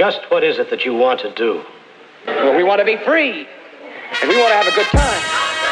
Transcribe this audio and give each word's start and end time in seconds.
Just 0.00 0.30
what 0.30 0.42
is 0.42 0.58
it 0.58 0.70
that 0.70 0.86
you 0.86 0.94
want 0.94 1.20
to 1.20 1.30
do? 1.34 1.60
Well, 2.26 2.56
we 2.56 2.64
want 2.64 2.78
to 2.78 2.86
be 2.86 2.96
free. 3.04 3.46
And 4.22 4.30
we 4.30 4.36
want 4.38 4.48
to 4.48 4.56
have 4.56 4.66
a 4.66 4.74
good 4.74 4.86
time. 4.86 5.20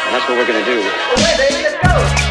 And 0.04 0.14
that's 0.14 0.28
what 0.28 0.36
we're 0.36 0.46
going 0.46 0.62
to 0.62 0.70
do. 0.70 0.80
Okay, 1.16 1.48
baby, 1.48 1.62
let's 1.64 1.80
go. 1.80 2.28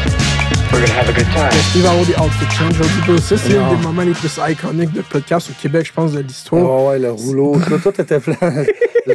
We're 0.70 0.86
going 0.86 0.86
to 0.86 0.92
have 0.94 1.08
a 1.08 1.12
good 1.12 1.26
time. 1.34 1.50
Avoir 1.84 2.06
des 2.06 2.14
outfit 2.14 2.46
change. 2.54 2.74
Je 2.74 2.82
dis 2.84 3.04
pas, 3.04 3.20
ça, 3.20 3.36
c'est 3.36 3.58
un 3.58 3.74
des 3.74 3.82
moments 3.82 4.02
les 4.02 4.12
plus 4.12 4.38
iconiques 4.48 4.92
de 4.92 5.02
podcast 5.02 5.50
au 5.50 5.60
Québec, 5.60 5.86
je 5.86 5.92
pense, 5.92 6.12
de 6.12 6.20
l'histoire. 6.20 6.70
Oh 6.70 6.88
ouais, 6.88 7.00
le 7.00 7.10
rouleau. 7.10 7.56
Tout, 7.66 7.90
tout 7.90 8.00
était 8.00 8.20
plein. 8.20 8.36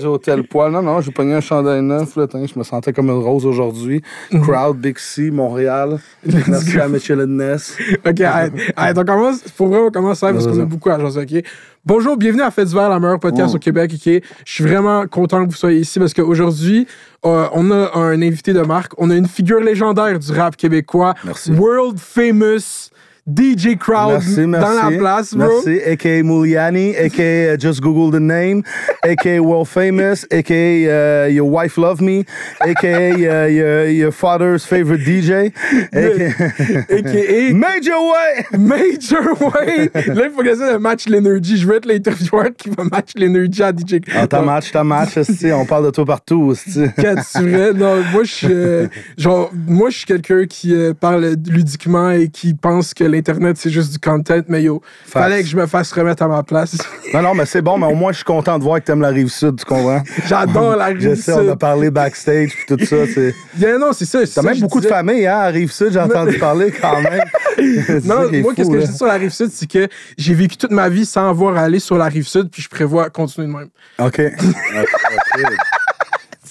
Au 0.03 0.17
tel 0.17 0.43
poil. 0.43 0.71
Non, 0.71 0.81
non, 0.81 1.01
j'ai 1.01 1.11
pogné 1.11 1.35
un 1.35 1.39
chandail 1.39 1.81
neuf. 1.83 2.15
Là, 2.17 2.25
je 2.33 2.59
me 2.59 2.63
sentais 2.63 2.91
comme 2.91 3.09
une 3.09 3.23
rose 3.23 3.45
aujourd'hui. 3.45 4.01
Crowd, 4.41 4.75
Big 4.77 4.97
C, 4.97 5.29
Montréal. 5.29 5.99
Merci 6.25 6.79
à 6.79 6.87
Michel 6.87 7.19
Ness. 7.25 7.77
OK, 8.05 8.21
arrête. 8.21 8.53
Arrête, 8.75 8.97
on 8.97 9.05
commence. 9.05 9.41
Pour 9.55 9.67
vrai, 9.67 9.79
on 9.79 9.91
commence 9.91 10.19
ça 10.19 10.33
parce 10.33 10.47
qu'on 10.47 10.59
a 10.59 10.65
beaucoup 10.65 10.89
à 10.89 10.99
jaser, 10.99 11.21
OK? 11.21 11.43
Bonjour, 11.85 12.15
bienvenue 12.15 12.43
à 12.43 12.49
Fête 12.49 12.67
d'hiver, 12.69 12.87
la 12.87 12.97
meilleure 12.97 13.19
podcast 13.19 13.49
Oh. 13.51 13.55
au 13.57 13.59
Québec, 13.59 13.91
OK? 13.93 14.21
Je 14.45 14.51
suis 14.53 14.63
vraiment 14.63 15.05
content 15.05 15.43
que 15.45 15.49
vous 15.51 15.57
soyez 15.57 15.79
ici 15.81 15.99
parce 15.99 16.13
qu'aujourd'hui, 16.13 16.87
euh, 17.25 17.47
on 17.51 17.71
a 17.71 17.97
un 17.97 18.21
invité 18.21 18.53
de 18.53 18.61
marque. 18.61 18.93
On 18.97 19.09
a 19.09 19.15
une 19.17 19.27
figure 19.27 19.59
légendaire 19.59 20.17
du 20.17 20.31
rap 20.31 20.55
québécois. 20.55 21.13
Merci. 21.25 21.51
World 21.51 21.99
famous 21.99 22.89
DJ 23.25 23.77
Crowd 23.77 24.11
Merci, 24.11 24.45
merci. 24.45 24.67
dans 24.67 24.89
la 24.89 24.97
place, 24.97 25.33
bro. 25.33 25.47
Merci. 25.47 25.81
A.K.A. 25.85 26.23
Muliani, 26.23 26.93
A.K.A. 26.97 27.53
uh, 27.53 27.57
Just 27.57 27.81
Google 27.81 28.11
the 28.11 28.19
name, 28.19 28.63
A.K.A. 29.05 29.39
World 29.41 29.69
Famous, 29.69 30.25
A.K.A. 30.29 31.23
Uh, 31.23 31.27
Your 31.29 31.45
Wife 31.49 31.77
Love 31.77 32.01
Me, 32.01 32.25
A.K.A. 32.59 33.13
Uh, 33.13 33.47
your, 33.47 33.87
your 33.87 34.11
Father's 34.11 34.65
Favorite 34.65 35.01
DJ, 35.05 35.53
A.K.A. 35.93 36.97
A.K.A. 36.97 37.53
Major 37.55 37.97
Way! 37.97 38.45
Major 38.57 39.39
Way! 39.39 39.89
Là, 39.93 40.25
il 40.25 40.31
faut 40.35 40.41
que 40.41 40.49
j'essaie 40.49 40.73
de 40.73 40.77
match 40.77 41.07
l'energy. 41.07 41.55
Je 41.55 41.65
vais 41.65 41.77
être 41.77 41.85
l'intervieweur 41.85 42.49
qui 42.57 42.71
va 42.71 42.83
match 42.83 43.11
l'energy 43.15 43.63
à 43.63 43.71
DJ 43.71 44.01
Ah, 44.13 44.27
ta 44.27 44.41
match, 44.41 44.71
ta 44.73 44.83
match, 44.83 45.17
on 45.53 45.65
parle 45.65 45.85
de 45.85 45.91
toi 45.91 46.05
partout. 46.05 46.53
Quatre, 46.97 47.23
c'est 47.23 47.41
vrai. 47.41 47.73
Non, 47.73 48.03
moi, 48.11 48.23
je 48.25 48.31
suis, 48.31 48.47
euh, 48.49 48.87
moi, 49.65 49.89
je 49.89 49.97
suis 49.99 50.05
quelqu'un 50.05 50.45
qui 50.45 50.73
euh, 50.75 50.93
parle 50.93 51.35
ludiquement 51.47 52.11
et 52.11 52.27
qui 52.27 52.53
pense 52.53 52.93
que 52.93 53.12
l'Internet, 53.13 53.57
c'est 53.57 53.69
juste 53.69 53.91
du 53.93 53.99
content, 53.99 54.41
mais 54.47 54.63
yo, 54.63 54.81
fallait 55.05 55.41
que 55.41 55.47
je 55.47 55.55
me 55.55 55.65
fasse 55.67 55.91
remettre 55.93 56.23
à 56.23 56.27
ma 56.27 56.43
place. 56.43 56.75
Non, 57.13 57.21
non, 57.21 57.35
mais 57.35 57.45
c'est 57.45 57.61
bon, 57.61 57.77
mais 57.77 57.85
au 57.85 57.93
moins, 57.93 58.11
je 58.11 58.15
suis 58.17 58.25
content 58.25 58.57
de 58.57 58.63
voir 58.63 58.79
que 58.79 58.85
t'aimes 58.85 59.01
la 59.01 59.09
rive 59.09 59.27
sud, 59.27 59.57
tu 59.59 59.65
comprends? 59.65 60.01
J'adore 60.27 60.75
la 60.75 60.89
Je 60.99 61.09
rive 61.09 61.15
sais, 61.21 61.31
on 61.33 61.47
a 61.47 61.51
sud. 61.51 61.59
parlé 61.59 61.91
backstage 61.91 62.49
puis 62.55 62.75
tout 62.75 62.83
ça. 62.83 62.95
c'est- 63.13 63.35
Yeah, 63.59 63.77
non, 63.77 63.93
c'est 63.93 64.05
ça. 64.05 64.19
T'as 64.21 64.25
ça 64.25 64.41
même 64.41 64.59
beaucoup 64.59 64.81
de 64.81 64.87
familles, 64.87 65.27
hein, 65.27 65.37
à 65.37 65.45
rive 65.47 65.71
sud, 65.71 65.91
j'ai 65.93 65.99
entendu 65.99 66.39
parler 66.39 66.71
quand 66.71 67.01
même. 67.01 67.21
Non, 68.03 68.31
moi, 68.41 68.53
qu'est-ce 68.55 68.69
que 68.71 68.81
je 68.81 68.87
dis 68.87 68.97
sur 68.97 69.05
la 69.05 69.13
rive 69.13 69.29
sud, 69.31 69.51
c'est 69.53 69.69
que 69.69 69.87
j'ai 70.17 70.33
vécu 70.33 70.57
toute 70.57 70.71
ma 70.71 70.89
vie 70.89 71.05
sans 71.05 71.29
avoir 71.29 71.55
à 71.55 71.61
aller 71.61 71.79
sur 71.79 71.99
la 71.99 72.05
rive 72.05 72.27
sud, 72.27 72.49
puis 72.49 72.63
je 72.63 72.69
prévois 72.69 73.11
continuer 73.11 73.45
de 73.47 73.53
même. 73.53 73.69
Ok. 73.99 74.19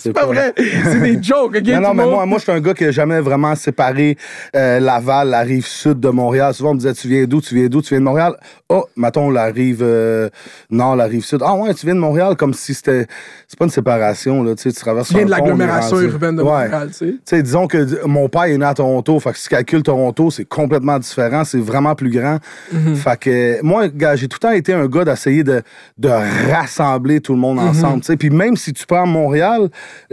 C'est 0.03 0.13
pas 0.13 0.27
vrai. 0.27 0.53
C'est 0.85 1.01
des 1.01 1.23
jokes, 1.23 1.57
ok? 1.57 1.67
Non, 1.69 1.81
non, 1.81 1.95
mais 1.95 2.05
moi, 2.07 2.27
moi 2.27 2.39
je 2.39 2.43
suis 2.45 2.53
un 2.53 2.61
gars 2.61 2.75
qui 2.75 2.85
n'a 2.85 2.91
jamais 2.91 3.21
vraiment 3.21 3.55
séparé 3.55 4.17
euh, 4.57 4.81
Laval, 4.81 5.29
la 5.29 5.41
rive 5.41 5.67
sud 5.67 6.01
de 6.01 6.09
Montréal. 6.09 6.53
Souvent, 6.55 6.71
on 6.71 6.75
me 6.75 6.79
disait, 6.79 6.95
tu 6.95 7.09
viens 7.09 7.25
d'où, 7.25 7.41
tu 7.41 7.55
viens 7.55 7.67
d'où, 7.69 7.83
tu 7.83 7.91
viens 7.91 8.01
de 8.01 8.05
Montréal? 8.05 8.35
Oh, 8.69 8.85
mettons, 8.97 9.31
la 9.31 9.45
rive 9.47 9.81
euh, 9.83 10.29
nord, 10.71 10.97
la 10.97 11.05
rive 11.05 11.25
sud. 11.25 11.41
Ah 11.45 11.55
ouais, 11.55 11.73
tu 11.75 11.87
viens 11.87 11.95
de 11.95 12.01
Montréal, 12.01 12.37
comme 12.37 12.55
si 12.55 12.75
c'était. 12.75 13.07
C'est 13.47 13.59
pas 13.59 13.65
une 13.67 13.71
séparation, 13.71 14.43
là. 14.43 14.55
Tu 14.55 14.63
sais, 14.63 14.73
tu 14.73 14.81
traverses 14.81 15.09
Tu 15.09 15.15
viens 15.15 15.25
de 15.27 15.31
l'agglomération 15.31 16.01
urbaine 16.01 16.37
de. 16.37 16.43
Montréal, 16.43 16.89
tu 16.89 16.95
sais. 16.95 17.07
Tu 17.13 17.19
sais, 17.25 17.43
disons 17.43 17.67
que 17.67 18.05
mon 18.07 18.29
père 18.29 18.45
est 18.45 18.57
né 18.59 18.65
à 18.65 18.75
Toronto, 18.75 19.21
fait 19.21 19.33
que 19.33 19.37
si 19.39 19.45
tu 19.45 19.51
calcules 19.51 19.83
Toronto, 19.83 20.31
c'est 20.31 20.45
complètement 20.47 20.99
différent, 20.99 21.45
c'est 21.45 21.59
vraiment 21.61 21.95
plus 21.95 22.11
grand. 22.11 22.39
Mhm. 22.73 22.97
Fait 22.97 23.19
que 23.19 23.63
moi, 23.63 23.85
j'ai 24.15 24.29
tout 24.29 24.39
le 24.43 24.49
temps 24.49 24.55
été 24.55 24.73
un 24.73 24.87
gars 24.87 25.05
d'essayer 25.05 25.45
de, 25.45 25.63
de 25.99 26.09
rassembler 26.51 27.21
tout 27.21 27.33
le 27.35 27.39
monde 27.39 27.59
Mhm. 27.59 27.69
ensemble. 27.69 28.01
tu 28.01 28.07
sais. 28.07 28.17
Puis 28.17 28.31
même 28.31 28.57
si 28.57 28.73
tu 28.73 28.87
prends 28.87 29.07
Montréal, 29.07 29.69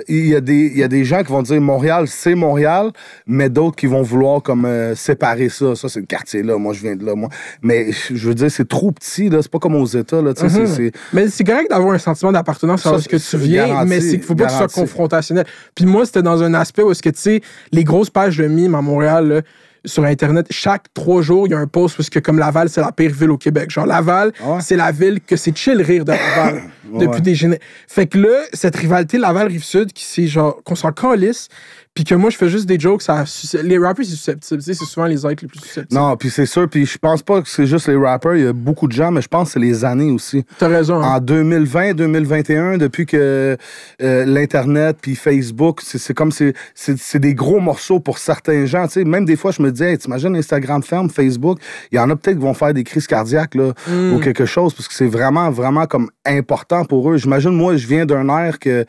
il 0.08 0.28
y, 0.28 0.36
a 0.36 0.42
des- 0.42 0.68
il 0.74 0.78
y 0.78 0.84
a 0.84 0.88
des 0.88 1.04
gens 1.04 1.24
qui 1.24 1.32
vont 1.32 1.42
dire 1.42 1.60
Montréal, 1.62 2.06
c'est 2.08 2.36
Montréal, 2.36 2.92
mais 3.28 3.50
d'autres 3.50 3.76
qui 3.76 3.88
vont 3.88 4.02
vouloir 4.02 4.42
comme 4.42 4.66
euh, 4.66 4.96
séparer 4.96 5.50
ça. 5.50 5.76
Ça, 5.76 5.90
c'est 5.90 6.00
le 6.00 6.06
quartier 6.06 6.44
là, 6.44 6.58
moi 6.58 6.74
je 6.74 6.82
viens 6.82 6.96
de 6.96 7.06
là, 7.06 7.16
moi. 7.16 7.30
Mais 7.62 7.92
je 8.10 8.28
veux 8.28 8.36
dire, 8.36 8.50
c'est 8.52 8.68
trop 8.68 8.92
petit, 8.92 9.30
là. 9.30 9.40
C'est 9.42 9.52
pas 9.52 9.60
comme 9.60 9.76
aux 9.76 9.86
États, 9.86 10.22
là. 10.22 10.32
c'est- 10.36 10.66
c'est- 10.68 10.92
Mais 11.14 11.28
c'est 11.28 11.44
correct 11.44 11.70
d'avoir 11.70 11.94
un 11.94 11.98
sentiment 11.98 12.32
d'appartenance 12.32 12.86
à 12.86 13.00
ce 13.00 13.08
que 13.10 13.18
tu 13.18 13.38
viens, 13.38 13.68
garanti, 13.68 13.90
mais 13.90 14.02
c'est 14.02 14.20
faut 14.20 14.36
pas 14.36 14.46
que 14.46 14.50
tu 14.52 14.58
sois 14.58 14.68
confrontationnel. 14.82 15.46
Puis 15.76 15.86
moi, 15.86 16.06
c'était 16.06 16.22
dans 16.22 16.42
un 16.44 16.54
aspect 16.54 16.84
où 16.84 16.92
est-ce 16.92 17.02
que, 17.04 17.10
tu 17.10 17.20
sais, 17.22 17.42
les 17.72 17.84
grosses 17.84 18.10
pages 18.10 18.38
de 18.38 18.48
mimes 18.48 18.76
à 18.76 18.82
Montréal, 18.82 19.28
là, 19.28 19.42
sur 19.86 20.04
Internet, 20.04 20.46
chaque 20.50 20.94
trois 20.94 21.22
jours, 21.22 21.48
il 21.48 21.52
y 21.52 21.54
a 21.54 21.58
un 21.58 21.66
post 21.68 21.96
parce 21.96 22.10
que 22.10 22.20
comme 22.20 22.38
Laval, 22.38 22.68
c'est 22.68 22.82
la 22.82 22.92
pire 22.92 23.14
ville 23.14 23.32
au 23.32 23.38
Québec. 23.38 23.70
Genre, 23.72 23.86
Laval, 23.86 24.34
ouais? 24.46 24.58
c'est 24.60 24.76
la 24.76 24.92
ville 24.92 25.22
que 25.22 25.38
c'est 25.38 25.56
chill 25.58 25.82
rire 25.82 26.04
de 26.04 26.12
Laval 26.12 26.64
depuis 26.98 27.22
des 27.22 27.36
géné- 27.36 27.60
Fait 27.88 28.08
que 28.08 28.18
là, 28.18 28.44
cette 28.54 28.76
rivalité 28.76 29.18
Laval-Rive-Sud, 29.18 29.94
qui 29.94 30.04
c'est 30.04 30.28
genre, 30.28 30.62
qu'on 30.64 30.76
s'en 30.76 30.92
calisse, 30.92 31.48
puis 32.00 32.06
que 32.06 32.16
moi, 32.16 32.30
je 32.30 32.38
fais 32.38 32.48
juste 32.48 32.66
des 32.66 32.80
jokes, 32.80 33.02
ça, 33.02 33.26
les 33.62 33.78
rappers, 33.78 34.06
c'est 34.06 34.12
susceptible. 34.12 34.62
C'est 34.62 34.74
souvent 34.74 35.06
les 35.06 35.26
êtres 35.26 35.42
les 35.44 35.50
plus 35.50 35.60
susceptibles. 35.60 36.00
Non, 36.00 36.16
puis 36.16 36.30
c'est 36.30 36.46
sûr, 36.46 36.70
puis 36.70 36.86
je 36.86 36.98
pense 36.98 37.22
pas 37.22 37.42
que 37.42 37.50
c'est 37.50 37.66
juste 37.66 37.90
les 37.90 37.98
rappers, 37.98 38.38
il 38.38 38.44
y 38.46 38.48
a 38.48 38.54
beaucoup 38.54 38.88
de 38.88 38.94
gens, 38.94 39.12
mais 39.12 39.22
je 39.22 39.28
pense 39.28 39.50
que 39.50 39.54
c'est 39.56 39.60
les 39.60 39.84
années 39.84 40.10
aussi. 40.10 40.46
T'as 40.60 40.70
raison. 40.70 41.02
hein. 41.04 41.16
En 41.16 41.20
2020, 41.20 41.96
2021, 41.96 42.78
depuis 42.78 43.06
que 43.06 43.58
euh, 44.02 44.26
l'Internet 44.26 44.96
puis 45.02 45.16
Facebook, 45.16 45.82
c'est 45.84 46.14
comme 46.14 46.32
c'est 46.32 46.54
c'est 46.74 47.20
des 47.20 47.34
gros 47.34 47.60
morceaux 47.60 48.00
pour 48.00 48.18
certains 48.18 48.66
gens. 48.66 48.88
tu 48.88 48.94
sais. 48.94 49.04
Même 49.04 49.26
des 49.26 49.36
fois, 49.36 49.52
je 49.52 49.62
me 49.62 49.70
dis, 49.70 49.84
hey, 49.84 49.98
t'imagines 49.98 50.34
Instagram 50.38 50.82
ferme, 50.82 51.10
Facebook, 51.10 51.60
il 51.92 51.98
y 51.98 52.00
en 52.00 52.10
a 52.10 52.16
peut-être 52.16 52.38
qui 52.38 52.44
vont 52.44 52.54
faire 52.54 52.74
des 52.74 52.86
crises 52.86 53.08
cardiaques 53.08 53.56
là, 53.56 53.74
Hmm. 53.88 54.14
ou 54.14 54.20
quelque 54.20 54.46
chose, 54.46 54.74
parce 54.74 54.88
que 54.88 54.94
c'est 54.94 55.08
vraiment, 55.08 55.52
vraiment 55.52 55.86
comme 55.86 56.10
important 56.26 56.86
pour 56.86 57.12
eux. 57.12 57.18
J'imagine, 57.18 57.52
moi, 57.52 57.76
je 57.76 57.86
viens 57.88 58.06
d'un 58.06 58.30
air 58.30 58.58
que. 58.58 58.86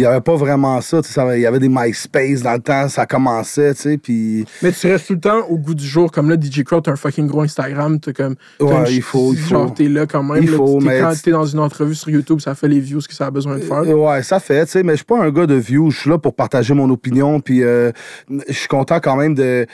Il 0.00 0.04
n'y 0.04 0.06
avait 0.06 0.22
pas 0.22 0.34
vraiment 0.34 0.80
ça, 0.80 1.02
tu 1.02 1.08
sais, 1.08 1.14
ça. 1.14 1.36
Il 1.36 1.42
y 1.42 1.46
avait 1.46 1.58
des 1.58 1.68
MySpace 1.68 2.40
dans 2.40 2.54
le 2.54 2.60
temps, 2.60 2.88
ça 2.88 3.04
commençait, 3.04 3.74
tu 3.74 3.80
sais, 3.82 3.98
puis... 3.98 4.46
Mais 4.62 4.72
tu 4.72 4.86
restes 4.86 5.08
tout 5.08 5.12
le 5.12 5.20
temps 5.20 5.46
au 5.50 5.58
goût 5.58 5.74
du 5.74 5.86
jour. 5.86 6.10
Comme 6.10 6.30
là, 6.30 6.36
DJ 6.40 6.62
Crowd, 6.64 6.82
t'as 6.84 6.92
un 6.92 6.96
fucking 6.96 7.26
gros 7.26 7.42
Instagram. 7.42 8.00
T'as 8.00 8.14
comme. 8.14 8.34
t'as 8.58 8.64
Ouais, 8.64 8.88
une- 8.90 8.96
il 8.96 9.02
faut, 9.02 9.34
il 9.34 9.38
faut. 9.38 9.48
Genre, 9.50 9.74
t'es 9.74 9.88
là 9.88 10.06
quand 10.06 10.22
même. 10.22 10.42
Il 10.42 10.50
là, 10.52 10.56
faut, 10.56 10.78
t'es- 10.78 10.86
mais 10.86 11.00
Quand 11.00 11.12
t'es 11.22 11.30
dans 11.32 11.44
une 11.44 11.58
entrevue 11.58 11.94
sur 11.94 12.08
YouTube, 12.08 12.40
ça 12.40 12.54
fait 12.54 12.68
les 12.68 12.80
views 12.80 13.00
que 13.06 13.12
ça 13.14 13.26
a 13.26 13.30
besoin 13.30 13.56
de 13.56 13.60
faire. 13.62 13.80
Euh, 13.82 13.92
Ouais, 13.92 14.22
ça 14.22 14.40
fait, 14.40 14.64
tu 14.64 14.72
sais, 14.72 14.82
mais 14.82 14.92
je 14.92 14.96
suis 14.96 15.04
pas 15.04 15.20
un 15.22 15.30
gars 15.30 15.46
de 15.46 15.54
views. 15.56 15.90
Je 15.90 15.98
suis 16.00 16.10
là 16.10 16.16
pour 16.16 16.34
partager 16.34 16.72
mon 16.72 16.88
opinion, 16.88 17.40
puis 17.40 17.62
euh, 17.62 17.92
je 18.48 18.54
suis 18.54 18.68
content 18.68 19.00
quand 19.00 19.16
même 19.16 19.34
de. 19.34 19.66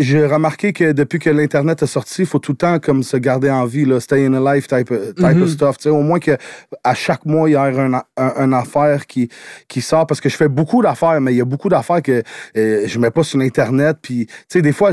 J'ai 0.00 0.24
remarqué 0.24 0.72
que 0.72 0.92
depuis 0.92 1.18
que 1.18 1.28
l'Internet 1.28 1.82
est 1.82 1.86
sorti, 1.86 2.22
il 2.22 2.26
faut 2.26 2.38
tout 2.38 2.52
le 2.52 2.56
temps 2.56 2.78
comme 2.78 3.02
se 3.02 3.16
garder 3.16 3.50
en 3.50 3.66
vie, 3.66 3.84
là, 3.84 3.98
stay 3.98 4.24
in 4.24 4.32
alive 4.34 4.66
type, 4.68 4.88
type 5.16 5.26
Mhm. 5.36 5.42
of 5.42 5.48
stuff. 5.50 5.76
tu 5.76 5.82
sais, 5.84 5.88
Au 5.90 6.02
moins 6.02 6.20
que 6.20 6.36
à 6.84 6.94
chaque 6.94 7.26
mois, 7.26 7.48
il 7.48 7.52
y 7.52 7.56
a 7.56 7.62
un, 7.64 7.92
un, 7.94 8.02
un 8.16 8.52
affaire 8.52 9.06
qui, 9.06 9.28
qui 9.66 9.80
sort. 9.80 10.06
Parce 10.06 10.20
que 10.20 10.28
je 10.28 10.36
fais 10.36 10.48
beaucoup 10.48 10.82
d'affaires, 10.82 11.20
mais 11.20 11.34
il 11.34 11.36
y 11.36 11.40
a 11.40 11.44
beaucoup 11.44 11.68
d'affaires 11.68 12.00
que 12.00 12.22
euh, 12.56 12.84
je 12.86 12.98
mets 12.98 13.10
pas 13.10 13.24
sur 13.24 13.38
l'Internet. 13.38 13.96
Puis, 14.00 14.26
tu 14.26 14.32
sais, 14.48 14.62
des 14.62 14.72
fois, 14.72 14.92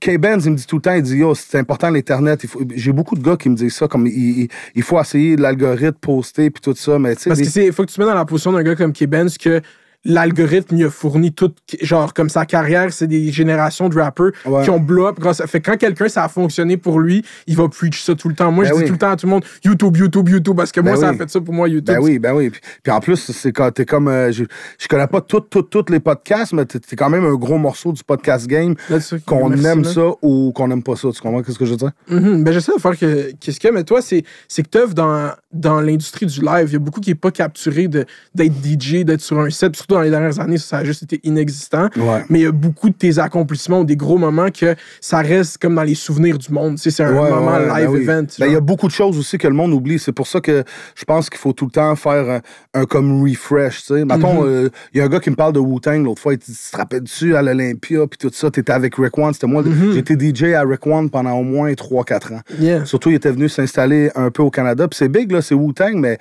K-Benz, 0.00 0.44
il 0.46 0.52
me 0.52 0.56
dit 0.56 0.66
tout 0.66 0.76
le 0.76 0.82
temps, 0.82 0.92
il 0.94 1.02
dit, 1.02 1.16
yo, 1.16 1.34
c'est 1.34 1.58
important 1.58 1.90
l'Internet. 1.90 2.44
J'ai 2.74 2.92
beaucoup 2.92 3.14
de 3.16 3.22
gars 3.22 3.36
qui 3.36 3.48
me 3.48 3.56
disent 3.56 3.74
ça, 3.74 3.88
comme 3.88 4.06
il, 4.06 4.40
il- 4.42 4.48
il 4.74 4.82
faut 4.82 5.00
essayer 5.00 5.36
l'algorithme, 5.36 5.96
poster, 6.00 6.50
puis 6.50 6.60
tout 6.60 6.74
ça. 6.76 6.98
Mais 6.98 7.16
tu 7.16 7.22
sais, 7.22 7.30
Parce 7.30 7.38
des- 7.40 7.46
que 7.46 7.50
c'est, 7.50 7.72
faut 7.72 7.84
que 7.84 7.88
tu 7.90 7.96
te 7.96 8.00
mets 8.00 8.06
dans 8.06 8.14
la 8.14 8.24
position 8.24 8.52
d'un 8.52 8.62
gars 8.62 8.76
comme 8.76 8.92
K-Benz 8.92 9.38
que 9.38 9.60
l'algorithme 10.04 10.76
lui 10.76 10.84
a 10.84 10.90
fourni 10.90 11.32
tout, 11.32 11.52
genre 11.82 12.14
comme 12.14 12.28
sa 12.28 12.46
carrière, 12.46 12.92
c'est 12.92 13.06
des 13.06 13.30
générations 13.32 13.88
de 13.88 13.98
rappers 13.98 14.30
Ouais. 14.46 14.64
qui 14.64 14.70
ont 14.70 14.80
blow 14.80 15.06
up 15.06 15.18
grâce 15.20 15.40
à. 15.40 15.46
Fait 15.46 15.60
que 15.60 15.70
quand 15.70 15.76
quelqu'un 15.76 16.08
ça 16.08 16.24
a 16.24 16.28
fonctionné 16.28 16.76
pour 16.76 17.00
lui, 17.00 17.24
il 17.46 17.56
va 17.56 17.68
preach 17.68 18.02
ça 18.02 18.14
tout 18.14 18.28
le 18.28 18.34
temps. 18.34 18.50
Moi, 18.50 18.64
Ben 18.64 18.70
je 18.74 18.78
dis 18.80 18.84
tout 18.86 18.92
le 18.92 18.98
temps 18.98 19.10
à 19.10 19.16
tout 19.16 19.26
le 19.26 19.30
monde 19.30 19.44
YouTube, 19.64 19.96
YouTube, 19.96 20.28
YouTube, 20.28 20.56
parce 20.56 20.72
que 20.72 20.80
moi, 20.80 20.92
Ben 20.92 21.00
ça 21.00 21.08
a 21.10 21.14
fait 21.14 21.28
ça 21.28 21.40
pour 21.40 21.52
moi, 21.54 21.68
YouTube. 21.68 21.94
Ben 21.94 22.00
oui, 22.00 22.18
ben 22.18 22.32
oui. 22.34 22.50
Puis, 22.50 22.60
puis 22.82 22.92
en 22.92 23.00
plus, 23.00 23.16
c'est 23.32 23.52
quand 23.52 23.70
t'es 23.72 23.84
comme. 23.84 24.08
euh, 24.08 24.32
je, 24.32 24.44
je 24.78 24.88
connais 24.88 25.06
pas 25.06 25.20
tous 25.20 25.40
tout, 25.40 25.62
toutes 25.62 25.90
les 25.90 26.00
podcasts, 26.00 26.52
mais 26.52 26.64
t'es 26.64 26.96
quand 26.96 27.10
même 27.10 27.24
un 27.24 27.34
gros 27.34 27.58
morceau 27.58 27.92
du 27.92 28.02
podcast 28.02 28.46
game. 28.46 28.74
Là-dessus, 28.88 29.20
Qu'on 29.20 29.52
aime 29.52 29.82
là. 29.82 29.92
ça 29.92 30.06
ou 30.22 30.52
qu'on 30.54 30.70
aime 30.70 30.82
pas 30.82 30.96
ça. 30.96 31.08
Tu 31.12 31.20
comprends 31.20 31.42
ce 31.46 31.58
que 31.58 31.64
je 31.66 31.70
veux 31.72 31.76
dire? 31.76 31.90
Mhm. 32.08 32.44
Ben, 32.44 32.52
j'essaie 32.52 32.72
de 32.74 32.80
faire 32.80 32.98
que, 32.98 33.32
qu'est-ce 33.38 33.60
que, 33.60 33.68
mais 33.68 33.84
toi, 33.84 34.00
c'est, 34.02 34.24
c'est 34.48 34.62
que 34.62 34.68
t'œuvres 34.68 34.94
dans, 34.94 35.30
dans 35.52 35.80
l'industrie 35.80 36.26
du 36.26 36.40
live. 36.40 36.66
Il 36.68 36.72
y 36.72 36.76
a 36.76 36.78
beaucoup 36.78 37.00
qui 37.00 37.10
n'est 37.10 37.14
pas 37.16 37.30
capturé 37.30 37.88
de, 37.88 38.04
d'être 38.34 38.54
DJ, 38.64 39.04
d'être 39.04 39.20
sur 39.20 39.38
un 39.40 39.50
set. 39.50 39.76
Surtout 39.90 39.94
dans 39.94 40.02
les 40.04 40.10
dernières 40.10 40.38
années, 40.38 40.58
ça, 40.58 40.66
ça 40.66 40.78
a 40.78 40.84
juste 40.84 41.02
été 41.02 41.20
inexistant. 41.24 41.88
Ouais. 41.96 42.24
Mais 42.28 42.40
il 42.40 42.42
y 42.42 42.46
a 42.46 42.52
beaucoup 42.52 42.88
de 42.90 42.94
tes 42.94 43.18
accomplissements 43.18 43.80
ou 43.80 43.84
des 43.84 43.96
gros 43.96 44.18
moments 44.18 44.50
que 44.50 44.76
ça 45.00 45.18
reste 45.18 45.58
comme 45.58 45.74
dans 45.74 45.82
les 45.82 45.96
souvenirs 45.96 46.38
du 46.38 46.52
monde. 46.52 46.76
Tu 46.76 46.82
sais, 46.82 46.90
c'est 46.90 47.02
un 47.02 47.10
Ouais, 47.12 47.28
moment 47.30 47.56
ouais, 47.56 47.80
live 47.80 47.88
ben 47.88 47.90
oui. 47.90 48.02
event. 48.02 48.26
Ben, 48.38 48.46
Il 48.46 48.52
y 48.52 48.56
a 48.56 48.60
beaucoup 48.60 48.86
de 48.86 48.92
choses 48.92 49.18
aussi 49.18 49.36
que 49.36 49.48
le 49.48 49.54
monde 49.54 49.72
oublie. 49.72 49.98
C'est 49.98 50.12
pour 50.12 50.26
ça 50.28 50.40
que 50.40 50.62
je 50.94 51.04
pense 51.04 51.28
qu'il 51.28 51.38
faut 51.40 51.52
tout 51.52 51.64
le 51.64 51.70
temps 51.72 51.94
faire 51.96 52.40
un, 52.74 52.80
un 52.80 52.84
comme 52.84 53.22
refresh. 53.22 53.80
tu 53.80 53.94
sais. 53.94 54.04
Mettons, 54.04 54.42
Mhm. 54.42 54.48
euh, 54.48 54.68
il 54.94 54.98
y 54.98 55.00
a 55.00 55.04
un 55.04 55.08
gars 55.08 55.18
qui 55.20 55.30
me 55.30 55.34
parle 55.36 55.52
de 55.54 55.58
Wu-Tang 55.58 56.04
l'autre 56.04 56.22
fois. 56.22 56.34
Il 56.34 56.38
dit, 56.38 56.52
tu 56.52 56.70
te 56.70 56.76
rappelles 56.76 57.02
dessus 57.02 57.34
à 57.34 57.42
l'Olympia, 57.42 58.06
puis 58.06 58.18
tout 58.18 58.30
ça. 58.32 58.50
T'étais 58.50 58.72
avec 58.72 58.94
Rick 58.96 59.18
One. 59.18 59.32
C'était 59.34 59.46
moi. 59.48 59.62
Mhm. 59.62 59.92
J'étais 59.94 60.14
DJ 60.16 60.54
à 60.54 60.62
Rick 60.62 60.86
One 60.86 61.10
pendant 61.10 61.32
au 61.32 61.42
moins 61.42 61.72
3-4 61.74 62.32
ans. 62.32 62.40
Yeah. 62.60 62.84
Surtout, 62.84 63.10
il 63.10 63.16
était 63.16 63.32
venu 63.32 63.48
s'installer 63.48 64.10
un 64.14 64.30
peu 64.30 64.42
au 64.42 64.50
Canada. 64.50 64.86
Puis 64.86 64.96
c'est 64.98 65.08
big, 65.08 65.32
là, 65.32 65.42
c'est 65.42 65.54
Wu-Tang, 65.54 65.94
mais 65.96 66.18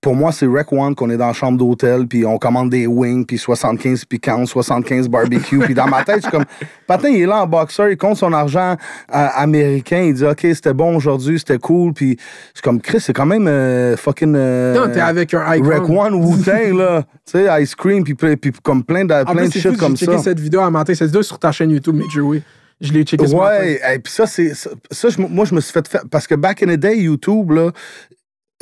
pour 0.00 0.14
moi, 0.14 0.30
c'est 0.30 0.46
Rec 0.46 0.72
One 0.72 0.94
qu'on 0.94 1.10
est 1.10 1.16
dans 1.16 1.26
la 1.26 1.32
chambre 1.32 1.58
d'hôtel, 1.58 2.06
puis 2.06 2.24
on 2.24 2.38
commande 2.38 2.70
des 2.70 2.86
wings, 2.86 3.26
puis 3.26 3.36
75 3.36 4.04
piquants, 4.04 4.46
75 4.46 5.08
barbecue. 5.08 5.58
puis 5.58 5.74
dans 5.74 5.88
ma 5.88 6.04
tête, 6.04 6.18
je 6.18 6.20
suis 6.22 6.30
comme, 6.30 6.44
Patin, 6.86 7.08
il 7.08 7.22
est 7.22 7.26
là 7.26 7.42
en 7.42 7.46
boxeur, 7.48 7.88
il 7.88 7.96
compte 7.96 8.16
son 8.16 8.32
argent 8.32 8.72
euh, 8.72 9.26
américain, 9.34 10.02
il 10.02 10.14
dit, 10.14 10.24
OK, 10.24 10.40
c'était 10.42 10.72
bon 10.72 10.96
aujourd'hui, 10.96 11.40
c'était 11.40 11.58
cool, 11.58 11.92
puis 11.94 12.16
je 12.18 12.58
suis 12.58 12.62
comme, 12.62 12.80
Chris, 12.80 13.00
c'est 13.00 13.12
quand 13.12 13.26
même 13.26 13.48
euh, 13.48 13.96
fucking. 13.96 14.34
euh, 14.36 14.74
Non, 14.74 14.92
t'es 14.92 15.00
avec 15.00 15.34
un 15.34 15.54
icon. 15.54 15.68
Rec 15.68 15.88
One 15.88 16.14
Wu-Tang, 16.14 16.76
là. 16.76 17.02
tu 17.26 17.32
sais, 17.32 17.62
Ice 17.62 17.74
Cream, 17.74 18.04
puis, 18.04 18.14
puis 18.14 18.52
comme 18.62 18.84
plein 18.84 19.04
de, 19.04 19.24
plein 19.32 19.46
de 19.46 19.52
shit 19.52 19.76
comme 19.76 19.96
j'ai 19.96 20.06
ça. 20.06 20.12
checké 20.12 20.22
cette 20.22 20.40
vidéo 20.40 20.60
à 20.60 20.70
matin. 20.70 20.94
Cette 20.94 21.08
vidéo 21.08 21.22
sur 21.22 21.38
ta 21.40 21.50
chaîne 21.50 21.70
YouTube, 21.70 21.96
Major 21.96 22.24
Way. 22.24 22.42
Je 22.80 22.92
l'ai 22.92 23.02
checké 23.02 23.26
ce. 23.26 23.34
Ouais, 23.34 23.80
et 23.94 23.98
puis 23.98 24.12
ça, 24.12 24.26
c'est. 24.26 24.54
Ça, 24.54 24.70
ça, 24.92 25.08
moi, 25.18 25.44
je 25.44 25.54
me 25.56 25.60
suis 25.60 25.72
fait 25.72 25.86
faire. 25.88 26.02
Parce 26.08 26.28
que 26.28 26.36
back 26.36 26.62
in 26.62 26.66
the 26.66 26.78
day, 26.78 26.98
YouTube, 26.98 27.50
là, 27.50 27.72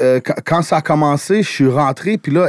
euh, 0.00 0.20
quand, 0.20 0.34
quand 0.44 0.62
ça 0.62 0.76
a 0.78 0.82
commencé, 0.82 1.42
je 1.42 1.48
suis 1.48 1.68
rentré, 1.68 2.18
puis 2.18 2.32
là, 2.32 2.48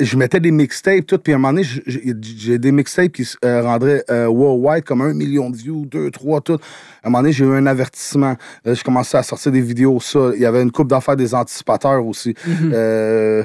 je 0.00 0.16
mettais 0.16 0.40
des 0.40 0.50
mixtapes, 0.50 1.06
tout, 1.06 1.18
puis 1.18 1.32
à 1.32 1.36
un 1.36 1.38
moment 1.38 1.54
donné, 1.54 1.66
j'ai 1.86 2.58
des 2.58 2.72
mixtapes 2.72 3.12
qui 3.12 3.24
se 3.24 3.36
euh, 3.44 3.62
rendraient 3.62 4.04
euh, 4.10 4.26
worldwide, 4.26 4.84
comme 4.84 5.02
un 5.02 5.12
million 5.12 5.50
de 5.50 5.56
views, 5.56 5.86
deux, 5.86 6.10
trois, 6.10 6.40
tout. 6.40 6.58
À 7.02 7.08
un 7.08 7.10
moment 7.10 7.20
donné, 7.20 7.32
j'ai 7.32 7.44
eu 7.44 7.52
un 7.52 7.66
avertissement. 7.66 8.36
Là, 8.64 8.74
je 8.74 8.84
commençais 8.84 9.18
à 9.18 9.22
sortir 9.22 9.50
des 9.50 9.60
vidéos, 9.60 9.98
ça. 10.00 10.30
Il 10.34 10.40
y 10.40 10.46
avait 10.46 10.62
une 10.62 10.70
coupe 10.70 10.88
d'affaires 10.88 11.16
des 11.16 11.34
anticipateurs 11.34 12.06
aussi. 12.06 12.34
Mhm. 12.46 12.70
Euh, 12.72 13.44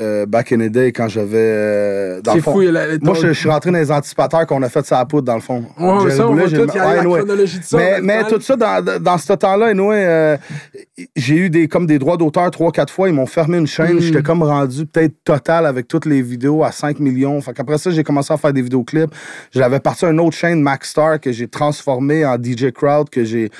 euh, 0.00 0.26
back 0.26 0.52
in 0.52 0.58
the 0.58 0.70
day, 0.70 0.92
quand 0.92 1.08
j'avais. 1.08 1.36
euh, 1.38 2.20
dans 2.20 2.32
C'est 2.32 2.36
le 2.38 2.42
fond, 2.42 2.52
fou. 2.52 2.62
il 2.62 2.72
y 2.72 2.76
a 2.76 2.86
moi, 3.00 3.14
je, 3.14 3.28
je 3.28 3.32
suis 3.32 3.48
rentré 3.48 3.70
dans 3.70 3.78
les 3.78 3.90
anticipateurs 3.90 4.46
qu'on 4.46 4.62
a 4.62 4.68
fait 4.68 4.84
ça 4.84 5.00
à 5.00 5.06
poudre, 5.06 5.26
dans 5.26 5.34
le 5.36 5.40
fond. 5.40 5.64
Ouais, 5.78 6.00
Jerry 6.02 6.16
ça, 6.16 6.28
on 6.28 6.46
j'ai- 6.46 6.56
tout. 6.66 6.70
Ouais, 6.70 6.96
chronologie 7.18 7.58
de 7.60 7.64
ça. 7.64 7.76
Mais, 7.78 8.00
mais 8.02 8.24
tout 8.24 8.40
ça, 8.40 8.56
dans, 8.56 9.00
dans 9.00 9.16
ce 9.18 9.32
temps-là, 9.32 9.66
anyway, 9.68 10.04
euh, 10.04 10.36
j'ai 11.16 11.36
eu 11.36 11.50
des, 11.50 11.66
comme 11.68 11.86
des 11.86 11.98
droits 11.98 12.16
d'auteur 12.18 12.50
trois, 12.50 12.72
quatre 12.72 12.92
fois. 12.92 13.08
Ils 13.08 13.14
m'ont 13.14 13.26
fermé 13.26 13.56
une 13.58 13.66
chaîne. 13.66 13.96
Mm. 13.96 14.00
J'étais 14.00 14.22
comme 14.22 14.42
rendu 14.42 14.84
peut-être 14.86 15.14
total 15.24 15.64
avec 15.66 15.88
toutes 15.88 16.04
les 16.06 16.20
vidéos 16.20 16.62
à 16.62 16.72
5 16.72 16.98
millions. 17.00 17.40
Fait 17.40 17.52
qu'après 17.54 17.78
ça, 17.78 17.90
j'ai 17.90 18.04
commencé 18.04 18.32
à 18.32 18.36
faire 18.36 18.52
des 18.52 18.62
vidéoclips. 18.62 19.10
J'avais 19.52 19.80
parti 19.80 20.04
à 20.04 20.10
une 20.10 20.20
autre 20.20 20.36
chaîne, 20.36 20.60
Maxstar, 20.60 21.20
que 21.20 21.32
j'ai 21.32 21.48
transformé 21.48 22.24
en 22.26 22.36
DJ 22.36 22.70
Crowd, 22.70 23.08
que 23.08 23.24
j'ai 23.24 23.50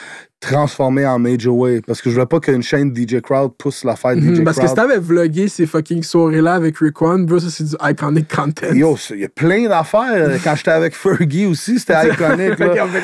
transformé 0.41 1.06
en 1.06 1.19
Major 1.19 1.56
Way. 1.56 1.81
Parce 1.87 2.03
que 2.03 2.11
je 2.11 2.15
voulais 2.15 2.27
pas 2.27 2.41
qu'une 2.41 2.62
chaîne 2.62 2.94
DJ 2.94 3.21
Crowd 3.21 3.53
pousse 3.56 3.85
l'affaire 3.85 4.15
DJ 4.15 4.38
Mhm, 4.41 4.44
Parce 4.44 4.59
que 4.59 4.67
si 4.69 4.75
Crowd. 4.75 4.88
t'avais 4.88 5.00
vlogué 5.00 5.49
ces 5.49 5.67
fucking 5.67 6.03
soirées-là 6.03 6.55
avec 6.55 6.77
Rick 6.79 7.00
One, 7.00 7.25
bro, 7.27 7.38
ça 7.38 7.49
c'est 7.50 7.65
du 7.65 7.75
iconic 7.83 8.29
content. 8.35 8.73
Yo, 8.75 8.97
il 9.11 9.21
y 9.21 9.25
a 9.25 9.29
plein 9.29 9.67
d'affaires. 9.69 10.38
Quand 10.44 10.55
j'étais 10.55 10.71
avec 10.73 10.94
Fergie 10.94 11.47
aussi, 11.47 11.79
c'était 11.79 11.93
là. 12.09 12.15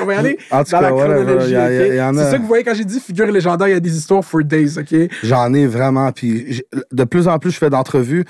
on 0.01 0.05
va 0.05 0.19
aller 0.19 0.39
En 0.51 0.63
tout 0.65 0.71
dans 0.73 0.79
cas, 0.79 0.83
la 0.83 0.89
chronologie. 0.91 1.47
il 1.49 1.53
y 1.53 1.57
a- 1.57 1.71
il 1.73 1.77
y 1.77 1.81
a- 1.81 1.85
ok? 1.85 1.89
il 1.91 1.97
y 1.97 2.01
en 2.03 2.17
a. 2.19 2.25
C'est 2.25 2.31
ça 2.33 2.37
que 2.37 2.43
vous 2.43 2.49
voyez 2.49 2.65
quand 2.65 2.75
j'ai 2.75 2.85
dit 2.85 3.01
figure 3.01 3.27
légendaire, 3.27 3.69
il 3.69 3.73
y 3.73 3.77
a 3.77 3.81
des 3.81 3.97
histoires 3.97 4.25
for 4.25 4.45
days, 4.45 4.79
OK? 4.79 4.95
J'en 5.23 5.53
ai 5.55 5.67
vraiment. 5.67 6.13
Puis 6.13 6.63
de 6.93 7.05
plus 7.05 7.29
en 7.29 7.39
plus, 7.39 7.51
je 7.51 7.59
fais 7.59 7.71
d'entrevues. 7.71 8.25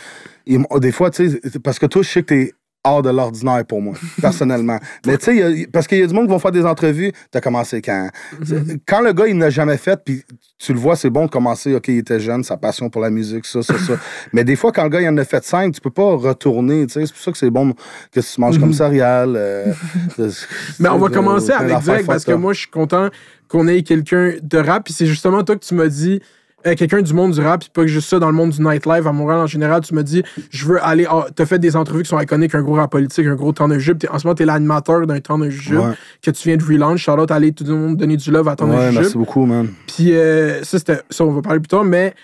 Des 0.46 0.92
fois, 0.92 1.10
tu 1.10 1.30
sais, 1.30 1.40
parce 1.62 1.78
que 1.78 1.86
toi, 1.86 2.02
je 2.02 2.08
sais 2.08 2.22
que 2.22 2.26
t'es 2.28 2.52
hors 2.84 3.02
de 3.02 3.10
l'ordinaire 3.10 3.64
pour 3.64 3.80
moi, 3.80 3.94
personnellement. 4.20 4.78
Mais 5.06 5.16
tu 5.18 5.24
sais, 5.26 5.66
parce 5.72 5.86
qu'il 5.86 5.98
y 5.98 6.02
a 6.02 6.06
du 6.06 6.14
monde 6.14 6.26
qui 6.26 6.32
vont 6.32 6.38
faire 6.38 6.50
des 6.50 6.64
entrevues, 6.66 7.12
t'as 7.30 7.40
commencé 7.40 7.80
quand? 7.80 8.08
Mm-hmm. 8.40 8.78
Quand 8.86 9.00
le 9.00 9.12
gars, 9.12 9.26
il 9.28 9.36
n'a 9.38 9.50
jamais 9.50 9.76
fait, 9.76 10.00
puis 10.04 10.22
tu 10.58 10.72
le 10.72 10.78
vois, 10.80 10.96
c'est 10.96 11.10
bon 11.10 11.26
de 11.26 11.30
commencer, 11.30 11.74
OK, 11.74 11.88
il 11.88 11.98
était 11.98 12.18
jeune, 12.20 12.42
sa 12.44 12.56
passion 12.56 12.90
pour 12.90 13.00
la 13.00 13.10
musique, 13.10 13.46
ça, 13.46 13.62
ça, 13.62 13.78
ça. 13.78 13.94
Mais 14.32 14.42
des 14.44 14.56
fois, 14.56 14.72
quand 14.72 14.82
le 14.84 14.88
gars, 14.88 15.00
il 15.00 15.08
en 15.08 15.16
a 15.16 15.24
fait 15.24 15.44
cinq, 15.44 15.74
tu 15.74 15.80
peux 15.80 15.90
pas 15.90 16.16
retourner, 16.16 16.86
tu 16.86 16.94
sais. 16.94 17.06
C'est 17.06 17.12
pour 17.12 17.22
ça 17.22 17.32
que 17.32 17.38
c'est 17.38 17.50
bon 17.50 17.72
que 18.12 18.20
tu 18.20 18.40
manges 18.40 18.58
comme 18.58 18.72
céréales. 18.72 19.34
euh, 19.36 19.72
Mm-hmm. 20.18 20.46
Mais 20.80 20.88
on 20.88 20.98
va 20.98 21.08
de- 21.08 21.14
commencer 21.14 21.50
avec 21.52 21.78
direct 21.80 22.06
parce 22.06 22.24
que 22.24 22.32
moi, 22.32 22.52
je 22.52 22.60
suis 22.60 22.70
content 22.70 23.08
qu'on 23.48 23.66
ait 23.68 23.82
quelqu'un 23.82 24.34
de 24.42 24.58
rap. 24.58 24.84
Puis 24.84 24.92
c'est 24.94 25.06
justement 25.06 25.42
toi 25.44 25.56
que 25.56 25.64
tu 25.64 25.74
m'as 25.74 25.88
dit, 25.88 26.20
euh, 26.66 26.74
quelqu'un 26.74 27.02
du 27.02 27.12
monde 27.14 27.32
du 27.32 27.40
rap, 27.40 27.60
puis 27.60 27.70
pas 27.72 27.82
que 27.82 27.88
juste 27.88 28.08
ça, 28.08 28.18
dans 28.18 28.28
le 28.28 28.32
monde 28.34 28.50
du 28.50 28.62
nightlife 28.62 29.06
à 29.06 29.12
Montréal 29.12 29.40
en 29.40 29.46
général, 29.46 29.82
tu 29.82 29.94
m'as 29.94 30.02
dit, 30.02 30.22
je 30.50 30.66
veux 30.66 30.84
aller. 30.84 31.06
ah, 31.08 31.26
T'as 31.34 31.46
fait 31.46 31.58
des 31.58 31.76
entrevues 31.76 32.02
qui 32.02 32.08
sont 32.10 32.20
iconiques, 32.20 32.54
un 32.54 32.62
gros 32.62 32.74
rap 32.74 32.90
politique, 32.90 33.26
un 33.26 33.34
gros 33.34 33.52
temps 33.52 33.68
de 33.68 33.78
jupe. 33.78 34.06
En 34.10 34.18
ce 34.18 34.26
moment, 34.26 34.34
t'es 34.34 34.44
l'animateur 34.44 35.06
d'un 35.06 35.20
temps 35.20 35.38
de 35.38 35.50
jupe 35.50 35.78
Ouais. 35.78 35.92
que 36.22 36.30
tu 36.30 36.48
viens 36.48 36.56
de 36.56 36.64
relaunch. 36.64 37.00
Shout-out, 37.02 37.30
aller 37.30 37.52
tout 37.52 37.64
le 37.64 37.74
monde 37.74 37.96
donner 37.96 38.16
du 38.16 38.30
love 38.30 38.48
à 38.48 38.56
ton 38.56 38.70
Ouais, 38.70 38.92
merci 38.92 39.16
beaucoup, 39.18 39.44
man. 39.46 39.68
Puis 39.86 40.12
euh, 40.14 40.62
ça, 40.62 40.78
c'était, 40.78 41.00
ça, 41.10 41.24
on 41.24 41.32
va 41.32 41.42
parler 41.42 41.60
plus 41.60 41.68
tard, 41.68 41.84
mais 41.84 42.14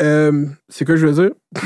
euh, 0.00 0.44
c'est 0.68 0.84
quoi 0.84 0.94
que 0.94 1.00
je 1.00 1.06
veux 1.06 1.12
dire? 1.22 1.30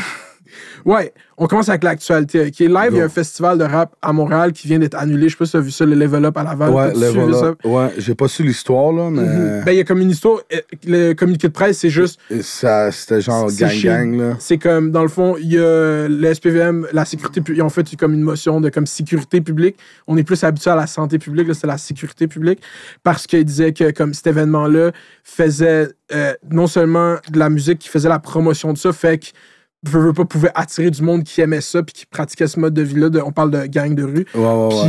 ouais, 0.85 1.13
on 1.39 1.47
commence 1.47 1.69
avec 1.69 1.83
l'actualité. 1.85 2.41
Est 2.41 2.61
live, 2.61 2.89
il 2.93 2.97
y 2.99 3.01
a 3.01 3.05
un 3.05 3.09
festival 3.09 3.59
de 3.59 3.65
rap 3.65 3.95
à 4.03 4.13
Montréal 4.13 4.53
qui 4.53 4.69
vient 4.69 4.79
d'être 4.79 4.95
annulé. 4.95 5.29
Je 5.29 5.33
sais 5.33 5.39
pas 5.39 5.45
si 5.47 5.51
tu 5.53 5.57
as 5.57 5.61
vu 5.61 5.71
ça, 5.71 5.85
le 5.85 5.95
Level 5.95 6.25
Up 6.25 6.37
à 6.37 6.43
Laval. 6.45 6.71
Ouais, 6.71 6.87
T'as-tu 6.89 7.01
le 7.01 7.11
suivi 7.11 7.31
voilà. 7.33 7.39
ça? 7.63 7.69
Ouais, 7.69 7.89
j'ai 7.99 8.15
pas 8.15 8.29
su 8.29 8.43
l'histoire, 8.43 8.93
là, 8.93 9.11
mais. 9.11 9.23
Mhm. 9.23 9.63
Ben, 9.65 9.73
il 9.73 9.77
y 9.79 9.81
a 9.81 9.85
comme 9.85 10.01
une 10.01 10.11
histoire. 10.11 10.41
euh, 10.53 10.61
Le 10.87 11.13
communiqué 11.15 11.49
de 11.49 11.53
presse, 11.53 11.79
c'est 11.79 11.91
juste. 11.91 12.21
Ça, 12.43 12.93
c'était 12.93 13.21
genre 13.21 13.51
gang-gang, 13.51 14.17
là. 14.19 14.37
C'est 14.39 14.59
comme, 14.59 14.91
dans 14.91 15.03
le 15.03 15.09
fond, 15.09 15.37
il 15.39 15.53
y 15.53 15.59
a 15.59 16.07
le 16.09 16.35
SPVM, 16.35 16.87
la 16.93 17.05
sécurité 17.05 17.41
publique. 17.41 17.59
Ils 17.61 17.65
ont 17.65 17.69
fait 17.71 17.97
comme 17.97 18.15
une 18.15 18.23
motion 18.23 18.61
de 18.61 18.69
comme 18.69 18.87
sécurité 18.87 19.41
publique. 19.41 19.77
On 20.07 20.17
est 20.17 20.25
plus 20.25 20.43
habitué 20.45 20.71
à 20.71 20.77
la 20.77 20.87
santé 20.87 21.19
publique, 21.19 21.49
là, 21.49 21.55
c'est 21.55 21.67
la 21.67 21.79
sécurité 21.79 22.27
publique. 22.29 22.61
Parce 23.03 23.27
qu'ils 23.27 23.45
disaient 23.45 23.73
que 23.73 23.91
comme 23.91 24.15
cet 24.15 24.27
événement-là 24.29 24.93
faisait 25.25 25.89
euh, 26.15 26.35
non 26.51 26.67
seulement 26.67 27.17
de 27.31 27.39
la 27.39 27.49
musique, 27.51 27.79
qui 27.79 27.89
faisait 27.89 28.09
la 28.09 28.19
promotion 28.19 28.73
de 28.73 28.79
ça, 28.79 28.93
fait 28.93 29.19
que 29.19 29.27
veux, 29.85 30.01
veux 30.01 30.13
pas 30.13 30.25
pouvait 30.25 30.51
attirer 30.55 30.91
du 30.91 31.03
monde 31.03 31.25
qui 31.25 31.41
aimait 31.41 31.61
ça 31.61 31.83
puis 31.83 31.93
qui 31.93 32.07
pratiquait 32.07 32.47
ce 32.47 32.59
mode 32.61 32.75
de 32.75 32.83
vie-là. 32.83 33.09
on 33.25 33.33
parle 33.33 33.51
de 33.51 33.67
gang 33.67 33.95
de 33.95 34.05
rue. 34.05 34.27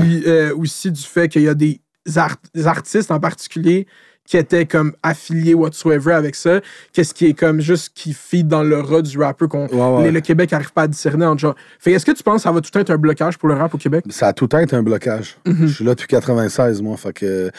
Puis 0.01 0.23
euh, 0.27 0.55
aussi 0.55 0.91
du 0.91 1.01
fait 1.01 1.27
qu'il 1.29 1.41
y 1.43 1.47
a 1.49 1.53
des, 1.53 1.81
art- 2.15 2.37
des 2.53 2.67
artistes 2.67 3.11
en 3.11 3.19
particulier 3.19 3.87
qui 4.25 4.37
étaient 4.37 4.65
comme 4.65 4.93
affiliés 5.03 5.53
whatsoever 5.53 6.13
avec 6.13 6.35
ça. 6.35 6.61
Qu'est-ce 6.93 7.13
qui 7.13 7.25
est 7.27 7.33
comme 7.33 7.59
juste 7.59 7.91
qui 7.93 8.13
feed 8.13 8.47
dans 8.47 8.63
le 8.63 8.79
rat 8.79 9.01
du 9.01 9.17
rappeur 9.19 9.49
qu'on 9.49 9.67
Ouais, 9.67 9.97
ouais. 9.97 10.03
les- 10.05 10.11
le 10.11 10.21
Québec 10.21 10.51
n'arrive 10.51 10.71
pas 10.71 10.83
à 10.83 10.87
discerner 10.87 11.25
entre 11.25 11.39
genre. 11.41 11.55
Fait 11.79 11.91
est-ce 11.91 12.05
que 12.05 12.11
tu 12.11 12.23
penses 12.23 12.37
que 12.37 12.41
ça 12.43 12.51
va 12.51 12.61
tout 12.61 12.77
être 12.77 12.89
un 12.89 12.97
blocage 12.97 13.37
pour 13.37 13.49
le 13.49 13.55
rap 13.55 13.73
au 13.73 13.77
Québec? 13.77 14.05
Ça 14.09 14.27
a 14.27 14.33
tout 14.33 14.47
être 14.55 14.73
un 14.73 14.81
blocage. 14.81 15.35
Mhm. 15.45 15.67
Je 15.67 15.73
suis 15.73 15.83
là 15.85 15.91
depuis 15.93 16.07
96, 16.07 16.81
moi. 16.81 16.95
Fait 16.95 17.11
que 17.13 17.51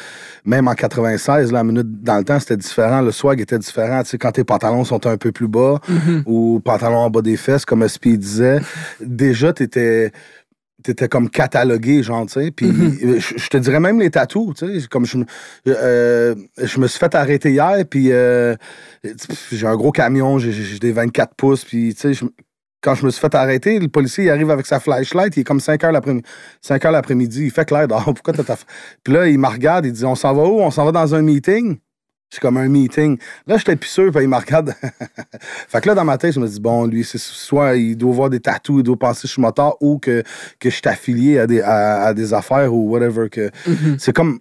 même 0.47 0.67
en 0.67 0.75
96, 0.75 1.53
la 1.53 1.65
minute 1.65 2.03
dans 2.03 2.17
le 2.17 2.25
temps, 2.25 2.41
c'était 2.41 2.57
différent. 2.57 3.03
Le 3.03 3.13
swag 3.13 3.41
était 3.41 3.59
différent. 3.59 4.03
Tu 4.03 4.11
sais, 4.11 4.19
quand 4.19 4.33
tes 4.33 4.45
pantalons 4.45 4.85
sont 4.85 5.07
un 5.07 5.17
peu 5.19 5.33
plus 5.33 5.49
bas 5.49 5.81
Mhm. 5.89 6.23
ou 6.27 6.61
pantalons 6.65 6.97
en 6.99 7.11
bas 7.11 7.21
des 7.23 7.37
fesses, 7.37 7.65
comme 7.67 7.83
SP 7.87 8.17
disait, 8.17 8.61
déjà, 9.01 9.53
t'étais 9.53 10.13
t'étais 10.85 11.09
comme 11.09 11.29
catalogué, 11.29 12.03
genre, 12.05 12.27
tu 12.27 12.35
sais. 12.35 12.51
Puis 12.53 12.67
Mhm. 12.67 13.19
je 13.19 13.35
je 13.37 13.49
te 13.49 13.57
dirais 13.57 13.81
même 13.81 13.99
les 13.99 14.11
tatous, 14.11 14.55
tu 14.55 14.81
sais. 14.81 14.87
Comme 14.89 15.05
je, 15.07 15.19
me- 15.19 15.25
euh, 15.67 16.35
je 16.63 16.79
me 16.79 16.87
suis 16.87 16.99
fait 17.01 17.15
arrêter 17.17 17.51
hier, 17.51 17.85
puis 17.91 18.13
euh, 18.13 18.55
j'ai 19.51 19.67
un 19.67 19.75
gros 19.77 19.91
camion, 19.93 20.39
j'ai- 20.39 20.79
des 20.79 20.93
24 20.93 21.35
pouces, 21.35 21.65
puis 21.65 21.95
tu 21.95 22.15
sais, 22.15 22.25
quand 22.83 22.95
je 22.95 23.07
me 23.07 23.11
suis 23.11 23.21
fait 23.21 23.35
arrêter, 23.35 23.79
le 23.79 23.89
policier 23.89 24.25
il 24.25 24.31
arrive 24.31 24.51
avec 24.51 24.67
sa 24.67 24.79
flashlight, 24.79 25.37
il 25.37 25.41
est 25.41 25.45
comme 25.45 25.61
5 25.61 25.83
heures 25.85 25.93
l'après-midi. 25.93 26.27
5 26.61 26.85
heures 26.85 26.93
l'après-midi, 26.93 27.45
il 27.45 27.51
fait 27.51 27.65
clair 27.65 27.89
dehors. 27.89 28.05
Pourquoi 28.15 28.35
t'as 28.35 28.45
ta. 28.45 28.55
f- 28.55 28.65
Puis 29.03 29.15
là, 29.15 29.27
il 29.27 29.39
me 29.39 29.47
regarde, 29.49 29.87
il 29.87 29.93
dit 29.93 30.05
On 30.05 30.15
s'en 30.15 30.35
va 30.35 30.43
où? 30.45 30.61
On 30.61 30.71
s'en 30.71 30.85
va 30.85 30.93
dans 30.93 31.15
un 31.15 31.23
meeting 31.23 31.79
C'est 32.35 32.41
comme 32.41 32.57
un 32.57 32.67
meeting. 32.69 33.17
Là, 33.47 33.59
j'étais 33.59 33.77
plus 33.77 33.89
sûr, 33.89 34.11
puis 34.11 34.25
il 34.25 34.29
me 34.29 34.37
regarde. 34.37 34.75
fait 35.69 35.81
que 35.81 35.89
là, 35.89 35.95
dans 35.95 36.05
ma 36.05 36.19
tête, 36.19 36.35
je 36.35 36.41
me 36.41 36.49
dis 36.49 36.59
Bon, 36.59 36.85
lui, 36.85 37.05
c'est 37.05 37.19
soit 37.19 37.77
il 37.77 37.97
doit 37.97 38.13
voir 38.13 38.29
des 38.29 38.41
tatous, 38.41 38.81
il 38.81 38.83
doit 38.83 38.99
penser 38.99 39.23
que 39.23 39.29
je 39.29 39.33
suis 39.35 39.43
moteur 39.43 39.77
ou 39.81 39.99
que, 39.99 40.25
que 40.59 40.69
je 40.69 40.75
suis 40.75 40.83
affilié 40.87 41.39
à 41.39 41.47
des, 41.47 41.61
à, 41.61 42.07
à 42.07 42.13
des 42.15 42.35
affaires 42.35 42.75
ou 42.75 42.91
whatever. 42.91 43.29
que 43.29 43.51
C'est 43.99 44.13
comme. 44.13 44.41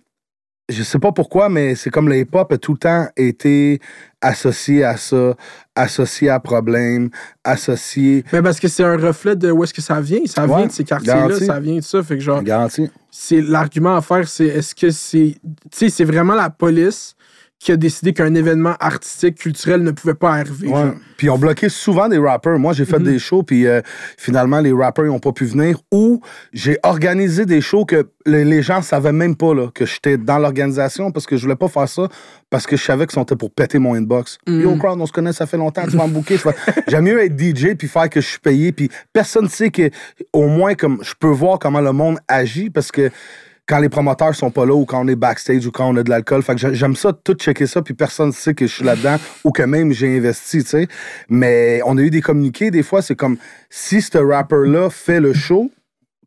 Je 0.69 0.81
sais 0.81 0.97
pas 0.97 1.11
pourquoi, 1.11 1.49
mais 1.49 1.75
c'est 1.75 1.89
comme 1.91 2.07
le 2.09 2.17
hip-hop 2.17 2.51
a 2.51 2.57
tout 2.57 2.71
le 2.71 2.77
temps 2.79 3.07
été 3.17 3.79
associé 4.21 4.83
à 4.85 4.95
ça, 4.97 5.35
associé 5.75 6.29
à 6.29 6.39
problème, 6.39 7.09
associé. 7.43 8.23
Mais 8.31 8.41
parce 8.41 8.59
que 8.59 8.69
c'est 8.69 8.83
un 8.83 8.97
reflet 8.97 9.35
de 9.35 9.51
où 9.51 9.63
est-ce 9.63 9.73
que 9.73 9.81
ça 9.81 10.01
vient. 10.01 10.21
Ça 10.25 10.47
vient 10.47 10.65
de 10.65 10.71
ces 10.71 10.85
quartiers-là, 10.85 11.37
ça 11.37 11.59
vient 11.59 11.75
de 11.75 11.81
ça. 11.81 12.01
Fait 12.01 12.15
que 12.15 12.23
genre, 12.23 12.41
Garanti. 12.41 12.89
c'est 13.11 13.41
l'argument 13.41 13.97
à 13.97 14.01
faire, 14.01 14.27
c'est 14.27 14.45
est-ce 14.45 14.73
que 14.73 14.89
c'est. 14.89 15.35
Tu 15.69 15.77
sais, 15.77 15.89
c'est 15.89 16.05
vraiment 16.05 16.33
la 16.33 16.49
police 16.49 17.15
qui 17.63 17.71
a 17.71 17.77
décidé 17.77 18.13
qu'un 18.13 18.35
événement 18.35 18.75
artistique, 18.79 19.35
culturel 19.35 19.83
ne 19.83 19.91
pouvait 19.91 20.13
pas 20.13 20.31
arriver. 20.33 20.67
Ouais. 20.67 20.91
Puis 21.17 21.27
ils 21.27 21.29
ont 21.29 21.37
bloqué 21.37 21.69
souvent 21.69 22.09
des 22.09 22.17
rappers. 22.17 22.59
Moi, 22.59 22.73
j'ai 22.73 22.85
fait 22.85 22.99
Mhm. 22.99 23.05
des 23.05 23.19
shows, 23.19 23.43
puis 23.43 23.67
euh, 23.67 23.81
finalement, 24.17 24.59
les 24.59 24.73
rappers 24.73 25.05
n'ont 25.05 25.19
pas 25.19 25.31
pu 25.31 25.45
venir. 25.45 25.79
Ou 25.91 26.19
j'ai 26.51 26.77
organisé 26.83 27.45
des 27.45 27.61
shows 27.61 27.85
que 27.85 28.09
les, 28.25 28.43
les 28.43 28.61
gens 28.61 28.81
savaient 28.81 29.11
même 29.13 29.35
pas 29.35 29.53
là, 29.53 29.67
que 29.73 29.85
j'étais 29.85 30.17
dans 30.17 30.39
l'organisation 30.39 31.11
parce 31.11 31.25
que 31.25 31.37
je 31.37 31.43
voulais 31.43 31.55
pas 31.55 31.67
faire 31.69 31.87
ça 31.87 32.07
parce 32.49 32.67
que 32.67 32.75
je 32.75 32.83
savais 32.83 33.05
que 33.07 33.13
c'était 33.13 33.35
pour 33.35 33.51
péter 33.51 33.79
mon 33.79 33.93
inbox. 33.95 34.37
Mhm. 34.47 34.61
Yo, 34.61 34.75
crowd, 34.77 34.99
on 34.99 35.05
se 35.05 35.11
connaît, 35.13 35.33
ça 35.33 35.45
fait 35.45 35.57
longtemps, 35.57 35.83
tu 35.89 35.95
vas 35.97 36.07
me 36.07 36.13
vas- 36.19 36.53
J'aime 36.87 37.05
mieux 37.05 37.21
être 37.23 37.37
DJ 37.39 37.75
puis 37.77 37.87
faire 37.87 38.09
que 38.09 38.19
je 38.21 38.27
suis 38.27 38.39
payé. 38.39 38.71
Puis 38.73 38.89
personne 39.13 39.45
ne 39.45 39.49
sait 39.49 39.69
que, 39.71 39.89
au 40.33 40.47
moins, 40.47 40.73
comme 40.75 40.99
je 41.01 41.13
peux 41.19 41.27
voir 41.29 41.59
comment 41.59 41.81
le 41.81 41.91
monde 41.93 42.17
agit 42.27 42.69
parce 42.69 42.91
que 42.91 43.09
quand 43.67 43.79
les 43.79 43.87
promoteurs 43.89 44.35
sont 44.35 44.51
pas 44.51 44.65
là 44.65 44.73
ou 44.73 44.85
quand 44.85 45.05
on 45.05 45.07
est 45.07 45.15
backstage 45.15 45.65
ou 45.65 45.71
quand 45.71 45.87
on 45.89 45.95
a 45.95 46.03
de 46.03 46.09
l'alcool. 46.09 46.43
Fait 46.43 46.53
que 46.55 46.59
j'ai- 46.59 46.75
j'aime 46.75 46.95
ça, 46.97 47.13
tout 47.13 47.33
checker 47.33 47.65
ça, 47.65 47.81
puis 47.81 47.93
personne 47.93 48.27
ne 48.27 48.31
sait 48.33 48.53
que 48.53 48.67
je 48.67 48.73
suis 48.73 48.83
là-dedans 48.83 49.15
ou 49.45 49.51
que 49.51 49.63
même 49.63 49.93
j'ai 49.93 50.17
investi, 50.17 50.63
tu 50.63 50.69
sais. 50.69 50.87
Mais 51.29 51.79
on 51.85 51.97
a 51.97 52.01
eu 52.01 52.09
des 52.09 52.21
communiqués, 52.21 52.71
des 52.71 52.83
fois, 52.83 53.01
c'est 53.01 53.15
comme 53.15 53.37
si 53.69 54.01
ce 54.01 54.17
rapper-là 54.17 54.89
fait 54.89 55.19
le 55.21 55.33
show, 55.33 55.71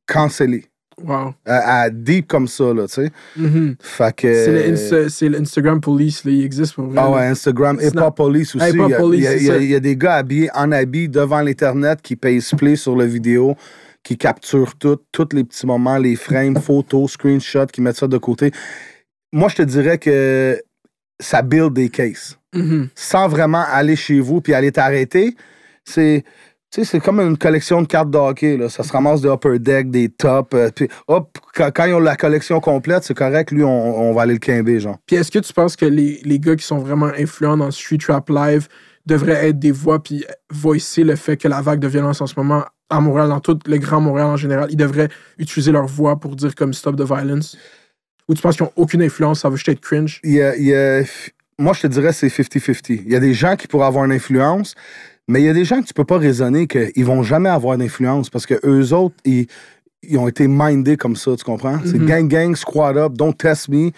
cancellé. 0.06 0.64
Wow. 1.04 1.34
À, 1.44 1.82
à 1.82 1.90
deep 1.90 2.26
comme 2.26 2.48
ça, 2.48 2.72
là, 2.72 2.86
tu 2.88 2.94
sais. 2.94 3.12
Fait 3.80 4.16
que. 4.16 5.06
C'est 5.10 5.28
l'Instagram 5.28 5.78
Police, 5.78 6.24
là, 6.24 6.30
il 6.32 6.42
existe 6.42 6.72
pour 6.74 6.84
vrai. 6.86 6.98
Ah 6.98 7.10
ouais, 7.10 7.26
Instagram, 7.26 7.78
Hip. 7.82 7.98
Hop 8.00 8.16
Police 8.16 8.54
aussi. 8.54 8.64
Ah, 8.64 8.70
Hip 8.70 8.80
Hop 8.80 8.88
Il 8.88 8.90
y 8.90 8.94
a- 8.94 8.98
Police, 8.98 9.20
il 9.20 9.24
y, 9.24 9.26
a- 9.26 9.30
c'est 9.32 9.36
il 9.40 9.44
y 9.44 9.50
a- 9.50 9.54
ça. 9.54 9.58
il 9.60 9.70
y 9.72 9.74
a 9.74 9.80
des 9.80 9.96
gars 9.96 10.14
habillés 10.14 10.48
en 10.54 10.72
habit 10.72 11.10
devant 11.10 11.42
l'Internet 11.42 12.00
qui 12.00 12.16
payent 12.16 12.40
play 12.56 12.76
sur 12.76 12.96
la 12.96 13.04
vidéo, 13.04 13.56
qui 14.06 14.16
capturent 14.16 14.76
tout, 14.76 14.98
tous 15.10 15.28
les 15.32 15.42
petits 15.42 15.66
moments, 15.66 15.98
les 15.98 16.14
frames, 16.14 16.56
photos, 16.58 17.10
screenshots, 17.10 17.66
qui 17.66 17.80
mettent 17.80 17.96
ça 17.96 18.06
de 18.06 18.18
côté. 18.18 18.52
Moi, 19.32 19.48
je 19.48 19.56
te 19.56 19.62
dirais 19.62 19.98
que 19.98 20.62
ça 21.18 21.42
build 21.42 21.72
des 21.72 21.88
cases. 21.88 22.38
Mhm. 22.54 22.88
Sans 22.94 23.26
vraiment 23.26 23.64
aller 23.68 23.96
chez 23.96 24.20
vous 24.20 24.40
puis 24.40 24.54
aller 24.54 24.70
t'arrêter, 24.70 25.34
c'est. 25.84 26.24
Tu 26.72 26.80
sais, 26.80 26.84
c'est 26.84 27.00
comme 27.00 27.20
une 27.20 27.38
collection 27.38 27.80
de 27.82 27.86
cartes 27.86 28.10
de 28.10 28.18
hockey. 28.18 28.56
Là. 28.56 28.68
Ça 28.68 28.82
se 28.82 28.92
ramasse 28.92 29.20
des 29.20 29.28
upper 29.28 29.58
deck, 29.58 29.90
des 29.90 30.08
tops. 30.08 30.54
euh, 30.54 30.70
puis 30.74 30.88
hop, 31.08 31.38
quand, 31.54 31.70
quand 31.74 31.84
ils 31.86 31.94
ont 31.94 32.00
la 32.00 32.16
collection 32.16 32.60
complète, 32.60 33.04
c'est 33.04 33.14
correct. 33.14 33.50
Lui, 33.50 33.62
on, 33.64 34.00
on 34.00 34.12
va 34.12 34.22
aller 34.22 34.34
le 34.34 34.40
quimber, 34.40 34.78
genre. 34.80 34.98
Puis 35.06 35.16
est-ce 35.16 35.30
que 35.30 35.38
tu 35.38 35.52
penses 35.52 35.74
que 35.76 35.86
les, 35.86 36.20
les 36.24 36.38
gars 36.40 36.56
qui 36.56 36.64
sont 36.64 36.78
vraiment 36.78 37.06
influents 37.06 37.56
dans 37.56 37.70
Street 37.70 37.98
Rap 38.08 38.28
Live 38.30 38.68
devraient 39.06 39.48
être 39.48 39.58
des 39.58 39.70
voix 39.70 40.02
puis 40.02 40.24
voicer 40.50 41.04
le 41.04 41.14
fait 41.16 41.36
que 41.36 41.46
la 41.48 41.60
vague 41.60 41.78
de 41.80 41.88
violence 41.88 42.20
en 42.20 42.26
ce 42.26 42.34
moment 42.36 42.64
à 42.90 43.00
Montréal, 43.00 43.28
dans 43.28 43.40
tout 43.40 43.58
le 43.66 43.78
grand 43.78 44.00
Montréal 44.00 44.28
en 44.28 44.36
général, 44.36 44.68
ils 44.70 44.76
devraient 44.76 45.08
utiliser 45.38 45.72
leur 45.72 45.86
voix 45.86 46.18
pour 46.20 46.36
dire 46.36 46.54
comme 46.54 46.72
stop 46.72 46.96
the 46.96 47.02
violence? 47.04 47.56
Ou 48.28 48.34
tu 48.34 48.42
penses 48.42 48.56
qu'ils 48.56 48.64
n'ont 48.64 48.72
aucune 48.76 49.02
influence, 49.02 49.40
ça 49.40 49.48
va 49.48 49.56
juste 49.56 49.68
être 49.68 49.80
cringe? 49.80 50.20
il 50.24 50.32
y 50.32 50.42
a- 50.42 50.56
il 50.56 50.64
y 50.64 50.74
a- 50.74 51.02
moi, 51.58 51.72
je 51.72 51.82
te 51.82 51.86
dirais 51.86 52.12
c'est 52.12 52.28
50-50. 52.28 53.02
Il 53.06 53.10
y 53.12 53.16
a 53.16 53.20
des 53.20 53.34
gens 53.34 53.56
qui 53.56 53.66
pourraient 53.66 53.86
avoir 53.86 54.04
une 54.04 54.12
influence, 54.12 54.74
mais 55.28 55.40
il 55.42 55.46
y 55.46 55.48
a 55.48 55.52
des 55.52 55.64
gens 55.64 55.80
que 55.80 55.86
tu 55.86 55.94
peux 55.94 56.04
pas 56.04 56.18
raisonner 56.18 56.66
qu'ils 56.66 57.04
vont 57.04 57.22
jamais 57.22 57.48
avoir 57.48 57.76
d'influence 57.78 58.30
parce 58.30 58.46
que 58.46 58.54
eux 58.64 58.92
autres, 58.92 59.16
ils, 59.24 59.46
ils 60.02 60.18
ont 60.18 60.28
été 60.28 60.46
mindés 60.48 60.96
comme 60.96 61.16
ça, 61.16 61.34
tu 61.36 61.42
comprends? 61.44 61.80
C'est 61.84 61.98
Mhm. 61.98 62.06
gang, 62.06 62.28
gang, 62.28 62.54
squad 62.56 62.96
up, 62.96 63.14
don't 63.14 63.32
test 63.34 63.68
me, 63.68 63.90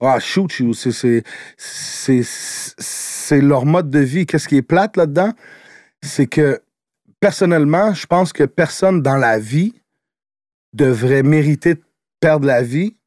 ah, 0.00 0.18
shoot 0.20 0.58
you. 0.58 0.74
C'est- 0.74 0.92
C'est 0.92 1.22
c'est- 1.56 2.22
c'est 2.78 3.40
leur 3.40 3.64
mode 3.64 3.88
de 3.90 4.00
vie. 4.00 4.26
Qu'est-ce 4.26 4.48
qui 4.48 4.56
est 4.56 4.62
plate 4.62 4.96
là-dedans? 4.98 5.32
C'est 6.02 6.26
que, 6.26 6.60
personnellement, 7.24 7.94
je 7.94 8.04
pense 8.04 8.34
que 8.34 8.44
personne 8.44 9.00
dans 9.00 9.16
la 9.16 9.38
vie 9.38 9.72
devrait 10.74 11.22
mériter 11.22 11.76
de 11.76 11.82
perdre 12.20 12.46
la 12.46 12.60
vie 12.60 12.98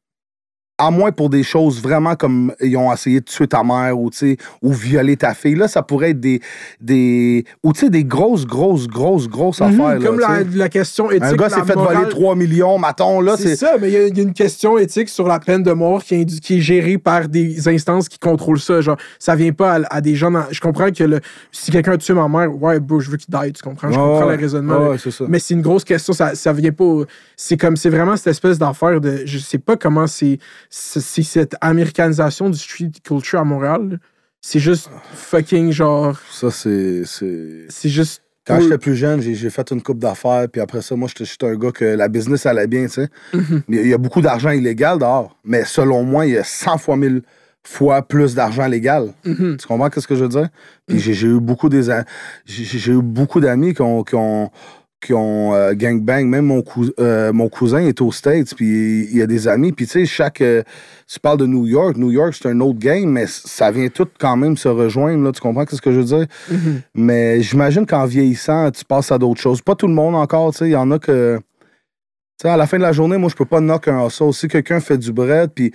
à 0.78 0.90
moins 0.92 1.10
pour 1.12 1.28
des 1.28 1.42
choses 1.42 1.82
vraiment 1.82 2.14
comme 2.14 2.52
ils 2.60 2.76
ont 2.76 2.92
essayé 2.92 3.18
de 3.20 3.24
tuer 3.24 3.48
ta 3.48 3.62
mère 3.64 3.98
ou, 3.98 4.10
tu 4.10 4.18
sais, 4.18 4.36
ou 4.62 4.72
violer 4.72 5.16
ta 5.16 5.34
fille. 5.34 5.56
Là, 5.56 5.66
ça 5.68 5.82
pourrait 5.82 6.10
être 6.10 6.20
des. 6.20 6.40
des 6.80 7.44
ou 7.62 7.72
tu 7.72 7.80
sais, 7.80 7.90
des 7.90 8.04
grosses, 8.04 8.46
grosses, 8.46 8.86
grosses, 8.86 9.28
grosses 9.28 9.60
affaires. 9.60 9.96
Mhm, 9.96 10.02
comme 10.04 10.20
là, 10.20 10.40
la, 10.54 10.68
question 10.68 11.10
éthique. 11.10 11.24
Un 11.24 11.32
gars 11.34 11.48
s'est 11.48 11.62
fait 11.64 11.74
morale- 11.74 11.96
voler 11.96 12.08
3 12.08 12.36
millions, 12.36 12.78
maton, 12.78 13.20
C'est 13.36 13.56
ça, 13.56 13.74
mais 13.80 13.88
il 13.88 13.92
y, 13.92 13.96
a- 13.96 14.06
il 14.06 14.16
y 14.16 14.20
a 14.20 14.22
une 14.22 14.32
question 14.32 14.78
éthique 14.78 15.08
sur 15.08 15.26
la 15.26 15.40
peine 15.40 15.62
de 15.62 15.72
mort 15.72 16.02
qui 16.04 16.14
est, 16.14 16.24
indu- 16.24 16.40
qui 16.40 16.58
est 16.58 16.60
gérée 16.60 16.98
par 16.98 17.28
des 17.28 17.66
instances 17.68 18.08
qui 18.08 18.18
contrôlent 18.18 18.60
ça. 18.60 18.80
Genre, 18.80 18.96
ça 19.18 19.34
vient 19.34 19.52
pas 19.52 19.74
à, 19.74 19.96
à 19.96 20.00
des 20.00 20.14
gens. 20.14 20.30
dans- 20.30 20.44
je 20.50 20.60
comprends 20.60 20.90
que 20.90 21.04
le, 21.04 21.20
si 21.52 21.70
quelqu'un 21.70 21.92
a 21.92 21.98
tué 21.98 22.14
ma 22.14 22.28
mère, 22.28 22.54
ouais, 22.62 22.78
bro, 22.80 23.00
je 23.00 23.10
veux 23.10 23.16
qu'il 23.16 23.34
die, 23.34 23.52
tu 23.52 23.62
comprends? 23.62 23.90
Je 23.90 23.96
comprends 23.96 24.26
ouais. 24.26 24.36
le 24.36 24.40
raisonnement. 24.40 24.88
Ouais, 24.90 24.98
ça. 24.98 25.24
Mais 25.28 25.38
c'est 25.40 25.54
une 25.54 25.62
grosse 25.62 25.84
question, 25.84 26.12
ça, 26.12 26.34
ça 26.34 26.52
vient 26.52 26.72
pas. 26.72 27.02
C'est 27.36 27.56
comme, 27.56 27.76
c'est 27.76 27.90
vraiment 27.90 28.16
cette 28.16 28.28
espèce 28.28 28.58
d'affaire 28.58 29.00
de. 29.00 29.22
Je 29.24 29.38
sais 29.38 29.58
pas 29.58 29.76
comment 29.76 30.06
c'est. 30.06 30.38
C'est 30.70 31.22
cette 31.22 31.56
américanisation 31.60 32.50
du 32.50 32.58
street 32.58 32.90
culture 33.02 33.40
à 33.40 33.44
Montréal. 33.44 33.98
C'est 34.40 34.60
juste 34.60 34.90
fucking 35.14 35.72
genre. 35.72 36.18
Ça, 36.30 36.50
c'est. 36.50 37.02
c'est- 37.04 37.88
juste. 37.88 38.22
Quand 38.46 38.60
j'étais 38.60 38.78
plus 38.78 38.96
jeune, 38.96 39.20
j'ai 39.20 39.50
fait 39.50 39.70
une 39.72 39.82
coupe 39.82 39.98
d'affaires, 39.98 40.46
puis 40.50 40.62
après 40.62 40.80
ça, 40.80 40.96
moi, 40.96 41.06
j'étais 41.14 41.44
un 41.46 41.54
gars 41.54 41.70
que 41.70 41.84
la 41.84 42.08
business 42.08 42.46
allait 42.46 42.66
bien, 42.66 42.84
tu 42.84 42.92
sais. 42.92 43.08
Mhm. 43.34 43.62
Il 43.68 43.86
y 43.86 43.92
a 43.92 43.98
beaucoup 43.98 44.22
d'argent 44.22 44.50
illégal 44.50 44.98
dehors, 44.98 45.36
mais 45.44 45.64
selon 45.66 46.02
moi, 46.02 46.24
il 46.24 46.32
y 46.32 46.38
a 46.38 46.44
100 46.44 46.78
fois 46.78 46.96
1000 46.96 47.20
fois 47.62 48.00
plus 48.00 48.34
d'argent 48.34 48.66
légal. 48.66 49.12
Mhm. 49.26 49.58
Tu 49.60 49.66
comprends 49.66 49.90
ce 49.94 50.06
que 50.06 50.14
je 50.14 50.22
veux 50.22 50.30
dire? 50.30 50.48
Puis 50.86 50.98
j'ai 50.98 51.12
j'ai 51.12 51.26
eu 51.26 51.40
beaucoup 51.40 51.68
des 51.68 51.90
j'ai 52.46 52.64
j'ai 52.64 52.92
eu 52.92 53.02
beaucoup 53.02 53.40
d'amis 53.40 53.74
qui 53.74 53.82
ont 53.82 54.02
qui 54.02 54.14
ont 54.14 54.50
qui 55.00 55.14
ont 55.14 55.54
euh, 55.54 55.74
gangbang. 55.74 56.26
Même 56.26 56.46
mon, 56.46 56.62
cou- 56.62 56.90
euh, 56.98 57.32
mon 57.32 57.48
cousin 57.48 57.78
est 57.86 58.00
aux 58.00 58.10
States, 58.12 58.54
puis 58.54 59.04
il 59.10 59.16
y 59.16 59.22
a 59.22 59.26
des 59.26 59.46
amis. 59.46 59.72
Puis 59.72 59.86
tu 59.86 59.92
sais, 59.92 60.06
chaque... 60.06 60.40
euh, 60.40 60.62
tu 61.06 61.20
parles 61.20 61.38
de 61.38 61.46
New 61.46 61.66
York. 61.66 61.96
New 61.96 62.10
York, 62.10 62.34
c'est 62.34 62.48
un 62.48 62.60
autre 62.60 62.78
game, 62.78 63.08
mais 63.08 63.26
ça 63.26 63.70
vient 63.70 63.88
tout 63.88 64.08
quand 64.18 64.36
même 64.36 64.56
se 64.56 64.68
rejoindre. 64.68 65.22
Là, 65.24 65.32
tu 65.32 65.40
comprends 65.40 65.64
ce 65.70 65.80
que 65.80 65.92
je 65.92 66.00
veux 66.00 66.04
dire? 66.04 66.26
Mhm. 66.50 66.82
Mais 66.94 67.40
j'imagine 67.42 67.86
qu'en 67.86 68.06
vieillissant, 68.06 68.70
tu 68.70 68.84
passes 68.84 69.12
à 69.12 69.18
d'autres 69.18 69.40
choses. 69.40 69.62
Pas 69.62 69.74
tout 69.74 69.86
le 69.86 69.94
monde 69.94 70.14
encore, 70.16 70.52
tu 70.52 70.58
sais. 70.58 70.68
Il 70.68 70.72
y 70.72 70.76
en 70.76 70.90
a 70.90 70.98
que... 70.98 71.38
Tu 71.38 72.42
sais, 72.42 72.48
à 72.48 72.56
la 72.56 72.66
fin 72.66 72.76
de 72.76 72.82
la 72.82 72.92
journée, 72.92 73.16
moi, 73.18 73.30
je 73.30 73.36
peux 73.36 73.44
pas 73.44 73.60
knock 73.60 73.88
un 73.88 74.06
hustle. 74.06 74.32
Si 74.32 74.48
quelqu'un 74.48 74.80
fait 74.80 74.98
du 74.98 75.12
bread, 75.12 75.50
puis... 75.54 75.72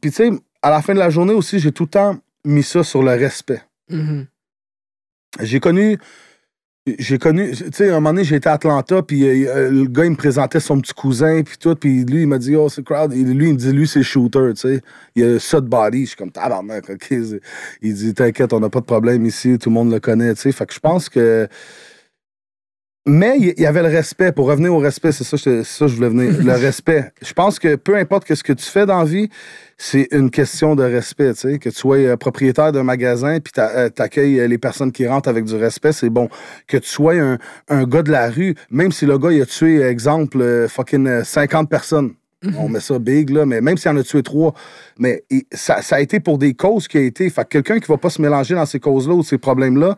Puis 0.00 0.10
tu 0.10 0.16
sais, 0.16 0.30
à 0.62 0.70
la 0.70 0.80
fin 0.80 0.94
de 0.94 0.98
la 0.98 1.10
journée 1.10 1.34
aussi, 1.34 1.58
j'ai 1.58 1.70
tout 1.72 1.84
le 1.84 1.90
temps 1.90 2.16
mis 2.44 2.62
ça 2.62 2.82
sur 2.82 3.02
le 3.02 3.12
respect. 3.12 3.62
Mhm. 3.90 4.26
J'ai 5.40 5.60
connu. 5.60 5.98
J'ai 6.86 7.18
connu. 7.18 7.52
Tu 7.52 7.64
sais, 7.72 7.88
un 7.88 7.94
moment 7.94 8.10
donné, 8.10 8.24
j'étais 8.24 8.50
à 8.50 8.54
Atlanta, 8.54 9.00
puis 9.02 9.24
euh, 9.24 9.70
le 9.70 9.86
gars, 9.86 10.04
il 10.04 10.10
me 10.10 10.16
présentait 10.16 10.60
son 10.60 10.78
petit 10.82 10.92
cousin, 10.92 11.42
puis 11.42 11.56
tout, 11.56 11.74
puis 11.74 12.04
lui, 12.04 12.22
il 12.22 12.26
m'a 12.26 12.36
dit, 12.36 12.54
oh, 12.56 12.68
c'est 12.68 12.84
crowd. 12.84 13.14
Et 13.14 13.24
lui, 13.24 13.48
il 13.48 13.54
me 13.54 13.58
dit, 13.58 13.72
lui, 13.72 13.88
c'est 13.88 14.02
shooter, 14.02 14.50
tu 14.54 14.60
sais. 14.60 14.82
Il 15.16 15.24
a 15.24 15.38
ça 15.40 15.62
de 15.62 15.66
body. 15.66 16.02
Je 16.02 16.08
suis 16.08 16.16
comme, 16.16 16.30
tabarnak, 16.30 16.90
OK. 16.90 17.14
Il 17.80 17.94
dit, 17.94 18.12
t'inquiète, 18.12 18.52
on 18.52 18.60
n'a 18.60 18.68
pas 18.68 18.80
de 18.80 18.84
problème 18.84 19.24
ici, 19.24 19.58
tout 19.58 19.70
le 19.70 19.74
monde 19.74 19.92
le 19.92 19.98
connaît, 19.98 20.34
tu 20.34 20.42
sais. 20.42 20.52
Fait 20.52 20.66
que 20.66 20.74
je 20.74 20.80
pense 20.80 21.08
que. 21.08 21.48
Mais 23.06 23.36
il 23.38 23.60
y 23.60 23.66
avait 23.66 23.82
le 23.82 23.88
respect. 23.88 24.32
Pour 24.32 24.46
revenir 24.46 24.72
au 24.72 24.78
respect, 24.78 25.12
c'est 25.12 25.24
ça, 25.24 25.36
c'est 25.36 25.62
ça 25.62 25.84
que 25.84 25.90
je 25.90 25.96
voulais 25.96 26.08
venir. 26.08 26.32
Le 26.42 26.52
respect. 26.52 27.12
Je 27.20 27.34
pense 27.34 27.58
que 27.58 27.76
peu 27.76 27.96
importe 27.96 28.34
ce 28.34 28.42
que 28.42 28.54
tu 28.54 28.64
fais 28.64 28.86
dans 28.86 29.00
la 29.00 29.04
vie, 29.04 29.28
c'est 29.76 30.08
une 30.10 30.30
question 30.30 30.74
de 30.74 30.84
respect. 30.84 31.34
Tu 31.34 31.40
sais, 31.40 31.58
que 31.58 31.68
tu 31.68 31.76
sois 31.76 31.98
euh, 31.98 32.16
propriétaire 32.16 32.72
d'un 32.72 32.82
magasin 32.82 33.40
puis 33.40 33.52
euh, 33.58 33.90
t'accueilles 33.90 34.40
euh, 34.40 34.46
les 34.46 34.56
personnes 34.56 34.90
qui 34.90 35.06
rentrent 35.06 35.28
avec 35.28 35.44
du 35.44 35.54
respect, 35.54 35.92
c'est 35.92 36.08
bon. 36.08 36.30
Que 36.66 36.78
tu 36.78 36.88
sois 36.88 37.14
un, 37.14 37.36
un 37.68 37.84
gars 37.84 38.02
de 38.02 38.10
la 38.10 38.30
rue, 38.30 38.54
même 38.70 38.90
si 38.90 39.04
le 39.04 39.18
gars 39.18 39.32
il 39.32 39.42
a 39.42 39.46
tué, 39.46 39.82
exemple, 39.82 40.66
fucking 40.68 41.06
euh, 41.06 41.24
50 41.24 41.68
personnes. 41.68 42.14
On 42.58 42.68
met 42.68 42.80
ça 42.80 42.98
big, 42.98 43.30
là, 43.30 43.46
mais 43.46 43.62
même 43.62 43.78
s'il 43.78 43.90
en 43.90 43.96
a 43.96 44.02
tué 44.02 44.22
trois, 44.22 44.52
mais 44.98 45.24
ça, 45.52 45.80
ça 45.80 45.96
a 45.96 46.00
été 46.00 46.20
pour 46.20 46.36
des 46.36 46.52
causes 46.52 46.88
qui 46.88 46.98
a 46.98 47.00
été. 47.00 47.30
Fait 47.30 47.42
que 47.44 47.48
quelqu'un 47.48 47.80
qui 47.80 47.88
va 47.90 47.96
pas 47.96 48.10
se 48.10 48.20
mélanger 48.20 48.54
dans 48.54 48.66
ces 48.66 48.80
causes-là 48.80 49.14
ou 49.14 49.22
ces 49.22 49.38
problèmes-là, 49.38 49.96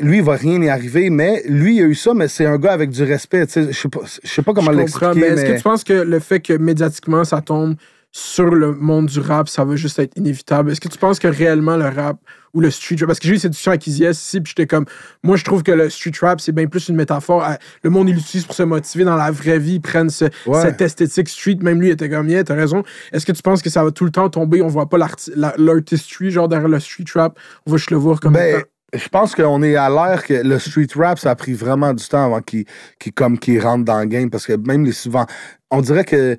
lui, 0.00 0.18
il 0.18 0.22
va 0.22 0.34
rien 0.36 0.62
y 0.62 0.68
arriver, 0.68 1.10
mais 1.10 1.42
lui, 1.48 1.76
il 1.76 1.82
a 1.82 1.86
eu 1.86 1.94
ça, 1.94 2.14
mais 2.14 2.28
c'est 2.28 2.46
un 2.46 2.56
gars 2.58 2.72
avec 2.72 2.90
du 2.90 3.02
respect. 3.02 3.46
Je 3.54 3.72
sais 3.72 3.88
pas, 3.88 4.00
je 4.22 4.28
sais 4.28 4.42
pas 4.42 4.52
comment 4.54 4.70
l'expliquer. 4.70 5.12
mais 5.16 5.26
est-ce 5.28 5.42
mais- 5.42 5.52
que 5.52 5.56
tu 5.56 5.62
penses 5.62 5.84
que 5.84 5.92
le 5.92 6.18
fait 6.20 6.40
que 6.40 6.52
médiatiquement 6.52 7.24
ça 7.24 7.40
tombe 7.40 7.74
sur 8.10 8.46
le 8.54 8.72
monde 8.72 9.06
du 9.06 9.20
rap, 9.20 9.48
ça 9.48 9.64
va 9.64 9.76
juste 9.76 9.98
être 9.98 10.16
inévitable? 10.16 10.70
Est-ce 10.70 10.80
que 10.80 10.88
tu 10.88 10.98
penses 10.98 11.18
que 11.18 11.28
réellement 11.28 11.76
le 11.76 11.86
rap 11.88 12.18
ou 12.54 12.60
le 12.60 12.70
street 12.70 12.96
rap, 13.00 13.08
parce 13.08 13.18
que 13.18 13.28
j'ai 13.28 13.34
eu 13.34 13.38
cette 13.38 13.50
discussion 13.50 13.72
avec 13.72 13.86
Izias 13.86 14.10
ici, 14.12 14.40
puis 14.40 14.54
j'étais 14.56 14.66
comme, 14.66 14.86
moi 15.22 15.36
je 15.36 15.44
trouve 15.44 15.62
que 15.62 15.72
le 15.72 15.90
street 15.90 16.12
rap 16.22 16.40
c'est 16.40 16.52
bien 16.52 16.66
plus 16.66 16.88
une 16.88 16.96
métaphore. 16.96 17.44
le 17.82 17.90
monde 17.90 18.08
il 18.08 18.14
l'utilise 18.14 18.46
pour 18.46 18.54
se 18.54 18.62
motiver 18.62 19.04
dans 19.04 19.16
la 19.16 19.30
vraie 19.30 19.58
vie, 19.58 19.74
ils 19.74 19.80
prennent 19.80 20.08
ce- 20.10 20.24
Ouais. 20.46 20.62
cette 20.62 20.80
esthétique 20.80 21.28
street, 21.28 21.58
même 21.60 21.80
lui 21.80 21.88
il 21.88 21.92
était 21.92 22.08
comme, 22.08 22.28
yeah, 22.28 22.42
t'as 22.44 22.54
raison. 22.54 22.82
Est-ce 23.12 23.26
que 23.26 23.32
tu 23.32 23.42
penses 23.42 23.60
que 23.62 23.68
ça 23.68 23.84
va 23.84 23.90
tout 23.90 24.04
le 24.06 24.10
temps 24.10 24.30
tomber, 24.30 24.62
on 24.62 24.68
voit 24.68 24.88
pas 24.88 24.96
l'arti- 24.96 25.32
la- 25.36 25.54
l'artistry 25.58 26.30
genre 26.30 26.48
derrière 26.48 26.68
le 26.68 26.80
street 26.80 27.04
rap, 27.14 27.38
on 27.66 27.72
va 27.72 27.76
juste 27.76 27.90
le 27.90 27.98
voir 27.98 28.20
comme 28.20 28.32
Ben, 28.32 28.62
je 28.94 29.08
pense 29.08 29.34
qu'on 29.34 29.62
est 29.62 29.76
à 29.76 29.90
l'ère 29.90 30.24
que 30.24 30.34
le 30.34 30.58
street 30.58 30.88
rap, 30.96 31.18
ça 31.18 31.30
a 31.30 31.34
pris 31.34 31.52
vraiment 31.52 31.92
du 31.92 32.06
temps 32.06 32.24
avant 32.24 32.40
qu'il 32.40 32.64
qu'il 32.98 33.60
rentre 33.60 33.84
dans 33.84 34.00
le 34.00 34.06
game. 34.06 34.30
Parce 34.30 34.46
que 34.46 34.54
même 34.54 34.84
les 34.84 34.92
souvent, 34.92 35.26
on 35.70 35.80
dirait 35.82 36.04
que 36.04 36.36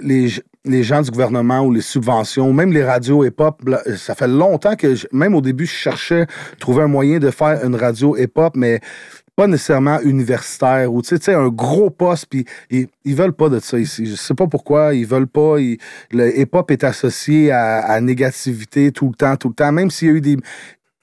les, 0.00 0.28
les 0.64 0.82
gens 0.84 1.02
du 1.02 1.10
gouvernement 1.10 1.60
ou 1.62 1.72
les 1.72 1.80
subventions, 1.80 2.52
même 2.52 2.72
les 2.72 2.84
radios 2.84 3.24
hip-hop, 3.24 3.62
ça 3.96 4.14
fait 4.14 4.28
longtemps 4.28 4.76
que, 4.76 4.94
même 5.12 5.34
au 5.34 5.40
début, 5.40 5.66
je 5.66 5.72
cherchais 5.72 6.26
trouver 6.60 6.84
un 6.84 6.88
moyen 6.88 7.18
de 7.18 7.30
faire 7.30 7.64
une 7.64 7.74
radio 7.74 8.16
hip-hop, 8.16 8.54
mais 8.54 8.80
pas 9.34 9.46
nécessairement 9.46 9.98
universitaire 10.00 10.92
ou 10.92 11.00
tu 11.00 11.16
sais, 11.16 11.32
un 11.32 11.48
gros 11.48 11.88
poste 11.88 12.26
puis 12.28 12.44
ils, 12.70 12.86
ils 13.04 13.14
veulent 13.14 13.32
pas 13.32 13.48
de 13.48 13.60
ça 13.60 13.78
ici 13.78 14.04
je 14.04 14.14
sais 14.14 14.34
pas 14.34 14.46
pourquoi 14.46 14.94
ils 14.94 15.06
veulent 15.06 15.26
pas 15.26 15.56
le 15.56 16.38
hip-hop 16.38 16.70
est 16.70 16.84
associé 16.84 17.50
à, 17.50 17.78
à 17.78 17.98
négativité 18.02 18.92
tout 18.92 19.08
le 19.08 19.14
temps 19.14 19.36
tout 19.36 19.48
le 19.48 19.54
temps 19.54 19.72
même 19.72 19.90
s'il 19.90 20.08
y 20.08 20.10
a 20.10 20.14
eu 20.14 20.20
des 20.20 20.36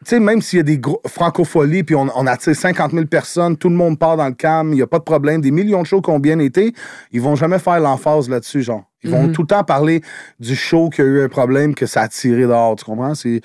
sais, 0.05 0.19
même 0.19 0.41
s'il 0.41 0.57
y 0.57 0.59
a 0.59 0.63
des 0.63 0.77
gros 0.79 1.01
francopholies, 1.07 1.83
puis 1.83 1.95
on, 1.95 2.07
on 2.15 2.25
attire 2.27 2.55
50 2.55 2.91
000 2.91 3.05
personnes, 3.05 3.57
tout 3.57 3.69
le 3.69 3.75
monde 3.75 3.99
part 3.99 4.15
dans 4.17 4.27
le 4.27 4.33
cam, 4.33 4.71
il 4.71 4.75
n'y 4.75 4.81
a 4.81 4.87
pas 4.87 4.99
de 4.99 5.03
problème, 5.03 5.41
des 5.41 5.51
millions 5.51 5.81
de 5.81 5.87
shows 5.87 6.01
qui 6.01 6.09
ont 6.09 6.19
bien 6.19 6.39
été, 6.39 6.73
ils 7.11 7.21
vont 7.21 7.35
jamais 7.35 7.59
faire 7.59 7.79
l'emphase 7.79 8.29
là-dessus, 8.29 8.61
genre. 8.61 8.83
Ils 9.03 9.09
vont 9.11 9.23
Mhm. 9.27 9.31
tout 9.31 9.41
le 9.41 9.47
temps 9.47 9.63
parler 9.63 10.01
du 10.39 10.55
show 10.55 10.89
qui 10.89 11.01
a 11.01 11.05
eu 11.05 11.21
un 11.21 11.29
problème, 11.29 11.73
que 11.75 11.85
ça 11.85 12.01
a 12.01 12.07
tiré 12.07 12.43
dehors, 12.43 12.75
tu 12.75 12.85
comprends? 12.85 13.15
C'est 13.15 13.41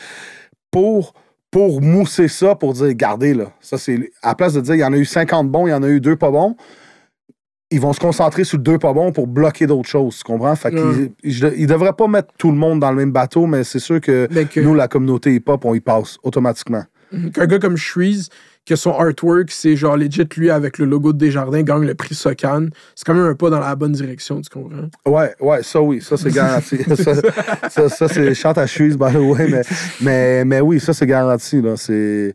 pour, 0.71 1.13
pour 1.51 1.81
mousser 1.81 2.29
ça, 2.29 2.55
pour 2.55 2.73
dire, 2.73 2.87
regardez, 2.87 3.35
là, 3.35 3.47
ça 3.61 3.79
c'est... 3.79 4.11
À 4.23 4.29
la 4.31 4.35
place 4.35 4.53
de 4.55 4.61
dire, 4.61 4.75
il 4.75 4.81
y 4.81 4.85
en 4.85 4.93
a 4.93 4.97
eu 4.97 5.05
50 5.05 5.49
bons, 5.51 5.67
il 5.67 5.71
y 5.71 5.75
en 5.75 5.83
a 5.83 5.89
eu 5.89 6.01
deux 6.01 6.17
pas 6.17 6.31
bons, 6.31 6.57
ils 7.75 7.81
vont 7.81 7.93
se 7.93 8.01
concentrer 8.01 8.45
sur 8.45 8.59
deux 8.59 8.79
pas 8.79 8.93
bons 8.93 9.13
pour 9.13 9.27
bloquer 9.27 9.67
d'autres 9.67 9.89
choses, 9.89 10.19
tu 10.19 10.25
comprends? 10.25 10.55
Fait 10.57 10.73
Ouais. 10.75 11.11
qu'ils 11.23 11.53
ils 11.57 11.67
devraient 11.67 11.93
pas 11.93 12.07
mettre 12.09 12.29
tout 12.39 12.51
le 12.51 12.57
monde 12.57 12.81
dans 12.81 12.91
le 12.91 12.97
même 12.97 13.13
bateau, 13.13 13.47
mais 13.47 13.65
c'est 13.65 13.79
sûr 13.79 14.01
que 14.01 14.29
Ben 14.33 14.47
que- 14.47 14.61
nous, 14.61 14.75
la 14.75 14.89
communauté 14.89 15.35
hip-hop, 15.35 15.65
on 15.65 15.75
y 15.75 15.81
passe 15.81 16.19
automatiquement. 16.23 16.85
Qu'un 17.33 17.47
gars 17.47 17.61
comme 17.61 17.77
Shreeze, 17.77 18.29
que 18.67 18.75
son 18.75 18.91
artwork, 18.93 19.51
c'est 19.51 19.77
genre 19.77 19.97
legit 19.97 20.27
lui 20.37 20.51
avec 20.51 20.79
le 20.79 20.85
logo 20.85 21.13
de 21.13 21.19
Desjardins, 21.19 21.63
gagne 21.63 21.85
le 21.85 21.95
prix 21.95 22.15
Socan. 22.15 22.67
C'est 22.97 23.05
quand 23.07 23.15
même 23.15 23.27
un 23.27 23.35
pas 23.35 23.51
dans 23.51 23.61
la 23.61 23.77
bonne 23.77 23.93
direction, 23.93 24.41
tu 24.41 24.51
comprends? 24.51 24.89
Ouais, 25.07 25.33
ouais, 25.39 25.63
ça 25.63 25.81
oui, 25.81 26.01
ça 26.03 26.17
c'est 26.17 26.33
garanti. 26.33 26.79
ça, 26.97 27.15
ça, 27.71 27.89
ça, 27.89 28.09
c'est 28.09 28.35
chante 28.35 28.59
à 28.59 28.67
Shoes, 28.67 28.97
by 28.97 29.13
the 29.13 29.19
way, 29.19 29.47
mais, 29.49 29.63
mais, 30.01 30.45
mais 30.45 30.61
oui, 30.61 30.81
ça 30.81 30.93
c'est 30.93 31.07
garanti. 31.07 31.61
Là. 31.63 31.77
C'est... 31.77 32.35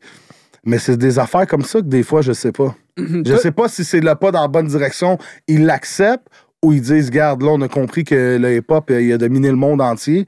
Mais 0.70 0.78
c'est 0.78 0.98
des 0.98 1.18
affaires 1.18 1.48
comme 1.48 1.64
ça 1.64 1.80
que 1.80 1.88
des 1.88 2.04
fois, 2.04 2.22
je 2.22 2.32
sais 2.32 2.52
pas. 2.52 2.76
Je 2.96 3.36
sais 3.38 3.52
pas 3.52 3.68
si 3.68 3.84
c'est 3.84 4.02
le 4.02 4.14
pas 4.14 4.30
dans 4.30 4.42
la 4.42 4.48
bonne 4.48 4.68
direction, 4.68 5.18
ils 5.48 5.66
l'acceptent 5.66 6.28
ou 6.62 6.74
ils 6.74 6.82
disent, 6.82 7.10
garde, 7.10 7.42
là, 7.42 7.50
on 7.54 7.62
a 7.62 7.68
compris 7.68 8.04
que 8.04 8.38
le 8.40 8.58
hip-hop, 8.58 8.92
euh, 8.92 9.02
il 9.02 9.12
a 9.12 9.18
dominé 9.18 9.50
le 9.50 9.56
monde 9.56 9.82
entier. 9.82 10.28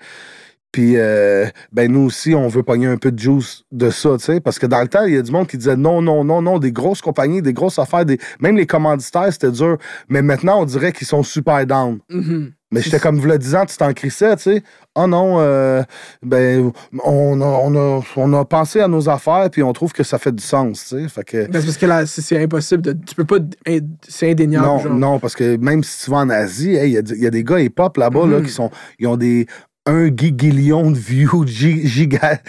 Puis, 0.71 0.93
euh, 0.95 1.45
ben, 1.71 1.91
nous 1.91 2.05
aussi, 2.05 2.33
on 2.33 2.48
veut 2.48 2.63
pogner 2.63 2.88
un 2.88 2.98
peu 2.98 3.12
de 3.12 3.19
juice 3.19 3.65
de 3.71 3.91
ça, 3.91 4.17
tu 4.17 4.24
sais. 4.24 4.39
Parce 4.39 4.57
que 4.57 4.65
dans 4.65 4.81
le 4.81 4.88
temps, 4.88 5.03
il 5.03 5.13
y 5.13 5.17
a 5.17 5.21
du 5.21 5.31
monde 5.31 5.45
qui 5.45 5.57
disait 5.57 5.75
non, 5.75 6.01
non, 6.01 6.24
non, 6.24 6.41
non, 6.41 6.57
des 6.57 6.71
grosses 6.71 7.01
compagnies, 7.01 7.43
des 7.43 7.53
grosses 7.53 7.77
affaires, 7.77 8.05
des... 8.05 8.17
même 8.39 8.57
les 8.57 8.65
commanditaires, 8.65 9.31
c'était 9.31 9.51
dur. 9.51 9.77
Mais 10.10 10.24
maintenant, 10.24 10.62
on 10.62 10.65
dirait 10.65 10.91
qu'ils 10.91 11.07
sont 11.07 11.24
super 11.24 11.67
down. 11.67 12.00
Mhm. 12.10 12.53
Mais 12.71 12.81
j'étais 12.81 12.99
comme, 12.99 13.19
vous 13.19 13.27
le 13.27 13.37
disant, 13.37 13.65
tu 13.65 13.75
t'en 13.75 13.91
crissais, 13.93 14.35
tu 14.37 14.43
sais. 14.43 14.63
Oh 14.95 15.05
non, 15.07 15.37
euh, 15.39 15.83
ben, 16.23 16.71
on 17.03 17.41
a, 17.41 17.45
on, 17.45 17.75
a, 17.75 18.01
on 18.15 18.33
a 18.33 18.45
pensé 18.45 18.79
à 18.79 18.87
nos 18.87 19.09
affaires, 19.09 19.49
puis 19.51 19.61
on 19.63 19.73
trouve 19.73 19.91
que 19.93 20.03
ça 20.03 20.17
fait 20.17 20.33
du 20.33 20.43
sens, 20.43 20.85
tu 20.87 21.01
sais. 21.01 21.07
Fait 21.09 21.23
que. 21.23 21.37
Ben, 21.47 21.59
c'est 21.59 21.65
parce 21.65 21.77
que 21.77 21.85
là, 21.85 22.05
c'est, 22.05 22.41
impossible. 22.41 22.81
De, 22.81 22.93
tu 22.93 23.13
peux 23.15 23.25
pas. 23.25 23.37
C'est 24.07 24.31
indéniable. 24.31 24.65
Non, 24.65 24.79
genre. 24.79 24.93
non, 24.93 25.19
parce 25.19 25.35
que 25.35 25.57
même 25.57 25.83
si 25.83 26.05
tu 26.05 26.11
vas 26.11 26.17
en 26.17 26.29
Asie, 26.29 26.75
hey, 26.75 26.91
il 26.91 26.93
y, 26.93 26.97
a- 26.97 27.01
il 27.15 27.21
y 27.23 27.27
a 27.27 27.29
des 27.29 27.43
gars 27.43 27.59
hip-hop 27.59 27.97
là-bas 27.97 28.25
là, 28.27 28.39
Mhm. 28.39 28.45
qui 28.45 28.51
sont. 28.51 28.71
Ils 28.99 29.07
ont 29.07 29.17
des. 29.17 29.47
Un 29.87 30.05
gigillion 30.15 30.91
de 30.91 30.97
views, 30.97 31.43
gi- 31.47 31.87
giga. 31.87 32.39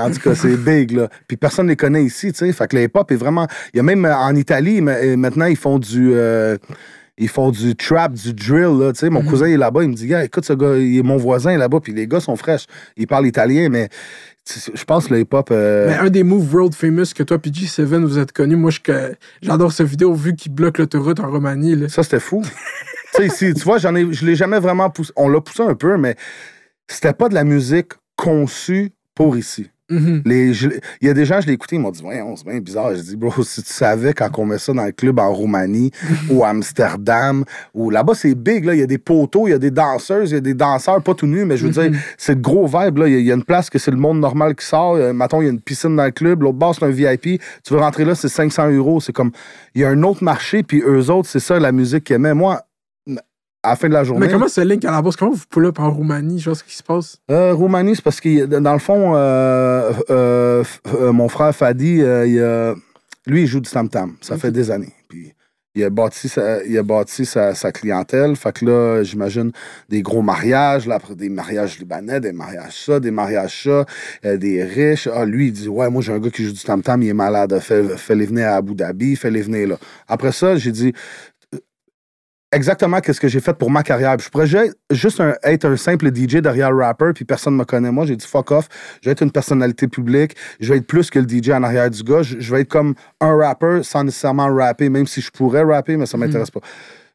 En 0.00 0.10
tout 0.10 0.18
cas, 0.20 0.34
c'est 0.34 0.56
big, 0.56 0.92
là. 0.92 1.08
Puis 1.28 1.36
personne 1.36 1.66
ne 1.66 1.70
les 1.72 1.76
connaît 1.76 2.02
ici, 2.02 2.32
tu 2.32 2.38
sais. 2.38 2.52
Fait 2.52 2.66
que 2.68 2.74
le 2.76 2.84
hip-hop 2.84 3.10
est 3.12 3.16
vraiment. 3.16 3.46
Il 3.74 3.76
y 3.76 3.80
a 3.80 3.82
même 3.82 4.04
en 4.06 4.34
Italie, 4.34 4.80
maintenant, 4.80 5.44
ils 5.46 5.56
font 5.58 5.78
du. 5.78 6.12
euh, 6.14 6.56
ils 7.20 7.28
font 7.28 7.50
du 7.50 7.76
trap, 7.76 8.14
du 8.14 8.32
drill, 8.32 8.78
là, 8.78 8.92
tu 8.92 9.00
sais. 9.00 9.10
Mon 9.10 9.22
cousin 9.22 9.46
est 9.46 9.58
là-bas, 9.58 9.82
il 9.82 9.90
me 9.90 9.94
dit, 9.94 10.06
gars, 10.06 10.24
écoute, 10.24 10.46
ce 10.46 10.54
gars, 10.54 10.76
il 10.76 10.98
est 10.98 11.02
mon 11.02 11.18
voisin 11.18 11.56
là-bas, 11.58 11.80
puis 11.80 11.92
les 11.92 12.06
gars 12.06 12.18
sont 12.18 12.34
fraîches. 12.34 12.66
Ils 12.96 13.06
parlent 13.06 13.26
italien, 13.26 13.68
mais 13.68 13.90
je 14.74 14.84
pense 14.84 15.06
que 15.06 15.14
le 15.14 15.20
hip-hop. 15.20 15.50
euh, 15.52 15.88
Mais 15.88 15.98
un 15.98 16.10
des 16.10 16.22
moves 16.22 16.52
world 16.52 16.74
famous 16.74 17.12
que 17.14 17.22
toi 17.22 17.38
puis 17.38 17.50
G7 17.50 17.84
vous 17.84 18.18
êtes 18.18 18.32
connus, 18.32 18.56
moi 18.56 18.70
j'adore 19.42 19.72
cette 19.72 19.86
vidéo 19.86 20.14
vu 20.14 20.34
qu'il 20.34 20.52
bloque 20.52 20.78
l'autoroute 20.78 21.20
en 21.20 21.30
Roumanie. 21.30 21.76
Là. 21.76 21.88
Ça, 21.88 22.02
c'était 22.02 22.20
fou. 22.20 22.42
tu 23.14 23.22
sais, 23.22 23.26
ici, 23.26 23.54
tu 23.54 23.64
vois, 23.64 23.76
j'en 23.76 23.94
ai, 23.94 24.12
je 24.12 24.24
l'ai 24.24 24.34
jamais 24.34 24.58
vraiment 24.58 24.88
poussé. 24.88 25.12
On 25.14 25.28
l'a 25.28 25.42
poussé 25.42 25.62
un 25.62 25.74
peu, 25.74 25.98
mais 25.98 26.16
c'était 26.88 27.12
pas 27.12 27.28
de 27.28 27.34
la 27.34 27.44
musique 27.44 27.92
conçue 28.16 28.92
pour 29.14 29.36
ici. 29.36 29.70
Mhm. 29.90 30.22
Les, 30.24 30.54
je- 30.54 30.68
il 31.00 31.08
y 31.08 31.10
a 31.10 31.14
des 31.14 31.24
gens, 31.24 31.40
je 31.40 31.46
l'ai 31.48 31.52
écouté, 31.54 31.76
ils 31.76 31.80
m'ont 31.80 31.90
dit, 31.90 32.02
ouais, 32.02 32.22
c'est 32.36 32.46
bien 32.46 32.60
bizarre. 32.60 32.94
Je 32.94 33.02
dis, 33.02 33.16
bro, 33.16 33.42
si 33.42 33.62
tu 33.62 33.72
savais 33.72 34.12
quand 34.14 34.30
on 34.38 34.46
met 34.46 34.58
ça 34.58 34.72
dans 34.72 34.84
le 34.84 34.92
club 34.92 35.18
en 35.18 35.32
Roumanie 35.32 35.90
ou 36.30 36.44
Amsterdam, 36.44 37.44
ou 37.74 37.90
là-bas, 37.90 38.14
c'est 38.14 38.34
big, 38.34 38.64
là. 38.64 38.74
Il 38.74 38.80
y 38.80 38.82
a 38.82 38.86
des 38.86 38.98
poteaux, 38.98 39.48
il 39.48 39.50
y 39.50 39.54
a 39.54 39.58
des 39.58 39.70
danseuses, 39.70 40.30
il 40.30 40.34
y 40.34 40.38
a 40.38 40.40
des 40.40 40.54
danseurs, 40.54 41.02
pas 41.02 41.14
tout 41.14 41.26
nus, 41.26 41.44
mais 41.44 41.56
je 41.56 41.66
veux 41.66 41.72
dire, 41.72 41.90
c'est 42.16 42.34
le 42.34 42.40
gros 42.40 42.66
vibe, 42.66 42.98
là. 42.98 43.08
Il 43.08 43.12
y, 43.12 43.16
a- 43.16 43.18
il 43.18 43.26
y 43.26 43.32
a 43.32 43.34
une 43.34 43.44
place 43.44 43.68
que 43.68 43.78
c'est 43.78 43.90
le 43.90 43.96
monde 43.96 44.20
normal 44.20 44.54
qui 44.54 44.64
sort. 44.64 44.94
Euh, 44.94 45.12
mettons, 45.12 45.40
il 45.42 45.46
y 45.46 45.48
a 45.48 45.50
une 45.50 45.60
piscine 45.60 45.96
dans 45.96 46.04
le 46.04 46.10
club. 46.12 46.42
L'autre 46.42 46.58
bord, 46.58 46.74
c'est 46.74 46.84
un 46.84 46.90
VIP. 46.90 47.40
Tu 47.64 47.74
veux 47.74 47.80
rentrer 47.80 48.04
là, 48.04 48.14
c'est 48.14 48.28
500 48.28 48.70
euros. 48.70 49.00
C'est 49.00 49.12
comme, 49.12 49.32
il 49.74 49.80
y 49.82 49.84
a 49.84 49.88
un 49.88 50.02
autre 50.02 50.22
marché, 50.22 50.62
puis 50.62 50.82
eux 50.86 51.10
autres, 51.10 51.28
c'est 51.28 51.40
ça 51.40 51.58
la 51.58 51.72
musique 51.72 52.04
qu'ils 52.04 52.16
aimaient. 52.16 52.34
Moi, 52.34 52.60
à 53.62 53.70
la 53.70 53.76
fin 53.76 53.88
de 53.88 53.92
la 53.94 54.04
journée. 54.04 54.26
Mais 54.26 54.32
comment 54.32 54.48
ce 54.48 54.60
link 54.62 54.84
à 54.84 54.90
la 54.90 55.02
base? 55.02 55.16
Comment 55.16 55.32
vous 55.32 55.44
pull 55.50 55.66
up 55.66 55.78
en 55.78 55.90
Roumanie? 55.90 56.38
Genre, 56.38 56.56
ce 56.56 56.64
qui 56.64 56.74
se 56.76 56.82
passe? 56.82 57.18
Euh, 57.30 57.52
Roumanie, 57.52 57.94
c'est 57.96 58.02
parce 58.04 58.20
que 58.20 58.46
dans 58.46 58.72
le 58.72 58.78
fond, 58.78 59.12
euh, 59.14 59.92
euh, 60.10 60.64
euh, 60.94 61.12
mon 61.12 61.28
frère 61.28 61.54
Fadi, 61.54 61.98
il 61.98 62.74
lui, 63.26 63.42
il 63.42 63.46
joue 63.46 63.60
du 63.60 63.70
tam-tam. 63.70 64.14
Ça 64.20 64.36
fait 64.38 64.50
des 64.50 64.70
années. 64.70 64.94
Puis 65.08 65.34
il 65.76 65.84
a 65.84 65.90
bâti 65.90 66.28
sa, 66.28 66.64
il 66.64 66.76
a 66.78 66.82
bâti 66.82 67.24
sa, 67.24 67.54
sa 67.54 67.70
clientèle. 67.70 68.34
Fait 68.34 68.50
que 68.52 68.64
là, 68.64 69.02
j'imagine 69.04 69.52
des 69.88 70.02
gros 70.02 70.22
mariages, 70.22 70.86
là, 70.86 70.96
après 70.96 71.14
des 71.14 71.28
mariages 71.28 71.78
libanais, 71.78 72.18
des 72.18 72.32
mariages 72.32 72.84
ça, 72.86 72.98
des 72.98 73.10
mariages 73.12 73.64
ça, 73.64 73.84
euh, 74.24 74.36
des 74.36 74.64
riches. 74.64 75.06
Ah, 75.14 75.24
lui, 75.26 75.48
il 75.48 75.52
dit 75.52 75.68
Ouais, 75.68 75.88
moi, 75.90 76.02
j'ai 76.02 76.12
un 76.12 76.18
gars 76.18 76.30
qui 76.30 76.44
joue 76.44 76.52
du 76.52 76.62
tam-tam, 76.64 77.02
il 77.02 77.10
est 77.10 77.14
malade. 77.14 77.56
Fais- 77.60 77.96
Fais-les 77.96 78.26
venir 78.26 78.48
à 78.48 78.54
Abu 78.56 78.74
Dhabi, 78.74 79.14
fais-les 79.16 79.42
venir 79.42 79.68
là. 79.68 79.76
Après 80.08 80.32
ça, 80.32 80.56
j'ai 80.56 80.72
dit 80.72 80.92
exactement 82.52 83.00
qu'est-ce 83.00 83.20
que 83.20 83.28
j'ai 83.28 83.40
fait 83.40 83.52
pour 83.54 83.70
ma 83.70 83.82
carrière. 83.82 84.16
Puis 84.16 84.26
Je 84.26 84.30
pourrais 84.30 84.46
ju- 84.46 84.72
juste 84.90 85.20
un- 85.20 85.34
être 85.44 85.64
un 85.66 85.76
simple 85.76 86.10
DJ 86.14 86.36
derrière 86.36 86.70
le 86.72 86.82
rapper, 86.84 87.12
puis 87.14 87.24
personne 87.24 87.54
ne 87.54 87.58
me 87.60 87.64
connaît. 87.64 87.90
Moi, 87.90 88.06
j'ai 88.06 88.16
dit 88.16 88.26
fuck 88.26 88.50
off. 88.50 88.68
Je 89.02 89.08
vais 89.08 89.12
être 89.12 89.22
une 89.22 89.30
personnalité 89.32 89.88
publique. 89.88 90.36
Je 90.60 90.72
vais 90.72 90.78
être 90.78 90.86
plus 90.86 91.10
que 91.10 91.18
le 91.18 91.26
DJ 91.28 91.50
en 91.50 91.62
arrière 91.62 91.90
du 91.90 92.02
gars. 92.02 92.22
Je, 92.22 92.40
je 92.40 92.54
vais 92.54 92.62
être 92.62 92.68
comme 92.68 92.94
un 93.20 93.36
rapper 93.36 93.80
sans 93.82 94.04
nécessairement 94.04 94.52
rapper, 94.54 94.88
même 94.88 95.06
si 95.06 95.20
je 95.20 95.30
pourrais 95.30 95.62
rapper, 95.62 95.96
mais 95.96 96.06
ça 96.06 96.16
m'intéresse 96.18 96.50
pas. 96.50 96.60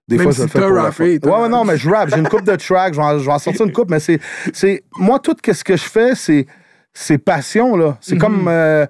Des 0.07 0.17
Même 0.17 0.25
fois, 0.25 0.33
si 0.33 0.37
je 0.37 0.43
le 0.43 0.49
fais 0.49 0.59
pour 0.59 0.77
rappé, 0.83 1.19
Ouais, 1.29 1.41
ouais, 1.43 1.49
non, 1.49 1.65
mais 1.65 1.77
je 1.77 1.89
rappe. 1.89 2.09
J'ai 2.09 2.19
une 2.19 2.27
coupe 2.29 2.43
de 2.45 2.55
tracks. 2.55 2.93
Je 2.93 2.99
vais 2.99 3.05
en, 3.05 3.17
je 3.17 3.25
vais 3.25 3.31
en 3.31 3.39
sortir 3.39 3.65
une 3.65 3.71
coupe, 3.73 3.89
mais 3.89 3.99
c'est, 3.99 4.19
c'est. 4.53 4.83
Moi, 4.97 5.17
tout 5.19 5.35
ce 5.51 5.63
que 5.63 5.75
je 5.75 5.83
fais, 5.83 6.13
c'est, 6.15 6.45
c'est 6.93 7.17
passion, 7.17 7.75
là. 7.75 7.97
C'est 8.01 8.17
comme. 8.19 8.47
euh, 8.47 8.85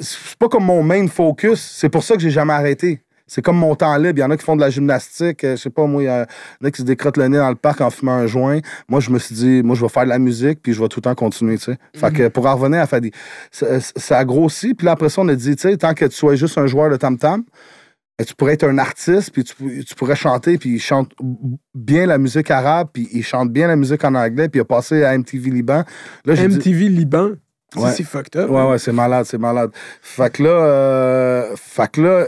c'est 0.00 0.36
pas 0.38 0.48
comme 0.48 0.64
mon 0.66 0.82
main 0.82 1.06
focus. 1.08 1.60
C'est 1.78 1.88
pour 1.88 2.04
ça 2.04 2.14
que 2.14 2.20
j'ai 2.20 2.30
jamais 2.30 2.52
arrêté. 2.52 3.00
C'est 3.32 3.42
comme 3.42 3.58
mon 3.58 3.76
temps 3.76 3.96
libre. 3.96 4.18
Il 4.18 4.22
y 4.22 4.24
en 4.24 4.30
a 4.32 4.36
qui 4.36 4.44
font 4.44 4.56
de 4.56 4.60
la 4.60 4.70
gymnastique. 4.70 5.44
euh, 5.44 5.54
Je 5.54 5.62
sais 5.62 5.70
pas, 5.70 5.86
moi, 5.86 6.02
il 6.02 6.06
y 6.06 6.10
en 6.10 6.24
a 6.64 6.70
qui 6.72 6.78
se 6.82 6.86
décrottent 6.86 7.16
le 7.16 7.28
nez 7.28 7.38
dans 7.38 7.48
le 7.48 7.54
parc 7.54 7.80
en 7.80 7.88
fumant 7.88 8.14
un 8.14 8.26
joint. 8.26 8.58
Moi, 8.88 8.98
je 8.98 9.10
me 9.10 9.20
suis 9.20 9.36
dit, 9.36 9.62
moi, 9.62 9.76
je 9.76 9.82
vais 9.82 9.88
faire 9.88 10.02
de 10.04 10.08
la 10.08 10.18
musique, 10.18 10.60
puis 10.60 10.72
je 10.72 10.80
vais 10.82 10.88
tout 10.88 10.98
le 10.98 11.02
temps 11.02 11.14
continuer, 11.14 11.56
tu 11.56 11.64
sais. 11.66 11.78
Fait 11.94 12.12
que 12.12 12.26
pour 12.28 12.46
en 12.46 12.56
revenir 12.56 12.80
à 12.80 12.86
Fadi, 12.88 13.12
ça, 13.52 13.78
ça 13.80 14.18
a 14.18 14.24
grossi. 14.24 14.74
Puis 14.74 14.84
là, 14.86 14.92
après 14.92 15.08
ça, 15.10 15.20
on 15.22 15.28
a 15.28 15.34
dit, 15.36 15.54
tu 15.54 15.62
sais, 15.68 15.76
tant 15.76 15.94
que 15.94 16.06
tu 16.06 16.16
sois 16.16 16.34
juste 16.34 16.58
un 16.58 16.66
joueur 16.66 16.90
de 16.90 16.96
tam-tam, 16.96 17.44
ben, 18.18 18.24
tu 18.26 18.34
pourrais 18.34 18.54
être 18.54 18.64
un 18.64 18.78
artiste, 18.78 19.30
puis 19.32 19.44
tu, 19.44 19.54
tu 19.84 19.94
pourrais 19.94 20.16
chanter, 20.16 20.58
puis 20.58 20.70
il 20.74 20.78
chante 20.80 21.12
bien 21.74 22.06
la 22.06 22.18
musique 22.18 22.50
arabe, 22.50 22.88
puis 22.92 23.08
il 23.12 23.22
chante 23.22 23.50
bien 23.52 23.68
la 23.68 23.76
musique 23.76 24.04
en 24.04 24.14
anglais, 24.16 24.48
puis 24.48 24.58
il 24.58 24.62
a 24.62 24.64
passé 24.64 25.04
à 25.04 25.16
MTV 25.16 25.50
Liban. 25.50 25.84
Là, 26.24 26.34
j'ai 26.34 26.48
dit- 26.48 26.56
MTV 26.56 26.88
Liban? 26.88 27.30
Ouais. 27.76 27.92
C'est 27.92 28.02
fucked 28.02 28.34
up. 28.36 28.50
Ouais, 28.50 28.66
ouais, 28.68 28.78
c'est 28.80 28.92
malade, 28.92 29.24
c'est 29.26 29.38
malade. 29.38 29.70
Fait 30.02 30.30
que 30.32 30.42
là, 30.42 30.50
euh, 30.50 31.54
fait 31.56 31.88
que 31.92 32.00
là 32.02 32.26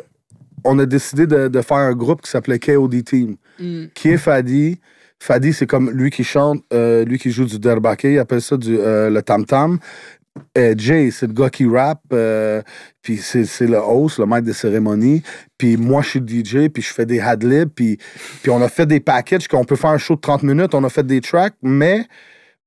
on 0.64 0.78
a 0.78 0.86
décidé 0.86 1.26
de, 1.26 1.48
de 1.48 1.60
faire 1.62 1.76
un 1.78 1.94
groupe 1.94 2.22
qui 2.22 2.30
s'appelait 2.30 2.58
KOD 2.58 3.04
Team, 3.04 3.36
Mm. 3.58 3.84
qui 3.94 4.08
est 4.10 4.16
Fadi. 4.16 4.80
Fadi, 5.20 5.52
c'est 5.52 5.66
comme 5.66 5.90
lui 5.90 6.10
qui 6.10 6.24
chante, 6.24 6.62
euh, 6.72 7.04
lui 7.04 7.18
qui 7.18 7.30
joue 7.30 7.44
du 7.44 7.58
derbake, 7.58 8.04
il 8.04 8.18
appelle 8.18 8.40
ça 8.42 8.56
du, 8.56 8.76
euh, 8.78 9.08
le 9.10 9.22
tam-tam. 9.22 9.78
Euh, 10.56 10.74
Jay, 10.76 11.10
c'est 11.10 11.26
le 11.26 11.34
gars 11.34 11.50
qui 11.50 11.66
rappe, 11.68 12.00
euh, 12.14 12.62
puis 13.02 13.18
c'est 13.18 13.44
c'est 13.44 13.66
le 13.66 13.76
host, 13.76 14.18
le 14.18 14.24
maître 14.26 14.46
des 14.46 14.54
cérémonies. 14.54 15.22
Puis 15.58 15.76
moi, 15.76 16.00
je 16.02 16.08
suis 16.08 16.20
DJ, 16.20 16.68
puis 16.70 16.82
je 16.82 16.92
fais 16.92 17.04
des 17.04 17.20
hadlibs, 17.20 17.68
puis, 17.68 17.98
puis 18.42 18.50
on 18.50 18.60
a 18.62 18.68
fait 18.70 18.86
des 18.86 18.98
packages 19.00 19.46
qu'on 19.46 19.64
peut 19.64 19.76
faire 19.76 19.90
un 19.90 19.98
show 19.98 20.14
de 20.16 20.20
30 20.20 20.42
minutes, 20.42 20.74
on 20.74 20.82
a 20.84 20.88
fait 20.88 21.06
des 21.06 21.20
tracks, 21.20 21.54
mais 21.62 22.06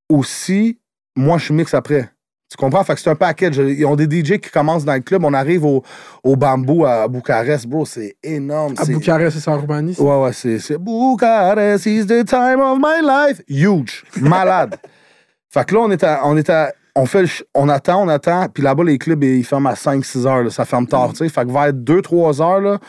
aussi, 0.09 0.79
moi, 1.15 1.37
je 1.39 1.51
mixe 1.53 1.73
après. 1.73 2.09
Tu 2.49 2.57
comprends? 2.57 2.83
Fait 2.83 2.93
que 2.93 3.01
c'est 3.01 3.09
un 3.09 3.15
package. 3.15 3.57
Ils 3.57 3.85
ont 3.85 3.95
des 3.95 4.05
DJ 4.05 4.37
qui 4.39 4.51
commencent 4.51 4.85
dans 4.85 4.93
le 4.93 4.99
club. 4.99 5.23
On 5.25 5.33
arrive 5.33 5.65
au, 5.65 5.83
au 6.23 6.35
bambou 6.35 6.85
à 6.85 7.07
Bucarest, 7.07 7.65
bro. 7.67 7.85
C'est 7.85 8.15
énorme. 8.23 8.75
À 8.77 8.85
Bucarest, 8.85 9.39
c'est 9.39 9.49
en 9.49 9.59
Roumanie? 9.59 9.95
Ouais, 9.97 10.21
ouais, 10.21 10.31
c'est, 10.33 10.77
Bucarest 10.77 11.85
is 11.87 12.05
the 12.05 12.23
time 12.23 12.59
of 12.59 12.77
my 12.79 13.01
life. 13.03 13.41
Huge. 13.49 14.03
Malade. 14.21 14.75
fait 15.49 15.65
que 15.65 15.73
là, 15.73 15.81
on 15.81 15.91
est 15.91 16.03
à, 16.03 16.21
on 16.23 16.37
est 16.37 16.49
à- 16.49 16.71
on 16.95 17.05
fait, 17.05 17.25
on 17.53 17.67
attend, 17.67 18.03
on 18.03 18.07
attend. 18.07 18.47
Puis 18.53 18.63
là-bas, 18.63 18.83
les 18.83 18.97
clubs, 18.97 19.21
ils 19.23 19.43
ferment 19.43 19.69
à 19.69 19.73
5-6 19.73 20.25
heures. 20.25 20.43
là. 20.43 20.49
ça 20.49 20.65
ferme 20.65 20.87
tard, 20.87 21.09
tu 21.11 21.17
sais. 21.17 21.29
Fait 21.29 21.45
que 21.45 21.51
vers 21.51 21.73
2-3 21.73 22.41
heures, 22.41 22.61
là, 22.61 22.79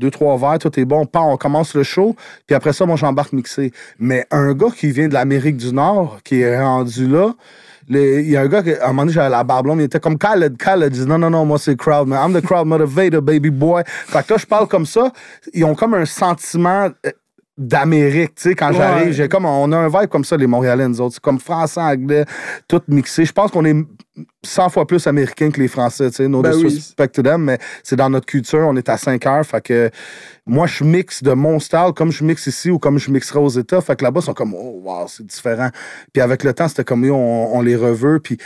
2-3 0.00 0.38
verres, 0.38 0.58
tout 0.58 0.78
est 0.78 0.84
bon. 0.84 1.04
Pas, 1.06 1.20
on 1.20 1.36
commence 1.36 1.74
le 1.74 1.82
show. 1.82 2.14
Puis 2.46 2.54
après 2.54 2.72
ça, 2.72 2.86
moi, 2.86 2.96
j'embarque 2.96 3.32
mixé. 3.32 3.72
Mais 3.98 4.26
un 4.30 4.52
gars 4.52 4.70
qui 4.76 4.90
vient 4.92 5.08
de 5.08 5.14
l'Amérique 5.14 5.56
du 5.56 5.72
Nord, 5.72 6.18
qui 6.22 6.42
est 6.42 6.60
rendu 6.60 7.08
là, 7.08 7.32
il 7.88 8.30
y 8.30 8.36
a 8.36 8.42
un 8.42 8.48
gars 8.48 8.62
qui, 8.62 8.72
à 8.72 8.84
un 8.84 8.88
moment 8.88 9.02
donné, 9.02 9.12
j'avais 9.12 9.30
la 9.30 9.44
barbe 9.44 9.66
blonde, 9.66 9.80
il 9.80 9.84
était 9.84 10.00
comme 10.00 10.18
Khaled. 10.18 10.56
Khaled, 10.56 10.92
dit 10.92 11.06
non, 11.06 11.18
non, 11.18 11.30
non, 11.30 11.44
moi, 11.44 11.58
c'est 11.58 11.76
crowd, 11.76 12.08
man. 12.08 12.18
I'm 12.18 12.40
the 12.40 12.44
crowd 12.44 12.66
motivator, 12.66 13.22
baby 13.22 13.50
boy. 13.50 13.82
Fait 13.86 14.26
que 14.26 14.34
là, 14.34 14.38
je 14.38 14.46
parle 14.46 14.66
comme 14.66 14.86
ça. 14.86 15.12
Ils 15.52 15.64
ont 15.64 15.74
comme 15.74 15.94
un 15.94 16.04
sentiment 16.04 16.88
euh, 17.06 17.10
d'Amérique, 17.58 18.34
tu 18.34 18.50
sais, 18.50 18.54
quand 18.54 18.68
Ouais. 18.70 18.76
j'arrive. 18.76 19.12
J'ai 19.12 19.28
comme, 19.28 19.46
on 19.46 19.72
a 19.72 19.76
un 19.78 19.88
vibe 19.88 20.08
comme 20.10 20.24
ça, 20.24 20.36
les 20.36 20.46
Montréalais, 20.46 20.86
nous 20.88 21.00
autres. 21.00 21.14
C'est 21.14 21.22
comme 21.22 21.40
français, 21.40 21.80
anglais, 21.80 22.24
tout 22.68 22.82
mixé. 22.88 23.24
Je 23.24 23.32
pense 23.32 23.50
qu'on 23.50 23.64
est 23.64 23.74
100 24.44 24.68
fois 24.68 24.86
plus 24.86 25.06
américains 25.06 25.50
que 25.50 25.60
les 25.60 25.68
Français, 25.68 26.10
tu 26.10 26.16
sais. 26.16 26.28
No 26.28 26.42
Ben 26.42 26.52
oui. 26.54 26.64
disrespect 26.64 27.08
to 27.08 27.22
them, 27.22 27.44
mais 27.44 27.58
c'est 27.82 27.96
dans 27.96 28.10
notre 28.10 28.26
culture. 28.26 28.60
On 28.68 28.76
est 28.76 28.88
à 28.88 28.96
5 28.98 29.24
heures. 29.26 29.44
Fait 29.46 29.62
que 29.62 29.90
moi, 30.46 30.66
je 30.66 30.84
mixe 30.84 31.22
de 31.22 31.32
mon 31.32 31.58
style 31.58 31.92
comme 31.96 32.12
je 32.12 32.24
mixe 32.24 32.46
ici 32.46 32.70
ou 32.70 32.78
comme 32.78 32.98
je 32.98 33.10
mixerai 33.10 33.38
aux 33.38 33.48
États. 33.48 33.80
Fait 33.80 33.96
que 33.96 34.04
là-bas, 34.04 34.20
ils 34.20 34.24
sont 34.26 34.34
comme, 34.34 34.54
oh, 34.54 34.82
wow, 34.84 35.06
c'est 35.08 35.26
différent. 35.26 35.70
Puis 36.12 36.20
avec 36.22 36.44
le 36.44 36.52
temps, 36.52 36.68
c'était 36.68 36.84
comme, 36.84 37.04
on, 37.10 37.56
on 37.56 37.62
les 37.62 37.76
reveut. 37.76 38.20
Puis 38.20 38.36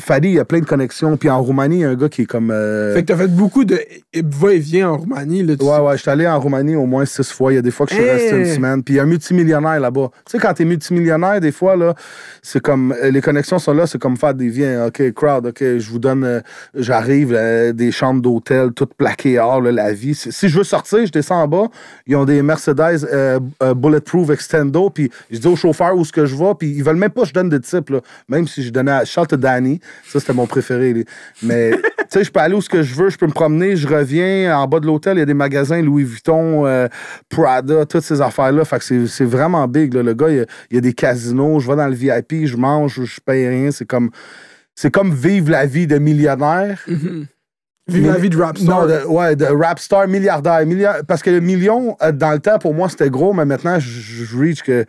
Fadi, 0.00 0.28
il 0.28 0.34
y 0.34 0.38
a 0.38 0.46
plein 0.46 0.60
de 0.60 0.64
connexions. 0.64 1.18
Puis 1.18 1.28
en 1.28 1.42
Roumanie, 1.42 1.76
il 1.76 1.80
y 1.80 1.84
a 1.84 1.90
un 1.90 1.94
gars 1.94 2.08
qui 2.08 2.22
est 2.22 2.26
comme. 2.26 2.50
euh, 2.50 2.94
Fait 2.94 3.02
que 3.02 3.08
t'as 3.08 3.16
fait 3.18 3.28
beaucoup 3.28 3.66
de 3.66 3.78
va-et-vient 4.14 4.90
en 4.92 4.96
Roumanie. 4.96 5.42
Là, 5.42 5.56
tu- 5.56 5.64
Ouais, 5.66 5.78
ouais, 5.80 5.96
je 5.96 6.00
suis 6.02 6.10
allé 6.10 6.26
en 6.26 6.40
Roumanie 6.40 6.74
au 6.74 6.86
moins 6.86 7.04
six 7.04 7.30
fois. 7.30 7.52
Il 7.52 7.56
y 7.56 7.58
a 7.58 7.62
des 7.62 7.70
fois 7.70 7.84
que 7.84 7.92
je 7.92 7.96
suis 8.00 8.04
Hey! 8.08 8.10
resté 8.12 8.38
une 8.38 8.54
semaine. 8.54 8.82
Puis 8.82 8.94
il 8.94 8.96
y 8.96 9.00
a 9.00 9.02
un 9.02 9.06
multimillionnaire 9.06 9.78
là-bas. 9.78 10.08
Tu 10.24 10.32
sais, 10.32 10.38
quand 10.38 10.54
t'es 10.54 10.64
multimillionnaire, 10.64 11.38
des 11.42 11.52
fois, 11.52 11.76
là, 11.76 11.94
c'est 12.42 12.60
comme. 12.60 12.92
euh, 13.02 13.10
Les 13.10 13.20
connexions 13.20 13.58
sont 13.58 13.74
là, 13.74 13.86
c'est 13.86 13.98
comme 13.98 14.16
faire 14.16 14.32
des 14.32 14.48
viens. 14.48 14.86
OK, 14.86 15.12
crowd, 15.12 15.46
OK, 15.48 15.58
je 15.60 15.90
vous 15.90 15.98
donne. 15.98 16.24
euh, 16.24 16.40
J'arrive, 16.74 17.34
euh, 17.34 17.72
des 17.74 17.92
chambres 17.92 18.22
d'hôtel, 18.22 18.72
toutes 18.72 18.94
plaquées 18.94 19.38
hors, 19.38 19.60
là, 19.60 19.70
la 19.70 19.92
vie. 19.92 20.14
Si 20.14 20.48
je 20.48 20.56
veux 20.58 20.64
sortir, 20.64 21.04
je 21.04 21.12
descends 21.12 21.42
en 21.42 21.48
bas. 21.48 21.66
Ils 22.06 22.16
ont 22.16 22.24
des 22.24 22.40
Mercedes 22.40 23.06
Bulletproof 23.76 24.30
Extendo. 24.30 24.88
Puis 24.88 25.10
je 25.30 25.38
dis 25.38 25.46
au 25.46 25.56
chauffeur 25.56 25.94
où 25.94 26.00
est-ce 26.00 26.12
que 26.12 26.24
je 26.24 26.34
vais. 26.34 26.54
Puis 26.58 26.70
ils 26.70 26.82
veulent 26.82 26.96
même 26.96 27.10
pas 27.10 27.22
que 27.22 27.28
je 27.28 27.34
donne 27.34 27.50
de 27.50 27.58
type, 27.58 27.90
là. 27.90 28.00
Même 28.30 28.46
si 28.48 28.62
je 28.62 28.70
donnais 28.70 28.92
à 28.92 29.04
Charles 29.04 29.26
Danny. 29.28 29.58
Ça, 30.06 30.20
c'était 30.20 30.32
mon 30.32 30.46
préféré. 30.46 30.92
lui. 30.92 31.04
Mais, 31.42 31.70
tu 31.72 31.80
sais, 32.10 32.24
je 32.24 32.30
peux 32.30 32.40
aller 32.40 32.54
où 32.54 32.60
ce 32.60 32.68
que 32.68 32.82
je 32.82 32.94
veux. 32.94 33.10
Je 33.10 33.18
peux 33.18 33.26
me 33.26 33.32
promener. 33.32 33.76
Je 33.76 33.86
reviens. 33.88 34.58
En 34.58 34.66
bas 34.66 34.80
de 34.80 34.86
l'hôtel, 34.86 35.16
il 35.16 35.20
y 35.20 35.22
a 35.22 35.26
des 35.26 35.34
magasins 35.34 35.80
Louis 35.82 36.04
Vuitton, 36.04 36.66
euh, 36.66 36.88
Prada, 37.28 37.84
toutes 37.86 38.02
ces 38.04 38.20
affaires-là. 38.20 38.64
Fait 38.64 38.78
que 38.78 39.06
c'est- 39.06 39.24
vraiment 39.24 39.66
big. 39.68 39.92
là. 39.94 40.02
Le 40.02 40.14
gars, 40.14 40.30
il 40.30 40.36
y, 40.36 40.40
a, 40.40 40.46
il 40.70 40.74
y 40.76 40.78
a 40.78 40.80
des 40.80 40.92
casinos. 40.94 41.60
Je 41.60 41.68
vais 41.68 41.76
dans 41.76 41.88
le 41.88 41.94
VIP, 41.94 42.46
je 42.46 42.56
mange, 42.56 43.02
je 43.04 43.20
paye 43.24 43.46
rien. 43.48 43.70
C'est 43.70 43.86
comme, 43.86 44.10
c'est 44.74 44.90
comme 44.92 45.12
vivre 45.14 45.50
la 45.50 45.66
vie 45.66 45.86
de 45.86 45.98
millionnaire. 45.98 46.84
Vive 47.90 48.06
la 48.06 48.18
vie 48.18 48.28
de 48.28 48.36
rap 48.36 48.58
star. 48.58 48.82
Non, 48.82 48.86
de, 48.86 49.06
ouais, 49.06 49.34
de 49.34 49.46
rap 49.46 49.78
star 49.78 50.06
milliardaire. 50.08 50.64
Milliard- 50.66 51.04
parce 51.08 51.22
que 51.22 51.30
le 51.30 51.40
million, 51.40 51.96
euh, 52.02 52.12
dans 52.12 52.32
le 52.32 52.38
temps, 52.38 52.58
pour 52.58 52.74
moi, 52.74 52.90
c'était 52.90 53.08
gros, 53.08 53.32
mais 53.32 53.46
maintenant, 53.46 53.78
je, 53.80 53.88
je 53.88 54.36
reach 54.38 54.62
que. 54.62 54.84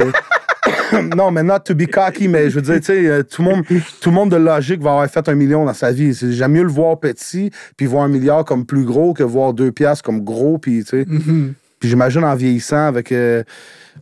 non, 1.16 1.30
mais 1.30 1.42
not 1.42 1.60
to 1.60 1.74
be 1.74 1.86
cocky, 1.86 2.28
mais 2.28 2.50
je 2.50 2.56
veux 2.56 2.62
dire, 2.62 2.76
tu 2.76 2.86
sais, 2.86 3.06
euh, 3.06 3.22
tout 3.22 3.42
le 3.42 3.48
monde, 3.48 3.64
tout 4.00 4.10
le 4.10 4.14
monde 4.14 4.30
de 4.30 4.36
logique 4.36 4.80
va 4.80 4.90
avoir 4.92 5.10
fait 5.10 5.28
un 5.28 5.34
million 5.34 5.64
dans 5.64 5.74
sa 5.74 5.92
vie. 5.92 6.12
J'aime 6.12 6.52
mieux 6.52 6.62
le 6.62 6.68
voir 6.68 6.98
petit, 7.00 7.50
puis 7.76 7.86
voir 7.86 8.04
un 8.04 8.08
milliard 8.08 8.44
comme 8.44 8.64
plus 8.66 8.84
gros 8.84 9.14
que 9.14 9.22
voir 9.22 9.52
deux 9.54 9.72
piastres 9.72 10.04
comme 10.04 10.22
gros, 10.22 10.58
puis 10.58 10.84
tu 10.84 10.90
sais. 10.90 11.04
Puis 11.80 11.88
j'imagine 11.88 12.24
en 12.24 12.34
vieillissant 12.36 12.86
avec. 12.86 13.10
euh, 13.10 13.42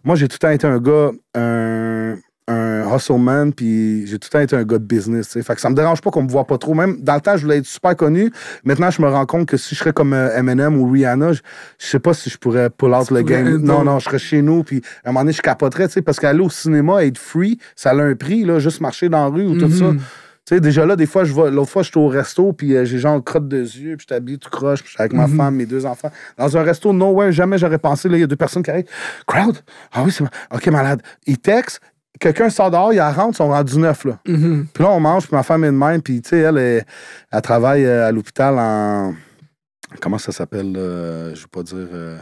moi, 0.05 0.15
j'ai 0.17 0.29
tout 0.29 0.35
le 0.35 0.39
temps 0.39 0.51
été 0.51 0.67
un 0.67 0.79
gars, 0.79 1.11
un, 1.35 2.17
un 2.51 2.97
hustleman, 2.97 3.53
puis 3.53 4.07
j'ai 4.07 4.19
tout 4.19 4.29
le 4.29 4.39
temps 4.39 4.41
été 4.41 4.57
un 4.57 4.65
gars 4.65 4.79
de 4.79 4.85
business. 4.85 5.27
tu 5.29 5.33
sais. 5.35 5.43
Fait 5.43 5.55
que 5.55 5.61
ça 5.61 5.71
me 5.71 5.75
dérange 5.75 6.01
pas 6.01 6.11
qu'on 6.11 6.23
me 6.23 6.29
voit 6.29 6.47
pas 6.47 6.59
trop. 6.59 6.75
Même 6.75 7.01
dans 7.01 7.15
le 7.15 7.21
temps, 7.21 7.37
je 7.37 7.43
voulais 7.45 7.59
être 7.59 7.67
super 7.67 7.95
connu. 7.97 8.31
Maintenant, 8.65 8.91
je 8.91 9.01
me 9.03 9.09
rends 9.09 9.27
compte 9.27 9.47
que 9.47 9.57
si 9.57 9.75
je 9.75 9.81
serais 9.81 9.93
comme 9.93 10.13
euh, 10.13 10.37
Eminem 10.37 10.77
ou 10.79 10.91
Rihanna, 10.91 11.33
je, 11.33 11.41
je 11.79 11.87
sais 11.87 11.99
pas 12.01 12.15
si 12.15 12.29
je 12.31 12.39
pourrais 12.39 12.71
pull 12.71 12.93
out 12.95 13.07
Tu 13.09 13.15
le 13.15 13.23
game. 13.23 13.57
Non, 13.59 13.85
non, 13.85 13.99
je 13.99 14.05
serais 14.05 14.19
chez 14.19 14.43
nous, 14.43 14.65
puis 14.65 14.83
à 15.05 15.09
un 15.09 15.13
moment 15.13 15.21
donné, 15.21 15.33
je 15.33 15.43
capoterais, 15.43 15.89
tu 15.89 15.95
sais, 15.95 16.03
parce 16.03 16.19
qu'aller 16.19 16.41
au 16.41 16.51
cinéma, 16.51 17.05
être 17.05 17.19
free, 17.19 17.59
ça 17.77 17.91
a 17.91 17.95
un 17.95 18.15
prix, 18.15 18.45
là, 18.45 18.59
juste 18.59 18.81
marcher 18.81 19.09
dans 19.09 19.25
la 19.25 19.31
rue 19.35 19.47
ou 19.47 19.57
tout 19.59 19.71
ça. 19.71 19.93
Mhm. 19.93 19.99
Tu 20.47 20.55
sais, 20.57 20.61
déjà 20.61 20.85
là, 20.87 20.97
des 20.97 21.07
fois, 21.07 21.23
je 21.25 21.35
vais. 21.35 21.51
L'autre 21.51 21.71
fois, 21.71 21.83
j'étais 21.83 21.99
au 21.99 22.09
resto, 22.09 22.53
puis 22.55 22.75
euh, 22.75 22.85
j'ai 22.85 22.99
genre 22.99 23.23
crotte 23.23 23.47
de 23.47 23.59
yeux, 23.59 23.97
puis 23.97 24.01
j'étais 24.01 24.15
habillé 24.15 24.39
tout 24.39 24.49
croche, 24.51 24.81
puis 24.83 24.89
j'étais 24.91 25.03
avec 25.03 25.13
ma 25.13 25.27
Mhm. 25.29 25.37
femme, 25.37 25.55
mes 25.55 25.67
deux 25.67 25.85
enfants. 25.87 26.11
Dans 26.39 26.57
un 26.57 26.63
resto, 26.63 26.93
no 26.93 27.11
way, 27.11 27.31
jamais 27.31 27.59
j'aurais 27.59 27.79
pensé, 27.79 28.09
là, 28.09 28.17
il 28.17 28.21
y 28.21 28.25
a 28.25 28.27
deux 28.27 28.37
personnes 28.37 28.63
qui 28.63 28.71
arrivent. 28.71 28.89
Crowd? 29.27 29.59
Ah 29.93 30.03
oui, 30.05 30.11
c'est. 30.11 30.25
ma- 30.25 30.31
OK, 30.53 30.67
malade. 30.69 31.03
Ils 31.27 31.39
textent, 31.39 31.81
quelqu'un 32.21 32.51
sort 32.51 32.71
dehors, 32.71 32.93
il 32.93 33.01
rentre, 33.01 33.31
ils 33.31 33.37
sont 33.37 33.49
rendus 33.49 33.79
neuf, 33.79 34.05
là. 34.05 34.21
Mhm. 34.29 34.67
Puis 34.73 34.85
là, 34.85 34.91
on 34.91 35.01
mange, 35.01 35.27
puis 35.27 35.35
ma 35.35 35.43
femme 35.43 35.65
est 35.65 35.69
de 35.69 35.73
même, 35.73 36.01
puis 36.03 36.23
tu 36.23 36.29
sais, 36.29 36.39
elle, 36.39 36.59
elle, 36.59 36.85
elle 37.33 37.43
travaille 37.43 37.85
euh, 37.85 38.07
à 38.07 38.13
l'hôpital 38.13 38.55
en. 38.59 39.15
Comment 40.01 40.19
ça 40.19 40.31
s'appelle? 40.31 40.73
euh, 40.77 41.35
je 41.35 41.41
veux 41.43 41.49
pas 41.49 41.63
dire. 41.65 41.89
euh, 41.93 42.17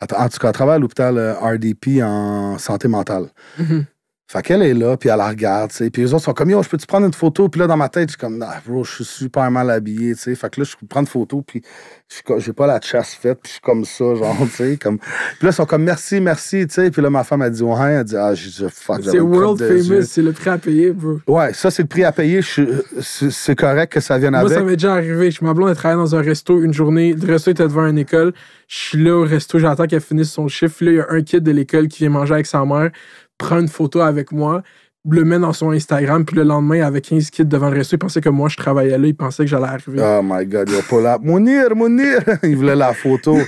En 0.00 0.28
tout 0.28 0.38
cas, 0.38 0.48
elle 0.48 0.52
travaille 0.54 0.76
à 0.76 0.78
l'hôpital 0.78 1.18
RDP 1.40 2.02
en 2.02 2.56
santé 2.58 2.88
mentale. 2.88 3.26
Mhm. 3.58 3.84
Fait 4.28 4.42
qu'elle 4.42 4.62
est 4.62 4.74
là, 4.74 4.96
puis 4.96 5.08
elle 5.08 5.18
la 5.18 5.28
regarde, 5.28 5.70
tu 5.70 5.76
sais. 5.76 5.90
Puis 5.90 6.02
les 6.02 6.12
autres 6.12 6.24
sont 6.24 6.32
comme, 6.32 6.50
yo, 6.50 6.60
je 6.60 6.68
peux-tu 6.68 6.86
prendre 6.86 7.06
une 7.06 7.12
photo? 7.12 7.48
Puis 7.48 7.60
là, 7.60 7.68
dans 7.68 7.76
ma 7.76 7.88
tête, 7.88 8.08
je 8.08 8.14
suis 8.14 8.18
comme, 8.18 8.38
nah, 8.38 8.54
bro, 8.66 8.82
je 8.82 8.94
suis 8.94 9.04
super 9.04 9.48
mal 9.52 9.70
habillé, 9.70 10.16
tu 10.16 10.22
sais. 10.22 10.34
Fait 10.34 10.50
que 10.50 10.60
là, 10.60 10.66
je 10.68 10.76
peux 10.76 10.84
prendre 10.84 11.06
une 11.06 11.12
photo, 11.12 11.42
puis 11.46 11.62
je 12.08 12.38
j'ai 12.40 12.52
pas 12.52 12.66
la 12.66 12.80
chasse 12.80 13.14
faite, 13.14 13.38
puis 13.40 13.50
je 13.50 13.52
suis 13.52 13.60
comme 13.60 13.84
ça, 13.84 14.16
genre, 14.16 14.36
tu 14.40 14.48
sais. 14.48 14.78
Comme... 14.78 14.98
Puis 14.98 15.08
là, 15.42 15.50
ils 15.50 15.52
sont 15.52 15.64
comme, 15.64 15.84
merci, 15.84 16.20
merci, 16.20 16.66
tu 16.66 16.74
sais. 16.74 16.90
Puis 16.90 17.00
là, 17.02 17.08
ma 17.08 17.22
femme, 17.22 17.42
a 17.42 17.50
dit, 17.50 17.62
ouais, 17.62 17.92
elle 17.92 18.02
dit, 18.02 18.16
ah, 18.16 18.32
dit, 18.34 18.64
fuck, 18.72 19.00
C'est 19.04 19.20
world 19.20 19.60
famous, 19.60 20.02
c'est 20.02 20.22
le 20.22 20.32
prix 20.32 20.50
à 20.50 20.58
payer, 20.58 20.90
bro. 20.90 21.20
Ouais, 21.28 21.52
ça, 21.52 21.70
c'est 21.70 21.82
le 21.82 21.88
prix 21.88 22.02
à 22.02 22.10
payer. 22.10 22.42
Je 22.42 22.62
C'est 23.00 23.54
correct 23.54 23.92
que 23.92 24.00
ça 24.00 24.18
vienne 24.18 24.32
Moi, 24.32 24.40
avec. 24.40 24.58
ça 24.58 24.64
m'est 24.64 24.74
déjà 24.74 24.94
arrivé. 24.94 25.30
Je 25.30 25.36
suis 25.36 25.46
ma 25.46 25.54
blonde, 25.54 25.68
elle 25.68 25.76
travaillait 25.76 26.02
dans 26.02 26.16
un 26.16 26.22
resto 26.22 26.60
une 26.60 26.74
journée. 26.74 27.12
Le 27.12 27.32
resto 27.32 27.52
était 27.52 27.62
devant 27.62 27.86
une 27.86 27.98
école. 27.98 28.32
Je 28.66 28.76
suis 28.76 29.04
là 29.04 29.16
au 29.16 29.22
resto, 29.22 29.60
j'attends 29.60 29.86
qu'elle 29.86 30.00
finisse 30.00 30.32
son 30.32 30.48
chiffre. 30.48 30.84
Là, 30.84 30.90
il 30.90 30.96
y 30.96 31.00
a 31.00 31.06
un 31.10 31.22
kid 31.22 31.44
de 31.44 31.52
l'école 31.52 31.86
qui 31.86 32.00
vient 32.00 32.10
manger 32.10 32.34
avec 32.34 32.46
sa 32.46 32.64
mère, 32.64 32.90
prend 33.38 33.58
une 33.58 33.68
photo 33.68 34.00
avec 34.00 34.32
moi, 34.32 34.62
le 35.08 35.24
met 35.24 35.38
dans 35.38 35.52
son 35.52 35.70
Instagram, 35.70 36.24
puis 36.24 36.36
le 36.36 36.42
lendemain, 36.42 36.82
avec 36.82 37.04
15 37.04 37.30
kids 37.30 37.44
devant 37.44 37.70
le 37.70 37.76
resto, 37.76 37.96
il 37.96 37.98
pensait 37.98 38.20
que 38.20 38.28
moi, 38.28 38.48
je 38.48 38.56
travaillais 38.56 38.98
là, 38.98 39.06
il 39.06 39.14
pensait 39.14 39.44
que 39.44 39.50
j'allais 39.50 39.66
arriver. 39.66 40.00
Oh 40.02 40.20
my 40.22 40.44
God, 40.46 40.68
il 40.70 40.76
a 40.76 40.82
pas 40.82 41.00
la... 41.00 41.18
Mounir, 41.18 41.76
Mounir! 41.76 42.20
il 42.42 42.56
voulait 42.56 42.76
la 42.76 42.92
photo. 42.92 43.38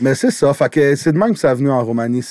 Mais 0.00 0.14
c'est 0.14 0.30
ça, 0.30 0.52
fait 0.52 0.68
que 0.68 0.96
c'est 0.96 1.12
de 1.12 1.18
même 1.18 1.32
que 1.32 1.38
ça 1.38 1.50
a 1.50 1.54
venu 1.54 1.70
en 1.70 1.82
Roumanie. 1.82 2.22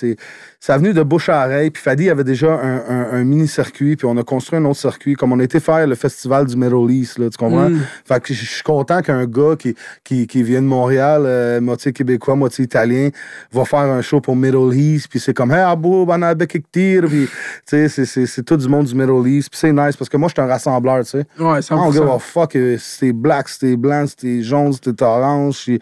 Ça 0.66 0.74
a 0.74 0.78
venu 0.80 0.94
de 0.94 1.04
bouche 1.04 1.30
à 1.30 1.46
oreille. 1.46 1.70
Puis 1.70 1.84
Fadi 1.84 2.10
avait 2.10 2.24
déjà 2.24 2.52
un, 2.52 2.78
un- 2.90 3.08
un 3.12 3.24
mini-circuit, 3.24 3.96
puis 3.98 4.08
on 4.08 4.18
a 4.18 4.24
construit 4.24 4.58
un 4.58 4.66
autre 4.66 4.80
circuit. 4.80 5.14
Comme 5.14 5.32
on 5.32 5.40
été 5.40 5.60
faire 5.60 5.86
le 5.86 5.94
festival 5.94 6.48
du 6.48 6.58
Middle 6.58 6.90
East, 6.90 7.20
là, 7.20 7.30
tu 7.30 7.38
comprends? 7.38 7.70
Mm. 7.70 7.82
Fait 8.04 8.20
que 8.20 8.34
je 8.34 8.44
suis 8.46 8.64
content 8.64 9.04
qu'un 9.04 9.26
gars 9.28 9.56
qui, 9.60 9.76
qui, 10.04 10.26
qui 10.26 10.42
vient 10.42 10.64
de 10.64 10.66
Montréal, 10.68 11.22
euh, 11.28 11.62
moitié 11.62 11.94
québécois, 11.94 12.34
moitié 12.36 12.66
italien, 12.66 13.10
va 13.52 13.64
faire 13.64 13.78
un 13.82 14.02
show 14.02 14.22
pour 14.22 14.36
Middle 14.36 14.74
East, 14.74 15.08
puis 15.08 15.20
c'est 15.20 15.36
comme, 15.36 15.52
hey, 15.52 15.60
Abou, 15.60 16.04
banabek 16.08 16.64
puis 16.72 17.28
tu 17.68 17.88
sais, 17.88 18.06
c'est, 18.06 18.44
tout 18.44 18.58
du 18.58 18.68
monde 18.68 18.88
du 18.88 18.96
Middle 18.96 19.28
East, 19.28 19.52
puis 19.52 19.60
c'est 19.60 19.72
nice, 19.72 19.96
parce 19.96 20.10
que 20.10 20.18
moi, 20.18 20.30
je 20.30 20.34
suis 20.34 20.42
un 20.42 20.52
rassembleur, 20.52 21.04
tu 21.04 21.12
sais. 21.12 21.26
Ouais, 21.40 21.60
Ah, 21.70 21.76
on 21.78 21.92
100%. 21.92 21.94
give 21.94 22.10
a 22.10 22.18
fuck, 22.18 22.56
euh, 22.56 22.78
si 22.80 23.00
t'es 23.02 23.14
black, 23.14 23.46
t'es 23.60 23.76
blanc, 23.76 24.06
t'es 24.20 24.42
jaune, 24.42 24.74
t'es 24.80 25.04
orange, 25.04 25.66
Il 25.68 25.80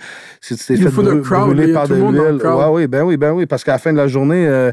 fait 0.90 0.90
brûler 0.92 1.72
a 1.72 1.74
par 1.74 1.88
de 1.88 1.96
l'huile. 1.96 2.42
Ouais, 2.44 2.66
oui, 2.70 2.88
ben 2.88 3.04
oui, 3.04 3.16
ben 3.16 3.32
oui, 3.32 3.46
parce 3.46 3.64
qu'à 3.64 3.72
la 3.72 3.78
fin 3.78 3.94
de 3.94 3.98
la 3.98 4.08
journée, 4.10 4.46
euh, 4.46 4.72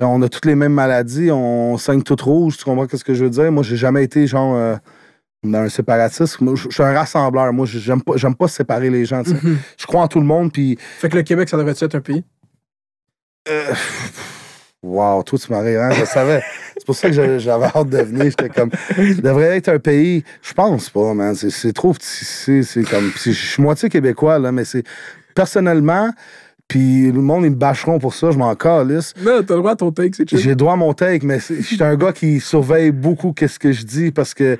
on 0.00 0.20
a 0.22 0.28
toutes 0.28 0.44
les 0.46 0.54
mêmes 0.54 0.72
maladies, 0.72 1.30
on 1.30 1.76
saigne 1.78 2.02
toutes 2.02 2.20
rouges, 2.22 2.56
tu 2.56 2.64
comprends 2.64 2.86
ce 2.92 3.02
que 3.04 3.14
je 3.14 3.24
veux 3.24 3.30
dire? 3.30 3.50
Moi, 3.52 3.62
j'ai 3.62 3.76
jamais 3.76 4.04
été 4.04 4.26
genre 4.26 4.54
euh, 4.56 4.76
dans 5.44 5.58
un 5.60 5.68
séparatisme. 5.68 6.44
Moi, 6.44 6.54
je 6.56 6.68
suis 6.70 6.82
un 6.82 6.92
rassembleur. 6.92 7.52
Moi, 7.52 7.66
je- 7.66 7.78
j'aime 7.78 8.02
pas, 8.02 8.14
j'aime 8.16 8.34
pas 8.34 8.48
séparer 8.48 8.90
les 8.90 9.04
gens. 9.04 9.22
Mhm. 9.26 9.58
Je 9.78 9.86
crois 9.86 10.02
en 10.02 10.08
tout 10.08 10.20
le 10.20 10.26
monde, 10.26 10.52
puis 10.52 10.76
Fait 10.98 11.08
que 11.08 11.16
le 11.16 11.22
Québec, 11.22 11.48
ça 11.48 11.56
devrait 11.56 11.72
être 11.80 11.94
un 11.94 12.00
pays? 12.00 12.24
Wow, 14.82 15.22
toi, 15.24 15.38
tu 15.38 15.50
m'as 15.52 15.60
ri, 15.60 15.74
hein? 15.76 15.90
Je 15.90 16.04
savais. 16.04 16.40
C'est 16.76 16.84
pour 16.86 16.94
ça 16.94 17.10
que 17.10 17.38
j'avais 17.38 17.66
hâte 17.66 17.88
de 17.88 17.98
venir. 17.98 18.24
J'étais 18.26 18.48
comme. 18.48 18.70
Ça 18.96 19.20
devrait 19.22 19.56
être 19.56 19.68
un 19.70 19.78
pays. 19.80 20.22
Je 20.40 20.52
pense 20.54 20.88
pas, 20.90 21.14
man. 21.14 21.34
C'est- 21.34 21.72
trop 21.72 21.92
petit. 21.92 22.62
C'est 22.64 22.84
comme. 22.84 23.10
Je 23.16 23.32
suis 23.32 23.62
moitié 23.62 23.88
québécois, 23.88 24.38
là, 24.38 24.52
mais 24.52 24.64
c'est. 24.64 24.84
Personnellement, 25.34 26.10
puis 26.68 27.10
le 27.10 27.22
monde, 27.22 27.44
ils 27.44 27.50
me 27.50 27.56
bâcheront 27.56 27.98
pour 27.98 28.14
ça, 28.14 28.30
je 28.30 28.36
m'en 28.36 28.54
calisse. 28.54 29.14
Non, 29.18 29.42
t'as 29.42 29.54
le 29.54 29.60
droit 29.60 29.72
à 29.72 29.76
ton 29.76 29.90
take, 29.90 30.10
c'est. 30.14 30.36
J'ai 30.36 30.54
droit 30.54 30.74
à 30.74 30.76
mon 30.76 30.92
take, 30.92 31.24
mais 31.24 31.38
je 31.40 31.62
suis 31.62 31.82
un 31.82 31.96
gars 31.96 32.12
qui 32.12 32.40
surveille 32.40 32.90
beaucoup 32.90 33.32
qu'est-ce 33.32 33.58
que 33.58 33.72
je 33.72 33.84
dis 33.84 34.10
parce 34.10 34.34
que 34.34 34.58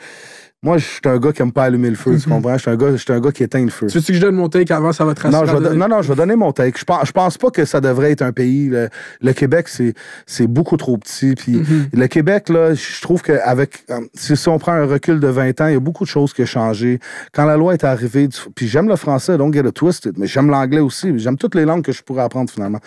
moi, 0.61 0.77
je 0.77 0.85
suis 0.85 1.01
un 1.05 1.19
gars 1.19 1.31
qui 1.33 1.41
aime 1.41 1.53
pas 1.53 1.65
allumer 1.65 1.89
le 1.89 1.95
feu, 1.95 2.17
tu 2.21 2.29
comprends? 2.29 2.55
Je 2.55 2.63
suis 2.63 2.71
un, 2.71 2.77
gars- 2.77 2.91
je 2.91 2.97
suis 2.97 3.13
un 3.13 3.21
gars 3.21 3.31
qui 3.31 3.45
éteint 3.45 3.63
le 3.63 3.71
feu. 3.71 3.87
Tu 3.87 3.99
veux 3.99 4.05
que 4.05 4.13
je 4.13 4.21
donne 4.21 4.35
mon 4.35 4.49
take 4.49 4.73
avant, 4.73 4.93
ça 4.93 5.05
va 5.05 5.15
te 5.15 5.25
Non, 5.29 5.45
je 5.47 5.57
vais 5.57 5.77
non, 5.77 5.87
non, 5.89 6.03
je 6.03 6.09
vais 6.09 6.17
donner 6.17 6.35
mon 6.35 6.51
take. 6.53 6.77
Je 6.77 6.85
pense, 6.85 7.07
je 7.07 7.13
pense 7.13 7.39
pas 7.39 7.51
que 7.51 7.65
ça 7.65 7.81
devrait 7.81 8.11
être 8.11 8.23
un 8.23 8.33
pays. 8.33 8.69
Le, 8.69 8.89
le 9.21 9.33
Québec, 9.33 9.69
c'est, 9.69 10.47
beaucoup 10.49 10.77
trop 10.77 10.99
petit. 10.99 11.35
Puis 11.37 11.59
Mhm. 11.59 11.89
le 11.93 12.07
Québec, 12.09 12.49
là, 12.49 12.75
je 12.75 13.01
trouve 13.01 13.23
qu'avec. 13.23 13.85
euh, 13.91 14.01
Si, 14.15 14.37
si 14.37 14.49
on 14.49 14.59
prend 14.59 14.73
un 14.73 14.85
recul 14.87 15.21
de 15.21 15.29
20 15.29 15.61
ans, 15.61 15.67
il 15.69 15.75
y 15.75 15.77
a 15.77 15.81
beaucoup 15.81 16.03
de 16.05 16.09
choses 16.09 16.33
qui 16.33 16.43
ont 16.43 16.47
changé. 16.47 16.99
Quand 17.33 17.45
la 17.45 17.57
loi 17.57 17.75
est 17.75 17.85
arrivée, 17.85 18.29
puis 18.57 18.67
j'aime 18.67 18.89
le 18.89 18.97
français, 18.97 19.39
donc 19.39 19.55
get 19.55 19.61
it 19.61 19.75
twisted, 19.75 20.15
mais 20.19 20.27
j'aime 20.27 20.51
l'anglais 20.51 20.81
aussi. 20.81 21.17
J'aime 21.19 21.37
toutes 21.37 21.55
les 21.55 21.65
langues 21.67 21.85
que 21.85 21.93
je 21.93 22.03
pourrais 22.03 22.23
apprendre 22.25 22.51
finalement. 22.51 22.81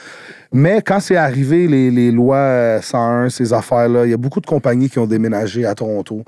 Mais 0.53 0.81
quand 0.81 0.99
c'est 0.99 1.15
arrivé, 1.15 1.67
les, 1.67 1.89
les 1.91 2.11
lois 2.11 2.35
euh, 2.37 2.81
101, 2.81 3.29
ces 3.29 3.53
affaires-là, 3.53 4.05
il 4.05 4.11
y 4.11 4.13
a 4.13 4.17
beaucoup 4.17 4.41
de 4.41 4.45
compagnies 4.45 4.89
qui 4.89 4.99
ont 4.99 5.07
déménagé 5.07 5.65
à 5.65 5.73
Toronto. 5.75 6.23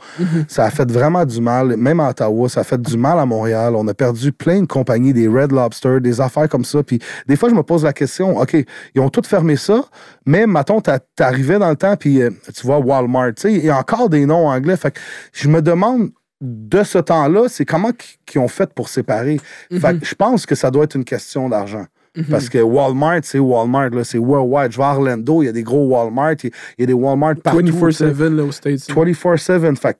Ça 0.47 0.63
a 0.65 0.69
fait 0.69 0.89
vraiment 0.89 1.25
du 1.25 1.41
mal, 1.41 1.75
même 1.75 1.99
à 1.99 2.09
Ottawa, 2.11 2.47
ça 2.47 2.61
a 2.61 2.63
fait 2.63 2.81
du 2.81 2.97
mal 2.97 3.19
à 3.19 3.25
Montréal. 3.25 3.75
On 3.75 3.85
a 3.89 3.93
perdu 3.93 4.31
plein 4.31 4.61
de 4.61 4.65
compagnies, 4.65 5.11
des 5.13 5.27
Red 5.27 5.51
Lobster, 5.51 5.99
des 5.99 6.21
affaires 6.21 6.47
comme 6.47 6.63
ça. 6.63 6.81
Puis 6.83 6.99
des 7.27 7.35
fois, 7.35 7.49
je 7.49 7.55
me 7.55 7.63
pose 7.63 7.83
la 7.83 7.91
question, 7.91 8.37
OK, 8.39 8.55
ils 8.95 9.01
ont 9.01 9.09
tous 9.09 9.27
fermé 9.27 9.55
ça, 9.57 9.83
mais 10.25 10.47
mettons, 10.47 10.79
t'a- 10.79 10.99
t'arrivais 10.99 11.59
dans 11.59 11.69
le 11.69 11.75
temps, 11.75 11.95
puis 11.97 12.21
euh, 12.21 12.29
tu 12.55 12.65
vois 12.65 12.79
Walmart, 12.79 13.33
tu 13.35 13.41
sais, 13.41 13.53
il 13.53 13.65
y 13.65 13.69
a 13.69 13.77
encore 13.77 14.09
des 14.09 14.25
noms 14.25 14.47
anglais. 14.47 14.77
Fait 14.77 14.91
que 14.91 14.99
je 15.33 15.49
me 15.49 15.61
demande 15.61 16.09
de 16.39 16.83
ce 16.83 16.97
temps-là, 16.97 17.43
c'est 17.47 17.63
comment 17.65 17.91
qu- 17.91 18.17
qu'ils 18.25 18.41
ont 18.41 18.47
fait 18.49 18.73
pour 18.73 18.89
séparer? 18.89 19.39
Fait 19.79 19.99
que 19.99 20.05
je 20.05 20.15
pense 20.15 20.45
que 20.45 20.55
ça 20.55 20.71
doit 20.71 20.85
être 20.85 20.95
une 20.95 21.05
question 21.05 21.47
d'argent. 21.49 21.85
Parce 22.29 22.47
que 22.49 22.59
Walmart, 22.59 23.21
c'est 23.23 23.39
Walmart, 23.39 23.89
c'est 24.03 24.19
worldwide. 24.19 24.71
Je 24.71 24.77
vais 24.77 24.83
à 24.83 24.93
Orlando, 24.95 25.41
il 25.41 25.45
y 25.47 25.49
a 25.49 25.51
des 25.51 25.63
gros 25.63 25.87
Walmart, 25.87 26.35
il 26.43 26.51
y 26.77 26.83
a- 26.83 26.85
des 26.85 26.93
Walmart 26.93 27.35
partout. 27.37 27.61
tu 27.63 27.71
sais. 27.71 28.05
24-7 28.11 28.35
là, 28.35 28.43
aux 28.43 28.51
States. 28.51 28.79
24-7. 28.91 29.75
Fait 29.79 29.97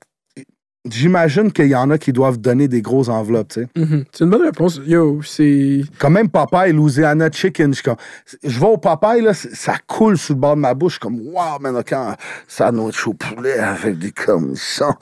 j'imagine 0.90 1.52
qu'il 1.52 1.68
y 1.68 1.76
en 1.76 1.90
a 1.90 1.98
qui 1.98 2.12
doivent 2.14 2.38
donner 2.38 2.68
des 2.68 2.82
grosses 2.82 3.10
enveloppes, 3.10 3.50
tu 3.54 3.62
sais. 3.62 3.68
Mhm. 3.76 4.06
C'est 4.12 4.24
une 4.24 4.30
bonne 4.30 4.42
réponse. 4.44 4.80
Yo, 4.86 5.22
c'est. 5.24 5.82
Quand 6.00 6.10
même 6.10 6.30
Popeye, 6.30 6.74
Louisiana 6.74 7.32
Chicken, 7.32 7.74
je, 7.74 7.82
comme- 7.84 7.96
je 8.44 8.60
vais 8.60 8.66
au 8.66 8.78
Popeye, 8.78 9.22
là, 9.22 9.34
ça 9.34 9.76
coule 9.88 10.18
sous 10.18 10.34
le 10.34 10.40
bord 10.40 10.56
de 10.56 10.62
ma 10.62 10.74
bouche. 10.74 10.94
Je 10.94 10.96
suis 10.96 11.00
comme, 11.02 11.20
wow, 11.34 11.60
man, 11.62 11.82
quand 11.88 12.16
ça 12.48 12.68
sandwich 12.68 13.08
au 13.08 13.14
poulet 13.14 13.58
avec 13.60 13.98
des 13.98 14.12
commissions. 14.12 14.94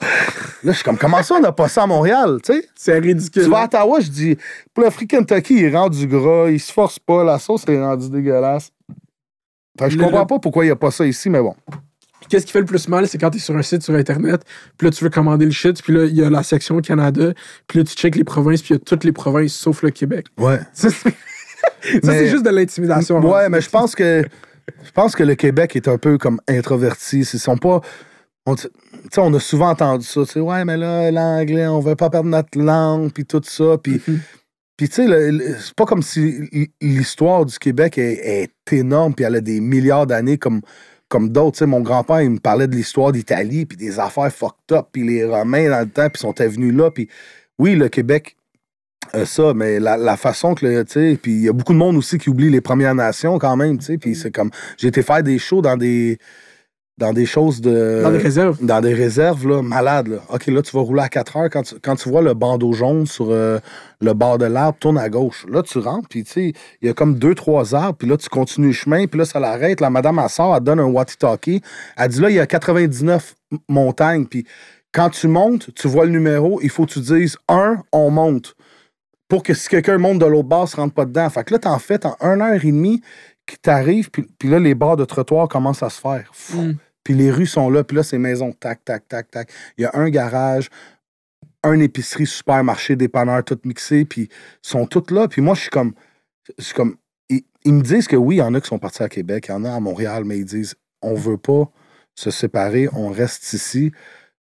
Là, 0.64 0.70
je 0.70 0.72
suis 0.72 0.84
comme, 0.84 0.98
comment 0.98 1.22
ça, 1.22 1.34
on 1.36 1.40
n'a 1.40 1.52
pas 1.52 1.68
ça 1.68 1.82
à 1.82 1.86
Montréal, 1.86 2.38
tu 2.44 2.52
sais? 2.52 2.68
C'est 2.74 2.98
ridicule. 2.98 3.44
Tu 3.44 3.50
vas 3.50 3.62
à 3.62 3.64
Ottawa, 3.64 4.00
je 4.00 4.08
dis, 4.10 4.36
pour 4.72 4.84
le 4.84 4.90
free 4.90 5.06
Kentucky, 5.06 5.54
il 5.60 5.76
rend 5.76 5.88
du 5.88 6.06
gras, 6.06 6.48
il 6.50 6.60
se 6.60 6.72
force 6.72 6.98
pas, 6.98 7.24
la 7.24 7.38
sauce 7.38 7.64
est 7.68 7.80
rendue 7.82 8.08
dégueulasse. 8.10 8.70
Que 9.78 9.88
je 9.88 9.96
comprends 9.98 10.26
pas 10.26 10.38
pourquoi 10.38 10.64
il 10.64 10.68
n'y 10.68 10.72
a 10.72 10.76
pas 10.76 10.90
ça 10.90 11.06
ici, 11.06 11.30
mais 11.30 11.40
bon. 11.40 11.54
Qu'est-ce 12.28 12.46
qui 12.46 12.52
fait 12.52 12.60
le 12.60 12.64
plus 12.66 12.88
mal, 12.88 13.06
c'est 13.08 13.18
quand 13.18 13.30
tu 13.30 13.38
es 13.38 13.40
sur 13.40 13.56
un 13.56 13.62
site 13.62 13.82
sur 13.82 13.94
Internet, 13.94 14.42
puis 14.78 14.86
là, 14.86 14.90
tu 14.90 15.02
veux 15.04 15.10
commander 15.10 15.44
le 15.44 15.50
shit, 15.50 15.82
puis 15.82 15.92
là, 15.92 16.04
il 16.04 16.14
y 16.16 16.22
a 16.22 16.30
la 16.30 16.42
section 16.42 16.80
Canada, 16.80 17.32
puis 17.66 17.78
là, 17.78 17.84
tu 17.84 17.94
checkes 17.94 18.16
les 18.16 18.24
provinces, 18.24 18.62
puis 18.62 18.74
il 18.74 18.78
y 18.78 18.80
a 18.80 18.84
toutes 18.84 19.04
les 19.04 19.12
provinces 19.12 19.52
sauf 19.54 19.82
le 19.82 19.90
Québec. 19.90 20.26
Ouais. 20.38 20.60
Ça, 20.72 20.88
c'est 20.90 21.14
Mais- 22.04 22.28
juste 22.28 22.44
de 22.44 22.50
l'intimidation. 22.50 23.20
Ouais, 23.20 23.48
mais 23.48 23.60
je 23.60 23.68
pense 23.70 23.94
que 23.94 24.24
je 24.84 24.90
pense 24.92 25.14
que 25.16 25.22
le 25.24 25.34
Québec 25.34 25.74
est 25.76 25.88
un 25.88 25.98
peu 25.98 26.18
comme 26.18 26.40
introverti. 26.48 27.20
Ils 27.20 27.24
sont 27.38 27.56
pas. 27.56 27.80
On, 28.46 28.54
tu 28.56 28.62
sais, 29.12 29.20
on 29.20 29.32
a 29.34 29.40
souvent 29.40 29.70
entendu 29.70 30.04
ça. 30.06 30.22
Ouais, 30.40 30.64
mais 30.64 30.76
là, 30.76 31.10
l'anglais, 31.10 31.66
on 31.66 31.80
veut 31.80 31.96
pas 31.96 32.10
perdre 32.10 32.28
notre 32.28 32.58
langue, 32.58 33.12
puis 33.12 33.24
tout 33.24 33.40
ça. 33.44 33.76
Puis, 33.82 34.00
Mhm. 34.06 34.20
puis 34.76 34.88
tu 34.88 34.94
sais, 35.06 35.30
c'est 35.60 35.74
pas 35.74 35.84
comme 35.84 36.02
si 36.02 36.48
l'histoire 36.80 37.44
du 37.46 37.58
Québec 37.58 37.98
est, 37.98 38.42
est 38.42 38.72
énorme, 38.72 39.14
puis 39.14 39.24
elle 39.24 39.36
a 39.36 39.40
des 39.40 39.60
milliards 39.60 40.06
d'années 40.06 40.38
comme, 40.38 40.60
comme 41.12 41.28
d'autres. 41.28 41.62
Mon 41.66 41.82
grand-père, 41.82 42.22
il 42.22 42.30
me 42.30 42.38
parlait 42.38 42.66
de 42.66 42.74
l'histoire 42.74 43.12
d'Italie, 43.12 43.66
puis 43.66 43.76
des 43.76 44.00
affaires 44.00 44.32
fucked 44.32 44.72
up, 44.72 44.86
puis 44.90 45.06
les 45.06 45.26
Romains 45.26 45.68
dans 45.68 45.80
le 45.80 45.88
temps, 45.88 46.08
puis 46.08 46.18
sont 46.18 46.34
venus 46.38 46.74
là. 46.74 46.90
Puis 46.90 47.08
oui, 47.58 47.74
le 47.74 47.90
Québec 47.90 48.34
ça, 49.26 49.52
mais 49.52 49.78
la, 49.78 50.16
façon 50.16 50.54
que, 50.54 51.14
puis 51.16 51.32
il 51.32 51.42
y 51.42 51.48
a 51.48 51.52
beaucoup 51.52 51.72
de 51.72 51.78
monde 51.78 51.96
aussi 51.96 52.18
qui 52.18 52.30
oublie 52.30 52.48
les 52.48 52.60
Premières 52.60 52.94
Nations 52.94 53.38
quand 53.38 53.56
même, 53.56 53.76
tu 53.78 53.98
puis 53.98 54.14
c'est 54.14 54.30
comme, 54.30 54.50
j'ai 54.78 54.88
été 54.88 55.02
faire 55.02 55.22
des 55.22 55.38
shows 55.38 55.60
dans 55.60 55.76
des, 55.76 56.18
dans 57.02 57.12
des 57.12 57.26
choses 57.26 57.60
de... 57.60 58.00
Dans 58.02 58.10
les 58.10 58.18
réserves. 58.18 58.64
Dans 58.64 58.80
des 58.80 58.94
réserves, 58.94 59.48
là, 59.48 59.60
malades, 59.60 60.06
là. 60.06 60.18
OK, 60.28 60.46
là, 60.46 60.62
tu 60.62 60.70
vas 60.76 60.82
rouler 60.82 61.02
à 61.02 61.08
4 61.08 61.36
heures, 61.36 61.50
quand 61.50 61.62
tu, 61.62 61.74
quand 61.82 61.96
tu 61.96 62.08
vois 62.08 62.22
le 62.22 62.32
bandeau 62.32 62.72
jaune 62.72 63.06
sur 63.06 63.26
euh, 63.30 63.58
le 64.00 64.12
bord 64.14 64.38
de 64.38 64.44
l'arbre, 64.44 64.78
tourne 64.78 64.98
à 64.98 65.08
gauche. 65.08 65.44
Là, 65.50 65.62
tu 65.62 65.78
rentres, 65.78 66.08
puis 66.08 66.22
tu 66.22 66.30
sais, 66.30 66.52
il 66.80 66.86
y 66.86 66.90
a 66.90 66.94
comme 66.94 67.16
deux, 67.18 67.34
trois 67.34 67.74
arbres, 67.74 67.96
puis 67.98 68.08
là, 68.08 68.16
tu 68.16 68.28
continues 68.28 68.68
le 68.68 68.72
chemin, 68.72 69.06
puis 69.06 69.18
là, 69.18 69.24
ça 69.24 69.40
l'arrête, 69.40 69.80
la 69.80 69.90
madame, 69.90 70.20
elle 70.22 70.28
sort, 70.30 70.54
elle 70.54 70.60
te 70.60 70.64
donne 70.66 70.78
un 70.80 70.84
walkie-talkie, 70.86 71.60
elle 71.96 72.08
dit, 72.08 72.20
là, 72.20 72.30
il 72.30 72.36
y 72.36 72.40
a 72.40 72.46
99 72.46 73.34
m- 73.50 73.58
montagnes, 73.68 74.26
puis 74.26 74.46
quand 74.92 75.10
tu 75.10 75.26
montes, 75.26 75.74
tu 75.74 75.88
vois 75.88 76.04
le 76.04 76.12
numéro, 76.12 76.60
il 76.62 76.70
faut 76.70 76.86
que 76.86 76.92
tu 76.92 77.00
dises, 77.00 77.36
un, 77.48 77.82
on 77.92 78.10
monte 78.10 78.54
pour 79.28 79.42
que 79.42 79.54
si 79.54 79.68
quelqu'un 79.68 79.98
monte 79.98 80.18
de 80.18 80.26
l'autre 80.26 80.48
bord, 80.48 80.62
ne 80.62 80.66
se 80.68 80.76
rentre 80.76 80.94
pas 80.94 81.06
dedans. 81.06 81.28
Fait 81.30 81.42
que 81.42 81.54
là, 81.54 81.58
t'en 81.58 81.78
fais 81.78 81.98
en 82.04 82.14
une 82.20 82.42
heure 82.42 82.54
et 82.62 82.70
demie 82.70 83.00
qui 83.46 83.56
t'arrive, 83.56 84.10
puis, 84.10 84.26
puis 84.38 84.48
là, 84.50 84.58
les 84.60 84.74
bords 84.74 84.96
de 84.98 85.04
trottoir 85.06 85.48
commencent 85.48 85.82
à 85.82 85.88
se 85.90 85.98
faire. 86.00 86.30
Fou. 86.32 86.58
Mm. 86.60 86.76
Puis 87.04 87.14
les 87.14 87.30
rues 87.30 87.46
sont 87.46 87.70
là, 87.70 87.84
puis 87.84 87.96
là, 87.96 88.02
c'est 88.02 88.18
maison, 88.18 88.52
tac, 88.52 88.84
tac, 88.84 89.08
tac, 89.08 89.30
tac. 89.30 89.50
Il 89.78 89.82
y 89.82 89.84
a 89.84 89.90
un 89.94 90.08
garage, 90.08 90.68
un 91.64 91.78
épicerie, 91.80 92.26
supermarché, 92.26 92.96
dépanneur, 92.96 93.44
tout 93.44 93.58
mixé, 93.64 94.04
puis 94.04 94.22
ils 94.22 94.28
sont 94.68 94.86
toutes 94.86 95.10
là. 95.10 95.28
Puis 95.28 95.42
moi, 95.42 95.54
je 95.54 95.62
suis 95.62 95.70
comme. 95.70 95.94
Je 96.58 96.64
suis 96.64 96.74
comme 96.74 96.96
ils, 97.28 97.42
ils 97.64 97.72
me 97.72 97.82
disent 97.82 98.08
que 98.08 98.16
oui, 98.16 98.36
il 98.36 98.38
y 98.38 98.42
en 98.42 98.54
a 98.54 98.60
qui 98.60 98.68
sont 98.68 98.78
partis 98.78 99.02
à 99.02 99.08
Québec, 99.08 99.46
il 99.48 99.52
y 99.52 99.54
en 99.54 99.64
a 99.64 99.72
à 99.72 99.80
Montréal, 99.80 100.24
mais 100.24 100.38
ils 100.38 100.44
disent 100.44 100.74
on 101.02 101.14
veut 101.14 101.38
pas 101.38 101.70
se 102.14 102.30
séparer, 102.30 102.88
on 102.92 103.10
reste 103.10 103.52
ici 103.52 103.92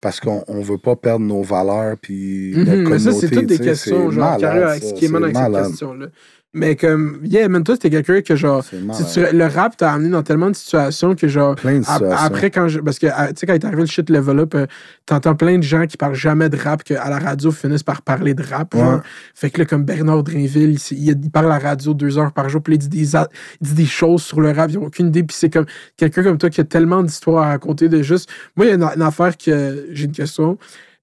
parce 0.00 0.20
qu'on 0.20 0.44
on 0.46 0.60
veut 0.60 0.78
pas 0.78 0.96
perdre 0.96 1.24
nos 1.24 1.42
valeurs 1.42 1.96
puis 2.00 2.52
Mhm, 2.54 2.64
notre 2.64 2.90
mais 2.90 2.98
ça, 2.98 3.12
c'est 3.12 3.30
toutes 3.30 3.46
des 3.46 3.58
questions, 3.58 4.10
genre, 4.10 4.38
malade, 4.38 4.80
ça, 4.80 4.88
ce 4.88 4.94
qui 4.94 5.08
c'est 5.08 5.16
avec 5.16 5.36
cette 5.36 5.52
question-là. 5.52 6.06
Mais 6.54 6.76
comme, 6.76 7.20
yeah, 7.24 7.46
man, 7.48 7.62
toi, 7.62 7.76
t'es 7.76 7.90
quelqu'un 7.90 8.22
que, 8.22 8.34
genre, 8.34 8.64
si 8.64 9.04
tu- 9.12 9.36
le 9.36 9.46
rap 9.46 9.76
t'a 9.76 9.92
amené 9.92 10.08
dans 10.08 10.22
tellement 10.22 10.48
de 10.48 10.56
situations 10.56 11.14
que, 11.14 11.28
genre, 11.28 11.54
Plein 11.56 11.80
de 11.80 11.84
après, 12.10 12.50
quand 12.50 12.68
je. 12.68 12.80
Parce 12.80 12.98
que, 12.98 13.06
ah, 13.14 13.28
tu 13.28 13.40
sais, 13.40 13.46
quand 13.46 13.52
il 13.52 13.56
est 13.56 13.64
arrivé 13.66 13.82
le 13.82 13.86
shit 13.86 14.08
level 14.08 14.38
up, 14.40 14.54
euh, 14.54 14.66
t'entends 15.04 15.34
plein 15.34 15.58
de 15.58 15.62
gens 15.62 15.86
qui 15.86 15.98
parlent 15.98 16.14
jamais 16.14 16.48
de 16.48 16.56
rap, 16.56 16.82
qu'à 16.84 17.06
la 17.10 17.18
radio 17.18 17.50
finissent 17.52 17.82
par 17.82 18.00
parler 18.00 18.32
de 18.32 18.42
rap. 18.42 18.74
genre. 18.74 19.02
Fait 19.34 19.50
que 19.50 19.58
là, 19.60 19.66
comme 19.66 19.84
Bernard 19.84 20.22
Drinville, 20.22 20.78
il, 20.90 20.98
il- 21.08 21.20
il 21.22 21.30
parle 21.30 21.46
à 21.52 21.58
la 21.58 21.58
radio 21.58 21.92
deux 21.92 22.16
heures 22.16 22.32
par 22.32 22.48
jour, 22.48 22.62
puis 22.62 22.74
il 22.74 22.78
dit 22.78 22.88
des, 22.88 23.12
il 23.14 23.26
dit 23.60 23.74
des 23.74 23.86
choses 23.86 24.22
sur 24.22 24.40
le 24.40 24.50
rap, 24.50 24.70
ils 24.70 24.78
n'ont 24.78 24.86
aucune 24.86 25.08
idée. 25.08 25.22
Puis 25.24 25.36
c'est 25.38 25.50
comme 25.50 25.66
quelqu'un 25.98 26.22
comme 26.22 26.38
toi 26.38 26.48
qui 26.48 26.62
a 26.62 26.64
tellement 26.64 27.02
d'histoires 27.02 27.44
à 27.44 27.48
raconter 27.50 27.90
de 27.90 28.00
juste. 28.00 28.30
Moi, 28.56 28.64
il 28.64 28.68
y 28.70 28.72
a 28.72 28.74
une, 28.76 28.84
une 28.84 29.02
affaire 29.02 29.36
que 29.36 29.86
j'ai 29.92 30.06
une 30.06 30.12
question. 30.12 30.56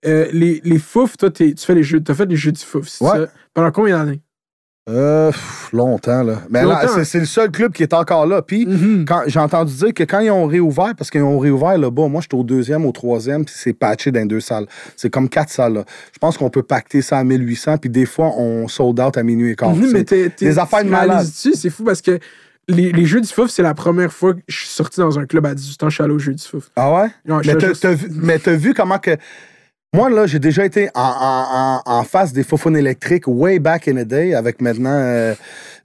Euh, 0.08 0.26
les, 0.34 0.60
les 0.64 0.80
fouf, 0.80 1.18
toi, 1.18 1.30
tu 1.30 1.54
fais 1.56 1.76
les 1.76 1.84
jeux, 1.84 2.00
t'as 2.02 2.16
fait 2.16 2.26
les 2.26 2.36
jeux 2.36 2.52
du 2.52 2.62
fouf, 2.64 2.88
c'est 2.88 3.04
Ouais. 3.06 3.12
ça? 3.12 3.28
Pendant 3.54 3.72
combien 3.72 3.98
d'années? 4.00 4.22
Euh, 4.88 5.32
pff, 5.32 5.70
longtemps, 5.74 6.22
là. 6.22 6.42
Mais 6.52 6.64
là, 6.64 6.82
Longtemps. 6.82 6.94
c'est- 6.94 7.06
c'est 7.06 7.20
le 7.20 7.26
seul 7.26 7.50
club 7.50 7.72
qui 7.74 7.82
est 7.82 7.94
encore 7.94 8.28
là. 8.28 8.44
Puis, 8.44 8.68
Mhm. 8.68 9.06
quand 9.08 9.24
j'ai 9.26 9.40
entendu 9.40 9.74
dire 9.74 9.94
que 9.96 10.04
quand 10.04 10.20
ils 10.20 10.30
ont 10.30 10.46
réouvert, 10.46 10.94
parce 10.96 11.10
qu'ils 11.10 11.24
ont 11.24 11.40
réouvert 11.40 11.76
là-bas, 11.78 12.08
moi, 12.08 12.22
j'étais 12.22 12.36
au 12.36 12.44
deuxième, 12.44 12.86
au 12.86 12.92
troisième, 12.92 13.46
puis 13.46 13.56
c'est 13.58 13.74
patché 13.74 14.12
dans 14.12 14.28
deux 14.28 14.42
salles. 14.42 14.68
C'est 14.96 15.10
comme 15.10 15.28
quatre 15.28 15.50
salles, 15.50 15.74
là. 15.74 15.86
Je 16.14 16.20
pense 16.20 16.38
qu'on 16.38 16.52
peut 16.52 16.62
pacter 16.62 17.02
ça 17.02 17.18
à 17.18 17.24
1800, 17.24 17.78
puis 17.80 17.90
des 17.90 18.06
fois, 18.06 18.28
on 18.38 18.68
sold 18.68 19.00
out 19.00 19.18
à 19.18 19.24
minuit 19.24 19.52
et 19.52 19.56
quart. 19.56 19.74
Mhm, 19.76 19.88
C'est 19.88 19.94
mais 19.94 20.04
t'es, 20.04 20.30
des 20.40 20.60
affaires 20.60 20.84
de? 20.84 20.92
C'est 21.56 21.70
fou 21.72 21.84
parce 21.84 22.04
que 22.04 22.20
les, 22.68 22.92
les 22.92 23.06
Jeux 23.06 23.22
du 23.22 23.28
Fouf, 23.28 23.50
c'est 23.50 23.64
la 23.64 23.74
première 23.74 24.14
fois 24.14 24.34
que 24.36 24.40
je 24.48 24.56
suis 24.58 24.68
sorti 24.70 25.00
dans 25.00 25.18
un 25.18 25.26
club 25.26 25.48
à 25.48 25.56
18 25.56 25.82
ans, 25.82 25.90
je 25.90 25.96
suis 25.96 26.04
allé 26.04 26.14
aux 26.14 26.20
Jeux 26.20 26.34
du 26.34 26.44
Fouf. 26.44 26.70
Ah 26.76 26.94
ouais? 26.94 27.08
Mais 27.44 27.56
t'as 27.56 27.94
vu, 27.94 28.08
mais 28.14 28.38
t'as 28.40 28.54
vu 28.56 28.74
comment 28.76 29.00
que. 29.00 29.18
Moi, 29.96 30.10
là, 30.10 30.28
j'ai 30.28 30.40
déjà 30.40 30.66
été 30.66 30.90
en, 30.94 32.04
face 32.04 32.34
des 32.34 32.44
faufounes 32.44 32.76
électriques 32.76 33.24
way 33.28 33.60
back 33.60 33.88
in 33.88 33.94
the 33.94 34.06
day 34.06 34.34
avec 34.34 34.60
maintenant 34.62 34.90
euh, 34.92 35.34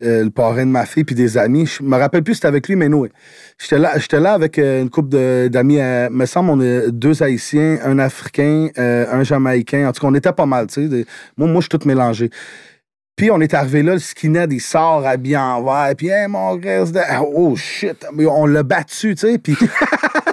euh, 0.03 0.25
le 0.25 0.31
parrain 0.31 0.67
de 0.67 0.71
ma 0.73 0.85
fille 0.85 1.05
puis 1.05 1.15
des 1.15 1.39
amis. 1.39 1.67
Je 1.67 1.85
me 1.85 1.97
rappelle 1.97 2.25
plus 2.25 2.35
si 2.35 2.39
c'était 2.39 2.49
avec 2.49 2.67
lui, 2.67 2.75
mais 2.75 2.89
non. 2.89 3.07
J'étais 3.57 3.79
là, 3.79 3.97
j'étais 3.99 4.19
là 4.19 4.33
avec 4.33 4.59
euh, 4.59 4.83
une 4.83 4.91
couple 4.91 5.11
d'amis. 5.49 5.79
euh, 5.79 6.11
me 6.11 6.27
semble, 6.27 6.51
on 6.51 6.61
est 6.61 6.91
deux 6.91 7.23
Haïtiens, 7.23 7.79
un 7.85 8.01
Africain, 8.01 8.71
un 8.77 9.23
Jamaïcain. 9.23 9.89
En 9.89 9.93
tout 9.93 10.01
cas, 10.01 10.09
on 10.09 10.15
était 10.17 10.33
pas 10.33 10.47
mal, 10.47 10.67
tu 10.67 10.91
sais. 10.91 11.07
Moi, 11.37 11.47
moi, 11.47 11.61
je 11.61 11.69
suis 11.71 11.79
tout 11.79 11.87
mélangé. 11.87 12.31
Puis 13.15 13.31
on 13.31 13.41
est 13.41 13.55
arrivé 13.55 13.85
là, 13.85 13.93
le 13.93 14.01
skinhead, 14.01 14.53
il 14.53 14.61
sort 14.61 15.07
habillé 15.07 15.37
en 15.37 15.63
vert. 15.63 15.95
Puis, 15.97 16.09
hey, 16.09 16.27
mon 16.27 16.59
reste 16.59 16.95
de... 16.97 17.01
Oh 17.33 17.55
shit! 17.55 18.05
On 18.19 18.47
l'a 18.47 18.65
battu, 18.65 19.15
tu 19.15 19.29
sais. 19.29 19.39
Puis 19.39 19.57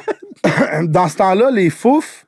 dans 0.82 1.08
ce 1.08 1.18
temps-là, 1.18 1.52
les 1.52 1.70
fouf. 1.70 2.24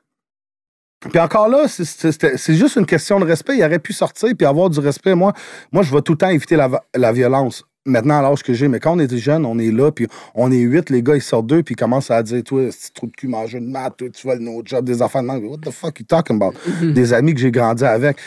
Puis 1.08 1.18
encore 1.18 1.48
là, 1.48 1.66
c'est- 1.66 2.54
juste 2.54 2.76
une 2.76 2.84
question 2.86 3.18
de 3.20 3.24
respect. 3.24 3.56
Il 3.56 3.64
aurait 3.64 3.78
pu 3.78 3.92
sortir 3.92 4.30
puis 4.36 4.46
avoir 4.46 4.68
du 4.68 4.80
respect. 4.80 5.14
Moi, 5.14 5.32
moi 5.72 5.82
je 5.82 5.94
vais 5.94 6.02
tout 6.02 6.12
le 6.12 6.18
temps 6.18 6.28
éviter 6.28 6.56
la, 6.56 6.70
la 6.94 7.12
violence. 7.12 7.64
Maintenant, 7.86 8.18
à 8.18 8.22
l'âge 8.22 8.42
que 8.42 8.52
j'ai, 8.52 8.68
mais 8.68 8.78
quand 8.78 8.92
on 8.94 8.98
était 8.98 9.16
jeune, 9.16 9.46
on 9.46 9.58
est 9.58 9.70
là, 9.72 9.90
puis 9.90 10.06
on 10.34 10.52
est 10.52 10.58
huit, 10.58 10.90
les 10.90 11.02
gars, 11.02 11.16
ils 11.16 11.22
sortent 11.22 11.46
d'eux, 11.46 11.62
puis 11.62 11.72
ils 11.72 11.76
commencent 11.78 12.10
à 12.10 12.22
dire 12.22 12.42
Toi, 12.44 12.68
c'est 12.70 12.92
trou 12.92 13.06
de 13.06 13.12
cul, 13.12 13.26
mange 13.26 13.54
une 13.54 13.70
maths, 13.70 13.96
toi, 13.96 14.08
tu 14.10 14.26
vas 14.26 14.34
le 14.34 14.42
no 14.42 14.60
job, 14.62 14.84
des 14.84 15.00
enfants 15.00 15.22
de 15.22 15.26
manque. 15.28 15.42
What 15.44 15.58
the 15.64 15.70
fuck 15.72 15.98
you 15.98 16.04
talking 16.06 16.36
about? 16.36 16.52
Des 16.82 17.14
amis 17.14 17.32
que 17.32 17.40
j'ai 17.40 17.50
grandi 17.50 17.82
avec. 17.84 18.18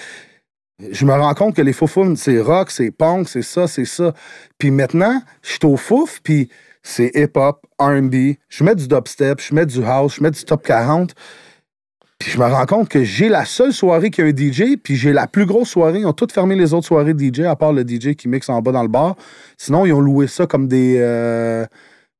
Je 0.92 1.06
me 1.06 1.14
rends 1.14 1.36
compte 1.36 1.56
que 1.56 1.62
les 1.62 1.72
foufounes, 1.72 2.16
c'est 2.18 2.42
rock, 2.42 2.72
c'est 2.72 2.90
punk, 2.90 3.30
c'est 3.30 3.44
ça, 3.44 3.68
c'est 3.68 3.86
ça. 3.86 4.14
Puis 4.58 4.72
maintenant, 4.72 5.22
je 5.44 5.52
suis 5.52 5.60
au 5.66 5.78
fouf, 5.78 6.20
puis 6.24 6.50
c'est 6.82 7.12
hip-hop, 7.14 7.64
R&B. 7.80 8.34
Je 8.50 8.64
mets 8.64 8.74
du 8.76 8.88
dubstep, 8.88 9.40
je 9.40 9.54
mets 9.54 9.68
du 9.68 9.84
house, 9.84 10.16
je 10.16 10.24
mets 10.24 10.32
du 10.32 10.44
top 10.44 10.66
40. 10.66 11.14
Puis 12.24 12.32
je 12.32 12.40
me 12.40 12.46
rends 12.46 12.66
compte 12.66 12.88
que 12.88 13.04
j'ai 13.04 13.28
la 13.28 13.44
seule 13.44 13.74
soirée 13.74 14.10
qui 14.10 14.22
a 14.22 14.24
un 14.24 14.30
DJ, 14.30 14.78
puis 14.82 14.96
j'ai 14.96 15.12
la 15.12 15.28
plus 15.28 15.46
grosse 15.46 15.68
soirée. 15.68 16.00
Ils 16.00 16.06
ont 16.06 16.14
toutes 16.14 16.32
fermé 16.32 16.56
les 16.56 16.74
autres 16.74 16.88
soirées 16.88 17.12
DJ, 17.12 17.42
à 17.42 17.58
part 17.58 17.74
le 17.74 17.82
DJ 17.82 18.16
qui 18.16 18.30
mixe 18.30 18.48
en 18.48 18.62
bas 18.62 18.72
dans 18.72 18.82
le 18.82 18.88
bar. 18.88 19.18
Sinon, 19.58 19.86
ils 19.86 19.92
ont 19.92 20.00
loué 20.00 20.28
ça 20.28 20.48
comme 20.48 20.70
des... 20.70 20.96
euh, 21.00 21.66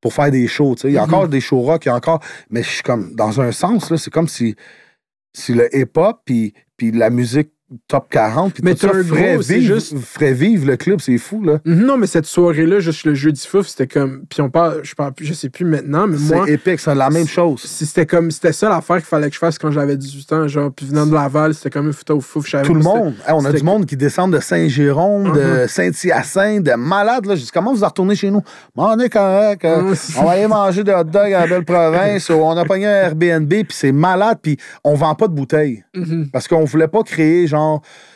pour 0.02 0.14
faire 0.14 0.30
des 0.30 0.46
shows. 0.46 0.76
Il 0.84 0.92
y 0.92 0.98
a 0.98 1.04
encore 1.04 1.30
des 1.30 1.40
shows 1.40 1.62
rock, 1.62 1.86
il 1.86 1.88
y 1.88 1.92
a 1.92 1.96
encore... 1.96 2.20
Mais 2.50 2.64
je 2.64 2.70
suis 2.70 2.84
comme... 2.84 3.16
Dans 3.16 3.40
un 3.40 3.54
sens, 3.54 3.90
là, 3.92 3.98
c'est 3.98 4.12
comme 4.12 4.28
si, 4.28 4.58
si 5.32 5.54
le 5.54 5.74
hip-hop, 5.74 6.20
puis, 6.26 6.54
puis 6.76 6.92
la 6.92 7.10
musique 7.10 7.52
top 7.88 8.08
40, 8.10 8.54
puis 8.54 8.64
Mais 8.64 8.76
tout 8.76 8.82
ça 8.88 8.94
ferait, 9.04 9.34
gros, 9.36 9.42
vivre, 9.44 9.76
juste- 9.76 9.98
ferait 10.00 10.34
vivre 10.34 10.66
le 10.68 10.78
club. 10.78 11.00
C'est 11.02 11.18
fou, 11.18 11.42
là. 11.44 11.60
Mhm, 11.66 11.86
Non, 11.86 11.98
mais 11.98 12.08
cette 12.08 12.26
soirée-là, 12.26 12.80
juste 12.80 13.06
le 13.06 13.14
jeu 13.14 13.32
du 13.32 13.42
fouf, 13.42 13.68
c'était 13.68 13.88
comme. 13.88 14.24
Puis 14.30 14.42
on 14.42 14.50
parle, 14.50 14.82
je 14.84 14.94
parle 14.96 15.14
plus, 15.14 15.26
je 15.26 15.34
sais 15.34 15.50
plus 15.50 15.66
maintenant, 15.66 16.08
mais 16.08 16.18
moi. 16.18 16.44
C'est 16.46 16.54
épique, 16.54 16.80
c'est 16.80 16.96
la 16.96 17.10
même 17.10 17.28
chose. 17.28 17.62
si 17.64 17.86
C'était 17.86 18.06
comme 18.06 18.32
c'était 18.32 18.54
ça 18.54 18.70
l'affaire 18.70 18.98
qu'il 18.98 19.06
fallait 19.06 19.28
que 19.30 19.34
je 19.34 19.40
fasse 19.40 19.58
quand 19.58 19.72
j'avais 19.72 19.98
18 19.98 20.32
ans, 20.34 20.48
genre 20.48 20.72
puis 20.72 20.86
venant 20.86 21.06
de 21.06 21.14
Laval, 21.14 21.54
c'était 21.54 21.70
comme 21.70 21.88
une 21.88 21.94
photo 21.94 22.18
au 22.18 22.22
fouf, 22.22 22.50
Tout 22.64 22.74
le 22.74 22.82
monde. 22.82 23.14
Hey, 23.28 23.34
on 23.34 23.44
a 23.46 23.52
du 23.52 23.64
monde 23.64 23.86
qui 23.86 23.98
descend 23.98 24.32
de 24.34 24.40
Saint-Jérôme, 24.40 25.34
de 25.34 25.66
Saint-Hyacinthe, 25.68 26.64
de 26.64 26.74
malades. 26.76 27.26
Là. 27.26 27.36
Je 27.36 27.42
dis, 27.44 27.52
comment 27.54 27.74
vous 27.74 27.84
retournez 27.86 28.16
chez 28.16 28.32
nous? 28.32 28.42
On 28.76 28.98
est 29.00 29.10
correct. 29.10 29.64
euh, 29.66 29.94
on 30.18 30.24
va 30.24 30.32
aller 30.32 30.48
manger 30.48 30.84
des 30.84 30.92
hot 30.94 31.04
dogs 31.04 31.34
à 31.34 31.42
la 31.42 31.48
belle 31.48 31.66
province. 31.66 32.30
ou 32.30 32.34
on 32.34 32.56
a 32.58 32.66
pogné 32.66 32.86
un 32.88 32.92
Airbnb, 33.08 33.50
puis 33.50 33.66
c'est 33.70 33.92
malade, 33.92 34.38
puis 34.42 34.58
on 34.84 34.96
vend 34.96 35.16
pas 35.16 35.28
de 35.28 35.34
bouteilles. 35.34 35.84
Mhm. 35.96 36.30
Parce 36.32 36.48
qu'on 36.48 36.64
voulait 36.66 36.88
pas 36.88 37.04
créer, 37.04 37.48
genre, 37.48 37.63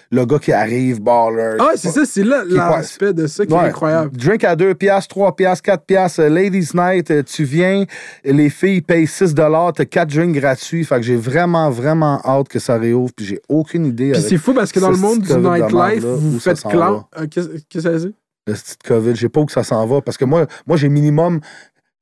le 0.10 0.26
gars 0.26 0.40
qui 0.40 0.54
arrive, 0.54 1.02
baller. 1.02 1.58
Ah, 1.60 1.72
c'est 1.76 1.90
ça, 1.90 2.06
c'est 2.06 2.24
là 2.24 2.44
l'aspect 2.48 3.12
de 3.14 3.28
ça 3.28 3.46
qui 3.46 3.52
Ouais. 3.54 3.60
est 3.66 3.70
incroyable. 3.70 4.16
Drink 4.16 4.44
à 4.46 4.56
2 4.56 4.74
piastres, 4.74 5.10
3 5.10 5.36
piastres, 5.36 5.64
4 5.64 5.84
piastres. 5.86 6.22
euh, 6.22 6.30
Ladies 6.30 6.70
Night, 6.74 7.12
euh, 7.12 7.24
tu 7.24 7.44
viens, 7.44 7.84
les 8.24 8.50
filles 8.50 8.80
payent 8.82 9.06
6 9.08 9.34
dollars, 9.34 9.74
t'as 9.74 9.84
4 9.84 10.10
drinks 10.10 10.34
gratuits. 10.34 10.86
Fait 10.86 10.96
que 10.96 11.02
j'ai 11.02 11.18
vraiment, 11.18 11.70
vraiment 11.70 12.22
hâte 12.24 12.48
que 12.48 12.60
ça 12.60 12.78
réouvre. 12.78 13.12
Puis 13.14 13.26
j'ai 13.26 13.42
aucune 13.50 13.86
idée 13.86 14.14
Puis 14.14 14.22
c'est 14.22 14.38
fou 14.38 14.54
parce 14.54 14.72
que 14.72 14.80
dans 14.80 14.92
le 14.92 14.98
monde 14.98 15.20
du 15.22 15.34
nightlife, 15.34 16.04
vous 16.06 16.40
faites 16.40 16.62
clan. 16.64 17.08
Euh, 17.20 17.28
Qu'est-ce 17.30 17.48
que 17.70 17.82
ça 17.82 17.94
dit? 17.98 18.16
le 18.48 18.54
petit 18.54 18.76
COVID. 18.86 19.14
Je 19.14 19.20
sais 19.20 19.30
pas 19.30 19.42
où 19.42 19.46
que 19.46 19.52
ça 19.52 19.64
s'en 19.66 19.86
va. 19.86 20.00
Parce 20.00 20.16
que 20.18 20.24
moi, 20.24 20.46
moi 20.66 20.78
j'ai 20.78 20.88
minimum 20.88 21.42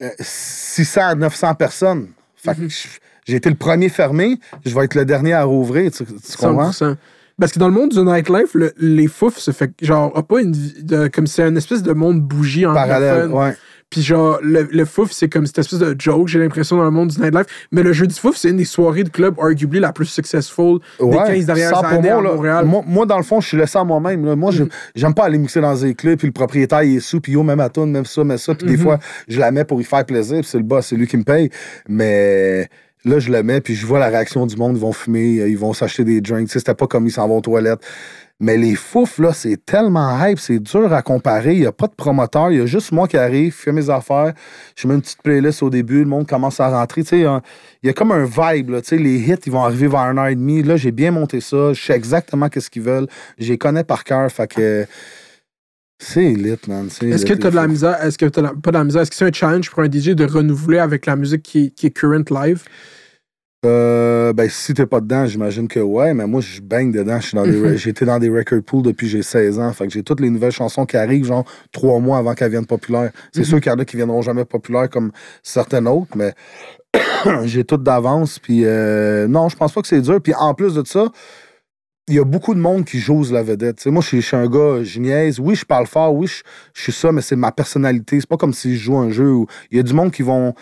euh, 0.04 0.10
600 0.20 1.02
à 1.02 1.16
900 1.16 1.56
personnes. 1.56 2.10
Fait 2.36 2.52
Mhm. 2.52 2.68
que 2.68 2.70
j- 2.70 2.88
j'ai 3.26 3.38
été 3.38 3.50
le 3.50 3.56
premier 3.56 3.90
fermé. 3.90 4.38
Je 4.64 4.76
vais 4.76 4.86
être 4.86 4.94
le 4.94 5.06
dernier 5.06 5.34
à 5.34 5.44
rouvrir. 5.44 5.90
Tu, 5.92 6.06
tu 6.06 6.38
comprends? 6.38 6.72
100%. 7.38 7.40
Parce 7.40 7.52
que 7.52 7.60
dans 7.60 7.68
le 7.68 7.74
monde 7.74 7.90
du 7.92 8.00
nightlife, 8.00 8.54
le- 8.54 8.74
les 8.78 9.08
fouf 9.08 9.38
se 9.38 9.52
fait 9.52 9.72
genre 9.82 10.12
a 10.18 10.24
pas 10.24 10.42
une 10.42 10.54
de- 10.82 11.08
comme 11.08 11.28
c'est 11.28 11.44
une 11.48 11.58
espèce 11.58 11.84
de 11.84 11.94
monde 11.94 12.22
bougie 12.22 12.64
Parallèle, 12.64 13.26
anglophone. 13.26 13.34
ouais. 13.50 13.56
Puis 13.92 14.02
genre 14.02 14.40
le, 14.42 14.68
le 14.72 14.84
fouf 14.86 15.12
c'est 15.12 15.30
comme 15.30 15.46
cette 15.46 15.60
espèce 15.60 15.78
de 15.80 15.96
joke, 16.00 16.28
j'ai 16.28 16.40
l'impression 16.40 16.76
dans 16.78 16.84
le 16.86 16.92
monde 16.92 17.10
du 17.10 17.22
nightlife, 17.22 17.46
mais 17.72 17.84
le 17.84 17.94
jeu 17.94 18.08
du 18.08 18.16
fouf 18.16 18.36
c'est 18.36 18.50
une 18.50 18.58
des 18.58 18.66
soirées 18.66 19.04
de 19.04 19.10
club 19.10 19.36
arguably 19.40 19.80
la 19.80 19.94
plus 19.94 20.08
successful 20.08 20.80
des 21.00 21.06
Ouais, 21.06 21.16
15 21.28 21.46
dernières 21.46 21.86
années 21.86 22.10
moi, 22.10 22.18
à 22.18 22.22
Montréal. 22.36 22.66
Moi, 22.66 22.84
moi, 22.88 23.06
dans 23.06 23.18
le 23.18 23.24
fond, 23.24 23.40
je 23.42 23.48
suis 23.50 23.58
laissé 23.58 23.78
à 23.78 23.84
moi-même. 23.84 24.34
Moi, 24.34 24.52
je- 24.52 24.64
Mhm. 24.64 24.70
j'aime 24.96 25.14
pas 25.14 25.26
aller 25.26 25.38
mixer 25.38 25.62
dans 25.62 25.76
des 25.76 25.94
clubs, 25.94 26.18
puis 26.18 26.28
le 26.28 26.34
propriétaire, 26.34 26.82
il 26.84 26.98
est 26.98 27.00
sous, 27.00 27.22
puis 27.22 27.34
yo, 27.34 27.44
même 27.44 27.60
à 27.60 27.70
toi, 27.70 27.86
même 27.86 28.06
ça, 28.06 28.24
même 28.24 28.38
ça. 28.40 28.56
Puis 28.56 28.66
des 28.68 28.76
Mhm. 28.78 28.82
fois, 28.84 29.00
je 29.28 29.40
la 29.40 29.52
mets 29.52 29.66
pour 29.66 29.80
y 29.80 29.84
faire 29.84 30.04
plaisir, 30.04 30.40
puis 30.40 30.48
c'est 30.50 30.58
le 30.58 30.64
boss, 30.64 30.88
c'est 30.88 30.96
lui 30.96 31.06
qui 31.08 31.18
me 31.18 31.24
paye. 31.24 31.50
Mais 31.88 32.68
là, 33.06 33.20
je 33.20 33.32
le 33.32 33.44
mets, 33.44 33.62
puis 33.62 33.76
je 33.76 33.86
vois 33.86 34.00
la 34.00 34.08
réaction 34.08 34.46
du 34.46 34.58
monde. 34.58 34.76
Ils 34.76 34.82
vont 34.82 34.92
fumer, 34.92 35.40
euh, 35.40 35.48
ils 35.48 35.58
vont 35.58 35.74
s'acheter 35.74 36.04
des 36.04 36.20
drinks. 36.22 36.50
C'était 36.50 36.74
pas 36.74 36.88
comme 36.88 37.06
ils 37.06 37.12
s'en 37.12 37.28
vont 37.28 37.38
aux 37.38 37.42
toilettes. 37.42 37.80
Mais 38.42 38.58
les 38.58 38.76
fouf, 38.76 39.18
là, 39.20 39.32
c'est 39.32 39.66
tellement 39.66 40.22
hype, 40.22 40.40
c'est 40.40 40.60
dur 40.60 40.92
à 40.92 41.02
comparer. 41.02 41.54
Il 41.54 41.62
n'y 41.62 41.66
a 41.66 41.72
pas 41.72 41.88
de 41.88 41.94
promoteur, 41.94 42.52
il 42.52 42.58
y 42.58 42.62
a 42.62 42.66
juste 42.66 42.92
moi 42.92 43.08
qui 43.08 43.16
arrive, 43.16 43.54
fais 43.54 43.72
mes 43.72 43.90
affaires. 43.90 44.34
Je 44.76 44.90
mets 44.90 44.96
une 44.96 45.02
petite 45.02 45.22
playlist 45.22 45.64
au 45.64 45.70
début, 45.70 46.00
le 46.00 46.10
monde 46.10 46.28
commence 46.28 46.60
à 46.60 46.68
rentrer. 46.68 47.04
Tu 47.04 47.10
sais, 47.10 47.20
il 47.20 47.88
y 47.88 47.90
a 47.90 47.94
comme 47.94 48.12
un 48.12 48.26
vibe, 48.26 48.72
là. 48.72 48.82
Tu 48.82 48.90
sais, 48.90 48.98
les 48.98 49.20
hits, 49.20 49.38
ils 49.46 49.52
vont 49.54 49.64
arriver 49.64 49.88
vers 49.88 50.02
un 50.02 50.18
heure 50.18 50.28
et 50.28 50.36
demi. 50.36 50.64
Là, 50.64 50.76
j'ai 50.76 50.92
bien 50.92 51.12
monté 51.12 51.40
ça, 51.40 51.72
je 51.72 51.82
sais 51.82 51.94
exactement 51.94 52.50
qu'est-ce 52.50 52.70
qu'ils 52.70 52.82
veulent. 52.82 53.08
Je 53.38 53.54
les 53.54 53.58
connais 53.58 53.86
par 53.86 54.04
cœur, 54.04 54.30
fait 54.30 54.48
que. 54.48 54.86
C'est 55.98 56.34
lit, 56.34 56.58
man. 56.68 56.88
Est-ce 56.88 57.26
que 57.26 57.34
tu 57.34 57.48
as 57.48 57.52
de 57.52 57.56
la 57.56 57.68
misère, 57.68 58.04
est-ce 58.04 58.18
que 58.18 58.26
tu 58.26 58.42
pas 58.42 58.72
de 58.72 58.78
la 58.78 58.84
misère, 58.84 59.04
est-ce 59.04 59.12
que 59.12 59.16
c'est 59.16 59.26
un 59.26 59.32
challenge 59.32 59.72
pour 59.72 59.82
un 59.82 59.90
DJ 59.90 60.10
de 60.10 60.26
renouveler 60.26 60.80
avec 60.80 61.06
la 61.06 61.16
musique 61.16 61.42
qui 61.42 61.74
est 61.82 61.90
current 61.90 62.30
live? 62.30 62.64
Euh, 63.66 64.32
ben, 64.34 64.50
si 64.50 64.74
t'es 64.74 64.86
pas 64.86 65.02
dedans, 65.02 65.26
j'imagine 65.26 65.68
que 65.68 65.80
ouais, 65.80 66.14
mais 66.14 66.28
moi, 66.28 66.42
je 66.42 66.62
baigne 66.62 66.92
dedans. 66.92 67.20
Je 67.20 67.28
suis 67.28 67.36
dans 67.36 67.44
des, 67.44 67.78
j'ai 67.78 67.90
été 67.90 68.06
dans 68.06 68.20
des 68.20 68.30
record 68.30 68.62
pools 68.64 68.84
depuis 68.84 69.08
j'ai 69.08 69.24
16 69.24 69.60
ans. 69.60 69.72
Fait 69.74 69.88
que 69.88 69.94
j'ai 69.94 70.04
toutes 70.04 70.20
les 70.20 70.30
nouvelles 70.30 70.52
chansons 70.52 70.86
qui 70.86 70.98
arrivent, 70.98 71.26
genre, 71.26 71.44
trois 71.72 72.00
mois 72.00 72.20
avant 72.20 72.34
qu'elles 72.36 72.52
viennent 72.52 72.66
populaires. 72.66 73.12
C'est 73.34 73.42
Mhm. 73.42 73.46
sûr 73.46 73.62
qu'il 73.62 73.72
y 73.72 73.76
en 73.76 73.80
a 73.80 73.86
qui 73.86 73.98
viendront 73.98 74.22
jamais 74.22 74.46
populaires 74.46 74.90
comme 74.90 75.12
certaines 75.44 75.88
autres, 75.88 76.16
mais 76.16 76.34
j'ai 77.46 77.64
toutes 77.64 77.84
d'avance. 77.84 78.40
Puis 78.40 78.62
euh, 78.66 79.28
non, 79.28 79.50
je 79.50 79.56
pense 79.56 79.74
pas 79.74 79.82
que 79.82 79.88
c'est 79.88 80.02
dur. 80.02 80.22
Puis 80.22 80.34
en 80.34 80.54
plus 80.54 80.76
de 80.76 80.86
ça, 80.86 81.10
il 82.08 82.14
y 82.14 82.20
a 82.20 82.24
beaucoup 82.24 82.54
de 82.54 82.60
monde 82.60 82.86
qui 82.86 83.00
jose 83.00 83.32
la 83.32 83.42
vedette. 83.42 83.84
Moi, 83.88 84.04
je 84.04 84.20
suis, 84.20 84.36
un 84.36 84.48
gars, 84.48 84.84
je 84.84 85.00
niaise. 85.00 85.40
Oui, 85.40 85.56
je 85.56 85.66
parle 85.66 85.88
fort. 85.88 86.14
Oui, 86.14 86.28
je, 86.28 86.44
je 86.76 86.82
suis 86.84 86.92
ça, 86.92 87.12
mais 87.12 87.22
c'est 87.22 87.36
ma 87.36 87.52
personnalité. 87.52 88.20
C'est 88.20 88.30
pas 88.30 88.38
comme 88.38 88.54
si 88.54 88.78
je 88.78 88.84
joue 88.84 88.98
un 88.98 89.10
jeu 89.10 89.32
où 89.32 89.48
il 89.72 89.78
y 89.78 89.80
a 89.80 89.84
du 89.84 89.94
monde 89.94 90.12
qui 90.12 90.22
vont, 90.22 90.54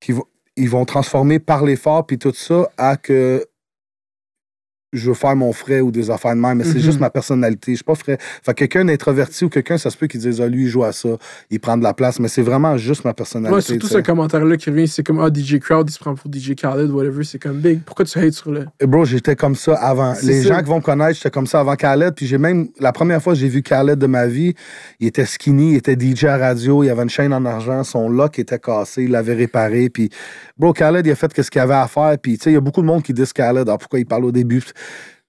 qui 0.00 0.12
vont, 0.12 0.22
ils 0.56 0.70
vont 0.70 0.84
transformer 0.84 1.38
par 1.38 1.64
l'effort 1.64 2.06
puis 2.06 2.18
tout 2.18 2.32
ça 2.34 2.68
à 2.76 2.96
que 2.96 3.46
je 4.96 5.08
veux 5.08 5.14
faire 5.14 5.36
mon 5.36 5.52
frais 5.52 5.80
ou 5.80 5.90
des 5.90 6.10
affaires 6.10 6.34
de 6.34 6.40
même, 6.40 6.58
mais 6.58 6.64
c'est 6.64 6.80
juste 6.80 7.00
ma 7.00 7.10
personnalité. 7.10 7.72
Je 7.72 7.76
suis 7.76 7.84
pas 7.84 7.94
frais. 7.94 8.18
Fait 8.20 8.52
que 8.52 8.58
quelqu'un 8.58 8.84
d'introverti 8.84 9.44
ou 9.44 9.48
quelqu'un, 9.48 9.78
ça 9.78 9.90
se 9.90 9.96
peut 9.96 10.06
qu'il 10.06 10.20
dise, 10.20 10.40
ah, 10.40 10.46
lui, 10.46 10.64
il 10.64 10.68
joue 10.68 10.84
à 10.84 10.92
ça, 10.92 11.10
il 11.50 11.60
prend 11.60 11.76
de 11.76 11.82
la 11.82 11.92
place, 11.92 12.20
mais 12.20 12.28
c'est 12.28 12.42
vraiment 12.42 12.76
juste 12.76 13.04
ma 13.04 13.12
personnalité. 13.12 13.50
Moi, 13.50 13.60
surtout 13.60 13.88
ce 13.88 13.98
commentaire-là 13.98 14.56
qui 14.56 14.70
revient, 14.70 14.88
c'est 14.88 15.02
comme 15.02 15.20
Ah, 15.20 15.28
DJ 15.32 15.58
Crowd, 15.58 15.88
il 15.88 15.92
se 15.92 15.98
prend 15.98 16.14
pour 16.14 16.30
DJ 16.32 16.54
Khaled, 16.54 16.90
whatever, 16.90 17.24
c'est 17.24 17.40
comme 17.40 17.58
big. 17.58 17.80
Pourquoi 17.82 18.04
tu 18.04 18.18
hates 18.18 18.32
sur 18.32 18.50
le? 18.50 18.66
Et 18.80 18.86
bro, 18.86 19.04
j'étais 19.04 19.36
comme 19.36 19.54
ça 19.54 19.74
avant. 19.74 20.14
Les 20.22 20.42
ça. 20.42 20.54
gens 20.54 20.58
qui 20.60 20.68
vont 20.68 20.76
me 20.76 20.82
connaître, 20.82 21.16
j'étais 21.16 21.30
comme 21.30 21.46
ça 21.46 21.60
avant 21.60 21.74
Khaled. 21.74 22.14
Puis 22.14 22.26
j'ai 22.26 22.38
même, 22.38 22.68
la 22.80 22.92
première 22.92 23.22
fois 23.22 23.34
que 23.34 23.38
j'ai 23.38 23.48
vu 23.48 23.62
Khaled 23.62 23.98
de 23.98 24.06
ma 24.06 24.26
vie, 24.26 24.54
il 25.00 25.08
était 25.08 25.26
skinny, 25.26 25.72
il 25.72 25.76
était 25.76 25.96
DJ 25.98 26.24
à 26.24 26.38
radio, 26.38 26.84
il 26.84 26.90
avait 26.90 27.02
une 27.02 27.10
chaîne 27.10 27.32
en 27.32 27.44
argent, 27.44 27.82
son 27.84 28.08
lock 28.08 28.38
était 28.38 28.58
cassé, 28.58 29.04
il 29.04 29.10
l'avait 29.10 29.34
réparé. 29.34 29.90
Puis, 29.90 30.10
bro, 30.56 30.72
Khaled, 30.72 31.06
il 31.06 31.10
a 31.10 31.14
fait 31.14 31.42
ce 31.42 31.50
qu'il 31.50 31.60
avait 31.60 31.74
à 31.74 31.86
faire. 31.88 32.16
Puis, 32.20 32.38
tu 32.38 32.44
sais, 32.44 32.50
il 32.50 32.54
y 32.54 32.56
a 32.56 32.60
beaucoup 32.60 32.80
de 32.80 32.86
monde 32.86 33.02
qui 33.02 33.12
disent 33.12 33.32
Khaled. 33.32 33.68
Alors 33.68 33.78
pourquoi 33.78 33.98
il 33.98 34.06
parle 34.06 34.24
au 34.24 34.32
début? 34.32 34.62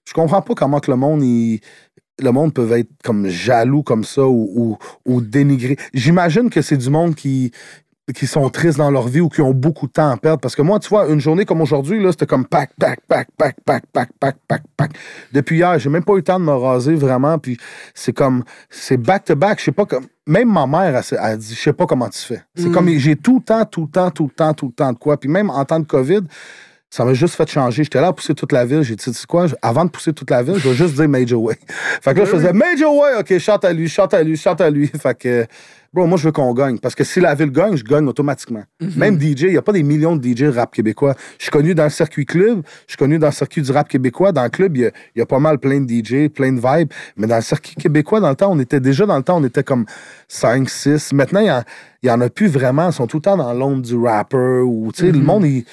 Je 0.06 0.12
comprends 0.12 0.42
pas 0.42 0.54
comment 0.54 0.80
que 0.80 0.90
le 0.90 0.96
monde, 0.96 1.22
le 1.22 2.30
monde 2.30 2.54
peut 2.54 2.70
être 2.72 2.90
comme 3.04 3.28
jaloux 3.28 3.82
comme 3.82 4.04
ça 4.04 4.26
ou 4.26 4.78
dénigré. 5.06 5.76
J'imagine 5.92 6.50
que 6.50 6.62
c'est 6.62 6.78
du 6.78 6.90
monde 6.90 7.14
qui 7.14 7.52
qui 8.14 8.26
sont 8.26 8.48
tristes 8.50 8.78
dans 8.78 8.90
leur 8.90 9.06
vie 9.08 9.20
ou 9.20 9.28
qui 9.28 9.40
ont 9.42 9.52
beaucoup 9.52 9.86
de 9.86 9.92
temps 9.92 10.10
à 10.10 10.16
perdre. 10.16 10.40
Parce 10.40 10.56
que 10.56 10.62
moi, 10.62 10.78
tu 10.78 10.88
vois, 10.88 11.08
une 11.08 11.20
journée 11.20 11.44
comme 11.44 11.60
aujourd'hui, 11.60 12.02
là, 12.02 12.10
c'était 12.12 12.26
comme 12.26 12.46
pack, 12.46 12.70
pack, 12.78 13.00
pack, 13.06 13.28
pack, 13.36 13.56
pack, 13.64 13.84
pack, 13.92 14.10
pack, 14.18 14.36
pack, 14.48 14.62
pack. 14.76 14.90
Depuis 15.32 15.56
hier, 15.58 15.78
j'ai 15.78 15.90
même 15.90 16.04
pas 16.04 16.14
eu 16.14 16.16
le 16.16 16.22
temps 16.22 16.40
de 16.40 16.44
me 16.44 16.52
raser 16.52 16.94
vraiment. 16.94 17.38
Puis 17.38 17.58
c'est 17.94 18.12
comme, 18.12 18.44
c'est 18.70 18.96
back-to-back. 18.96 19.58
Je 19.58 19.64
sais 19.66 19.72
pas 19.72 19.84
comme, 19.86 20.06
même 20.26 20.50
ma 20.52 20.66
mère, 20.66 20.96
elle, 20.96 21.18
elle 21.22 21.38
dit, 21.38 21.54
je 21.54 21.60
sais 21.60 21.72
pas 21.72 21.86
comment 21.86 22.08
tu 22.08 22.18
fais. 22.20 22.42
C'est 22.54 22.68
Mm. 22.68 22.72
comme, 22.72 22.88
j'ai 22.90 23.16
tout 23.16 23.36
le 23.38 23.44
temps, 23.44 23.64
tout 23.64 23.82
le 23.82 23.88
temps, 23.88 24.10
tout 24.10 24.24
le 24.24 24.30
temps, 24.30 24.54
tout 24.54 24.66
le 24.66 24.72
temps 24.72 24.92
de 24.92 24.98
quoi. 24.98 25.18
Puis 25.18 25.28
même 25.28 25.50
en 25.50 25.64
temps 25.64 25.80
de 25.80 25.86
COVID, 25.86 26.20
ça 26.90 27.04
m'a 27.04 27.12
juste 27.12 27.34
fait 27.34 27.48
changer. 27.48 27.84
J'étais 27.84 28.00
là 28.00 28.08
à 28.08 28.12
pousser 28.12 28.34
toute 28.34 28.52
la 28.52 28.64
ville. 28.64 28.82
J'ai 28.82 28.96
dit, 28.96 29.04
tu 29.04 29.12
sais 29.12 29.26
quoi, 29.26 29.46
avant 29.60 29.84
de 29.84 29.90
pousser 29.90 30.12
toute 30.12 30.30
la 30.30 30.42
ville, 30.42 30.54
je 30.56 30.68
vais 30.68 30.74
juste 30.74 30.94
dire 30.94 31.08
Major 31.08 31.40
Way. 31.42 31.56
fait 32.02 32.14
que 32.14 32.20
là, 32.20 32.24
je 32.24 32.30
faisais 32.30 32.52
Major 32.52 32.94
Way, 32.96 33.10
OK, 33.20 33.38
chante 33.38 33.64
à 33.64 33.72
lui, 33.72 33.88
chante 33.88 34.14
à 34.14 34.22
lui, 34.22 34.36
chante 34.36 34.60
à 34.62 34.70
lui. 34.70 34.86
Fait 34.98 35.16
que, 35.18 35.46
bro, 35.92 36.06
moi, 36.06 36.16
je 36.16 36.24
veux 36.24 36.32
qu'on 36.32 36.54
gagne. 36.54 36.78
Parce 36.78 36.94
que 36.94 37.04
si 37.04 37.20
la 37.20 37.34
ville 37.34 37.50
gagne, 37.50 37.76
je 37.76 37.84
gagne 37.84 38.06
automatiquement. 38.08 38.62
Même 38.96 39.20
DJ, 39.20 39.42
il 39.42 39.50
n'y 39.50 39.56
a 39.58 39.62
pas 39.62 39.72
des 39.72 39.82
millions 39.82 40.16
de 40.16 40.26
DJ 40.26 40.44
rap 40.44 40.72
québécois. 40.74 41.14
Je 41.38 41.42
suis 41.44 41.50
connu 41.50 41.74
dans 41.74 41.84
le 41.84 41.90
circuit 41.90 42.24
club, 42.24 42.62
je 42.86 42.92
suis 42.92 42.96
connu 42.96 43.18
dans 43.18 43.26
le 43.28 43.32
circuit 43.34 43.60
du 43.60 43.70
rap 43.70 43.86
québécois. 43.88 44.32
Dans 44.32 44.44
le 44.44 44.48
club, 44.50 44.76
il 44.78 44.82
y 44.84 44.86
a, 44.86 44.90
il 45.14 45.18
y 45.18 45.22
a 45.22 45.26
pas 45.26 45.38
mal 45.40 45.58
plein 45.58 45.80
de 45.82 45.90
DJ, 45.90 46.28
plein 46.30 46.52
de 46.52 46.60
vibes. 46.60 46.90
Mais 47.18 47.26
dans 47.26 47.36
le 47.36 47.42
circuit 47.42 47.74
québécois, 47.76 48.20
dans 48.20 48.30
le 48.30 48.36
temps, 48.36 48.50
on 48.50 48.58
était 48.60 48.80
déjà 48.80 49.04
dans 49.04 49.16
le 49.18 49.22
temps, 49.22 49.36
on 49.38 49.44
était 49.44 49.62
comme 49.62 49.84
5, 50.28 50.68
6. 50.70 51.12
Maintenant, 51.12 51.40
il 51.40 52.06
y 52.08 52.10
en- 52.10 52.14
en, 52.16 52.20
a 52.22 52.30
plus 52.30 52.48
vraiment. 52.48 52.88
Ils 52.88 52.94
sont 52.94 53.06
tout 53.06 53.18
le 53.18 53.22
temps 53.22 53.36
dans 53.36 53.52
l'ombre 53.52 53.82
du 53.82 53.94
rapper 53.96 54.62
ou, 54.64 54.90
tu 54.94 55.02
sais, 55.04 55.12
le 55.12 55.18
Mhm. 55.18 55.24
monde, 55.24 55.44
il. 55.44 55.64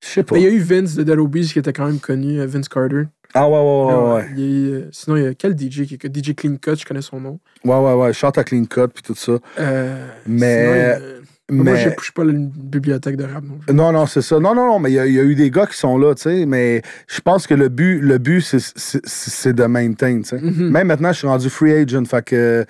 Je 0.00 0.08
sais 0.08 0.22
pas. 0.22 0.34
Mais 0.36 0.42
il 0.42 0.44
y 0.44 0.50
a 0.50 0.52
eu 0.52 0.58
Vince 0.60 0.94
de 0.94 1.02
Dead 1.02 1.46
qui 1.46 1.58
était 1.58 1.72
quand 1.72 1.86
même 1.86 1.98
connu, 1.98 2.40
euh, 2.40 2.46
Vince 2.46 2.68
Carter. 2.68 3.04
Ah 3.34 3.48
ouais, 3.48 3.58
ouais, 3.58 3.94
ouais, 3.94 4.12
ouais. 4.14 4.26
Il 4.36 4.70
euh, 4.70 4.88
sinon, 4.90 5.16
il 5.16 5.22
y 5.24 5.26
a 5.26 5.34
quel 5.34 5.52
DJ 5.58 5.86
qui 5.86 5.98
est 6.02 6.16
DJ 6.16 6.34
Clean 6.34 6.56
Cut, 6.56 6.76
je 6.78 6.86
connais 6.86 7.02
son 7.02 7.20
nom. 7.20 7.40
Ouais, 7.64 7.76
ouais, 7.78 7.92
ouais. 7.94 8.12
Chante 8.12 8.38
à 8.38 8.44
clean 8.44 8.64
cut 8.64 8.88
puis 8.94 9.02
tout 9.02 9.14
ça. 9.14 9.32
Euh, 9.58 10.06
Mais- 10.26 10.62
sinon, 10.64 10.74
il 10.74 10.78
y 10.78 10.80
a- 11.14 11.18
Moi, 11.50 11.64
Mais... 11.64 11.76
je 11.78 11.88
ne 11.88 11.94
suis 12.02 12.12
pas 12.12 12.24
une 12.24 12.48
bibliothèque 12.50 13.16
de 13.16 13.24
rap 13.24 13.42
non. 13.42 13.58
Non, 13.74 13.92
non, 13.92 14.06
c'est 14.06 14.20
ça. 14.20 14.38
Non, 14.38 14.54
non, 14.54 14.66
non, 14.66 14.78
mais 14.78 14.90
il 14.90 14.94
y, 14.94 14.98
a- 14.98 15.06
il 15.06 15.14
y 15.14 15.18
a 15.18 15.22
eu 15.24 15.34
des 15.34 15.50
gars 15.50 15.66
qui 15.66 15.78
sont 15.78 15.96
là, 15.96 16.14
tu 16.14 16.22
sais, 16.22 16.44
mais 16.46 16.82
je 17.06 17.20
pense 17.22 17.46
que 17.46 17.54
le 17.54 17.68
but, 17.70 18.00
le 18.00 18.18
but, 18.18 18.42
c'est- 18.42 19.52
de 19.54 19.64
maintain, 19.64 20.18
tu 20.20 20.24
sais. 20.28 20.38
Mhm. 20.40 20.70
Même 20.70 20.86
maintenant, 20.88 21.10
je 21.12 21.18
suis 21.18 21.26
rendu 21.26 21.48
free 21.48 21.72
agent, 21.72 22.04
fait 22.04 22.22
que 22.24 22.66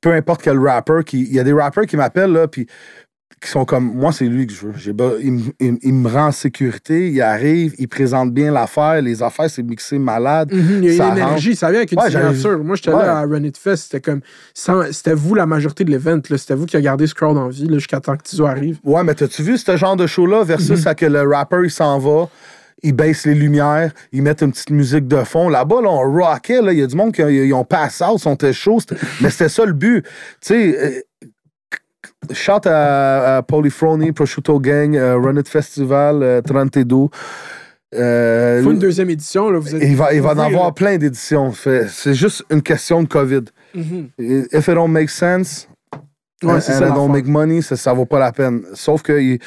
peu 0.00 0.12
importe 0.12 0.42
quel 0.42 0.58
rapper 0.60 1.00
qui. 1.04 1.22
Il 1.22 1.32
y 1.34 1.40
a 1.40 1.44
des 1.44 1.52
rappers 1.52 1.86
qui 1.86 1.96
m'appellent, 1.96 2.30
là, 2.32 2.46
puis 2.46 2.68
qui 3.40 3.50
sont 3.50 3.64
comme. 3.66 3.92
Moi, 3.94 4.10
c'est 4.12 4.24
lui 4.26 4.46
que 4.46 4.52
je 4.54 4.66
veux. 4.66 5.18
Il, 5.22 5.32
me- 5.32 5.40
il- 5.60 5.78
il 5.82 5.92
me 5.92 6.08
rend 6.08 6.26
en 6.28 6.32
sécurité, 6.32 7.10
il 7.10 7.20
arrive, 7.20 7.74
il 7.78 7.88
présente 7.88 8.32
bien 8.32 8.50
l'affaire. 8.52 9.02
Les 9.02 9.22
affaires, 9.22 9.50
c'est 9.50 9.62
mixé 9.62 9.98
malade. 9.98 10.50
Mhm, 10.52 10.82
Il 10.82 10.84
y 10.84 10.94
a 10.94 10.96
Ça 10.96 11.08
une 11.08 11.18
énergie, 11.18 11.54
ça 11.56 11.68
vient 11.70 11.80
avec 11.80 11.92
une 11.92 11.98
Ouais, 12.00 12.10
signature. 12.10 12.62
Moi, 12.64 12.76
j'étais 12.76 12.90
Ouais. 12.90 13.02
là 13.04 13.18
à 13.18 13.22
Run 13.26 13.42
It 13.44 13.58
Fest, 13.58 13.84
c'était 13.84 14.00
comme. 14.00 14.20
sans- 14.54 14.90
C'était 14.92 15.14
vous 15.14 15.34
la 15.34 15.44
majorité 15.46 15.84
de 15.84 15.90
l'event, 15.90 16.20
là. 16.30 16.38
c'était 16.38 16.54
vous 16.54 16.64
qui 16.66 16.76
avez 16.76 16.84
gardé 16.84 17.06
ce 17.06 17.14
crowd 17.14 17.36
en 17.36 17.48
vie 17.48 17.66
là, 17.66 17.74
jusqu'à 17.78 18.00
temps 18.00 18.16
que 18.16 18.22
Tizo 18.22 18.46
arrive. 18.46 18.78
Ouais, 18.84 19.04
mais 19.04 19.14
t'as-tu 19.14 19.42
vu 19.42 19.58
ce 19.58 19.76
genre 19.76 19.96
de 19.96 20.06
show-là 20.06 20.42
versus 20.44 20.86
à 20.86 20.94
que 20.94 21.04
le 21.06 21.22
rapper, 21.28 21.60
il 21.64 21.70
s'en 21.70 21.98
va, 21.98 22.28
il 22.82 22.92
baisse 22.94 23.26
les 23.26 23.34
lumières, 23.34 23.92
il 24.12 24.22
met 24.22 24.34
une 24.40 24.52
petite 24.52 24.70
musique 24.70 25.06
de 25.08 25.22
fond. 25.24 25.48
Là-bas, 25.50 25.82
là, 25.82 25.88
on 25.90 26.00
rockait, 26.12 26.62
là. 26.62 26.72
Il 26.72 26.78
y 26.78 26.82
a 26.82 26.86
du 26.86 26.96
monde 26.96 27.12
qui 27.12 27.22
ont- 27.22 27.28
ils 27.28 27.52
ont 27.52 27.64
pass 27.64 28.00
out, 28.02 28.18
sont 28.18 28.36
chauds. 28.52 28.78
mais 29.20 29.28
c'était 29.30 29.48
ça 29.50 29.64
le 29.66 29.72
but. 29.72 30.02
Tu 30.04 30.10
sais, 30.40 30.78
euh, 30.78 31.00
shout 32.32 32.66
à, 32.66 33.36
à 33.38 33.42
Polyphrony, 33.42 34.12
Prosciutto 34.12 34.58
Gang, 34.60 34.96
euh, 34.96 35.16
Run 35.18 35.36
It 35.36 35.48
Festival, 35.48 36.22
euh, 36.22 36.40
Trentedou. 36.42 37.10
Euh, 37.94 38.58
Il 38.60 38.64
faut 38.64 38.72
une 38.72 38.78
deuxième 38.78 39.10
édition. 39.10 39.50
Là, 39.50 39.58
vous 39.58 39.74
êtes... 39.74 39.82
il 39.82 39.96
va, 39.96 40.12
il 40.12 40.20
va 40.20 40.30
en 40.30 40.38
avoir 40.38 40.66
là. 40.66 40.72
plein 40.72 40.96
d'éditions. 40.98 41.52
C'est 41.52 42.14
juste 42.14 42.44
une 42.50 42.62
question 42.62 43.02
de 43.02 43.08
COVID. 43.08 43.44
Mhm. 43.74 44.08
If 44.18 44.68
it 44.68 44.74
don't 44.74 44.88
make 44.90 45.10
sense, 45.10 45.68
Ouais, 46.42 46.54
and 46.54 46.60
ça. 46.60 46.88
I 46.88 46.92
don't 46.92 47.10
make 47.10 47.26
money, 47.26 47.62
ça, 47.62 47.76
ça 47.76 47.92
vaut 47.94 48.04
pas 48.04 48.18
la 48.18 48.30
peine. 48.32 48.62
Sauf 48.74 49.02
que 49.02 49.18
il- 49.18 49.38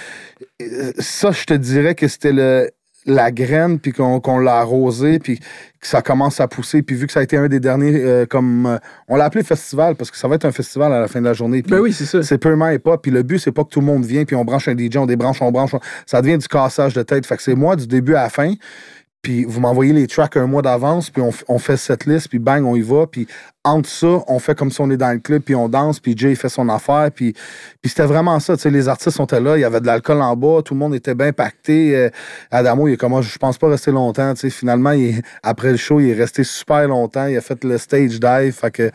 euh, 0.62 0.92
ça, 0.98 1.32
je 1.32 1.44
te 1.44 1.54
dirais 1.54 1.94
que 1.94 2.08
c'était 2.08 2.32
le- 2.32 2.72
la 3.08 3.32
graine, 3.32 3.80
puis 3.80 3.92
qu'on 3.94 4.38
l'a 4.40 4.58
arrosé, 4.60 5.18
puis 5.20 5.40
que 5.40 5.88
ça 5.88 6.02
commence 6.02 6.40
à 6.42 6.48
pousser. 6.48 6.82
Puis 6.84 6.96
vu 6.96 7.08
que 7.08 7.14
ça 7.14 7.22
a 7.22 7.24
été 7.24 7.38
un 7.38 7.48
des 7.48 7.60
derniers, 7.60 7.96
euh, 8.04 8.26
comme 8.26 8.66
euh, 8.66 8.78
on 9.08 9.16
l'a 9.16 9.26
appelé 9.26 9.44
festival, 9.44 9.96
parce 9.96 10.12
que 10.12 10.18
ça 10.18 10.28
va 10.28 10.36
être 10.36 10.46
un 10.46 10.52
festival 10.52 10.92
à 10.94 11.00
la 11.00 11.08
fin 11.08 11.20
de 11.22 11.26
la 11.26 11.34
journée. 11.34 11.62
puis 11.64 11.72
Ben 11.72 11.80
oui, 11.80 11.94
c'est 11.94 12.06
ça. 12.06 12.22
C'est 12.22 12.38
purement 12.38 12.68
et 12.70 12.80
pas. 12.80 12.98
Puis 12.98 13.10
le 13.12 13.24
but, 13.24 13.40
c'est 13.40 13.52
pas 13.54 13.64
que 13.64 13.70
tout 13.70 13.80
le 13.80 13.86
monde 13.86 14.06
vienne, 14.06 14.26
puis 14.26 14.36
on 14.36 14.44
branche 14.46 14.68
un 14.68 14.76
DJ, 14.78 14.98
on 14.98 15.06
débranche, 15.06 15.42
on 15.42 15.52
branche. 15.52 15.74
on- 15.74 15.80
Ça 16.06 16.22
devient 16.22 16.38
du 16.38 16.48
cassage 16.48 16.94
de 16.94 17.02
tête. 17.04 17.26
Fait 17.26 17.38
que 17.38 17.44
c'est 17.44 17.56
moi 17.56 17.76
du 17.76 17.88
début 17.88 18.16
à 18.16 18.24
la 18.24 18.30
fin. 18.30 18.54
Puis 19.22 19.46
vous 19.46 19.60
m'envoyez 19.60 19.94
les 19.94 20.08
tracks 20.08 20.38
un 20.38 20.46
mois 20.46 20.62
d'avance, 20.62 21.10
puis 21.10 21.22
on 21.48 21.60
fait 21.60 21.76
cette 21.76 22.06
liste, 22.06 22.30
puis 22.30 22.40
bang, 22.40 22.64
on 22.64 22.76
y 22.76 22.82
va. 22.82 23.08
Puis 23.08 23.28
entre 23.68 23.90
ça, 23.90 24.24
on 24.28 24.40
fait 24.40 24.58
comme 24.58 24.72
si 24.72 24.82
on 24.82 24.90
est 24.90 24.98
dans 24.98 25.12
le 25.12 25.20
club, 25.20 25.42
puis 25.44 25.56
on 25.56 25.70
danse, 25.70 26.00
puis 26.00 26.16
Jay 26.18 26.34
fait 26.36 26.50
son 26.50 26.70
affaire. 26.70 27.10
Puis, 27.14 27.34
puis 27.82 27.90
c'était 27.90 28.06
vraiment 28.06 28.40
ça. 28.40 28.56
tu 28.56 28.64
sais, 28.64 28.70
Les 28.70 28.88
artistes 28.88 29.20
étaient 29.20 29.40
là, 29.42 29.58
il 29.58 29.62
y 29.62 29.64
avait 29.64 29.82
de 29.82 29.86
l'alcool 29.86 30.22
en 30.22 30.36
bas, 30.36 30.62
tout 30.64 30.74
le 30.74 30.80
monde 30.80 30.96
était 30.96 31.16
bien 31.16 31.32
pacté. 31.34 31.96
Euh, 31.96 32.10
Adamo, 32.52 32.88
il 32.88 32.94
est 32.94 32.98
comme, 32.98 33.22
je 33.22 33.38
pense 33.38 33.58
pas 33.58 33.68
rester 33.70 33.92
longtemps. 33.92 34.34
tu 34.34 34.42
sais. 34.42 34.50
Finalement, 34.50 34.92
il 34.92 35.22
après 35.44 35.72
le 35.72 35.78
show, 35.78 36.00
il 36.00 36.10
est 36.10 36.14
resté 36.14 36.44
super 36.44 36.88
longtemps. 36.88 37.28
Il 37.28 37.38
a 37.38 37.42
fait 37.42 37.64
le 37.64 37.78
stage 37.78 38.20
dive. 38.20 38.54
Fait 38.54 38.72
que 38.72 38.92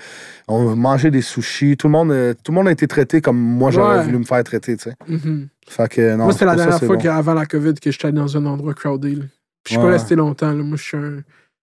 on 0.49 0.75
mangeait 0.77 1.11
des 1.11 1.23
sushis. 1.23 1.77
Tout 1.77 1.87
le 1.89 1.93
monde, 1.93 2.11
euh, 2.13 2.35
tout 2.43 2.53
le 2.53 2.57
monde 2.57 2.69
a 2.69 2.73
été 2.73 2.87
traité 2.87 3.21
comme 3.21 3.39
moi, 3.39 3.71
j'aurais 3.71 3.99
Ouais. 3.99 4.05
voulu 4.05 4.19
me 4.19 4.25
faire 4.25 4.43
traiter. 4.45 4.77
tu 4.77 4.85
sais. 4.85 4.95
Mhm. 5.09 5.49
Fait 5.69 5.89
que 5.89 6.15
non. 6.17 6.25
Moi, 6.25 6.33
c'était 6.33 6.45
la 6.47 6.53
ça, 6.53 6.57
dernière 6.57 6.79
fois 6.81 6.97
bon. 6.97 7.03
qu'avant 7.03 7.35
la 7.35 7.47
COVID 7.47 7.75
que 7.75 7.91
j'étais 7.91 8.07
allé 8.09 8.17
dans 8.17 8.37
un 8.37 8.47
endroit 8.47 8.75
crowded. 8.75 9.29
Puis 9.65 9.75
je 9.75 9.79
suis 9.79 9.79
pas 9.79 9.93
resté 9.93 10.17
longtemps. 10.17 10.51
là. 10.53 10.63
Moi, 10.63 10.77
je 10.77 10.83
suis 10.83 10.97
un, 10.97 11.19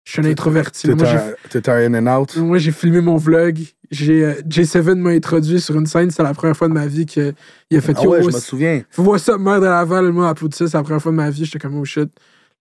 je 0.09 0.21
suis 0.21 0.27
un 0.27 0.31
introverti. 0.31 0.89
Moi, 0.89 1.05
j'ai 1.05 1.59
un- 1.59 1.93
in 1.93 2.07
and 2.07 2.19
out. 2.21 2.35
Moi, 2.37 2.57
j'ai 2.57 2.71
filmé 2.71 2.99
mon 2.99 3.17
vlog. 3.17 3.59
J'ai, 3.91 4.23
euh, 4.25 4.33
J7 4.47 4.95
m'a 4.95 5.11
introduit 5.11 5.61
sur 5.61 5.75
une 5.75 5.85
scène. 5.85 6.09
C'est 6.09 6.23
la 6.23 6.33
première 6.33 6.57
fois 6.57 6.67
de 6.67 6.73
ma 6.73 6.87
vie 6.87 7.05
qu'il 7.05 7.33
a 7.71 7.81
fait 7.81 7.93
Ah 7.97 8.03
Yo, 8.03 8.11
ouais, 8.11 8.21
je 8.23 8.27
me 8.27 8.31
souviens. 8.39 8.81
Faut 8.89 9.03
voir 9.03 9.19
ça, 9.19 9.37
merde 9.37 9.63
à 9.65 9.69
Laval. 9.69 10.05
Le 10.05 10.11
mot 10.11 10.23
applaudissait. 10.23 10.67
C'est 10.67 10.77
la 10.77 10.83
première 10.83 11.01
fois 11.01 11.11
de 11.11 11.17
ma 11.17 11.29
vie. 11.29 11.45
J'étais 11.45 11.59
comme, 11.59 11.77
oh 11.77 11.85
shit. 11.85 12.09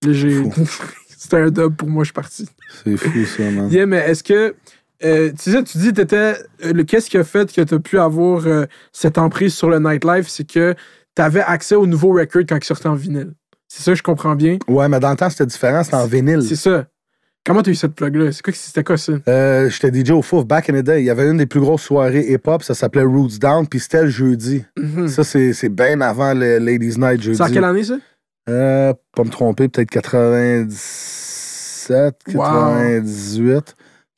J'ai. 0.07 0.43
C'était 1.17 1.37
un 1.37 1.49
dub 1.49 1.75
pour 1.75 1.89
moi, 1.89 2.03
je 2.03 2.07
suis 2.07 2.13
parti. 2.13 2.47
C'est 2.83 2.95
fou, 2.97 3.25
ça, 3.25 3.43
man. 3.49 3.69
Yeah, 3.71 3.85
mais 3.87 3.97
est-ce 3.97 4.23
que. 4.23 4.55
euh, 5.03 5.31
tu 5.31 5.51
sais, 5.51 5.63
tu 5.63 5.77
dis, 5.79 5.91
t'étais. 5.91 6.35
euh, 6.65 6.83
Qu'est-ce 6.85 7.09
qui 7.09 7.17
a 7.17 7.23
fait 7.23 7.51
que 7.53 7.61
tu 7.61 7.73
as 7.75 7.79
pu 7.79 7.97
avoir 7.99 8.45
euh, 8.47 8.65
cette 8.93 9.17
emprise 9.17 9.53
sur 9.55 9.69
le 9.69 9.79
nightlife? 9.79 10.27
C'est 10.29 10.47
que 10.47 10.73
tu 11.15 11.21
avais 11.21 11.41
accès 11.41 11.75
aux 11.75 11.85
nouveaux 11.87 12.13
records 12.13 12.43
quand 12.47 12.57
ils 12.57 12.63
sortaient 12.63 12.87
en 12.89 12.95
vinyle. 12.95 13.33
C'est 13.67 13.83
ça, 13.83 13.93
je 13.93 14.01
comprends 14.01 14.35
bien. 14.35 14.57
Ouais, 14.67 14.87
mais 14.87 14.99
dans 14.99 15.11
le 15.11 15.15
temps, 15.17 15.29
c'était 15.29 15.45
différent, 15.45 15.83
c'était 15.83 15.95
en 15.97 16.05
vinyle. 16.07 16.41
C'est 16.41 16.55
ça. 16.55 16.85
Comment 17.45 17.61
t'as 17.63 17.71
eu 17.71 17.75
cette 17.75 17.95
plug-là? 17.95 18.31
C'est 18.31 18.41
quoi, 18.43 18.53
c'était 18.53 18.83
quoi 18.83 18.97
ça? 18.97 19.13
Euh, 19.27 19.69
J'étais 19.69 19.91
DJ 20.03 20.11
au 20.11 20.21
Fouf, 20.21 20.45
back 20.45 20.69
in 20.69 20.73
the 20.79 20.83
day. 20.83 21.01
Il 21.01 21.05
y 21.05 21.09
avait 21.09 21.27
une 21.27 21.37
des 21.37 21.45
plus 21.45 21.59
grosses 21.61 21.81
soirées 21.83 22.25
hip-hop, 22.31 22.61
ça 22.63 22.73
s'appelait 22.75 23.03
Roots 23.03 23.39
Down, 23.39 23.65
puis 23.67 23.79
c'était 23.79 24.03
le 24.03 24.09
jeudi. 24.09 24.63
Mhm. 24.77 25.07
Ça, 25.07 25.23
c'est 25.23 25.69
bien 25.69 26.01
avant 26.01 26.33
le 26.33 26.57
Ladies 26.59 26.99
Night 26.99 27.21
jeudi. 27.21 27.37
C'est 27.37 27.43
en 27.43 27.49
quelle 27.51 27.63
année, 27.63 27.83
ça? 27.83 27.97
Euh, 28.49 28.93
pas 29.15 29.23
me 29.23 29.29
tromper, 29.29 29.67
peut-être 29.69 29.89
97, 29.89 32.15
Wow. 32.35 33.01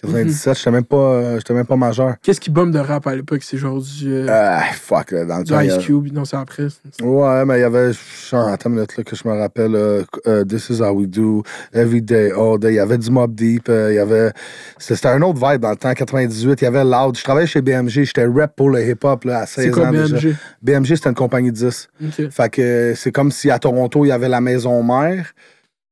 98. 0.01 0.23
97, 0.33 0.57
j'étais 0.57 0.71
même, 0.71 0.83
pas, 0.83 0.97
euh, 0.97 1.39
même 1.51 1.65
pas 1.65 1.75
majeur. 1.75 2.15
Qu'est-ce 2.21 2.39
qui 2.39 2.49
bombe 2.49 2.71
de 2.71 2.79
rap 2.79 3.05
à 3.07 3.15
l'époque? 3.15 3.41
C'est 3.43 3.57
genre 3.57 3.79
du, 3.81 4.11
euh, 4.13 4.27
Ah, 4.29 4.63
fuck, 4.73 5.11
là, 5.11 5.25
dans 5.25 5.37
le 5.39 5.43
du 5.43 5.51
temps, 5.51 5.59
Ice 5.61 5.77
Cube. 5.77 6.11
Non, 6.13 6.25
c'est 6.25 6.37
après. 6.37 6.67
Ouais, 7.01 7.45
mais 7.45 7.59
il 7.59 7.61
y 7.61 7.63
avait, 7.63 7.91
genre, 8.29 8.47
attends 8.47 8.69
une 8.69 8.75
minute, 8.75 8.97
là, 8.97 9.03
que 9.03 9.15
je 9.15 9.27
me 9.27 9.37
rappelle, 9.37 9.75
euh, 9.75 10.43
This 10.45 10.69
is 10.69 10.81
how 10.81 10.91
we 10.91 11.07
do, 11.07 11.43
Every 11.73 12.01
day, 12.01 12.31
all 12.31 12.57
day. 12.59 12.69
Il 12.73 12.75
y 12.75 12.79
avait 12.79 12.97
du 12.97 13.09
Mob 13.11 13.33
Deep, 13.35 13.69
euh, 13.69 13.91
il 13.91 13.95
y 13.95 13.99
avait. 13.99 14.31
C'était 14.77 15.07
un 15.07 15.21
autre 15.21 15.39
vibe 15.45 15.61
dans 15.61 15.71
le 15.71 15.75
temps, 15.77 15.93
98. 15.93 16.61
Il 16.61 16.63
y 16.63 16.67
avait 16.67 16.83
Loud. 16.83 17.17
Je 17.17 17.23
travaillais 17.23 17.47
chez 17.47 17.61
BMG, 17.61 18.03
j'étais 18.03 18.25
rep 18.25 18.55
pour 18.55 18.69
le 18.69 18.81
hip-hop 18.87 19.23
là, 19.25 19.39
à 19.39 19.45
16 19.45 19.65
C'est 19.65 19.71
quoi 19.71 19.87
ans 19.87 19.91
déjà. 19.91 20.17
BMG? 20.17 20.35
BMG, 20.61 20.95
c'était 20.95 21.09
une 21.09 21.15
compagnie 21.15 21.51
de 21.51 21.57
10. 21.57 21.89
Ok. 22.03 22.29
Fait 22.31 22.49
que 22.49 22.93
c'est 22.95 23.11
comme 23.11 23.31
si 23.31 23.49
à 23.51 23.59
Toronto, 23.59 24.03
il 24.05 24.09
y 24.09 24.11
avait 24.11 24.29
la 24.29 24.41
maison 24.41 24.81
mère. 24.83 25.31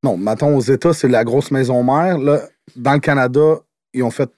Non, 0.04 0.18
mettons, 0.18 0.56
aux 0.56 0.62
États, 0.62 0.94
c'est 0.94 1.10
la 1.10 1.24
grosse 1.24 1.52
maison 1.52 1.84
mère. 1.84 2.18
Là, 2.18 2.42
dans 2.76 2.94
le 2.94 3.00
Canada, 3.00 3.56
ils 3.94 4.04
ont 4.04 4.12
fait 4.12 4.30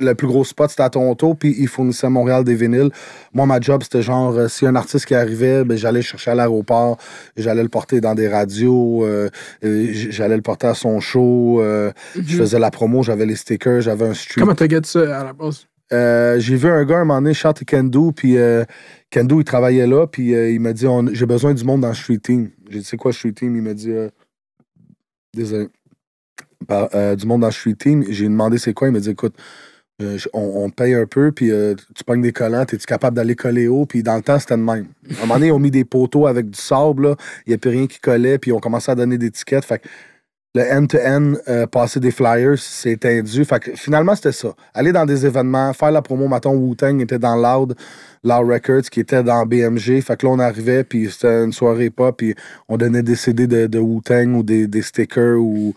le 0.00 0.14
plus 0.14 0.26
gros 0.26 0.44
spot, 0.44 0.70
c'était 0.70 0.82
à 0.82 0.90
Toronto, 0.90 1.34
puis 1.34 1.54
ils 1.56 1.68
fournissaient 1.68 2.08
à 2.08 2.10
Montréal 2.10 2.42
des 2.42 2.54
vinyles. 2.54 2.90
Moi, 3.32 3.46
ma 3.46 3.60
job, 3.60 3.82
c'était 3.84 4.02
genre, 4.02 4.34
euh, 4.36 4.48
si 4.48 4.66
un 4.66 4.74
artiste 4.74 5.06
qui 5.06 5.14
arrivait, 5.14 5.64
ben, 5.64 5.76
j'allais 5.76 6.02
chercher 6.02 6.32
à 6.32 6.34
l'aéroport, 6.34 6.98
j'allais 7.36 7.62
le 7.62 7.68
porter 7.68 8.00
dans 8.00 8.14
des 8.14 8.28
radios, 8.28 9.04
euh, 9.04 9.30
euh, 9.64 9.88
j'allais 9.92 10.36
le 10.36 10.42
porter 10.42 10.66
à 10.66 10.74
son 10.74 10.98
show, 10.98 11.60
euh, 11.60 11.92
je 12.16 12.36
faisais 12.36 12.58
la 12.58 12.72
promo, 12.72 13.02
j'avais 13.04 13.26
les 13.26 13.36
stickers, 13.36 13.82
j'avais 13.82 14.06
un 14.06 14.14
street. 14.14 14.40
Mhm. 14.40 14.44
Comment 14.44 14.54
t'as 14.56 14.66
gagné 14.66 14.86
ça 14.86 15.20
à 15.20 15.24
la 15.24 15.32
base? 15.32 15.66
J'ai 15.90 16.56
vu 16.56 16.68
un 16.68 16.84
gars 16.84 16.96
un 16.96 17.04
moment 17.04 17.22
donné, 17.22 17.34
Shot 17.34 17.52
Kendo, 17.64 18.10
puis 18.10 18.36
euh, 18.36 18.64
Kendo, 19.10 19.40
il 19.40 19.44
travaillait 19.44 19.86
là, 19.86 20.08
puis 20.08 20.32
il 20.32 20.58
m'a 20.58 20.72
dit 20.72 20.86
J'ai 21.12 21.26
besoin 21.26 21.54
du 21.54 21.62
monde 21.62 21.82
dans 21.82 21.88
le 21.88 21.94
Street 21.94 22.18
Team. 22.18 22.50
J'ai 22.68 22.80
dit 22.80 22.84
C'est 22.84 22.96
quoi 22.96 23.12
Street 23.12 23.32
Team? 23.32 23.54
Il 23.54 23.62
m'a 23.62 23.74
dit 23.74 23.92
euh, 23.92 24.08
Désolé. 25.34 25.68
Euh, 26.70 27.16
du 27.16 27.26
monde 27.26 27.42
dans 27.42 27.48
le 27.48 27.52
Street 27.52 27.74
Team. 27.74 28.04
J'ai 28.08 28.24
demandé 28.24 28.58
c'est 28.58 28.72
quoi 28.72 28.88
Il 28.88 28.92
m'a 28.92 29.00
dit 29.00 29.10
Écoute, 29.10 29.34
euh, 30.02 30.18
on, 30.32 30.64
on 30.64 30.70
paye 30.70 30.94
un 30.94 31.06
peu, 31.06 31.30
puis 31.30 31.50
euh, 31.50 31.74
tu 31.94 32.04
pognes 32.04 32.22
des 32.22 32.32
collants, 32.32 32.62
es-tu 32.62 32.78
capable 32.78 33.16
d'aller 33.16 33.36
coller 33.36 33.68
haut? 33.68 33.86
Puis 33.86 34.02
dans 34.02 34.16
le 34.16 34.22
temps, 34.22 34.38
c'était 34.38 34.56
de 34.56 34.62
même. 34.62 34.86
À 35.10 35.14
un 35.14 35.20
moment 35.20 35.34
donné, 35.34 35.46
ils 35.48 35.52
ont 35.52 35.58
mis 35.58 35.70
des 35.70 35.84
poteaux 35.84 36.26
avec 36.26 36.50
du 36.50 36.58
sable, 36.58 37.14
il 37.46 37.50
n'y 37.50 37.54
a 37.54 37.58
plus 37.58 37.70
rien 37.70 37.86
qui 37.86 38.00
collait, 38.00 38.38
puis 38.38 38.52
ont 38.52 38.58
commencé 38.58 38.90
à 38.90 38.94
donner 38.94 39.18
des 39.18 39.30
tickets. 39.30 39.64
Fait 39.64 39.78
que 39.78 39.88
le 40.56 40.62
end-to-end, 40.62 41.66
passer 41.66 41.98
des 41.98 42.12
flyers, 42.12 42.56
c'est 42.58 42.92
étendu. 42.92 43.44
Fait 43.44 43.58
que 43.58 43.72
finalement, 43.74 44.14
c'était 44.14 44.30
ça. 44.30 44.54
Aller 44.72 44.92
dans 44.92 45.04
des 45.04 45.26
événements, 45.26 45.72
faire 45.72 45.90
la 45.90 46.00
promo, 46.00 46.28
mettons, 46.28 46.54
Wu-Tang 46.54 47.00
était 47.00 47.18
dans 47.18 47.34
Loud, 47.34 47.74
Loud 48.22 48.50
Records, 48.50 48.88
qui 48.88 49.00
était 49.00 49.24
dans 49.24 49.44
BMG. 49.46 50.00
Fait 50.00 50.16
que 50.16 50.26
là, 50.26 50.32
on 50.32 50.38
arrivait, 50.38 50.84
puis 50.84 51.10
c'était 51.10 51.42
une 51.42 51.52
soirée 51.52 51.90
pop, 51.90 52.16
puis 52.16 52.36
on 52.68 52.76
donnait 52.76 53.02
des 53.02 53.16
CD 53.16 53.48
de, 53.48 53.66
de 53.66 53.78
Wu-Tang 53.80 54.36
ou 54.36 54.44
des, 54.44 54.68
des 54.68 54.82
stickers 54.82 55.38
ou 55.38 55.74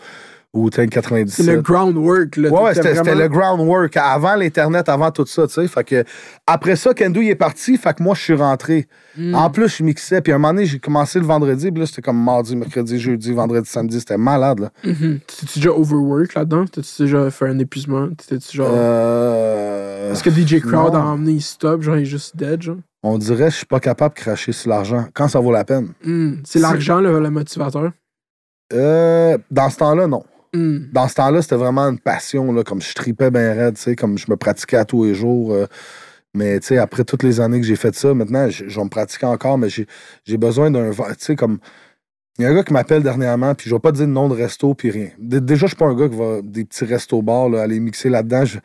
Wu-Tang 0.54 0.88
97. 0.90 1.46
C'est 1.46 1.52
le 1.56 1.62
groundwork. 1.62 2.36
Là, 2.38 2.50
Ouais, 2.50 2.74
c'était 2.74 2.94
vraiment- 2.94 3.20
le 3.20 3.28
groundwork. 3.28 3.96
Avant 3.98 4.36
l'Internet, 4.36 4.90
avant 4.90 5.12
tout 5.12 5.26
ça, 5.26 5.46
tu 5.46 5.54
sais. 5.54 5.68
Fait 5.68 5.84
que, 5.84 6.04
après 6.48 6.76
ça, 6.76 6.94
Kendo, 6.94 7.22
il 7.22 7.30
est 7.30 7.36
parti. 7.36 7.78
Fait 7.78 7.94
que 7.96 8.02
moi, 8.02 8.16
je 8.16 8.22
suis 8.22 8.34
rentré. 8.34 8.88
Hmm. 9.18 9.36
En 9.36 9.50
plus, 9.52 9.68
je 9.78 9.84
mixais. 9.84 10.22
Puis 10.22 10.32
à 10.32 10.36
un 10.36 10.40
moment 10.40 10.54
donné, 10.54 10.66
j'ai 10.66 10.80
commencé 10.80 11.20
le 11.20 11.26
vendredi. 11.26 11.70
Puis 11.72 11.82
là, 11.82 11.86
c'était 11.86 12.02
comme 12.02 12.24
mardi, 12.24 12.56
mercredi, 12.56 12.98
jeudi, 13.00 13.34
vendredi, 13.34 13.70
samedi. 13.70 14.00
C'était 14.00 14.18
malade, 14.18 14.60
là. 14.60 14.70
Mhm. 14.84 15.20
T'étais-tu 15.28 15.60
déjà 15.60 15.72
overwork 15.72 16.34
là-dedans? 16.34 16.66
T'étais-tu 16.66 17.04
déjà 17.04 17.30
fait 17.30 17.46
un 17.50 17.60
épuisement? 17.60 18.08
T'étais-tu 18.18 18.58
genre. 18.58 18.72
Euh... 18.72 20.12
Est-ce 20.14 20.24
que 20.24 20.30
DJ 20.32 20.60
Crowd 20.62 20.94
non. 20.94 21.00
a 21.00 21.04
emmené 21.04 21.34
il 21.34 21.42
stop? 21.42 21.82
Genre, 21.82 21.98
il 21.98 22.04
est 22.04 22.06
juste 22.06 22.36
dead, 22.36 22.62
genre? 22.62 22.78
On 23.04 23.18
dirait 23.18 23.52
je 23.52 23.58
suis 23.58 23.66
pas 23.66 23.80
capable 23.80 24.16
de 24.16 24.20
cracher 24.22 24.52
sur 24.54 24.70
l'argent 24.70 25.06
quand 25.14 25.28
ça 25.28 25.40
vaut 25.40 25.52
la 25.52 25.64
peine. 25.66 25.90
Hmm. 26.04 26.36
C'est 26.44 26.60
l'argent, 26.60 27.00
le, 27.00 27.20
le 27.20 27.30
motivateur? 27.30 27.92
Euh, 28.74 29.38
dans 29.52 29.70
ce 29.70 29.78
temps-là, 29.78 30.08
non. 30.08 30.24
Hmm. 30.58 30.92
Dans 30.92 31.08
ce 31.08 31.16
temps-là, 31.16 31.42
c'était 31.42 31.56
vraiment 31.56 31.84
une 31.84 32.00
passion, 32.00 32.52
là, 32.52 32.64
comme 32.64 32.82
je 32.82 32.94
tripais 32.94 33.30
bien 33.32 33.54
raide, 33.54 33.78
comme 33.96 34.18
je 34.18 34.26
me 34.30 34.36
pratiquais 34.38 34.78
à 34.78 34.86
tous 34.86 35.04
les 35.06 35.14
jours. 35.14 35.54
euh, 35.54 35.68
mais 36.34 36.60
après 36.80 37.04
toutes 37.04 37.24
les 37.24 37.40
années 37.40 37.60
que 37.62 37.66
j'ai 37.66 37.76
fait 37.76 37.96
ça, 37.96 38.14
maintenant, 38.14 38.50
je, 38.50 38.64
me 38.80 38.90
pratiquer 38.90 39.26
encore, 39.26 39.58
mais 39.58 39.70
j'ai 39.70 40.38
besoin 40.38 40.72
d'un... 40.72 40.92
Tu 40.92 40.98
sais, 41.20 41.36
comme... 41.36 41.60
Il 42.40 42.44
y 42.44 42.46
a 42.46 42.50
un 42.50 42.54
gars 42.56 42.64
qui 42.64 42.74
m'appelle 42.74 43.02
dernièrement, 43.04 43.56
puis 43.56 43.70
je 43.70 43.76
vais 43.76 43.80
pas 43.80 43.92
dire 43.92 44.06
le 44.08 44.14
nom 44.14 44.30
de 44.30 44.36
resto, 44.36 44.76
puis 44.76 44.92
rien. 44.92 45.10
Dé- 45.20 45.42
Déjà, 45.42 45.66
je 45.68 45.72
suis 45.72 45.76
pas 45.78 45.86
un 45.88 45.96
gars 45.96 46.08
qui 46.10 46.16
va 46.18 46.42
des 46.44 46.66
petits 46.66 46.86
restos 46.86 47.22
bars, 47.24 47.50
là, 47.50 47.64
aller 47.64 47.80
mixer 47.80 48.10
là-dedans. 48.10 48.46
Je- 48.46 48.60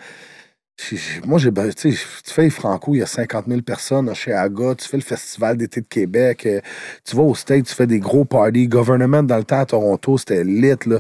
moi, 1.27 1.39
j'ai... 1.39 1.51
Tu 1.75 1.93
fais 2.25 2.51
Franco, 2.51 2.95
il 2.95 2.99
y 2.99 3.03
a 3.03 3.07
50 3.07 3.47
000 3.49 3.63
personnes 3.63 4.13
chez 4.15 4.33
Aga, 4.33 4.75
tu 4.75 4.89
fais 4.89 4.97
le 4.99 5.03
Festival 5.03 5.57
d'été 5.57 5.81
de 5.81 5.87
Québec, 5.87 6.45
euh, 6.47 6.61
tu 7.05 7.17
vas 7.17 7.23
au 7.23 7.35
States, 7.35 7.67
tu 7.67 7.75
fais 7.75 7.87
des 7.87 8.01
gros 8.01 8.25
parties. 8.25 8.69
Government, 8.69 9.23
dans 9.23 9.39
le 9.39 9.45
temps, 9.45 9.61
à 9.61 9.67
Toronto, 9.67 10.19
c'était 10.19 10.45
lit, 10.45 10.75
là. 10.87 10.99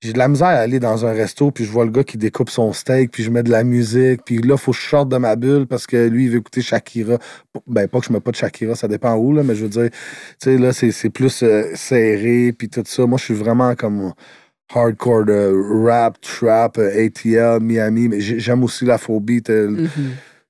J'ai 0.00 0.12
de 0.12 0.18
la 0.18 0.28
misère 0.28 0.48
à 0.48 0.52
aller 0.58 0.80
dans 0.80 1.06
un 1.06 1.12
resto, 1.12 1.50
puis 1.50 1.64
je 1.64 1.70
vois 1.70 1.86
le 1.86 1.90
gars 1.90 2.04
qui 2.04 2.18
découpe 2.18 2.50
son 2.50 2.74
steak, 2.74 3.10
puis 3.10 3.22
je 3.22 3.30
mets 3.30 3.42
de 3.42 3.50
la 3.50 3.64
musique, 3.64 4.20
puis 4.26 4.36
là, 4.38 4.58
faut 4.58 4.72
que 4.72 4.76
je 4.78 4.86
sorte 4.86 5.08
de 5.08 5.16
ma 5.16 5.34
bulle 5.34 5.66
parce 5.66 5.86
que 5.86 6.08
lui, 6.08 6.24
il 6.24 6.30
veut 6.30 6.38
écouter 6.38 6.60
Shakira. 6.60 7.16
Ben, 7.66 7.88
pas 7.88 8.00
que 8.00 8.06
je 8.06 8.12
mets 8.12 8.20
pas 8.20 8.30
de 8.30 8.36
Shakira, 8.36 8.74
ça 8.74 8.86
dépend 8.86 9.14
où, 9.16 9.32
là, 9.32 9.42
mais 9.42 9.54
je 9.54 9.62
veux 9.62 9.70
dire, 9.70 9.88
tu 9.90 9.96
sais, 10.38 10.58
là, 10.58 10.74
c'est 10.74 10.90
c'est 10.90 11.08
plus 11.08 11.42
euh, 11.42 11.70
serré, 11.74 12.52
puis 12.52 12.68
tout 12.68 12.82
ça. 12.84 13.06
Moi, 13.06 13.16
je 13.18 13.24
suis 13.24 13.34
vraiment 13.34 13.74
comme 13.74 14.12
hardcore 14.74 15.24
de 15.24 15.84
rap, 15.86 16.20
trap, 16.20 16.76
euh, 16.78 17.06
ATL, 17.06 17.60
Miami, 17.62 18.08
mais 18.08 18.20
j'ai- 18.20 18.38
j'aime 18.40 18.62
aussi 18.62 18.84
l'afrobeat. 18.84 19.48
euh, 19.48 19.70
Mhm. 19.70 19.86
tu 19.86 19.90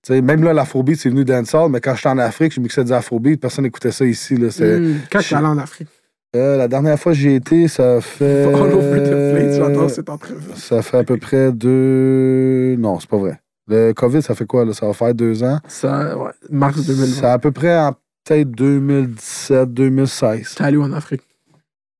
sais, 0.02 0.20
même 0.20 0.42
là, 0.42 0.52
l'afrobeat, 0.52 0.98
c'est 0.98 1.10
venu 1.10 1.24
dancehall, 1.24 1.70
mais 1.70 1.80
quand 1.80 1.94
j'étais 1.94 2.08
en 2.08 2.18
Afrique, 2.18 2.52
je 2.54 2.60
mixais 2.60 2.82
du 2.84 2.92
afrobeat, 2.92 3.40
personne 3.40 3.64
n'écoutait 3.64 3.92
ça 3.92 4.04
ici, 4.04 4.36
là. 4.36 4.50
c'est- 4.50 4.78
Hmm. 4.80 4.96
Quand 5.12 5.20
je- 5.20 5.28
t'es 5.28 5.34
allé 5.36 5.46
en 5.46 5.58
Afrique? 5.58 5.88
Euh, 6.34 6.56
la 6.56 6.68
dernière 6.68 6.98
fois 6.98 7.12
que 7.12 7.18
j'y 7.18 7.30
été, 7.30 7.68
ça 7.68 8.00
fait... 8.00 8.44
All 8.44 8.72
over 8.72 9.00
the 9.02 9.32
place, 9.32 9.56
j'adore 9.56 9.90
cette 9.90 10.08
entrevue. 10.08 10.52
Ça 10.56 10.82
fait 10.82 10.98
à 10.98 11.04
peu 11.04 11.16
près 11.16 11.52
deux. 11.52 12.76
Non, 12.78 12.98
c'est 13.00 13.08
pas 13.08 13.18
vrai. 13.18 13.40
Le 13.68 13.92
COVID, 13.92 14.22
ça 14.22 14.34
fait 14.34 14.46
quoi, 14.46 14.64
là? 14.64 14.74
Ça 14.74 14.86
va 14.86 14.92
faire 14.92 15.14
deux 15.14 15.42
ans? 15.42 15.58
Ça, 15.68 16.18
ouais, 16.18 16.32
mars 16.50 16.84
2020. 16.84 17.06
C'est 17.06 17.26
à 17.26 17.38
peu 17.38 17.50
près 17.50 17.76
en 17.78 17.92
peut-être 18.24 18.50
2017, 18.50 19.72
2016. 19.72 20.54
T'es 20.56 20.64
allé 20.64 20.76
en 20.76 20.92
Afrique? 20.92 21.22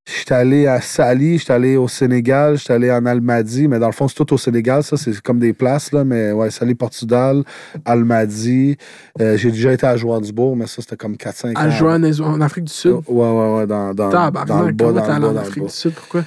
J'étais 0.07 0.35
allé 0.35 0.67
à 0.67 0.83
Sali, 0.83 1.39
j'étais 1.39 1.55
allé 1.55 1.77
au 1.79 1.89
Sénégal, 1.89 2.59
j'étais 2.59 2.75
allé 2.75 2.91
en 2.93 3.07
Almadi, 3.07 3.69
mais 3.69 3.79
dans 3.79 3.87
le 3.87 3.93
fond, 3.95 4.07
c'est 4.07 4.15
tout 4.15 4.35
au 4.35 4.39
Sénégal, 4.39 4.83
ça, 4.83 4.99
c'est 4.99 5.19
comme 5.23 5.39
des 5.39 5.55
places, 5.55 5.93
là, 5.93 6.05
mais 6.05 6.31
ouais, 6.31 6.51
Sali, 6.51 6.75
Portugal, 6.75 7.43
Almadi. 7.87 8.77
Euh, 9.21 9.39
J'ai 9.39 9.51
déjà 9.51 9.73
été 9.73 9.87
à 9.87 9.97
Johannesburg, 9.97 10.57
mais 10.57 10.67
ça, 10.67 10.83
c'était 10.83 10.97
comme 10.97 11.15
4-5 11.15 11.49
ans. 11.51 11.53
À 11.57 11.71
Johannesburg, 11.71 12.29
en 12.29 12.41
Afrique 12.43 12.65
du 12.65 12.73
Sud? 12.73 12.93
Ouais, 12.93 13.03
ouais, 13.31 13.55
ouais, 13.57 13.67
dans, 13.67 13.95
dans, 13.95 14.11
dans 14.11 14.25
le 14.27 14.31
bas, 14.31 14.45
dans 14.45 14.63
le 14.63 14.73
bas, 14.73 14.87
en 15.17 15.33
le 15.33 15.39
Afrique 15.39 15.63
bas. 15.63 15.69
du 15.71 15.75
Sud? 15.75 15.93
Pourquoi? 15.95 16.25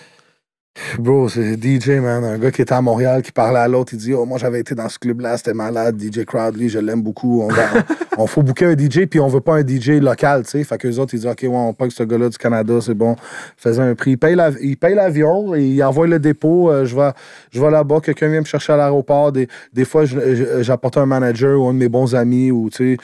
Bro, 1.00 1.30
c'est 1.30 1.56
DJ, 1.62 2.00
man. 2.00 2.24
Un 2.24 2.38
gars 2.38 2.52
qui 2.52 2.62
était 2.62 2.74
à 2.74 2.82
Montréal, 2.82 3.22
qui 3.22 3.32
parlait 3.32 3.60
à 3.60 3.68
l'autre. 3.68 3.94
Il 3.94 4.00
dit, 4.00 4.14
oh, 4.14 4.26
moi, 4.26 4.38
j'avais 4.38 4.60
été 4.60 4.76
dans 4.76 4.90
ce 4.90 5.00
club-là, 5.00 5.38
c'était 5.38 5.54
malade. 5.54 6.02
DJ 6.02 6.24
Crowdly, 6.26 6.70
je 6.70 6.80
l'aime 6.80 7.02
beaucoup. 7.02 7.42
On, 7.42 7.50
on 8.18 8.28
faut 8.28 8.44
booker 8.44 8.66
un 8.66 8.78
DJ, 8.78 9.06
puis 9.06 9.20
on 9.20 9.28
veut 9.28 9.42
pas 9.42 9.56
un 9.56 9.66
DJ 9.66 10.00
local, 10.02 10.44
tu 10.44 10.52
sais. 10.52 10.64
Fait 10.64 10.78
qu'eux 10.78 10.98
autres, 10.98 11.14
ils 11.14 11.20
disent, 11.20 11.30
OK, 11.30 11.40
ouais, 11.42 11.50
on 11.50 11.74
pogne 11.74 11.90
ce 11.90 12.04
gars-là 12.04 12.30
du 12.30 12.38
Canada, 12.38 12.80
c'est 12.82 12.94
bon. 12.94 13.16
Faisait 13.58 13.82
un 13.82 13.96
prix. 13.96 14.18
Il 14.62 14.78
paye, 14.78 14.96
l'avion, 14.96 15.56
il 15.56 15.82
envoie 15.84 16.08
le 16.08 16.20
dépôt. 16.20 16.70
euh, 16.70 16.86
je 16.86 16.96
vais, 16.96 17.12
je 17.52 17.62
là-bas, 17.62 18.00
quelqu'un 18.02 18.30
vient 18.30 18.42
me 18.42 18.46
chercher 18.46 18.74
à 18.74 18.78
l'aéroport. 18.78 19.32
Des, 19.32 19.48
des 19.74 19.86
fois, 19.86 20.04
j'apporte 20.06 20.98
un 20.98 21.06
manager 21.06 21.60
ou 21.60 21.68
un 21.68 21.74
de 21.74 21.80
mes 21.80 21.90
bons 21.90 22.16
amis, 22.16 22.52
ou, 22.52 22.70
tu 22.70 22.96
sais. 22.96 22.98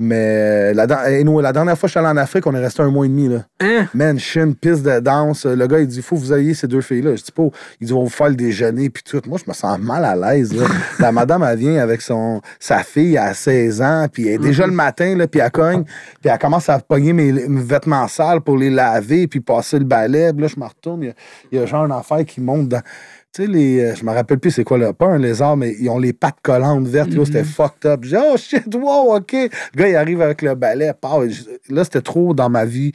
Mais 0.00 0.72
la, 0.74 0.84
anyway, 1.00 1.42
la 1.42 1.52
dernière 1.52 1.76
fois 1.76 1.88
que 1.88 1.92
je 1.92 1.98
suis 1.98 2.06
allé 2.06 2.08
en 2.08 2.22
Afrique, 2.22 2.46
on 2.46 2.54
est 2.54 2.60
resté 2.60 2.82
un 2.82 2.90
mois 2.90 3.04
et 3.04 3.08
demi, 3.08 3.28
là. 3.28 3.44
Hein? 3.58 3.86
Man, 3.94 4.16
chine, 4.18 4.54
piste 4.54 4.84
de 4.84 5.00
danse. 5.00 5.44
Le 5.44 5.66
gars, 5.66 5.80
il 5.80 5.88
dit, 5.88 6.02
faut 6.02 6.14
que 6.14 6.20
vous 6.20 6.32
ayez 6.32 6.54
ces 6.54 6.68
deux 6.68 6.82
filles-là. 6.82 7.16
Je 7.16 7.24
dis 7.24 7.32
pas, 7.32 7.48
il 7.80 7.88
dit, 7.88 7.92
va 7.92 7.98
vous 7.98 8.08
faire 8.08 8.28
le 8.28 8.36
déjeuner, 8.36 8.90
puis 8.90 9.02
tout. 9.02 9.20
Moi, 9.26 9.38
je 9.44 9.50
me 9.50 9.54
sens 9.54 9.76
mal 9.80 10.04
à 10.04 10.14
l'aise. 10.14 10.54
La 11.00 11.10
madame, 11.10 11.42
elle 11.42 11.58
vient 11.58 11.78
avec 11.78 12.00
son, 12.00 12.40
sa 12.60 12.84
fille 12.84 13.18
à 13.18 13.34
16 13.34 13.82
ans, 13.82 14.06
puis 14.12 14.28
elle 14.28 14.34
est 14.34 14.38
déjà 14.38 14.66
le 14.66 14.72
matin, 14.72 15.16
là, 15.16 15.26
puis 15.26 15.40
elle 15.40 15.50
cogne, 15.50 15.82
puis 15.84 16.30
elle 16.30 16.38
commence 16.38 16.68
à 16.68 16.78
pogner 16.78 17.12
mes, 17.12 17.32
mes 17.32 17.62
vêtements 17.62 18.06
sales 18.06 18.40
pour 18.40 18.56
les 18.56 18.70
laver, 18.70 19.26
puis 19.26 19.40
passer 19.40 19.80
le 19.80 19.84
balai. 19.84 20.32
Puis 20.32 20.42
là, 20.42 20.48
je 20.48 20.60
me 20.60 20.64
retourne, 20.66 21.02
il 21.02 21.06
y 21.06 21.10
a, 21.10 21.14
il 21.50 21.58
y 21.58 21.62
a 21.62 21.66
genre 21.66 21.82
un 21.82 21.98
affaire 21.98 22.24
qui 22.24 22.40
monte 22.40 22.68
dans. 22.68 22.82
Tu 23.34 23.42
sais, 23.44 23.48
les. 23.48 23.80
euh, 23.80 23.94
Je 23.94 24.04
me 24.04 24.12
rappelle 24.12 24.38
plus 24.38 24.50
c'est 24.50 24.64
quoi, 24.64 24.78
là. 24.78 24.92
Pas 24.92 25.06
un 25.06 25.18
lézard, 25.18 25.56
mais 25.56 25.74
ils 25.78 25.88
ont 25.90 25.98
les 25.98 26.12
pattes 26.12 26.38
collantes 26.42 26.86
vertes. 26.86 27.10
C'était 27.24 27.44
fucked 27.44 27.84
up. 27.86 28.00
Je 28.02 28.08
dis, 28.08 28.16
oh 28.16 28.36
shit, 28.36 28.74
wow, 28.74 29.16
OK. 29.16 29.32
Le 29.32 29.48
gars, 29.76 29.88
il 29.88 29.96
arrive 29.96 30.22
avec 30.22 30.42
le 30.42 30.54
balai. 30.54 30.92
Là, 31.68 31.84
c'était 31.84 32.00
trop 32.00 32.34
dans 32.34 32.48
ma 32.48 32.64
vie. 32.64 32.92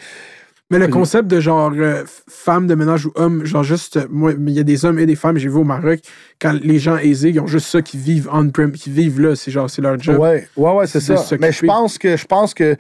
Mais 0.72 0.80
le 0.80 0.88
concept 0.88 1.28
de 1.28 1.40
genre 1.40 1.72
euh, 1.76 2.04
femme 2.28 2.66
de 2.66 2.74
ménage 2.74 3.06
ou 3.06 3.12
homme, 3.14 3.46
genre 3.46 3.64
juste, 3.64 3.98
euh, 3.98 4.08
moi, 4.10 4.32
il 4.32 4.50
y 4.54 4.60
a 4.60 4.64
des 4.64 4.86
hommes 4.86 4.98
et 4.98 5.06
des 5.06 5.16
femmes, 5.16 5.38
j'ai 5.38 5.48
vu 5.50 5.58
au 5.58 5.64
Maroc, 5.64 6.00
quand 6.42 6.54
les 6.54 6.80
gens 6.80 6.98
aisés, 6.98 7.30
ils 7.30 7.40
ont 7.40 7.46
juste 7.46 7.68
ça 7.68 7.84
qui 7.84 7.96
vivent 7.98 8.28
on-prem, 8.34 8.72
qui 8.72 8.90
vivent 8.90 9.22
là, 9.22 9.36
c'est 9.36 9.52
genre, 9.52 9.70
c'est 9.70 9.84
leur 9.84 10.00
job. 10.00 10.18
Ouais, 10.20 10.48
ouais, 10.58 10.72
ouais, 10.72 10.88
c'est 10.88 11.00
ça. 11.02 11.16
Mais 11.40 11.52
je 11.52 11.64
pense 11.66 12.00
que 12.00 12.18
je 12.18 12.26
pense 12.26 12.56
que 12.56 12.76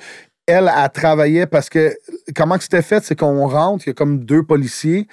elle 0.47 0.69
a 0.69 0.89
travaillé 0.89 1.45
parce 1.45 1.69
que 1.69 1.93
comment 2.35 2.57
que 2.57 2.63
c'était 2.63 2.81
fait, 2.81 3.03
c'est 3.03 3.15
qu'on 3.15 3.47
rentre, 3.47 3.83
il 3.85 3.89
y 3.89 3.91
a 3.91 3.93
comme 3.93 4.25
deux 4.25 4.41
policiers, 4.41 5.07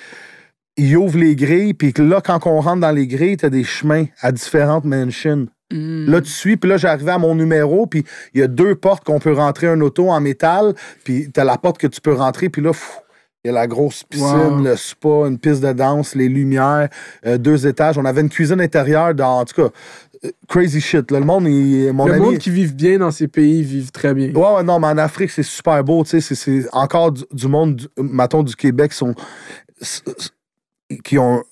ils 0.82 0.96
ouvrent 0.96 1.18
les 1.18 1.36
grilles, 1.36 1.74
puis 1.74 1.92
là, 1.98 2.20
quand 2.24 2.46
on 2.46 2.60
rentre 2.60 2.80
dans 2.80 2.90
les 2.90 3.06
grilles, 3.06 3.36
t'as 3.36 3.50
des 3.50 3.64
chemins 3.64 4.06
à 4.20 4.32
différentes 4.32 4.84
mansions. 4.84 5.46
Mm. 5.72 6.10
Là, 6.10 6.20
tu 6.20 6.30
suis, 6.30 6.56
puis 6.56 6.68
là, 6.70 6.76
j'arrivais 6.76 7.12
à 7.12 7.18
mon 7.18 7.34
numéro, 7.34 7.86
puis 7.86 8.04
il 8.34 8.40
y 8.40 8.42
a 8.42 8.48
deux 8.48 8.74
portes 8.74 9.04
qu'on 9.04 9.18
peut 9.20 9.32
rentrer 9.32 9.66
un 9.68 9.80
auto 9.80 10.08
en 10.10 10.20
métal, 10.20 10.74
puis 11.04 11.30
t'as 11.32 11.44
la 11.44 11.58
porte 11.58 11.78
que 11.78 11.86
tu 11.86 12.00
peux 12.00 12.14
rentrer, 12.14 12.48
puis 12.48 12.62
là, 12.62 12.72
il 13.44 13.48
y 13.48 13.50
a 13.50 13.54
la 13.54 13.66
grosse 13.66 14.02
piscine, 14.04 14.26
Wow. 14.58 14.62
le 14.64 14.76
spa, 14.76 15.08
une 15.28 15.38
piste 15.38 15.62
de 15.62 15.72
danse, 15.72 16.14
les 16.14 16.28
lumières, 16.28 16.88
euh, 17.24 17.38
deux 17.38 17.66
étages. 17.66 17.96
On 17.96 18.04
avait 18.04 18.20
une 18.20 18.28
cuisine 18.28 18.60
intérieure 18.60 19.14
dans, 19.14 19.38
en 19.40 19.44
tout 19.46 19.54
cas, 19.62 19.68
euh, 20.24 20.30
crazy 20.48 20.80
shit. 20.80 21.10
là. 21.10 21.20
le 21.20 21.24
monde, 21.24 21.46
il- 21.46 21.90
mon 21.94 22.04
le 22.06 22.12
ami... 22.14 22.22
monde 22.22 22.38
qui 22.38 22.50
vivent 22.50 22.74
bien 22.74 22.98
dans 22.98 23.10
ces 23.10 23.28
pays 23.28 23.62
vivent 23.62 23.92
très 23.92 24.12
bien. 24.12 24.30
Ouais, 24.34 24.56
ouais, 24.56 24.62
non, 24.62 24.78
mais 24.78 24.88
en 24.88 24.98
Afrique, 24.98 25.30
c'est 25.30 25.42
super 25.42 25.82
beau, 25.84 26.04
tu 26.04 26.20
sais, 26.20 26.34
c'est- 26.34 26.68
encore 26.72 27.12
du, 27.12 27.22
du 27.32 27.46
monde, 27.48 27.76
du, 27.76 27.86
mettons, 27.98 28.42
du 28.42 28.54
Québec, 28.56 28.92
sont, 28.92 29.14
qui 31.04 31.18
ont, 31.18 31.42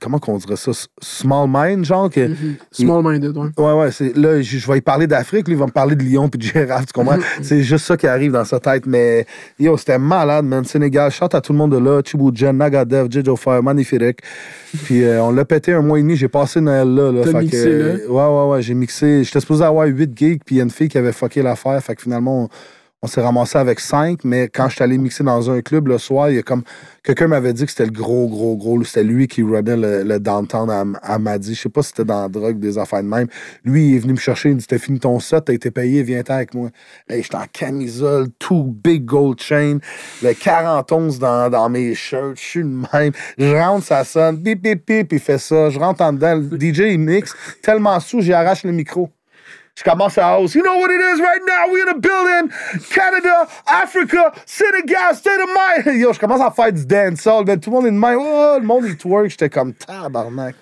comment 0.00 0.18
qu'on 0.18 0.38
dirait 0.38 0.56
ça, 0.56 0.70
small 1.02 1.46
mind, 1.52 1.84
genre, 1.84 2.08
que, 2.08 2.28
Mhm. 2.28 2.56
Small-minded, 2.72 3.36
ouais. 3.36 3.48
ouais, 3.58 3.72
ouais, 3.74 3.90
c'est, 3.92 4.16
là, 4.16 4.40
je, 4.40 4.66
vais 4.70 4.78
y 4.78 4.80
parler 4.80 5.06
d'Afrique, 5.06 5.46
lui, 5.46 5.54
il 5.54 5.58
va 5.58 5.66
me 5.66 5.72
parler 5.72 5.94
de 5.94 6.02
Lyon 6.02 6.28
puis 6.30 6.38
de 6.38 6.44
Gérard, 6.44 6.86
tu 6.86 6.92
comprends? 6.94 7.18
c'est 7.42 7.62
juste 7.62 7.84
ça 7.84 7.98
qui 7.98 8.06
arrive 8.06 8.32
dans 8.32 8.44
sa 8.46 8.58
tête, 8.60 8.86
mais, 8.86 9.26
yo, 9.58 9.76
c'était 9.76 9.98
malade, 9.98 10.46
man, 10.46 10.64
Sénégal, 10.64 11.10
chante 11.10 11.34
à 11.34 11.40
tout 11.42 11.52
le 11.52 11.58
monde 11.58 11.72
de 11.72 11.78
là, 11.78 12.00
Chiboujen, 12.02 12.56
Nagadev, 12.56 13.08
Jijo 13.10 13.36
Fire, 13.36 13.62
magnifique, 13.62 14.20
puis 14.84 15.04
euh, 15.04 15.22
on 15.22 15.32
l'a 15.32 15.44
pété 15.44 15.74
un 15.74 15.82
mois 15.82 15.98
et 15.98 16.02
demi, 16.02 16.16
j'ai 16.16 16.28
passé 16.28 16.62
Noël 16.62 16.88
là, 16.88 17.12
là, 17.12 17.22
fait 17.24 17.34
mixé, 17.34 17.64
que, 17.64 17.68
là? 17.68 17.94
ouais, 18.10 18.44
ouais, 18.46 18.50
ouais, 18.52 18.62
j'ai 18.62 18.74
mixé, 18.74 19.22
j'étais 19.22 19.40
supposé 19.40 19.64
avoir 19.64 19.86
8 19.86 20.16
gigs, 20.16 20.40
puis 20.46 20.54
il 20.54 20.58
y 20.58 20.60
a 20.62 20.64
une 20.64 20.70
fille 20.70 20.88
qui 20.88 20.96
avait 20.96 21.12
fucké 21.12 21.42
l'affaire, 21.42 21.82
fait 21.82 21.94
que 21.94 22.02
finalement, 22.02 22.44
on, 22.44 22.48
on 23.02 23.06
s'est 23.06 23.22
ramassé 23.22 23.56
avec 23.56 23.80
5, 23.80 24.24
mais 24.24 24.48
quand 24.48 24.68
je 24.68 24.74
suis 24.74 24.84
allé 24.84 24.98
mixer 24.98 25.24
dans 25.24 25.50
un 25.50 25.62
club 25.62 25.88
le 25.88 25.96
soir, 25.96 26.28
il 26.28 26.36
y 26.36 26.38
a 26.38 26.42
comme. 26.42 26.62
Quelqu'un 27.02 27.28
m'avait 27.28 27.54
dit 27.54 27.64
que 27.64 27.70
c'était 27.70 27.86
le 27.86 27.92
gros, 27.92 28.28
gros, 28.28 28.56
gros. 28.56 28.84
C'était 28.84 29.04
lui 29.04 29.26
qui 29.26 29.42
runnait 29.42 30.04
le, 30.04 30.18
downtown 30.20 30.94
à, 31.02 31.18
Madi. 31.18 31.54
Je 31.54 31.62
sais 31.62 31.68
pas 31.70 31.82
si 31.82 31.88
c'était 31.88 32.04
dans 32.04 32.20
la 32.20 32.28
drogue, 32.28 32.58
des 32.58 32.76
affaires 32.76 33.02
de 33.02 33.08
même. 33.08 33.28
Lui, 33.64 33.88
il 33.88 33.96
est 33.96 33.98
venu 34.00 34.12
me 34.12 34.18
chercher, 34.18 34.50
il 34.50 34.56
me 34.56 34.60
dit 34.60 34.66
T'as 34.66 34.76
fini 34.76 34.98
ton 34.98 35.18
set, 35.18 35.46
t'as 35.46 35.54
été 35.54 35.70
payé, 35.70 36.02
viens-t'en 36.02 36.34
avec 36.34 36.52
moi. 36.52 36.68
Hey, 37.08 37.22
j'étais 37.22 37.36
en 37.36 37.46
camisole, 37.50 38.28
tout 38.38 38.76
big 38.84 39.06
gold 39.06 39.40
chain, 39.40 39.78
le 40.22 40.34
41 40.34 41.18
dans, 41.18 41.50
dans 41.50 41.68
mes 41.70 41.94
shirts, 41.94 42.36
je 42.36 42.42
suis 42.42 42.60
le 42.60 42.84
même. 42.92 43.12
Je 43.38 43.54
rentre, 43.54 43.86
ça 43.86 44.04
sonne, 44.04 44.36
bip, 44.36 44.60
bip, 44.60 44.86
bip, 44.86 45.10
il 45.10 45.20
fait 45.20 45.38
ça. 45.38 45.70
Je 45.70 45.78
rentre 45.78 46.02
en 46.02 46.12
dedans, 46.12 46.38
DJ, 46.38 46.80
il 46.80 46.98
mixe, 46.98 47.34
tellement 47.62 47.98
sous, 47.98 48.20
j'y 48.20 48.34
arrache 48.34 48.64
le 48.64 48.72
micro. 48.72 49.08
À 49.86 50.20
house. 50.22 50.54
You 50.54 50.62
know 50.62 50.78
what 50.78 50.90
it 50.90 51.00
is 51.00 51.20
right 51.20 51.40
now? 51.46 51.72
We're 51.72 51.88
in 51.88 51.96
a 51.96 51.98
building. 51.98 52.50
Canada, 52.90 53.48
Africa, 53.66 54.32
Senegal, 54.44 55.14
state 55.14 55.40
of 55.40 55.48
mind. 55.48 55.98
Yo, 56.00 56.12
je 56.12 56.18
commence 56.18 56.40
à 56.42 56.50
faire 56.50 56.72
du 56.72 56.84
dancehall. 56.84 57.44
Ben, 57.44 57.58
tout 57.58 57.70
le 57.70 57.76
monde 57.76 57.86
est 57.86 57.90
de 57.90 57.96
même. 57.96 58.18
Oh, 58.20 58.58
le 58.60 58.66
monde, 58.66 58.84
il 58.86 58.96
twerk. 58.96 59.30
J'étais 59.30 59.48
comme 59.48 59.72
tabarnak. 59.72 60.54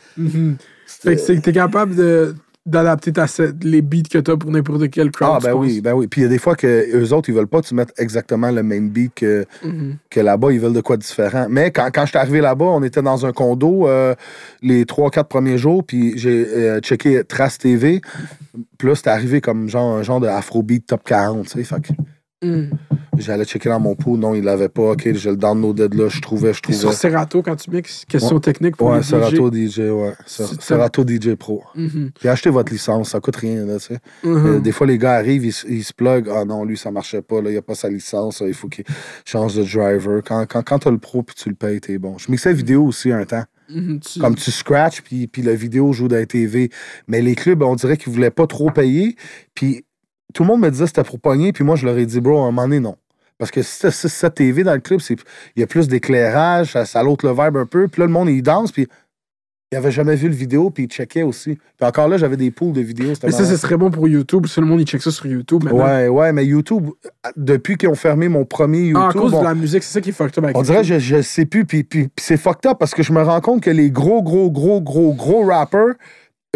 Fait 0.87 1.17
que 1.17 1.41
t'es 1.41 1.53
capable 1.53 1.97
de 1.97 2.37
d'adapter 2.69 3.13
les 3.63 3.83
beats 3.83 4.03
que 4.11 4.19
t'as 4.19 4.37
pour 4.37 4.51
n'importe 4.51 4.91
quel 4.91 5.11
crowd. 5.11 5.31
Ah, 5.35 5.39
tu 5.41 5.47
ben 5.47 5.55
oui, 5.55 5.81
ben 5.81 5.95
oui. 5.95 6.07
Puis 6.07 6.21
il 6.21 6.25
y 6.25 6.27
a 6.27 6.31
des 6.31 6.39
fois 6.39 6.55
que 6.55 6.67
eux 6.97 7.13
autres, 7.13 7.29
ils 7.29 7.35
veulent 7.35 7.47
pas 7.49 7.61
que 7.63 7.67
tu 7.67 7.75
mettes 7.75 7.93
exactement 7.99 8.51
le 8.51 8.63
même 8.63 8.91
beat 8.91 9.13
que, 9.15 9.45
Mhm. 9.65 9.97
que 10.11 10.21
là-bas. 10.21 10.53
Ils 10.53 10.61
veulent 10.61 10.73
de 10.73 10.81
quoi 10.81 10.97
de 10.97 11.03
différent. 11.03 11.47
Mais 11.49 11.71
quand, 11.71 11.89
quand 11.93 12.03
je 12.05 12.11
suis 12.11 12.19
arrivé 12.19 12.41
là-bas, 12.41 12.67
on 12.67 12.83
était 12.83 13.03
dans 13.03 13.25
un 13.27 13.33
condo 13.33 13.89
euh, 13.89 14.15
les 14.63 14.85
trois, 14.87 15.11
quatre 15.11 15.29
premiers 15.29 15.59
jours. 15.59 15.83
Puis 15.85 16.17
j'ai 16.19 16.47
euh, 16.47 16.81
checké 16.81 17.25
Trace 17.25 17.59
TV. 17.59 18.01
Puis 18.79 18.89
là, 18.89 18.95
c'était 18.95 19.11
arrivé 19.11 19.41
comme 19.41 19.69
genre, 19.69 19.97
un 19.97 20.03
genre 20.03 20.21
de 20.21 20.27
Afrobeat 20.29 20.87
top 20.87 21.03
40. 21.05 21.47
Tu 21.47 21.51
sais, 21.59 21.65
fait 21.65 21.81
que 21.83 21.89
Mm. 22.41 22.71
j'allais 23.19 23.45
checker 23.45 23.69
dans 23.69 23.81
mon 23.81 23.97
pool. 23.97 24.21
Non, 24.21 24.33
il 24.35 24.45
l'avait 24.45 24.69
pas. 24.69 24.93
OK, 24.93 25.13
je 25.13 25.31
le 25.31 25.37
downloadais 25.37 25.89
de 25.89 25.97
là. 26.01 26.09
Je 26.09 26.21
trouvais, 26.21 26.53
je 26.55 26.61
trouvais. 26.63 26.79
sur 26.79 26.93
Serato 26.93 27.43
quand 27.43 27.57
tu 27.57 27.71
mixes. 27.71 28.05
Question 28.09 28.37
Ouais. 28.37 28.41
technique 28.41 28.77
pour 28.77 28.89
Ouais, 28.91 28.99
les 28.99 29.03
Serato 29.03 29.51
DJ. 29.51 29.71
DJ, 29.75 29.79
ouais. 29.91 30.13
Serato 30.27 31.05
DJ 31.05 31.35
Pro. 31.35 31.65
Mhm. 31.75 32.11
Puis 32.19 32.29
achetez 32.29 32.51
votre 32.51 32.71
licence, 32.73 33.11
ça 33.11 33.21
coûte 33.21 33.37
rien, 33.37 33.65
là, 33.67 33.79
tu 33.79 33.87
sais. 33.87 33.99
Mhm. 34.23 34.47
Euh, 34.47 34.61
des 34.61 34.71
fois, 34.73 34.87
les 34.87 34.99
gars 34.99 35.15
arrivent, 35.15 35.45
ils, 35.47 35.53
se- 35.53 35.67
ils 35.67 35.83
se 35.83 35.93
pluguent. 35.93 36.31
Ah 36.33 36.45
non, 36.45 36.65
lui, 36.65 36.77
ça 36.77 36.91
marchait 36.93 37.23
pas, 37.23 37.41
là, 37.43 37.51
il 37.51 37.57
a 37.57 37.63
pas 37.63 37.75
sa 37.75 37.89
licence, 37.89 38.41
là, 38.41 38.47
il 38.47 38.55
faut 38.55 38.69
qu'il 38.69 38.85
change 39.25 39.57
de 39.57 39.65
driver. 39.65 40.23
Quand, 40.25 40.47
quand, 40.49 40.63
quand 40.63 40.79
t'as 40.79 40.91
le 40.93 40.99
pro 40.99 41.23
puis 41.25 41.35
tu 41.35 41.49
le 41.49 41.55
payes, 41.57 41.81
t'es 41.81 41.99
bon. 41.99 42.19
Je 42.19 42.31
mixais 42.31 42.53
vidéo 42.53 42.85
aussi 42.85 43.11
un 43.11 43.25
temps. 43.25 43.45
Mhm. 43.71 44.01
Tu- 44.01 44.19
Comme 44.21 44.35
tu 44.37 44.51
scratches, 44.51 45.03
puis, 45.03 45.27
puis 45.27 45.43
la 45.43 45.55
vidéo 45.55 45.93
joue 45.93 46.09
dans 46.09 46.17
la 46.17 46.25
TV. 46.25 46.71
Mais 47.09 47.21
les 47.21 47.35
clubs, 47.35 47.63
on 47.63 47.75
dirait 47.75 47.97
qu'ils 47.99 48.13
voulaient 48.13 48.31
pas 48.31 48.47
trop 48.47 48.71
payer. 48.71 49.17
Puis 49.55 49.85
tout 50.35 50.43
le 50.43 50.47
monde 50.49 50.61
me 50.61 50.71
disait 50.71 50.87
c'était 50.87 51.05
pour 51.05 51.19
pogner, 51.21 51.53
puis 51.53 51.65
moi, 51.65 51.77
je 51.77 51.87
leur 51.87 51.97
ai 51.99 52.07
dit, 52.07 52.21
bro, 52.21 52.39
à 52.39 52.43
un 52.43 52.47
moment 52.47 52.63
donné, 52.63 52.81
non. 52.81 52.97
Parce 53.39 53.51
que 53.51 53.63
si 53.63 53.81
t'as 53.81 53.91
si 53.91 54.09
cette 54.09 54.35
TV 54.35 54.65
dans 54.65 54.75
le 54.75 54.81
club, 54.81 55.01
c'est- 55.01 55.17
il 55.57 55.61
y 55.61 55.63
a 55.63 55.67
plus 55.67 55.87
d'éclairage, 55.89 56.73
ça, 56.73 56.85
ça 56.85 57.03
l'autre 57.03 57.27
le 57.27 57.33
vibe 57.33 57.57
un 57.57 57.67
peu. 57.67 57.87
Puis 57.89 58.01
là, 58.01 58.07
le 58.07 58.13
monde, 58.13 58.29
il 58.29 58.43
danse, 58.43 58.73
puis 58.73 58.89
il 59.71 59.77
avait 59.79 59.93
jamais 59.93 60.17
vu 60.17 60.29
le 60.29 60.35
vidéo, 60.35 60.71
puis 60.71 60.85
il 60.85 60.89
checkait 60.89 61.23
aussi. 61.23 61.55
Puis 61.77 61.87
encore 61.87 62.09
là, 62.09 62.17
j'avais 62.17 62.37
des 62.37 62.51
poules 62.51 62.73
de 62.73 62.81
vidéos. 62.81 63.13
Mais 63.23 63.31
ça, 63.31 63.45
ce 63.45 63.57
serait 63.57 63.77
bon 63.77 63.91
pour 63.93 64.09
YouTube. 64.09 64.47
Si 64.47 64.59
le 64.61 64.67
monde, 64.67 64.81
il 64.81 64.87
check 64.87 65.01
ça 65.03 65.11
sur 65.13 65.27
YouTube. 65.27 65.63
maintenant. 65.65 65.85
Ouais, 65.85 66.09
ouais, 66.09 66.33
mais 66.33 66.45
YouTube, 66.47 66.89
depuis 67.37 67.77
qu'ils 67.77 67.89
ont 67.91 67.95
fermé 67.95 68.29
mon 68.29 68.45
premier 68.45 68.81
YouTube, 68.81 69.03
Ah, 69.05 69.11
à 69.11 69.13
cause 69.13 69.35
on, 69.35 69.41
de 69.41 69.45
la 69.45 69.55
musique, 69.55 69.83
c'est 69.85 69.93
ça 69.93 70.01
qui 70.01 70.09
est 70.11 70.13
fucked 70.13 70.37
up 70.39 70.45
avec 70.45 70.57
on 70.57 70.63
dirait 70.63 70.79
YouTube. 70.83 70.99
je, 70.99 71.17
je 71.19 71.23
sais 71.23 71.45
plus. 71.47 71.65
Puis, 71.65 71.85
puis, 71.85 72.05
puis 72.09 72.25
c'est 72.25 72.39
fucked 72.39 72.69
up 72.69 72.79
parce 72.81 72.93
que 72.95 73.03
je 73.05 73.13
me 73.13 73.23
rends 73.23 73.41
compte 73.41 73.63
que 73.63 73.71
les 73.71 73.91
gros, 73.91 74.23
gros, 74.23 74.51
gros, 74.51 74.81
gros, 74.81 75.13
gros 75.15 75.45
rappers, 75.45 75.95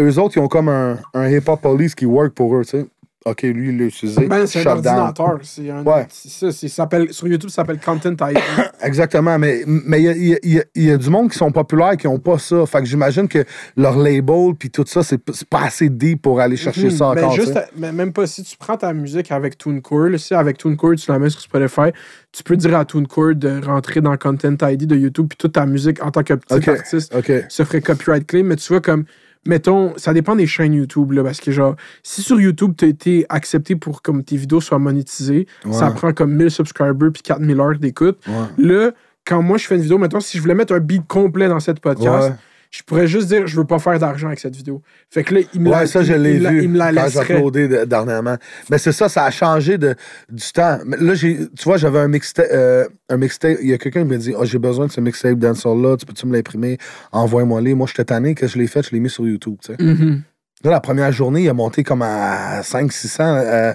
eux 0.01 0.19
autres, 0.19 0.35
ils 0.37 0.39
ont 0.41 0.47
comme 0.49 0.67
un, 0.69 0.97
un 1.13 1.29
hip-hop 1.29 1.61
police 1.61 1.95
qui 1.95 2.05
work 2.05 2.33
pour 2.33 2.55
eux, 2.57 2.63
tu 2.65 2.71
sais. 2.71 2.85
OK, 3.25 3.41
lui, 3.43 3.69
il 3.69 3.77
l'a 3.77 3.85
utilisé. 3.85 4.27
Ben, 4.27 4.45
c'est 4.45 4.67
un 4.67 4.71
ordinateur. 4.71 5.39
C'est 5.43 5.69
un, 5.69 5.81
Ouais. 5.83 6.05
c'est 6.09 6.29
ça, 6.29 6.51
ça 6.51 6.67
s'appelle- 6.67 7.13
sur 7.13 7.27
YouTube, 7.27 7.49
ça 7.49 7.57
s'appelle 7.57 7.79
Content 7.79 8.11
ID. 8.11 8.37
Exactement, 8.83 9.39
mais 9.39 9.63
mais 9.65 10.01
il 10.01 10.03
y 10.03 10.09
a, 10.09 10.13
y 10.17 10.33
a- 10.33 10.39
y 10.43 10.59
a- 10.59 10.63
il 10.75 10.83
y 10.83 10.91
a 10.91 10.97
du 10.97 11.09
monde 11.09 11.31
qui 11.31 11.37
sont 11.37 11.51
populaires 11.51 11.95
qui 11.95 12.07
n'ont 12.07 12.19
pas 12.19 12.37
ça. 12.37 12.65
Fait 12.65 12.79
que 12.79 12.85
j'imagine 12.85 13.27
que 13.29 13.45
leur 13.77 13.97
label 13.97 14.53
puis 14.59 14.69
tout 14.69 14.83
ça, 14.85 15.03
c'est 15.03 15.19
pas 15.49 15.61
assez 15.63 15.89
deep 15.89 16.21
pour 16.21 16.41
aller 16.41 16.57
chercher 16.57 16.89
ça 16.89 17.09
Mhm. 17.09 17.15
Mais 17.15 17.21
encore. 17.23 17.35
juste, 17.35 17.53
sais. 17.53 17.59
à- 17.59 17.67
mais 17.77 17.91
même 17.93 18.11
pas 18.11 18.27
si 18.27 18.43
tu 18.43 18.57
prends 18.57 18.75
ta 18.77 18.91
musique 18.93 19.31
avec 19.31 19.57
TuneCore, 19.57 20.09
si 20.19 20.33
avec 20.33 20.57
TuneCore 20.57 20.95
tu 20.95 21.09
la 21.11 21.19
mets 21.19 21.29
sur 21.29 21.39
Spotify, 21.41 21.91
tu 22.33 22.43
peux 22.43 22.57
dire 22.57 22.75
à 22.75 22.83
TuneCore 22.83 23.35
de 23.35 23.65
rentrer 23.65 24.01
dans 24.01 24.17
Content 24.17 24.55
ID 24.67 24.85
de 24.85 24.95
YouTube, 24.97 25.27
puis 25.29 25.37
toute 25.37 25.53
ta 25.53 25.65
musique 25.65 26.03
en 26.03 26.11
tant 26.11 26.23
que 26.23 26.33
petit 26.33 26.69
artiste 26.69 27.13
se 27.49 27.63
ferait 27.63 27.81
copyright 27.81 28.27
claim. 28.27 28.43
Mais 28.43 28.55
tu 28.57 28.67
vois, 28.67 28.81
comme, 28.81 29.05
mettons, 29.45 29.93
ça 29.97 30.13
dépend 30.13 30.35
des 30.35 30.47
chaînes 30.47 30.73
YouTube, 30.73 31.11
là, 31.11 31.23
parce 31.23 31.39
que 31.39 31.51
genre, 31.51 31.75
si 32.01 32.21
sur 32.21 32.39
YouTube, 32.39 32.73
tu 32.77 32.85
as 32.85 32.87
été 32.87 33.25
accepté 33.29 33.75
pour 33.75 34.01
que 34.01 34.11
tes 34.21 34.37
vidéos 34.37 34.61
soient 34.61 34.79
monétisées, 34.79 35.47
ça 35.71 35.91
prend 35.91 36.13
comme 36.13 36.33
1000 36.33 36.51
subscribers 36.51 37.11
puis 37.11 37.21
4000 37.23 37.59
heures 37.59 37.77
d'écoute. 37.79 38.19
Ouais. 38.27 38.65
Là, 38.65 38.91
quand 39.25 39.41
moi 39.41 39.57
je 39.57 39.65
fais 39.67 39.75
une 39.75 39.81
vidéo, 39.81 39.97
mettons, 39.97 40.19
si 40.19 40.37
je 40.37 40.41
voulais 40.41 40.55
mettre 40.55 40.73
un 40.73 40.79
beat 40.79 41.07
complet 41.07 41.47
dans 41.47 41.59
cette 41.59 41.79
podcast, 41.79 42.29
Ouais. 42.29 42.35
Je 42.75 42.81
pourrais 42.81 43.05
juste 43.05 43.27
dire, 43.27 43.45
je 43.45 43.55
veux 43.55 43.65
pas 43.67 43.77
faire 43.77 43.99
d'argent 43.99 44.27
avec 44.27 44.39
cette 44.39 44.55
vidéo. 44.55 44.81
Fait 45.11 45.23
que 45.23 45.35
là, 45.35 45.41
il 45.53 45.61
me 45.61 45.69
la 45.69 45.79
Ouais, 45.81 45.87
ça, 45.87 46.01
je 46.01 46.13
l'ai 46.13 46.39
la- 46.39 46.49
vu 46.49 46.63
Il 46.63 46.69
me 46.69 46.79
la 46.79 46.91
quand 46.91 47.07
j'ai 47.53 47.85
dernièrement. 47.85 48.35
Mais 48.71 48.79
c'est 48.79 48.91
ça, 48.91 49.07
ça 49.09 49.25
a 49.25 49.29
changé 49.31 49.77
de, 49.77 49.93
du 50.31 50.51
temps. 50.51 50.79
Mais 50.83 50.97
Là, 50.97 51.13
j'ai, 51.13 51.37
tu 51.55 51.63
vois, 51.65 51.77
j'avais 51.77 51.99
un 51.99 52.07
mixtape. 52.07 52.47
euh, 52.51 52.87
un 53.09 53.17
mixtape. 53.17 53.59
Il 53.61 53.69
y 53.69 53.73
a 53.73 53.77
quelqu'un 53.77 54.01
qui 54.01 54.09
m'a 54.09 54.17
dit 54.17 54.33
oh, 54.35 54.43
J'ai 54.43 54.57
besoin 54.57 54.87
de 54.87 54.91
ce 54.91 54.99
mixtape 55.01 55.37
dancehall-là. 55.37 55.97
Tu 55.97 56.07
peux-tu 56.07 56.25
me 56.25 56.33
l'imprimer? 56.33 56.79
Envoie-moi-les. 57.11 57.75
Moi, 57.75 57.85
j'étais 57.87 58.05
tanné 58.05 58.33
que 58.33 58.47
je 58.47 58.57
l'ai 58.57 58.65
fait, 58.65 58.81
je 58.81 58.89
l'ai 58.91 58.99
mis 58.99 59.09
sur 59.11 59.27
YouTube. 59.27 59.57
tu 59.63 59.75
sais. 59.75 59.83
Mhm. 59.83 60.23
Là, 60.63 60.71
la 60.71 60.79
première 60.79 61.11
journée, 61.11 61.43
il 61.43 61.49
a 61.49 61.53
monté 61.53 61.83
comme 61.83 62.01
à 62.01 62.61
500-600. 62.63 63.21
euh, 63.21 63.73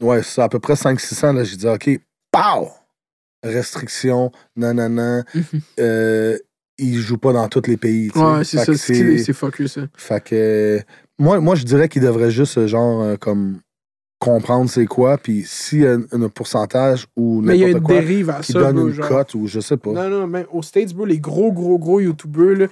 ouais, 0.00 0.22
c'est 0.22 0.42
à 0.42 0.48
peu 0.48 0.60
près 0.60 0.74
500-600. 0.74 1.32
Là, 1.34 1.42
j'ai 1.42 1.56
dit 1.56 1.66
OK, 1.66 1.90
pow 2.30 2.68
Restriction, 3.42 4.30
non. 4.56 4.74
Mhm. 5.34 5.42
Euh, 5.80 6.38
il 6.78 6.98
joue 6.98 7.18
pas 7.18 7.32
dans 7.32 7.48
tous 7.48 7.66
les 7.66 7.76
pays. 7.76 8.10
tu. 8.10 8.18
Ouais, 8.18 8.44
c'est 8.44 8.58
ça. 8.58 8.74
C'est 8.74 9.32
fucké, 9.32 9.68
ça. 9.68 9.82
fait 9.96 10.24
que 10.24 10.80
moi, 11.18 11.40
moi 11.40 11.54
je 11.54 11.64
dirais 11.64 11.88
qu'il 11.88 12.02
devrait 12.02 12.30
juste 12.30 12.58
euh, 12.58 12.66
genre 12.66 13.02
euh, 13.02 13.16
comme 13.16 13.60
comprendre 14.18 14.70
c'est 14.70 14.86
quoi, 14.86 15.18
puis 15.18 15.42
s'il 15.44 15.80
y 15.80 15.86
a 15.86 15.94
un, 15.94 16.28
pourcentage 16.28 17.06
ou 17.16 17.40
Mais 17.40 17.56
il 17.56 17.60
y 17.60 17.64
a 17.64 17.66
n'importe 17.68 17.80
une 17.80 17.86
quoi 17.86 18.00
dérive 18.00 18.30
à 18.30 18.42
ça, 18.42 18.52
donne 18.60 18.76
bro, 18.76 18.86
une 18.86 18.94
genre. 18.94 19.08
cote 19.08 19.34
ou 19.34 19.46
je 19.48 19.58
sais 19.58 19.76
pas. 19.76 19.90
Non, 19.90 20.08
non, 20.08 20.26
même 20.28 20.46
aux 20.52 20.62
States, 20.62 20.94
bro, 20.94 21.04
les 21.04 21.18
gros, 21.18 21.52
gros, 21.52 21.78
gros 21.78 21.98
YouTubers, 21.98 22.56
là, 22.56 22.66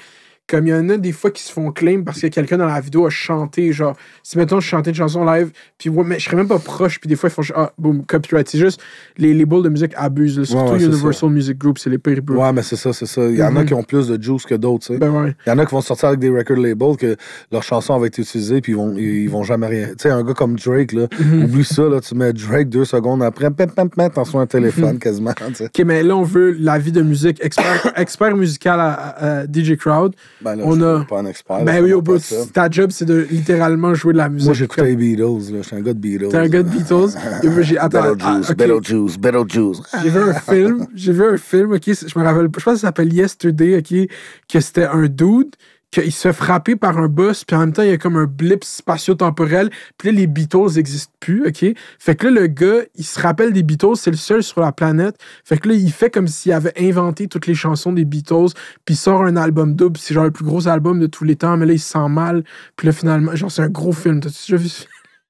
comme 0.50 0.66
il 0.66 0.70
y 0.70 0.74
en 0.74 0.88
a 0.88 0.96
des 0.96 1.12
fois 1.12 1.30
qui 1.30 1.42
se 1.42 1.52
font 1.52 1.70
claim 1.70 2.02
parce 2.04 2.20
que 2.20 2.26
quelqu'un 2.26 2.58
dans 2.58 2.66
la 2.66 2.80
vidéo 2.80 3.06
a 3.06 3.10
chanté, 3.10 3.72
genre, 3.72 3.96
si 4.22 4.36
mettons 4.36 4.58
je 4.58 4.66
chantais 4.66 4.90
une 4.90 4.96
chanson 4.96 5.24
live, 5.24 5.50
puis 5.78 5.88
ouais, 5.88 6.02
mais 6.04 6.18
je 6.18 6.24
serais 6.24 6.36
même 6.36 6.48
pas 6.48 6.58
proche, 6.58 6.98
puis 6.98 7.08
des 7.08 7.14
fois 7.16 7.28
ils 7.28 7.32
font, 7.32 7.42
ah, 7.54 7.72
boum, 7.78 8.04
copyright. 8.04 8.48
C'est 8.48 8.58
juste, 8.58 8.80
les 9.16 9.32
labels 9.32 9.62
de 9.62 9.68
musique 9.68 9.92
abusent, 9.96 10.38
là, 10.38 10.44
surtout 10.44 10.72
ouais, 10.72 10.78
c'est 10.80 10.86
Universal 10.86 11.30
Music 11.30 11.56
Group, 11.58 11.78
c'est 11.78 11.88
les 11.90 11.98
pires. 11.98 12.18
Ouais, 12.28 12.52
mais 12.52 12.62
c'est 12.62 12.76
ça, 12.76 12.92
c'est 12.92 13.06
ça. 13.06 13.22
Il 13.26 13.36
y 13.36 13.42
en 13.42 13.54
a 13.56 13.60
Mhm. 13.60 13.66
qui 13.66 13.74
ont 13.74 13.82
plus 13.84 14.08
de 14.08 14.20
juice 14.22 14.44
que 14.44 14.54
d'autres, 14.56 14.86
tu 14.86 14.92
sais. 14.94 14.98
Ben 14.98 15.10
ouais. 15.10 15.34
Il 15.46 15.50
y 15.50 15.52
en 15.52 15.58
a 15.58 15.64
qui 15.66 15.72
vont 15.74 15.80
sortir 15.80 16.08
avec 16.08 16.20
des 16.20 16.30
record 16.30 16.56
labels 16.56 16.96
que 16.96 17.16
leur 17.52 17.62
chanson 17.62 17.96
va 17.98 18.06
être 18.06 18.18
utilisée 18.18 18.60
puis 18.60 18.72
ils 18.72 18.76
vont, 18.76 18.94
ils 18.96 19.28
vont 19.28 19.44
jamais 19.44 19.66
rien. 19.68 19.88
Tu 19.90 19.94
sais, 19.98 20.10
un 20.10 20.24
gars 20.24 20.34
comme 20.34 20.56
Drake, 20.56 20.92
là, 20.92 21.06
Mhm. 21.20 21.44
oublie 21.44 21.64
ça, 21.64 21.82
là, 21.88 22.00
tu 22.00 22.14
mets 22.16 22.32
Drake 22.32 22.68
deux 22.68 22.84
secondes 22.84 23.22
après, 23.22 23.50
pam, 23.50 23.70
pam, 23.70 23.88
pam, 23.88 24.10
t'en 24.10 24.40
un 24.40 24.46
téléphone 24.46 24.94
Mhm. 24.94 24.98
quasiment. 24.98 25.30
Ok, 25.30 25.84
mais 25.86 26.02
là, 26.02 26.16
on 26.16 26.22
veut 26.22 26.50
la 26.58 26.78
vie 26.78 26.92
de 26.92 27.02
musique, 27.02 27.38
expert, 27.44 27.92
expert 27.96 28.36
musical 28.36 28.80
à 28.80 29.44
DJ 29.46 29.76
Crowd. 29.76 30.14
Ben 30.42 30.56
là, 30.56 30.62
On 30.66 30.74
je 30.74 30.82
a- 30.84 30.96
suis 30.98 31.06
pas 31.06 31.18
un 31.20 31.26
expert. 31.26 31.58
là, 31.58 31.64
Ben 31.64 31.84
oui, 31.84 31.92
au 31.92 32.00
bout, 32.02 32.18
ta 32.52 32.70
job, 32.70 32.90
c'est 32.92 33.04
de 33.04 33.26
littéralement 33.30 33.94
jouer 33.94 34.12
de 34.14 34.18
la 34.18 34.28
musique. 34.28 34.46
Moi, 34.46 34.54
j'écoutais 34.54 34.84
les 34.84 34.96
Beatles, 34.96 35.52
là. 35.52 35.60
J'étais 35.62 35.76
un 35.76 35.80
gars 35.82 35.92
de 35.92 35.98
Beatles. 35.98 36.28
T'es 36.30 36.36
un 36.36 36.48
gars 36.48 36.62
de 36.62 36.68
Beatles? 36.68 37.62
J'ai- 37.62 37.78
attends, 37.78 37.98
ah, 38.02 38.14
Beetlejuice. 38.14 38.54
Beetlejuice, 38.56 39.18
Beetlejuice. 39.18 39.82
J'ai 40.02 40.08
vu 40.10 40.18
un 40.18 40.32
film, 40.34 40.86
j'ai 40.94 41.12
vu 41.12 41.24
un 41.24 41.36
film, 41.36 41.72
ok, 41.72 41.82
je 41.86 42.18
me 42.18 42.24
rappelle, 42.24 42.44
je 42.56 42.64
pense 42.64 42.74
que 42.74 42.80
ça 42.80 42.86
s'appelle 42.88 43.12
Yesterday, 43.12 43.78
ok, 43.78 44.08
que 44.50 44.60
c'était 44.60 44.84
un 44.86 45.06
dude, 45.08 45.54
qu'il 45.90 46.12
se 46.12 46.28
fait 46.28 46.32
frapper 46.32 46.76
par 46.76 46.98
un 46.98 47.08
boss, 47.08 47.44
puis 47.44 47.56
en 47.56 47.60
même 47.60 47.72
temps, 47.72 47.82
il 47.82 47.88
y 47.90 47.92
a 47.92 47.98
comme 47.98 48.16
un 48.16 48.26
blip 48.26 48.62
spatio-temporel, 48.62 49.70
puis 49.98 50.08
là, 50.08 50.14
les 50.14 50.26
Beatles 50.26 50.76
n'existent 50.76 51.12
plus, 51.20 51.46
ok? 51.48 51.64
Fait 51.98 52.14
que 52.14 52.26
là, 52.28 52.42
le 52.42 52.46
gars, 52.46 52.82
il 52.94 53.04
se 53.04 53.18
rappelle 53.20 53.52
des 53.52 53.62
Beatles, 53.62 53.96
c'est 53.96 54.10
le 54.10 54.16
seul 54.16 54.42
sur 54.42 54.60
la 54.60 54.70
planète. 54.72 55.16
Fait 55.44 55.58
que 55.58 55.68
là, 55.68 55.74
il 55.74 55.90
fait 55.92 56.10
comme 56.10 56.28
s'il 56.28 56.52
avait 56.52 56.72
inventé 56.80 57.26
toutes 57.26 57.46
les 57.46 57.54
chansons 57.54 57.92
des 57.92 58.04
Beatles, 58.04 58.52
puis 58.84 58.94
il 58.94 58.98
sort 58.98 59.24
un 59.24 59.36
album 59.36 59.74
double, 59.74 59.98
c'est 59.98 60.14
genre 60.14 60.24
le 60.24 60.30
plus 60.30 60.44
gros 60.44 60.68
album 60.68 61.00
de 61.00 61.06
tous 61.06 61.24
les 61.24 61.36
temps, 61.36 61.56
mais 61.56 61.66
là, 61.66 61.72
il 61.72 61.80
se 61.80 61.90
sent 61.92 62.08
mal, 62.08 62.44
puis 62.76 62.86
là, 62.86 62.92
finalement, 62.92 63.34
genre, 63.34 63.50
c'est 63.50 63.62
un 63.62 63.68
gros 63.68 63.92
film. 63.92 64.20
T'as-tu 64.20 64.52
déjà 64.52 64.62
vu 64.62 64.68
ce? 64.68 64.84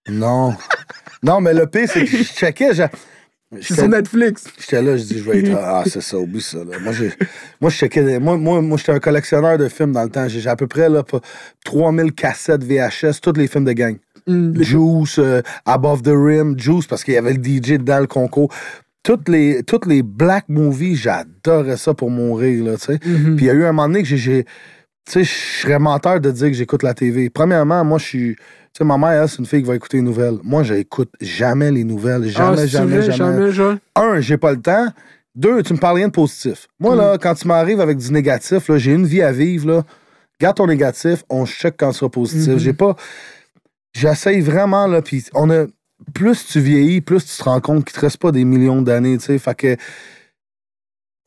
Non. 0.09 0.55
Non, 1.23 1.41
mais 1.41 1.55
le 1.55 1.67
pire, 1.67 1.89
c'est 1.91 2.05
que 2.05 2.11
je 2.11 2.23
checkais. 2.23 2.75
je- 2.75 2.83
C'est 3.53 3.63
J'étais 3.63 3.75
sur 3.81 3.89
Netflix. 3.89 4.45
j'étais 4.61 4.81
là, 4.81 4.97
je 4.97 5.03
dis, 5.05 5.19
je 5.19 5.29
vais 5.29 5.39
être. 5.41 5.59
Ah, 5.61 5.83
c'est 5.85 6.01
ça, 6.01 6.17
oublie 6.19 6.41
ça. 6.41 6.59
Là. 6.59 6.79
Moi, 6.83 6.93
j'ai- 6.93 7.13
moi, 7.61 7.69
je 7.71 7.77
checkais. 7.77 8.05
des- 8.05 8.19
Moi, 8.21 8.37
moi, 8.37 8.63
moi 8.63 8.79
j'étais 8.79 8.93
un 8.93 9.01
collectionneur 9.01 9.59
de 9.59 9.69
films 9.69 9.91
dans 9.93 10.05
le 10.05 10.09
temps. 10.09 10.29
J'ai 10.29 10.47
à 10.49 10.55
peu 10.55 10.69
près 10.69 10.89
là, 10.89 11.03
pas- 11.03 11.21
3000 11.65 12.13
cassettes 12.13 12.63
VHS, 12.63 13.21
tous 13.21 13.33
les 13.37 13.49
films 13.49 13.65
de 13.65 13.73
gang. 13.73 13.97
Les- 14.29 14.63
Juice, 14.63 15.19
euh, 15.19 15.43
Above 15.67 16.03
the 16.03 16.13
Rim, 16.15 16.55
Juice, 16.57 16.87
parce 16.87 17.03
qu'il 17.03 17.15
y 17.15 17.17
avait 17.17 17.33
le 17.33 17.43
DJ 17.43 17.79
dans 17.79 17.99
le 17.99 18.07
concours. 18.07 18.53
Toutes 19.03 19.29
les, 19.29 19.65
toutes 19.65 19.87
les 19.87 20.03
black 20.05 20.45
movies, 20.49 20.95
j'adorais 20.95 21.79
ça 21.79 21.93
pour 21.95 22.11
mourir, 22.11 22.65
là, 22.65 22.77
tu 22.77 22.85
sais. 22.85 22.99
Mhm. 23.05 23.35
Puis 23.37 23.47
il 23.47 23.49
y 23.49 23.51
a 23.51 23.55
eu 23.55 23.65
un 23.65 23.73
moment 23.73 23.89
donné 23.89 24.03
que 24.05 24.15
j'ai. 24.15 24.45
Tu 25.07 25.13
sais, 25.13 25.25
je 25.25 25.63
serais 25.63 25.79
menteur 25.81 26.21
de 26.21 26.31
dire 26.31 26.49
que 26.49 26.53
j'écoute 26.55 26.83
la 26.85 26.95
TV. 26.95 27.31
Premièrement, 27.31 27.85
moi, 27.85 27.99
je 27.99 28.05
suis. 28.05 28.37
Tu 28.73 28.79
sais, 28.79 28.85
ma 28.85 28.97
mère, 28.97 29.23
elle, 29.23 29.29
c'est 29.29 29.39
une 29.39 29.47
fille 29.47 29.63
qui 29.63 29.69
va 29.69 29.75
écouter 29.75 29.97
les 29.97 30.03
nouvelles. 30.03 30.39
Moi, 30.45 30.63
j'écoute 30.63 31.11
jamais 31.21 31.71
les 31.73 31.83
nouvelles. 31.85 32.23
Ah, 32.27 32.31
Jamais, 32.55 32.69
jamais, 32.69 33.03
jamais. 33.03 33.13
jamais, 33.17 33.51
genre. 33.53 33.75
Un, 33.97 34.21
j'ai 34.21 34.37
pas 34.37 34.53
le 34.53 34.61
temps. 34.61 34.87
Deux, 35.35 35.63
tu 35.63 35.73
me 35.73 35.79
parles 35.79 35.97
rien 35.97 36.09
de 36.09 36.13
positif. 36.13 36.69
Moi, 36.79 36.95
là, 36.95 37.19
quand 37.19 37.35
tu 37.35 37.47
m'arrives 37.49 37.81
avec 37.81 37.99
du 37.99 38.13
négatif, 38.13 38.69
là, 38.69 38.79
j'ai 38.79 38.93
une 38.93 39.07
vie 39.07 39.23
à 39.23 39.33
vivre, 39.33 39.67
là. 39.69 39.83
Garde 40.41 40.57
ton 40.57 40.67
négatif, 40.67 41.25
on 41.29 41.45
check 41.47 41.75
quand 41.79 41.93
ce 41.93 41.99
sera 42.01 42.11
positif. 42.11 42.53
Mhm. 42.55 42.59
J'ai 42.59 42.73
pas. 42.73 42.97
J'essaye 43.93 44.41
vraiment, 44.41 44.87
là, 44.87 45.03
puis 45.03 45.25
on 45.35 45.51
a. 45.51 45.67
Plus 46.15 46.47
tu 46.47 46.61
vieillis, 46.61 47.03
plus 47.03 47.25
tu 47.27 47.37
te 47.37 47.43
rends 47.45 47.61
compte 47.61 47.85
qu'il 47.85 47.95
te 47.95 48.01
reste 48.01 48.17
pas 48.17 48.33
des 48.33 48.45
millions 48.45 48.81
d'années, 48.81 49.19
tu 49.19 49.25
sais. 49.27 49.39
Fait 49.39 49.55
que. 49.55 49.77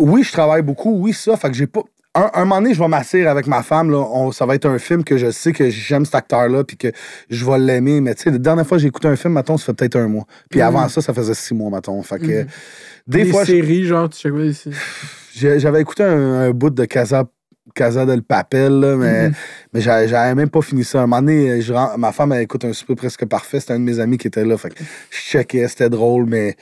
Oui, 0.02 0.24
je 0.24 0.32
travaille 0.32 0.64
beaucoup, 0.64 0.98
oui, 1.00 1.14
ça. 1.14 1.38
Fait 1.38 1.50
que 1.50 1.54
j'ai 1.56 1.68
pas. 1.68 1.82
Un, 2.16 2.30
un 2.36 2.39
moment 2.45 2.61
donné, 2.61 2.76
je 2.76 2.80
vais 2.80 2.88
m'asseoir 2.88 3.28
avec 3.32 3.47
ma 3.47 3.64
femme, 3.64 3.89
là. 3.89 3.97
on- 3.97 4.32
ça 4.32 4.45
va 4.45 4.53
être 4.53 4.66
un 4.68 4.78
film 4.78 5.03
que 5.03 5.18
je 5.18 5.32
sais 5.32 5.51
que 5.51 5.70
j'aime 5.72 6.05
cet 6.05 6.14
acteur-là, 6.16 6.64
puis 6.64 6.78
que 6.78 6.89
je 7.30 7.43
vais 7.43 7.57
l'aimer. 7.57 8.01
Mais 8.01 8.14
tu 8.14 8.24
sais, 8.24 8.32
la 8.32 8.38
dernière 8.38 8.68
fois 8.68 8.78
que 8.78 8.84
j'ai 8.84 8.88
écouté 8.89 9.07
un 9.07 9.16
film, 9.16 9.34
mettons, 9.34 9.57
ça 9.57 9.66
fait 9.66 9.74
peut-être 9.74 9.95
un 9.95 10.07
mois. 10.07 10.26
Puis 10.49 10.59
Mhm. 10.59 10.68
avant 10.68 10.88
ça, 10.89 11.01
ça 11.01 11.11
faisait 11.14 11.34
six 11.34 11.55
mois, 11.55 11.72
mettons. 11.72 12.01
Fait 12.03 12.20
que. 12.20 12.41
Mhm. 12.41 12.47
Des 13.07 13.24
Des 13.24 13.26
fois, 13.32 13.43
je- 13.45 13.84
genre, 13.84 14.09
tu 14.09 14.20
sais 14.20 14.30
quoi, 14.30 14.43
ici. 14.43 14.70
J'avais 15.36 15.82
écouté 15.82 16.03
un, 16.03 16.41
un 16.41 16.51
bout 16.51 16.70
de 16.70 16.86
Casa, 16.86 17.26
Casa 17.74 18.05
del 18.05 18.22
Papel, 18.22 18.72
là, 18.80 18.95
mais, 18.95 19.30
Mhm. 19.30 19.34
mais 19.74 19.82
j'avais 19.82 20.36
même 20.36 20.49
pas 20.49 20.61
fini 20.61 20.84
ça. 20.84 20.99
Un 20.99 21.07
moment 21.07 21.22
donné, 21.22 21.61
je 21.61 21.74
ma 21.97 22.11
femme, 22.11 22.32
elle 22.34 22.41
écoute 22.43 22.64
un 22.66 22.74
super 22.74 22.95
presque 22.95 23.26
parfait. 23.26 23.59
C'était 23.59 23.74
un 23.74 23.80
de 23.80 23.86
mes 23.86 23.99
amis 23.99 24.20
qui 24.20 24.28
était 24.28 24.45
là. 24.45 24.55
Fait 24.57 24.70
que 24.70 24.84
je 25.09 25.18
checkais, 25.18 25.68
c'était 25.68 25.89
drôle, 25.89 26.26
mais, 26.28 26.55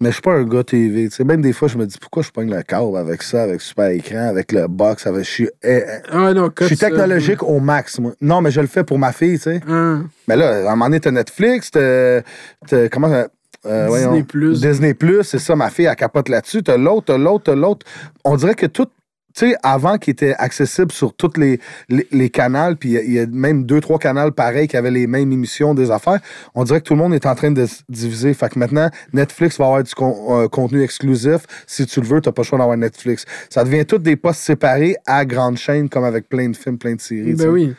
mais 0.00 0.08
je 0.08 0.14
suis 0.14 0.22
pas 0.22 0.32
un 0.34 0.44
gars 0.44 0.62
TV. 0.64 1.08
tu 1.08 1.16
sais. 1.16 1.24
Même 1.24 1.42
des 1.42 1.52
fois, 1.52 1.68
je 1.68 1.76
me 1.78 1.86
dis 1.86 1.96
pourquoi 1.98 2.22
je 2.22 2.30
pogne 2.30 2.50
le 2.50 2.62
câble 2.62 2.96
avec 2.96 3.22
ça, 3.22 3.42
avec 3.42 3.60
super 3.60 3.88
écran, 3.88 4.28
avec 4.28 4.52
le 4.52 4.66
box. 4.68 5.06
Avec, 5.06 5.24
je 5.24 5.30
suis, 5.30 5.48
eh, 5.62 5.82
eh, 5.86 6.02
Ah 6.10 6.32
non, 6.34 6.50
je 6.60 6.64
suis 6.66 6.76
ça, 6.76 6.86
technologique 6.88 7.42
au 7.42 7.60
max. 7.60 7.98
moi. 7.98 8.12
Non, 8.20 8.40
mais 8.40 8.50
je 8.50 8.60
le 8.60 8.66
fais 8.66 8.84
pour 8.84 8.98
ma 8.98 9.12
fille, 9.12 9.36
tu 9.38 9.44
sais. 9.44 9.60
Ah. 9.68 9.98
Mais 10.26 10.36
là, 10.36 10.68
à 10.68 10.72
un 10.72 10.76
moment 10.76 10.86
donné, 10.86 11.00
t'as 11.00 11.10
Netflix, 11.10 11.70
t'as. 11.70 12.22
Comment 12.90 13.08
ça. 13.08 13.28
euh, 13.66 13.86
voyons. 13.88 14.10
Disney 14.12 14.22
Plus. 14.24 14.60
Disney 14.60 14.94
Plus, 14.94 15.22
c'est 15.24 15.38
ça, 15.38 15.56
ma 15.56 15.70
fille, 15.70 15.86
elle 15.86 15.96
capote 15.96 16.28
là-dessus. 16.28 16.62
T'as 16.62 16.76
l'autre, 16.76 17.06
t'as 17.06 17.18
l'autre, 17.18 17.44
t'as 17.44 17.54
l'autre. 17.54 17.86
On 18.24 18.36
dirait 18.36 18.54
que 18.54 18.66
tout. 18.66 18.86
Tu 19.38 19.50
sais, 19.50 19.56
avant 19.62 19.98
qui 19.98 20.10
était 20.10 20.34
accessible 20.36 20.90
sur 20.90 21.14
tous 21.14 21.36
les, 21.36 21.60
les, 21.88 22.08
les 22.10 22.28
canals, 22.28 22.76
puis 22.76 22.88
il 22.88 22.92
y 22.94 22.98
a- 22.98 23.02
il 23.02 23.12
y, 23.12 23.18
a 23.20 23.26
même 23.26 23.64
deux, 23.64 23.80
trois 23.80 23.98
canals 24.00 24.32
pareils 24.32 24.66
qui 24.66 24.76
avaient 24.76 24.90
les 24.90 25.06
mêmes 25.06 25.30
émissions 25.30 25.74
des 25.74 25.92
affaires, 25.92 26.18
on 26.56 26.64
dirait 26.64 26.80
que 26.80 26.86
tout 26.86 26.94
le 26.94 26.98
monde 26.98 27.14
est 27.14 27.24
en 27.24 27.36
train 27.36 27.52
de 27.52 27.64
se 27.66 27.82
diviser. 27.88 28.34
Fait 28.34 28.48
que 28.48 28.58
maintenant, 28.58 28.88
Netflix 29.12 29.56
va 29.58 29.66
avoir 29.66 29.82
du 29.84 29.94
con- 29.94 30.40
euh, 30.42 30.48
contenu 30.48 30.82
exclusif. 30.82 31.42
Si 31.68 31.86
tu 31.86 32.00
le 32.00 32.06
veux, 32.06 32.20
t'as 32.20 32.32
pas 32.32 32.42
le 32.42 32.46
choix 32.46 32.58
d'avoir 32.58 32.76
Netflix. 32.76 33.24
Ça 33.48 33.62
devient 33.62 33.86
tous 33.86 33.98
des 33.98 34.16
postes 34.16 34.40
séparés 34.40 34.96
à 35.06 35.24
grande 35.24 35.56
chaîne, 35.56 35.88
comme 35.88 36.04
avec 36.04 36.28
plein 36.28 36.48
de 36.48 36.56
films, 36.56 36.78
plein 36.78 36.94
de 36.96 37.00
séries. 37.00 37.34
Ben 37.34 37.48
oui. 37.48 37.74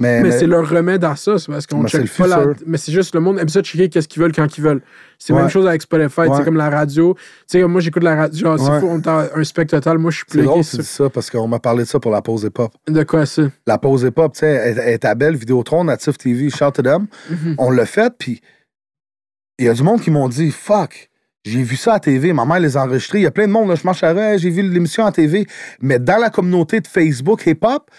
Mais, 0.00 0.22
Mais, 0.22 0.28
mais- 0.30 0.38
c'est 0.38 0.46
leur 0.48 0.68
remède 0.68 1.04
à 1.04 1.14
ça, 1.14 1.38
c'est 1.38 1.52
parce 1.52 1.68
qu'on 1.68 1.86
c'est 1.86 1.98
check 1.98 2.18
le 2.18 2.24
pas 2.24 2.26
la. 2.26 2.46
Mais 2.66 2.78
c'est 2.78 2.90
juste 2.90 3.14
le 3.14 3.20
monde 3.20 3.38
aime 3.38 3.48
ça 3.48 3.62
checker 3.62 3.88
qu'est-ce 3.88 4.08
qu'ils 4.08 4.20
veulent 4.20 4.32
quand 4.32 4.58
ils 4.58 4.60
veulent. 4.60 4.82
C'est 5.20 5.32
la 5.32 5.36
Ouais. 5.36 5.42
même 5.42 5.50
chose 5.50 5.68
avec 5.68 5.82
Spotify, 5.82 6.22
Ouais. 6.22 6.28
c'est 6.36 6.44
comme 6.44 6.56
la 6.56 6.68
radio. 6.68 7.14
Tu 7.14 7.22
sais, 7.60 7.62
moi 7.64 7.80
j'écoute 7.80 8.02
la 8.02 8.16
radio, 8.16 8.56
genre 8.56 8.70
Ouais. 8.72 8.80
on 8.82 9.00
t'a 9.00 9.30
un 9.34 9.44
spec 9.44 9.68
total, 9.68 9.98
moi 9.98 10.10
je 10.10 10.16
suis 10.16 10.26
c'est 10.28 10.38
que 10.44 10.70
tu 10.70 10.76
dis 10.78 10.82
ça 10.84 11.08
parce 11.10 11.30
qu'on 11.30 11.46
m'a 11.46 11.60
parlé 11.60 11.84
de 11.84 11.88
ça 11.88 12.00
pour 12.00 12.10
la 12.10 12.22
pause 12.22 12.42
hip-hop. 12.42 12.72
De 12.88 13.04
quoi 13.04 13.24
ça? 13.24 13.42
la 13.68 13.78
pause 13.78 14.02
hip-hop, 14.02 14.32
tu 14.32 14.40
sais, 14.40 14.46
elle, 14.48 14.78
elle 14.80 14.94
est 14.94 15.04
à 15.04 15.14
belle, 15.14 15.36
Vidéotron, 15.36 15.84
Native 15.84 16.16
TV, 16.16 16.50
shout 16.50 16.72
to 16.74 16.82
them. 16.82 17.06
Mhm. 17.30 17.54
On 17.58 17.70
l'a 17.70 17.86
fait, 17.86 18.12
puis 18.18 18.40
il 19.60 19.66
y 19.66 19.68
a 19.68 19.74
du 19.74 19.82
monde 19.84 20.00
qui 20.00 20.10
m'ont 20.10 20.28
dit, 20.28 20.50
fuck, 20.50 21.08
j'ai 21.44 21.62
vu 21.62 21.76
ça 21.76 21.94
à 21.94 22.00
TV, 22.00 22.32
ma 22.32 22.44
mère 22.44 22.58
les 22.58 22.76
a 22.76 22.82
enregistrés. 22.82 23.18
Il 23.20 23.22
y 23.22 23.26
a 23.26 23.30
plein 23.30 23.46
de 23.46 23.52
monde, 23.52 23.68
là, 23.68 23.74
je 23.76 23.84
marche 23.84 24.02
à 24.02 24.36
j'ai 24.38 24.50
vu 24.50 24.62
l'émission 24.62 25.04
à 25.06 25.12
TV. 25.12 25.46
Mais 25.80 25.98
dans 25.98 26.16
la 26.16 26.30
communauté 26.30 26.80
de 26.80 26.86
Facebook 26.88 27.46
hip-hop, 27.46 27.90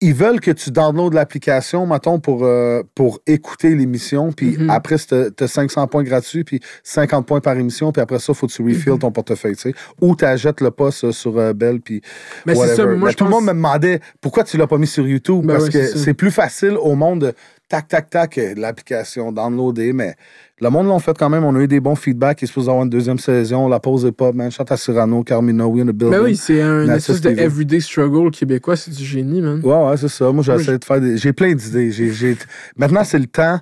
ils 0.00 0.14
veulent 0.14 0.38
que 0.40 0.50
tu 0.52 0.70
downloads 0.70 1.10
l'application, 1.10 1.84
mettons, 1.86 2.20
pour, 2.20 2.44
euh, 2.44 2.82
pour 2.94 3.18
écouter 3.26 3.74
l'émission. 3.74 4.30
Puis 4.32 4.56
Mhm. 4.56 4.70
après, 4.70 4.96
tu 4.98 5.14
as 5.14 5.48
500 5.48 5.86
points 5.88 6.04
gratuits, 6.04 6.44
puis 6.44 6.60
50 6.84 7.26
points 7.26 7.40
par 7.40 7.56
émission. 7.56 7.90
Puis 7.90 8.00
après 8.00 8.18
ça, 8.20 8.32
faut 8.32 8.46
que 8.46 8.52
tu 8.52 8.62
refill 8.62 8.92
Mhm. 8.92 8.98
ton 9.00 9.10
portefeuille, 9.10 9.56
tu 9.56 9.62
sais. 9.70 9.74
Ou 10.00 10.14
tu 10.14 10.24
achètes 10.24 10.60
le 10.60 10.70
poste 10.70 11.04
euh, 11.04 11.12
sur 11.12 11.36
euh, 11.38 11.52
Bell, 11.52 11.80
puis 11.80 12.00
Mais 12.46 12.54
c'est 12.54 12.76
ça, 12.76 12.86
moi 12.86 13.10
je 13.10 13.16
tout 13.16 13.24
le 13.24 13.30
monde 13.30 13.44
me 13.44 13.52
demandait 13.52 14.00
pourquoi 14.20 14.44
tu 14.44 14.56
l'as 14.56 14.66
pas 14.68 14.78
mis 14.78 14.86
sur 14.86 15.06
YouTube. 15.06 15.44
Ben 15.44 15.54
parce 15.54 15.64
ouais, 15.64 15.70
que 15.70 15.86
c'est 15.86 16.14
plus 16.14 16.30
facile 16.30 16.76
au 16.80 16.94
monde 16.94 17.20
de 17.20 17.34
tac, 17.68 17.88
tac, 17.88 18.10
tac, 18.10 18.38
euh, 18.38 18.54
l'application, 18.56 19.32
downloader. 19.32 19.92
Mais 19.92 20.14
le 20.60 20.70
monde 20.70 20.86
l'ont 20.86 20.98
fait 20.98 21.16
quand 21.16 21.28
même. 21.28 21.44
On 21.44 21.54
a 21.54 21.60
eu 21.60 21.68
des 21.68 21.80
bons 21.80 21.94
feedbacks. 21.94 22.40
Il 22.42 22.44
est 22.44 22.46
supposé 22.48 22.68
avoir 22.68 22.84
une 22.84 22.90
deuxième 22.90 23.18
saison. 23.18 23.68
La 23.68 23.80
pause 23.80 24.04
est 24.06 24.12
pas, 24.12 24.32
man. 24.32 24.50
Chante 24.50 24.72
à 24.72 24.76
Cyrano, 24.76 25.22
Carmino, 25.22 25.66
we 25.66 25.82
in 25.82 25.86
the 25.86 25.90
building. 25.90 26.18
Ben 26.18 26.24
oui, 26.24 26.36
c'est 26.36 26.62
un 26.62 26.88
espèce 26.94 27.20
de 27.20 27.30
everyday 27.30 27.80
struggle 27.80 28.30
québécois, 28.30 28.76
c'est 28.76 28.90
du 28.90 29.04
génie, 29.04 29.40
man. 29.40 29.60
Ouais, 29.62 29.90
ouais, 29.90 29.96
c'est 29.96 30.08
ça. 30.08 30.32
Moi, 30.32 30.42
essayé 30.42 30.78
de 30.78 30.84
faire 30.84 31.00
des. 31.00 31.16
J'ai 31.16 31.32
plein 31.32 31.54
d'idées. 31.54 31.90
J'ai, 31.90 32.36
Maintenant, 32.76 33.04
c'est 33.04 33.18
le 33.18 33.26
temps. 33.26 33.60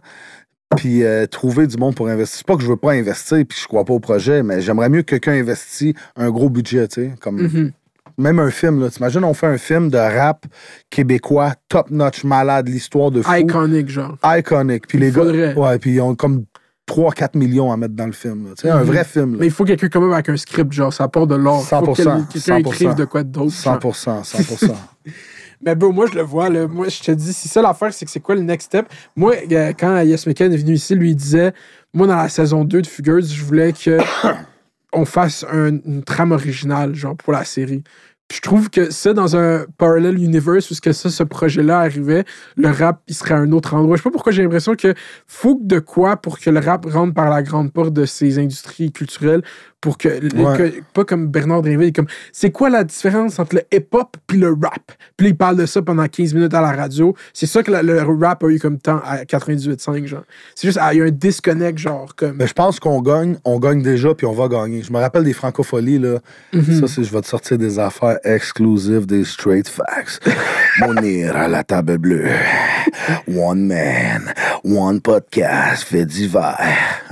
Puis 0.77 1.05
euh, 1.05 1.27
trouver 1.27 1.69
du 1.69 1.77
monde 1.77 1.95
pour 1.95 2.09
investir. 2.09 2.39
C'est 2.39 2.47
pas 2.47 2.57
que 2.57 2.63
je 2.63 2.67
veux 2.67 2.77
pas 2.77 2.91
investir 2.93 3.39
puis 3.49 3.57
je 3.61 3.69
crois 3.69 3.85
pas 3.85 3.93
au 3.95 4.01
projet, 4.01 4.43
mais 4.43 4.61
j'aimerais 4.61 4.89
mieux 4.89 5.03
que 5.03 5.11
quelqu'un 5.11 5.35
investisse 5.35 5.95
un 6.17 6.29
gros 6.29 6.51
budget, 6.51 6.89
tu 6.89 7.03
sais. 7.03 7.13
Comme... 7.21 7.41
Mhm. 7.41 7.73
Même 8.19 8.39
un 8.39 8.51
film, 8.51 8.81
là. 8.81 8.89
T'imagines, 8.91 9.25
on 9.25 9.35
fait 9.35 9.47
un 9.47 9.59
film 9.59 9.91
de 9.91 9.99
rap 9.99 10.47
québécois, 10.91 11.53
top-notch, 11.69 12.25
malade, 12.25 12.69
l'histoire 12.69 13.11
de 13.11 13.23
fou. 13.23 13.33
Iconic, 13.35 13.89
genre. 13.89 14.17
Iconic. 14.25 14.87
Puis 14.89 14.99
les 14.99 15.13
faudrait. 15.13 15.55
gars. 15.55 15.61
Ouais, 15.61 15.79
puis 15.79 15.93
ils 15.95 16.01
ont 16.01 16.15
comme 16.15 16.45
3-4 16.89 17.37
millions 17.37 17.71
à 17.73 17.77
mettre 17.77 17.95
dans 17.95 18.07
le 18.07 18.13
film. 18.13 18.49
Tu 18.57 18.63
sais, 18.63 18.71
un 18.71 18.79
Mhm. 18.79 18.85
vrai 18.85 19.05
film. 19.05 19.33
là. 19.33 19.37
Mais 19.41 19.47
il 19.47 19.53
faut 19.53 19.65
quelqu'un 19.65 19.89
quand 19.89 20.01
même 20.01 20.13
avec 20.13 20.29
un 20.29 20.37
script, 20.37 20.73
genre, 20.73 20.93
ça 20.93 21.05
apporte 21.05 21.29
de 21.31 21.35
l'or. 21.35 21.61
Faut 21.63 21.69
100%, 21.69 21.93
que 21.93 21.97
quel- 22.03 22.43
quelqu'un 22.43 22.57
100%. 22.59 22.71
écrive 22.73 22.95
de 22.95 23.05
quoi 23.05 23.23
d'autre. 23.23 23.51
genre. 23.55 23.75
100%, 23.75 24.23
100%. 24.25 24.75
Mais 25.65 25.75
bro, 25.75 25.91
moi, 25.91 26.07
je 26.11 26.15
le 26.17 26.23
vois. 26.23 26.49
Là. 26.51 26.67
Moi, 26.69 26.89
je 26.89 27.01
te 27.01 27.11
dis, 27.11 27.33
si 27.33 27.49
ça 27.49 27.61
l'affaire, 27.63 27.93
c'est 27.93 28.05
que 28.05 28.11
c'est 28.11 28.21
quoi 28.21 28.35
le 28.35 28.43
next 28.43 28.67
step? 28.67 28.87
Moi, 29.17 29.35
euh, 29.51 29.73
quand 29.79 30.01
Yes 30.03 30.27
McCann 30.27 30.53
est 30.53 30.57
venu 30.59 30.75
ici, 30.75 30.95
lui, 30.95 31.11
il 31.11 31.17
disait 31.17 31.53
Moi, 31.95 32.07
dans 32.07 32.17
la 32.17 32.29
saison 32.29 32.63
2 32.65 32.83
de 32.83 32.87
Figures, 32.87 33.23
je 33.23 33.43
voulais 33.43 33.73
que 33.73 33.97
on 34.93 35.05
fasse 35.05 35.45
un- 35.51 35.79
une 35.85 36.03
trame 36.05 36.33
originale, 36.33 36.95
genre, 36.95 37.17
pour 37.17 37.33
la 37.33 37.45
série. 37.45 37.83
Je 38.33 38.41
trouve 38.41 38.71
que 38.71 38.91
ça, 38.91 39.13
dans 39.15 39.37
un 39.37 39.67
parallel 39.79 40.19
universe, 40.21 40.69
où 40.71 40.75
ce 40.75 40.93
ça, 40.93 41.11
ce 41.11 41.23
projet-là 41.23 41.79
arrivait, 41.79 42.25
le 42.57 42.69
rap, 42.71 43.01
il 43.07 43.15
serait 43.15 43.35
à 43.35 43.39
un 43.39 43.53
autre 43.53 43.75
endroit. 43.75 43.97
Je 43.97 44.03
sais 44.03 44.09
pas 44.09 44.13
pourquoi 44.13 44.33
j'ai 44.33 44.43
l'impression 44.43 44.75
que 44.75 44.95
faut 45.29 45.61
de 45.63 45.79
quoi 45.79 46.17
pour 46.17 46.41
que 46.41 46.51
le 46.51 46.59
rap 46.59 46.87
rentre 46.87 47.15
par 47.15 47.31
la 47.31 47.43
grande 47.45 47.73
porte 47.73 47.93
de 47.93 48.05
ces 48.05 48.41
industries 48.41 48.91
culturelles, 48.91 49.43
pour 49.87 49.99
que, 49.99 50.09
Ouais. 50.09 50.57
que- 50.59 50.83
pas 50.93 51.05
comme 51.05 51.29
Bernard 51.29 51.63
Drinville, 51.63 51.93
comme 51.93 52.09
c'est 52.33 52.51
quoi 52.51 52.69
la 52.71 52.83
différence 52.83 53.39
entre 53.39 53.55
le 53.55 53.63
hip-hop 53.73 54.17
puis 54.27 54.37
le 54.37 54.49
rap? 54.49 54.91
Puis 55.17 55.29
il 55.29 55.37
parle 55.37 55.55
de 55.57 55.65
ça 55.65 55.81
pendant 55.81 56.09
15 56.09 56.35
minutes 56.35 56.55
à 56.55 56.61
la 56.61 56.73
radio. 56.73 57.15
C'est 57.33 57.47
ça 57.47 57.63
que 57.63 57.71
la- 57.71 57.85
le 57.85 58.01
rap 58.03 58.43
a 58.43 58.49
eu 58.49 58.59
comme 58.59 58.79
temps 58.81 59.01
à 59.05 59.25
98.5, 59.25 60.07
genre. 60.09 60.25
C'est 60.57 60.67
juste, 60.67 60.79
ah, 60.83 60.93
il 60.93 60.99
y 60.99 61.03
a 61.03 61.05
un 61.05 61.11
disconnect, 61.13 61.79
genre, 61.79 62.17
comme. 62.17 62.35
Mais 62.37 62.49
je 62.49 62.53
pense 62.53 62.81
qu'on 62.81 63.01
gagne, 63.01 63.37
on 63.45 63.61
gagne 63.61 63.81
déjà, 63.81 64.13
puis 64.13 64.27
on 64.27 64.33
va 64.33 64.49
gagner. 64.49 64.83
Je 64.83 64.93
me 64.93 64.99
rappelle 64.99 65.23
des 65.23 65.33
francopholies, 65.33 66.01
là. 66.01 66.19
Mhm. 66.53 66.81
Ça, 66.81 66.89
c'est 66.89 67.05
je 67.05 67.13
vais 67.13 67.21
te 67.21 67.29
sortir 67.29 67.59
des 67.59 67.79
affaires 67.79 68.19
exclusives, 68.25 69.07
des 69.07 69.25
straight 69.25 69.69
facts. 69.69 70.19
Monir 70.81 71.37
à 71.37 71.47
la 71.47 71.63
table 71.63 71.99
bleue. 71.99 72.29
One 73.29 73.67
man, 73.69 74.33
one 74.65 75.01
podcast, 75.01 75.85
fait 75.85 76.05
divers. 76.05 76.59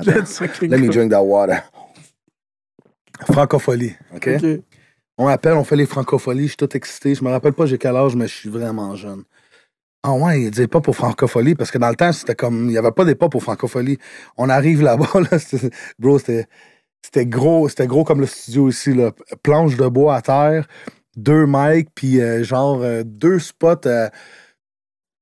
Let 0.05 0.79
me 0.81 0.89
drink 0.89 1.13
that 1.13 1.23
water. 1.23 1.63
Francophonie, 3.21 3.93
OK? 4.15 4.29
On 5.17 5.29
appelle, 5.29 5.53
on 5.55 5.65
fait 5.65 5.77
les 5.77 5.87
francopholies, 5.87 6.45
je 6.45 6.49
suis 6.49 6.57
tout 6.57 6.77
excité. 6.77 7.15
Je 7.15 7.23
me 7.23 7.31
rappelle 7.31 7.53
pas 7.53 7.67
j'ai 7.67 7.79
quel 7.79 7.95
âge, 7.97 8.17
mais 8.17 8.27
je 8.27 8.35
suis 8.35 8.49
vraiment 8.49 8.97
jeune. 8.97 9.23
Ah 10.03 10.13
ouais, 10.13 10.43
il 10.43 10.51
disait 10.51 10.67
pas 10.67 10.81
pour 10.81 10.97
francophonie, 10.97 11.55
parce 11.55 11.71
que 11.71 11.79
dans 11.79 11.89
le 11.89 11.95
temps, 11.95 12.13
c'était 12.13 12.35
comme. 12.35 12.69
Il 12.69 12.73
y 12.73 12.79
avait 12.79 12.91
pas 12.91 13.05
des 13.05 13.15
pas 13.15 13.29
pour 13.29 13.43
francophonie. 13.43 13.97
On 14.37 14.49
arrive 14.49 14.83
là-bas, 14.83 15.09
là, 15.31 15.39
c'était- 15.39 15.71
bro, 15.99 16.19
c'était. 16.19 16.47
C'était 17.03 17.27
gros, 17.27 17.69
c'était 17.69 17.87
gros 17.87 18.03
comme 18.03 18.21
le 18.21 18.27
studio 18.27 18.69
ici, 18.71 18.93
là. 18.95 19.13
Planche 19.43 19.77
de 19.77 19.87
bois 19.87 20.17
à 20.17 20.23
terre, 20.23 20.67
deux 21.17 21.45
mics, 21.47 21.89
puis 21.95 22.21
euh, 22.21 22.43
genre 22.43 22.81
euh, 22.83 23.03
deux 23.05 23.39
spots, 23.39 23.87
euh, 23.87 24.09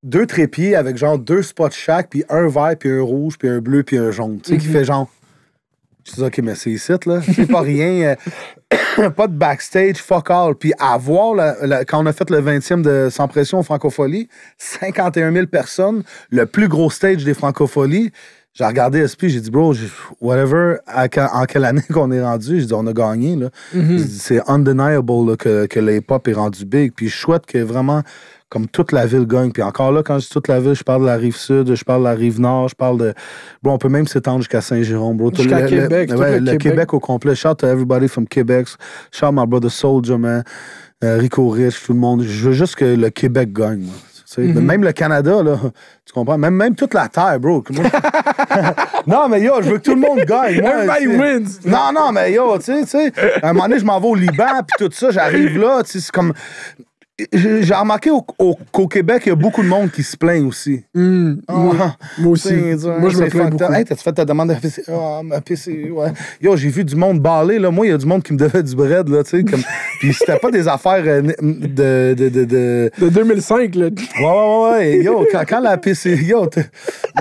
deux 0.04 0.26
trépieds 0.26 0.74
avec 0.76 0.96
genre 0.96 1.18
deux 1.18 1.42
spots 1.42 1.70
chaque, 1.72 2.08
puis 2.10 2.24
un 2.28 2.48
vert, 2.48 2.76
puis 2.78 2.90
un 2.90 3.02
rouge, 3.02 3.36
puis 3.38 3.48
un 3.48 3.60
bleu, 3.60 3.82
puis 3.82 3.98
un 3.98 4.10
jaune. 4.10 4.40
Tu 4.40 4.52
sais, 4.52 4.58
qui 4.58 4.68
Mhm. 4.68 4.72
fait 4.72 4.84
genre. 4.84 5.08
Je 6.04 6.12
dis, 6.14 6.22
OK, 6.22 6.38
mais 6.42 6.54
c'est 6.54 6.70
ici, 6.70 6.92
là. 7.06 7.20
C'est 7.34 7.46
pas 7.46 7.60
rien. 7.60 8.16
euh, 9.00 9.10
pas 9.16 9.26
de 9.28 9.34
backstage, 9.34 9.96
fuck 9.98 10.30
all. 10.30 10.54
Puis 10.56 10.72
à 10.78 10.96
voir, 10.98 11.34
la- 11.34 11.56
la- 11.66 11.84
quand 11.84 12.02
on 12.02 12.06
a 12.06 12.12
fait 12.12 12.28
le 12.30 12.40
20e 12.40 12.82
de 12.82 13.08
Sans 13.10 13.28
Pression 13.28 13.60
au 13.60 13.62
Francophonie, 13.62 14.28
51 14.58 15.32
000 15.32 15.46
personnes, 15.46 16.02
le 16.30 16.46
plus 16.46 16.68
gros 16.68 16.90
stage 16.90 17.24
des 17.24 17.34
Francopholies. 17.34 18.10
J'ai 18.54 18.64
regardé 18.66 19.00
SP, 19.08 19.28
j'ai 19.32 19.40
dit, 19.40 19.50
bro, 19.50 19.72
whatever, 20.20 20.76
à 20.86 21.06
en 21.32 21.44
quelle 21.46 21.64
année 21.64 21.80
qu'on 21.90 22.10
est 22.12 22.20
rendu, 22.22 22.60
j'ai 22.60 22.66
dit, 22.66 22.74
on 22.74 22.86
a 22.86 22.92
gagné. 22.92 23.34
là. 23.34 23.48
Mhm. 23.72 23.96
Dit, 23.96 24.18
C'est 24.18 24.42
undeniable 24.46 25.10
là, 25.26 25.36
que, 25.36 25.64
que 25.66 25.80
le 25.80 25.96
hip-hop 25.96 26.28
est 26.28 26.34
rendu 26.34 26.66
big. 26.66 26.92
Puis 26.94 27.08
je 27.08 27.16
souhaite 27.16 27.46
que 27.46 27.56
vraiment, 27.58 28.02
comme 28.52 28.66
toute 28.68 28.92
la 28.92 29.06
ville 29.06 29.26
gagne. 29.26 29.50
Puis 29.50 29.62
encore 29.62 29.92
là, 29.92 30.02
quand 30.02 30.18
je 30.18 30.24
dis 30.26 30.28
toute 30.28 30.46
la 30.46 30.60
ville, 30.60 30.74
je 30.74 30.82
parle 30.84 31.00
de 31.00 31.06
la 31.06 31.16
rive 31.16 31.34
sud, 31.34 31.74
je 31.74 31.84
parle 31.84 32.02
de 32.02 32.08
la 32.08 32.14
rive 32.14 32.38
nord, 32.38 32.68
je 32.68 32.74
parle 32.74 32.98
de. 32.98 33.14
Bon, 33.62 33.72
on 33.72 33.78
peut 33.78 33.88
même 33.88 34.06
s'étendre 34.06 34.40
jusqu'à 34.40 34.60
Saint-Jérôme, 34.60 35.16
bro. 35.16 35.32
Jusqu'à 35.34 35.60
le- 35.60 35.68
Québec, 35.68 36.10
le, 36.10 36.16
ouais, 36.18 36.32
le 36.38 36.44
Québec. 36.44 36.58
Québec. 36.60 36.92
au 36.92 37.00
complet. 37.00 37.34
Shout 37.34 37.54
to 37.54 37.66
everybody 37.66 38.08
from 38.08 38.28
Québec. 38.28 38.66
Shout 39.10 39.32
my 39.32 39.46
brother 39.46 39.70
Soldier, 39.70 40.18
man. 40.18 40.44
Euh, 41.02 41.16
Rico 41.16 41.48
Rich, 41.48 41.82
tout 41.86 41.94
le 41.94 41.98
monde. 41.98 42.22
Je 42.24 42.48
veux 42.48 42.52
juste 42.52 42.76
que 42.76 42.84
le 42.84 43.08
Québec 43.08 43.54
gagne, 43.54 43.80
moi. 43.80 43.94
Mhm. 44.36 44.60
Même 44.60 44.84
le 44.84 44.92
Canada, 44.92 45.42
là, 45.42 45.56
tu 46.04 46.12
comprends? 46.12 46.36
Même, 46.36 46.54
même 46.54 46.74
toute 46.74 46.92
la 46.92 47.08
Terre, 47.08 47.40
bro. 47.40 47.64
Non, 49.06 49.28
mais 49.28 49.40
yo, 49.40 49.54
je 49.62 49.70
veux 49.70 49.78
que 49.78 49.82
tout 49.82 49.94
le 49.94 50.00
monde 50.00 50.20
gagne. 50.26 50.60
moi, 50.60 50.84
Everybody 50.84 51.06
wins. 51.18 51.58
Non, 51.64 51.90
non, 51.94 52.12
mais 52.12 52.32
yo, 52.32 52.56
tu 52.58 52.64
sais, 52.64 52.82
tu 52.82 52.86
sais, 52.88 53.12
à 53.42 53.48
un 53.48 53.52
moment 53.52 53.66
donné, 53.68 53.80
je 53.80 53.84
m'en 53.84 53.98
vais 53.98 54.08
au 54.08 54.14
Liban, 54.14 54.60
puis 54.66 54.86
tout 54.86 54.92
ça, 54.92 55.10
j'arrive 55.10 55.58
là, 55.58 55.82
tu 55.82 55.92
sais, 55.92 56.00
c'est 56.00 56.12
comme... 56.12 56.32
J'ai 57.32 57.74
remarqué 57.74 58.10
au- 58.10 58.24
au- 58.38 58.56
qu'au 58.72 58.88
Québec, 58.88 59.22
il 59.26 59.28
y 59.28 59.32
a 59.32 59.36
beaucoup 59.36 59.62
de 59.62 59.68
monde 59.68 59.90
qui 59.90 60.02
se 60.02 60.16
plaint 60.16 60.44
aussi. 60.46 60.82
Hmm, 60.94 61.34
moi, 61.48 61.74
moi 62.18 62.32
aussi. 62.32 62.54
Moi, 62.54 63.10
je 63.10 63.18
me 63.18 63.28
plains 63.28 63.48
beaucoup. 63.50 63.72
Hey, 63.72 63.84
t'as-tu 63.84 64.02
fait 64.02 64.12
ta 64.12 64.24
demande 64.24 64.48
de 64.48 64.54
PC? 64.54 64.82
Ah, 64.88 65.20
ma 65.22 65.40
PC, 65.42 65.90
ouais. 65.90 66.08
Yo, 66.40 66.56
j'ai 66.56 66.70
vu 66.70 66.84
du 66.84 66.96
monde 66.96 67.20
baler, 67.20 67.58
là. 67.58 67.70
Moi, 67.70 67.86
il 67.86 67.90
y 67.90 67.92
a 67.92 67.98
du 67.98 68.06
monde 68.06 68.22
qui 68.22 68.32
me 68.32 68.38
devait 68.38 68.62
du 68.62 68.74
bread, 68.74 69.08
là, 69.10 69.22
tu 69.24 69.30
sais. 69.30 69.44
Comme... 69.44 69.60
Puis 70.00 70.14
c'était 70.14 70.38
pas 70.38 70.50
des 70.50 70.66
affaires 70.66 71.02
euh, 71.06 71.20
de... 71.22 72.14
de, 72.14 72.28
de, 72.30 72.44
de... 72.44 72.90
De 72.98 73.08
2005, 73.10 73.74
là. 73.74 73.86
Ouais, 73.86 74.24
ouais, 74.24 74.70
ouais. 74.72 75.04
Yo, 75.04 75.26
quand, 75.30 75.42
quand 75.46 75.60
la 75.60 75.76
PC. 75.76 76.16
Yo, 76.16 76.48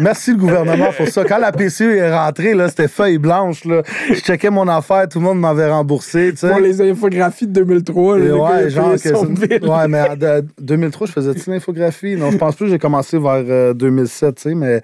merci 0.01 0.31
le 0.31 0.37
gouvernement 0.37 0.91
pour 0.95 1.09
ça. 1.09 1.25
Quand 1.25 1.37
la 1.37 1.51
PC 1.51 1.83
est 1.83 2.15
rentrée, 2.15 2.53
là, 2.53 2.69
c'était 2.69 2.87
feuille 2.87 3.17
blanche, 3.17 3.65
là. 3.65 3.81
Je 4.07 4.15
checkais 4.21 4.49
mon 4.49 4.67
affaire, 4.69 5.07
tout 5.09 5.19
le 5.19 5.25
monde 5.25 5.39
m'avait 5.41 5.69
remboursé, 5.69 6.31
tu 6.31 6.37
sais. 6.37 6.49
Pour 6.49 6.59
les 6.59 6.81
infographies 6.81 7.45
de 7.45 7.53
2003, 7.61 8.17
là, 8.17 8.25
gars, 8.25 8.35
ouais, 8.35 8.69
genre 8.69 8.93
que. 8.93 9.80
Ouais, 9.81 9.87
mais 9.87 10.01
en 10.01 10.15
de- 10.15 10.45
2003, 10.59 11.07
je 11.07 11.11
faisais-tu 11.11 11.49
l'infographie? 11.49 12.15
Non, 12.15 12.31
je 12.31 12.37
pense 12.37 12.55
plus 12.55 12.65
que 12.65 12.71
j'ai 12.71 12.79
commencé 12.79 13.17
vers 13.19 13.43
euh, 13.47 13.73
2007, 13.73 14.35
tu 14.35 14.41
sais, 14.41 14.55
mais, 14.55 14.81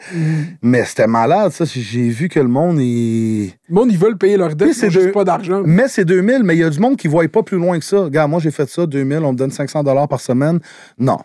mais 0.62 0.84
c'était 0.86 1.08
malade, 1.08 1.52
ça. 1.52 1.66
J'ai- 1.66 2.10
vu 2.10 2.30
que 2.30 2.40
le 2.40 2.48
monde, 2.48 2.80
il... 2.80 3.52
Le 3.70 3.76
monde, 3.76 3.92
ils 3.92 3.98
veulent 3.98 4.18
payer 4.18 4.38
leurs 4.38 4.56
dettes, 4.56 4.70
Puis 4.70 4.78
c'est 4.78 4.90
juste 4.90 5.08
de- 5.08 5.12
pas 5.12 5.24
d'argent. 5.24 5.62
Mais 5.66 5.88
c'est 5.88 6.06
2000, 6.06 6.44
mais 6.44 6.56
il 6.56 6.60
y 6.60 6.64
a 6.64 6.70
du 6.70 6.80
monde 6.80 6.98
qui 6.98 7.08
ne 7.08 7.12
voit 7.12 7.28
pas 7.28 7.44
plus 7.44 7.58
loin 7.58 7.78
que 7.80 7.86
ça. 7.86 8.02
Regarde, 8.04 8.30
moi, 8.32 8.40
j'ai 8.40 8.52
fait 8.52 8.70
ça, 8.70 8.86
2000, 8.86 9.20
on 9.20 9.32
me 9.34 9.38
donne 9.38 9.52
500 9.52 9.84
par 10.08 10.20
semaine. 10.22 10.60
Non. 10.98 11.18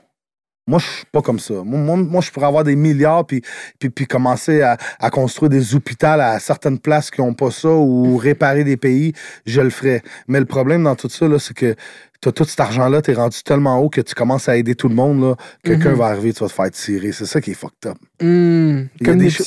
Moi, 0.68 0.78
je 0.78 0.86
suis 0.86 1.06
pas 1.10 1.22
comme 1.22 1.40
ça. 1.40 1.54
Moi, 1.64 1.80
moi, 1.80 1.96
moi, 1.96 2.20
je 2.20 2.30
pourrais 2.30 2.46
avoir 2.46 2.62
des 2.62 2.76
milliards 2.76 3.26
puis, 3.26 3.42
puis, 3.80 3.90
puis 3.90 4.06
commencer 4.06 4.62
à, 4.62 4.76
à 5.00 5.10
construire 5.10 5.50
des 5.50 5.74
hôpitaux 5.74 6.06
à 6.06 6.38
certaines 6.38 6.78
places 6.78 7.10
qui 7.10 7.20
n'ont 7.20 7.34
pas 7.34 7.50
ça 7.50 7.68
ou 7.68 8.16
réparer 8.16 8.62
des 8.62 8.76
pays. 8.76 9.12
Je 9.44 9.60
le 9.60 9.70
ferais. 9.70 10.02
Mais 10.28 10.38
le 10.38 10.46
problème 10.46 10.84
dans 10.84 10.94
tout 10.94 11.08
ça, 11.08 11.26
là, 11.26 11.40
c'est 11.40 11.54
que 11.54 11.74
tu 12.22 12.28
as 12.28 12.32
tout 12.32 12.44
cet 12.44 12.60
argent-là, 12.60 13.02
tu 13.02 13.10
es 13.10 13.14
rendu 13.14 13.42
tellement 13.42 13.78
haut 13.80 13.88
que 13.90 14.00
tu 14.00 14.14
commences 14.14 14.48
à 14.48 14.56
aider 14.56 14.74
tout 14.76 14.88
le 14.88 14.94
monde. 14.94 15.20
là. 15.22 15.34
Quelqu'un 15.64 15.90
Mhm. 15.90 15.96
va 15.96 16.06
arriver, 16.06 16.32
tu 16.32 16.40
vas 16.40 16.48
te 16.48 16.52
faire 16.54 16.70
tirer. 16.70 17.12
C'est 17.12 17.26
ça 17.26 17.40
qui 17.40 17.50
est 17.50 17.54
fucked 17.54 17.86
up. 17.90 17.98
Hmm, 18.22 18.86
Il 19.00 19.06
y 19.06 19.10
a 19.10 19.12
Comme 19.12 19.18
des 19.18 19.26
Hussle. 19.26 19.42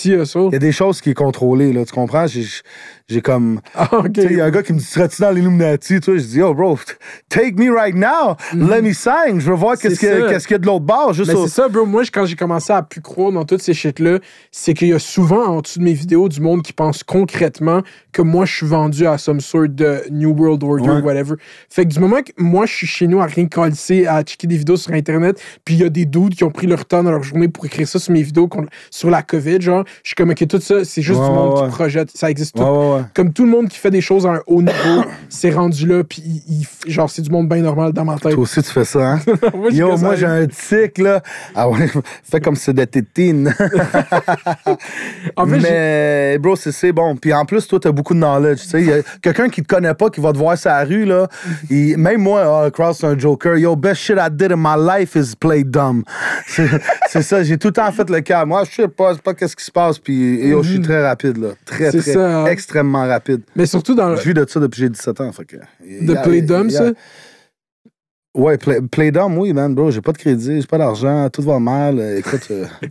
Il 0.50 0.54
y 0.54 0.56
a 0.56 0.60
des 0.60 0.72
choses 0.72 1.02
qui 1.02 1.10
sont 1.12 1.24
contrôlées, 1.24 1.72
là, 1.74 1.86
tu 1.86 1.94
comprends? 1.94 2.28
J'ai- 2.28 3.22
comme. 3.22 3.62
Ah, 3.76 3.90
il 4.16 4.32
y 4.34 4.42
a 4.42 4.46
un 4.46 4.50
gars 4.50 4.64
qui 4.64 4.74
me 4.74 4.80
dit 4.80 4.84
Serais-tu 4.84 5.22
dans 5.22 5.30
l'Illuminati 5.30 6.00
je 6.04 6.12
dis 6.18 6.40
Yo, 6.40 6.54
bro, 6.56 6.78
take 7.30 7.54
me 7.56 7.70
right 7.72 7.94
now. 7.96 8.36
Let 8.54 8.82
me 8.82 8.94
sign. 8.94 9.40
Je 9.40 9.48
veux 9.50 9.56
voir 9.56 9.78
qu'est-ce. 9.78 9.96
C'est 9.96 10.00
qu'il 10.00 10.10
y, 10.10 10.54
a- 10.54 10.56
y 10.58 10.60
de 10.60 10.66
l'autre 10.66 10.86
bord. 10.86 11.14
Juste 11.14 11.30
Mais 11.32 11.38
au- 11.38 11.44
c'est 11.48 11.54
ça, 11.54 11.68
bro. 11.70 11.86
Moi, 11.86 12.02
quand 12.12 12.26
j'ai 12.26 12.36
commencé 12.36 12.74
à 12.74 12.82
plus 12.82 13.02
croire 13.02 13.32
dans 13.32 13.46
toutes 13.46 13.62
ces 13.62 13.76
shit-là, 13.76 14.20
c'est 14.52 14.74
qu'il 14.74 14.88
y 14.88 14.94
a 14.94 15.00
souvent 15.00 15.46
en 15.46 15.62
dessous 15.62 15.78
de 15.80 15.84
mes 15.84 15.94
vidéos 15.94 16.28
du 16.30 16.42
monde 16.42 16.64
qui 16.64 16.74
pense 16.74 17.04
concrètement 17.04 17.82
que 18.12 18.22
moi, 18.24 18.46
je 18.46 18.56
suis 18.56 18.66
vendu 18.66 19.06
à 19.06 19.18
some 19.20 19.40
sort 19.40 19.70
de 19.70 20.02
New 20.12 20.32
World 20.32 20.64
Order 20.64 20.90
Ouais. 20.90 21.02
whatever. 21.02 21.36
Fait 21.70 21.86
que 21.86 21.90
du 21.94 22.00
moment 22.00 22.22
que 22.24 22.32
moi, 22.38 22.66
je 22.66 22.74
suis 22.74 22.88
chez 22.88 23.08
nous 23.08 23.22
à 23.22 23.26
rien 23.28 23.46
calisser, 23.46 24.08
à 24.08 24.24
checker 24.24 24.48
des 24.48 24.58
vidéos 24.58 24.78
sur 24.78 24.94
Internet, 24.94 25.40
puis 25.64 25.76
il 25.76 25.82
y 25.82 25.84
a 25.84 25.90
des 25.90 26.06
dudes 26.06 26.34
qui 26.36 26.44
ont 26.44 26.50
pris 26.52 26.66
leur 26.66 26.86
temps 26.86 27.04
dans 27.04 27.12
leur 27.12 27.24
journée 27.24 27.50
pour 27.50 27.66
écrire 27.66 27.88
ça 27.88 28.00
sur 28.00 28.12
mes 28.14 28.24
vidéos 28.24 28.48
sur 28.90 29.10
la 29.10 29.22
COVID, 29.22 29.62
genre, 29.62 29.84
je 30.04 30.10
suis 30.10 30.16
comme, 30.16 30.30
OK, 30.32 30.48
tout 30.48 30.60
ça, 30.62 30.84
c'est 30.86 31.02
juste 31.02 31.20
Ouais, 31.20 31.28
du 31.28 31.34
monde 31.34 31.60
ouais, 31.60 31.66
qui 31.70 31.76
projette. 31.76 32.12
Ça 32.16 32.30
existe 32.30 32.56
tout. 32.56 32.64
Ouais. 32.64 33.02
Comme 33.14 33.34
tout 33.34 33.44
le 33.46 33.52
monde 33.52 33.68
qui 33.70 33.78
fait 33.78 33.92
des 33.92 34.02
choses 34.02 34.26
à 34.26 34.32
un 34.32 34.42
haut 34.48 34.62
niveau, 34.62 35.04
c'est 35.30 35.52
rendu 35.52 35.86
là, 35.88 36.04
puis 36.04 36.22
il- 36.26 36.44
il- 36.86 36.92
genre, 36.92 37.10
c'est 37.10 37.22
du 37.22 37.30
monde 37.30 37.48
bien 37.50 37.62
normal 37.62 37.94
dans 37.94 38.06
ma 38.06 38.16
tête. 38.18 38.34
Toi 38.34 38.44
aussi, 38.44 38.62
tu 38.62 38.72
fais 38.72 38.86
ça, 38.86 39.14
hein? 39.14 39.20
Moi, 39.56 39.72
Yo, 39.72 39.98
moi, 39.98 40.16
j'ai 40.16 40.26
un 40.26 40.46
tic, 40.48 40.98
là. 40.98 41.22
Ah 41.56 41.70
ouais, 41.70 41.90
fais 42.24 42.40
comme 42.40 42.56
si 42.56 42.64
c'était 42.66 42.86
tétine. 42.88 43.54
En 45.36 45.46
fait, 45.48 45.60
Mais, 45.60 46.38
bro, 46.40 46.56
c'est 46.56 46.72
c'est 46.72 46.92
bon. 46.92 47.16
Puis 47.16 47.34
en 47.34 47.46
plus, 47.46 47.68
toi, 47.68 47.80
t'as 47.80 47.92
beaucoup 47.92 48.14
de 48.14 48.20
knowledge. 48.20 48.62
Tu 48.64 48.68
sais, 48.86 49.04
quelqu'un 49.22 49.50
qui 49.50 49.62
te 49.62 49.68
connaît 49.68 49.94
pas, 49.94 50.10
qui 50.10 50.22
va 50.22 50.32
te 50.32 50.38
voir 50.38 50.58
sur 50.58 50.70
la 50.70 50.84
rue, 50.84 51.06
là. 51.06 51.28
il- 51.70 51.98
même 51.98 52.22
moi, 52.22 52.64
ah, 52.66 52.72
Cross, 52.72 53.00
c'est 53.00 53.08
un 53.08 53.18
joker. 53.18 53.58
Yo, 53.58 53.76
best 53.76 54.02
shit 54.02 54.18
I 54.20 54.30
did 54.32 54.52
in 54.52 54.58
my 54.58 54.76
life 54.78 55.16
is 55.16 55.36
play 55.40 55.64
dumb. 55.64 56.04
C'est 56.48 56.68
c'est 57.08 57.22
ça, 57.22 57.44
j'ai 57.44 57.58
tout 57.58 57.68
le 57.68 57.74
temps 57.74 57.92
fait 57.92 58.10
le 58.10 58.22
cas. 58.22 58.46
Moi, 58.46 58.55
je 58.64 58.72
sais 58.74 58.88
pas, 58.88 59.16
pas 59.16 59.34
qu'est-ce 59.34 59.56
qui 59.56 59.64
se 59.66 59.72
passe. 59.72 60.00
Puis, 60.00 60.48
yo, 60.48 60.64
je 60.64 60.70
suis 60.72 60.82
très 60.82 61.06
rapide, 61.06 61.38
là. 61.38 61.50
Très, 61.66 61.90
très, 61.92 62.00
ça, 62.14 62.42
hein. 62.42 62.46
extrêmement 62.46 63.08
rapide. 63.08 63.42
Mais 63.56 63.66
surtout 63.66 63.96
dans 63.96 64.10
le. 64.10 64.16
Je 64.18 64.22
vis 64.24 64.34
de 64.34 64.46
ça 64.48 64.60
depuis 64.60 64.78
que 64.78 64.84
j'ai 64.86 64.90
17 64.90 65.22
ans. 65.22 65.32
Fait 65.32 65.46
que, 65.46 65.56
De 65.58 66.14
play 66.24 66.42
dumb, 66.42 66.70
ça? 66.70 66.92
Ouais, 68.36 68.58
play, 68.58 68.82
play 68.82 69.12
dumb, 69.12 69.38
oui, 69.38 69.54
man, 69.54 69.74
bro. 69.74 69.92
J'ai 69.92 70.02
pas 70.02 70.12
de 70.12 70.18
crédit, 70.18 70.60
j'ai 70.60 70.68
pas 70.68 70.78
d'argent, 70.78 71.30
tout 71.30 71.42
va 71.42 71.58
mal. 71.58 72.00
Euh, 72.00 72.18
Écoute, 72.18 72.48
euh, 72.52 72.66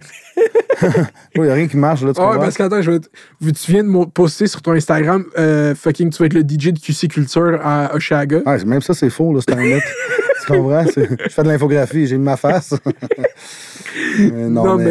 Il 1.34 1.42
n'y 1.42 1.48
a 1.50 1.54
rien 1.54 1.68
qui 1.68 1.76
marche, 1.76 2.02
là, 2.02 2.12
tu 2.14 2.20
Ah 2.20 2.30
ouais, 2.30 2.38
parce 2.38 2.56
qu'attends, 2.56 2.80
je 2.82 2.90
vais 2.90 3.00
te- 3.00 3.08
tu 3.40 3.72
viens 3.72 3.84
de 3.84 3.88
mon- 3.88 4.06
poster 4.06 4.46
sur 4.46 4.62
ton 4.62 4.72
Instagram, 4.72 5.24
euh, 5.38 5.74
fucking, 5.74 6.10
tu 6.10 6.18
vas 6.18 6.26
être 6.26 6.34
le 6.34 6.40
DJ 6.42 6.72
de 6.72 6.78
QC 6.78 7.08
Culture 7.08 7.60
à 7.62 7.94
Oshaga. 7.94 8.40
Ouais, 8.46 8.64
même 8.64 8.80
ça, 8.80 8.94
c'est 8.94 9.10
faux, 9.10 9.34
là, 9.34 9.40
c'est 9.46 9.54
un 9.54 9.60
mythe. 9.60 9.82
tu 10.46 10.52
comprends? 10.52 10.84
Je 10.86 11.28
fais 11.28 11.42
de 11.42 11.48
l'infographie, 11.48 12.06
j'ai 12.06 12.16
mis 12.16 12.24
ma 12.24 12.36
face. 12.36 12.74
Euh, 14.20 14.48
non, 14.48 14.76
mais, 14.76 14.84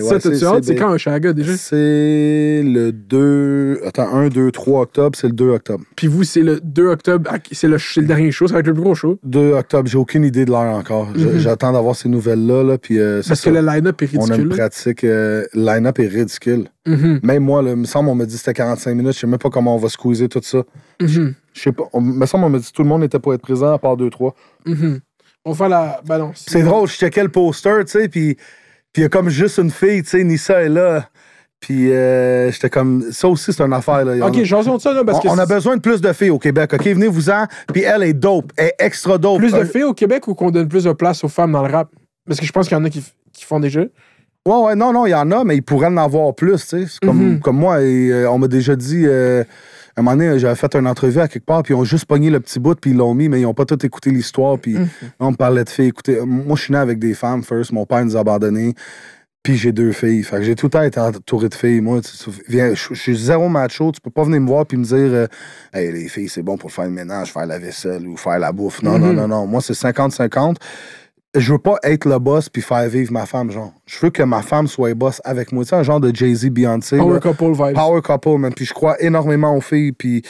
ça, 0.02 0.20
c'est- 0.20 0.44
hâte? 0.44 0.64
c'est 0.64 0.74
quand 0.76 0.92
Oshaga 0.92 1.32
déjà? 1.32 1.56
C'est 1.56 2.62
le 2.64 2.92
2. 2.92 3.80
Attends, 3.84 4.08
1, 4.14 4.28
2, 4.28 4.50
3 4.50 4.82
octobre, 4.82 5.16
c'est 5.18 5.26
le 5.28 5.32
2 5.32 5.50
octobre. 5.50 5.84
Puis 5.96 6.06
vous, 6.06 6.24
c'est 6.24 6.42
le 6.42 6.60
2 6.60 6.86
octobre, 6.88 7.30
c'est 7.52 7.68
le, 7.68 7.78
dernier 8.02 8.30
show, 8.32 8.46
ça 8.46 8.54
va 8.54 8.60
être 8.60 8.66
le 8.66 8.74
plus 8.74 8.82
gros 8.82 8.94
show? 8.94 9.18
2 9.24 9.52
octobre, 9.52 9.88
j'ai 9.88 9.98
aucune 9.98 10.24
idée 10.24 10.44
de 10.44 10.50
l'heure 10.50 10.74
encore. 10.74 11.08
Mhm. 11.16 11.38
J'attends 11.38 11.72
d'avoir 11.72 11.96
ces 11.96 12.08
nouvelles-là, 12.08 12.62
là, 12.62 12.78
puis 12.78 12.98
euh, 12.98 13.22
Parce 13.26 13.40
ça. 13.40 13.50
que 13.50 13.54
le 13.56 13.60
line-up 13.64 14.00
est 14.02 14.16
On 14.16 14.22
a 14.22 14.24
une 14.26 14.32
ridicule. 14.32 14.48
pratique. 14.48 15.04
euh, 15.04 15.44
line-up 15.54 15.98
est 15.98 16.06
ridicule. 16.08 16.64
Mhm, 16.86 17.20
Même 17.22 17.42
moi, 17.44 17.62
là, 17.62 17.70
il 17.70 17.76
me 17.76 17.84
semble, 17.86 18.08
on 18.10 18.14
m'a 18.14 18.26
dit 18.26 18.34
que 18.34 18.38
c'était 18.38 18.52
45 18.54 18.94
minutes. 18.94 19.14
Je 19.14 19.20
sais 19.20 19.26
même 19.26 19.38
pas 19.38 19.48
comment 19.50 19.74
on 19.74 19.78
va 19.78 19.88
squeezer 19.88 20.28
tout 20.28 20.40
ça. 20.42 20.62
mhm, 21.00 21.34
Je 21.54 21.60
sais 21.60 21.72
pas. 21.72 21.84
On, 21.92 22.00
il 22.02 22.12
me 22.18 22.26
semble, 22.26 22.44
on 22.44 22.50
m'a 22.50 22.58
dit 22.58 22.66
que 22.66 22.72
tout 22.72 22.82
le 22.82 22.88
monde 22.88 23.02
était 23.04 23.18
pour 23.18 23.32
être 23.32 23.40
présent, 23.42 23.72
à 23.72 23.78
part 23.78 23.96
2-3. 23.96 24.34
On 25.44 25.52
va 25.52 25.68
la 25.68 26.00
balance. 26.06 26.44
C'est 26.48 26.62
drôle, 26.62 26.88
je 26.88 26.94
checkais 26.94 27.22
le 27.22 27.28
poster, 27.28 27.84
tu 27.84 27.92
sais, 27.92 28.08
puis 28.08 28.36
il 28.96 29.02
y 29.02 29.04
a 29.04 29.08
comme 29.08 29.28
juste 29.28 29.58
une 29.58 29.70
fille, 29.70 30.02
tu 30.02 30.10
sais, 30.10 30.24
Nissa 30.24 30.62
est 30.62 30.68
là. 30.68 31.08
Puis 31.60 31.92
euh, 31.92 32.50
j'étais 32.50 32.68
comme. 32.68 33.10
Ça 33.10 33.26
aussi, 33.28 33.52
c'est 33.52 33.62
une 33.62 33.72
affaire, 33.72 34.04
là. 34.04 34.26
Ok, 34.26 34.42
j'en 34.44 34.62
de 34.76 34.80
ça, 34.80 34.92
là, 34.92 35.02
parce 35.04 35.18
on- 35.18 35.22
que 35.22 35.28
on 35.28 35.38
a 35.38 35.46
besoin 35.46 35.76
de 35.76 35.80
plus 35.80 36.00
de 36.00 36.12
filles 36.12 36.28
au 36.30 36.38
Québec. 36.38 36.72
OK, 36.74 36.84
venez-vous-en. 36.86 37.46
Puis 37.72 37.82
elle 37.82 38.02
est 38.02 38.12
dope. 38.12 38.52
Elle 38.56 38.66
est 38.66 38.74
extra 38.80 39.16
dope. 39.16 39.38
plus 39.38 39.52
de 39.52 39.58
Euh, 39.58 39.64
filles 39.64 39.84
au 39.84 39.94
Québec 39.94 40.28
ou 40.28 40.34
qu'on 40.34 40.50
donne 40.50 40.68
plus 40.68 40.84
de 40.84 40.92
place 40.92 41.24
aux 41.24 41.28
femmes 41.28 41.52
dans 41.52 41.66
le 41.66 41.72
rap? 41.72 41.88
Parce 42.26 42.38
que 42.38 42.44
je 42.46 42.52
pense 42.52 42.68
qu'il 42.68 42.76
y 42.76 42.80
en 42.80 42.84
a 42.84 42.90
qui, 42.90 43.02
qui 43.32 43.44
font 43.44 43.60
déjà. 43.60 43.80
Ouais, 44.46 44.56
ouais, 44.62 44.74
non, 44.74 44.92
non, 44.92 45.06
il 45.06 45.10
y 45.10 45.14
en 45.14 45.30
a, 45.30 45.42
mais 45.42 45.56
il 45.56 45.62
pourrait 45.62 45.86
en 45.86 45.96
avoir 45.96 46.34
plus, 46.34 46.60
tu 46.60 46.66
sais. 46.66 46.86
C'est 46.86 47.00
Comme, 47.06 47.32
Mhm. 47.34 47.40
comme 47.40 47.56
moi, 47.56 47.80
et, 47.82 48.10
euh, 48.12 48.30
on 48.30 48.36
m'a 48.38 48.48
déjà 48.48 48.76
dit, 48.76 49.04
euh, 49.06 49.42
un 49.96 50.02
moment 50.02 50.16
donné, 50.16 50.38
j'avais 50.38 50.54
fait 50.56 50.74
une 50.74 50.86
entrevue 50.86 51.20
à 51.20 51.28
quelque 51.28 51.44
part, 51.46 51.62
puis 51.62 51.72
ils 51.74 51.76
ont 51.76 51.84
juste 51.84 52.06
pogné 52.06 52.30
le 52.30 52.40
petit 52.40 52.58
bout, 52.58 52.74
puis 52.80 52.90
ils 52.92 52.96
l'ont 52.96 53.14
mis, 53.14 53.28
mais 53.28 53.40
ils 53.40 53.46
ont 53.46 53.54
pas 53.54 53.64
tout 53.64 53.84
écouté 53.86 54.10
l'histoire, 54.10 54.58
puis 54.58 54.74
Mhm. 54.74 54.88
on 55.20 55.30
me 55.30 55.36
parlait 55.36 55.64
de 55.64 55.68
filles. 55.70 55.88
Écoutez, 55.88 56.20
moi, 56.24 56.56
je 56.56 56.62
suis 56.62 56.72
né 56.72 56.78
avec 56.78 56.98
des 56.98 57.14
femmes, 57.14 57.42
first, 57.42 57.72
mon 57.72 57.86
père 57.86 58.04
nous 58.04 58.16
a 58.16 58.20
abandonnés, 58.20 58.74
puis 59.42 59.56
j'ai 59.56 59.72
deux 59.72 59.92
filles. 59.92 60.22
Fait 60.22 60.36
que 60.36 60.42
j'ai 60.42 60.54
tout 60.54 60.66
le 60.66 60.70
temps 60.70 60.82
été 60.82 60.98
entouré 60.98 61.48
de 61.50 61.54
filles. 61.54 61.80
Moi, 61.82 62.00
tu- 62.00 62.16
tu 62.16 62.30
viens, 62.48 62.72
je 62.74 62.88
je 62.94 63.00
suis 63.00 63.14
zéro 63.16 63.48
macho, 63.50 63.92
tu 63.92 64.00
peux 64.00 64.10
pas 64.10 64.24
venir 64.24 64.40
me 64.40 64.46
voir 64.48 64.64
puis 64.64 64.78
me 64.78 64.84
dire, 64.84 64.96
euh, 64.96 65.26
hey, 65.74 65.92
les 65.92 66.08
filles, 66.08 66.30
c'est 66.30 66.42
bon 66.42 66.56
pour 66.56 66.72
faire 66.72 66.86
le 66.86 66.90
ménage, 66.90 67.30
faire 67.32 67.44
la 67.46 67.58
vaisselle 67.58 68.08
ou 68.08 68.16
faire 68.16 68.38
la 68.38 68.52
bouffe. 68.52 68.82
Non, 68.82 68.98
non, 68.98 69.08
Mhm. 69.08 69.16
non, 69.16 69.28
non. 69.28 69.46
Moi, 69.46 69.60
c'est 69.60 69.74
50-50 69.74 70.56
je 71.34 71.52
veux 71.52 71.58
pas 71.58 71.76
être 71.82 72.06
le 72.06 72.18
boss 72.18 72.48
puis 72.48 72.62
faire 72.62 72.88
vivre 72.88 73.12
ma 73.12 73.26
femme, 73.26 73.50
genre. 73.50 73.72
Je 73.86 73.98
veux 74.00 74.10
que 74.10 74.22
ma 74.22 74.42
femme 74.42 74.68
soit 74.68 74.94
boss 74.94 75.20
avec 75.24 75.52
moi. 75.52 75.64
Tu 75.64 75.70
sais, 75.70 75.76
un 75.76 75.82
genre 75.82 76.00
de 76.00 76.14
Jay-Z, 76.14 76.50
Beyoncé. 76.50 76.96
Power 76.96 77.14
là. 77.14 77.20
couple 77.20 77.52
vibes. 77.52 77.74
Power 77.74 78.02
couple, 78.02 78.38
man. 78.38 78.54
Puis 78.54 78.64
je 78.64 78.72
crois 78.72 79.00
énormément 79.02 79.56
aux 79.56 79.60
filles. 79.60 79.92
Puis, 79.92 80.22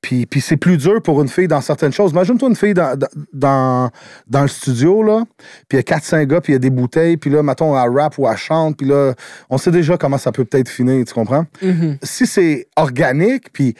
puis, 0.00 0.24
puis 0.24 0.40
c'est 0.40 0.56
plus 0.56 0.78
dur 0.78 1.02
pour 1.02 1.20
une 1.20 1.28
fille 1.28 1.48
dans 1.48 1.60
certaines 1.60 1.92
choses. 1.92 2.12
Imagine-toi 2.12 2.48
une 2.48 2.56
fille 2.56 2.74
dans, 2.74 2.98
dans, 3.32 3.90
dans 4.26 4.42
le 4.42 4.48
studio, 4.48 5.02
là. 5.02 5.24
Puis 5.68 5.76
il 5.78 5.90
y 5.90 5.94
a 5.94 5.98
4-5 5.98 6.26
gars, 6.26 6.40
puis 6.40 6.52
il 6.52 6.54
y 6.54 6.56
a 6.56 6.60
des 6.60 6.70
bouteilles. 6.70 7.18
Puis 7.18 7.28
là, 7.28 7.42
mettons, 7.42 7.78
elle 7.78 7.90
rap 7.90 8.16
ou 8.16 8.26
elle 8.26 8.36
chante. 8.36 8.78
Puis 8.78 8.86
là, 8.86 9.14
on 9.50 9.58
sait 9.58 9.70
déjà 9.70 9.98
comment 9.98 10.18
ça 10.18 10.32
peut 10.32 10.44
peut-être 10.44 10.68
finir, 10.70 11.04
tu 11.04 11.12
comprends? 11.12 11.44
Mhm. 11.60 11.98
Si 12.02 12.26
c'est 12.26 12.68
organique, 12.76 13.52
puis 13.52 13.74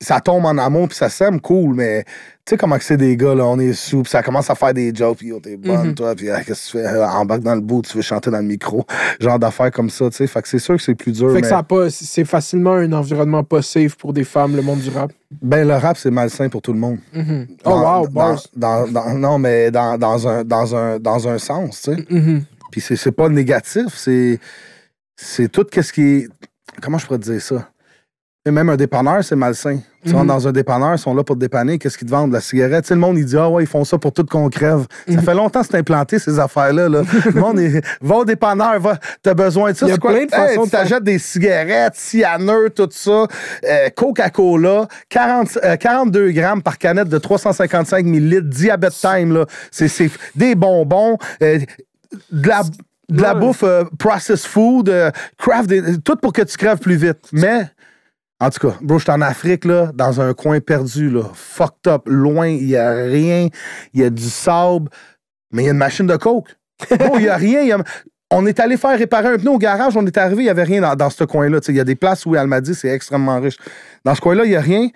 ça 0.00 0.20
tombe 0.20 0.44
en 0.44 0.58
amour, 0.58 0.88
puis 0.88 0.96
ça 0.96 1.08
s'aime, 1.08 1.40
cool, 1.40 1.74
mais 1.74 2.04
sais 2.46 2.56
comment 2.58 2.76
c'est 2.80 2.96
des 2.98 3.16
gars, 3.16 3.34
là, 3.34 3.46
on 3.46 3.58
est 3.58 3.72
sous, 3.72 4.02
puis 4.02 4.10
ça 4.10 4.22
commence 4.22 4.50
à 4.50 4.54
faire 4.54 4.74
des 4.74 4.94
jokes, 4.94 5.18
puis 5.18 5.28
yo, 5.28 5.40
t'es 5.40 5.56
bonne, 5.56 5.88
Mhm. 5.88 5.94
toi, 5.94 6.14
puis 6.14 6.28
ah, 6.30 6.42
qu'est-ce 6.44 6.72
que 6.72 6.78
tu 6.78 6.84
fais, 6.84 6.86
Euh, 6.94 7.06
embarque 7.08 7.40
dans 7.42 7.54
le 7.54 7.60
bout, 7.62 7.80
tu 7.82 7.96
veux 7.96 8.02
chanter 8.02 8.30
dans 8.30 8.38
le 8.38 8.44
micro, 8.44 8.84
genre 9.20 9.38
d'affaires 9.38 9.70
comme 9.70 9.88
ça, 9.88 10.10
tu 10.10 10.16
sais, 10.16 10.26
fait 10.26 10.42
que 10.42 10.48
c'est 10.48 10.58
sûr 10.58 10.76
que 10.76 10.82
c'est 10.82 10.94
plus 10.94 11.12
dur, 11.12 11.28
Fait 11.28 11.36
mais 11.36 11.40
que 11.40 11.46
ça 11.46 11.58
a 11.58 11.62
pas, 11.62 11.88
c'est 11.88 12.24
facilement 12.26 12.74
un 12.74 12.92
environnement 12.92 13.44
pas 13.44 13.62
safe 13.62 13.94
pour 13.96 14.12
des 14.12 14.24
femmes, 14.24 14.56
le 14.56 14.62
monde 14.62 14.80
du 14.80 14.90
rap. 14.90 15.10
ben 15.40 15.66
le 15.66 15.74
rap, 15.74 15.96
c'est 15.96 16.10
malsain 16.10 16.48
pour 16.50 16.60
tout 16.60 16.72
le 16.74 16.78
monde. 16.78 16.98
Mhm. 17.14 17.46
Oh 17.64 17.70
Dans- 17.70 18.00
wow, 18.02 18.08
dans, 18.08 18.36
dans- 18.54 18.88
dans- 18.88 19.14
non, 19.14 19.38
mais 19.38 19.70
dans, 19.70 19.96
dans, 19.98 20.28
un, 20.28 20.44
dans, 20.44 20.76
un, 20.76 20.98
dans 20.98 21.26
un 21.28 21.38
sens, 21.38 21.80
tu 21.82 21.94
sais. 21.94 22.04
Mhm. 22.10 22.42
Puis 22.70 22.80
c'est, 22.82 22.96
c'est 22.96 23.12
pas 23.12 23.28
négatif, 23.30 23.86
c'est, 23.94 24.38
c'est 25.16 25.48
tout 25.48 25.64
ce 25.80 25.92
qui 25.92 26.02
est. 26.02 26.28
Comment 26.82 26.98
je 26.98 27.06
pourrais 27.06 27.20
te 27.20 27.30
dire 27.30 27.40
ça? 27.40 27.70
Et 28.46 28.50
même 28.50 28.68
un 28.68 28.76
dépanneur, 28.76 29.24
c'est 29.24 29.36
malsain. 29.36 29.78
Tu 30.04 30.10
Mhm. 30.10 30.16
rentres 30.16 30.26
dans 30.26 30.48
un 30.48 30.52
dépanneur, 30.52 30.92
ils 30.92 30.98
sont 30.98 31.14
là 31.14 31.24
pour 31.24 31.34
te 31.34 31.40
dépanner. 31.40 31.78
Qu'est-ce 31.78 31.96
qu'ils 31.96 32.06
te 32.08 32.12
vendent? 32.12 32.30
La 32.32 32.42
cigarette. 32.42 32.82
Tu 32.84 32.88
sais, 32.88 32.94
le 32.94 33.00
monde, 33.00 33.16
il 33.16 33.24
dit 33.24 33.38
Ah 33.38 33.48
ouais, 33.48 33.62
ils 33.62 33.66
font 33.66 33.84
ça 33.84 33.96
pour 33.96 34.12
tout 34.12 34.26
qu'on 34.26 34.50
crève. 34.50 34.84
Ça 35.08 35.14
Mhm. 35.14 35.22
fait 35.22 35.32
longtemps 35.34 35.60
que 35.62 35.66
c'est 35.70 35.78
implanté, 35.78 36.18
ces 36.18 36.38
affaires-là. 36.38 36.90
Là. 36.90 37.02
le 37.34 37.40
monde, 37.40 37.58
est, 37.58 37.80
va 38.02 38.16
au 38.16 38.24
dépanneur, 38.26 38.78
va, 38.80 38.98
t'as 39.22 39.32
besoin 39.32 39.72
de 39.72 39.76
ça. 39.78 39.86
Il 39.86 39.92
y 39.92 39.92
a 39.92 39.96
quoi? 39.96 40.10
plein 40.10 40.26
de 40.26 40.34
Hey, 40.34 40.56
façons 40.58 40.64
tu 40.88 40.94
de 40.94 40.98
des 40.98 41.18
cigarettes, 41.18 41.94
cyanure, 41.96 42.68
tout 42.76 42.88
ça, 42.90 43.26
euh, 43.64 43.88
Coca-Cola, 43.96 44.88
40, 45.08 45.58
euh, 45.64 45.76
42 45.76 46.30
grammes 46.32 46.60
par 46.60 46.76
canette 46.76 47.08
de 47.08 47.16
355 47.16 48.04
millilitres, 48.04 48.46
diabète 48.46 48.92
time, 48.92 49.32
là. 49.32 49.46
C'est, 49.70 49.88
c'est 49.88 50.10
des 50.34 50.54
bonbons, 50.54 51.16
euh, 51.42 51.60
de 52.30 52.46
la, 52.48 52.60
de 53.08 53.22
la 53.22 53.34
Ouais. 53.34 53.40
bouffe 53.40 53.62
euh, 53.62 53.84
processed 53.98 54.46
food, 54.46 54.88
euh, 54.90 55.10
craft, 55.38 55.66
des- 55.68 55.98
tout 55.98 56.16
pour 56.16 56.32
que 56.34 56.42
tu 56.42 56.56
crèves 56.58 56.78
plus 56.78 56.96
vite. 56.96 57.18
Mais, 57.32 57.66
en 58.44 58.50
tout 58.50 58.68
cas, 58.68 58.76
bro, 58.82 58.98
je 58.98 59.04
suis 59.04 59.12
en 59.12 59.22
Afrique, 59.22 59.64
là, 59.64 59.90
dans 59.94 60.20
un 60.20 60.34
coin 60.34 60.60
perdu, 60.60 61.08
là, 61.08 61.22
fucked 61.32 61.88
up, 61.90 62.02
loin, 62.04 62.48
il 62.48 62.68
y 62.68 62.76
a 62.76 62.92
rien, 62.92 63.48
il 63.94 64.00
y 64.00 64.04
a 64.04 64.10
du 64.10 64.28
sable, 64.28 64.90
mais 65.50 65.62
il 65.62 65.66
y 65.66 65.68
a 65.68 65.72
une 65.72 65.78
machine 65.78 66.06
de 66.06 66.16
coke. 66.16 66.54
Bro, 66.90 67.16
il 67.16 67.24
y 67.24 67.28
a 67.28 67.36
rien, 67.36 67.78
On 68.30 68.44
est 68.44 68.60
allé 68.60 68.76
faire 68.76 68.98
réparer 68.98 69.28
un 69.28 69.38
pneu 69.38 69.50
au 69.50 69.56
garage, 69.56 69.96
on 69.96 70.04
est 70.04 70.18
arrivé, 70.18 70.42
il 70.42 70.44
n'y 70.44 70.50
avait 70.50 70.64
rien 70.64 70.94
dans, 70.94 71.08
ce 71.08 71.24
coin-là. 71.24 71.60
Il 71.68 71.74
y 71.74 71.80
a 71.80 71.84
des 71.84 71.94
places 71.94 72.26
où 72.26 72.36
elle 72.36 72.46
m'a 72.46 72.60
dit 72.60 72.74
c'est 72.74 72.88
extrêmement 72.88 73.40
riche. 73.40 73.56
Dans 74.04 74.14
ce 74.14 74.20
coin-là, 74.20 74.44
il 74.44 74.50
n'y 74.50 74.56
a 74.56 74.60
rien. 74.60 74.88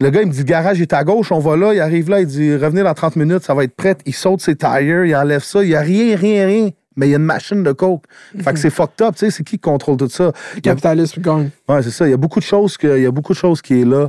Le 0.00 0.10
gars, 0.10 0.22
il 0.22 0.28
me 0.28 0.32
dit 0.32 0.38
le 0.38 0.44
garage 0.44 0.80
est 0.80 0.92
à 0.92 1.02
gauche, 1.02 1.32
on 1.32 1.40
va 1.40 1.56
là, 1.56 1.74
il 1.74 1.80
arrive 1.80 2.08
là, 2.08 2.20
il 2.20 2.26
dit 2.26 2.54
revenez 2.54 2.84
dans 2.84 2.94
30 2.94 3.16
minutes, 3.16 3.42
ça 3.42 3.54
va 3.54 3.64
être 3.64 3.74
prêt. 3.74 3.96
Il 4.06 4.14
saute 4.14 4.42
ses 4.42 4.54
tires, 4.54 5.04
il 5.04 5.16
enlève 5.16 5.42
ça, 5.42 5.64
il 5.64 5.70
n'y 5.70 5.74
a 5.74 5.80
rien, 5.80 6.16
rien, 6.16 6.46
rien. 6.46 6.70
Mais 6.96 7.06
il 7.08 7.10
y 7.10 7.14
a 7.14 7.18
une 7.18 7.24
machine 7.24 7.62
de 7.62 7.72
coke. 7.72 8.04
Fait 8.42 8.52
que 8.52 8.58
c'est 8.58 8.70
fucked 8.70 9.00
up, 9.06 9.14
tu 9.14 9.20
sais, 9.20 9.30
c'est 9.30 9.44
qui 9.44 9.52
qui 9.56 9.60
contrôle 9.60 9.96
tout 9.96 10.08
ça? 10.08 10.32
Le 10.56 10.60
capitalisme 10.60 11.20
gagne. 11.22 11.50
Ouais, 11.68 11.82
c'est 11.82 11.90
ça. 11.90 12.06
Il 12.06 12.10
y 12.10 12.14
a 12.14 12.16
beaucoup 12.16 12.40
de 12.40 12.44
choses 12.44 12.76
que, 12.76 12.96
il 12.98 13.02
y 13.02 13.06
a 13.06 13.10
beaucoup 13.10 13.32
de 13.32 13.38
choses 13.38 13.62
qui 13.62 13.80
est 13.80 13.84
là 13.84 14.08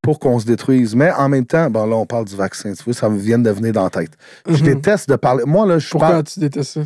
pour 0.00 0.18
qu'on 0.20 0.38
se 0.38 0.46
détruise. 0.46 0.94
Mais 0.94 1.10
en 1.12 1.28
même 1.28 1.44
temps, 1.46 1.68
bon 1.70 1.86
là, 1.86 1.96
on 1.96 2.06
parle 2.06 2.26
du 2.26 2.36
vaccin. 2.36 2.72
Tu 2.72 2.82
vois, 2.84 2.94
ça 2.94 3.08
me 3.08 3.18
vient 3.18 3.38
de 3.38 3.50
venir 3.50 3.72
dans 3.72 3.84
la 3.84 3.90
tête. 3.90 4.12
Je 4.46 4.52
Mhm. 4.52 4.74
déteste 4.74 5.08
de 5.08 5.16
parler. 5.16 5.44
Moi, 5.46 5.66
là, 5.66 5.78
je 5.78 5.88
Pourquoi 5.90 6.10
parle. 6.10 6.24
tu 6.24 6.40
détestes 6.40 6.74
ça? 6.74 6.80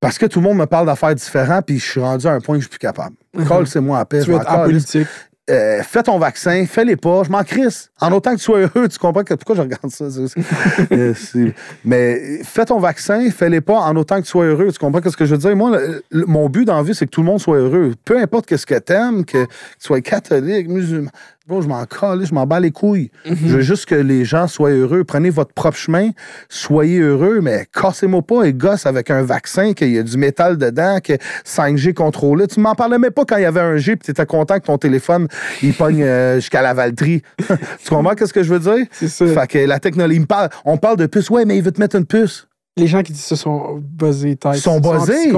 Parce 0.00 0.16
que 0.16 0.26
tout 0.26 0.38
le 0.40 0.44
monde 0.48 0.58
me 0.58 0.66
parle 0.66 0.86
d'affaires 0.86 1.14
différentes, 1.14 1.66
puis 1.66 1.78
je 1.78 1.84
suis 1.84 2.00
rendu 2.00 2.26
à 2.26 2.32
un 2.32 2.40
point 2.40 2.54
que 2.56 2.60
je 2.60 2.66
suis 2.66 2.70
plus 2.70 2.78
capable. 2.78 3.16
Colle, 3.46 3.66
c'est 3.66 3.80
moi 3.80 3.98
à 3.98 4.04
paix. 4.04 4.22
Tu 4.22 4.30
veux 4.30 4.36
être 4.36 4.48
apolitique. 4.48 5.08
Euh, 5.50 5.82
fais 5.82 6.02
ton 6.02 6.18
vaccin, 6.18 6.66
fais-les 6.66 6.96
pas, 6.96 7.22
je 7.24 7.30
m'en 7.30 7.42
crisse. 7.42 7.90
En 8.00 8.12
autant 8.12 8.32
que 8.32 8.36
tu 8.36 8.42
sois 8.44 8.58
heureux, 8.60 8.86
tu 8.88 8.98
comprends 8.98 9.24
que 9.24 9.32
pourquoi 9.34 9.56
je 9.56 9.62
regarde 9.62 9.88
ça. 9.90 10.04
Euh, 10.92 11.14
mais 11.84 12.42
fais 12.44 12.64
ton 12.66 12.78
vaccin, 12.78 13.30
fais-les 13.30 13.60
pas 13.60 13.78
en 13.80 13.96
autant 13.96 14.16
que 14.16 14.22
tu 14.24 14.30
sois 14.30 14.44
heureux. 14.44 14.70
Tu 14.72 14.78
comprends 14.78 15.00
ce 15.10 15.16
que 15.16 15.24
je 15.24 15.34
veux 15.34 15.38
dire? 15.40 15.56
Moi, 15.56 15.70
le- 15.78 16.02
le- 16.10 16.26
mon 16.26 16.48
but 16.48 16.64
dans 16.64 16.76
la 16.76 16.82
vie, 16.82 16.94
c'est 16.94 17.06
que 17.06 17.10
tout 17.10 17.20
le 17.22 17.26
monde 17.26 17.40
soit 17.40 17.56
heureux. 17.58 17.94
Peu 18.04 18.18
importe 18.18 18.46
qu'est-ce 18.46 18.66
que 18.66 18.78
t'aimes, 18.78 19.24
que, 19.24 19.44
que 19.44 19.46
tu 19.46 19.50
sois 19.80 20.00
catholique, 20.00 20.68
musulman. 20.68 21.10
Bon, 21.48 21.62
je 21.62 21.68
m'en 21.68 21.86
colle, 21.86 22.26
je 22.26 22.34
m'en 22.34 22.46
bats 22.46 22.60
les 22.60 22.72
couilles. 22.72 23.10
Mhm. 23.24 23.36
Je 23.46 23.56
veux 23.56 23.62
juste 23.62 23.86
que 23.86 23.94
les 23.94 24.26
gens 24.26 24.46
soient 24.48 24.68
heureux. 24.68 25.02
Prenez 25.04 25.30
votre 25.30 25.54
propre 25.54 25.78
chemin, 25.78 26.10
soyez 26.50 26.98
heureux, 26.98 27.40
mais 27.40 27.64
cassez-moi 27.72 28.20
pas 28.20 28.44
et 28.44 28.52
gosse 28.52 28.84
avec 28.84 29.10
un 29.10 29.22
vaccin, 29.22 29.72
qu'il 29.72 29.94
y 29.94 29.98
a 29.98 30.02
du 30.02 30.18
métal 30.18 30.58
dedans, 30.58 30.98
que 31.02 31.14
5G 31.46 31.94
contrôlé. 31.94 32.48
Tu 32.48 32.60
m'en 32.60 32.74
parlais 32.74 32.98
même 32.98 33.12
pas 33.12 33.24
quand 33.24 33.38
il 33.38 33.44
y 33.44 33.46
avait 33.46 33.62
un 33.62 33.78
G, 33.78 33.96
puis 33.96 34.04
tu 34.04 34.10
étais 34.10 34.26
content 34.26 34.58
que 34.58 34.66
ton 34.66 34.76
téléphone, 34.76 35.26
il 35.62 35.72
pogne 35.72 36.02
euh, 36.02 36.34
jusqu'à 36.40 36.60
la 36.60 36.74
Valtrie. 36.74 37.22
tu 37.38 37.88
comprends 37.88 38.14
qu'est-ce 38.14 38.34
que 38.34 38.42
je 38.42 38.52
veux 38.52 38.60
dire? 38.60 38.86
C'est 38.90 39.08
ça. 39.08 39.26
Fait 39.26 39.46
que 39.46 39.58
la 39.58 39.80
technologie, 39.80 40.20
me 40.20 40.26
parle, 40.26 40.50
on 40.66 40.76
parle 40.76 40.98
de 40.98 41.06
puce. 41.06 41.30
Ouais, 41.30 41.46
mais 41.46 41.56
il 41.56 41.62
veut 41.62 41.72
te 41.72 41.80
mettre 41.80 41.96
une 41.96 42.04
puce. 42.04 42.46
Les 42.76 42.86
gens 42.86 43.02
qui 43.02 43.12
disent 43.12 43.24
ça 43.24 43.36
sont 43.36 43.82
buzzés 43.82 44.36
tête. 44.36 44.52
Ils 44.56 44.60
sont 44.60 44.72
en 44.86 44.98
buzzés. 44.98 45.32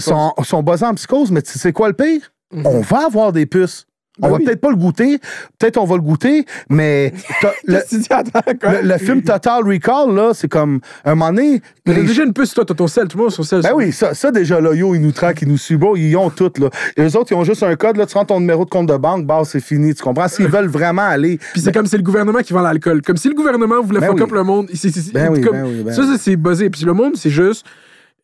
Sont, 0.00 0.32
sont 0.42 0.62
buzzés 0.62 0.86
en 0.86 0.94
psychose, 0.94 1.30
mais 1.30 1.42
tu 1.42 1.58
sais 1.58 1.74
quoi 1.74 1.88
le 1.88 1.94
pire? 1.94 2.22
Mhm. 2.54 2.66
On 2.66 2.80
va 2.80 3.04
avoir 3.04 3.32
des 3.32 3.44
puces. 3.44 3.86
On 4.20 4.26
Ben 4.26 4.28
va 4.32 4.36
oui. 4.36 4.44
peut-être 4.44 4.60
pas 4.60 4.68
le 4.68 4.76
goûter, 4.76 5.18
peut-être 5.58 5.78
on 5.78 5.86
va 5.86 5.94
le 5.96 6.02
goûter, 6.02 6.44
mais 6.68 7.14
le, 7.66 7.76
le- 7.76 8.88
le 8.88 8.98
film 8.98 9.22
Total 9.22 9.64
Recall, 9.66 10.14
là, 10.14 10.32
c'est 10.34 10.48
comme 10.48 10.80
un 11.06 11.14
moment 11.14 11.32
donné. 11.32 11.62
Les- 11.86 11.94
t'as 11.94 12.02
déjà 12.02 12.22
une 12.24 12.34
puce, 12.34 12.52
toi, 12.52 12.64
t'as 12.66 12.74
ton 12.74 12.86
sel. 12.88 13.08
Tout 13.08 13.16
le 13.16 13.22
monde 13.24 13.32
a 13.32 13.34
son 13.34 13.42
sel. 13.42 13.62
Ben 13.62 13.72
oui, 13.74 13.90
ça, 13.90 14.12
ça 14.12 14.30
déjà, 14.30 14.60
là, 14.60 14.74
yo, 14.74 14.94
ils 14.94 15.00
nous 15.00 15.12
traquent, 15.12 15.40
ils 15.42 15.48
nous 15.48 15.56
suivent. 15.56 15.78
Bon, 15.78 15.96
ils 15.96 16.14
ont 16.16 16.28
tout, 16.28 16.52
là. 16.58 16.68
Et 16.98 17.02
eux 17.02 17.16
autres, 17.16 17.32
ils 17.32 17.36
ont 17.36 17.44
juste 17.44 17.62
un 17.62 17.74
code, 17.74 17.96
là, 17.96 18.04
tu 18.04 18.12
rentres 18.14 18.26
ton 18.28 18.40
numéro 18.40 18.66
de 18.66 18.70
compte 18.70 18.86
de 18.88 18.96
banque, 18.98 19.24
bah, 19.26 19.40
c'est 19.46 19.60
fini, 19.60 19.94
tu 19.94 20.02
comprends? 20.02 20.28
S'ils 20.28 20.46
veulent 20.46 20.68
vraiment 20.68 21.02
aller. 21.02 21.38
Puis 21.54 21.62
c'est 21.62 21.72
comme 21.72 21.86
c'est 21.86 21.96
le 21.96 22.02
gouvernement 22.02 22.40
qui 22.40 22.52
vend 22.52 22.60
l'alcool. 22.60 23.00
Comme 23.00 23.16
si 23.16 23.28
le 23.28 23.34
gouvernement 23.34 23.80
voulait 23.82 24.00
Ben 24.00 24.08
fuck 24.08 24.16
oui. 24.16 24.22
up 24.24 24.32
le 24.32 24.42
monde. 24.42 24.68
C'est- 24.74 24.90
c'est- 24.90 25.12
Ben 25.14 25.30
oui, 25.32 25.40
comme- 25.40 25.56
ben 25.56 25.64
oui, 25.66 25.82
ben 25.84 25.92
ça, 25.94 26.02
oui. 26.02 26.08
ça, 26.08 26.16
c'est 26.20 26.36
buzzé. 26.36 26.68
Puis 26.68 26.84
le 26.84 26.92
monde, 26.92 27.16
c'est 27.16 27.30
juste. 27.30 27.64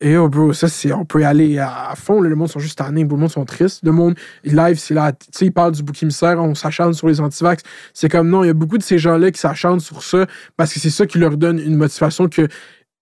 Et 0.01 0.15
oh, 0.15 0.29
bro, 0.29 0.53
ça, 0.53 0.69
c'est, 0.69 0.93
on 0.93 1.03
peut 1.03 1.21
y 1.21 1.23
aller 1.25 1.59
à, 1.59 1.93
fond. 1.97 2.21
là. 2.21 2.29
Le 2.29 2.35
monde 2.35 2.47
sont 2.47 2.59
juste 2.59 2.77
tannés. 2.77 3.03
Le 3.03 3.17
monde 3.17 3.29
sont 3.29 3.43
tristes. 3.43 3.81
Le 3.83 3.91
monde, 3.91 4.15
live, 4.45 4.77
c'est 4.77 4.93
là. 4.93 5.11
Tu 5.11 5.27
sais, 5.31 5.45
ils 5.47 5.51
parlent 5.51 5.73
du 5.73 5.83
bouc 5.83 6.01
émissaire, 6.01 6.39
on 6.39 6.55
s'acharne 6.55 6.93
sur 6.93 7.07
les 7.09 7.19
antivax. 7.19 7.63
C'est 7.93 8.07
comme 8.07 8.29
non, 8.29 8.43
il 8.43 8.47
y 8.47 8.49
a 8.49 8.53
beaucoup 8.53 8.77
de 8.77 8.83
ces 8.83 8.97
gens-là 8.97 9.31
qui 9.31 9.39
s'acharnent 9.39 9.81
sur 9.81 10.01
ça 10.01 10.25
parce 10.55 10.73
que 10.73 10.79
c'est 10.79 10.89
ça 10.89 11.05
qui 11.05 11.17
leur 11.17 11.35
donne 11.35 11.59
une 11.59 11.75
motivation 11.75 12.29
que 12.29 12.47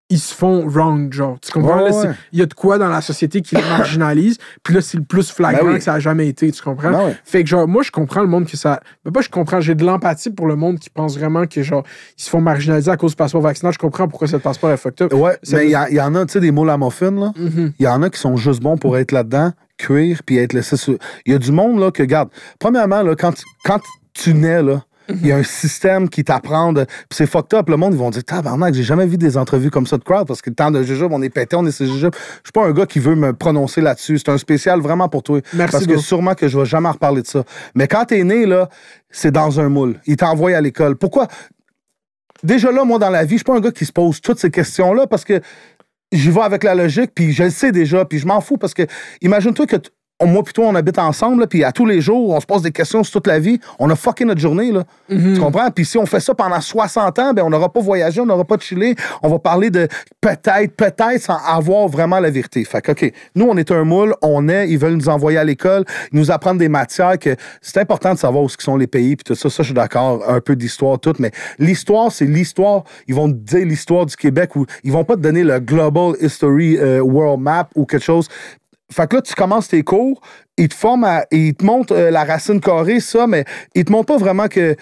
ils 0.10 0.20
se 0.20 0.34
font 0.34 0.66
wrong, 0.68 1.12
genre. 1.12 1.38
Tu 1.41 1.51
comprends? 1.51 1.84
Ouais, 1.84 1.89
Là, 1.89 1.95
ouais. 1.95 2.10
Il 2.32 2.39
y 2.39 2.41
a 2.41 2.45
de 2.45 2.53
quoi 2.53 2.78
dans 2.78 2.88
la 2.88 3.01
société 3.01 3.41
qui 3.41 3.55
les 3.55 3.62
marginalise, 3.78 4.38
puis 4.64 4.74
là, 4.74 4.82
c'est 4.82 4.97
le 4.97 5.03
plus 5.03 5.30
flagrant 5.32 5.66
Ben 5.66 5.72
oui. 5.74 5.78
que 5.80 5.84
ça 5.84 5.93
a 5.95 5.99
jamais 5.99 6.28
été, 6.28 6.49
tu 6.51 6.62
comprends? 6.62 6.91
Ben. 6.91 7.16
Fait 7.26 7.43
que, 7.43 7.49
genre, 7.49 7.68
moi, 7.68 7.84
je 7.84 7.91
comprends 7.91 8.22
le 8.22 8.28
monde 8.28 8.45
que 8.45 8.55
ça. 8.55 8.80
Mais 9.05 9.12
pas, 9.12 9.20
je 9.22 9.30
comprends, 9.30 9.60
j'ai 9.60 9.76
de 9.76 9.84
l'empathie 9.86 10.30
pour 10.30 10.47
le 10.47 10.55
monde 10.55 10.80
qui 10.80 10.89
pense 10.89 11.18
vraiment 11.18 11.45
que, 11.45 11.62
genre, 11.62 11.84
ils 12.18 12.24
se 12.24 12.30
font 12.30 12.39
marginaliser 12.39 12.89
à 12.89 12.95
cause 12.97 13.12
du 13.12 13.16
passeport 13.18 13.41
vaccinal. 13.41 13.74
Je 13.74 13.80
comprends 13.80 14.08
pourquoi 14.08 14.28
ce 14.28 14.38
passeport 14.38 14.72
est 14.72 14.78
fucked 14.78 15.01
up. 15.01 15.14
Ouais, 15.14 15.38
mais 15.51 15.66
il 15.66 15.72
y, 15.95 16.01
en 16.01 16.16
a, 16.16 16.26
tu 16.26 16.34
sais, 16.34 16.39
des 16.39 16.51
moules 16.51 16.70
à 16.70 16.78
muffin, 16.78 17.12
là. 17.12 17.34
Mhm. 17.36 17.74
Il 17.78 17.84
y 17.84 17.88
en 17.88 18.01
a 18.01 18.10
qui 18.10 18.20
sont 18.20 18.38
juste 18.38 18.62
bons 18.62 18.78
pour 18.78 18.97
être 18.97 19.12
là-dedans, 19.12 19.51
cuire, 19.78 20.22
puis 20.26 20.38
être 20.38 20.53
laissé 20.53 20.78
sur. 20.78 20.97
Il 21.26 21.34
y 21.34 21.36
a 21.36 21.39
du 21.39 21.51
monde, 21.51 21.80
là, 21.80 21.91
que, 21.91 22.01
regarde, 22.01 22.30
premièrement, 22.60 23.01
là, 23.01 23.16
quand, 23.16 23.34
quand 23.66 23.82
tu 24.14 24.34
nais, 24.34 24.64
là, 24.64 24.84
il 25.10 25.26
y 25.28 25.32
a 25.32 25.38
un 25.38 25.43
système 25.43 26.10
qui 26.10 26.24
t'apprend. 26.24 26.74
de- 26.74 26.84
Puis 26.86 26.95
c'est 27.12 27.26
fucked 27.28 27.58
up. 27.58 27.70
Le 27.70 27.78
monde, 27.78 27.93
ils 27.93 27.97
vont 27.99 28.10
dire 28.10 28.24
Tabarnak, 28.24 28.74
j'ai 28.74 28.84
jamais 28.84 29.05
vu 29.05 29.18
des 29.18 29.38
entrevues 29.38 29.70
comme 29.72 29.88
ça 29.88 29.97
de 29.97 30.03
crowd 30.03 30.28
parce 30.28 30.41
que 30.41 30.49
le 30.49 30.55
temps 30.55 30.72
de 30.72 30.84
jujube, 30.84 31.12
on 31.12 31.22
est 31.22 31.30
pété, 31.30 31.55
on 31.55 31.66
est 31.66 31.72
sur 31.72 31.86
jujube. 31.86 32.14
Je 32.14 32.47
suis 32.47 32.51
pas 32.53 32.66
un 32.66 32.72
gars 32.72 32.86
qui 32.86 32.99
veut 32.99 33.16
me 33.16 33.34
prononcer 33.34 33.82
là-dessus. 33.82 34.18
C'est 34.18 34.30
un 34.30 34.38
spécial 34.38 34.80
vraiment 34.82 35.10
pour 35.10 35.24
toi. 35.24 35.39
Merci, 35.53 35.72
parce 35.72 35.86
que 35.88 35.97
sûrement 35.97 36.34
que 36.36 36.47
je 36.47 36.58
vais 36.60 36.66
jamais 36.66 36.89
reparler 36.89 37.22
de 37.22 37.28
ça. 37.28 37.43
Mais 37.76 37.88
quand 37.88 38.05
t'es 38.05 38.24
né, 38.24 38.45
là, 38.45 38.70
c'est 39.10 39.32
dans 39.32 39.60
un 39.60 39.70
moule. 39.70 39.99
Ils 40.05 40.18
t'envoient 40.18 40.55
à 40.55 40.62
l'école. 40.62 40.95
Pourquoi? 40.97 41.28
Déjà 42.43 42.72
là, 42.72 42.84
moi, 42.84 42.99
dans 42.99 43.10
la 43.10 43.24
vie, 43.24 43.32
je 43.32 43.38
suis 43.38 43.43
pas 43.45 43.55
un 43.55 43.60
gars 43.60 43.72
qui 43.72 43.86
se 43.86 43.91
pose 43.91 44.22
toutes 44.22 44.39
ces 44.39 44.51
questions-là 44.51 45.08
parce 45.08 45.24
que 45.26 45.41
j'y 46.12 46.30
vais 46.30 46.41
avec 46.41 46.64
la 46.64 46.76
logique, 46.76 47.12
puis 47.16 47.34
je 47.34 47.43
le 47.43 47.49
sais 47.49 47.72
déjà, 47.72 48.05
puis 48.05 48.20
je 48.20 48.28
m'en 48.28 48.41
fous 48.41 48.58
parce 48.58 48.74
que 48.74 48.84
imagine-toi 49.22 49.66
que 49.66 49.76
t- 49.78 49.89
moi 50.26 50.43
plutôt 50.43 50.63
on 50.63 50.76
habite 50.76 50.99
ensemble, 50.99 51.41
là, 51.41 51.47
puis 51.47 51.63
à 51.63 51.72
tous 51.72 51.86
les 51.86 52.01
jours, 52.01 52.32
on 52.32 52.39
se 52.39 52.45
pose 52.45 52.61
des 52.61 52.72
questions 52.72 53.03
sur 53.03 53.13
toute 53.13 53.28
la 53.28 53.39
vie. 53.39 53.59
On 53.80 53.89
a 53.89 53.95
fucké 53.95 54.26
notre 54.26 54.41
journée, 54.41 54.72
là. 54.72 54.84
Tu 55.09 55.39
comprends? 55.39 55.70
Puis 55.72 55.86
si 55.86 55.97
on 55.97 56.05
fait 56.05 56.20
ça 56.20 56.34
pendant 56.34 56.59
60 56.59 57.20
ans, 57.20 57.34
ben 57.34 57.43
on 57.43 57.49
n'aura 57.49 57.72
pas 57.72 57.82
voyagé, 57.82 58.20
on 58.22 58.26
n'aura 58.26 58.43
pas 58.43 58.57
chillé. 58.59 58.95
On 59.24 59.30
va 59.30 59.39
parler 59.39 59.70
de 59.70 59.88
peut-être, 60.22 60.76
peut-être 60.76 61.22
sans 61.22 61.38
avoir 61.45 61.88
vraiment 61.88 62.20
la 62.20 62.30
vérité. 62.30 62.63
Fait 62.65 62.82
que, 62.82 62.91
OK, 62.91 63.11
nous, 63.36 63.45
on 63.45 63.57
est 63.57 63.72
un 63.72 63.84
moule, 63.84 64.15
on 64.22 64.49
est, 64.49 64.70
ils 64.70 64.78
veulent 64.78 64.95
nous 64.95 65.09
envoyer 65.09 65.38
à 65.38 65.43
l'école, 65.43 65.86
nous 66.11 66.32
apprendre 66.32 66.59
des 66.59 66.70
matières 66.70 67.18
que 67.20 67.36
c'est 67.61 67.80
important 67.80 68.13
de 68.13 68.20
savoir 68.20 68.43
où 68.43 68.49
sont 68.68 68.78
les 68.78 68.88
pays, 68.88 69.15
puis 69.15 69.24
tout 69.24 69.36
ça. 69.36 69.49
Ça, 69.49 69.63
je 69.63 69.68
suis 69.68 69.74
d'accord, 69.74 70.24
un 70.28 70.41
peu 70.41 70.55
d'histoire, 70.55 70.99
tout. 70.99 71.13
Mais 71.20 71.32
l'histoire, 71.59 72.11
c'est 72.11 72.26
l'histoire. 72.26 72.84
Ils 73.07 73.15
vont 73.15 73.30
te 73.30 73.36
dire 73.36 73.65
l'histoire 73.65 74.05
du 74.05 74.15
Québec 74.15 74.55
ou 74.55 74.65
ils 74.84 74.91
vont 74.91 75.03
pas 75.03 75.15
te 75.15 75.22
donner 75.22 75.43
le 75.43 75.59
Global 75.59 76.13
History 76.20 76.78
euh, 76.78 76.99
World 77.01 77.41
Map 77.41 77.70
ou 77.76 77.86
quelque 77.86 78.03
chose. 78.03 78.28
Fait 78.92 79.08
que 79.10 79.18
là, 79.18 79.22
tu 79.22 79.34
commences 79.36 79.68
tes 79.68 79.84
cours, 79.84 80.22
ils 80.58 80.70
te 80.70 80.74
forment 80.76 81.04
à, 81.06 81.26
ils 81.32 81.54
te 81.54 81.66
montrent 81.66 81.94
euh, 81.96 82.10
la 82.12 82.24
racine 82.24 82.62
carrée, 82.62 83.00
ça, 83.00 83.28
mais 83.28 83.44
ils 83.76 83.84
te 83.86 83.92
montrent 83.92 84.14
pas 84.14 84.18
vraiment 84.18 84.48
que 84.48 84.76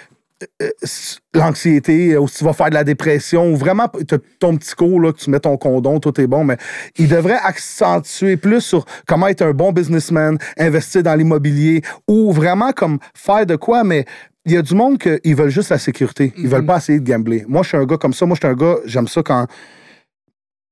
euh, 0.62 0.70
s- 0.84 1.20
l'anxiété, 1.34 2.12
euh, 2.14 2.20
ou 2.20 2.28
si 2.28 2.40
tu 2.40 2.44
vas 2.44 2.54
faire 2.54 2.70
de 2.70 2.76
la 2.76 2.84
dépression, 2.84 3.52
ou 3.52 3.56
vraiment 3.56 3.88
t'as 3.88 4.18
ton 4.40 4.56
petit 4.58 4.76
cours, 4.76 5.00
là, 5.02 5.12
que 5.12 5.18
tu 5.18 5.30
mets 5.32 5.40
ton 5.40 5.58
condom, 5.58 6.00
tout 6.00 6.20
est 6.22 6.28
bon, 6.28 6.44
mais 6.44 6.58
ils 7.00 7.08
devraient 7.08 7.40
accentuer 7.44 8.38
plus 8.38 8.62
sur 8.62 8.86
comment 9.08 9.28
être 9.28 9.42
un 9.42 9.52
bon 9.54 9.72
businessman, 9.72 10.38
investir 10.58 11.02
dans 11.02 11.16
l'immobilier, 11.16 11.82
ou 12.08 12.32
vraiment 12.32 12.74
comme 12.74 13.00
faire 13.16 13.46
de 13.46 13.56
quoi, 13.56 13.84
mais 13.84 14.06
il 14.46 14.52
y 14.52 14.58
a 14.58 14.62
du 14.62 14.76
monde 14.76 15.00
qu'ils 15.00 15.36
veulent 15.36 15.50
juste 15.50 15.70
la 15.72 15.80
sécurité. 15.80 16.32
Ils 16.38 16.48
veulent 16.48 16.66
pas 16.68 16.78
essayer 16.78 17.00
de 17.00 17.10
gambler. 17.10 17.44
Moi, 17.48 17.64
je 17.64 17.70
suis 17.70 17.78
un 17.78 17.86
gars 17.86 17.98
comme 17.98 18.14
ça. 18.14 18.28
Moi, 18.28 18.36
je 18.40 18.46
suis 18.46 18.54
un 18.54 18.56
gars, 18.56 18.76
j'aime 18.86 19.08
ça 19.08 19.24
quand. 19.24 19.48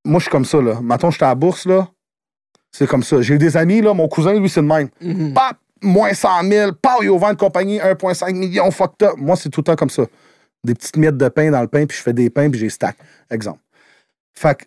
Moi, 0.05 0.19
je 0.19 0.25
suis 0.25 0.31
comme 0.31 0.45
ça, 0.45 0.61
là. 0.61 0.79
Maintenant, 0.81 1.09
j'étais 1.09 1.25
à 1.25 1.29
la 1.29 1.35
bourse, 1.35 1.65
là. 1.65 1.87
C'est 2.75 2.87
comme 2.87 3.03
ça. 3.03 3.21
J'ai 3.21 3.35
eu 3.35 3.37
des 3.37 3.55
amis, 3.55 3.81
là. 3.81 3.93
Mon 3.93 4.07
cousin, 4.07 4.33
lui, 4.33 4.49
c'est 4.49 4.61
le 4.61 4.67
même. 4.67 4.89
Mhm. 4.99 5.33
Pap, 5.33 5.57
moins 5.81 6.13
100 6.13 6.43
000. 6.49 6.71
Paf, 6.81 6.97
il 7.03 7.09
vend 7.09 7.29
une 7.29 7.37
compagnie, 7.37 7.79
1,5 7.79 8.33
million, 8.33 8.69
fucked 8.71 9.07
up. 9.07 9.13
Moi, 9.17 9.35
c'est 9.35 9.49
tout 9.49 9.61
le 9.61 9.65
temps 9.65 9.75
comme 9.75 9.91
ça. 9.91 10.03
Des 10.63 10.73
petites 10.73 10.97
miettes 10.97 11.17
de 11.17 11.29
pain 11.29 11.51
dans 11.51 11.61
le 11.61 11.67
pain, 11.67 11.85
puis 11.85 11.95
je 11.95 12.01
fais 12.01 12.13
des 12.13 12.29
pains, 12.31 12.49
puis 12.49 12.59
j'ai 12.59 12.69
stack. 12.69 12.97
Exemple. 13.29 13.59
Fait 14.33 14.57
que, 14.57 14.65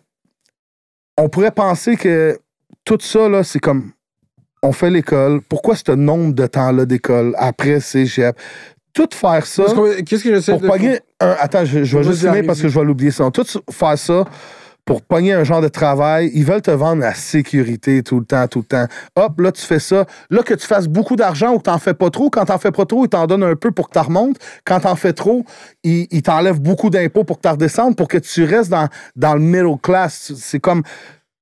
on 1.17 1.27
pourrait 1.27 1.51
penser 1.51 1.97
que 1.97 2.39
tout 2.85 2.97
ça, 3.01 3.27
là, 3.27 3.43
c'est 3.43 3.59
comme. 3.59 3.91
On 4.63 4.71
fait 4.71 4.89
l'école. 4.89 5.41
Pourquoi 5.41 5.75
ce 5.75 5.91
nombre 5.91 6.33
de 6.33 6.47
temps-là 6.47 6.85
d'école 6.85 7.35
après 7.37 7.79
cégep? 7.79 8.35
Tout 8.93 9.09
faire 9.13 9.45
ça 9.45 9.65
Qu'est-ce 10.05 10.23
que 10.23 10.33
j'essaie 10.33 10.53
pour 10.53 10.61
de. 10.61 10.67
pogner 10.67 10.99
un. 11.19 11.35
Attends, 11.39 11.65
je, 11.65 11.83
je 11.83 11.97
vais 11.97 12.03
juste 12.03 12.25
finir 12.25 12.43
parce 12.45 12.61
que 12.61 12.67
je 12.69 12.79
vais 12.79 12.85
l'oublier 12.85 13.11
ça. 13.11 13.29
Tout 13.31 13.45
faire 13.69 13.97
ça 13.97 14.23
pour 14.87 15.01
pogner 15.03 15.33
un 15.33 15.43
genre 15.43 15.61
de 15.61 15.67
travail, 15.67 16.31
ils 16.33 16.45
veulent 16.45 16.61
te 16.61 16.71
vendre 16.71 17.01
la 17.01 17.13
sécurité 17.13 18.01
tout 18.01 18.19
le 18.19 18.25
temps, 18.25 18.47
tout 18.47 18.59
le 18.59 18.65
temps. 18.65 18.85
Hop, 19.17 19.39
là, 19.41 19.51
tu 19.51 19.61
fais 19.61 19.79
ça. 19.79 20.05
Là, 20.29 20.41
que 20.41 20.53
tu 20.53 20.65
fasses 20.65 20.87
beaucoup 20.87 21.17
d'argent 21.17 21.53
ou 21.53 21.57
que 21.57 21.63
t'en 21.63 21.77
fais 21.77 21.93
pas 21.93 22.09
trop. 22.09 22.29
Quand 22.29 22.45
t'en 22.45 22.57
fais 22.57 22.71
pas 22.71 22.85
trop, 22.85 23.05
ils 23.05 23.09
t'en 23.09 23.27
donnent 23.27 23.43
un 23.43 23.55
peu 23.57 23.71
pour 23.71 23.89
que 23.89 23.93
t'en 23.93 24.03
remontes. 24.03 24.37
Quand 24.65 24.79
t'en 24.79 24.95
fais 24.95 25.11
trop, 25.13 25.45
ils, 25.83 26.07
ils 26.09 26.21
t'enlèvent 26.23 26.61
beaucoup 26.61 26.89
d'impôts 26.89 27.25
pour 27.25 27.35
que 27.37 27.41
t'en 27.41 27.51
redescendes, 27.51 27.97
pour 27.97 28.07
que 28.07 28.17
tu 28.17 28.45
restes 28.45 28.71
dans, 28.71 28.87
dans 29.17 29.33
le 29.35 29.41
middle 29.41 29.77
class. 29.83 30.31
C'est 30.37 30.59
comme. 30.59 30.81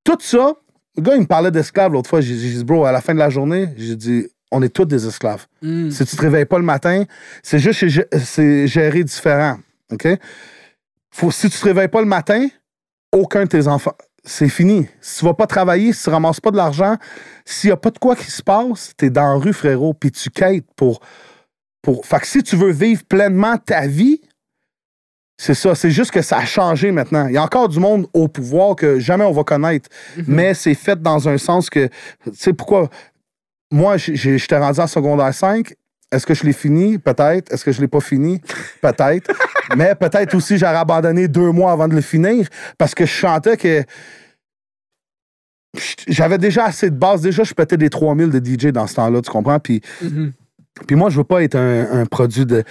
Tout 0.04 0.18
ça. 0.20 0.54
Le 0.98 1.04
gars, 1.04 1.16
il 1.16 1.22
me 1.22 1.26
parlait 1.28 1.52
d'esclaves 1.52 1.94
l'autre 1.94 2.10
fois. 2.10 2.22
J'ai 2.22 2.34
dit, 2.36 2.64
bro, 2.64 2.86
à 2.86 2.92
la 2.92 3.02
fin 3.02 3.14
de 3.14 3.20
la 3.20 3.30
journée, 3.30 3.70
j'ai 3.78 3.96
dit, 3.96 4.28
on 4.52 4.64
est 4.64 4.70
tous 4.70 4.86
des 4.86 5.06
esclaves. 5.06 5.46
Mm. 5.62 5.92
Si 5.92 6.04
tu 6.06 6.16
te 6.16 6.22
réveilles 6.22 6.46
pas 6.46 6.58
le 6.58 6.64
matin, 6.66 7.04
c'est 7.44 7.60
juste 7.60 7.88
c'est- 7.88 8.08
c'est 8.20 8.68
géré 8.68 9.04
différent. 9.04 9.58
OK? 9.92 10.08
Faut, 11.12 11.30
si 11.32 11.50
tu 11.50 11.60
te 11.60 11.64
réveilles 11.66 11.90
pas 11.90 12.02
le 12.02 12.08
matin, 12.08 12.48
aucun 13.16 13.44
de 13.44 13.50
tes 13.50 13.68
enfants. 13.68 13.96
C'est 14.24 14.50
fini. 14.50 14.88
Si 15.02 15.20
tu 15.20 15.26
vas 15.26 15.34
pas 15.34 15.48
travailler, 15.48 15.94
si 15.94 16.04
tu 16.04 16.10
ramasses 16.10 16.40
pas 16.40 16.52
de 16.52 16.58
l'argent, 16.58 16.96
s'il 17.46 17.70
y 17.70 17.74
a 17.74 17.78
pas 17.78 17.92
de 17.92 18.00
quoi 18.00 18.16
qui 18.16 18.30
se 18.30 18.42
passe, 18.42 18.94
t'es 18.98 19.10
dans 19.10 19.34
la 19.34 19.40
rue, 19.40 19.54
frérot, 19.54 19.94
puis 19.94 20.12
tu 20.12 20.30
quêtes 20.30 20.66
pour, 20.76 21.00
pour. 21.82 22.06
Fait 22.06 22.20
que 22.20 22.28
si 22.28 22.42
tu 22.42 22.56
veux 22.56 22.72
vivre 22.72 23.04
pleinement 23.06 23.58
ta 23.58 23.88
vie, 23.88 24.22
c'est 25.38 25.54
ça. 25.54 25.76
C'est 25.76 25.92
juste 25.92 26.12
que 26.12 26.22
ça 26.22 26.38
a 26.38 26.46
changé 26.46 26.92
maintenant. 26.92 27.28
Il 27.28 27.34
y 27.34 27.38
a 27.38 27.44
encore 27.44 27.70
du 27.70 27.80
monde 27.80 28.08
au 28.14 28.28
pouvoir 28.28 28.76
que 28.76 29.00
jamais 29.00 29.26
on 29.26 29.32
va 29.32 29.44
connaître. 29.44 29.90
Mais 30.28 30.54
c'est 30.54 30.76
fait 30.76 31.02
dans 31.02 31.28
un 31.30 31.38
sens 31.38 31.70
que. 31.70 31.88
Tu 32.24 32.32
sais 32.34 32.54
pourquoi? 32.54 32.90
Moi, 33.72 33.98
j'étais 33.98 34.58
rendu 34.58 34.80
en 34.80 34.88
secondaire 34.88 35.34
5. 35.34 35.74
Est-ce 36.12 36.26
que 36.26 36.34
je 36.34 36.44
l'ai 36.44 36.54
fini? 36.54 36.98
Peut-être. 36.98 37.52
Est-ce 37.52 37.66
que 37.66 37.72
je 37.72 37.82
l'ai 37.82 37.88
pas 37.88 38.00
fini? 38.00 38.42
Peut-être. 38.82 39.32
Mais 39.76 39.96
peut-être 39.96 40.36
aussi 40.36 40.58
j'aurais 40.58 40.76
abandonné 40.78 41.28
deux 41.28 41.52
mois 41.52 41.72
avant 41.72 41.88
de 41.88 41.96
le 41.96 42.02
finir 42.02 42.48
parce 42.78 42.94
que 42.94 43.06
je 43.06 43.12
chantais 43.12 43.58
que 43.58 43.84
j'avais 46.08 46.38
déjà 46.38 46.66
assez 46.66 46.90
de 46.90 46.96
base. 46.96 47.22
Déjà, 47.22 47.44
je 47.44 47.54
pétais 47.54 47.78
des 47.78 47.90
3000 47.90 48.30
de 48.30 48.40
DJ 48.44 48.68
dans 48.72 48.88
ce 48.88 48.96
temps-là, 48.96 49.22
tu 49.22 49.30
comprends? 49.32 49.60
Puis 49.60 49.82
Mhm. 50.02 50.32
puis 50.88 50.96
moi, 50.96 51.10
je 51.10 51.18
veux 51.18 51.24
pas 51.24 51.44
être 51.44 51.56
un, 51.56 52.02
un 52.02 52.06
produit 52.06 52.46
de. 52.46 52.64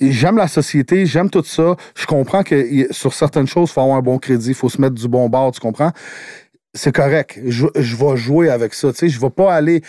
J'aime 0.00 0.36
la 0.36 0.48
société, 0.48 1.06
j'aime 1.06 1.30
tout 1.30 1.42
ça. 1.44 1.76
Je 1.96 2.06
comprends 2.06 2.42
que 2.42 2.86
sur 2.92 3.14
certaines 3.14 3.46
choses, 3.46 3.70
il 3.70 3.72
faut 3.72 3.80
avoir 3.80 3.96
un 3.96 4.02
bon 4.02 4.18
crédit, 4.18 4.48
il 4.50 4.54
faut 4.54 4.68
se 4.68 4.80
mettre 4.80 4.94
du 4.94 5.08
bon 5.08 5.28
bord, 5.28 5.52
tu 5.52 5.60
comprends? 5.60 5.92
C'est 6.74 6.92
correct. 6.94 7.38
Je, 7.46 7.66
je 7.74 7.96
vais 7.96 8.16
jouer 8.16 8.48
avec 8.48 8.74
ça. 8.74 8.90
Tu 8.92 8.98
sais, 8.98 9.08
je 9.08 9.20
vais 9.20 9.30
pas 9.30 9.52
aller. 9.54 9.82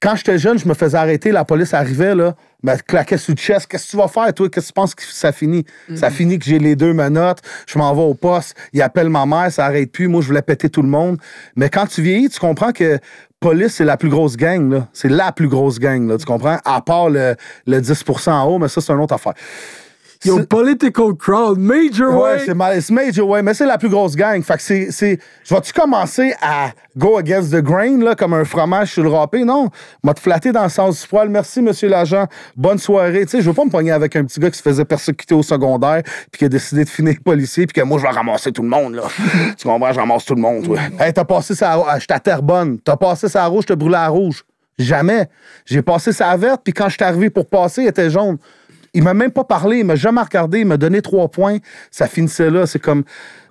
Quand 0.00 0.16
j'étais 0.16 0.38
jeune, 0.38 0.58
je 0.58 0.68
me 0.68 0.74
faisais 0.74 0.98
arrêter, 0.98 1.32
la 1.32 1.44
police 1.44 1.72
arrivait, 1.72 2.14
là, 2.14 2.34
me 2.62 2.76
claquait 2.76 3.16
sur 3.16 3.32
le 3.32 3.38
chest. 3.38 3.66
Qu'est-ce 3.66 3.86
que 3.86 3.90
tu 3.90 3.96
vas 3.96 4.08
faire, 4.08 4.32
toi? 4.34 4.48
Qu'est-ce 4.48 4.66
que 4.66 4.72
tu 4.72 4.74
penses 4.74 4.94
que 4.94 5.02
ça 5.02 5.32
finit? 5.32 5.64
Ça 5.94 6.10
finit 6.10 6.38
que 6.38 6.44
j'ai 6.44 6.58
les 6.58 6.76
deux 6.76 6.92
menottes, 6.92 7.40
je 7.66 7.78
m'en 7.78 7.94
vais 7.94 8.02
au 8.02 8.14
poste, 8.14 8.56
il 8.72 8.82
appelle 8.82 9.08
ma 9.08 9.24
mère, 9.24 9.50
ça 9.50 9.66
arrête 9.66 9.90
plus. 9.90 10.08
Moi, 10.08 10.20
je 10.20 10.26
voulais 10.26 10.42
péter 10.42 10.68
tout 10.68 10.82
le 10.82 10.88
monde. 10.88 11.18
Mais 11.56 11.70
quand 11.70 11.86
tu 11.86 12.02
vieillis, 12.02 12.28
tu 12.28 12.40
comprends 12.40 12.72
que 12.72 12.98
police, 13.40 13.74
c'est 13.74 13.84
la 13.84 13.96
plus 13.96 14.08
grosse 14.08 14.36
gang, 14.36 14.70
là. 14.70 14.88
C'est 14.92 15.10
la 15.10 15.32
plus 15.32 15.48
grosse 15.48 15.78
gang, 15.78 16.06
là, 16.08 16.18
tu 16.18 16.24
comprends? 16.24 16.58
À 16.64 16.80
part 16.80 17.08
le, 17.10 17.34
le 17.66 17.80
10 17.80 18.04
en 18.28 18.44
haut, 18.44 18.58
mais 18.58 18.68
ça, 18.68 18.80
c'est 18.80 18.92
une 18.92 19.00
autre 19.00 19.14
affaire. 19.14 19.34
Yo, 20.24 20.42
political 20.46 21.14
crowd, 21.18 21.58
major 21.58 22.14
Ouais, 22.14 22.20
way. 22.36 22.42
c'est 22.46 22.54
ma- 22.54 22.80
c'est 22.80 22.92
major 22.92 23.28
way, 23.28 23.42
mais 23.42 23.52
c'est 23.54 23.66
la 23.66 23.76
plus 23.78 23.88
grosse 23.88 24.16
gang. 24.16 24.42
Fait 24.42 24.54
que 24.56 24.62
c'est. 24.62 24.90
c'est- 24.90 25.18
Je 25.44 25.54
vais-tu 25.54 25.72
commencer 25.72 26.34
à 26.40 26.70
go 26.96 27.18
against 27.18 27.52
the 27.52 27.60
grain, 27.62 27.98
là, 28.02 28.14
comme 28.14 28.32
un 28.34 28.44
fromage 28.44 28.92
sur 28.92 29.02
le 29.02 29.10
râpé? 29.10 29.44
Non. 29.44 29.68
M'a 30.02 30.14
te 30.14 30.20
flatter 30.20 30.52
dans 30.52 30.62
le 30.62 30.68
sens 30.70 31.02
du 31.02 31.06
poil. 31.08 31.28
Merci, 31.28 31.60
monsieur 31.60 31.88
l'agent. 31.88 32.26
Bonne 32.56 32.78
soirée. 32.78 33.24
Tu 33.26 33.32
sais, 33.32 33.40
je 33.42 33.48
veux 33.48 33.54
pas 33.54 33.64
me 33.64 33.70
pogner 33.70 33.90
avec 33.92 34.16
un 34.16 34.24
petit 34.24 34.40
gars 34.40 34.50
qui 34.50 34.58
se 34.58 34.62
faisait 34.62 34.84
persécuter 34.84 35.34
au 35.34 35.42
secondaire, 35.42 36.02
puis 36.32 36.38
qui 36.38 36.44
a 36.44 36.48
décidé 36.48 36.84
de 36.84 36.88
finir 36.88 37.14
policier, 37.24 37.66
puis 37.66 37.80
que 37.80 37.86
moi, 37.86 37.98
je 37.98 38.02
vais 38.04 38.10
ramasser 38.10 38.52
tout 38.52 38.62
le 38.62 38.68
monde, 38.68 38.94
là. 38.94 39.02
tu 39.58 39.68
comprends? 39.68 39.92
Je 39.92 40.00
ramasse 40.00 40.24
tout 40.24 40.34
le 40.34 40.40
monde, 40.42 40.64
toi. 40.64 40.78
Hey, 40.98 41.12
t'as 41.12 41.24
passé 41.24 41.54
ça 41.54 41.72
à. 41.74 41.98
J'étais 41.98 42.14
à 42.14 42.20
Terrebonne. 42.20 42.78
T'as 42.82 42.96
passé 42.96 43.28
ça 43.28 43.44
à 43.44 43.46
rouge, 43.46 43.64
t'as 43.66 43.76
brûlé 43.76 43.96
à 43.96 44.08
rouge. 44.08 44.44
Jamais. 44.78 45.28
J'ai 45.66 45.82
passé 45.82 46.12
ça 46.12 46.30
à 46.30 46.36
verte, 46.36 46.62
puis 46.64 46.72
quand 46.72 46.88
je 46.88 46.94
suis 46.94 47.04
arrivé 47.04 47.30
pour 47.30 47.46
passer, 47.48 47.82
il 47.82 47.88
était 47.88 48.10
jaune. 48.10 48.38
Il 48.94 49.02
m'a 49.02 49.12
même 49.14 49.30
pas 49.32 49.44
parlé, 49.44 49.78
il 49.78 49.84
m'a 49.84 49.96
jamais 49.96 50.20
regardé, 50.22 50.60
il 50.60 50.66
m'a 50.66 50.76
donné 50.76 51.02
trois 51.02 51.28
points, 51.28 51.58
ça 51.90 52.06
finissait 52.06 52.50
là. 52.50 52.66
C'est 52.66 52.78
comme, 52.78 53.02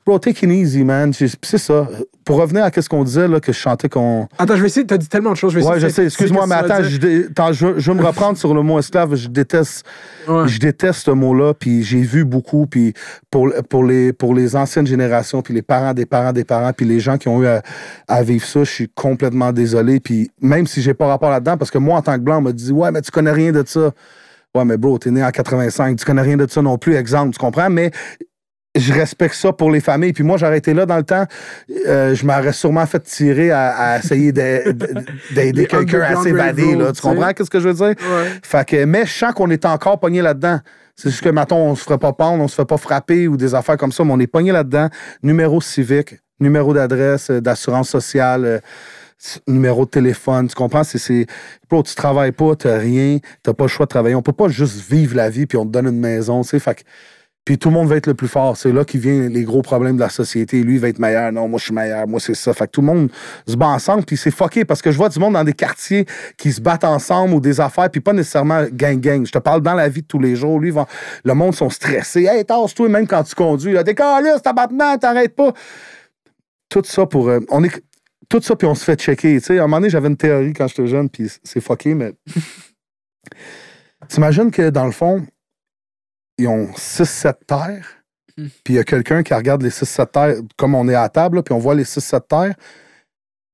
bro, 0.05 0.17
take 0.19 0.45
it 0.45 0.51
easy, 0.51 0.83
man. 0.83 1.11
C'est 1.13 1.57
ça. 1.57 1.87
Pour 2.25 2.37
revenir 2.37 2.63
à 2.63 2.71
ce 2.73 2.87
qu'on 2.87 3.03
disait, 3.03 3.27
là, 3.27 3.41
que 3.41 3.51
je 3.51 3.57
chantais 3.57 3.89
qu'on. 3.89 4.29
Attends, 4.39 4.55
je 4.55 4.61
vais 4.61 4.67
essayer. 4.67 4.87
T'as 4.87 4.97
dit 4.97 5.09
tellement 5.09 5.31
de 5.31 5.35
choses. 5.35 5.51
Je 5.51 5.59
vais 5.59 5.65
Ouais, 5.65 5.71
essayer 5.75 5.89
je 5.89 5.93
sais, 5.93 6.05
excuse-moi, 6.05 6.45
mais 6.47 6.55
attends, 6.55 6.81
je, 6.81 6.95
dé- 6.95 7.25
attends, 7.29 7.51
je, 7.51 7.67
veux- 7.67 7.79
je 7.79 7.91
veux 7.91 7.97
me 7.97 8.05
reprendre 8.05 8.37
sur 8.37 8.53
le 8.53 8.61
mot 8.61 8.79
esclave. 8.79 9.13
Je 9.15 9.27
déteste, 9.27 9.85
Ouais. 10.29 10.47
je 10.47 10.57
déteste 10.57 10.99
ce 11.05 11.11
mot-là, 11.11 11.53
puis 11.53 11.83
j'ai 11.83 11.99
vu 11.99 12.23
beaucoup, 12.23 12.65
puis 12.65 12.93
pour, 13.29 13.51
pour, 13.69 13.83
les, 13.83 14.13
pour 14.13 14.33
les 14.33 14.55
anciennes 14.55 14.87
générations, 14.87 15.41
puis 15.41 15.53
les 15.53 15.61
parents 15.61 15.93
des 15.93 16.05
parents 16.05 16.31
des 16.31 16.45
parents, 16.45 16.71
puis 16.71 16.85
les 16.85 17.01
gens 17.01 17.17
qui 17.17 17.27
ont 17.27 17.43
eu 17.43 17.47
à, 17.47 17.61
à 18.07 18.23
vivre 18.23 18.45
ça, 18.45 18.63
je 18.63 18.71
suis 18.71 18.87
complètement 18.87 19.51
désolé. 19.51 19.99
Puis 19.99 20.31
même 20.39 20.65
si 20.65 20.81
j'ai 20.81 20.93
pas 20.93 21.07
rapport 21.07 21.29
là-dedans, 21.31 21.57
parce 21.57 21.71
que 21.71 21.77
moi, 21.79 21.97
en 21.97 22.01
tant 22.01 22.13
que 22.15 22.21
blanc, 22.21 22.37
on 22.37 22.41
m'a 22.41 22.53
dit, 22.53 22.71
ouais, 22.71 22.89
mais 22.91 23.01
tu 23.01 23.11
connais 23.11 23.31
rien 23.33 23.51
de 23.51 23.63
ça. 23.67 23.91
Ouais, 24.55 24.65
mais 24.65 24.77
bro, 24.77 24.97
t'es 24.99 25.09
né 25.11 25.23
en 25.23 25.31
85, 25.31 25.97
tu 25.97 26.05
connais 26.05 26.21
rien 26.21 26.37
de 26.37 26.47
ça 26.49 26.61
non 26.61 26.77
plus, 26.77 26.95
exemple, 26.95 27.31
tu 27.33 27.39
comprends? 27.39 27.69
Mais 27.69 27.91
je 28.75 28.91
respecte 28.93 29.35
ça 29.35 29.51
pour 29.53 29.69
les 29.71 29.81
familles. 29.81 30.13
Puis 30.13 30.23
moi, 30.23 30.37
j'aurais 30.37 30.57
été 30.57 30.73
là 30.73 30.85
dans 30.85 30.97
le 30.97 31.03
temps, 31.03 31.25
euh, 31.87 32.15
je 32.15 32.25
m'aurais 32.25 32.53
sûrement 32.53 32.85
fait 32.85 32.99
tirer 33.03 33.51
à, 33.51 33.69
à 33.69 33.97
essayer 33.99 34.31
de- 34.31 34.71
de- 34.71 34.89
d'aider 35.33 35.65
quelqu'un 35.67 36.01
à 36.01 36.15
s'évader. 36.21 36.75
Tu 36.95 37.01
comprends 37.01 37.29
sais. 37.37 37.45
ce 37.45 37.49
que 37.49 37.59
je 37.59 37.69
veux 37.69 37.73
dire? 37.75 37.87
Ouais. 37.89 38.29
Fait 38.43 38.67
que, 38.67 38.85
mais 38.85 39.05
je 39.05 39.11
sens 39.11 39.33
qu'on 39.33 39.49
est 39.51 39.65
encore 39.65 39.99
pogné 39.99 40.21
là-dedans. 40.21 40.59
C'est 40.95 41.09
juste 41.09 41.23
que, 41.23 41.29
mettons, 41.29 41.57
on 41.57 41.75
se 41.75 41.83
ferait 41.83 41.97
pas 41.97 42.13
pendre, 42.13 42.43
on 42.43 42.47
se 42.47 42.55
fait 42.55 42.65
pas 42.65 42.77
frapper 42.77 43.27
ou 43.27 43.37
des 43.37 43.55
affaires 43.55 43.77
comme 43.77 43.91
ça, 43.91 44.03
mais 44.03 44.11
on 44.13 44.19
est 44.19 44.27
pogné 44.27 44.51
là-dedans. 44.51 44.89
Numéro 45.23 45.59
civique, 45.61 46.15
numéro 46.39 46.73
d'adresse, 46.73 47.29
d'assurance 47.31 47.89
sociale, 47.89 48.45
euh, 48.45 48.59
numéro 49.47 49.85
de 49.85 49.89
téléphone. 49.89 50.47
Tu 50.47 50.55
comprends? 50.55 50.83
C'est, 50.83 51.25
bro, 51.69 51.83
tu 51.83 51.95
travailles 51.95 52.31
pas, 52.31 52.55
t'as 52.55 52.77
rien, 52.77 53.19
t'as 53.41 53.53
pas 53.53 53.65
le 53.65 53.69
choix 53.69 53.85
de 53.85 53.89
travailler. 53.89 54.15
On 54.15 54.21
peut 54.21 54.33
pas 54.33 54.47
juste 54.47 54.89
vivre 54.89 55.15
la 55.15 55.29
vie 55.29 55.45
puis 55.45 55.57
on 55.57 55.65
te 55.65 55.71
donne 55.71 55.87
une 55.87 55.99
maison, 55.99 56.41
tu 56.41 56.49
sais. 56.49 56.59
Fait 56.59 56.83
puis 57.45 57.57
tout 57.57 57.67
le 57.69 57.73
monde 57.73 57.89
va 57.89 57.97
être 57.97 58.07
le 58.07 58.13
plus 58.13 58.29
fort. 58.29 58.55
C'est 58.55 58.71
là 58.71 58.85
qu'il 58.85 59.01
vient 59.01 59.27
les 59.27 59.43
gros 59.43 59.61
problèmes 59.61 59.95
de 59.95 60.01
la 60.01 60.07
société. 60.09 60.63
Lui, 60.63 60.75
il 60.75 60.79
va 60.79 60.87
être 60.87 60.99
meilleur. 60.99 61.29
Non, 61.33 61.49
moi, 61.49 61.59
je 61.59 61.65
suis 61.65 61.73
meilleur. 61.73 62.07
Moi, 62.07 62.21
c'est 62.21 62.35
ça. 62.35 62.53
Fait 62.53 62.67
que 62.67 62.71
tout 62.71 62.79
le 62.79 62.87
monde 62.87 63.09
se 63.45 63.57
bat 63.57 63.67
ensemble. 63.67 64.05
Puis 64.05 64.15
c'est 64.15 64.31
fucké 64.31 64.63
parce 64.63 64.81
que 64.81 64.91
je 64.91 64.97
vois 64.97 65.09
du 65.09 65.19
monde 65.19 65.33
dans 65.33 65.43
des 65.43 65.53
quartiers 65.53 66.05
qui 66.37 66.53
se 66.53 66.61
battent 66.61 66.85
ensemble 66.85 67.33
ou 67.33 67.41
des 67.41 67.59
affaires, 67.59 67.89
puis 67.89 67.99
pas 67.99 68.13
nécessairement 68.13 68.63
gang-gang. 68.71 69.25
Je 69.25 69.31
te 69.33 69.39
parle 69.39 69.61
dans 69.61 69.73
la 69.73 69.89
vie 69.89 70.03
de 70.03 70.07
tous 70.07 70.19
les 70.19 70.37
jours. 70.37 70.57
Lui, 70.57 70.73
le 71.25 71.33
monde 71.33 71.53
sont 71.53 71.69
stressés. 71.69 72.23
Hey, 72.23 72.45
tasse-toi 72.45 72.87
même 72.87 73.07
quand 73.07 73.23
tu 73.23 73.35
conduis. 73.35 73.73
Là, 73.73 73.83
t'es 73.83 73.93
c'est 73.97 74.53
maintenant, 74.53 74.97
t'arrêtes 74.97 75.35
pas. 75.35 75.51
Tout 76.69 76.83
ça 76.85 77.05
pour. 77.05 77.27
euh, 77.27 77.41
on 77.49 77.61
est. 77.65 77.83
Tout 78.33 78.41
ça, 78.41 78.55
puis 78.55 78.67
on 78.67 78.73
se 78.73 78.83
fait 78.83 78.99
checker. 78.99 79.39
Tu 79.39 79.45
sais, 79.45 79.59
à 79.59 79.63
un 79.63 79.67
moment 79.67 79.77
donné, 79.77 79.91
j'avais 79.91 80.07
une 80.07 80.17
théorie 80.17 80.53
quand 80.53 80.67
j'étais 80.67 80.87
jeune, 80.87 81.07
puis 81.07 81.29
c'est 81.43 81.61
fucké, 81.61 81.93
mais. 81.93 82.13
T'imagines 84.09 84.49
que 84.49 84.71
dans 84.71 84.85
le 84.87 84.91
fond, 84.91 85.23
ils 86.39 86.47
ont 86.47 86.65
6-7 86.73 87.33
terres, 87.45 87.99
Hmm. 88.35 88.47
puis 88.63 88.73
il 88.73 88.77
y 88.77 88.79
a 88.79 88.83
quelqu'un 88.83 89.21
qui 89.21 89.31
regarde 89.35 89.61
les 89.61 89.69
6-7 89.69 90.11
terres, 90.11 90.35
comme 90.57 90.73
on 90.73 90.89
est 90.89 90.95
à 90.95 91.07
table, 91.09 91.35
là, 91.35 91.43
puis 91.43 91.53
on 91.53 91.59
voit 91.59 91.75
les 91.75 91.83
6-7 91.83 92.27
terres, 92.27 92.55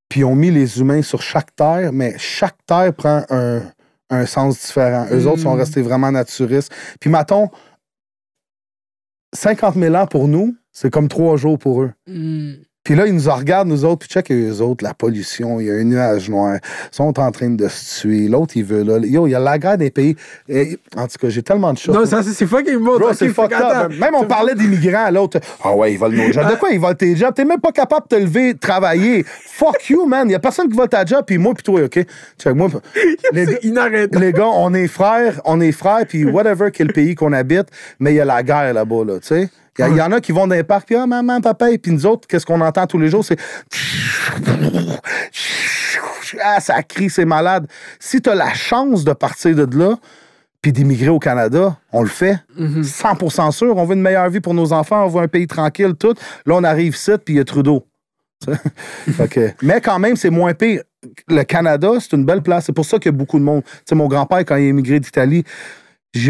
puis 0.07 0.21
ils 0.21 0.23
ont 0.23 0.35
mis 0.35 0.49
les 0.51 0.79
humains 0.79 1.01
sur 1.01 1.21
chaque 1.21 1.53
terre, 1.53 1.91
mais 1.91 2.17
chaque 2.17 2.55
terre 2.65 2.93
prend 2.93 3.25
un, 3.29 3.61
un 4.09 4.25
sens 4.25 4.57
différent. 4.65 5.05
Eux 5.11 5.25
Hmm. 5.25 5.27
autres 5.27 5.41
sont 5.41 5.55
restés 5.55 5.81
vraiment 5.81 6.09
naturistes. 6.13 6.73
Puis, 7.01 7.09
mettons, 7.09 7.49
50 9.35 9.75
000 9.75 9.93
ans 9.95 10.07
pour 10.07 10.29
nous, 10.29 10.55
c'est 10.71 10.89
comme 10.89 11.09
trois 11.09 11.35
jours 11.35 11.59
pour 11.59 11.83
eux. 11.83 11.91
Hmm. 12.07 12.53
Puis 12.89 12.97
là, 12.97 13.05
ils 13.05 13.13
nous 13.13 13.31
regardent, 13.31 13.67
nous 13.67 13.85
autres, 13.85 13.99
puis 13.99 14.09
check 14.09 14.31
eux 14.31 14.61
autres, 14.61 14.83
la 14.83 14.95
pollution, 14.95 15.59
il 15.59 15.67
y 15.67 15.69
a 15.69 15.75
un 15.75 15.83
nuage 15.83 16.27
noir, 16.27 16.55
ils 16.55 16.95
sont 16.95 17.19
en 17.19 17.31
train 17.31 17.51
de 17.51 17.67
se 17.67 18.01
tuer, 18.01 18.27
l'autre, 18.27 18.53
il 18.55 18.63
veut 18.63 18.81
là. 18.81 18.97
Yo, 18.97 19.27
il 19.27 19.29
y 19.29 19.35
a 19.35 19.39
la 19.39 19.59
guerre 19.59 19.77
des 19.77 19.91
pays. 19.91 20.15
Et, 20.47 20.79
en 20.97 21.05
tout 21.05 21.19
cas, 21.21 21.29
j'ai 21.29 21.43
tellement 21.43 21.71
de 21.71 21.77
choses. 21.77 21.93
Non, 21.93 22.07
ça, 22.07 22.23
c'est 22.23 22.47
fucking 22.47 22.79
beau. 22.79 22.97
Bro, 22.97 23.13
c'est 23.13 23.29
fucked 23.29 23.61
up. 23.61 23.91
Même 23.91 24.15
on 24.15 24.25
parlait 24.25 24.55
d'immigrants, 24.55 25.11
l'autre. 25.11 25.39
Ah 25.63 25.75
ouais, 25.75 25.93
ils 25.93 25.99
volent 25.99 26.17
nos 26.17 26.33
jobs. 26.33 26.49
De 26.49 26.55
quoi 26.55 26.71
ils 26.71 26.79
volent 26.79 26.95
tes 26.95 27.15
jobs? 27.15 27.31
T'es 27.35 27.45
même 27.45 27.61
pas 27.61 27.71
capable 27.71 28.07
de 28.09 28.15
te 28.15 28.19
lever, 28.23 28.55
travailler. 28.55 29.23
Fuck 29.23 29.87
you, 29.91 30.07
man. 30.07 30.27
Il 30.27 30.31
y 30.31 30.35
a 30.35 30.39
personne 30.39 30.67
qui 30.67 30.75
vole 30.75 30.89
ta 30.89 31.05
job, 31.05 31.23
puis 31.27 31.37
moi, 31.37 31.53
puis 31.53 31.61
toi, 31.61 31.83
OK? 31.83 32.03
Check, 32.39 32.55
moi, 32.55 32.69
les, 33.33 33.45
les 34.11 34.33
gars, 34.33 34.47
on 34.47 34.73
est 34.73 34.87
frères, 34.87 35.39
on 35.45 35.61
est 35.61 35.73
frères, 35.73 36.07
puis 36.09 36.25
whatever 36.25 36.71
quel 36.73 36.91
pays 36.91 37.13
qu'on 37.13 37.33
habite, 37.33 37.67
mais 37.99 38.13
il 38.13 38.15
y 38.15 38.19
a 38.19 38.25
la 38.25 38.41
guerre 38.41 38.73
là-bas, 38.73 39.05
là, 39.05 39.19
tu 39.19 39.27
sais? 39.27 39.49
Il 39.87 39.95
y, 39.95 40.01
en 40.01 40.11
a 40.11 40.19
qui 40.19 40.33
vont 40.33 40.45
dans 40.45 40.55
les 40.55 40.63
parcs, 40.63 40.85
puis 40.85 40.95
ah, 40.95 41.07
maman, 41.07 41.39
papa, 41.39 41.71
et 41.71 41.77
puis 41.77 41.91
nous 41.91 42.05
autres, 42.05 42.27
qu'est-ce 42.27 42.45
qu'on 42.45 42.59
entend 42.59 42.85
tous 42.85 42.99
les 42.99 43.09
jours? 43.09 43.23
C'est. 43.23 43.37
Ah, 46.43 46.59
ça 46.59 46.83
crie, 46.83 47.09
c'est 47.09 47.25
malade. 47.25 47.65
Si 47.99 48.21
tu 48.21 48.29
as 48.29 48.35
la 48.35 48.53
chance 48.53 49.03
de 49.03 49.13
partir 49.13 49.55
de 49.55 49.77
là, 49.77 49.95
puis 50.61 50.73
d'immigrer 50.73 51.09
au 51.09 51.19
Canada, 51.19 51.77
on 51.91 52.01
le 52.01 52.09
fait. 52.09 52.37
100% 52.59 53.51
sûr. 53.51 53.77
On 53.77 53.85
veut 53.85 53.95
une 53.95 54.01
meilleure 54.01 54.29
vie 54.29 54.41
pour 54.41 54.53
nos 54.53 54.73
enfants, 54.73 55.05
on 55.05 55.07
veut 55.07 55.21
un 55.21 55.27
pays 55.27 55.47
tranquille, 55.47 55.93
tout. 55.97 56.13
Là, 56.45 56.55
on 56.55 56.63
arrive 56.63 56.93
ici, 56.93 57.11
puis 57.23 57.35
il 57.35 57.37
y 57.37 57.39
a 57.39 57.45
Trudeau. 57.45 57.87
Mais 59.61 59.81
quand 59.81 59.99
même, 59.99 60.15
c'est 60.15 60.29
moins 60.29 60.53
pire. 60.53 60.83
Le 61.27 61.43
Canada, 61.43 61.91
c'est 61.99 62.13
une 62.13 62.25
belle 62.25 62.41
place. 62.41 62.65
C'est 62.65 62.73
pour 62.73 62.85
ça 62.85 62.97
qu'il 62.97 63.11
y 63.11 63.15
a 63.15 63.17
beaucoup 63.17 63.39
de 63.39 63.43
monde. 63.43 63.63
Tu 63.63 63.71
sais, 63.85 63.95
mon 63.95 64.07
grand-père, 64.07 64.39
quand 64.39 64.57
il 64.57 64.65
est 64.65 64.69
immigré 64.69 64.99
d'Italie, 64.99 65.45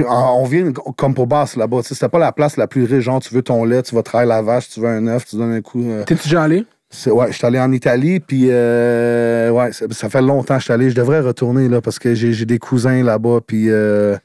on 0.07 0.43
vient 0.45 0.71
comme 0.97 1.13
pour 1.13 1.27
basse 1.27 1.55
là-bas. 1.55 1.79
C'était 1.83 2.09
pas 2.09 2.19
la 2.19 2.31
place 2.31 2.57
la 2.57 2.67
plus 2.67 2.83
riche. 2.85 3.03
Genre, 3.05 3.21
tu 3.21 3.33
veux 3.33 3.41
ton 3.41 3.63
lait, 3.65 3.81
tu 3.81 3.95
vas 3.95 4.03
travailler 4.03 4.29
la 4.29 4.41
vache, 4.41 4.69
tu 4.69 4.79
veux 4.81 4.87
un 4.87 5.07
œuf, 5.07 5.25
tu 5.25 5.35
donnes 5.37 5.53
un 5.53 5.61
coup. 5.61 5.83
euh, 5.89 6.03
T'es-tu 6.03 6.23
déjà 6.23 6.43
allé? 6.43 6.65
ouais, 7.05 7.27
je 7.31 7.37
suis 7.37 7.45
allé 7.45 7.59
en 7.59 7.71
Italie, 7.71 8.19
puis 8.19 8.47
euh, 8.49 9.51
ouais, 9.51 9.71
ça, 9.73 9.85
ça 9.91 10.09
fait 10.09 10.21
longtemps 10.23 10.55
que 10.55 10.59
je 10.59 10.63
suis 10.65 10.73
allé. 10.73 10.89
Je 10.89 10.95
devrais 10.95 11.19
retourner 11.19 11.69
là 11.69 11.81
parce 11.81 11.99
que 11.99 12.15
j'ai 12.15 12.45
des 12.45 12.57
cousins 12.57 13.03
là-bas, 13.03 13.39
puis 13.45 13.69
euh, 13.69 14.17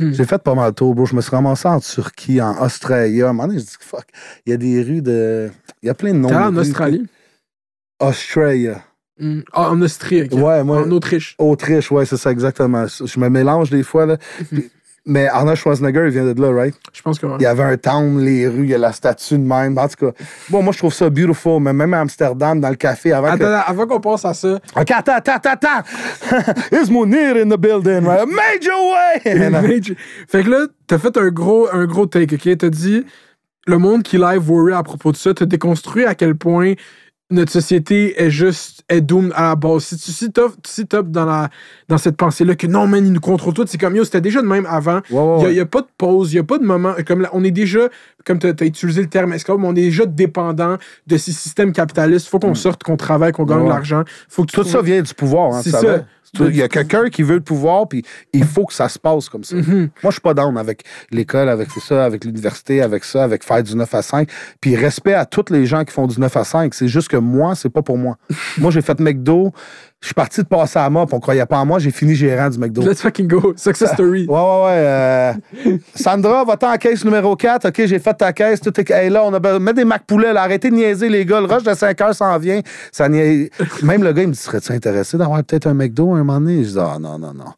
j'ai 0.00 0.24
fait 0.24 0.38
pas 0.42 0.54
mal 0.54 0.70
de 0.70 0.74
tours, 0.74 0.94
bro. 0.94 1.06
Je 1.06 1.14
me 1.14 1.20
suis 1.20 1.30
ramassé 1.30 1.68
en 1.68 1.78
Turquie, 1.80 2.40
en 2.42 2.60
Australie. 2.62 3.22
À 3.22 3.28
un 3.28 3.32
moment 3.32 3.46
donné, 3.46 3.60
je 3.60 3.64
dis 3.64 3.76
fuck, 3.80 4.04
il 4.46 4.50
y 4.50 4.52
a 4.52 4.56
des 4.56 4.82
rues 4.82 5.00
de. 5.02 5.50
Il 5.82 5.86
y 5.86 5.90
a 5.90 5.94
plein 5.94 6.12
de 6.12 6.18
noms. 6.18 6.28
T'es 6.28 6.34
en. 6.34 6.56
Australie? 6.56 7.06
Australia. 8.00 8.82
Hmm. 9.18 9.40
Ah, 9.52 9.70
en 9.70 9.80
Austrie, 9.82 10.22
ok. 10.22 10.32
Ouais, 10.32 10.64
moi. 10.64 10.82
En 10.84 10.90
Autriche. 10.90 11.36
Autriche, 11.38 11.92
ouais, 11.92 12.04
c'est 12.06 12.16
ça 12.16 12.32
exactement. 12.32 12.86
Je 12.86 13.20
me 13.20 13.28
mélange 13.28 13.70
des 13.70 13.82
fois, 13.84 14.06
là. 14.06 14.16
Puis- 14.50 14.70
Mais 15.04 15.26
Arnold 15.26 15.58
Schwarzenegger, 15.58 16.04
il 16.04 16.10
vient 16.10 16.32
de 16.32 16.40
là, 16.40 16.52
right? 16.52 16.74
Je 16.92 17.02
pense 17.02 17.18
que 17.18 17.26
ouais. 17.26 17.36
Il 17.40 17.42
y 17.42 17.46
avait 17.46 17.64
un 17.64 17.76
town, 17.76 18.20
les 18.20 18.46
rues, 18.46 18.62
il 18.62 18.70
y 18.70 18.74
a 18.74 18.78
la 18.78 18.92
statue 18.92 19.34
de 19.34 19.42
même. 19.42 19.76
En 19.76 19.88
tout 19.88 20.06
cas, 20.06 20.12
bon, 20.48 20.62
moi, 20.62 20.72
je 20.72 20.78
trouve 20.78 20.94
ça 20.94 21.10
beautiful, 21.10 21.60
mais 21.60 21.72
même 21.72 21.92
à 21.92 22.00
Amsterdam, 22.00 22.60
dans 22.60 22.68
le 22.68 22.76
café, 22.76 23.12
avant. 23.12 23.28
Attends, 23.28 23.62
avant 23.66 23.86
qu'on 23.88 24.00
passe 24.00 24.24
à 24.24 24.32
ça, 24.32 24.60
OK, 24.76 24.90
attends, 24.92 25.14
attends, 25.14 25.32
attends, 25.32 25.50
attends. 25.50 26.52
Is 26.72 26.88
Munir 26.90 27.36
in 27.36 27.48
the 27.48 27.58
building, 27.58 28.04
right? 28.04 28.28
Major 28.28 28.78
way! 29.24 29.50
Major- 29.50 29.96
fait 30.28 30.44
que 30.44 30.50
là, 30.50 30.66
t'as 30.86 30.98
fait 30.98 31.16
un 31.16 31.30
gros, 31.30 31.68
un 31.72 31.84
gros 31.86 32.06
take, 32.06 32.36
ok? 32.36 32.56
T'as 32.58 32.70
dit 32.70 33.04
le 33.66 33.78
monde 33.78 34.04
qui 34.04 34.18
live 34.18 34.48
worry 34.48 34.72
à 34.72 34.84
propos 34.84 35.10
de 35.10 35.16
ça, 35.16 35.34
t'as 35.34 35.46
déconstruit 35.46 36.04
à 36.04 36.14
quel 36.14 36.36
point 36.36 36.74
notre 37.30 37.50
société 37.50 38.22
est 38.22 38.30
juste 38.30 38.81
est 38.88 39.00
doomed 39.00 39.32
à 39.34 39.48
la 39.48 39.56
base. 39.56 39.84
Si 39.84 39.96
tu 39.96 40.10
si 40.12 40.30
t'op 40.30 40.54
si 40.66 40.84
dans, 40.84 41.24
la, 41.24 41.48
dans 41.88 41.98
cette 41.98 42.16
pensée-là 42.16 42.54
que 42.54 42.66
non, 42.66 42.86
man, 42.86 43.06
ils 43.06 43.12
nous 43.12 43.20
contrôlent 43.20 43.54
tout, 43.54 43.64
c'est 43.66 43.78
comme 43.78 43.96
yo, 43.96 44.04
c'était 44.04 44.20
déjà 44.20 44.42
de 44.42 44.46
même 44.46 44.66
avant. 44.66 45.00
Il 45.10 45.52
n'y 45.52 45.60
a, 45.60 45.66
pas 45.66 45.80
de 45.80 45.88
pause, 45.96 46.32
il 46.32 46.36
n'y 46.36 46.40
a 46.40 46.44
pas 46.44 46.58
de 46.58 46.64
moment. 46.64 46.94
Comme 47.06 47.22
là, 47.22 47.30
on 47.32 47.42
est 47.42 47.50
déjà, 47.50 47.88
comme 48.26 48.38
tu 48.38 48.46
as, 48.46 48.64
utilisé 48.64 49.00
le 49.00 49.08
terme 49.08 49.32
esclave, 49.32 49.58
on 49.62 49.72
est 49.72 49.82
déjà 49.82 50.04
dépendant 50.04 50.76
de 51.06 51.16
ces 51.16 51.32
systèmes 51.32 51.72
capitalistes. 51.72 52.28
faut 52.28 52.38
qu'on 52.38 52.54
sorte, 52.54 52.82
qu'on 52.82 52.96
travaille, 52.96 53.32
qu'on 53.32 53.44
gagne 53.44 53.62
Mm. 53.62 53.64
De 53.64 53.68
l'argent. 53.68 54.04
Tout 54.52 54.64
ça 54.64 54.82
vient 54.82 55.02
du 55.02 55.14
pouvoir, 55.14 55.54
hein, 55.54 55.60
C'est 55.62 55.70
ça. 55.70 56.04
Il 56.40 56.56
y 56.56 56.62
a 56.62 56.68
quelqu'un 56.68 57.10
qui 57.10 57.22
veut 57.22 57.34
le 57.34 57.42
pouvoir, 57.42 57.86
puis 57.86 58.02
il 58.32 58.44
faut 58.44 58.64
que 58.64 58.72
ça 58.72 58.88
se 58.88 58.98
passe 58.98 59.28
comme 59.28 59.44
ça. 59.44 59.56
Mhm. 59.56 59.90
Moi, 60.02 60.10
je 60.10 60.12
suis 60.12 60.20
pas 60.20 60.32
down 60.32 60.56
avec 60.56 60.84
l'école, 61.10 61.48
avec 61.48 61.70
ça, 61.70 62.04
avec 62.04 62.24
l'université, 62.24 62.80
avec 62.80 63.04
ça, 63.04 63.24
avec 63.24 63.44
faire 63.44 63.62
du 63.62 63.76
9 63.76 63.94
à 63.94 64.02
5. 64.02 64.28
Puis 64.60 64.74
respect 64.74 65.12
à 65.12 65.26
tous 65.26 65.50
les 65.50 65.66
gens 65.66 65.84
qui 65.84 65.92
font 65.92 66.06
du 66.06 66.18
9 66.18 66.34
à 66.36 66.44
5. 66.44 66.74
C'est 66.74 66.88
juste 66.88 67.08
que 67.08 67.18
moi, 67.18 67.54
c'est 67.54 67.68
pas 67.68 67.82
pour 67.82 67.98
moi. 67.98 68.16
moi, 68.58 68.70
j'ai 68.70 68.82
fait 68.82 68.98
McDo. 68.98 69.52
Je 70.02 70.08
suis 70.08 70.14
parti 70.14 70.40
de 70.42 70.46
passer 70.46 70.80
à 70.80 70.90
moi, 70.90 71.06
puis 71.06 71.14
on 71.14 71.20
croyait 71.20 71.46
pas 71.46 71.58
en 71.58 71.64
moi. 71.64 71.78
J'ai 71.78 71.92
fini 71.92 72.16
gérant 72.16 72.50
du 72.50 72.58
McDo. 72.58 72.82
Let's 72.82 73.00
fucking 73.00 73.28
go. 73.28 73.54
Success 73.56 73.92
story. 73.92 74.26
Ouais, 74.28 74.34
ouais, 74.34 74.64
ouais. 74.64 75.34
euh, 75.68 75.78
Sandra, 75.94 76.44
va-t'en 76.44 76.72
en 76.72 76.76
caisse 76.76 77.04
numéro 77.04 77.36
4. 77.36 77.68
OK, 77.68 77.82
j'ai 77.86 78.00
fait 78.00 78.12
ta 78.14 78.32
caisse. 78.32 78.60
Tout 78.60 78.78
est... 78.80 78.90
Hey, 78.90 79.10
là, 79.10 79.22
on 79.24 79.32
a 79.32 79.58
Mets 79.60 79.72
des 79.74 79.84
Mac 79.84 80.04
poulets, 80.04 80.32
là. 80.32 80.42
Arrêtez 80.42 80.70
de 80.70 80.74
niaiser, 80.74 81.08
les 81.08 81.24
gars. 81.24 81.40
Le 81.40 81.46
rush 81.46 81.62
de 81.62 81.72
5 81.72 82.00
heures 82.00 82.14
s'en 82.16 82.36
vient. 82.38 82.60
Ça 82.90 83.08
niaise. 83.08 83.48
Même 83.84 84.02
le 84.02 84.12
gars, 84.12 84.22
il 84.22 84.28
me 84.28 84.32
dit 84.32 84.38
Serais-tu 84.40 84.72
intéressé 84.72 85.16
d'avoir 85.16 85.42
peut-être 85.44 85.68
un 85.68 85.74
McDo 85.74 86.10
à 86.12 86.16
un 86.16 86.24
moment 86.24 86.40
donné? 86.40 86.64
Je 86.64 86.70
dis 86.70 86.78
Ah, 86.80 86.98
non, 87.00 87.16
non, 87.18 87.32
non. 87.32 87.52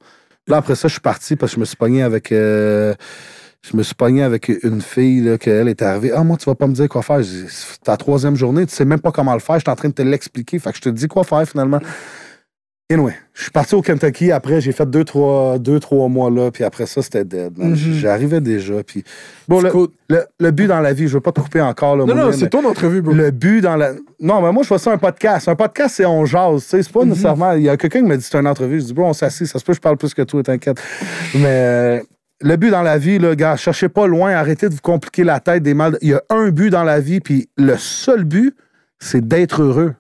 Là, 0.47 0.59
après 0.59 0.75
ça, 0.75 0.87
je 0.89 0.93
suis 0.93 1.01
parti 1.01 1.37
parce 1.37 1.53
que 1.53 1.57
je 1.57 1.61
me 1.61 1.65
suis 1.65 1.77
pogné 1.77 2.03
avec. 2.03 2.31
euh, 2.31 2.93
Je 3.63 3.75
me 3.75 3.83
suis 3.83 3.95
pogné 3.95 4.23
avec 4.23 4.53
une 4.63 4.83
fille, 4.83 5.23
là, 5.23 5.39
qu'elle 5.39 5.69
est 5.69 5.81
arrivée. 5.81 6.13
Ah, 6.15 6.23
moi, 6.23 6.37
tu 6.37 6.45
vas 6.45 6.55
pas 6.55 6.67
me 6.67 6.75
dire 6.75 6.91
quoi 6.91 7.01
faire. 7.01 7.21
C'est 7.25 7.81
ta 7.83 7.97
troisième 7.97 8.37
journée, 8.37 8.67
tu 8.67 8.75
sais 8.75 8.85
même 8.85 9.01
pas 9.01 9.13
comment 9.13 9.33
le 9.33 9.41
faire. 9.41 9.55
Je 9.57 9.61
suis 9.63 9.71
en 9.71 9.77
train 9.77 9.89
de 9.89 9.95
te 9.95 10.03
l'expliquer. 10.03 10.59
Fait 10.59 10.71
que 10.73 10.77
je 10.77 10.83
te 10.83 10.89
dis 10.91 11.09
quoi 11.09 11.25
faire 11.25 11.49
finalement. 11.49 11.81
Anyway, 12.91 13.15
je 13.33 13.43
suis 13.43 13.51
parti 13.51 13.75
au 13.75 13.81
Kentucky. 13.81 14.31
Après, 14.31 14.61
j'ai 14.61 14.73
fait 14.73 14.89
deux 14.89 15.05
trois, 15.05 15.59
deux, 15.59 15.81
trois 15.81 16.07
mois 16.09 16.31
là. 16.31 16.51
Puis 16.51 16.65
après 16.65 16.85
ça, 16.85 17.01
c'était 17.01 17.25
dead. 17.25 17.57
Mhm. 17.57 17.75
J'arrivais 17.75 18.43
déjà. 18.43 18.83
Puis 18.85 19.03
bon, 19.49 19.63
le, 19.63 19.71
le, 20.11 20.25
le 20.39 20.51
but 20.51 20.67
dans 20.67 20.81
la 20.81 20.93
vie, 20.93 21.09
je 21.09 21.15
veux 21.15 21.21
pas 21.23 21.33
te 21.33 21.41
couper 21.41 21.63
encore. 21.63 21.97
Là, 21.97 22.05
Non, 22.05 22.15
non, 22.15 22.33
c'est 22.33 22.51
ton 22.51 22.63
entrevue, 22.69 23.01
bro. 23.01 23.15
Le 23.15 23.31
but 23.31 23.63
dans 23.63 23.77
la. 23.77 23.93
Non, 24.21 24.43
mais 24.43 24.53
moi, 24.53 24.63
je 24.65 24.69
fais 24.69 24.77
ça 24.79 24.93
un 24.93 24.99
podcast. 24.99 25.49
Un 25.49 25.57
podcast, 25.57 25.95
c'est 25.97 26.05
on 26.05 26.27
jase. 26.27 26.63
C'est 26.65 26.77
Mhm. 26.87 26.93
pas 26.93 27.05
nécessairement. 27.07 27.53
Il 27.53 27.63
y 27.63 27.71
a 27.71 27.77
quelqu'un 27.79 28.01
qui 28.01 28.07
m'a 28.07 28.19
dit 28.19 28.23
c'est 28.31 28.39
une 28.39 28.47
entrevue. 28.47 28.81
Je 28.81 28.85
dis, 28.85 28.95
bon, 28.95 29.09
on 29.09 29.13
s'assit. 29.15 29.47
Ça 29.47 29.59
se 29.59 29.65
peut, 29.65 29.73
que 29.73 29.77
je 29.77 29.81
parle 29.81 29.97
plus 29.97 30.13
que 30.13 30.23
toi, 30.23 30.43
t'inquiète. 30.43 30.79
Mais. 31.35 31.45
euh, 31.47 32.01
le 32.43 32.57
but 32.57 32.69
dans 32.71 32.83
la 32.83 32.99
vie, 32.99 33.19
là, 33.19 33.35
gars, 33.35 33.57
cherchez 33.57 33.89
pas 33.89 34.07
loin, 34.07 34.33
arrêtez 34.33 34.69
de 34.69 34.75
vous 34.75 34.81
compliquer 34.83 35.25
la 35.25 35.41
tête 35.41 35.63
des 35.63 35.73
mal. 35.73 35.97
Il 36.03 36.11
y 36.11 36.15
a 36.15 36.23
un 36.29 36.51
but 36.51 36.69
dans 36.69 36.83
la 36.85 37.01
vie, 37.01 37.21
puis 37.21 37.49
le 37.57 37.77
seul 37.79 38.25
but, 38.25 38.55
c'est 38.99 39.27
d'être 39.27 39.63
heureux. 39.63 39.95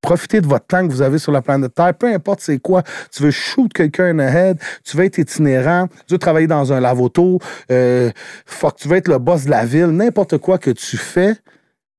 Profitez 0.00 0.40
de 0.40 0.46
votre 0.46 0.66
temps 0.66 0.86
que 0.86 0.92
vous 0.92 1.02
avez 1.02 1.18
sur 1.18 1.32
la 1.32 1.42
planète 1.42 1.74
Terre, 1.74 1.92
peu 1.94 2.06
importe 2.06 2.40
c'est 2.40 2.58
quoi. 2.60 2.82
Tu 3.12 3.22
veux 3.22 3.30
shoot 3.32 3.72
quelqu'un 3.72 4.16
in 4.18 4.24
the 4.26 4.32
head, 4.34 4.58
tu 4.84 4.96
veux 4.96 5.04
être 5.04 5.18
itinérant, 5.18 5.88
tu 6.06 6.14
veux 6.14 6.18
travailler 6.18 6.46
dans 6.46 6.72
un 6.72 6.80
lavoto, 6.80 7.40
euh, 7.72 8.10
fuck, 8.46 8.76
tu 8.76 8.88
veux 8.88 8.96
être 8.96 9.08
le 9.08 9.18
boss 9.18 9.44
de 9.46 9.50
la 9.50 9.64
ville, 9.64 9.86
n'importe 9.88 10.38
quoi 10.38 10.58
que 10.58 10.70
tu 10.70 10.96
fais, 10.96 11.34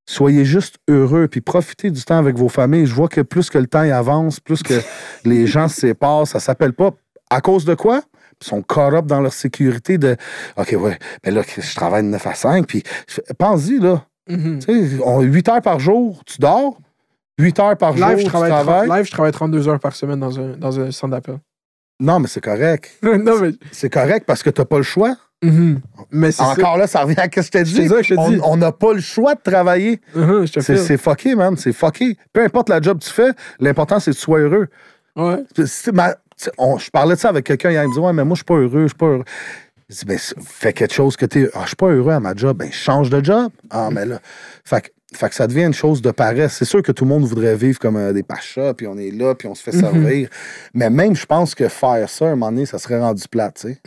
soyez 0.08 0.46
juste 0.46 0.78
heureux, 0.88 1.28
puis 1.28 1.42
profitez 1.42 1.92
du 1.92 2.02
temps 2.04 2.18
avec 2.18 2.38
vos 2.38 2.48
familles. 2.50 2.86
Je 2.86 2.94
vois 2.96 3.10
que 3.10 3.22
plus 3.22 3.50
que 3.50 3.58
le 3.58 3.68
temps 3.68 3.84
y 3.84 3.92
avance, 3.92 4.40
plus 4.40 4.64
que 4.64 4.76
les 5.26 5.46
gens 5.46 5.68
se 5.68 5.82
séparent, 5.82 6.26
ça 6.26 6.40
s'appelle 6.40 6.74
pas 6.74 6.92
à 7.30 7.42
cause 7.42 7.66
de 7.66 7.76
quoi? 7.76 8.02
Ils 8.42 8.48
sont 8.48 8.62
caught 8.62 8.94
up 8.94 9.06
dans 9.08 9.20
leur 9.20 9.34
sécurité 9.34 9.98
de 9.98 10.16
OK, 10.56 10.74
ouais, 10.80 10.98
mais 11.26 11.32
là, 11.32 11.42
je 11.46 11.76
travaille 11.76 12.04
de 12.04 12.08
9 12.08 12.26
à 12.26 12.34
5. 12.34 12.66
Puis, 12.66 12.84
pense-y, 13.38 13.80
là. 13.80 14.06
Mhm. 14.30 14.60
Tu 14.66 14.88
sais, 14.90 14.98
on- 15.04 15.20
8 15.22 15.50
heures 15.50 15.62
par 15.62 15.80
jour, 15.80 16.22
tu 16.26 16.38
dors. 16.40 16.78
8 17.40 17.60
heures 17.60 17.78
par 17.78 17.98
jour, 17.98 18.08
Live, 18.08 18.18
je 18.20 18.24
tu 18.24 18.30
travaille, 18.30 18.50
travailles? 18.52 18.88
30 18.88 18.98
live, 18.98 19.06
je 19.06 19.12
travaille 19.12 19.32
32 19.32 19.68
heures 19.70 19.80
par 19.80 19.96
semaine 19.96 20.20
dans 20.20 20.40
un, 20.40 20.50
dans 20.58 20.80
un 20.80 20.92
centre 20.92 21.12
d'appel. 21.12 21.40
Non, 22.00 22.20
mais 22.20 22.28
c'est 22.28 22.42
correct. 22.42 22.92
non, 23.02 23.40
mais. 23.42 23.52
C'est 23.72 23.90
correct 23.90 24.26
parce 24.28 24.44
que 24.44 24.50
t'as 24.50 24.66
pas 24.66 24.78
le 24.78 24.84
choix. 24.84 25.16
Mhm. 25.44 25.80
Mais 26.12 26.32
ça. 26.32 26.48
Encore 26.50 26.78
là, 26.78 26.86
ça 26.86 27.02
revient 27.04 27.16
à 27.18 27.24
ce 27.24 27.30
que 27.30 27.42
je 27.42 27.50
t'ai 27.50 27.60
C'est 27.66 27.82
dit. 27.82 27.88
ça 27.88 27.96
que 27.98 28.04
je 28.04 28.14
te 28.14 28.20
On- 28.20 28.30
dis. 28.30 28.40
On 28.44 28.58
n'a 28.58 28.72
pas 28.74 28.94
le 28.94 29.00
choix 29.00 29.36
de 29.36 29.42
travailler. 29.42 30.02
Je 30.14 30.52
te 30.52 30.60
C'est 30.60 30.98
fucké, 30.98 31.34
man. 31.36 31.56
C'est 31.58 31.72
fucké. 31.74 32.18
Peu 32.34 32.44
importe 32.44 32.70
la 32.70 32.82
job 32.82 33.00
que 33.00 33.06
tu 33.06 33.10
fais, 33.12 33.32
l'important, 33.60 34.00
c'est 34.00 34.12
que 34.12 34.16
tu 34.18 34.22
sois 34.22 34.40
heureux. 34.40 34.68
Ouais. 35.16 35.44
Ma- 35.94 36.16
tu 36.38 36.50
on- 36.58 36.78
je 36.78 36.90
parlais 36.90 37.16
de 37.16 37.20
ça 37.20 37.30
avec 37.30 37.46
quelqu'un 37.46 37.72
hier. 37.72 37.84
Il 37.84 37.90
me 37.90 37.94
dit 37.94 38.00
Ouais, 38.00 38.14
mais 38.14 38.24
moi, 38.26 38.36
je 38.36 38.40
suis 38.40 38.46
pas 38.46 38.56
heureux. 38.56 38.84
Je 38.84 38.88
suis 38.88 38.96
pas 38.98 39.06
heureux. 39.08 39.24
Je 39.90 39.96
dis, 39.96 40.06
ben, 40.06 40.20
fais 40.46 40.72
quelque 40.72 40.94
chose 40.94 41.18
que 41.18 41.26
tu 41.26 41.50
Ah, 41.54 41.62
je 41.64 41.68
suis 41.68 41.76
pas 41.76 41.88
heureux 41.88 42.12
à 42.14 42.20
ma 42.20 42.36
job. 42.36 42.58
Ben, 42.58 42.72
change 42.72 43.10
de 43.10 43.24
job. 43.24 43.50
Ah, 43.72 43.90
mais 43.92 44.06
là. 44.06 44.20
Fait, 44.64 44.82
que- 44.82 44.90
fait 45.14 45.30
que 45.30 45.36
ça 45.36 45.48
devient 45.48 45.64
une 45.64 45.74
chose 45.74 46.02
de 46.02 46.12
paresse. 46.12 46.54
C'est 46.58 46.66
sûr 46.66 46.82
que 46.84 46.92
tout 46.92 47.04
le 47.04 47.10
monde 47.10 47.24
voudrait 47.24 47.56
vivre 47.56 47.80
comme 47.80 47.98
euh, 47.98 48.14
des 48.14 48.22
pachas, 48.24 48.74
puis 48.76 48.86
on 48.88 48.98
est 48.98 49.12
là, 49.12 49.34
puis 49.36 49.48
on 49.48 49.56
se 49.56 49.64
fait 49.64 49.72
Mhm. 49.76 49.80
servir. 49.82 50.30
Mais 50.74 50.90
même, 50.90 51.16
je 51.16 51.26
pense 51.26 51.56
que 51.56 51.68
faire 51.68 52.08
ça, 52.10 52.26
à 52.26 52.28
un 52.30 52.32
moment 52.36 52.52
donné, 52.52 52.66
ça 52.66 52.78
serait 52.78 53.00
rendu 53.00 53.24
plate, 53.30 53.56
tu 53.62 53.68
sais. 53.70 53.80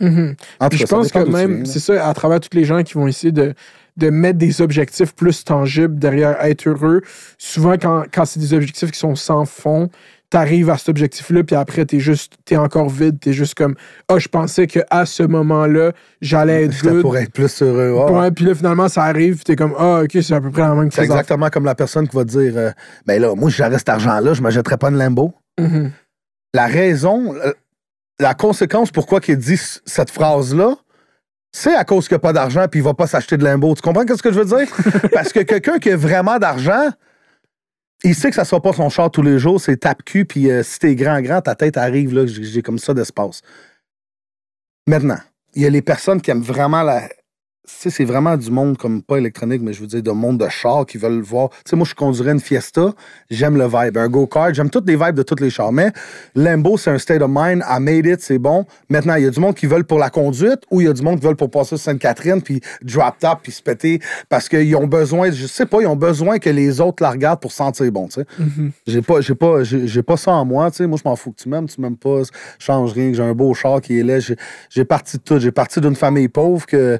Puis 0.71 0.79
je 0.79 0.85
pense 0.87 1.13
que 1.13 1.19
même, 1.31 1.65
c'est 1.67 1.79
ça, 1.81 2.09
à 2.09 2.13
travers 2.15 2.41
tous 2.41 2.57
les 2.57 2.65
gens 2.65 2.83
qui 2.83 2.95
vont 2.95 3.07
essayer 3.07 3.33
de, 3.33 3.55
de 3.97 4.11
mettre 4.11 4.39
des 4.39 4.61
objectifs 4.63 5.15
plus 5.15 5.45
tangibles 5.45 5.99
derrière 5.99 6.43
être 6.45 6.67
heureux, 6.69 7.03
souvent 7.39 7.75
quand, 7.75 8.05
quand 8.13 8.25
c'est 8.25 8.41
des 8.41 8.53
objectifs 8.55 8.91
qui 8.91 8.99
sont 8.99 9.15
sans 9.15 9.45
fond, 9.45 9.91
t'arrives 10.33 10.71
à 10.71 10.79
cet 10.79 10.89
objectif-là, 10.89 11.45
puis 11.45 11.55
après, 11.55 11.85
t'es 11.85 12.01
juste, 12.01 12.37
t'es 12.47 12.57
encore 12.57 12.89
vide, 12.89 13.21
t'es 13.21 13.35
juste 13.35 13.55
comme, 13.55 13.75
ah, 14.09 14.19
je 14.19 14.29
pensais 14.29 14.67
qu'à 14.67 15.05
ce 15.05 15.23
moment-là, 15.25 15.93
j'allais 16.23 16.65
être 16.65 16.83
good. 16.83 17.03
pour 17.03 17.19
être 17.19 17.33
plus 17.33 17.61
heureux. 17.61 17.95
Ah, 18.09 18.11
Ouais, 18.11 18.31
puis 18.31 18.47
là, 18.47 18.55
finalement, 18.55 18.89
ça 18.89 19.03
arrive, 19.05 19.35
puis 19.35 19.45
t'es 19.45 19.57
comme, 19.57 19.75
ah, 19.79 20.01
ok, 20.05 20.11
c'est 20.23 20.33
à 20.33 20.41
peu 20.41 20.51
près 20.51 20.63
la 20.63 20.75
même 20.75 20.91
C'est 20.91 21.03
chose. 21.03 21.11
exactement 21.11 21.51
comme 21.51 21.67
la 21.67 21.75
personne 21.75 22.09
qui 22.09 22.17
va 22.17 22.25
dire 22.25 22.55
euh, 22.57 22.71
Ben 23.05 23.21
là, 23.21 23.35
moi, 23.35 23.51
si 23.51 23.59
j'aurais 23.59 23.77
cet 23.77 23.91
argent-là, 23.91 24.33
je 24.33 24.41
ne 24.41 24.45
m'achèterais 24.45 24.79
pas 24.79 24.89
une 24.89 24.97
Lambo. 24.97 25.35
Mhm. 25.61 25.91
La 26.55 26.67
raison, 26.67 27.35
euh, 27.35 27.53
la 28.19 28.33
conséquence 28.33 28.91
pourquoi 28.91 29.21
il 29.29 29.37
dit 29.37 29.61
cette 29.85 30.11
phrase-là, 30.11 30.77
c'est 31.55 31.75
à 31.75 31.85
cause 31.85 32.09
qu'il 32.09 32.15
n'a 32.15 32.21
pas 32.21 32.33
d'argent 32.33 32.65
puis 32.71 32.81
il 32.81 32.83
va 32.83 32.95
pas 32.95 33.07
s'acheter 33.07 33.37
de 33.37 33.45
Lambo. 33.45 33.75
Tu 33.75 33.83
comprends 33.83 34.05
ce 34.09 34.23
que 34.23 34.33
je 34.33 34.41
veux 34.41 34.57
dire? 34.57 34.67
Parce 35.13 35.31
que 35.35 35.41
quelqu'un 35.41 35.79
qui 35.79 35.91
a 35.91 35.97
vraiment 35.99 36.39
d'argent, 36.39 36.89
il 38.05 38.15
sait 38.15 38.31
que 38.31 38.37
ça 38.37 38.45
sera 38.45 38.61
pas 38.61 38.73
son 38.73 38.89
char 38.89 39.11
tous 39.11 39.23
les 39.23 39.39
jours, 39.39 39.61
c'est 39.61 39.77
tape-cul, 39.77 40.25
puis 40.25 40.51
euh, 40.51 40.63
si 40.63 40.79
t'es 40.79 40.95
grand, 40.95 41.21
grand, 41.21 41.41
ta 41.41 41.55
tête 41.55 41.77
arrive, 41.77 42.15
là, 42.15 42.27
j'ai 42.27 42.63
comme 42.63 42.79
ça 42.79 42.95
d'espace. 42.95 43.43
Maintenant, 44.87 45.19
il 45.55 45.63
y 45.63 45.67
a 45.67 45.71
les 45.71 45.83
personnes 45.83 46.21
qui 46.21 46.31
aiment 46.31 46.43
vraiment 46.43 46.83
la. 46.83 47.09
C'est 47.65 48.05
vraiment 48.05 48.37
du 48.37 48.51
monde 48.51 48.77
comme 48.77 49.03
pas 49.03 49.19
électronique, 49.19 49.63
mais 49.63 49.73
je 49.73 49.81
veux 49.81 49.87
dire, 49.87 50.03
de 50.03 50.11
monde 50.11 50.39
de 50.39 50.49
char 50.49 50.85
qui 50.85 50.99
veulent 50.99 51.21
voir. 51.21 51.51
Tu 51.51 51.71
sais, 51.71 51.77
moi, 51.77 51.87
je 51.89 51.95
conduirais 51.95 52.33
une 52.33 52.41
Fiesta, 52.41 52.93
j'aime 53.31 53.57
le 53.57 53.67
vibe. 53.67 53.97
Un 53.99 54.09
go-kart, 54.09 54.53
j'aime 54.53 54.69
toutes 54.69 54.89
les 54.89 54.97
vibes 54.97 55.15
de 55.15 55.23
tous 55.23 55.41
les 55.41 55.49
chars. 55.49 55.71
Mais 55.71 55.93
Lambo, 56.35 56.77
c'est 56.77 56.91
un 56.91 56.99
state 56.99 57.23
of 57.23 57.31
mind. 57.33 57.63
I 57.69 57.79
made 57.79 58.07
it, 58.07 58.21
c'est 58.21 58.39
bon. 58.39 58.67
Maintenant, 58.89 59.15
il 59.15 59.25
y 59.25 59.27
a 59.27 59.31
du 59.31 59.39
monde 59.39 59.55
qui 59.55 59.67
veulent 59.67 59.85
pour 59.85 60.01
la 60.01 60.11
conduite 60.11 60.63
ou 60.73 60.81
il 60.81 60.87
y 60.87 60.91
a 60.91 60.93
du 60.93 61.03
monde 61.03 61.21
qui 61.21 61.27
veulent 61.27 61.37
pour 61.37 61.51
passer 61.51 61.77
sur 61.77 61.79
Sainte-Catherine 61.79 62.43
puis 62.43 62.61
drop 62.83 63.15
top 63.21 63.39
puis 63.45 63.53
se 63.53 63.63
péter 63.63 64.01
parce 64.29 64.49
qu'ils 64.49 64.75
ont 64.75 64.89
besoin, 64.89 65.31
je 65.31 65.47
sais 65.47 65.67
pas, 65.67 65.81
ils 65.83 65.87
ont 65.87 65.97
besoin 65.97 66.41
que 66.41 66.51
les 66.51 66.81
autres 66.81 67.03
la 67.03 67.11
regardent 67.11 67.41
pour 67.41 67.53
sentir 67.53 67.91
bon, 67.93 68.09
tu 68.09 68.15
sais. 68.15 68.27
J'ai 68.87 69.03
pas, 69.03 69.21
j'ai 69.21 69.37
pas, 69.37 69.63
j'ai 69.63 70.03
pas 70.03 70.17
ça 70.17 70.33
en 70.33 70.45
moi, 70.45 70.71
tu 70.73 70.79
sais. 70.79 70.87
Moi, 70.89 70.99
je 71.03 71.09
m'en 71.09 71.15
fous 71.15 71.31
que 71.31 71.41
tu 71.41 71.49
m'aimes, 71.49 71.69
tu 71.69 71.81
m'aimes 71.81 71.97
pas, 71.97 72.25
ça 72.25 72.33
change 72.59 72.93
rien, 72.93 73.11
que 73.11 73.17
j'ai 73.17 73.23
un 73.23 73.35
beau 73.35 73.55
char 73.55 73.81
qui 73.81 74.01
est 74.01 74.03
là. 74.03 74.19
J'ai 74.69 74.85
parti 74.85 75.19
de 75.19 75.23
tout. 75.23 75.39
J'ai 75.39 75.53
parti 75.53 75.81
d'une 75.81 75.97
famille 75.97 76.29
pauvre 76.29 76.67
que, 76.67 76.99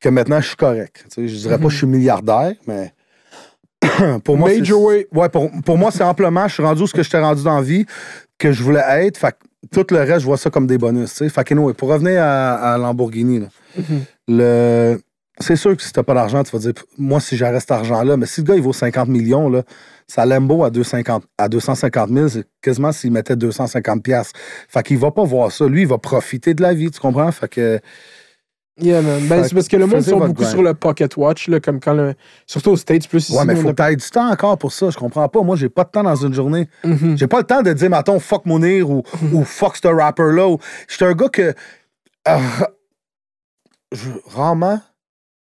que 0.00 0.08
maintenant 0.08 0.40
je 0.40 0.48
suis 0.48 0.56
correct. 0.56 1.04
Tu 1.08 1.14
sais, 1.14 1.28
je 1.28 1.36
dirais 1.36 1.58
pas 1.58 1.64
que 1.64 1.70
je 1.70 1.76
suis 1.78 1.86
milliardaire, 1.86 2.54
mais. 2.66 2.92
pour 4.24 4.36
moi, 4.36 4.50
c'est- 4.50 4.58
Major 4.58 4.80
way. 4.82 5.06
Ouais, 5.12 5.28
pour, 5.28 5.50
pour 5.64 5.78
moi, 5.78 5.90
c'est 5.90 6.02
amplement. 6.02 6.48
Je 6.48 6.54
suis 6.54 6.62
rendu 6.62 6.82
où 6.82 6.86
ce 6.86 6.94
que 6.94 7.02
j'étais 7.02 7.20
rendu 7.20 7.42
dans 7.44 7.56
la 7.56 7.62
vie, 7.62 7.84
que 8.38 8.52
je 8.52 8.62
voulais 8.62 8.82
être. 8.88 9.16
Fait 9.18 9.32
que 9.32 9.68
tout 9.72 9.86
le 9.94 9.98
reste, 10.00 10.20
je 10.20 10.24
vois 10.26 10.36
ça 10.36 10.50
comme 10.50 10.66
des 10.66 10.78
bonus. 10.78 11.10
tu 11.10 11.16
sais. 11.18 11.28
Fait 11.28 11.44
que, 11.44 11.54
anyway, 11.54 11.74
pour 11.74 11.88
revenir 11.88 12.22
à, 12.22 12.74
à 12.74 12.78
Lamborghini, 12.78 13.40
là, 13.40 13.46
le... 14.28 15.00
c'est 15.40 15.56
sûr 15.56 15.76
que 15.76 15.82
si 15.82 15.92
t'as 15.92 16.02
pas 16.02 16.14
d'argent, 16.14 16.42
tu 16.42 16.50
vas 16.52 16.58
dire, 16.58 16.72
moi, 16.96 17.20
si 17.20 17.36
j'aurais 17.36 17.60
cet 17.60 17.70
argent-là, 17.70 18.16
mais 18.16 18.26
si 18.26 18.40
le 18.40 18.46
gars, 18.46 18.54
il 18.56 18.62
vaut 18.62 18.72
50 18.72 19.08
millions, 19.08 19.48
là, 19.48 19.62
sa 20.06 20.24
Lambo 20.26 20.64
à, 20.64 20.70
250, 20.70 21.24
à 21.36 21.48
250 21.48 22.10
000, 22.10 22.28
c'est 22.28 22.44
quasiment 22.62 22.92
s'il 22.92 23.12
mettait 23.12 23.36
250 23.36 24.02
pièces. 24.02 24.32
Fait 24.68 24.82
qu'il 24.82 24.98
va 24.98 25.10
pas 25.10 25.24
voir 25.24 25.52
ça. 25.52 25.66
Lui, 25.66 25.82
il 25.82 25.88
va 25.88 25.98
profiter 25.98 26.54
de 26.54 26.62
la 26.62 26.72
vie, 26.74 26.90
tu 26.90 26.98
comprends? 27.00 27.30
Fait 27.30 27.48
que... 27.48 27.80
Yeah, 28.80 29.02
man. 29.02 29.26
Ben, 29.26 29.42
c'est 29.44 29.54
parce 29.54 29.66
que 29.68 29.76
le 29.76 29.86
monde 29.86 30.02
sont 30.02 30.18
beaucoup 30.18 30.32
grind. 30.34 30.50
sur 30.50 30.62
le 30.62 30.72
pocket 30.74 31.16
watch, 31.16 31.48
là, 31.48 31.58
comme 31.60 31.80
quand 31.80 31.94
le. 31.94 32.14
Surtout 32.46 32.70
aux 32.70 32.76
States, 32.76 33.08
plus 33.08 33.28
ici. 33.28 33.36
Ouais, 33.36 33.44
mais 33.44 33.56
faut 33.56 33.68
a- 33.68 33.74
que 33.74 33.94
du 33.94 34.10
temps 34.10 34.30
encore 34.30 34.56
pour 34.58 34.72
ça. 34.72 34.90
Je 34.90 34.96
comprends 34.96 35.28
pas. 35.28 35.42
Moi, 35.42 35.56
j'ai 35.56 35.68
pas 35.68 35.84
de 35.84 35.90
temps 35.90 36.02
dans 36.04 36.14
une 36.16 36.32
journée. 36.32 36.68
Mhm. 36.84 37.18
J'ai 37.18 37.26
pas 37.26 37.38
le 37.38 37.44
temps 37.44 37.62
de 37.62 37.72
dire, 37.72 37.90
mettons, 37.90 38.20
fuck 38.20 38.46
Mounir 38.46 38.88
ou, 38.90 39.02
ou 39.32 39.42
fuck 39.44 39.76
ce 39.76 39.88
rapper-là. 39.88 40.48
ou- 40.48 40.58
J'étais 40.88 41.06
un 41.06 41.12
gars 41.14 41.28
que. 41.28 41.54
euh, 42.28 42.38
je, 43.92 44.10
rarement. 44.26 44.80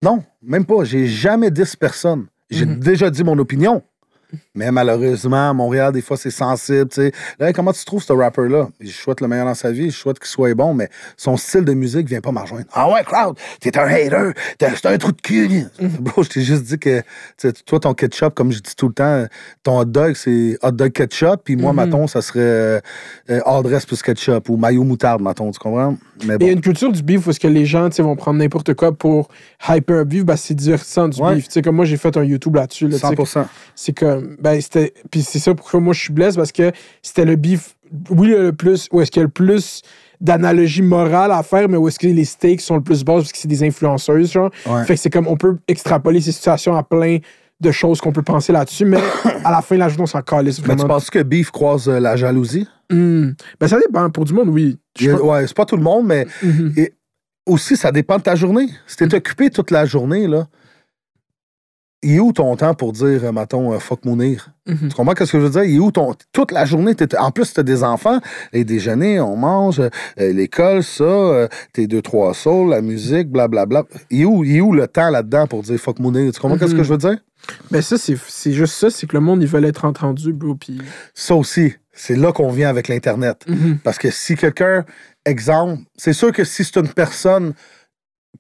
Non, 0.02 0.22
même 0.42 0.64
pas. 0.64 0.84
J'ai 0.84 1.06
jamais 1.06 1.50
10 1.50 1.76
personnes. 1.76 2.26
J'ai 2.50 2.66
Mhm. 2.66 2.80
déjà 2.80 3.10
dit 3.10 3.22
mon 3.22 3.38
opinion. 3.38 3.82
Mais 4.54 4.70
malheureusement, 4.70 5.50
à 5.50 5.52
Montréal, 5.52 5.92
des 5.92 6.00
fois, 6.02 6.16
c'est 6.16 6.30
sensible. 6.30 6.88
Là, 7.38 7.52
comment 7.52 7.72
tu 7.72 7.84
trouves 7.84 8.02
ce 8.02 8.12
rapper-là? 8.12 8.68
Je 8.80 8.90
souhaite 8.90 9.20
le 9.20 9.28
meilleur 9.28 9.46
dans 9.46 9.54
sa 9.54 9.70
vie, 9.70 9.90
je 9.90 9.96
souhaite 9.96 10.18
qu'il 10.18 10.28
soit 10.28 10.54
bon, 10.54 10.74
mais 10.74 10.88
son 11.16 11.36
style 11.36 11.64
de 11.64 11.72
musique 11.74 12.08
vient 12.08 12.20
pas 12.20 12.32
me 12.32 12.38
rejoindre. 12.40 12.66
Ah 12.72 12.90
ouais, 12.90 13.02
crowd, 13.04 13.36
t'es 13.60 13.76
un 13.78 13.86
hater, 13.86 14.32
t'es 14.58 14.66
un 14.86 14.98
trou 14.98 15.12
de 15.12 15.20
cul. 15.20 15.64
Bro, 16.00 16.24
je 16.24 16.28
t'ai 16.30 16.42
juste 16.42 16.64
dit 16.64 16.78
que, 16.78 17.02
toi, 17.66 17.80
ton 17.80 17.94
ketchup, 17.94 18.34
comme 18.34 18.52
je 18.52 18.58
dis 18.60 18.74
tout 18.76 18.88
le 18.88 18.94
temps, 18.94 19.24
ton 19.62 19.78
hot 19.80 19.84
dog, 19.86 20.14
c'est 20.14 20.58
hot 20.62 20.72
dog 20.72 20.92
ketchup, 20.92 21.40
puis 21.44 21.56
moi, 21.56 21.72
Mhm. 21.72 21.76
mettons, 21.84 22.06
ça 22.06 22.22
serait 22.22 22.80
euh, 23.30 23.62
dress 23.62 23.86
plus 23.86 24.02
ketchup 24.02 24.48
ou 24.48 24.56
maillot 24.56 24.84
moutarde, 24.84 25.22
mettons, 25.22 25.50
tu 25.50 25.58
comprends? 25.58 25.96
Mais 26.26 26.36
Il 26.40 26.46
y 26.46 26.50
a 26.50 26.52
une 26.52 26.60
culture 26.60 26.92
du 26.92 27.02
beef 27.02 27.26
où 27.26 27.30
est-ce 27.30 27.40
que 27.40 27.48
les 27.48 27.64
gens 27.66 27.88
vont 27.98 28.16
prendre 28.16 28.38
n'importe 28.38 28.74
quoi 28.74 28.92
pour 28.92 29.28
hyper 29.68 29.96
un 30.00 30.04
beef, 30.04 30.24
ben, 30.24 30.36
c'est 30.36 30.54
divertissant 30.54 31.08
du 31.08 31.20
Ouais. 31.20 31.36
beef. 31.36 31.46
Tu 31.48 31.52
sais, 31.54 31.62
comme 31.62 31.76
moi, 31.76 31.84
j'ai 31.84 31.96
fait 31.96 32.16
un 32.16 32.24
YouTube 32.24 32.56
là-dessus. 32.56 32.88
Là, 32.88 32.94
tu 32.96 33.00
sais, 33.00 33.06
100%. 33.06 33.46
c'est 33.74 33.92
comme. 33.96 34.19
Ben, 34.40 34.60
c'était. 34.60 34.92
Puis 35.10 35.22
c'est 35.22 35.38
ça 35.38 35.54
pourquoi 35.54 35.80
moi 35.80 35.92
je 35.94 36.00
suis 36.00 36.12
blessé 36.12 36.36
parce 36.36 36.52
que 36.52 36.72
c'était 37.02 37.24
le 37.24 37.36
beef, 37.36 37.76
oui, 38.10 38.28
le 38.28 38.52
plus. 38.52 38.88
Où 38.92 39.00
est-ce 39.00 39.10
qu'il 39.10 39.20
y 39.20 39.22
a 39.22 39.26
le 39.26 39.30
plus 39.30 39.82
d'analogie 40.20 40.82
morale 40.82 41.32
à 41.32 41.42
faire, 41.42 41.68
mais 41.68 41.76
où 41.76 41.88
est-ce 41.88 41.98
que 41.98 42.06
les 42.06 42.24
stakes 42.24 42.60
sont 42.60 42.76
le 42.76 42.82
plus 42.82 43.04
bas 43.04 43.14
parce 43.14 43.32
que 43.32 43.38
c'est 43.38 43.48
des 43.48 43.62
influenceuses, 43.62 44.30
genre. 44.32 44.50
Ouais. 44.66 44.84
Fait 44.84 44.94
que 44.94 45.00
c'est 45.00 45.10
comme, 45.10 45.26
on 45.26 45.36
peut 45.36 45.56
extrapoler 45.66 46.20
ces 46.20 46.32
situations 46.32 46.76
à 46.76 46.82
plein 46.82 47.18
de 47.60 47.70
choses 47.72 48.00
qu'on 48.00 48.12
peut 48.12 48.22
penser 48.22 48.52
là-dessus, 48.52 48.84
mais 48.86 48.98
à 49.44 49.50
la 49.50 49.62
fin 49.62 49.74
de 49.76 49.80
la 49.80 49.88
journée, 49.88 50.02
on 50.04 50.06
s'en 50.06 50.22
calisse 50.22 50.58
Mais 50.60 50.68
tu 50.68 50.76
vraiment. 50.76 50.94
penses 50.94 51.10
que 51.10 51.22
Beef 51.22 51.50
croise 51.50 51.88
euh, 51.88 52.00
la 52.00 52.16
jalousie? 52.16 52.66
Hmm. 52.90 53.30
Ben, 53.60 53.68
ça 53.68 53.78
dépend. 53.78 54.08
Pour 54.10 54.24
du 54.24 54.32
monde, 54.34 54.48
oui. 54.48 54.78
A- 55.00 55.10
pense- 55.12 55.20
ouais, 55.20 55.46
c'est 55.46 55.56
pas 55.56 55.64
tout 55.66 55.76
le 55.76 55.82
monde, 55.82 56.06
mais 56.06 56.26
Mhm. 56.42 56.72
Et 56.76 56.92
aussi, 57.46 57.76
ça 57.76 57.90
dépend 57.92 58.16
de 58.18 58.22
ta 58.22 58.34
journée. 58.34 58.68
Si 58.86 58.96
t'es 58.96 59.14
occupé 59.14 59.50
toute 59.50 59.70
la 59.70 59.84
journée, 59.86 60.26
là, 60.26 60.46
il 62.02 62.16
est 62.16 62.20
où 62.20 62.32
ton 62.32 62.56
temps 62.56 62.74
pour 62.74 62.92
dire, 62.92 63.24
euh, 63.24 63.32
mettons, 63.32 63.72
euh, 63.72 63.78
fuck 63.78 64.04
Mounir? 64.04 64.50
Mhm. 64.66 64.88
Tu 64.88 64.94
comprends 64.94 65.14
ce 65.18 65.30
que 65.32 65.38
je 65.38 65.44
veux 65.44 65.50
dire? 65.50 65.64
Il 65.64 65.76
est 65.76 65.78
où 65.80 65.90
ton. 65.90 66.14
Toute 66.32 66.50
la 66.52 66.64
journée, 66.64 66.94
en 67.18 67.30
plus, 67.30 67.52
t'as 67.52 67.62
des 67.62 67.82
enfants, 67.84 68.20
les 68.52 68.64
déjeuners, 68.64 69.20
on 69.20 69.36
mange, 69.36 69.80
euh, 69.80 69.90
l'école, 70.18 70.82
ça, 70.82 71.04
euh, 71.04 71.48
tes 71.72 71.86
deux, 71.86 72.00
trois 72.02 72.32
sauts, 72.34 72.66
la 72.68 72.80
musique, 72.80 73.28
blablabla. 73.30 73.84
Il 74.10 74.22
est 74.22 74.24
où, 74.24 74.44
il 74.44 74.56
est 74.56 74.60
où 74.60 74.72
le 74.72 74.86
temps 74.86 75.10
là-dedans 75.10 75.46
pour 75.46 75.62
dire 75.62 75.78
fuck 75.78 75.98
Mounir? 75.98 76.32
Tu 76.32 76.40
comprends 76.40 76.58
ce 76.58 76.72
Mhm. 76.72 76.76
que 76.78 76.82
je 76.84 76.92
veux 76.92 76.98
dire? 76.98 77.18
Ben, 77.70 77.80
ça, 77.82 77.96
c'est 77.98 78.52
juste 78.52 78.74
ça, 78.74 78.90
c'est 78.90 79.06
que 79.06 79.16
le 79.16 79.20
monde, 79.20 79.42
ils 79.42 79.48
veulent 79.48 79.64
être 79.64 79.84
entendu, 79.84 80.32
bro. 80.32 80.54
Puis. 80.54 80.78
Ça 81.14 81.34
aussi, 81.34 81.74
c'est 81.92 82.16
là 82.16 82.32
qu'on 82.32 82.50
vient 82.50 82.68
avec 82.68 82.88
l'Internet. 82.88 83.44
Mhm. 83.48 83.78
Parce 83.82 83.98
que 83.98 84.10
si 84.10 84.36
quelqu'un, 84.36 84.84
exemple, 85.26 85.82
c'est 85.96 86.12
sûr 86.12 86.32
que 86.32 86.44
si 86.44 86.64
c'est 86.64 86.76
une 86.78 86.88
personne 86.88 87.54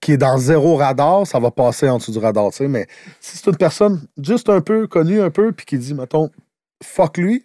qui 0.00 0.12
est 0.12 0.16
dans 0.16 0.38
zéro 0.38 0.76
radar, 0.76 1.26
ça 1.26 1.38
va 1.38 1.50
passer 1.50 1.88
en 1.88 1.98
dessous 1.98 2.12
du 2.12 2.18
radar, 2.18 2.50
tu 2.50 2.58
sais, 2.58 2.68
mais 2.68 2.86
si 3.20 3.36
c'est 3.36 3.46
une 3.50 3.56
personne 3.56 4.00
juste 4.22 4.48
un 4.48 4.60
peu 4.60 4.86
connue, 4.86 5.20
un 5.20 5.30
peu, 5.30 5.52
puis 5.52 5.66
qui 5.66 5.78
dit, 5.78 5.92
mettons, 5.94 6.30
fuck 6.82 7.18
lui, 7.18 7.44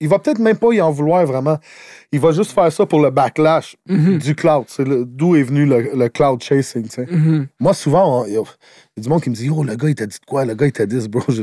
il 0.00 0.08
va 0.08 0.18
peut-être 0.18 0.40
même 0.40 0.56
pas 0.56 0.72
y 0.72 0.80
en 0.82 0.90
vouloir 0.90 1.24
vraiment. 1.24 1.56
Il 2.12 2.20
va 2.20 2.32
juste 2.32 2.50
faire 2.52 2.70
ça 2.70 2.84
pour 2.84 3.00
le 3.00 3.10
backlash 3.10 3.76
Mhm. 3.88 4.18
du 4.18 4.34
cloud. 4.34 4.64
C'est 4.68 4.84
d'où 4.84 5.36
est 5.36 5.42
venu 5.44 5.64
le, 5.66 5.92
le 5.94 6.08
cloud 6.08 6.42
chasing, 6.42 6.82
tu 6.84 6.90
sais. 6.90 7.06
Mhm. 7.08 7.46
Moi, 7.60 7.72
souvent, 7.74 8.24
il 8.26 8.32
y, 8.34 8.36
a 8.36 8.40
il 8.40 8.42
y 8.96 9.00
a 9.00 9.02
du 9.02 9.08
monde 9.08 9.22
qui 9.22 9.30
me 9.30 9.34
dit, 9.34 9.48
oh, 9.50 9.62
le 9.62 9.76
gars, 9.76 9.88
il 9.88 9.94
t'a 9.94 10.06
dit 10.06 10.18
de 10.18 10.26
quoi? 10.26 10.44
Le 10.44 10.54
gars, 10.54 10.66
il 10.66 10.72
t'a 10.72 10.84
dit, 10.86 11.00
ce, 11.00 11.08
bro. 11.08 11.22
Je- 11.28 11.42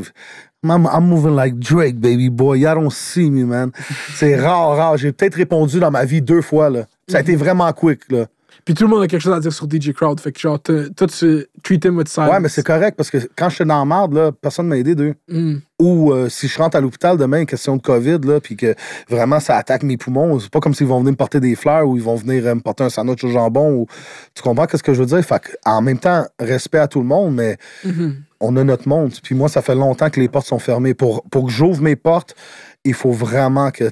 I'm, 0.64 0.88
I'm 0.94 1.06
moving 1.08 1.36
like 1.36 1.58
Drake, 1.58 1.96
baby 2.00 2.30
boy. 2.30 2.60
I 2.60 2.74
don't 2.76 2.92
see 2.92 3.32
me, 3.32 3.46
man. 3.46 3.72
C'est 4.16 4.36
rare, 4.36 4.76
rare. 4.76 4.98
J'ai 4.98 5.12
peut-être 5.12 5.36
répondu 5.36 5.80
dans 5.80 5.90
ma 5.90 6.06
vie 6.06 6.22
deux 6.22 6.42
fois, 6.42 6.70
là. 6.70 6.86
Ça 7.08 7.18
a 7.18 7.22
été 7.22 7.36
vraiment 7.36 7.72
quick, 7.74 8.12
là. 8.12 8.26
Puis 8.66 8.74
tout 8.74 8.84
le 8.84 8.90
monde 8.90 9.04
a 9.04 9.08
quelque 9.08 9.22
chose 9.22 9.34
à 9.34 9.40
dire 9.40 9.52
sur 9.54 9.68
DJ 9.70 9.92
Crowd. 9.92 10.20
Fait 10.20 10.32
que 10.32 10.40
genre, 10.40 10.60
toi, 10.62 11.08
tu 11.08 11.46
treat 11.64 11.84
him 11.86 11.98
with 11.98 12.08
silence. 12.08 12.32
Ouais, 12.32 12.40
mais 12.40 12.50
c'est 12.50 12.66
correct 12.66 12.96
parce 12.96 13.10
que 13.10 13.18
quand 13.36 13.50
j'étais 13.50 13.66
dans 13.66 13.80
la 13.80 13.86
merde, 13.86 14.14
là, 14.14 14.32
personne 14.32 14.66
ne 14.66 14.70
m'a 14.72 14.78
aidé 14.78 14.96
d'eux. 14.96 15.16
Mm. 15.30 15.56
Ou 15.80 16.12
euh, 16.12 16.30
si 16.30 16.48
je 16.48 16.58
rentre 16.60 16.78
à 16.78 16.82
l'hôpital 16.82 17.18
demain, 17.18 17.46
question 17.46 17.76
de 17.76 17.82
COVID, 17.82 18.20
là, 18.24 18.40
puis 18.40 18.56
que 18.56 18.76
vraiment 19.10 19.40
ça 19.40 19.58
attaque 19.58 19.82
mes 19.84 19.98
poumons, 19.98 20.40
c'est 20.40 20.52
pas 20.52 20.60
comme 20.60 20.76
s'ils 20.76 20.86
vont 20.88 21.00
venir 21.00 21.12
me 21.14 21.18
porter 21.18 21.40
des 21.40 21.56
fleurs 21.56 21.88
ou 21.88 21.98
ils 21.98 22.04
vont 22.04 22.16
venir 22.16 22.46
euh, 22.46 22.56
me 22.56 22.60
porter 22.62 22.84
un 22.84 22.90
sandwich 22.90 23.24
au 23.24 23.30
jambon. 23.30 23.72
Ou... 23.74 23.88
Tu 24.36 24.44
comprends 24.44 24.68
ce 24.72 24.84
que 24.84 24.94
je 24.94 25.00
veux 25.00 25.08
dire? 25.08 25.22
Fait 25.26 25.40
que, 25.42 25.50
en 25.66 25.82
même 25.82 25.98
temps, 25.98 26.26
respect 26.40 26.78
à 26.80 26.88
tout 26.88 27.00
le 27.00 27.08
monde, 27.08 27.34
mais 27.36 27.58
Mhm. 27.84 28.18
on 28.40 28.56
a 28.58 28.64
notre 28.64 28.88
monde. 28.88 29.12
Puis 29.24 29.34
moi, 29.36 29.50
ça 29.50 29.62
fait 29.62 29.76
longtemps 29.76 30.10
que 30.10 30.20
les 30.20 30.28
portes 30.30 30.48
sont 30.48 30.60
fermées. 30.60 30.94
Pour, 30.94 31.24
pour 31.32 31.46
que 31.46 31.52
j'ouvre 31.52 31.82
mes 31.82 31.96
portes, 31.96 32.36
il 32.84 32.94
faut 32.94 33.12
vraiment 33.12 33.72
que, 33.72 33.90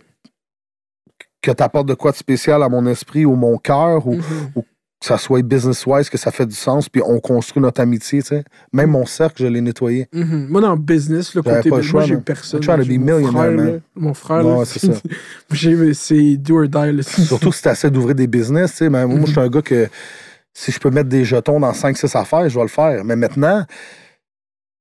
que 1.41 1.51
tu 1.51 1.63
apportes 1.63 1.87
de 1.87 1.93
quoi 1.93 2.11
de 2.11 2.17
spécial 2.17 2.61
à 2.63 2.69
mon 2.69 2.85
esprit 2.87 3.25
ou 3.25 3.35
mon 3.35 3.57
cœur 3.57 4.05
ou, 4.07 4.15
Mhm. 4.15 4.23
ou 4.55 4.61
que 4.61 5.05
ça 5.05 5.17
soit 5.17 5.41
business-wise, 5.41 6.09
que 6.09 6.17
ça 6.17 6.29
fait 6.29 6.45
du 6.45 6.53
sens, 6.55 6.89
puis 6.89 7.01
on 7.05 7.21
construit 7.21 7.61
notre 7.63 7.79
amitié. 7.79 8.21
tu 8.21 8.27
sais. 8.27 8.43
Même 8.73 8.89
mon 8.91 9.05
cercle, 9.05 9.41
je 9.43 9.47
l'ai 9.47 9.61
nettoyé. 9.61 10.09
Mhm. 10.13 10.47
Moi, 10.49 10.59
dans 10.59 10.73
le 10.73 10.77
business, 10.79 11.33
le 11.35 11.41
côté 11.41 11.69
business, 11.69 11.93
moi, 11.93 12.03
j'ai 12.03 12.17
personne. 12.17 12.59
To 12.59 12.75
be 12.77 12.97
mon 12.99 13.31
frère, 13.31 13.51
là. 13.51 13.71
Mon 13.95 14.13
frère, 14.13 14.45
Ouais, 14.45 14.65
c'est 14.65 14.91
c'est 15.93 16.37
do 16.37 16.57
or 16.61 16.67
die. 16.67 16.91
Là. 16.97 17.01
Surtout 17.27 17.53
si 17.53 17.61
tu 17.61 17.69
essaies 17.69 17.89
d'ouvrir 17.91 18.15
des 18.15 18.27
business. 18.27 18.71
tu 18.71 18.77
sais. 18.77 18.89
Mais 18.89 19.05
moi, 19.05 19.19
je 19.25 19.31
suis 19.31 19.39
un 19.39 19.47
gars 19.47 19.61
que 19.61 19.87
si 20.53 20.71
je 20.73 20.79
peux 20.79 20.89
mettre 20.89 21.07
des 21.07 21.23
jetons 21.23 21.61
dans 21.61 21.71
5-6 21.71 22.17
affaires, 22.17 22.49
je 22.49 22.55
vais 22.55 22.63
le 22.63 22.67
faire. 22.69 23.05
Mais 23.05 23.15
maintenant, 23.15 23.63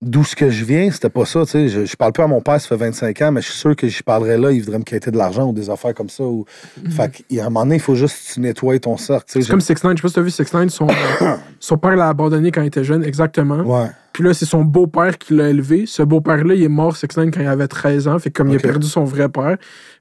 d'où 0.01 0.23
ce 0.25 0.37
que 0.37 0.49
je 0.51 0.65
viens, 0.65 0.91
c'était 0.91 1.11
pas 1.11 1.25
ça. 1.25 1.45
tu 1.45 1.51
sais. 1.51 1.69
Je, 1.69 1.85
je 1.85 1.97
parle 1.97 2.13
pas 2.13 2.25
à 2.25 2.27
mon 2.27 2.41
père, 2.41 2.61
ça 2.61 2.69
fait 2.69 2.77
25 2.77 3.23
ans, 3.23 3.33
mais 3.33 3.41
je 3.41 3.51
suis 3.51 3.59
sûr 3.59 3.75
que 3.75 3.89
j'y 3.89 4.03
parlerais 4.03 4.39
là, 4.39 4.53
il 4.53 4.61
voudrait 4.61 4.79
me 4.79 4.85
quitter 4.85 5.11
de 5.11 5.17
l'argent 5.17 5.49
ou 5.49 5.53
des 5.53 5.71
affaires 5.71 5.95
comme 5.95 6.09
ça. 6.09 6.25
Ou... 6.25 6.45
Fait 6.91 7.11
qu'il 7.11 7.37
y 7.37 7.41
a 7.41 7.47
un 7.47 7.51
moment 7.51 7.65
donné, 7.65 7.77
il 7.77 7.81
faut 7.81 7.95
juste 7.95 8.35
tu 8.35 8.41
nettoies 8.41 8.79
ton 8.79 8.97
cercle. 8.97 9.25
C'est 9.27 9.49
comme 9.49 9.61
6 9.61 9.83
9 9.83 9.93
je 9.93 9.97
sais 9.97 10.03
pas 10.03 10.09
si 10.09 10.15
t'as 10.15 10.21
vu 10.23 10.31
6 10.31 10.53
9 10.53 10.69
son, 10.69 10.87
son 11.61 11.79
père 11.79 11.97
l'a 11.97 12.09
abandonné 12.09 12.53
quand 12.53 12.63
il 12.63 12.69
était 12.69 12.85
jeune, 12.85 13.03
exactement. 13.05 13.63
Ouais. 13.63 13.89
Puis 14.13 14.25
là, 14.25 14.35
c'est 14.35 14.47
son 14.47 14.65
beau-père 14.65 15.19
qui 15.19 15.35
l'a 15.35 15.49
élevé. 15.49 15.85
Ce 15.87 16.03
beau-père-là, 16.03 16.55
il 16.55 16.63
est 16.63 16.69
mort 16.69 16.97
6 16.97 17.17
9 17.17 17.31
quand 17.33 17.41
il 17.41 17.47
avait 17.47 17.69
13 17.69 18.09
ans. 18.09 18.19
Fait 18.19 18.31
que 18.31 18.39
comme 18.39 18.51
il 18.51 18.57
a 18.57 18.61
perdu 18.61 18.87
son 18.87 19.05
vrai 19.05 19.29
père. 19.29 19.57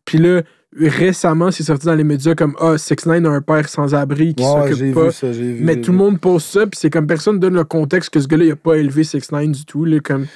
Puis 0.06 0.18
là, 0.18 0.42
récemment, 0.76 1.52
c'est 1.52 1.64
sorti 1.64 1.86
dans 1.86 1.96
les 1.96 2.04
médias 2.04 2.36
comme 2.36 2.56
Ah, 2.60 2.78
6 2.78 3.06
9 3.06 3.26
a 3.26 3.30
un 3.30 3.42
père 3.42 3.70
sans-abri 3.70 4.36
qui 4.36 4.44
Ouais, 4.44 4.70
s'occupe 4.70 4.94
pas. 4.94 5.06
vu 5.06 5.12
ça, 5.12 5.32
j'ai 5.34 5.54
vu. 5.54 5.64
Mais 5.64 5.80
tout 5.82 5.92
le 5.92 5.98
monde 5.98 6.20
pose 6.20 6.44
ça, 6.44 6.68
puis 6.68 6.78
c'est 6.80 6.90
comme 6.90 7.08
personne 7.08 7.40
donne 7.40 7.56
le 7.56 7.64
contexte 7.64 8.10
que 8.10 8.20
ce 8.20 8.28
gars-là, 8.28 8.46
il 8.46 8.52
a 8.52 8.56
pas 8.56 8.76
élevé 8.76 9.04
6 9.04 9.32
9 9.32 9.48
du 9.50 9.66
tout. 9.66 9.86
Là, 9.86 10.00
comme... 10.00 10.28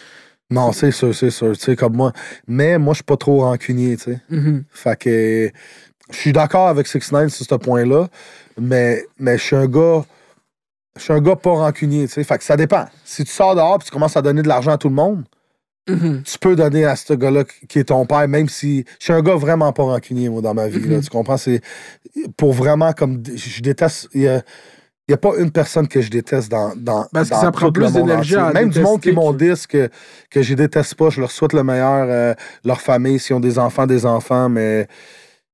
Non, 0.49 0.71
c'est 0.73 0.91
sûr, 0.91 1.13
c'est 1.15 1.29
sûr. 1.29 1.57
Tu 1.57 1.63
sais, 1.63 1.75
comme 1.75 1.95
moi. 1.95 2.11
Mais 2.47 2.77
moi, 2.77 2.93
je 2.93 2.97
suis 2.97 3.03
pas 3.03 3.17
trop 3.17 3.41
rancunier, 3.41 3.95
tu 3.97 4.03
sais. 4.03 4.19
Mhm. 4.29 4.63
Fait 4.69 4.99
que 4.99 5.49
je 6.11 6.17
suis 6.17 6.33
d'accord 6.33 6.67
avec 6.67 6.87
6 6.87 7.11
9 7.11 7.29
sur 7.31 7.45
ce 7.45 7.55
point-là, 7.55 8.07
mais, 8.59 9.05
mais 9.19 9.37
je 9.37 9.43
suis 9.43 9.55
un 9.55 9.67
gars. 9.67 10.03
Je 10.97 11.03
suis 11.03 11.13
un 11.13 11.21
gars 11.21 11.37
pas 11.37 11.51
rancunier, 11.51 12.05
tu 12.07 12.13
sais. 12.15 12.23
Fait 12.25 12.37
que 12.37 12.43
ça 12.43 12.57
dépend. 12.57 12.85
Si 13.05 13.23
tu 13.23 13.31
sors 13.31 13.55
dehors 13.55 13.77
et 13.81 13.85
tu 13.85 13.91
commences 13.91 14.17
à 14.17 14.21
donner 14.21 14.41
de 14.41 14.47
l'argent 14.49 14.71
à 14.71 14.77
tout 14.77 14.89
le 14.89 14.95
monde, 14.95 15.23
Mhm. 15.89 16.21
tu 16.23 16.37
peux 16.39 16.55
donner 16.55 16.85
à 16.85 16.95
ce 16.95 17.13
gars-là 17.13 17.43
qui 17.67 17.79
est 17.79 17.85
ton 17.85 18.05
père, 18.05 18.27
même 18.27 18.49
si. 18.49 18.85
Je 18.99 19.05
suis 19.05 19.13
un 19.13 19.21
gars 19.21 19.35
vraiment 19.35 19.73
pas 19.73 19.83
rancunier, 19.83 20.29
moi, 20.29 20.41
dans 20.41 20.53
ma 20.53 20.67
vie. 20.67 20.79
là. 20.87 20.97
Mhm. 20.97 21.01
tu 21.03 21.09
comprends? 21.09 21.37
C'est 21.37 21.61
pour 22.37 22.53
vraiment 22.53 22.93
comme. 22.93 23.23
Je 23.35 23.61
déteste. 23.61 24.07
Il 24.13 24.21
y 24.21 24.27
a, 24.27 24.43
il 25.07 25.11
y 25.11 25.13
a 25.13 25.17
pas 25.17 25.31
une 25.39 25.51
personne 25.51 25.87
que 25.87 25.99
je 26.01 26.09
déteste 26.09 26.49
dans. 26.51 26.73
dans 26.75 27.07
Parce 27.11 27.29
que 27.29 27.35
ça 27.35 27.51
prend 27.51 27.71
plus 27.71 27.91
d'énergie 27.91 28.35
Même 28.53 28.69
du 28.69 28.79
monde 28.81 29.01
qui 29.01 29.11
m'ont 29.11 29.33
dit 29.33 29.51
que, 29.67 29.89
que 30.29 30.41
je 30.41 30.53
déteste 30.53 30.95
pas, 30.95 31.09
je 31.09 31.19
leur 31.19 31.31
souhaite 31.31 31.53
le 31.53 31.63
meilleur, 31.63 32.07
euh, 32.09 32.33
leur 32.63 32.79
famille, 32.79 33.19
s'ils 33.19 33.35
ont 33.35 33.39
des 33.39 33.57
enfants, 33.57 33.87
des 33.87 34.05
enfants, 34.05 34.49
mais. 34.49 34.87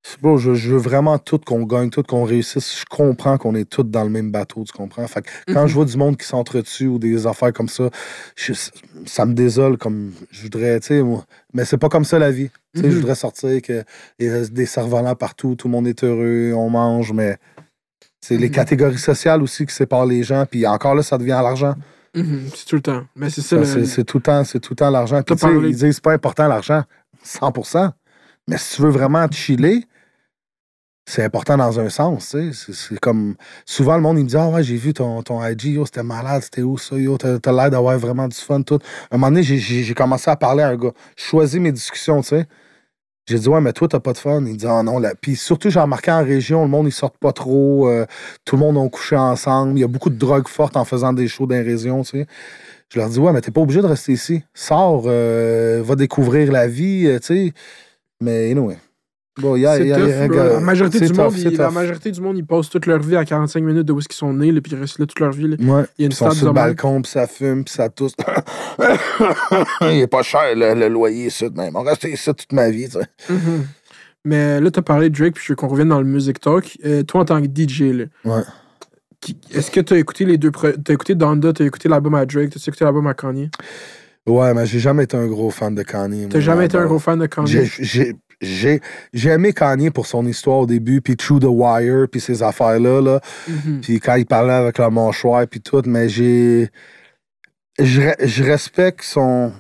Je, 0.04 0.54
je 0.54 0.72
veux 0.72 0.78
vraiment 0.78 1.18
tout 1.18 1.38
qu'on 1.40 1.64
gagne, 1.64 1.90
tout 1.90 2.04
qu'on 2.04 2.24
réussisse. 2.24 2.80
Je 2.80 2.86
comprends 2.90 3.38
qu'on 3.38 3.56
est 3.56 3.70
tous 3.70 3.84
dans 3.84 4.04
le 4.04 4.10
même 4.10 4.32
bateau, 4.32 4.64
tu 4.64 4.72
comprends? 4.72 5.06
Fait 5.08 5.22
que 5.22 5.30
quand 5.54 5.64
Mhm. 5.64 5.68
je 5.68 5.74
vois 5.74 5.86
du 5.86 5.98
monde 5.98 6.18
qui 6.18 6.26
s'entretue 6.26 6.88
ou 6.88 6.98
des 7.00 7.28
affaires 7.28 7.52
comme 7.54 7.68
ça, 7.70 7.90
je- 8.36 8.54
ça 9.06 9.26
me 9.26 9.34
désole 9.34 9.78
comme 9.78 10.14
je 10.32 10.44
voudrais, 10.44 10.80
tu 10.80 10.88
sais, 10.88 11.02
moi. 11.02 11.26
Mais 11.54 11.66
c'est 11.66 11.78
pas 11.78 11.90
comme 11.90 12.06
ça 12.06 12.20
la 12.20 12.32
vie. 12.32 12.50
Sais, 12.76 12.84
Mhm. 12.84 12.90
je 12.92 12.96
voudrais 12.98 13.16
sortir, 13.16 13.62
que 13.62 13.80
a 13.82 14.50
des 14.50 14.66
cerfs-volants 14.66 15.16
partout, 15.16 15.56
tout 15.56 15.68
le 15.68 15.72
monde 15.74 15.88
est 15.88 16.04
heureux, 16.04 16.54
on 16.56 16.70
mange, 16.70 17.12
mais 17.12 17.38
c'est 18.22 18.38
les 18.38 18.48
Mhm. 18.50 18.54
catégories 18.56 18.98
sociales 19.00 19.42
aussi 19.42 19.66
qui 19.66 19.74
séparent 19.76 20.06
les 20.06 20.24
gens, 20.24 20.46
puis 20.50 20.66
encore 20.68 20.96
là, 20.96 21.04
ça 21.04 21.18
devient 21.18 21.32
à 21.34 21.42
l'argent. 21.42 21.76
C'est 22.16 22.66
tout 22.68 22.76
le 22.78 22.82
temps. 22.82 23.04
Mais 23.16 23.30
c'est 23.30 23.42
ça. 23.42 23.64
Ça, 23.64 23.78
le- 23.78 23.86
C'est 23.86 24.04
tout 24.04 24.18
le 24.18 24.24
temps, 24.24 24.44
c'est 24.44 24.60
tout 24.60 24.72
le 24.72 24.78
temps 24.78 24.90
l'argent. 24.90 25.22
Ils 25.64 25.76
disent 25.76 25.96
c'est 25.96 26.02
pas 26.04 26.14
important 26.14 26.48
l'argent, 26.48 26.84
100%. 27.24 27.92
Mais 28.48 28.58
si 28.58 28.76
tu 28.78 28.82
veux 28.82 28.90
vraiment 28.90 29.28
te 29.28 29.36
chiller, 29.36 29.86
c'est 31.06 31.24
important 31.24 31.58
dans 31.58 31.80
un 31.80 31.90
sens. 31.90 32.36
C'est- 32.52 33.00
comme. 33.00 33.36
Souvent, 33.66 33.96
le 33.96 34.02
monde, 34.02 34.18
me 34.18 34.24
dit 34.24 34.36
Ah 34.38 34.50
ouais, 34.50 34.64
j'ai 34.64 34.76
vu 34.76 34.94
ton, 34.94 35.22
ton 35.24 35.44
IG, 35.46 35.82
c'était 35.86 36.04
malade, 36.04 36.42
c'était 36.44 36.62
où 36.64 36.78
ça, 36.78 36.98
yo, 36.98 37.18
t'as 37.18 37.52
l'air 37.52 37.70
d'avoir 37.72 37.98
vraiment 37.98 38.28
du 38.28 38.36
fun, 38.36 38.62
tout. 38.62 38.80
un 39.12 39.18
moment 39.18 39.30
donné, 39.32 39.44
j'ai- 39.44 39.94
commencé 39.94 40.30
à 40.30 40.36
parler 40.36 40.64
à 40.64 40.70
un 40.70 40.76
gars. 40.76 40.92
Je 41.16 41.24
choisis 41.24 41.60
mes 41.60 41.72
discussions, 41.72 42.22
tu 42.22 42.30
sais. 42.30 42.46
J'ai 43.30 43.40
dit, 43.40 43.50
ouais, 43.50 43.62
mais 43.62 43.74
toi, 43.74 43.88
t'as 43.90 44.00
pas 44.00 44.14
de 44.14 44.18
fun. 44.20 44.44
Il 44.46 44.58
dit, 44.58 44.66
ah 44.68 44.84
non. 44.84 45.00
Là. 45.00 45.14
Puis 45.20 45.36
surtout, 45.36 45.70
j'ai 45.70 45.80
remarqué 45.82 46.12
en 46.12 46.24
région, 46.24 46.64
le 46.64 46.70
monde, 46.70 46.88
ils 46.88 46.92
sortent 46.94 47.18
pas 47.18 47.34
trop. 47.34 47.88
euh, 47.90 48.06
tout 48.46 48.56
le 48.58 48.62
monde 48.62 48.78
a 48.78 48.90
couché 48.90 49.18
ensemble. 49.18 49.78
Il 49.78 49.82
y 49.82 49.84
a 49.84 49.88
beaucoup 49.88 50.10
de 50.10 50.16
drogues 50.18 50.48
fortes 50.48 50.78
en 50.78 50.86
faisant 50.86 51.14
des 51.14 51.28
shows 51.28 51.46
dans 51.48 51.56
les 51.56 51.62
régions, 51.62 52.04
tu 52.04 52.20
sais. 52.22 52.28
Je 52.90 53.00
leur 53.00 53.10
dis, 53.10 53.20
ouais, 53.20 53.34
mais 53.34 53.42
t'es 53.42 53.52
pas 53.52 53.62
obligé 53.62 53.82
de 53.82 53.88
rester 53.88 54.14
ici. 54.14 54.44
Sors, 54.54 55.04
euh, 55.08 55.82
va 55.84 55.96
découvrir 55.96 56.52
la 56.52 56.68
vie, 56.68 57.08
euh, 57.08 57.20
tu 57.20 57.48
sais. 57.50 57.54
Mais, 58.22 58.52
anyway. 58.52 58.78
Bon, 59.40 59.56
il 59.56 59.62
y 59.62 59.66
a, 59.68 59.78
y 59.78 59.92
a- 59.94 59.96
tough, 59.98 60.06
il 60.08 60.36
y 60.36 60.40
a 60.40 60.44
La 60.54 60.60
majorité, 60.60 61.00
du 61.00 61.08
tough, 61.10 61.18
monde, 61.18 61.36
la 61.54 61.70
majorité 61.70 62.10
du 62.10 62.22
monde, 62.22 62.38
ils 62.40 62.46
passent 62.46 62.70
toute 62.72 62.88
leur 62.88 63.00
vie 63.00 63.16
à 63.16 63.24
45 63.24 63.64
minutes 63.64 63.86
de 63.86 63.94
où 63.94 64.00
ils 64.00 64.06
sont 64.12 64.34
nés, 64.34 64.52
là, 64.52 64.62
puis 64.62 64.72
ils 64.74 64.80
restent 64.80 64.98
là 64.98 65.06
toute 65.06 65.20
leur 65.20 65.32
vie. 65.32 65.48
là. 65.48 65.58
Ouais. 65.60 65.86
Il 66.00 66.02
y 66.02 66.04
a 66.04 66.06
une 66.08 66.12
Ils 66.12 66.16
sont 66.16 66.32
sur 66.32 66.46
le 66.48 66.52
de 66.52 66.56
balcon, 66.56 67.04
puis 67.04 67.12
ça 67.12 67.28
fume, 67.28 67.64
puis 67.64 67.72
ça 67.72 67.88
tousse. 67.90 68.14
il 69.82 69.88
est 70.00 70.08
pas 70.08 70.24
cher, 70.24 70.42
le, 70.56 70.74
le 70.74 70.88
loyer 70.90 71.28
ici, 71.28 71.48
même. 71.56 71.76
On 71.76 71.84
reste 71.84 72.06
ici 72.06 72.26
toute 72.34 72.52
ma 72.52 72.70
vie, 72.72 72.86
tu 72.90 72.94
sais. 73.00 73.08
Mhm. 73.34 73.68
Mais 74.26 74.60
là, 74.60 74.72
tu 74.72 74.80
as 74.80 74.82
parlé 74.82 75.10
de 75.12 75.16
Drake, 75.18 75.36
puis 75.36 75.44
je 75.46 75.52
veux 75.52 75.56
qu'on 75.56 75.68
revienne 75.68 75.90
dans 75.90 76.00
le 76.02 76.08
music 76.08 76.40
talk. 76.40 76.78
Euh, 76.84 77.04
toi, 77.04 77.22
en 77.22 77.26
tant 77.26 77.40
que 77.42 77.48
DJ, 77.48 77.82
là, 77.94 78.06
Ouais. 78.26 78.42
est-ce 79.54 79.70
que 79.72 79.80
tu 79.82 79.94
as 79.94 79.98
écouté 80.00 80.26
les 80.26 80.38
deux. 80.40 80.50
pre- 80.50 80.76
T'as 80.84 80.94
écouté 80.94 81.14
Donda, 81.16 81.54
tu 81.54 81.62
as 81.64 81.66
écouté 81.68 81.88
l'album 81.88 82.16
à 82.16 82.26
Drake, 82.26 82.50
tu 82.50 82.58
as 82.58 82.68
écouté 82.68 82.84
l'album 82.84 83.06
à 83.08 83.14
Kanye? 83.14 83.50
Ouais, 84.28 84.54
mais 84.54 84.66
j'ai 84.66 84.80
jamais 84.80 85.06
été 85.06 85.16
un 85.16 85.28
gros 85.28 85.50
fan 85.52 85.74
de 85.74 85.84
Kanye. 85.84 86.28
T'as 86.30 86.40
jamais 86.42 86.66
été 86.66 86.78
un 86.78 86.86
gros 86.86 87.00
fan 87.00 87.18
de 87.20 87.26
Kanye? 87.28 87.64
J'ai- 88.40 88.82
aimé 89.32 89.54
Kanye 89.54 89.90
pour 89.90 90.06
son 90.06 90.26
histoire 90.28 90.60
au 90.60 90.66
début, 90.68 91.02
puis 91.02 91.16
True 91.16 91.40
the 91.40 91.46
Wire, 91.48 92.08
puis 92.12 92.20
ces 92.22 92.44
affaires-là. 92.44 93.02
Là. 93.02 93.20
Mhm. 93.48 93.82
Puis 93.82 94.00
quand 94.00 94.16
il 94.16 94.26
parlait 94.26 94.54
avec 94.54 94.78
le 94.78 94.90
mâchoire, 94.90 95.48
puis 95.48 95.62
tout, 95.62 95.82
mais 95.86 96.08
j'ai. 96.10 96.70
Je, 97.80 98.02
re- 98.02 98.26
je 98.28 98.44
respecte 98.44 99.04
son. 99.04 99.52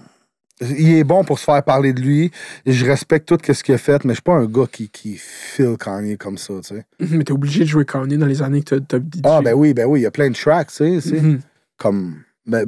Il 0.59 0.89
est 0.95 1.03
bon 1.03 1.23
pour 1.23 1.37
se 1.37 1.43
faire 1.45 1.63
parler 1.63 1.93
de 1.93 2.01
lui. 2.01 2.31
Je 2.65 2.83
respecte 2.85 3.27
tout 3.27 3.37
ce 3.53 3.63
qu'il 3.63 3.75
a 3.75 3.77
fait, 3.77 4.03
mais 4.05 4.13
je 4.13 4.15
suis 4.17 4.21
pas 4.23 4.33
un 4.33 4.45
gars 4.47 4.65
qui, 4.71 4.89
qui 4.89 5.15
file 5.17 5.75
Kanye 5.79 6.17
comme 6.17 6.37
ça, 6.39 6.53
tu 6.63 6.75
sais. 6.75 6.85
Mais 6.99 7.23
t'es 7.23 7.31
obligé 7.31 7.59
de 7.61 7.69
jouer 7.69 7.85
Kanye 7.85 8.17
dans 8.17 8.25
les 8.25 8.41
années 8.41 8.63
que 8.63 8.75
t'as 8.75 8.97
as 8.97 8.99
DJ. 8.99 9.21
Ah, 9.23 9.41
ben 9.43 9.53
oui, 9.53 9.73
ben 9.75 9.85
oui, 9.85 9.99
il 9.99 10.03
y 10.03 10.07
a 10.07 10.11
plein 10.11 10.29
de 10.29 10.35
tracks, 10.35 10.69
tu 10.75 10.99
sais. 10.99 11.21
Mhm. 11.21 11.39
Comme. 11.77 12.15
Ben, 12.47 12.65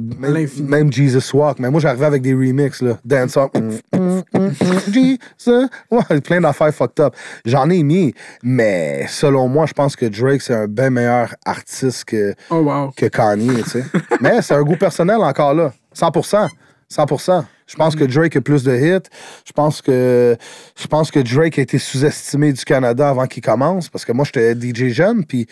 même, 0.58 0.92
Jesus 0.92 1.34
Walk. 1.34 1.58
Mais 1.58 1.70
moi, 1.70 1.80
j'arrivais 1.80 2.06
avec 2.06 2.22
des 2.22 2.34
remixes, 2.34 2.82
là. 2.82 2.98
Dance 3.04 3.36
Up. 3.36 3.50
Jesus. 4.92 5.68
Ouais, 5.90 6.20
plein 6.20 6.40
d'affaires 6.40 6.74
fucked 6.74 7.00
up. 7.00 7.14
J'en 7.44 7.68
ai 7.70 7.82
mis, 7.82 8.14
mais 8.42 9.06
selon 9.08 9.48
moi, 9.48 9.66
je 9.66 9.72
pense 9.72 9.96
que 9.96 10.06
Drake, 10.06 10.42
c'est 10.42 10.54
un 10.54 10.66
bien 10.66 10.90
meilleur 10.90 11.34
artiste 11.44 12.04
que, 12.04 12.34
Oh, 12.50 12.56
wow. 12.56 12.92
que 12.96 13.06
Kanye, 13.06 13.62
tu 13.62 13.70
sais. 13.70 13.84
mais 14.20 14.42
c'est 14.42 14.54
un 14.54 14.62
goût 14.62 14.76
personnel 14.76 15.18
encore 15.18 15.54
là. 15.54 15.72
100%. 15.94 16.48
100%. 16.92 17.44
Je 17.66 17.76
pense 17.76 17.94
que 17.94 18.02
Drake 18.04 18.34
a 18.36 18.40
plus 18.40 18.64
de 18.64 18.74
hits. 18.74 19.08
Je 19.46 19.52
pense 19.52 19.80
que 19.80 20.36
je 20.76 20.86
pense 20.88 21.12
que 21.12 21.20
Drake 21.20 21.56
a 21.58 21.62
été 21.62 21.78
sous-estimé 21.78 22.52
du 22.52 22.64
Canada 22.64 23.08
avant 23.08 23.26
qu'il 23.28 23.44
commence 23.44 23.88
parce 23.88 24.04
que 24.04 24.10
moi 24.10 24.24
j'étais 24.24 24.54
DJ 24.54 24.92
jeune 24.92 25.24
puis 25.24 25.46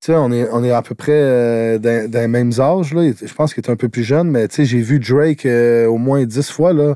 tu 0.00 0.12
sais 0.12 0.14
on 0.14 0.30
est 0.32 0.48
on 0.52 0.62
est 0.62 0.70
à 0.72 0.82
peu 0.82 0.94
près 0.94 1.12
euh, 1.12 1.78
dans, 1.78 2.10
dans 2.10 2.20
les 2.20 2.28
mêmes 2.28 2.52
âges 2.58 2.92
là. 2.94 3.10
Je 3.10 3.34
pense 3.34 3.54
qu'il 3.54 3.64
est 3.64 3.70
un 3.70 3.76
peu 3.76 3.88
plus 3.88 4.04
jeune 4.04 4.30
mais 4.30 4.46
tu 4.48 4.56
sais 4.56 4.64
j'ai 4.64 4.80
vu 4.80 4.98
Drake 4.98 5.46
euh, 5.46 5.86
au 5.86 5.96
moins 5.98 6.24
dix 6.24 6.50
fois 6.50 6.72
là 6.72 6.94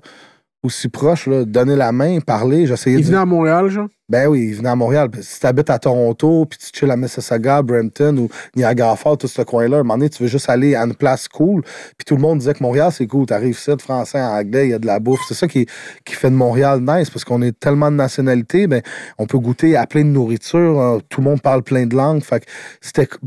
aussi 0.62 0.89
proche 0.89 1.27
là, 1.27 1.44
donner 1.44 1.77
la 1.77 1.93
main, 1.93 2.20
parler, 2.20 2.66
j'essayais 2.66 2.97
Il 2.98 3.02
de 3.02 3.06
venait 3.06 3.18
à 3.18 3.24
Montréal, 3.24 3.68
genre? 3.68 3.89
Ben 4.11 4.27
oui, 4.27 4.49
il 4.51 4.57
venait 4.57 4.69
à 4.69 4.74
Montréal. 4.74 5.09
Puis 5.09 5.23
Si 5.23 5.39
t'habites 5.41 5.70
à 5.70 5.78
Toronto, 5.78 6.45
puis 6.45 6.59
tu 6.59 6.78
chilles 6.78 6.91
à 6.91 6.97
Mississauga, 6.97 7.62
Brampton 7.62 8.16
ou 8.19 8.28
Niagara 8.57 8.97
Falls, 8.97 9.16
tout 9.16 9.28
ce 9.28 9.43
coin-là, 9.43 9.77
à 9.77 9.81
un 9.81 9.82
moment 9.85 9.97
donné, 9.97 10.11
tu 10.11 10.23
veux 10.24 10.28
juste 10.28 10.51
aller 10.51 10.74
à 10.74 10.82
une 10.82 10.95
place 10.95 11.28
cool. 11.28 11.62
Puis 11.62 12.05
tout 12.05 12.16
le 12.16 12.20
monde 12.20 12.39
disait 12.41 12.55
que 12.55 12.62
Montréal, 12.62 12.91
c'est 12.93 13.07
cool. 13.07 13.27
T'arrives 13.27 13.55
ici, 13.55 13.70
de 13.74 13.81
français, 13.81 14.20
anglais, 14.20 14.66
il 14.66 14.70
y 14.70 14.74
a 14.74 14.78
de 14.81 14.87
la 14.87 14.99
bouffe. 14.99 15.20
C'est 15.28 15.35
ça 15.35 15.47
qui, 15.47 15.66
qui 16.05 16.15
fait 16.15 16.28
de 16.31 16.35
Montréal 16.35 16.81
nice, 16.81 17.09
parce 17.09 17.24
qu'on 17.24 17.41
est 17.41 17.59
tellement 17.59 17.91
de 17.91 17.97
nationalités, 17.97 18.66
ben, 18.66 18.82
on 19.19 19.27
peut 19.27 19.39
goûter 19.39 19.77
à 19.77 19.87
plein 19.87 20.03
de 20.03 20.09
nourriture. 20.11 20.81
euh, 20.81 20.99
Tout 21.09 21.20
le 21.20 21.28
monde 21.31 21.41
parle 21.41 21.62
plein 21.62 21.87
de 21.87 21.95
langues. 21.95 22.23
Fait. 22.24 22.45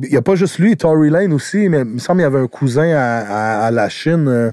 Il 0.01 0.10
n'y 0.10 0.18
a 0.18 0.22
pas 0.22 0.35
juste 0.35 0.60
lui, 0.60 0.76
Tory 0.76 1.10
Lane 1.10 1.31
aussi, 1.34 1.69
mais 1.69 1.80
il 1.80 1.85
me 1.85 1.99
semble 1.99 2.19
qu'il 2.19 2.23
y 2.23 2.35
avait 2.35 2.43
un 2.43 2.47
cousin 2.47 2.89
à 2.93 3.72
la 3.72 3.88
Chine. 3.89 4.27
euh, 4.27 4.51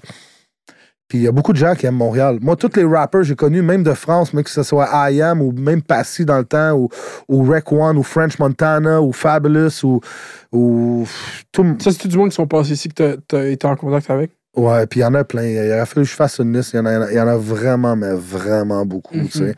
Puis 1.11 1.19
il 1.19 1.23
y 1.23 1.27
a 1.27 1.33
beaucoup 1.33 1.53
de 1.53 1.59
gens 1.59 1.75
qui 1.75 1.87
aiment 1.87 1.97
Montréal. 1.97 2.39
Moi, 2.41 2.55
tous 2.55 2.71
les 2.77 2.85
rappers 2.85 3.23
que 3.23 3.27
j'ai 3.27 3.35
connus, 3.35 3.63
même 3.63 3.83
de 3.83 3.95
France, 3.95 4.33
mais 4.33 4.45
que 4.45 4.49
ce 4.49 4.63
soit 4.63 4.89
I 5.11 5.21
Am 5.21 5.43
ou 5.43 5.51
même 5.51 5.83
Passy 5.83 6.25
dans 6.25 6.39
le 6.39 6.45
temps, 6.45 6.75
ou, 6.75 6.89
ou 7.29 7.43
Rec 7.43 7.73
One, 7.73 7.99
ou 7.99 8.05
French 8.05 8.39
Montana, 8.39 9.03
ou 9.03 9.13
Fabulous, 9.13 9.83
ou. 9.83 10.01
ou 10.53 11.05
tout... 11.51 11.67
Ça, 11.81 11.91
c'est 11.91 11.99
tout 11.99 12.07
du 12.07 12.17
monde 12.17 12.29
qui 12.29 12.37
sont 12.37 12.47
passés 12.47 12.75
ici 12.75 12.89
que 12.89 13.19
tu 13.29 13.35
as 13.35 13.49
été 13.49 13.67
en 13.67 13.75
contact 13.75 14.09
avec? 14.09 14.31
Ouais, 14.57 14.87
puis 14.87 15.01
il 15.01 15.03
y 15.03 15.07
en 15.07 15.15
a 15.15 15.25
plein. 15.25 15.43
Il 15.43 15.59
aurait 15.73 15.85
fallu 15.85 16.07
que 16.07 16.11
je 16.13 16.15
fasse 16.15 16.39
une 16.39 16.57
liste. 16.57 16.75
Il 16.75 16.77
y 16.77 16.79
en 16.79 16.87
a, 16.87 17.11
il 17.11 17.17
y 17.17 17.21
en 17.21 17.27
a 17.27 17.37
vraiment, 17.37 17.97
mais 17.97 18.15
vraiment 18.15 18.87
beaucoup. 18.87 19.19
tu 19.19 19.31
sais. 19.31 19.57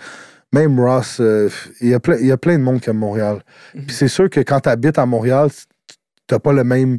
Même 0.55 0.81
Ross, 0.81 1.19
euh, 1.21 1.51
il, 1.83 1.91
y 1.91 1.95
a 1.95 2.01
plein, 2.01 2.17
il 2.17 2.29
y 2.29 2.33
a 2.33 2.39
plein 2.39 2.57
de 2.57 2.63
monde 2.63 2.81
qui 2.81 2.89
aime 2.89 2.97
Montréal. 2.97 3.43
Puis 3.75 3.91
c'est 3.91 4.09
sûr 4.09 4.31
que 4.31 4.41
quand 4.41 4.61
tu 4.61 4.71
habites 4.71 4.99
à 4.99 5.05
Montréal, 5.05 5.51
t'as 6.27 6.39
pas 6.39 6.55
le 6.55 6.65
même 6.65 6.97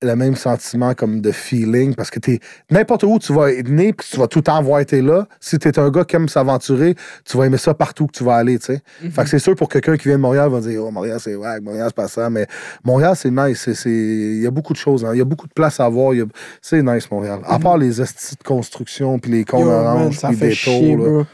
le 0.00 0.14
même 0.14 0.36
sentiment 0.36 0.94
comme 0.94 1.20
de 1.20 1.32
feeling 1.32 1.94
parce 1.96 2.10
que 2.10 2.20
t'es 2.20 2.38
n'importe 2.70 3.02
où 3.02 3.18
tu 3.18 3.32
vas 3.32 3.50
être 3.52 3.68
né 3.68 3.92
puis 3.92 4.06
tu 4.08 4.16
vas 4.16 4.28
tout 4.28 4.38
le 4.38 4.44
temps 4.44 4.62
voir 4.62 4.78
été 4.80 5.02
là. 5.02 5.26
Si 5.40 5.58
t'es 5.58 5.76
un 5.76 5.90
gars 5.90 6.04
qui 6.04 6.14
aime 6.14 6.28
s'aventurer 6.28 6.94
tu 7.24 7.36
vas 7.36 7.46
aimer 7.46 7.56
ça 7.58 7.74
partout 7.74 8.06
que 8.06 8.12
tu 8.12 8.22
vas 8.22 8.36
aller 8.36 8.58
tu 8.60 8.66
sais. 8.66 8.80
Fait 9.10 9.24
que 9.24 9.28
c'est 9.28 9.40
sûr 9.40 9.56
pour 9.56 9.68
quelqu'un 9.68 9.96
qui 9.96 10.04
vient 10.08 10.16
de 10.16 10.22
Montréal 10.22 10.50
va 10.50 10.60
dire 10.60 10.84
oh 10.84 10.90
Montréal 10.92 11.18
c'est 11.20 11.34
ouais 11.34 11.60
Montréal 11.60 11.86
c'est 11.88 11.96
pas 11.96 12.06
ça 12.06 12.30
mais 12.30 12.46
Montréal 12.84 13.14
c'est 13.16 13.30
nice 13.32 13.60
c'est- 13.64 13.74
c'est 13.74 13.90
il 13.90 14.40
y 14.40 14.46
a 14.46 14.50
beaucoup 14.52 14.72
de 14.72 14.78
choses 14.78 15.04
hein. 15.04 15.10
il 15.14 15.18
y 15.18 15.22
a 15.22 15.24
beaucoup 15.24 15.48
de 15.48 15.52
places 15.52 15.80
à 15.80 15.88
voir 15.88 16.12
a- 16.12 16.24
c'est 16.62 16.80
nice 16.82 17.10
Montréal. 17.10 17.40
À 17.44 17.58
part 17.58 17.76
les 17.76 18.00
estis 18.00 18.36
de 18.36 18.44
construction 18.44 19.18
puis 19.18 19.32
les 19.32 19.44
cons 19.44 19.64
oranges 19.66 20.16
ça 20.18 20.28
puis 20.28 20.36
fait 20.36 20.48
des 20.50 20.54
taux. 20.96 21.26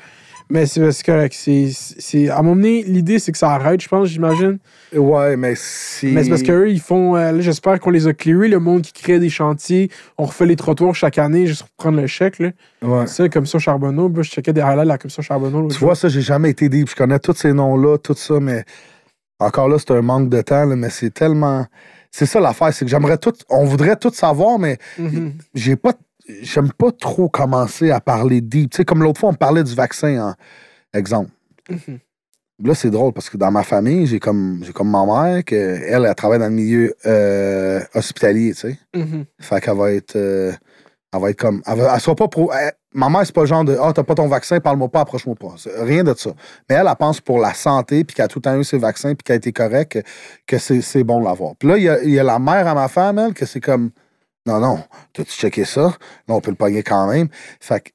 Mais 0.51 0.67
c'est 0.67 0.93
c'est 0.93 1.05
correct. 1.05 1.35
C'est, 1.37 1.71
c'est, 1.73 2.29
à 2.29 2.39
un 2.39 2.43
moment 2.43 2.57
donné, 2.57 2.83
l'idée, 2.83 3.19
c'est 3.19 3.33
que 3.33 3.39
ça 3.39 3.51
arrête, 3.51 3.81
je 3.81 3.89
pense, 3.89 4.09
j'imagine. 4.09 4.59
ouais 4.95 5.37
mais 5.37 5.55
si 5.57 6.09
Mais 6.09 6.23
c'est 6.23 6.29
parce 6.31 6.43
qu'eux, 6.43 6.69
ils 6.71 6.81
font. 6.81 7.17
euh, 7.17 7.41
j'espère 7.41 7.81
qu'on 7.81 7.91
les 7.91 8.07
a 8.07 8.13
clearés, 8.13 8.49
le 8.49 8.59
monde 8.59 8.83
qui 8.83 8.93
crée 8.93 9.19
des 9.19 9.31
chantiers. 9.31 9.91
On 10.19 10.25
refait 10.25 10.47
les 10.47 10.57
trottoirs 10.57 10.95
chaque 10.95 11.19
année 11.19 11.47
juste 11.47 11.63
pour 11.63 11.71
prendre 11.77 12.01
le 12.01 12.07
chèque. 12.07 12.39
Là. 12.41 12.51
ouais. 12.83 13.07
Ça, 13.07 13.29
comme 13.31 13.47
ça, 13.47 13.59
Charbonneau. 13.59 14.13
je 14.17 14.23
checkais 14.23 14.53
des 14.53 14.61
highlights 14.61 14.85
de 14.85 14.89
la 14.89 14.99
commission 14.99 15.23
Charbonneau. 15.23 15.67
Tu 15.69 15.79
jour. 15.79 15.89
vois, 15.89 15.95
ça, 15.97 16.09
j'ai 16.09 16.21
jamais 16.21 16.51
été 16.51 16.69
deep. 16.69 16.91
Je 16.91 16.95
connais 16.95 17.19
tous 17.19 17.35
ces 17.35 17.53
noms-là, 17.53 17.97
tout 17.99 18.15
ça, 18.15 18.39
mais 18.39 18.65
encore 19.41 19.69
là, 19.69 19.79
c'est 19.79 19.93
un 19.93 20.03
manque 20.03 20.29
de 20.29 20.43
temps, 20.43 20.67
là, 20.67 20.77
mais 20.77 20.91
c'est 20.91 21.13
tellement. 21.13 21.67
C'est 22.11 22.27
ça 22.27 22.39
l'affaire, 22.39 22.73
c'est 22.73 22.85
que 22.85 22.91
j'aimerais 22.91 23.19
tout. 23.19 23.33
On 23.49 23.65
voudrait 23.65 23.97
tout 23.97 24.13
savoir, 24.13 24.59
mais 24.59 24.77
Mhm. 24.99 25.33
j'ai 25.55 25.75
pas. 25.77 25.95
J'aime 26.43 26.73
pas 26.73 26.91
trop 26.93 27.29
commencer 27.29 27.91
à 27.91 28.01
parler 28.01 28.41
deep. 28.41 28.71
Tu 28.71 28.77
sais, 28.79 28.85
comme 28.85 29.03
l'autre 29.03 29.21
fois, 29.21 29.31
on 29.31 29.35
parlait 29.35 29.63
du 29.65 29.75
vaccin, 29.75 30.19
en 30.31 30.35
exemple. 30.99 31.31
Mhm. 31.69 31.99
Là, 32.63 32.75
c'est 32.75 32.91
drôle 32.91 33.13
parce 33.13 33.29
que 33.29 33.37
dans 33.37 33.51
ma 33.51 33.65
famille, 33.65 34.07
j'ai 34.07 34.21
comme, 34.21 34.61
j'ai 34.63 34.73
comme 34.73 34.89
ma 34.91 35.05
mère, 35.05 35.45
que 35.45 35.55
elle, 35.57 36.05
elle 36.07 36.15
travaille 36.15 36.39
dans 36.39 36.47
le 36.49 36.53
milieu 36.53 36.95
euh, 37.05 37.81
hospitalier, 37.95 38.53
tu 38.55 38.61
sais. 38.61 38.79
Mhm. 38.95 39.25
Fait 39.41 39.61
qu'elle 39.61 39.77
va 39.77 39.93
être. 39.93 40.15
euh, 40.17 40.53
elle 41.13 41.21
va 41.21 41.31
être 41.31 41.39
comme. 41.39 41.63
Elle, 41.67 41.79
va- 41.79 41.93
elle 41.95 42.01
sera 42.01 42.15
pas 42.15 42.29
pro. 42.29 42.53
elle- 42.53 42.73
ma 42.93 43.09
mère, 43.11 43.23
c'est 43.27 43.35
pas 43.35 43.41
le 43.41 43.47
genre 43.49 43.65
de 43.65 43.77
Ah, 43.81 43.93
t'as 43.93 44.05
pas 44.05 44.15
ton 44.15 44.29
vaccin, 44.29 44.61
parle-moi 44.61 44.89
pas, 44.89 45.01
approche-moi 45.01 45.35
pas. 45.35 45.55
Rien 45.81 46.05
de 46.05 46.15
ça. 46.15 46.31
Mais 46.71 46.77
elle, 46.77 46.87
elle 46.89 46.97
pense 46.97 47.21
pour 47.21 47.41
la 47.41 47.53
santé, 47.55 48.05
puis 48.05 48.15
qu'elle 48.15 48.25
a 48.27 48.29
tout 48.29 48.39
le 48.39 48.43
temps 48.43 48.57
eu 48.59 48.63
ses 48.65 48.79
vaccins, 48.79 49.15
puis 49.15 49.25
qu'elle 49.25 49.35
a 49.35 49.37
été 49.39 49.53
correcte, 49.53 50.01
que, 50.47 50.57
que 50.57 50.59
c'est, 50.59 51.03
bon 51.03 51.19
de 51.21 51.25
l'avoir. 51.25 51.57
Puis 51.57 51.69
là, 51.69 51.77
il 51.77 52.09
y 52.09 52.13
y 52.15 52.19
a 52.21 52.23
la 52.23 52.39
mère 52.39 52.67
à 52.69 52.75
ma 52.75 52.87
femme, 52.89 53.19
elle, 53.19 53.35
que 53.35 53.47
c'est 53.47 53.61
comme 53.61 53.91
Non, 54.47 54.61
non, 54.61 54.79
t'as-tu 55.13 55.33
checké 55.33 55.65
ça? 55.65 55.83
Là, 56.29 56.35
on 56.35 56.41
peut 56.41 56.51
le 56.51 56.57
pogner 56.57 56.83
quand 56.83 57.11
même. 57.11 57.29
Fait 57.61 57.81
que, 57.81 57.91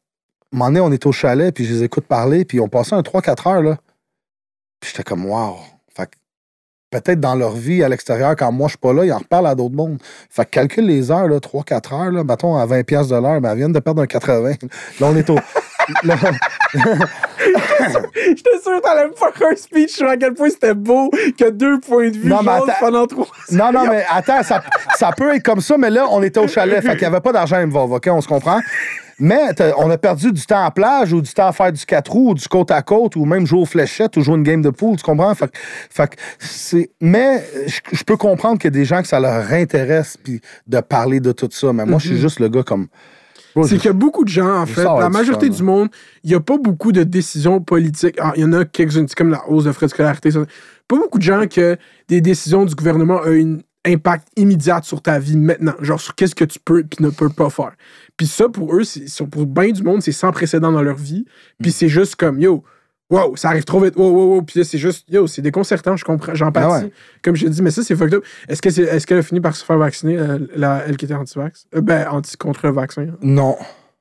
un 0.52 0.58
moment 0.58 0.70
donné, 0.70 0.80
on 0.80 0.92
est 0.92 1.06
au 1.06 1.12
chalet, 1.12 1.54
puis 1.54 1.66
je 1.66 1.74
les 1.74 1.84
écoute 1.84 2.06
parler, 2.06 2.44
puis 2.44 2.60
ont 2.60 2.68
passé 2.68 2.94
un 2.96 3.02
3-4 3.02 3.48
heures, 3.50 3.62
là. 3.62 3.78
Puis 4.80 4.92
j'étais 4.92 5.04
comme 5.04 5.26
Wow. 5.26 5.58
Fait 5.96 6.08
que, 6.08 6.16
peut-être 6.90 7.20
dans 7.20 7.36
leur 7.36 7.52
vie 7.52 7.84
à 7.84 7.90
l'extérieur, 7.90 8.36
quand 8.36 8.52
moi 8.52 8.68
je 8.68 8.72
suis 8.72 8.80
pas 8.80 8.94
là, 8.94 9.06
ils 9.06 9.14
en 9.14 9.20
reparlent 9.20 9.46
à 9.46 9.54
d'autres 9.54 9.76
mondes. 9.76 10.00
Fait 10.30 10.46
que 10.46 10.50
calcule 10.50 10.88
les 10.88 11.12
heures, 11.12 11.28
là, 11.28 11.40
3-4 11.40 11.94
heures, 11.94 12.12
là, 12.12 12.24
mettons 12.24 12.58
à 12.58 12.66
20$ 12.66 12.84
piastres 12.84 13.14
de 13.14 13.22
l'heure, 13.22 13.42
ben, 13.42 13.52
elles 13.52 13.58
viennent 13.58 13.74
de 13.74 13.80
perdre 13.80 14.02
un 14.02 14.08
80. 14.08 14.54
Là, 15.00 15.08
on 15.08 15.16
est 15.16 15.30
au. 15.30 15.38
J'étais 17.44 18.60
sûr 18.61 18.78
que 18.78 18.82
t'allais 18.82 19.07
me 19.07 19.14
faire 19.14 19.49
un 19.52 19.56
speech 19.56 19.91
sur 19.91 20.07
à 20.07 20.18
quel 20.18 20.34
point 20.34 20.49
c'était 20.49 20.74
beau 20.74 21.10
que 21.38 21.49
deux 21.49 21.80
points 21.80 22.10
de 22.10 22.18
vue 22.18 22.30
Non, 22.30 22.41
mais 22.44 22.52
attends. 22.52 22.74
pendant 22.80 23.07
trois 23.07 23.28
non, 23.52 23.72
non, 23.72 23.86
mais 23.88 24.06
attends, 24.10 24.44
ça, 24.44 24.64
ça 24.95 25.11
peut 25.16 25.34
être 25.36 25.44
comme 25.44 25.61
ça, 25.61 25.78
mais 25.78 25.90
là, 25.90 26.06
on 26.11 26.22
était 26.22 26.40
au 26.40 26.48
chalet, 26.48 26.82
fait 26.82 26.91
qu'il 26.91 26.99
n'y 26.99 27.06
avait 27.06 27.22
pas 27.22 27.32
d'argent 27.32 27.57
involve, 27.57 27.94
OK, 27.94 28.07
on 28.11 28.22
se 28.22 28.28
comprend. 28.28 28.60
Mais 29.20 29.49
on 29.78 29.90
a 29.91 29.98
perdu 29.98 30.32
du 30.32 30.45
temps 30.45 30.64
à 30.64 30.72
plage 30.72 31.11
ou 31.11 31.22
du 31.22 31.32
temps 31.34 31.48
à 31.48 31.52
faire 31.52 31.74
du 31.74 31.86
4 31.86 32.10
roues 32.10 32.30
ou 32.32 32.34
du 32.34 32.48
côte 32.48 32.72
à 32.72 32.82
côte 32.82 33.18
ou 33.18 33.26
même 33.26 33.45
jouer 33.45 33.60
aux 33.60 33.66
fléchettes 33.66 34.16
ou 34.16 34.22
jouer 34.22 34.36
une 34.36 34.44
game 34.44 34.61
de 34.61 34.70
pool, 34.70 34.95
tu 34.95 35.03
comprends? 35.03 35.36
Fait, 35.36 35.48
que- 35.52 35.57
fait 35.90 36.18
c'est. 36.40 36.90
Mais 37.02 37.44
je, 37.68 38.03
peux 38.06 38.16
comprendre 38.16 38.57
qu'il 38.57 38.74
y 38.74 38.74
a 38.76 38.80
des 38.80 38.86
gens 38.86 39.02
que 39.02 39.10
ça 39.10 39.20
leur 39.20 39.52
intéresse 39.52 40.16
puis 40.24 40.40
de 40.68 40.80
parler 40.80 41.20
de 41.20 41.34
tout 41.34 41.49
ça. 41.52 41.74
Mais 41.74 41.86
moi, 41.86 41.99
je 41.99 42.07
suis 42.07 42.18
juste 42.18 42.40
le 42.40 42.48
gars 42.48 42.64
comme. 42.64 42.88
C'est 43.64 43.78
qu'il 43.78 43.86
y 43.86 43.90
a 43.90 43.94
beaucoup 43.94 44.24
de 44.24 44.30
gens, 44.30 44.62
en 44.62 44.66
fait, 44.66 44.84
la 44.84 45.10
majorité 45.10 45.48
ça, 45.48 45.54
du 45.54 45.64
monde, 45.64 45.90
il 46.24 46.30
n'y 46.30 46.36
a 46.36 46.40
pas 46.40 46.58
beaucoup 46.58 46.92
de 46.92 47.04
décisions 47.04 47.62
politiques. 47.62 48.20
Alors, 48.20 48.34
il 48.36 48.42
y 48.42 48.46
en 48.46 48.54
a 48.54 48.66
quelques-unes, 48.66 49.08
comme 49.16 49.32
la 49.32 49.48
hausse 49.50 49.64
de 49.64 49.72
frais 49.72 49.88
de 49.88 49.92
scolarité. 49.92 50.32
ça. 50.32 50.42
Pas 50.88 50.98
beaucoup 50.98 51.18
de 51.18 51.24
gens 51.24 51.46
que 51.48 51.78
des 52.08 52.22
décisions 52.22 52.66
du 52.66 52.76
gouvernement 52.76 53.22
ont 53.26 53.32
un 53.32 53.58
impact 53.86 54.28
immédiat 54.36 54.82
sur 54.84 55.02
ta 55.02 55.20
vie 55.20 55.38
maintenant. 55.38 55.74
Genre 55.82 56.00
sur 56.00 56.16
qu'est-ce 56.16 56.36
que 56.36 56.46
tu 56.46 56.60
peux 56.60 56.82
et 56.82 57.04
ne 57.04 57.10
peux 57.10 57.30
pas 57.30 57.50
faire. 57.50 57.74
Puis 58.18 58.28
ça, 58.28 58.50
pour 58.50 58.76
eux, 58.76 58.84
pour 59.32 59.46
bien 59.46 59.72
du 59.72 59.84
monde, 59.84 60.02
c'est 60.02 60.12
sans 60.12 60.32
précédent 60.32 60.72
dans 60.72 60.82
leur 60.82 60.98
vie. 60.98 61.26
Mm. 61.60 61.64
Puis 61.64 61.72
c'est 61.72 61.90
juste 61.90 62.16
comme, 62.16 62.40
yo, 62.40 62.64
wow, 63.10 63.36
ça 63.36 63.49
arrive 63.49 63.64
trop 63.64 63.80
vite, 63.80 63.95
wow, 63.95 64.10
wow, 64.10 64.26
wow. 64.36 64.41
Puis 64.41 64.60
là, 64.60 64.65
c'est 64.65 64.77
juste, 64.77 65.06
yo, 65.10 65.27
c'est 65.27 65.41
déconcertant, 65.41 65.95
je 65.98 66.06
comprends, 66.06 66.36
j'empathie. 66.36 66.68
Ah 66.69 66.80
ouais. 66.86 66.91
Comme 67.23 67.36
te 67.36 67.45
dis, 67.48 67.61
mais 67.61 67.72
ça, 67.72 67.84
c'est 67.84 67.95
fucked 67.95 68.14
up. 68.15 68.23
Est-ce 68.48 69.06
qu'elle 69.06 69.18
a 69.18 69.23
fini 69.23 69.41
par 69.41 69.56
se 69.56 69.64
faire 69.65 69.77
vacciner, 69.77 70.18
euh, 70.18 70.40
la, 70.56 70.84
elle 70.88 70.98
qui 70.98 71.06
était 71.06 71.14
anti-vax? 71.15 71.68
Euh, 71.76 71.81
ben, 71.81 72.07
anti 72.10 72.38
contre 72.38 72.65
le 72.68 72.73
vaccin. 72.73 73.07
Non. 73.22 73.56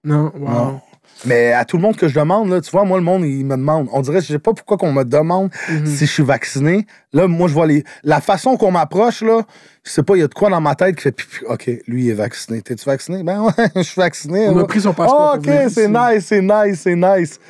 Non, 0.05 0.32
wow. 0.36 0.48
Non. 0.48 0.80
Mais 1.24 1.52
à 1.52 1.64
tout 1.64 1.78
le 1.78 1.82
monde 1.82 1.97
que 1.97 2.06
je 2.06 2.14
demande, 2.14 2.48
là, 2.48 2.60
tu 2.60 2.70
vois, 2.70 2.85
moi, 2.85 2.97
le 2.97 3.02
monde, 3.02 3.24
il 3.24 3.44
me 3.44 3.56
demande. 3.56 3.89
On 3.93 4.02
dirait, 4.02 4.20
je 4.20 4.26
sais 4.26 4.39
pas 4.39 4.52
pourquoi 4.52 4.76
qu'on 4.76 4.93
me 4.93 5.02
demande 5.02 5.51
Mhm. 5.68 5.86
si 5.86 6.06
je 6.06 6.12
suis 6.12 6.22
vacciné. 6.22 6.86
Là, 7.12 7.26
moi, 7.26 7.48
je 7.48 7.55
vois 7.55 7.66
les. 7.66 7.82
La 8.05 8.20
façon 8.20 8.56
qu'on 8.56 8.70
m'approche, 8.70 9.22
là, 9.22 9.43
je 9.82 9.90
sais 9.90 10.05
pas, 10.05 10.14
il 10.14 10.20
y 10.20 10.22
a 10.22 10.28
de 10.28 10.35
quoi 10.35 10.48
dans 10.48 10.60
ma 10.60 10.76
tête 10.76 10.94
qui 10.94 11.02
fait. 11.02 11.16
OK, 11.48 11.68
lui, 11.89 12.05
il 12.05 12.10
est 12.10 12.14
vacciné. 12.14 12.62
T'es-tu 12.62 12.85
vacciné? 12.85 13.24
Ben 13.24 13.43
ouais, 13.43 13.52
je 13.76 13.82
suis 13.82 14.01
vacciné. 14.01 14.48
On 14.48 14.59
a 14.59 14.64
pris 14.64 14.80
son 14.82 14.93
passeport 14.93 15.39
venir 15.40 15.62
OK, 15.64 15.70
c'est 15.72 15.89
nice, 15.89 16.24
c'est 16.26 16.43
nice, 16.43 16.80
c'est 16.82 16.94
nice. 16.94 17.40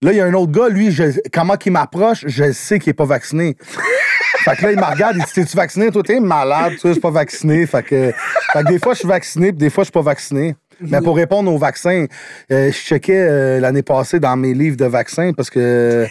Là, 0.00 0.12
il 0.12 0.16
y 0.16 0.20
a 0.20 0.26
un 0.26 0.34
autre 0.34 0.52
gars, 0.52 0.68
lui, 0.68 0.92
je- 0.92 1.18
comment 1.34 1.56
qu'il 1.56 1.72
m'approche, 1.72 2.24
je 2.26 2.52
sais 2.52 2.78
qu'il 2.78 2.90
est 2.90 2.94
pas 2.94 3.04
vacciné. 3.04 3.56
fait 4.44 4.56
que 4.56 4.62
là, 4.62 4.72
il 4.72 4.78
me 4.78 4.84
regarde, 4.84 5.16
il 5.18 5.24
dit 5.24 5.32
T'es-tu 5.32 5.56
vacciné? 5.56 5.90
Toi, 5.90 6.02
t'es 6.04 6.20
malade, 6.20 6.74
tu 6.74 6.78
sais, 6.78 6.88
je 6.88 6.92
suis 6.92 7.00
pas 7.00 7.10
vacciné. 7.10 7.66
Fait 7.66 7.82
que, 7.82 8.12
fait 8.52 8.62
que 8.62 8.68
des 8.68 8.78
fois, 8.78 8.92
je 8.94 9.00
suis 9.00 9.08
vacciné, 9.08 9.48
puis 9.48 9.58
des 9.58 9.70
fois, 9.70 9.82
je 9.82 9.86
suis 9.86 9.92
pas 9.92 10.02
vacciné. 10.02 10.54
Mais 10.80 11.00
pour 11.00 11.16
répondre 11.16 11.52
aux 11.52 11.58
vaccins, 11.58 12.06
euh, 12.52 12.70
je 12.70 12.76
checkais 12.76 13.18
euh, 13.28 13.58
l'année 13.58 13.82
passée 13.82 14.20
dans 14.20 14.36
mes 14.36 14.54
livres 14.54 14.76
de 14.76 14.84
vaccins 14.84 15.32
parce 15.36 15.50
que. 15.50 16.06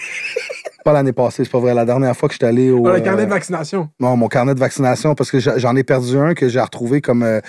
Pas 0.87 0.93
l'année 0.93 1.11
passée, 1.11 1.43
c'est 1.43 1.51
pas 1.51 1.59
vrai. 1.59 1.73
La 1.73 1.83
dernière 1.83 2.15
fois 2.15 2.29
que 2.29 2.33
je 2.33 2.37
suis 2.37 2.45
allé 2.45 2.71
au. 2.71 2.87
Ah, 2.87 2.93
le 2.93 3.01
carnet 3.01 3.23
euh, 3.23 3.25
de 3.25 3.29
vaccination. 3.29 3.89
non, 3.99 4.15
mon 4.15 4.29
carnet 4.29 4.55
de 4.55 4.59
vaccination, 4.59 5.15
parce 5.15 5.29
que 5.29 5.37
j'en 5.37 5.75
ai 5.75 5.83
perdu 5.83 6.17
un 6.17 6.33
que 6.33 6.47
j'ai 6.47 6.61
retrouvé 6.61 7.01
comme 7.01 7.23
euh, 7.23 7.41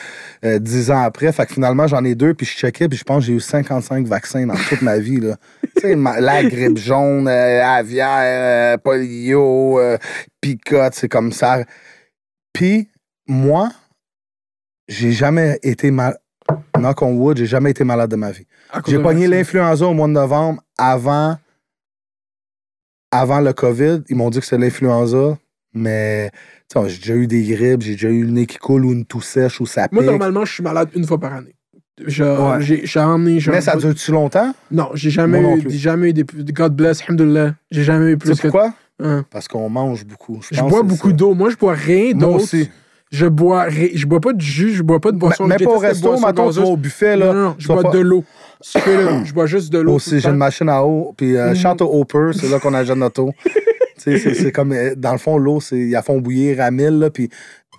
euh, 0.45 0.59
10 0.59 0.91
ans 0.91 1.03
après. 1.03 1.31
Fait 1.31 1.47
que 1.47 1.53
finalement, 1.53 1.87
j'en 1.87 2.03
ai 2.05 2.17
deux, 2.17 2.35
puis 2.35 2.47
je 2.47 2.57
checkais, 2.57 2.89
puis 2.89 2.99
je 2.99 3.05
pense 3.05 3.19
que 3.21 3.27
j'ai 3.27 3.35
eu 3.35 3.41
55 3.41 4.09
vaccins 4.09 4.45
dans 4.45 4.57
toute 4.57 4.83
ma 4.83 4.99
vie. 4.99 5.21
Là. 5.21 5.37
tu 5.77 5.83
sais, 5.83 5.95
ma- 5.95 6.19
la 6.19 6.43
grippe 6.43 6.79
jaune, 6.79 7.29
euh, 7.29 7.63
aviaire, 7.65 8.75
euh, 8.75 8.77
polio, 8.77 9.79
euh, 9.79 9.99
picote, 10.41 10.95
c'est 10.95 11.09
comme 11.09 11.31
ça. 11.31 11.61
Puis, 12.53 12.89
moi, 13.29 13.69
j'ai 14.89 15.13
jamais 15.13 15.61
été 15.63 15.93
mal. 15.93 16.19
Knock 16.77 17.03
on 17.03 17.13
wood, 17.13 17.37
j'ai 17.37 17.47
jamais 17.47 17.71
été 17.71 17.85
malade 17.85 18.11
de 18.11 18.17
ma 18.17 18.33
vie. 18.33 18.49
J'ai 18.89 18.99
pogné 18.99 19.29
l'influenza 19.29 19.87
au 19.87 19.95
mois 19.95 20.09
de 20.09 20.13
novembre 20.13 20.61
avant, 20.77 21.37
avant 23.11 23.41
le 23.41 23.53
COVID. 23.53 24.03
Ils 24.09 24.17
m'ont 24.17 24.31
dit 24.31 24.39
que 24.41 24.45
c'était 24.45 24.59
l'influenza, 24.63 25.39
mais 25.75 26.31
j'ai 26.87 26.99
déjà 26.99 27.15
eu 27.15 27.27
des 27.27 27.43
grippes, 27.43 27.83
j'ai 27.83 27.93
déjà 27.93 28.09
eu 28.11 28.25
le 28.25 28.31
nez 28.31 28.47
qui 28.47 28.59
coule 28.59 28.85
ou 28.85 28.93
une 28.93 29.05
toux 29.05 29.21
sèche 29.21 29.61
ou 29.61 29.67
ça 29.67 29.89
Moi, 29.93 30.03
pique. 30.03 30.11
normalement, 30.11 30.45
je 30.45 30.53
suis 30.55 30.63
malade 30.63 30.89
une 30.95 31.07
fois 31.07 31.19
par 31.19 31.33
année. 31.35 31.55
Ouais. 32.01 32.07
J'ai 32.61 33.01
emmené. 33.01 33.41
mais 33.49 33.61
ça 33.61 33.75
dure-tu 33.77 34.13
longtemps? 34.13 34.55
Non, 34.71 34.91
j'ai 34.95 35.11
jamais, 35.11 35.41
Moi 35.41 35.57
non 35.57 35.63
eu- 35.65 35.71
jamais 35.71 36.11
eu 36.11 36.13
des. 36.13 36.25
God 36.25 36.77
bless, 36.77 37.03
alhamdoulilah. 37.03 37.55
J'ai 37.73 37.83
jamais 37.83 38.13
eu 38.13 38.17
plus 38.17 38.37
que. 38.37 38.43
pourquoi? 38.43 38.73
Hein. 39.01 39.25
Parce 39.31 39.49
qu'on 39.49 39.69
mange 39.69 40.05
beaucoup. 40.07 40.41
Je, 40.51 40.61
bois 40.61 40.81
c'est 40.83 40.87
beaucoup 40.87 41.13
d'eau. 41.13 41.35
Moi, 41.35 41.51
je 41.51 41.57
bois 41.57 41.73
rien 41.75 42.15
Moi 42.15 42.39
d'autre. 42.39 42.47
Je 43.11 43.27
bois, 43.27 43.69
je 43.71 44.07
bois 44.07 44.21
pas 44.21 44.33
de 44.35 44.41
jus, 44.41 44.75
je 44.75 44.83
bois 44.83 45.01
pas 45.01 45.13
de 45.13 45.17
boisson. 45.17 45.47
Mais 45.47 45.57
je 45.59 45.65
pas 45.65 45.71
au 45.71 45.79
resto, 45.79 46.19
mettons, 46.21 46.51
au 46.73 46.77
buffet, 46.77 47.17
là. 47.17 47.27
Non, 47.29 47.33
non, 47.35 47.43
non, 47.49 47.55
je 47.59 47.67
bois 47.67 47.83
pas- 47.83 47.91
de 47.91 47.99
l'eau. 48.01 48.23
Je 49.25 49.33
bois 49.33 49.47
juste 49.47 49.73
de 49.73 49.79
l'eau. 49.79 49.95
Aussi, 49.95 50.21
j'ai 50.21 50.29
une 50.29 50.37
machine 50.37 50.69
à 50.69 50.83
eau, 50.85 51.15
puis 51.17 51.37
euh, 51.37 51.55
chante 51.55 51.81
au 51.83 52.01
Hopper, 52.01 52.31
c'est 52.39 52.49
là 52.49 52.59
qu'on 52.59 52.75
achète 52.75 52.97
notre 52.97 53.23
eau. 53.23 53.33
Tu 54.01 54.17
sais, 54.17 54.33
c'est 54.33 54.53
comme, 54.53 54.73
euh, 54.73 54.95
dans 54.97 55.11
le 55.11 55.19
fond, 55.19 55.39
l'eau, 55.39 55.61
c'est, 55.61 55.87
la 55.87 56.03
font 56.03 56.21
bouillir 56.21 56.61
à 56.61 56.71
1000, 56.71 57.01
là, 57.01 57.11
puis 57.11 57.29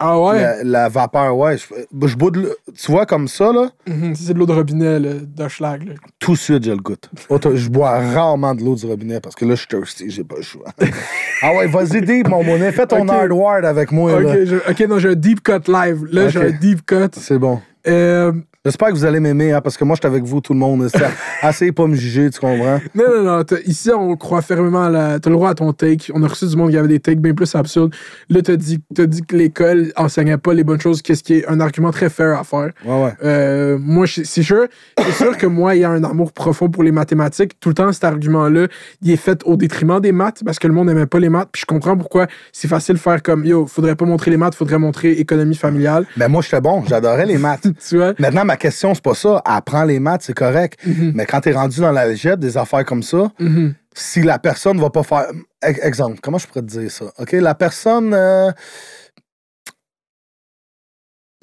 Ah 0.02 0.20
ouais? 0.20 0.42
la, 0.42 0.64
la 0.66 0.90
vapeur, 0.90 1.36
ouais. 1.38 1.56
Je, 1.58 1.64
je 2.08 2.16
bois 2.18 2.30
de 2.30 2.42
l'eau- 2.42 2.56
tu 2.78 2.92
vois, 2.92 3.06
comme 3.06 3.30
ça, 3.30 3.54
là, 3.54 3.70
Mhm, 3.88 4.16
C'est 4.16 4.34
de 4.34 4.38
l'eau 4.38 4.46
de 4.46 4.52
robinet, 4.52 5.00
là, 5.00 5.12
d'Hochelag. 5.14 5.88
là. 5.88 5.94
tout 6.20 6.34
de 6.34 6.38
suite, 6.38 6.66
je 6.66 6.72
le 6.72 6.78
goûte. 6.78 7.10
Je 7.56 7.70
bois 7.70 7.92
rarement 8.02 8.54
de 8.54 8.62
l'eau 8.66 8.76
du 8.76 8.86
robinet 8.86 9.22
parce 9.22 9.34
que 9.34 9.46
là, 9.46 9.52
je 9.56 9.60
suis 9.60 9.68
thirsty, 9.70 10.10
j'ai 10.10 10.26
pas 10.26 10.36
le 10.36 10.42
choix. 10.42 10.66
ah 11.42 11.54
ouais, 11.56 11.68
vas-y, 11.68 12.02
deep, 12.02 12.28
mon 12.28 12.44
monnaie. 12.44 12.74
Fais 12.74 12.86
ton 12.86 13.04
Ok. 13.04 13.10
hardware 13.12 13.64
avec 13.64 13.94
moi, 13.94 14.20
là. 14.22 14.30
Ok, 14.34 14.38
je- 14.44 14.72
ok, 14.72 14.90
non, 14.90 15.00
j'ai 15.00 15.10
un 15.10 15.16
deep 15.16 15.42
cut 15.42 15.72
live. 15.72 16.04
Là, 16.12 16.28
j'ai 16.28 16.40
Ok. 16.40 16.46
un 16.48 16.52
deep 16.52 16.86
cut. 16.86 17.12
C'est 17.14 17.40
bon. 17.40 17.62
Euh, 17.88 18.34
J'espère 18.66 18.90
que 18.90 18.94
vous 18.94 19.06
allez 19.06 19.22
m'aimer, 19.22 19.54
hein, 19.54 19.62
parce 19.62 19.78
que 19.78 19.86
moi, 19.86 19.96
je 19.96 20.02
suis 20.02 20.08
avec 20.14 20.26
vous, 20.26 20.42
tout 20.42 20.52
le 20.52 20.60
monde. 20.60 20.86
C'est- 20.94 21.00
Essayez 21.50 21.72
pas 21.72 21.84
de 21.84 21.88
me 21.92 21.96
juger, 21.96 22.30
tu 22.30 22.42
comprends? 22.42 22.82
Non, 22.94 23.06
non, 23.08 23.24
non. 23.24 23.44
Ici, 23.66 23.90
on 23.90 24.18
croit 24.18 24.42
fermement 24.42 24.84
à 24.84 24.90
la. 24.90 25.20
T'as 25.22 25.30
le 25.30 25.38
droit 25.38 25.52
à 25.52 25.54
ton 25.54 25.72
take. 25.72 26.12
On 26.14 26.22
a 26.24 26.28
reçu 26.28 26.46
du 26.46 26.58
monde 26.58 26.70
qui 26.72 26.78
avait 26.78 26.90
des 26.90 27.00
takes 27.00 27.22
bien 27.22 27.34
plus 27.34 27.56
absurdes. 27.56 27.96
Là, 28.30 28.42
t'as 28.42 28.58
dit, 28.58 28.80
t'as 28.94 29.06
dit 29.06 29.22
que 29.22 29.34
l'école 29.38 29.94
enseignait 29.96 30.38
pas 30.38 30.54
les 30.54 30.66
bonnes 30.66 30.82
choses, 30.82 31.02
qu'est-ce 31.02 31.24
qui 31.24 31.36
est 31.36 31.48
un 31.48 31.62
argument 31.62 31.92
très 31.92 32.10
fair 32.10 32.38
à 32.38 32.44
faire. 32.44 32.72
Ouais, 32.86 33.04
ouais. 33.06 33.14
Euh, 33.24 33.78
moi, 33.80 34.06
c'est 34.08 34.26
sûr, 34.44 34.68
c'est 34.98 35.14
sûr 35.14 35.38
que 35.38 35.48
moi, 35.48 35.76
il 35.76 35.80
y 35.80 35.84
a 35.86 35.90
un 35.92 36.04
amour 36.04 36.34
profond 36.34 36.68
pour 36.70 36.84
les 36.84 36.92
mathématiques. 36.92 37.58
Tout 37.62 37.70
le 37.70 37.76
temps, 37.76 37.94
cet 37.94 38.04
argument-là, 38.04 38.68
il 39.02 39.10
est 39.12 39.16
fait 39.16 39.42
au 39.46 39.56
détriment 39.56 40.02
des 40.02 40.12
maths 40.12 40.42
parce 40.46 40.60
que 40.60 40.68
le 40.68 40.74
monde 40.74 40.88
n'aimait 40.88 41.06
pas 41.06 41.20
les 41.20 41.30
maths. 41.30 41.48
Puis 41.54 41.62
je 41.62 41.66
comprends 41.66 41.96
pourquoi 41.96 42.28
c'est 42.52 42.68
facile 42.68 42.96
de 42.96 43.00
faire 43.00 43.24
comme 43.24 43.46
yo, 43.46 43.66
faudrait 43.68 43.96
pas 43.96 44.04
montrer 44.04 44.32
les 44.32 44.38
maths, 44.38 44.56
faudrait 44.56 44.80
montrer 44.80 45.12
économie 45.14 45.56
familiale. 45.56 46.06
Ben, 46.18 46.28
moi, 46.28 46.42
j'étais 46.42 46.60
bon, 46.60 46.84
j'adorais 46.86 47.26
les 47.26 47.38
maths. 47.38 47.66
Tu 47.88 47.96
vois? 47.96 48.14
Maintenant, 48.20 48.44
ma 48.50 48.58
question, 48.58 48.94
c'est 48.94 49.04
pas 49.04 49.14
ça. 49.16 49.42
Apprends 49.46 49.84
les 49.84 50.00
maths, 50.00 50.24
c'est 50.24 50.34
correct. 50.34 50.80
Mais 50.86 51.26
quand 51.26 51.42
t'es 51.42 51.52
rendu 51.54 51.80
dans 51.82 51.92
l'algèbre, 51.92 52.38
des 52.38 52.58
affaires 52.58 52.84
comme 52.86 53.04
ça, 53.04 53.32
Mhm. 53.40 53.74
si 53.96 54.22
la 54.22 54.40
personne 54.40 54.80
va 54.80 54.90
pas 54.90 55.04
faire. 55.04 55.28
Ex- 55.66 55.80
Exemple, 55.84 56.20
comment 56.22 56.38
je 56.38 56.48
pourrais 56.48 56.62
te 56.62 56.68
dire 56.80 56.90
ça? 56.92 57.06
OK, 57.20 57.32
la 57.34 57.54
personne 57.56 58.14
euh, 58.14 58.52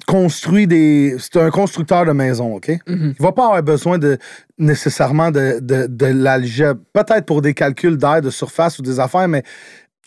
construit 0.07 0.67
des. 0.67 1.17
C'est 1.19 1.37
un 1.37 1.49
constructeur 1.49 2.05
de 2.05 2.11
maison, 2.11 2.55
OK? 2.55 2.69
Mhm. 2.87 3.13
Il 3.19 3.23
va 3.23 3.31
pas 3.31 3.45
avoir 3.45 3.63
besoin 3.63 3.97
de 3.97 4.17
nécessairement 4.57 5.31
de, 5.31 5.59
de, 5.61 5.87
de 5.87 6.05
l'algèbre. 6.05 6.79
Peut-être 6.93 7.25
pour 7.25 7.41
des 7.41 7.53
calculs 7.53 7.97
d'air 7.97 8.21
de 8.21 8.29
surface 8.29 8.79
ou 8.79 8.81
des 8.81 8.99
affaires, 8.99 9.27
mais. 9.27 9.43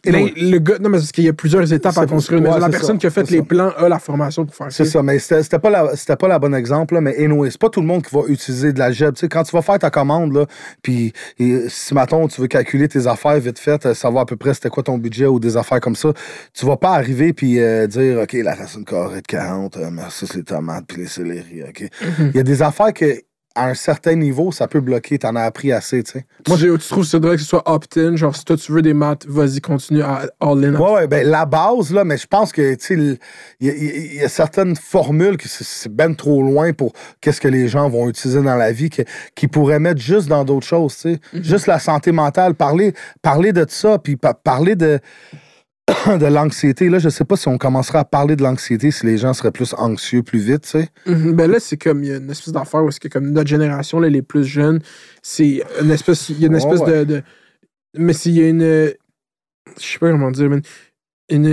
Mais 0.06 0.32
le 0.36 0.58
gars, 0.58 0.78
non, 0.80 0.88
mais 0.88 0.98
c'est 0.98 1.02
parce 1.02 1.12
qu'il 1.12 1.24
y 1.24 1.28
a 1.28 1.32
plusieurs 1.32 1.72
étapes 1.72 1.98
à 1.98 2.06
construire 2.06 2.40
ouais, 2.40 2.48
maison. 2.48 2.58
La 2.58 2.68
personne 2.68 2.96
ça, 2.96 3.00
qui 3.00 3.06
a 3.06 3.10
fait 3.10 3.30
les 3.30 3.38
ça. 3.38 3.44
plans 3.44 3.70
a 3.76 3.88
la 3.88 3.98
formation 3.98 4.46
pour 4.46 4.54
faire 4.54 4.72
ça. 4.72 4.84
C'est 4.84 4.90
ça, 4.90 5.02
mais 5.02 5.18
c'était 5.18 5.58
pas, 5.58 5.70
la, 5.70 5.96
c'était 5.96 6.16
pas 6.16 6.28
la 6.28 6.38
bonne 6.38 6.54
exemple, 6.54 6.94
là, 6.94 7.00
mais 7.00 7.16
anyway, 7.22 7.50
c'est 7.50 7.60
pas 7.60 7.68
tout 7.68 7.80
le 7.80 7.86
monde 7.86 8.02
qui 8.02 8.14
va 8.14 8.22
utiliser 8.28 8.72
de 8.72 8.78
l'algèbre. 8.78 9.12
Tu 9.12 9.20
sais, 9.20 9.28
quand 9.28 9.42
tu 9.42 9.52
vas 9.52 9.62
faire 9.62 9.78
ta 9.78 9.90
commande, 9.90 10.32
là, 10.32 10.46
puis 10.82 11.12
et 11.38 11.68
si, 11.68 11.94
mettons, 11.94 12.28
tu 12.28 12.40
veux 12.40 12.46
calculer 12.46 12.88
tes 12.88 13.06
affaires 13.06 13.38
vite 13.38 13.58
fait, 13.58 13.86
euh, 13.86 13.94
savoir 13.94 14.22
à 14.22 14.26
peu 14.26 14.36
près 14.36 14.54
c'était 14.54 14.68
quoi 14.68 14.82
ton 14.82 14.98
budget 14.98 15.26
ou 15.26 15.40
des 15.40 15.56
affaires 15.56 15.80
comme 15.80 15.96
ça, 15.96 16.12
tu 16.54 16.66
vas 16.66 16.76
pas 16.76 16.92
arriver 16.92 17.32
puis 17.32 17.60
euh, 17.60 17.86
dire, 17.86 18.20
OK, 18.20 18.32
la 18.32 18.54
racine 18.54 18.84
carrée 18.84 19.22
de 19.22 19.26
40, 19.26 19.76
euh, 19.76 19.90
merci, 19.90 20.26
c'est 20.26 20.36
les 20.36 20.44
tomates 20.44 20.84
puis 20.86 21.02
les 21.02 21.08
céleri, 21.08 21.62
OK? 21.68 21.84
Il 22.18 22.36
y 22.36 22.40
a 22.40 22.42
des 22.42 22.62
affaires 22.62 22.92
que 22.92 23.22
à 23.56 23.66
un 23.66 23.74
certain 23.74 24.14
niveau, 24.14 24.52
ça 24.52 24.68
peut 24.68 24.80
bloquer. 24.80 25.18
T'en 25.18 25.34
as 25.36 25.42
appris 25.42 25.72
assez, 25.72 26.02
tu 26.02 26.12
sais. 26.12 26.26
Moi, 26.48 26.56
tu 26.56 26.78
trouves 26.78 27.02
que 27.04 27.10
ça 27.10 27.18
devrait 27.18 27.36
que 27.36 27.42
ce 27.42 27.48
soit 27.48 27.68
opt-in? 27.70 28.14
Genre, 28.16 28.34
si 28.34 28.44
toi, 28.44 28.56
tu 28.56 28.70
veux 28.72 28.80
des 28.82 28.94
maths, 28.94 29.26
vas-y, 29.26 29.60
continue 29.60 30.02
à 30.02 30.26
all-in. 30.40 30.74
Ouais, 30.76 30.92
ouais, 30.92 31.06
ben 31.08 31.26
la 31.26 31.46
base, 31.46 31.92
là, 31.92 32.04
mais 32.04 32.16
je 32.16 32.26
pense 32.26 32.52
que, 32.52 32.74
tu 32.74 32.84
sais, 32.86 33.18
il 33.60 33.66
y, 33.66 33.70
a- 33.70 33.74
il 33.74 34.14
y 34.14 34.20
a 34.22 34.28
certaines 34.28 34.76
formules 34.76 35.36
que 35.36 35.48
c'est- 35.48 35.64
c'est 35.64 35.92
ben 35.94 36.14
trop 36.14 36.42
loin 36.42 36.72
pour 36.72 36.92
qu'est-ce 37.20 37.40
que 37.40 37.48
les 37.48 37.66
gens 37.68 37.88
vont 37.90 38.08
utiliser 38.08 38.40
dans 38.42 38.56
la 38.56 38.70
vie, 38.72 38.88
qu'ils 39.34 39.48
pourraient 39.48 39.80
mettre 39.80 40.00
juste 40.00 40.28
dans 40.28 40.44
d'autres 40.44 40.66
choses, 40.66 40.94
tu 40.96 41.14
sais. 41.14 41.20
Juste 41.42 41.66
la 41.66 41.78
santé 41.80 42.12
mentale, 42.12 42.54
parler, 42.54 42.94
parler 43.20 43.52
de 43.52 43.66
ça, 43.68 43.98
puis 43.98 44.16
pa- 44.16 44.34
parler 44.34 44.76
de, 44.76 45.00
de 46.18 46.26
l'anxiété. 46.26 46.88
Là, 46.88 46.98
je 46.98 47.08
sais 47.08 47.24
pas 47.24 47.36
si 47.36 47.48
on 47.48 47.58
commencerait 47.58 47.98
à 47.98 48.04
parler 48.04 48.36
de 48.36 48.42
l'anxiété, 48.42 48.90
si 48.90 49.06
les 49.06 49.16
gens 49.18 49.32
seraient 49.32 49.50
plus 49.52 49.74
anxieux 49.78 50.22
plus 50.22 50.38
vite, 50.40 50.62
tu 50.62 50.70
sais. 50.70 50.88
Mhm. 51.06 51.32
Ben 51.34 51.50
là, 51.50 51.58
c'est 51.60 51.76
comme, 51.76 52.02
il 52.04 52.10
y 52.10 52.12
a 52.12 52.16
une 52.16 52.30
espèce 52.30 52.52
d'affaire 52.52 52.82
où 52.84 52.88
est-ce 52.88 53.00
que, 53.00 53.08
comme 53.08 53.30
notre 53.30 53.48
génération, 53.48 54.00
là, 54.00 54.08
les 54.08 54.22
plus 54.22 54.44
jeunes, 54.44 54.80
c'est 55.22 55.62
une 55.80 55.90
espèce, 55.90 56.28
il 56.28 56.40
y 56.40 56.44
a 56.44 56.46
une 56.48 56.56
espèce 56.56 56.80
ouais. 56.80 57.04
de, 57.04 57.14
de- 57.16 57.22
Mais 57.98 58.12
s'il 58.12 58.32
y 58.32 58.42
a 58.42 58.48
une. 58.48 58.60
Je 58.62 58.92
sais 59.84 59.98
pas 59.98 60.10
comment 60.10 60.30
dire, 60.30 60.48
mais 60.50 60.60
une. 61.30 61.46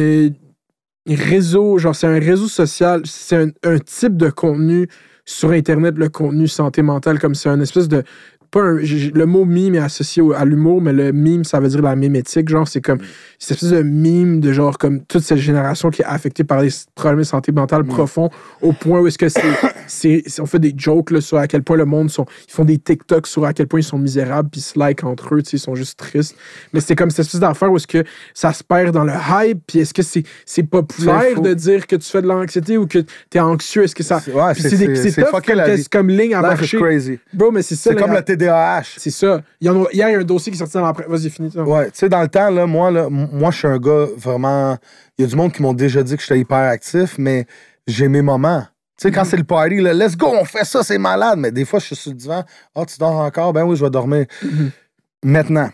un 1.10 1.16
réseau, 1.16 1.78
genre, 1.78 1.96
c'est 1.96 2.08
un 2.08 2.20
réseau 2.20 2.48
social, 2.48 3.02
c'est 3.06 3.36
un, 3.38 3.50
un 3.64 3.80
type 3.80 4.18
de 4.18 4.30
contenu 4.30 4.88
sur 5.26 5.52
Internet, 5.52 5.96
le 5.98 6.10
contenu 6.10 6.48
santé 6.48 6.82
mentale, 6.82 7.20
comme 7.20 7.36
c'est 7.36 7.50
un 7.50 7.60
espèce 7.62 7.88
de. 7.88 8.04
Pas 8.50 8.62
un- 8.62 8.76
le 8.78 9.26
mot 9.26 9.44
mime 9.44 9.76
est 9.76 9.80
associé 9.80 10.22
au- 10.22 10.32
à 10.32 10.46
l'humour, 10.46 10.82
mais 10.82 10.94
le 10.94 11.12
mime, 11.12 11.44
ça 11.44 11.60
veut 11.60 11.68
dire 11.68 11.82
la 11.82 11.98
mimétique. 11.98 12.48
Genre, 12.48 12.66
c'est 12.66 12.80
comme 12.82 13.00
cette 13.40 13.58
espèce 13.58 13.72
de 13.72 13.84
mime 13.84 14.40
de 14.40 14.52
genre, 14.52 14.78
comme 14.78 15.02
toute 15.06 15.22
cette 15.24 15.38
génération 15.38 15.90
qui 15.90 16.02
est 16.02 16.06
affectée 16.06 16.44
par 16.44 16.62
des 16.62 16.70
problèmes 16.96 17.20
de 17.20 17.24
santé 17.24 17.52
mentale 17.52 17.84
profonds, 17.84 18.30
au 18.62 18.74
point 18.74 19.00
où 19.00 19.08
est-ce 19.08 19.18
que 19.18 19.28
c'est. 19.88 20.40
on 20.42 20.46
fait 20.46 20.60
des 20.60 20.74
jokes 20.76 21.12
là, 21.12 21.22
sur 21.22 21.38
à 21.38 21.48
quel 21.48 21.64
point 21.64 21.78
le 21.78 21.86
monde 21.86 22.10
sont. 22.10 22.26
Ils 22.48 22.52
font 22.54 22.66
des 22.66 22.78
TikToks 22.78 23.28
sur 23.28 23.46
à 23.46 23.54
quel 23.54 23.68
point 23.68 23.80
ils 23.80 23.84
sont 23.84 23.98
misérables, 24.00 24.50
puis 24.50 24.62
ils 24.62 24.64
se 24.64 24.78
like 24.80 25.04
entre 25.04 25.36
eux, 25.36 25.42
tu 25.44 25.52
sais, 25.52 25.58
ils 25.58 25.60
sont 25.60 25.76
juste 25.76 25.98
tristes. 26.00 26.36
Mais 26.74 26.80
c'est 26.80 26.96
comme 26.96 27.10
cette 27.10 27.26
espèce 27.26 27.40
d'affaire 27.40 27.72
où 27.72 27.78
est-ce 27.78 27.88
que 27.88 28.04
ça 28.34 28.54
se 28.54 28.64
perd 28.64 28.94
dans 28.94 29.04
le 29.04 29.14
hype, 29.14 29.60
puis 29.68 29.80
est-ce 29.80 29.94
que 29.94 30.04
c'est 30.04 30.24
c'est 30.46 30.64
populaire 30.64 31.40
de 31.42 31.54
dire 31.54 31.88
que 31.88 31.96
tu 31.96 32.10
fais 32.10 32.22
de 32.22 32.28
l'anxiété 32.28 32.78
ou 32.78 32.88
que 32.88 33.00
t'es 33.30 33.40
anxieux? 33.40 33.84
Est-ce 33.84 33.96
que 33.96 34.04
ça. 34.04 34.20
C'est- 34.20 34.34
ouais, 34.34 34.54
c'est- 34.56 35.22
comme, 35.46 35.56
la 35.56 35.66
comme 35.92 36.10
ligne 36.10 36.34
à 36.34 36.42
marcher. 36.42 36.78
crazy. 36.78 37.20
Bro, 37.34 37.52
mais 37.52 37.62
c'est 37.62 37.76
ça. 37.76 37.92
C'est 37.92 37.96
comme 37.96 38.12
y 38.12 38.16
a- 38.16 38.20
le 38.20 38.26
TDAH. 38.26 38.84
C'est 38.98 39.10
ça. 39.12 39.42
Il 39.62 39.68
y 39.68 39.70
a- 39.70 39.74
il 39.94 39.98
y 40.00 40.02
a 40.02 40.08
un 40.08 40.24
dossier 40.24 40.52
qui 40.52 40.58
est 40.58 40.60
sorti 40.60 40.74
dans 40.74 40.82
la. 40.86 40.94
Vas-y, 41.08 41.30
finis 41.30 41.52
ça. 41.52 41.64
Ouais, 41.64 41.86
tu 41.86 41.92
sais, 41.96 42.10
dans 42.10 42.22
le 42.22 42.28
temps, 42.28 42.50
là, 42.50 42.66
moi, 42.66 42.90
là, 42.92 43.08
moi, 43.32 43.52
je 43.52 43.58
suis 43.58 43.68
un 43.68 43.78
gars 43.78 44.08
vraiment. 44.16 44.78
Il 45.18 45.24
y 45.24 45.26
a 45.26 45.28
du 45.28 45.36
monde 45.36 45.52
qui 45.52 45.62
m'ont 45.62 45.74
déjà 45.74 46.04
dit 46.04 46.16
que 46.16 46.22
j'étais 46.22 46.40
hyper 46.40 46.58
actif, 46.58 47.18
mais 47.18 47.46
j'ai 47.88 48.08
mes 48.08 48.22
moments. 48.22 48.66
Tu 48.98 49.04
sais, 49.04 49.12
quand 49.12 49.26
c'est 49.26 49.38
le 49.38 49.44
party, 49.44 49.78
là, 49.78 49.94
let's 49.94 50.18
go, 50.18 50.28
on 50.28 50.46
fait 50.46 50.66
ça, 50.66 50.84
c'est 50.84 50.98
malade. 50.98 51.40
Mais 51.40 51.52
des 51.52 51.66
fois, 51.66 51.80
je 51.80 51.86
suis 51.86 51.96
sur 51.96 52.12
le 52.12 52.18
divan. 52.18 52.44
Ah, 52.76 52.86
tu 52.86 52.98
dors 52.98 53.16
encore? 53.16 53.54
Ben 53.54 53.64
oui, 53.64 53.76
je 53.76 53.84
vais 53.84 53.92
dormir. 53.92 54.26
Maintenant, 55.24 55.70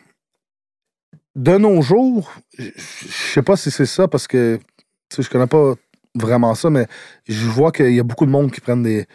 de 1.36 1.58
nos 1.58 1.82
jours, 1.82 2.32
je 2.58 2.70
je 2.76 3.34
sais 3.34 3.42
pas 3.42 3.56
si 3.56 3.72
c'est 3.72 3.86
ça 3.86 4.08
parce 4.08 4.28
que, 4.28 4.60
tu 5.10 5.16
sais, 5.16 5.24
je 5.24 5.30
connais 5.30 5.48
pas 5.48 5.74
vraiment 6.16 6.54
ça, 6.54 6.70
mais 6.70 6.88
je 7.28 7.48
vois 7.48 7.72
qu'il 7.72 7.94
y 7.94 8.00
a 8.00 8.04
beaucoup 8.04 8.26
de 8.26 8.32
monde 8.32 8.52
qui 8.52 8.62
prennent 8.62 8.84
des, 8.84 9.08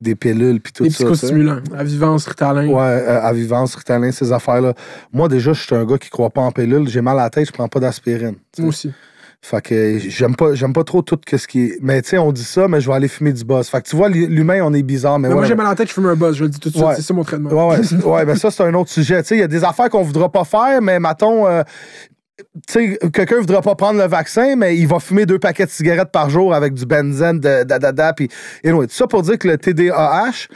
des 0.00 0.14
pilules 0.14 0.60
puis 0.60 0.72
tout 0.72 0.84
Les 0.84 0.90
ça. 0.90 0.98
sais. 0.98 1.04
psychostimulants. 1.04 1.60
À 1.76 1.84
vivance, 1.84 2.26
Ritalin. 2.26 2.68
Ouais, 2.68 2.82
euh, 2.82 3.22
à 3.22 3.32
vivance, 3.32 3.74
Ritalin, 3.74 4.10
ces 4.12 4.32
affaires-là. 4.32 4.74
Moi, 5.12 5.28
déjà, 5.28 5.52
je 5.52 5.62
suis 5.62 5.74
un 5.74 5.84
gars 5.84 5.98
qui 5.98 6.10
croit 6.10 6.30
pas 6.30 6.42
en 6.42 6.52
pilule. 6.52 6.88
J'ai 6.88 7.00
mal 7.00 7.18
à 7.18 7.24
la 7.24 7.30
tête, 7.30 7.46
je 7.46 7.52
prends 7.52 7.68
pas 7.68 7.80
d'aspirine. 7.80 8.36
Moi 8.58 8.68
aussi. 8.68 8.92
Fait 9.42 9.60
que 9.62 9.98
j'aime 9.98 10.34
pas, 10.34 10.54
j'aime 10.54 10.72
pas 10.72 10.82
trop 10.82 11.02
tout 11.02 11.18
ce 11.30 11.46
qui 11.46 11.66
est. 11.66 11.78
Mais 11.80 12.02
tu 12.02 12.08
sais, 12.10 12.18
on 12.18 12.32
dit 12.32 12.42
ça, 12.42 12.66
mais 12.68 12.80
je 12.80 12.88
vais 12.88 12.96
aller 12.96 13.06
fumer 13.06 13.32
du 13.32 13.44
boss. 13.44 13.68
Fait 13.68 13.80
que 13.80 13.88
tu 13.88 13.94
vois, 13.94 14.08
l'humain, 14.08 14.60
on 14.64 14.74
est 14.74 14.82
bizarre. 14.82 15.18
Mais, 15.20 15.28
Mais 15.28 15.34
moi, 15.34 15.44
j'ai 15.44 15.54
mal 15.54 15.66
à 15.66 15.70
la 15.70 15.76
tête, 15.76 15.88
je 15.88 15.92
fume 15.92 16.06
un 16.06 16.16
buzz. 16.16 16.36
Je 16.36 16.44
le 16.44 16.50
dis 16.50 16.58
tout 16.58 16.68
de 16.70 16.74
suite. 16.74 16.86
C'est 16.96 17.02
ça 17.02 17.14
mon 17.14 17.22
traitement. 17.22 17.50
Ouais, 17.68 17.76
ouais, 17.78 18.04
ouais, 18.04 18.24
ben 18.24 18.34
ça, 18.34 18.50
c'est 18.50 18.64
un 18.64 18.74
autre 18.74 18.90
sujet. 18.90 19.22
Tu 19.22 19.28
sais, 19.28 19.36
il 19.36 19.40
y 19.40 19.44
a 19.44 19.48
des 19.48 19.62
affaires 19.62 19.88
qu'on 19.88 20.02
voudra 20.02 20.30
pas 20.32 20.42
faire, 20.44 20.82
mais 20.82 20.98
mettons, 20.98 21.46
euh, 21.46 21.62
tu 22.36 22.96
sais, 22.96 22.98
quelqu'un 23.12 23.38
voudra 23.38 23.62
pas 23.62 23.74
prendre 23.74 23.98
le 23.98 24.06
vaccin, 24.06 24.56
mais 24.56 24.76
il 24.76 24.86
va 24.86 25.00
fumer 25.00 25.24
deux 25.26 25.38
paquets 25.38 25.64
de 25.64 25.70
cigarettes 25.70 26.12
par 26.12 26.28
jour 26.28 26.54
avec 26.54 26.74
du 26.74 26.84
benzène, 26.84 27.40
de 27.40 27.64
dadada, 27.64 28.12
puis. 28.12 28.28
Et 28.62 28.70
tout 28.70 28.86
ça 28.90 29.06
pour 29.06 29.22
dire 29.22 29.38
que 29.38 29.48
le 29.48 29.56
TDAH, 29.56 30.48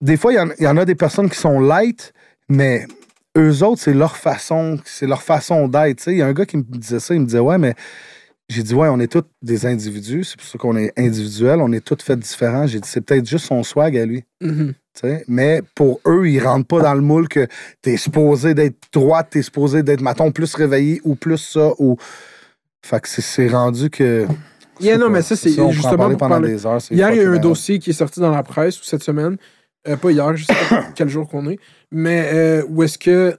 des 0.00 0.16
fois, 0.16 0.32
il 0.32 0.54
y 0.58 0.62
y, 0.62 0.66
en 0.66 0.76
a 0.76 0.84
des 0.84 0.94
personnes 0.94 1.28
qui 1.28 1.38
sont 1.38 1.60
light, 1.60 2.12
mais 2.48 2.86
eux 3.36 3.62
autres, 3.62 3.82
c'est 3.82 3.94
leur 3.94 4.16
façon, 4.16 4.78
c'est 4.84 5.06
leur 5.06 5.22
façon 5.22 5.68
d'être. 5.68 6.06
Il 6.06 6.16
y 6.16 6.22
a 6.22 6.26
un 6.26 6.32
gars 6.32 6.46
qui 6.46 6.56
me 6.56 6.62
disait 6.62 7.00
ça, 7.00 7.14
il 7.14 7.20
me 7.20 7.26
disait, 7.26 7.40
ouais, 7.40 7.58
mais. 7.58 7.74
J'ai 8.48 8.62
dit, 8.62 8.74
ouais, 8.74 8.86
on 8.88 9.00
est 9.00 9.10
tous 9.10 9.24
des 9.42 9.66
individus, 9.66 10.22
c'est 10.22 10.36
pour 10.36 10.46
ça 10.46 10.56
qu'on 10.56 10.76
est 10.76 10.96
individuels, 10.96 11.60
on 11.60 11.72
est 11.72 11.84
tous 11.84 12.00
faits 12.00 12.20
différents. 12.20 12.68
J'ai 12.68 12.78
dit, 12.78 12.88
c'est 12.88 13.00
peut-être 13.00 13.28
juste 13.28 13.46
son 13.46 13.64
swag 13.64 13.96
à 13.96 14.06
lui. 14.06 14.22
Mhm. 14.40 14.72
Tu 14.72 14.78
Mais 15.28 15.62
pour 15.74 16.00
eux, 16.06 16.28
ils 16.28 16.40
rentrent 16.40 16.66
pas 16.66 16.80
dans 16.80 16.94
le 16.94 17.00
moule 17.00 17.28
que 17.28 17.46
t'es 17.82 17.96
supposé 17.96 18.54
d'être 18.54 18.76
droite, 18.92 19.28
t'es 19.30 19.42
supposé 19.42 19.82
d'être, 19.82 20.00
mettons, 20.00 20.30
plus 20.32 20.54
réveillé 20.54 21.00
ou 21.04 21.14
plus 21.14 21.38
ça. 21.38 21.70
Ou... 21.78 21.96
Fait 22.82 23.00
que 23.00 23.08
c'est- 23.08 23.48
rendu 23.48 23.90
que. 23.90 24.26
Yeah, 24.80 24.98
non, 24.98 25.06
pas. 25.06 25.12
mais 25.12 25.22
ça, 25.22 25.36
c'est 25.36 25.50
justement 25.50 25.96
parler 25.96 26.14
pour 26.14 26.18
pendant 26.20 26.34
parler- 26.36 26.48
des 26.52 26.66
heures. 26.66 26.80
c'est 26.80 26.94
Hier, 26.94 27.10
il 27.10 27.16
y 27.16 27.20
a 27.20 27.22
eu 27.24 27.36
un 27.36 27.38
dossier 27.38 27.78
qui 27.78 27.90
est 27.90 27.94
sorti 27.94 28.20
dans 28.20 28.30
la 28.30 28.42
presse 28.42 28.80
ou 28.80 28.84
cette 28.84 29.02
semaine. 29.02 29.36
Euh, 29.88 29.96
pas 29.96 30.10
hier, 30.10 30.36
je 30.36 30.44
sais 30.44 30.52
pas 30.68 30.84
quel 30.94 31.08
jour 31.08 31.28
qu'on 31.28 31.48
est. 31.48 31.58
Mais 31.90 32.28
euh, 32.32 32.62
où 32.68 32.82
est-ce 32.82 32.98
que. 32.98 33.36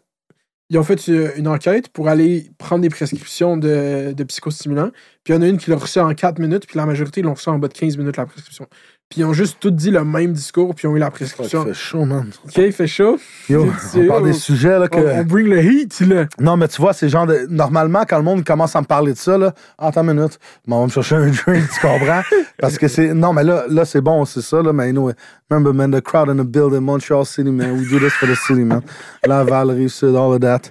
Ils 0.69 0.77
ont 0.77 0.83
fait 0.83 1.07
euh, 1.07 1.31
une 1.37 1.47
enquête 1.47 1.87
pour 1.87 2.09
aller 2.09 2.51
prendre 2.57 2.81
des 2.81 2.89
prescriptions 2.89 3.55
de, 3.55 4.11
de 4.11 4.23
psychostimulants. 4.25 4.89
Puis 5.23 5.33
il 5.33 5.37
y 5.37 5.39
en 5.39 5.41
a 5.41 5.47
une 5.47 5.57
qui 5.57 5.69
l'a 5.69 5.77
reçu 5.77 5.97
en 5.99 6.13
4 6.13 6.39
minutes, 6.39 6.67
puis 6.67 6.77
la 6.77 6.85
majorité 6.85 7.21
l'ont 7.21 7.35
reçu 7.35 7.47
en 7.47 7.57
bas 7.57 7.69
de 7.69 7.73
15 7.73 7.95
minutes, 7.97 8.17
la 8.17 8.25
prescription. 8.25 8.67
Puis 9.09 9.21
ils 9.21 9.23
ont 9.23 9.31
juste 9.31 9.57
tout 9.61 9.71
dit 9.71 9.89
le 9.89 10.03
même 10.03 10.33
discours, 10.33 10.75
puis 10.75 10.85
ils 10.85 10.91
ont 10.91 10.95
eu 10.97 10.99
la 10.99 11.09
prescription. 11.09 11.63
Il 11.63 11.67
fait 11.69 11.73
chaud, 11.73 12.03
man? 12.03 12.29
OK, 12.43 12.57
il 12.57 12.73
fait 12.73 12.87
chaud. 12.87 13.17
Yo, 13.47 13.65
on 13.95 14.07
parle 14.07 14.25
des 14.25 14.33
sujets 14.33 14.77
là, 14.77 14.89
que. 14.89 14.97
On, 14.97 15.21
on 15.21 15.23
bring 15.23 15.47
le 15.47 15.63
heat, 15.63 16.01
là. 16.01 16.25
Non, 16.41 16.57
mais 16.57 16.67
tu 16.67 16.81
vois, 16.81 16.91
c'est 16.91 17.07
genre 17.07 17.25
de. 17.25 17.47
Normalement, 17.49 18.03
quand 18.07 18.17
le 18.17 18.23
monde 18.23 18.43
commence 18.43 18.75
à 18.75 18.81
me 18.81 18.85
parler 18.85 19.13
de 19.13 19.17
ça, 19.17 19.37
là, 19.37 19.53
attends 19.77 20.01
une 20.03 20.13
minute, 20.13 20.37
bon, 20.67 20.75
on 20.75 20.79
va 20.81 20.85
me 20.87 20.91
chercher 20.91 21.15
un 21.15 21.27
drink, 21.27 21.69
tu 21.73 21.79
comprends? 21.79 22.21
Parce 22.59 22.77
que 22.77 22.89
c'est. 22.89 23.13
Non, 23.13 23.31
mais 23.31 23.45
là, 23.45 23.63
là 23.69 23.85
c'est 23.85 24.01
bon, 24.01 24.25
c'est 24.25 24.41
ça, 24.41 24.61
là, 24.61 24.73
mais 24.73 24.89
anyway. 24.89 25.13
Remember, 25.49 25.73
man, 25.73 25.91
the 25.91 26.01
crowd 26.01 26.27
in 26.27 26.35
the 26.35 26.45
building, 26.45 26.81
Montreal 26.81 27.25
City, 27.25 27.49
man. 27.49 27.77
We 27.77 27.87
do 27.89 27.99
this 27.99 28.11
for 28.11 28.27
the 28.27 28.35
city, 28.35 28.65
man. 28.65 28.81
Laval, 29.25 29.71
Rive-Sud, 29.71 30.17
all 30.17 30.33
of 30.33 30.41
that. 30.41 30.69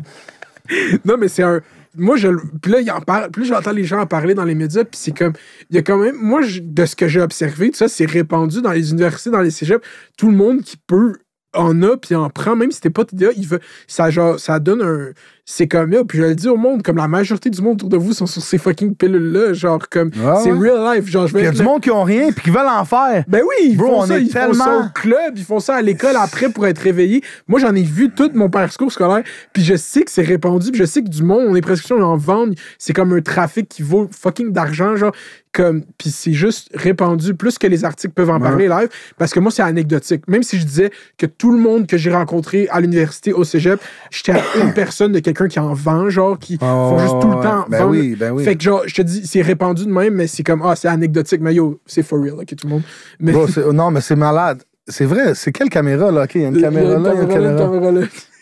Non, 1.07 1.17
mais 1.17 1.29
c'est 1.29 1.43
un. 1.43 1.63
Moi, 1.97 2.17
je. 2.17 2.29
Puis 2.63 2.73
là, 2.73 2.81
il 2.81 2.91
en 2.91 3.01
parle. 3.01 3.31
Plus 3.31 3.47
j'entends 3.47 3.73
les 3.73 3.85
gens 3.85 4.01
en 4.01 4.07
parler 4.07 4.35
dans 4.35 4.45
les 4.45 4.55
médias, 4.55 4.85
puis 4.85 4.99
c'est 4.99 5.17
comme. 5.17 5.33
Il 5.71 5.77
y 5.77 5.79
a 5.79 5.83
quand 5.83 5.99
même. 5.99 6.17
Moi, 6.17 6.43
de 6.61 6.87
ce 6.87 6.97
que 6.97 7.09
j'ai 7.09 7.21
observé, 7.21 7.71
tout 7.71 7.77
ça, 7.77 7.89
c'est 7.89 8.07
répandu 8.07 8.63
dans 8.63 8.73
les 8.73 8.91
universités, 8.91 9.31
dans 9.31 9.41
les 9.41 9.51
cégeps. 9.51 9.85
Tout 10.17 10.31
le 10.31 10.37
monde 10.37 10.63
qui 10.63 10.77
peut 10.77 11.15
en 11.55 11.83
a, 11.83 11.97
puis 11.97 12.15
en 12.15 12.29
prend, 12.31 12.55
même 12.55 12.71
si 12.71 12.81
t'es 12.81 12.91
pas 12.91 13.05
TDA, 13.05 13.31
il 13.37 13.47
veut. 13.47 13.61
Ça, 13.87 14.11
genre, 14.11 14.39
ça 14.39 14.59
donne 14.59 14.83
un. 14.83 15.13
C'est 15.49 15.69
comme, 15.69 15.93
yo, 15.93 16.05
puis 16.05 16.19
je 16.19 16.25
le 16.25 16.35
dis 16.35 16.49
au 16.49 16.57
monde, 16.57 16.83
comme 16.83 16.97
la 16.97 17.07
majorité 17.07 17.51
du 17.51 17.63
monde 17.63 17.75
autour 17.75 17.89
de 17.89 17.97
vous 17.97 18.13
sont 18.13 18.27
sur 18.27 18.43
ces 18.43 18.59
fucking 18.59 18.97
pilules-là, 18.97 19.53
genre, 19.53 19.89
comme, 19.89 20.11
Ah 20.27 20.41
c'est 20.43 20.51
real 20.51 20.97
life. 20.97 21.09
Genre, 21.09 21.29
je 21.29 21.33
vais 21.33 21.43
Il 21.43 21.45
y 21.45 21.47
a 21.47 21.53
du 21.53 21.63
monde 21.63 21.81
qui 21.81 21.91
ont 21.93 22.03
rien 22.03 22.33
puis 22.33 22.43
qui 22.43 22.51
veulent 22.51 22.67
en 22.67 22.85
faire. 22.85 23.25
Ben 23.29 23.43
oui, 23.43 23.69
ils 23.71 23.77
Bro, 23.77 23.87
font 23.87 24.03
on 24.03 24.07
ça, 24.07 24.19
est 24.19 24.23
ils 24.23 24.31
font 24.33 24.53
ça 24.53 24.79
au 24.79 24.89
club, 24.93 25.35
ils 25.37 25.45
font 25.45 25.61
ça 25.61 25.77
à 25.77 25.83
l'école 25.83 26.17
après 26.17 26.49
pour 26.49 26.67
être 26.67 26.81
réveillés. 26.81 27.23
Moi, 27.47 27.61
j'en 27.61 27.77
ai 27.77 27.83
vu 27.83 28.11
tout 28.11 28.29
mon 28.35 28.51
parcours 28.51 28.91
scolaire, 28.91 29.23
puis 29.53 29.63
je 29.63 29.77
sais 29.77 30.03
que 30.03 30.11
c'est 30.11 30.23
répandu, 30.23 30.73
puis 30.73 30.81
je 30.81 30.85
sais 30.85 31.05
que 31.05 31.09
du 31.09 31.23
monde, 31.23 31.47
on 31.49 31.55
est 31.55 31.61
presque 31.61 31.85
sûr 31.85 32.05
en 32.05 32.17
vendre, 32.17 32.55
c'est 32.77 32.93
comme 32.93 33.13
un 33.13 33.21
trafic 33.21 33.69
qui 33.69 33.83
vaut 33.83 34.09
fucking 34.11 34.51
d'argent, 34.51 34.97
genre, 34.97 35.13
comme, 35.57 35.85
puis 35.97 36.11
c'est 36.11 36.35
juste 36.35 36.69
répandu 36.75 37.35
plus 37.35 37.57
que 37.57 37.67
les 37.67 37.85
articles 37.85 38.13
peuvent 38.13 38.29
en 38.29 38.39
parler 38.39 38.69
live, 38.69 38.89
parce 39.17 39.33
que 39.33 39.41
moi, 39.41 39.51
c'est 39.51 39.63
anecdotique. 39.63 40.29
Même 40.29 40.43
si 40.43 40.59
je 40.59 40.67
disais 40.67 40.91
que 41.17 41.25
tout 41.25 41.51
le 41.51 41.59
monde 41.59 41.87
que 41.87 41.97
j'ai 41.97 42.13
rencontré 42.13 42.69
à 42.71 42.81
l'université, 42.81 43.33
au 43.33 43.43
cégep, 43.43 43.81
j'étais 44.11 44.33
à 44.33 44.43
une 44.63 44.75
personne 44.75 45.13
de 45.13 45.21
quelqu'un 45.37 45.49
qui 45.49 45.59
en 45.61 45.75
vend, 45.75 46.09
genre, 46.11 46.39
qui 46.39 46.57
font 46.59 46.99
juste 46.99 47.21
tout 47.21 47.29
le 47.31 47.43
temps 47.43 47.67
Ben 47.69 47.79
vendre. 47.79 47.91
oui, 47.91 48.17
ben 48.19 48.33
oui. 48.33 48.45
Fait 48.45 48.57
que 48.57 48.63
genre, 48.63 48.83
je 48.87 48.95
te 48.95 49.03
dis, 49.03 49.27
c'est 49.27 49.43
répandu 49.43 49.85
de 49.85 49.93
même, 49.93 50.15
mais 50.15 50.27
c'est 50.27 50.43
comme, 50.43 50.63
ah, 50.65 50.75
c'est 50.77 50.89
anecdotique, 50.89 51.41
mais 51.41 51.55
yo, 51.55 51.81
c'est 51.87 52.03
for 52.03 52.21
real, 52.21 52.35
ok, 52.35 52.57
tout 52.57 52.67
le 52.67 52.71
monde. 52.75 52.83
Mais, 53.21 53.33
Bro, 53.33 53.47
non, 53.73 53.91
mais 53.91 54.01
c'est 54.01 54.17
malade. 54.17 54.63
C'est 54.89 55.05
vrai, 55.05 55.35
c'est 55.35 55.53
quelle 55.53 55.69
caméra 55.69 56.11
là? 56.11 56.25
OK, 56.25 56.35
il 56.37 56.43
y 56.43 56.45
a 56.45 56.49
une 56.49 56.61
caméra 56.61 56.99
là, 56.99 57.11
il 57.13 57.17
y 57.17 57.21
a 57.21 57.23
une 57.23 57.29
caméra. 57.29 57.59
caméra 57.59 57.91
là. 57.91 58.01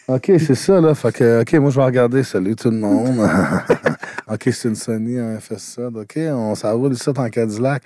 OK, 0.09 0.33
c'est 0.39 0.55
ça 0.55 0.79
là. 0.83 0.95
Fait 0.95 1.11
que, 1.13 1.41
OK, 1.41 1.53
moi 1.55 1.71
je 1.71 1.77
vais 1.77 1.85
regarder. 1.87 2.23
Salut 2.23 2.55
tout 2.55 2.71
le 2.71 2.77
monde. 2.77 3.27
OK, 4.31 4.51
c'est 4.53 4.69
une 4.69 4.75
Sony, 4.75 5.19
un 5.19 5.37
FS7. 5.37 5.99
OK, 6.03 6.19
on 6.19 6.55
s'en 6.55 6.77
roule 6.77 6.95
ça 6.97 7.13
en 7.17 7.29
Cadillac. 7.31 7.83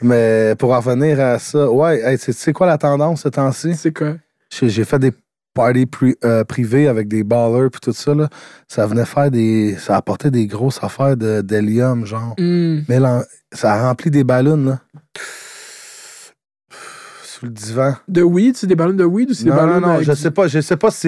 mais 0.00 0.54
pour 0.56 0.72
en 0.72 0.78
revenir 0.78 1.18
à 1.18 1.40
ça, 1.40 1.68
ouais, 1.68 2.00
hey, 2.04 2.16
tu 2.18 2.32
sais 2.32 2.52
quoi 2.52 2.68
la 2.68 2.78
tendance 2.78 3.22
ce 3.22 3.28
temps-ci? 3.28 3.74
C'est 3.74 3.96
quoi? 3.96 4.14
J'ai 4.50 4.68
j'ai 4.68 4.84
fait 4.84 5.00
des 5.00 5.12
parties 5.56 5.86
pri- 5.86 6.14
euh, 6.24 6.44
privées 6.44 6.86
avec 6.86 7.08
des 7.08 7.24
ballers 7.24 7.70
puis 7.70 7.80
tout 7.80 7.92
ça 7.92 8.14
là. 8.14 8.28
Ça 8.68 8.86
venait 8.86 9.04
faire 9.06 9.30
des. 9.30 9.76
Ça 9.78 9.96
apportait 9.96 10.30
des 10.30 10.46
grosses 10.46 10.78
affaires 10.82 11.16
d'hélium, 11.16 12.04
genre. 12.06 12.34
Mais 12.88 13.00
là, 13.00 13.24
ça 13.52 13.72
a 13.72 13.88
rempli 13.88 14.10
des 14.10 14.24
ballons, 14.24 14.56
là. 14.64 14.80
Sous 17.24 17.46
le 17.46 17.52
divan. 17.52 17.94
De 18.08 18.22
weed, 18.22 18.56
c'est 18.56 18.66
des 18.66 18.76
ballons 18.76 18.94
de 18.94 19.04
weed 19.04 19.30
ou 19.30 19.34
c'est 19.34 19.44
des 19.44 19.50
ballons 19.50 19.80
non, 19.80 19.88
non, 19.88 19.94
avec 19.94 20.06
je 20.06 20.12
sais 20.12 20.30
pas. 20.30 20.46
Je 20.48 20.60
sais 20.60 20.76
pas 20.76 20.90
si 20.90 20.98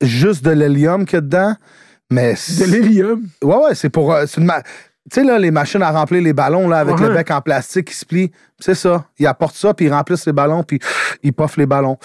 c'est 0.00 0.06
juste 0.06 0.44
de 0.44 0.50
l'hélium 0.50 1.04
qu'il 1.06 1.16
y 1.16 1.18
a 1.18 1.20
dedans, 1.20 1.54
mais... 2.10 2.34
de 2.34 2.64
l'hélium? 2.64 3.22
Ouais, 3.42 3.56
ouais, 3.56 3.74
c'est 3.74 3.90
pour... 3.90 4.12
euh, 4.12 4.24
c'est 4.26 4.40
une 4.40 4.46
ma- 4.46 4.62
Tu 4.62 4.70
sais, 5.20 5.24
là, 5.24 5.38
les 5.38 5.50
machines 5.52 5.82
à 5.82 5.90
remplir 5.92 6.22
les 6.22 6.32
ballons, 6.32 6.68
là, 6.68 6.78
avec 6.78 6.98
le 6.98 7.14
bec 7.14 7.30
en 7.30 7.40
plastique 7.40 7.88
qui 7.88 7.94
se 7.94 8.04
plie, 8.04 8.32
c'est 8.58 8.74
ça. 8.74 9.04
Ils 9.18 9.26
apportent 9.26 9.54
ça, 9.56 9.74
puis 9.74 9.86
ils 9.86 9.92
remplissent 9.92 10.26
les 10.26 10.32
ballons, 10.32 10.62
puis 10.64 10.80
ils 11.22 11.32
puffent 11.32 11.56
les 11.56 11.66
ballons. 11.66 11.98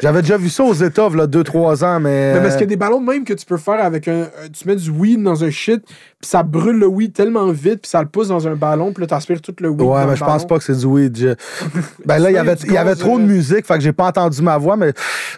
J'avais 0.00 0.22
déjà 0.22 0.36
vu 0.36 0.48
ça 0.48 0.64
aux 0.64 0.72
États, 0.74 1.08
là, 1.10 1.26
2-3 1.26 1.84
ans, 1.84 2.00
mais... 2.00 2.34
Mais 2.34 2.40
parce 2.40 2.52
qu'il 2.54 2.62
y 2.62 2.64
a 2.64 2.66
des 2.66 2.76
ballons 2.76 3.00
de 3.00 3.06
même 3.06 3.24
que 3.24 3.34
tu 3.34 3.44
peux 3.44 3.56
faire 3.58 3.84
avec 3.84 4.08
un. 4.08 4.28
Tu 4.52 4.66
mets 4.66 4.76
du 4.76 4.90
weed 4.90 5.22
dans 5.22 5.44
un 5.44 5.50
shit, 5.50 5.82
puis 5.84 5.94
ça 6.28 6.42
brûle 6.42 6.78
le 6.78 6.86
weed 6.86 7.12
tellement 7.12 7.50
vite, 7.52 7.82
puis 7.82 7.90
ça 7.90 8.00
le 8.02 8.08
pousse 8.08 8.28
dans 8.28 8.48
un 8.48 8.54
ballon, 8.56 8.92
puis 8.92 9.02
là, 9.02 9.06
t'aspires 9.08 9.40
tout 9.42 9.54
le 9.60 9.68
weed. 9.68 9.80
Ouais, 9.82 10.06
mais 10.06 10.16
je 10.16 10.24
pense 10.24 10.46
pas 10.46 10.58
que 10.58 10.64
c'est 10.64 10.76
du 10.78 10.86
weed. 10.86 11.16
Je- 11.16 11.34
Ben 12.06 12.18
là, 12.18 12.30
il 12.30 12.34
y 12.34 12.38
avait, 12.38 12.54
il 12.64 12.72
y 12.72 12.78
avait 12.78 12.94
trop 12.96 13.18
de 13.18 13.24
musique, 13.24 13.66
fait 13.66 13.74
que 13.74 13.80
j'ai 13.80 13.92
pas 13.92 14.06
entendu 14.06 14.40
ma 14.42 14.56
voix, 14.58 14.76
mais 14.76 14.92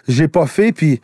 j'ai 0.07 0.27
pas 0.27 0.45
fait, 0.45 0.71
puis 0.71 1.01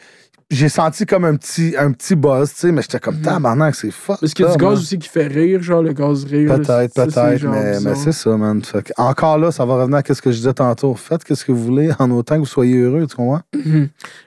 j'ai 0.52 0.68
senti 0.70 1.06
comme 1.06 1.26
un 1.26 1.36
petit, 1.36 1.76
un 1.78 1.92
petit 1.92 2.16
buzz, 2.16 2.52
tu 2.54 2.60
sais, 2.62 2.72
mais 2.72 2.82
j'étais 2.82 3.00
comme 3.00 3.22
tabarnak, 3.22 3.76
c'est 3.76 3.92
fuck. 3.92 4.20
Parce 4.20 4.34
qu'il 4.34 4.46
y 4.46 4.48
a 4.48 4.52
du 4.52 4.58
gaz 4.58 4.80
aussi 4.80 4.98
qui 4.98 5.08
fait 5.08 5.28
rire, 5.28 5.62
genre 5.62 5.84
le 5.84 5.94
gaz 5.94 6.24
rire. 6.26 6.56
Peut-être, 6.56 6.94
peut-être, 6.94 7.44
mais, 7.52 7.80
mais 7.82 7.96
c'est 7.96 8.12
ça, 8.12 8.36
man. 8.36 8.64
Fait 8.64 8.82
que 8.84 8.92
encore 8.98 9.38
là, 9.38 9.52
ça 9.52 9.64
va 9.66 9.76
revenir 9.76 10.00
à 10.08 10.14
ce 10.14 10.22
que 10.22 10.32
je 10.32 10.38
disais 10.38 10.54
tantôt. 10.54 10.96
Faites 10.96 11.22
ce 11.36 11.46
que 11.46 11.52
vous 11.52 11.64
voulez 11.64 11.92
en 12.00 12.10
autant 12.12 12.36
que 12.36 12.40
vous 12.40 12.46
soyez 12.46 12.78
heureux, 12.78 13.06
tu 13.08 13.16
comprends? 13.16 13.42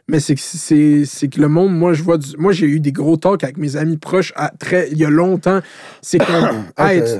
Mais 0.09 0.20
c'est 0.20 0.35
que 0.36 0.40
c'est 0.40 1.28
que 1.28 1.40
le 1.40 1.49
monde, 1.49 1.77
moi, 1.77 1.93
je 1.93 2.03
vois 2.05 2.19
du- 2.19 2.36
Moi, 2.39 2.53
j'ai 2.53 2.66
eu 2.66 2.78
des 2.81 2.93
gros 2.93 3.16
talks 3.16 3.43
avec 3.43 3.57
mes 3.57 3.77
amis 3.77 3.97
proches 3.97 4.32
à 4.36 4.51
très, 4.57 4.89
il 4.93 4.99
y 4.99 5.05
a 5.05 5.11
longtemps. 5.11 5.61
C'est 6.03 6.19
comme. 6.19 6.65
Hey, 6.78 7.03
tu- 7.03 7.11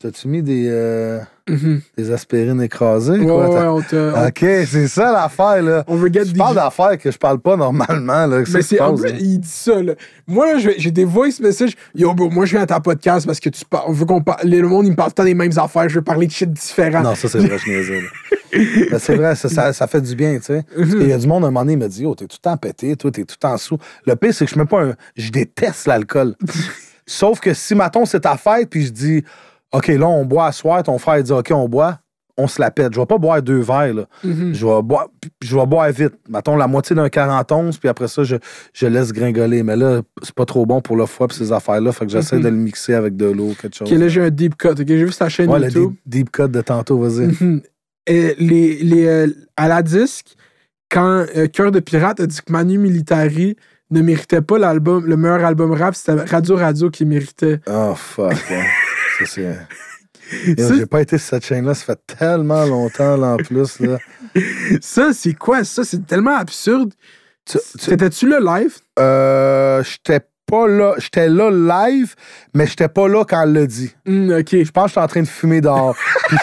T'as-tu 0.00 0.28
mis 0.28 0.42
des, 0.44 0.66
euh, 0.68 1.18
Mhm. 1.48 1.80
des 1.96 2.12
aspirines 2.12 2.62
écrasées? 2.62 3.18
Ouais, 3.18 3.26
quoi? 3.26 3.48
ouais, 3.48 3.66
on 3.66 3.80
te. 3.82 4.28
Ok, 4.28 4.66
c'est 4.68 4.86
ça 4.86 5.10
l'affaire, 5.12 5.60
là. 5.60 5.82
On 5.88 5.96
veut 5.96 6.08
get 6.12 6.24
Je 6.26 6.30
des- 6.32 6.38
parle 6.38 6.54
d'affaires 6.54 6.96
que 6.98 7.10
je 7.10 7.18
parle 7.18 7.40
pas 7.40 7.56
normalement, 7.56 8.26
là. 8.26 8.42
Mais 8.52 8.62
c'est 8.62 8.78
en 8.80 8.94
plus, 8.94 9.10
il 9.18 9.40
dit 9.40 9.48
ça, 9.48 9.82
là. 9.82 9.94
Moi, 10.28 10.58
j'ai 10.58 10.92
des 10.92 11.04
voice 11.04 11.40
messages. 11.40 11.72
Yo, 11.96 12.14
bro, 12.14 12.30
moi, 12.30 12.46
je 12.46 12.52
viens 12.52 12.62
à 12.62 12.66
ta 12.66 12.78
podcast 12.78 13.26
parce 13.26 13.40
que 13.40 13.48
tu 13.48 13.64
parles. 13.64 13.86
On 13.88 13.92
veut 13.92 14.04
qu'on 14.04 14.22
parle. 14.22 14.48
Le 14.48 14.62
monde, 14.68 14.86
il 14.86 14.90
me 14.92 14.94
parle 14.96 15.08
tout 15.10 15.14
le 15.22 15.24
temps 15.24 15.28
des 15.28 15.34
mêmes 15.34 15.58
affaires. 15.58 15.88
Je 15.88 15.96
veux 15.96 16.02
parler 16.02 16.28
de 16.28 16.32
shit 16.32 16.52
différents. 16.52 17.02
Non, 17.02 17.16
ça, 17.16 17.28
c'est 17.28 17.38
vrai, 17.40 17.58
je 17.58 17.68
niaisais, 17.68 18.00
là. 18.00 18.08
Mais 18.92 18.98
c'est 19.00 19.16
vrai, 19.16 19.34
ça, 19.34 19.48
ça, 19.48 19.72
ça 19.72 19.86
fait 19.88 20.00
du 20.00 20.14
bien, 20.14 20.36
tu 20.38 20.44
sais. 20.44 20.64
Parce 20.76 20.90
qu'il 20.90 21.08
y 21.08 21.12
a 21.12 21.18
du 21.18 21.26
monde, 21.26 21.42
à 21.44 21.48
un 21.48 21.50
moment 21.50 21.62
donné, 21.64 21.72
il 21.72 21.78
me 21.80 21.88
dit, 21.88 22.06
oh, 22.06 22.14
t'es 22.14 22.26
tout 22.26 22.36
le 22.40 22.50
temps 22.50 22.56
pété, 22.56 22.94
toi, 22.94 23.10
t'es 23.10 23.22
tout 23.24 23.34
le 23.36 23.48
temps 23.48 23.56
sous. 23.58 23.78
Le 24.06 24.14
pire, 24.14 24.32
c'est 24.32 24.44
que 24.46 24.52
je 24.52 24.56
même 24.58 24.68
pas 24.68 24.80
un. 24.84 24.94
Je 25.16 25.30
déteste 25.32 25.88
l'alcool. 25.88 26.36
Sauf 27.06 27.40
que 27.40 27.52
si, 27.52 27.74
mettons, 27.74 28.04
c'est 28.04 28.20
ta 28.20 28.36
fête, 28.36 28.70
puis 28.70 28.84
je 28.86 28.90
dis, 28.92 29.24
OK, 29.72 29.88
là, 29.88 30.06
on 30.08 30.24
boit 30.24 30.46
à 30.46 30.52
soir, 30.52 30.82
ton 30.82 30.98
frère 30.98 31.22
dit, 31.22 31.32
OK, 31.32 31.50
on 31.52 31.68
boit, 31.68 31.98
on 32.38 32.46
se 32.46 32.60
la 32.60 32.70
pète. 32.70 32.94
Je 32.94 33.00
vais 33.00 33.06
pas 33.06 33.18
boire 33.18 33.42
deux 33.42 33.58
verres, 33.60 33.92
là. 33.94 34.04
Mhm. 34.24 34.54
Je 34.54 34.64
vais 34.66 34.80
boire, 34.82 35.08
je 35.42 35.56
vais 35.56 35.66
boire 35.66 35.90
vite. 35.90 36.14
Mettons 36.28 36.56
la 36.56 36.66
moitié 36.68 36.94
d'un 36.96 37.08
41, 37.08 37.70
puis 37.78 37.88
après 37.88 38.08
ça, 38.08 38.22
je, 38.24 38.36
je 38.72 38.86
laisse 38.86 39.12
gringoler. 39.12 39.62
Mais 39.62 39.76
là, 39.76 40.00
c'est 40.22 40.34
pas 40.34 40.44
trop 40.46 40.64
bon 40.64 40.80
pour 40.80 40.96
le 40.96 41.04
foie, 41.06 41.26
puis 41.28 41.36
ces 41.36 41.52
affaires-là. 41.52 41.92
Fait 41.92 42.06
que 42.06 42.12
j'essaie 42.12 42.36
Mhm. 42.36 42.42
de 42.42 42.48
le 42.48 42.56
mixer 42.56 42.94
avec 42.94 43.16
de 43.16 43.26
l'eau, 43.26 43.54
quelque 43.60 43.74
chose. 43.76 43.92
Ok, 43.92 43.98
là, 43.98 44.08
j'ai 44.08 44.22
un 44.22 44.30
deep 44.30 44.56
cut. 44.56 44.68
Ok, 44.68 44.84
j'ai 44.86 45.04
vu 45.04 45.10
ta 45.12 45.28
chaîne 45.28 45.50
ouais, 45.50 45.58
le 45.58 45.66
YouTube. 45.66 45.92
deep, 46.06 46.24
deep 46.26 46.30
cut 46.30 46.48
de 46.48 46.60
tantôt, 46.60 46.98
vas-y. 46.98 47.26
Mhm. 47.26 47.60
Et 48.06 48.34
les, 48.38 48.76
les, 48.84 49.06
euh, 49.06 49.26
à 49.56 49.68
la 49.68 49.82
disque, 49.82 50.34
quand 50.90 51.26
euh, 51.36 51.46
Cœur 51.48 51.72
de 51.72 51.80
Pirate 51.80 52.20
a 52.20 52.26
dit 52.26 52.38
que 52.38 52.50
Manu 52.50 52.78
Militari 52.78 53.56
ne 53.90 54.00
méritait 54.00 54.40
pas 54.40 54.58
l'album, 54.58 55.04
le 55.06 55.16
meilleur 55.18 55.44
album 55.44 55.72
rap, 55.72 55.94
c'était 55.94 56.12
Radio 56.22 56.56
Radio 56.56 56.88
qui 56.88 57.04
méritait. 57.04 57.60
Oh, 57.70 57.92
fuck, 57.94 58.32
c'est. 59.26 59.56
Ça- 60.58 60.74
J'ai 60.76 60.84
pas 60.86 61.00
été 61.00 61.16
sur 61.16 61.28
cette 61.30 61.46
chaîne-là, 61.46 61.72
ça 61.74 61.84
fait 61.86 62.00
tellement 62.18 62.64
longtemps, 62.66 63.16
là, 63.16 63.28
en 63.28 63.36
plus. 63.38 63.80
Là. 63.80 63.96
Ça, 64.82 65.12
c'est 65.14 65.32
quoi 65.32 65.64
ça? 65.64 65.84
C'est 65.84 66.06
tellement 66.06 66.36
absurde. 66.36 66.92
Tu- 67.46 67.56
tu- 67.58 67.78
C'était-tu 67.78 68.28
le 68.28 68.38
live? 68.44 68.76
Euh, 68.98 69.82
j'étais 69.82 70.20
pas 70.44 70.66
là. 70.68 70.94
J'étais 70.98 71.28
là 71.30 71.50
live, 71.50 72.14
mais 72.52 72.66
j'étais 72.66 72.88
pas 72.88 73.08
là 73.08 73.24
quand 73.24 73.42
elle 73.42 73.54
l'a 73.54 73.64
dit. 73.66 73.94
Hmm, 74.04 74.30
ok. 74.32 74.48
Je 74.50 74.70
pense 74.70 74.84
que 74.84 74.88
j'étais 74.90 75.00
en 75.00 75.06
train 75.06 75.22
de 75.22 75.28
fumer 75.28 75.62
dehors. 75.62 75.96
puis 76.28 76.38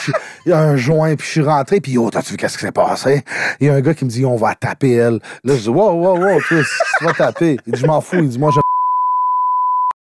il 0.47 0.49
y 0.49 0.53
a 0.53 0.59
un 0.61 0.75
joint, 0.77 1.15
puis 1.15 1.25
je 1.27 1.31
suis 1.33 1.41
rentré, 1.41 1.79
puis 1.79 1.95
oh, 1.99 2.09
t'as-tu 2.09 2.31
vu 2.31 2.37
qu'est-ce 2.37 2.57
qui 2.57 2.65
s'est 2.65 2.71
passé? 2.71 3.23
Il 3.59 3.67
y 3.67 3.69
a 3.69 3.75
un 3.75 3.81
gars 3.81 3.93
qui 3.93 4.05
me 4.05 4.09
dit, 4.09 4.25
on 4.25 4.35
va 4.35 4.55
taper 4.55 4.93
elle. 4.93 5.19
Là, 5.43 5.55
je 5.55 5.61
dis, 5.61 5.69
wow, 5.69 5.91
wow, 5.91 6.17
wow, 6.19 6.41
tu 6.47 6.55
vas 7.01 7.13
taper. 7.13 7.57
Il 7.67 7.73
dit, 7.73 7.79
je 7.81 7.85
m'en 7.85 8.01
fous. 8.01 8.15
Il 8.17 8.29
dit, 8.29 8.39
moi, 8.39 8.49
je. 8.51 8.59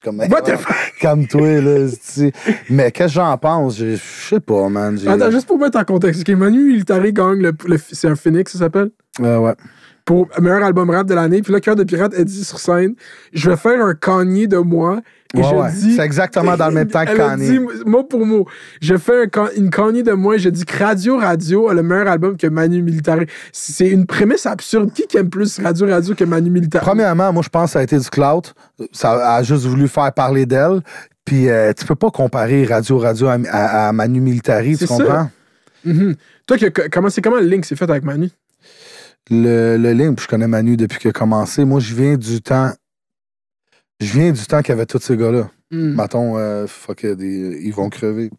Comme, 0.04 0.18
What 0.18 0.42
the 0.42 0.56
fuck? 0.58 0.76
comme 1.00 1.28
toi, 1.28 1.62
là. 1.62 1.88
Mais 2.72 2.92
qu'est-ce 2.92 3.14
que 3.14 3.20
j'en 3.22 3.38
pense? 3.38 3.78
Je 3.78 3.96
sais 3.98 4.40
pas, 4.40 4.68
man. 4.68 4.98
Attends, 5.08 5.30
juste 5.30 5.46
pour 5.48 5.60
mettre 5.60 5.78
en 5.78 5.84
contexte. 5.84 6.28
Manu 6.30 6.64
Militari 6.64 7.14
gagne 7.14 7.40
le, 7.40 7.54
le- 7.68 7.78
c'est 7.92 8.08
un 8.08 8.16
Phoenix, 8.16 8.52
ça 8.54 8.60
s'appelle? 8.60 8.90
Euh, 9.20 9.38
ouais. 9.38 9.54
Pour 10.12 10.28
meilleur 10.42 10.62
album 10.64 10.90
rap 10.90 11.08
de 11.08 11.14
l'année. 11.14 11.42
Puis 11.42 11.54
là, 11.54 11.62
Cœur 11.62 11.78
de 11.78 11.86
Pirate 11.86 12.14
a 12.20 12.24
dit 12.26 12.44
sur 12.44 12.60
scène 12.60 12.96
Je 13.32 13.50
vais 13.50 13.56
faire 13.56 13.82
un 13.86 13.94
Kanye 13.94 14.46
de 14.46 14.58
moi. 14.58 15.00
Et 15.34 15.38
Ouais, 15.38 15.44
je 15.50 15.56
ouais. 15.56 15.72
dis. 15.72 15.96
C'est 15.96 16.02
exactement 16.04 16.58
dans 16.58 16.68
le 16.68 16.74
même 16.74 16.90
temps 16.90 17.06
que 17.06 17.12
Elle 17.12 17.18
Kanye. 17.18 17.48
dit, 17.50 17.60
mot 17.86 18.04
pour 18.04 18.26
mot. 18.26 18.46
Je 18.82 18.98
fais 18.98 19.24
un 19.34 19.48
une 19.56 19.70
Kanye 19.70 20.04
de 20.04 20.12
moi 20.12 20.36
et 20.36 20.40
je 20.40 20.50
dis 20.50 20.66
que 20.66 20.78
Radio 20.84 21.16
Radio 21.18 21.70
a 21.70 21.74
le 21.74 21.82
meilleur 21.82 22.10
album 22.10 22.36
que 22.36 22.48
Manu 22.48 22.82
Militari. 22.82 23.26
C'est 23.54 23.88
une 23.88 24.06
prémisse 24.06 24.46
absurde. 24.46 24.92
Qui 24.92 25.06
aime 25.18 25.30
plus 25.30 25.60
Radio 25.60 25.88
Radio 25.88 26.14
que 26.14 26.26
Manu 26.26 26.50
Militari? 26.50 26.84
Premièrement, 26.84 27.32
moi, 27.32 27.42
je 27.42 27.50
pense 27.50 27.68
que 27.70 27.72
ça 27.74 27.80
a 27.80 27.84
été 27.84 27.98
du 27.98 28.10
clout. 28.10 28.42
Ça 28.92 29.36
a 29.38 29.44
juste 29.44 29.64
voulu 29.66 29.88
faire 29.88 30.12
parler 30.12 30.46
d'elle. 30.46 30.82
Puis, 31.24 31.50
euh, 31.50 31.72
tu 31.72 31.86
peux 31.86 31.96
pas 31.96 32.10
comparer 32.12 32.66
Radio 32.66 32.98
Radio 32.98 33.28
à, 33.28 33.38
à- 33.50 33.88
à 33.88 33.92
Manu 33.94 34.20
Militari, 34.20 34.72
tu 34.72 34.80
C'est 34.80 34.88
ça. 34.88 34.98
comprends? 34.98 35.30
Mhm. 35.86 36.16
Toi, 36.46 36.58
que- 36.58 36.90
comment, 36.90 37.10
c'est 37.10 37.22
comment 37.22 37.40
le 37.40 37.46
link 37.48 37.64
s'est 37.64 37.78
fait 37.78 37.90
avec 37.90 38.04
Manu? 38.04 38.30
Le, 39.30 39.78
le 39.78 39.94
link, 39.94 40.20
je 40.20 40.28
connais 40.28 40.48
Manu 40.48 40.78
depuis 40.78 41.00
qu'il 41.00 41.10
a 41.10 41.14
commencé. 41.14 41.64
Moi, 41.64 41.80
je 41.80 41.94
viens 41.94 42.18
du 42.18 42.42
temps. 42.42 42.72
Je 44.00 44.12
viens 44.14 44.32
du 44.32 44.46
temps 44.46 44.62
qu'il 44.62 44.70
y 44.70 44.72
avait 44.72 44.88
tous 44.88 45.00
ces 45.00 45.16
gars-là. 45.16 45.50
Mettons, 45.72 46.38
euh, 46.38 46.68
fuck, 46.68 47.06
des, 47.06 47.60
ils 47.64 47.74
vont 47.74 47.90
crever. 47.90 48.30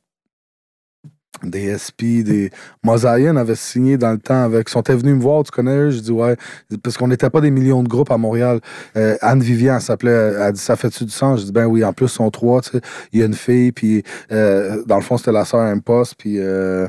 Des 1.43 1.79
SP, 1.81 2.23
des. 2.23 2.51
Mosaïen 2.85 3.37
avait 3.37 3.55
signé 3.55 3.97
dans 3.97 4.13
le 4.13 4.19
temps 4.19 4.43
avec. 4.45 4.69
Ils 4.69 4.73
sont 4.73 4.83
venus 4.87 5.15
me 5.15 5.21
voir, 5.21 5.43
tu 5.45 5.51
connais 5.51 5.77
eux? 5.77 5.91
Je 5.91 6.01
dis 6.01 6.11
ouais. 6.11 6.37
Parce 6.83 6.99
qu'on 6.99 7.09
n'était 7.09 7.31
pas 7.31 7.41
des 7.41 7.51
millions 7.51 7.83
de 7.83 7.89
groupes 7.89 8.11
à 8.11 8.19
Montréal. 8.19 8.61
Euh, 8.97 9.17
Anne 9.23 9.41
Vivian 9.41 9.81
s'appelait. 9.81 10.11
Elle 10.11 10.43
a 10.43 10.53
dit 10.53 10.61
ça 10.61 10.77
fait-tu 10.77 11.05
du 11.05 11.11
sens? 11.11 11.41
Je 11.41 11.47
dis 11.47 11.53
ben 11.53 11.65
oui, 11.67 11.83
en 11.85 11.93
plus, 11.95 12.07
ils 12.07 12.11
sont 12.11 12.31
trois, 12.31 12.61
tu 12.61 12.73
sais. 12.73 12.81
Il 13.13 13.21
y 13.21 13.23
a 13.23 13.27
une 13.27 13.35
fille, 13.35 13.73
puis 13.73 14.03
euh, 14.31 14.85
dans 14.85 14.97
le 14.97 15.03
fond, 15.03 15.17
c'était 15.17 15.33
la 15.33 15.47
sœur 15.47 15.75
poste, 15.85 16.17
puis 16.19 16.39
euh, 16.39 16.87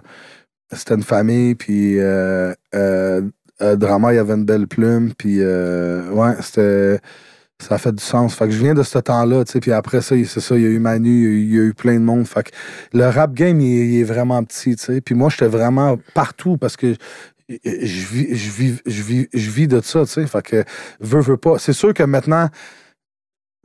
c'était 0.74 0.96
une 0.96 1.04
famille, 1.04 1.56
puis 1.56 1.98
euh, 3.62 3.76
Drama, 3.76 4.14
il 4.14 4.18
y 4.18 4.20
avait 4.20 4.34
une 4.34 4.46
belle 4.46 4.68
plume, 4.68 5.14
puis 5.18 5.38
euh, 5.40 6.10
ouais, 6.12 6.34
c'était. 6.42 7.00
Ça 7.62 7.76
a 7.76 7.78
fait 7.78 7.94
du 7.94 8.04
sens. 8.04 8.36
Fait 8.36 8.46
que 8.46 8.52
je 8.52 8.58
viens 8.58 8.74
de 8.74 8.84
ce 8.84 8.98
temps-là, 9.00 9.46
tu 9.46 9.54
sais, 9.54 9.60
puis 9.62 9.72
après 9.72 10.02
ça, 10.02 10.16
c'est 10.26 10.40
ça, 10.42 10.56
il 10.58 10.64
y 10.64 10.66
a 10.66 10.70
eu 10.70 10.80
Manu, 10.80 11.40
il 11.44 11.54
y 11.56 11.60
a 11.60 11.64
eu, 11.64 11.74
plein 11.74 11.94
de 11.94 12.00
monde. 12.00 12.28
Fait 12.28 12.44
que 12.44 12.50
le 12.92 13.06
rap 13.08 13.34
game, 13.34 13.62
il, 13.62 13.80
est- 13.80 13.88
il 13.88 14.00
est 14.02 14.04
vraiment 14.04 14.44
petit, 14.44 14.76
tu 14.76 14.84
sais. 14.84 15.00
Puis 15.02 15.16
moi, 15.16 15.30
j'étais 15.30 15.48
vraiment 15.48 15.98
partout 16.14 16.58
parce 16.58 16.76
que 16.76 16.96
je 17.48 18.06
vis, 18.08 18.36
je 18.36 18.52
vis, 18.52 18.82
je 18.86 19.02
vis, 19.04 19.28
je 19.34 19.50
vis 19.52 19.68
de 19.68 19.80
ça, 19.82 20.02
tu 20.02 20.12
sais. 20.12 20.28
Fait 20.28 20.42
que, 20.42 20.66
veux, 21.00 21.22
veux 21.22 21.38
pas. 21.38 21.58
C'est 21.58 21.74
sûr 21.74 21.94
que 21.94 22.04
maintenant, 22.04 22.50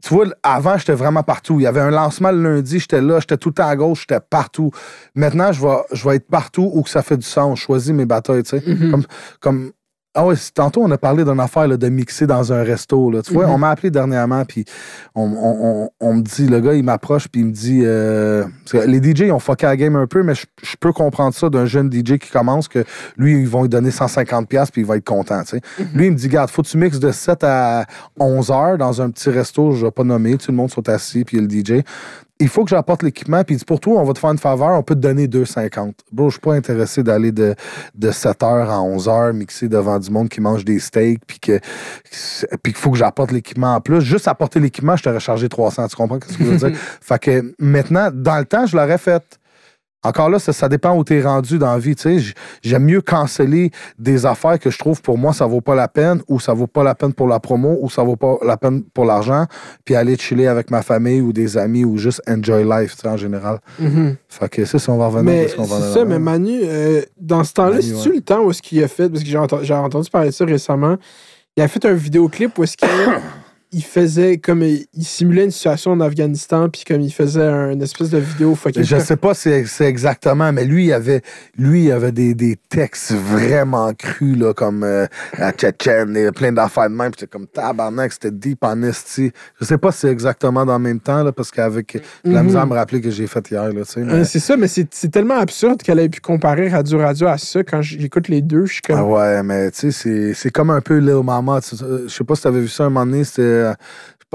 tu 0.05 0.15
vois, 0.15 0.27
avant, 0.45 0.79
j'étais 0.79 0.93
vraiment 0.95 1.25
partout. 1.25 1.59
Il 1.59 1.65
y 1.65 1.67
avait 1.67 1.81
un 1.81 1.91
lancement 1.91 2.31
le 2.31 2.41
lundi, 2.57 2.79
j'étais 2.79 3.01
là, 3.01 3.19
j'étais 3.19 3.37
tout 3.37 3.49
le 3.49 3.55
temps 3.55 3.67
à 3.67 3.75
gauche, 3.75 4.07
j'étais 4.09 4.21
partout. 4.21 4.71
Maintenant, 5.17 5.51
je 5.51 5.61
vais, 5.61 5.77
je 5.93 6.09
vais 6.09 6.17
être 6.17 6.29
partout 6.29 6.71
où 6.73 6.83
que 6.83 6.91
ça 6.91 7.03
fait 7.03 7.17
du 7.17 7.27
sens. 7.27 7.59
Je 7.59 7.65
choisis 7.65 7.93
mes 7.93 8.05
batailles, 8.07 8.45
tu 8.45 8.51
sais. 8.61 8.63
Mhm. 8.65 8.91
Comme, 8.93 9.05
comme 9.41 9.73
ah 10.21 10.27
ouais, 10.27 10.35
tantôt, 10.53 10.83
on 10.83 10.91
a 10.91 10.99
parlé 10.99 11.25
d'une 11.25 11.39
affaire 11.39 11.69
là, 11.69 11.77
de 11.77 11.89
mixer 11.89 12.27
dans 12.27 12.53
un 12.53 12.65
resto. 12.65 13.11
Là. 13.11 13.23
Tu 13.23 13.33
vois, 13.33 13.47
Mhm. 13.47 13.53
on 13.53 13.59
m'a 13.59 13.71
appelé 13.71 13.91
dernièrement, 13.91 14.45
puis 14.45 14.65
on, 15.15 15.23
on- 15.23 15.59
on- 15.85 15.91
on 16.01 16.15
me 16.15 16.23
dit, 16.23 16.47
le 16.49 16.61
gars, 16.61 16.75
il 16.75 16.83
m'approche, 16.83 17.29
puis 17.29 17.43
il 17.43 17.47
me 17.47 17.53
dit, 17.53 17.83
euh, 17.85 18.45
parce 18.71 18.85
que 18.85 18.91
les 18.91 18.99
DJ, 19.01 19.21
ils 19.27 19.33
ont 19.33 19.39
fucké 19.39 19.67
la 19.67 19.77
game 19.77 19.95
un 19.95 20.07
peu, 20.09 20.23
mais 20.25 20.35
je, 20.35 20.45
je 20.63 20.75
peux 20.81 20.93
comprendre 20.93 21.35
ça 21.35 21.49
d'un 21.51 21.67
jeune 21.67 21.89
DJ 21.93 22.19
qui 22.19 22.31
commence, 22.31 22.67
que 22.67 22.85
lui, 23.17 23.39
ils 23.41 23.49
vont 23.49 23.63
lui 23.63 23.69
donner 23.69 23.91
150$, 23.91 24.47
piastres, 24.47 24.73
puis 24.73 24.81
il 24.83 24.87
va 24.87 24.97
être 24.97 25.05
content. 25.07 25.45
sais. 25.45 25.61
Lui, 25.95 26.07
il 26.07 26.13
me 26.13 26.17
dit, 26.17 26.29
garde, 26.29 26.51
faut 26.51 26.63
que 26.63 26.69
tu 26.69 26.79
mixes 26.79 26.99
de 26.99 27.13
7 27.13 27.45
à 27.45 27.87
11 28.19 28.51
heures 28.51 28.77
dans 28.77 29.01
un 29.01 29.11
petit 29.11 29.31
resto, 29.31 29.73
je 29.73 29.85
vais 29.87 29.93
pas 29.93 30.05
nommer, 30.05 30.37
tout 30.37 30.51
le 30.51 30.57
monde 30.57 30.71
sont 30.71 30.89
assis, 30.89 31.25
puis 31.25 31.37
il 31.37 31.41
y 31.43 31.45
a 31.45 31.49
le 31.49 31.79
DJ 31.81 31.85
il 32.41 32.49
faut 32.49 32.65
que 32.65 32.71
j'apporte 32.71 33.03
l'équipement. 33.03 33.43
Puis 33.45 33.57
il 33.57 33.59
dit, 33.59 33.65
pour 33.65 33.81
toi, 33.81 34.01
on 34.01 34.05
va 34.05 34.13
te 34.13 34.19
faire 34.19 34.31
une 34.31 34.39
faveur, 34.39 34.71
on 34.71 34.83
peut 34.83 34.95
te 34.95 35.01
donner 35.01 35.27
2,50. 35.27 35.93
Bro, 36.13 36.29
je 36.29 36.35
suis 36.35 36.41
pas 36.41 36.55
intéressé 36.55 37.03
d'aller 37.03 37.33
de, 37.33 37.55
de 37.95 38.11
7h 38.11 38.45
à 38.45 38.79
11h 38.79 39.33
mixer 39.33 39.69
devant 39.69 39.99
du 39.99 40.11
monde 40.11 40.29
qui 40.29 40.41
mange 40.41 40.65
des 40.65 40.79
steaks, 40.79 41.21
puis 41.27 41.41
que 41.41 41.61
puis 42.63 42.73
qu'il 42.73 42.81
faut 42.81 42.91
que 42.91 42.99
j'apporte 42.99 43.33
l'équipement 43.33 43.75
en 43.75 43.81
plus. 43.81 44.01
Juste 44.01 44.29
apporter 44.29 44.61
l'équipement, 44.61 44.97
je 44.97 45.03
t'aurais 45.03 45.21
chargé 45.21 45.49
300. 45.49 45.89
Tu 45.89 45.97
comprends 45.97 46.19
ce 46.27 46.37
que 46.37 46.45
je 46.45 46.51
veux 46.51 46.57
dire? 46.71 46.79
fait 47.01 47.19
que 47.19 47.55
maintenant, 47.59 48.11
dans 48.13 48.39
le 48.39 48.45
temps, 48.45 48.67
je 48.67 48.77
l'aurais 48.77 48.99
fait. 48.99 49.38
Encore 50.09 50.31
là, 50.31 50.39
ça, 50.39 50.55
ça 50.55 50.71
dépend 50.71 50.97
où 50.97 51.05
tu 51.05 51.15
es 51.15 51.23
rendu 51.23 51.59
dans 51.59 51.73
la 51.73 51.79
vie. 51.79 51.95
J'aime 52.63 52.85
mieux 52.85 53.03
canceller 53.03 53.71
des 53.99 54.25
affaires 54.25 54.59
que 54.59 54.71
je 54.71 54.79
trouve 54.79 55.03
pour 55.03 55.19
moi, 55.19 55.35
ça 55.35 55.45
vaut 55.45 55.61
pas 55.61 55.75
la 55.75 55.87
peine, 55.87 56.23
ou 56.29 56.41
ça 56.41 56.55
vaut 56.55 56.67
pas 56.67 56.83
la 56.83 56.95
peine 56.95 57.13
pour 57.13 57.29
la 57.29 57.41
promo, 57.41 57.79
ou 57.83 57.91
ça 57.91 58.03
vaut 58.03 58.17
pas 58.17 58.39
la 58.43 58.57
peine 58.57 58.83
pour 58.83 59.05
l'argent, 59.05 59.45
puis 59.85 59.95
aller 59.95 60.17
chiller 60.17 60.47
avec 60.47 60.71
ma 60.71 60.81
famille 60.81 61.21
ou 61.21 61.35
des 61.35 61.59
amis, 61.59 61.85
ou 61.85 61.99
juste 61.99 62.23
enjoy 62.27 62.65
life, 62.65 62.97
tu 62.97 63.03
sais, 63.03 63.09
en 63.09 63.19
général. 63.19 63.59
Mhm. 63.79 64.17
Fait 64.29 64.49
que 64.49 64.65
ça, 64.65 64.79
si 64.79 64.89
on 64.89 64.97
va 64.97 65.09
revenir 65.09 65.25
Mais 65.25 65.47
qu'on 65.55 65.65
va 65.65 65.81
ça, 65.93 66.05
mais 66.07 66.19
Manu, 66.19 66.61
euh, 66.63 67.03
dans 67.21 67.45
ce 67.45 67.53
temps-là, 67.53 67.83
c'est-tu 67.83 68.09
ouais. 68.09 68.17
le 68.17 68.23
temps 68.23 68.41
où 68.45 68.51
est-ce 68.51 68.63
qu'il 68.63 68.83
a 68.83 68.89
fait, 68.89 69.11
parce 69.11 69.23
que 69.23 69.29
j'ai 69.29 69.37
entendu, 69.37 69.71
entendu 69.71 70.09
parler 70.09 70.29
de 70.29 70.35
ça 70.35 70.47
récemment, 70.47 70.97
il 71.57 71.63
a 71.63 71.69
fait 71.69 71.85
un 71.85 71.93
vidéoclip 71.93 72.57
où 72.59 72.63
est-ce 72.63 72.77
qu'il 72.77 72.89
il 73.73 73.83
faisait 73.85 74.39
comme 74.39 74.63
il 74.63 74.87
il 74.95 75.05
simulait 75.05 75.45
une 75.45 75.51
situation 75.51 75.91
en 75.93 76.01
Afghanistan 76.01 76.69
puis 76.69 76.85
comme 76.87 77.01
il 77.03 77.13
faisait 77.13 77.43
un- 77.47 77.71
une 77.73 77.83
espèce 77.83 78.11
de 78.11 78.19
vidéo 78.19 78.55
fucking 78.55 78.83
Je 78.83 78.99
sais 78.99 79.17
pas 79.17 79.35
c'est 79.35 79.65
c'est 79.67 79.85
exactement, 79.85 80.53
mais 80.53 80.65
lui, 80.65 80.87
il 80.87 80.93
avait, 80.93 81.21
lui, 81.57 81.85
il 81.85 81.93
avait 81.93 82.13
des, 82.13 82.35
des 82.35 82.57
textes 82.69 83.13
vraiment 83.13 83.93
crus, 83.95 84.37
là, 84.39 84.53
comme 84.55 84.85
euh, 84.85 85.07
à 85.37 85.53
Tchétchène, 85.53 86.17
et 86.17 86.31
plein 86.33 86.53
d'affaires 86.53 86.89
de 86.89 86.95
même. 86.95 87.11
Puis 87.11 87.21
C'était 87.21 87.31
comme 87.31 87.47
tabarnak, 87.47 88.13
c'était 88.13 88.31
deep 88.31 88.65
en 88.65 88.83
esti. 88.83 89.31
Je 89.61 89.65
sais 89.67 89.79
pas 89.79 89.93
si 89.93 90.01
c'est 90.01 90.11
exactement 90.11 90.65
dans 90.65 90.79
le 90.79 90.83
même 90.85 91.01
temps, 91.01 91.23
là, 91.23 91.33
parce 91.33 91.51
qu'avec 91.51 91.99
la 92.25 92.41
Mhm. 92.41 92.47
misère 92.47 92.63
à 92.63 92.67
me 92.67 92.75
rappeler 92.75 93.01
que 93.01 93.11
j'ai 93.11 93.27
fait 93.27 93.51
hier, 93.51 93.65
là, 93.73 93.83
tu 93.85 93.93
sais. 93.93 94.01
mais- 94.01 94.25
c'est 94.25 94.39
ça, 94.41 94.57
mais 94.57 94.69
c'est 94.69 94.87
c'est 94.93 95.11
tellement 95.11 95.39
absurde 95.39 95.83
qu'elle 95.83 95.99
ait 95.99 96.09
pu 96.09 96.21
comparer 96.21 96.69
Radio 96.69 96.99
Radio 96.99 97.27
à 97.29 97.39
ça. 97.39 97.63
Quand 97.65 97.83
j'écoute 97.83 98.29
les 98.29 98.41
deux, 98.43 98.67
je 98.67 98.73
suis 98.75 98.83
comme. 98.83 98.97
Ah 98.99 99.05
ouais, 99.05 99.43
mais 99.43 99.71
tu 99.71 99.81
sais, 99.81 99.91
c'est- 99.93 100.35
c'est 100.35 100.51
comme 100.51 100.71
un 100.71 100.81
peu 100.81 100.97
Lil 100.99 101.23
Mama. 101.23 101.61
Je 101.63 102.09
sais 102.09 102.25
pas 102.25 102.35
si 102.35 102.43
t'avais 102.43 102.61
vu 102.61 102.69
ça 102.69 102.85
un 102.85 102.91
moment 102.91 103.05
donné. 103.07 103.25
C'était. 103.25 103.58
Euh, 103.59 103.73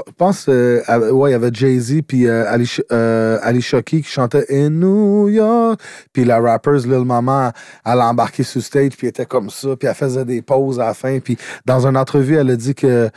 Je 0.07 0.11
pense, 0.17 0.47
euh, 0.49 0.81
à- 0.87 0.97
ouais, 0.99 1.29
il 1.29 1.33
y 1.33 1.35
avait 1.35 1.51
Jay-Z 1.53 2.01
puis 2.07 2.27
euh, 2.27 2.45
Ali, 2.51 2.67
euh, 2.91 3.37
Ali 3.43 3.61
Shoki 3.61 4.01
qui 4.01 4.09
chantait 4.09 4.45
In 4.49 4.69
New 4.71 5.29
York. 5.29 5.79
Puis 6.11 6.25
la 6.25 6.39
rapper 6.39 6.77
Lil 6.83 7.05
Mama, 7.05 7.53
elle 7.85 7.99
a 7.99 8.07
embarqué 8.07 8.41
sur 8.43 8.61
stage 8.63 8.93
puis 8.97 9.07
était 9.07 9.25
comme 9.27 9.49
ça. 9.51 9.75
Puis 9.77 9.87
elle 9.87 9.93
faisait 9.95 10.25
des 10.25 10.41
pauses 10.41 10.79
à 10.79 10.85
la 10.85 10.93
fin. 10.95 11.19
Puis 11.19 11.37
dans 11.65 11.85
une 11.85 11.95
entrevue, 11.97 12.35
elle 12.37 12.49
a 12.49 12.55
dit 12.55 12.73
que 12.73 13.09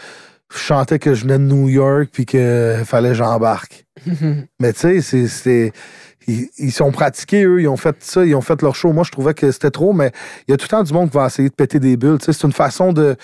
je 0.53 0.59
chantais 0.59 0.99
que 0.99 1.15
je 1.15 1.23
venais 1.23 1.39
de 1.39 1.45
New 1.45 1.69
York 1.69 2.09
puis 2.13 2.27
qu'il 2.27 2.83
fallait 2.85 3.09
que 3.11 3.15
j'embarque. 3.15 3.87
Mais 4.61 4.73
tu 4.75 5.01
sais, 5.01 5.27
c'est-. 5.29 5.73
Ils, 6.29 6.49
ils 6.59 6.73
sont 6.73 6.91
pratiqués, 6.91 7.45
eux, 7.45 7.61
ils 7.63 7.69
ont 7.69 7.77
fait 7.77 7.95
ça, 8.01 8.25
ils 8.27 8.35
ont 8.35 8.41
fait 8.41 8.61
leur 8.61 8.75
show. 8.75 8.93
Moi, 8.93 9.05
je 9.05 9.13
trouvais 9.13 9.33
que 9.33 9.49
c'était 9.53 9.71
trop, 9.71 9.93
mais 9.93 10.11
il 10.49 10.51
y 10.51 10.55
a 10.55 10.57
tout 10.57 10.65
le 10.65 10.69
temps 10.71 10.83
du 10.83 10.93
monde 10.93 11.09
qui 11.09 11.17
va 11.17 11.27
essayer 11.27 11.49
de 11.49 11.55
péter 11.55 11.79
des 11.79 11.97
bulles. 11.97 12.19
tu 12.19 12.25
sais. 12.25 12.33
C'est 12.33 12.45
une 12.45 12.53
façon 12.53 12.93
de. 12.93 13.15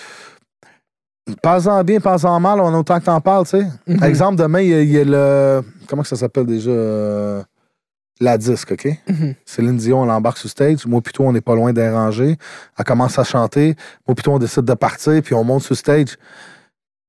Pas-en 1.41 1.83
bien, 1.83 1.99
pas-en 2.01 2.39
mal, 2.39 2.59
on 2.59 2.73
a 2.73 2.77
autant 2.79 2.99
que 2.99 3.05
t'en 3.05 3.21
parles, 3.21 3.45
tu 3.45 3.51
sais. 3.59 3.65
Mhm. 3.87 3.99
Par 3.99 4.07
exemple, 4.09 4.35
demain, 4.37 4.59
il 4.61 4.69
y, 4.69 4.73
a- 4.73 4.81
il 4.81 4.91
y 4.91 4.99
a 4.99 5.03
le. 5.05 5.61
Comment 5.87 6.01
que 6.01 6.07
ça 6.07 6.15
s'appelle 6.17 6.45
déjà? 6.45 6.69
euh, 6.69 7.41
La 8.19 8.37
disque, 8.37 8.71
OK? 8.73 8.87
Mhm. 9.09 9.33
Céline 9.45 9.77
Dion, 9.77 10.03
elle 10.03 10.11
embarque 10.11 10.37
sur 10.37 10.49
stage. 10.49 10.85
Moi, 10.85 11.01
plutôt, 11.01 11.23
on 11.23 11.33
n'est 11.33 11.41
pas 11.41 11.55
loin 11.55 11.73
déranger. 11.73 12.37
Elle 12.77 12.85
commence 12.85 13.17
à 13.19 13.23
chanter. 13.23 13.75
Moi, 14.07 14.15
plutôt, 14.15 14.33
on 14.33 14.39
décide 14.39 14.65
de 14.65 14.73
partir, 14.75 15.21
puis 15.23 15.33
on 15.33 15.43
monte 15.43 15.63
sur 15.63 15.75
stage. 15.75 16.17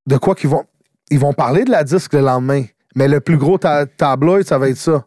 De 0.07 0.17
quoi 0.17 0.35
qu'ils 0.35 0.51
vont. 0.51 0.65
Ils 1.11 1.19
vont 1.19 1.33
parler 1.33 1.65
de 1.65 1.71
la 1.71 1.85
disque 1.85 2.15
le 2.15 2.21
lendemain. 2.21 2.65
Mais 2.97 3.07
le 3.09 3.21
plus 3.21 3.37
gros 3.37 3.59
ta- 3.59 3.85
tabloïd, 3.87 4.47
ça 4.47 4.59
va 4.59 4.69
être 4.69 4.77
ça. 4.79 5.05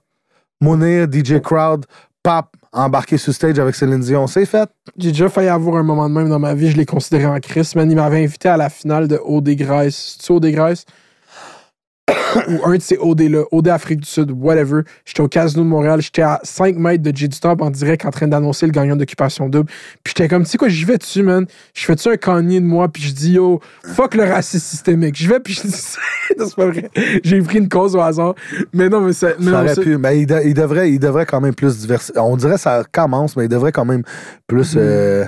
Mounir, 0.61 1.07
DJ 1.11 1.41
Crowd, 1.41 1.85
Pap, 2.21 2.49
embarqué 2.77 3.17
sur 3.17 3.33
stage 3.33 3.59
avec 3.59 3.75
Céline 3.75 3.99
Dion. 3.99 4.27
C'est 4.27 4.45
fait. 4.45 4.69
J'ai 4.97 5.11
déjà 5.11 5.29
failli 5.29 5.49
avoir 5.49 5.77
un 5.77 5.83
moment 5.83 6.07
de 6.09 6.13
même 6.13 6.29
dans 6.29 6.39
ma 6.39 6.53
vie, 6.53 6.69
je 6.69 6.77
l'ai 6.77 6.85
considéré 6.85 7.25
en 7.25 7.39
crise. 7.39 7.75
Man, 7.75 7.89
il 7.89 7.95
m'avait 7.95 8.23
invité 8.23 8.49
à 8.49 8.57
la 8.57 8.69
finale 8.69 9.07
de 9.07 9.19
OD 9.23 9.49
Grèce. 9.51 10.17
C'est-tu 10.17 10.33
OD 10.33 10.47
Grèce? 10.47 10.85
Ou 12.49 12.65
un 12.65 12.75
de 12.77 12.81
ces 12.81 12.97
OD-là, 12.97 13.43
OD 13.51 13.67
Afrique 13.69 13.99
du 14.01 14.07
Sud, 14.07 14.31
whatever. 14.31 14.81
J'étais 15.05 15.21
au 15.21 15.27
Casino 15.27 15.63
de 15.63 15.67
Montréal, 15.69 16.01
j'étais 16.01 16.21
à 16.21 16.39
5 16.43 16.75
mètres 16.77 17.03
de 17.03 17.15
J 17.15 17.27
du 17.29 17.39
Top 17.39 17.61
en 17.61 17.69
direct 17.69 18.05
en 18.05 18.11
train 18.11 18.27
d'annoncer 18.27 18.65
le 18.65 18.71
gagnant 18.71 18.95
d'Occupation 18.95 19.49
Double. 19.49 19.69
Puis 20.03 20.13
j'étais 20.15 20.27
comme, 20.27 20.43
tu 20.43 20.49
sais 20.49 20.57
quoi, 20.57 20.69
j'y 20.69 20.85
vais 20.85 20.97
dessus, 20.97 21.23
man. 21.23 21.45
Je 21.73 21.85
fais-tu 21.85 22.09
un 22.09 22.17
Kanye 22.17 22.59
de 22.61 22.65
moi, 22.65 22.87
puis 22.89 23.03
je 23.03 23.13
dis, 23.13 23.31
yo, 23.33 23.59
fuck 23.85 24.15
le 24.15 24.23
racisme 24.23 24.63
systémique. 24.65 25.15
Je 25.17 25.29
vais, 25.29 25.39
puis 25.39 25.53
je 25.53 25.61
dis, 25.63 25.71
c'est 26.37 26.55
pas 26.55 26.65
vrai. 26.67 26.89
J'ai 27.23 27.41
pris 27.41 27.57
une 27.59 27.69
cause 27.69 27.95
au 27.95 28.01
hasard. 28.01 28.35
Mais 28.73 28.89
non, 28.89 29.01
mais 29.01 29.13
ça. 29.13 29.29
mais 29.39 29.45
Ça 29.45 29.51
non, 29.51 29.57
aurait 29.59 29.75
ça- 29.75 29.81
pu, 29.81 29.97
mais 29.97 30.19
il, 30.21 30.25
de- 30.25 30.41
il 30.45 30.53
devrait, 30.53 30.91
il 30.91 30.99
devrait 30.99 31.25
quand 31.25 31.41
même 31.41 31.55
plus 31.55 31.77
diversifier. 31.79 32.19
On 32.19 32.37
dirait 32.37 32.55
que 32.55 32.59
ça 32.61 32.83
commence, 32.91 33.35
mais 33.35 33.45
il 33.45 33.49
devrait 33.49 33.71
quand 33.71 33.85
même 33.85 34.03
plus, 34.47 34.75
Mhm. 34.75 34.81
euh, 34.83 35.25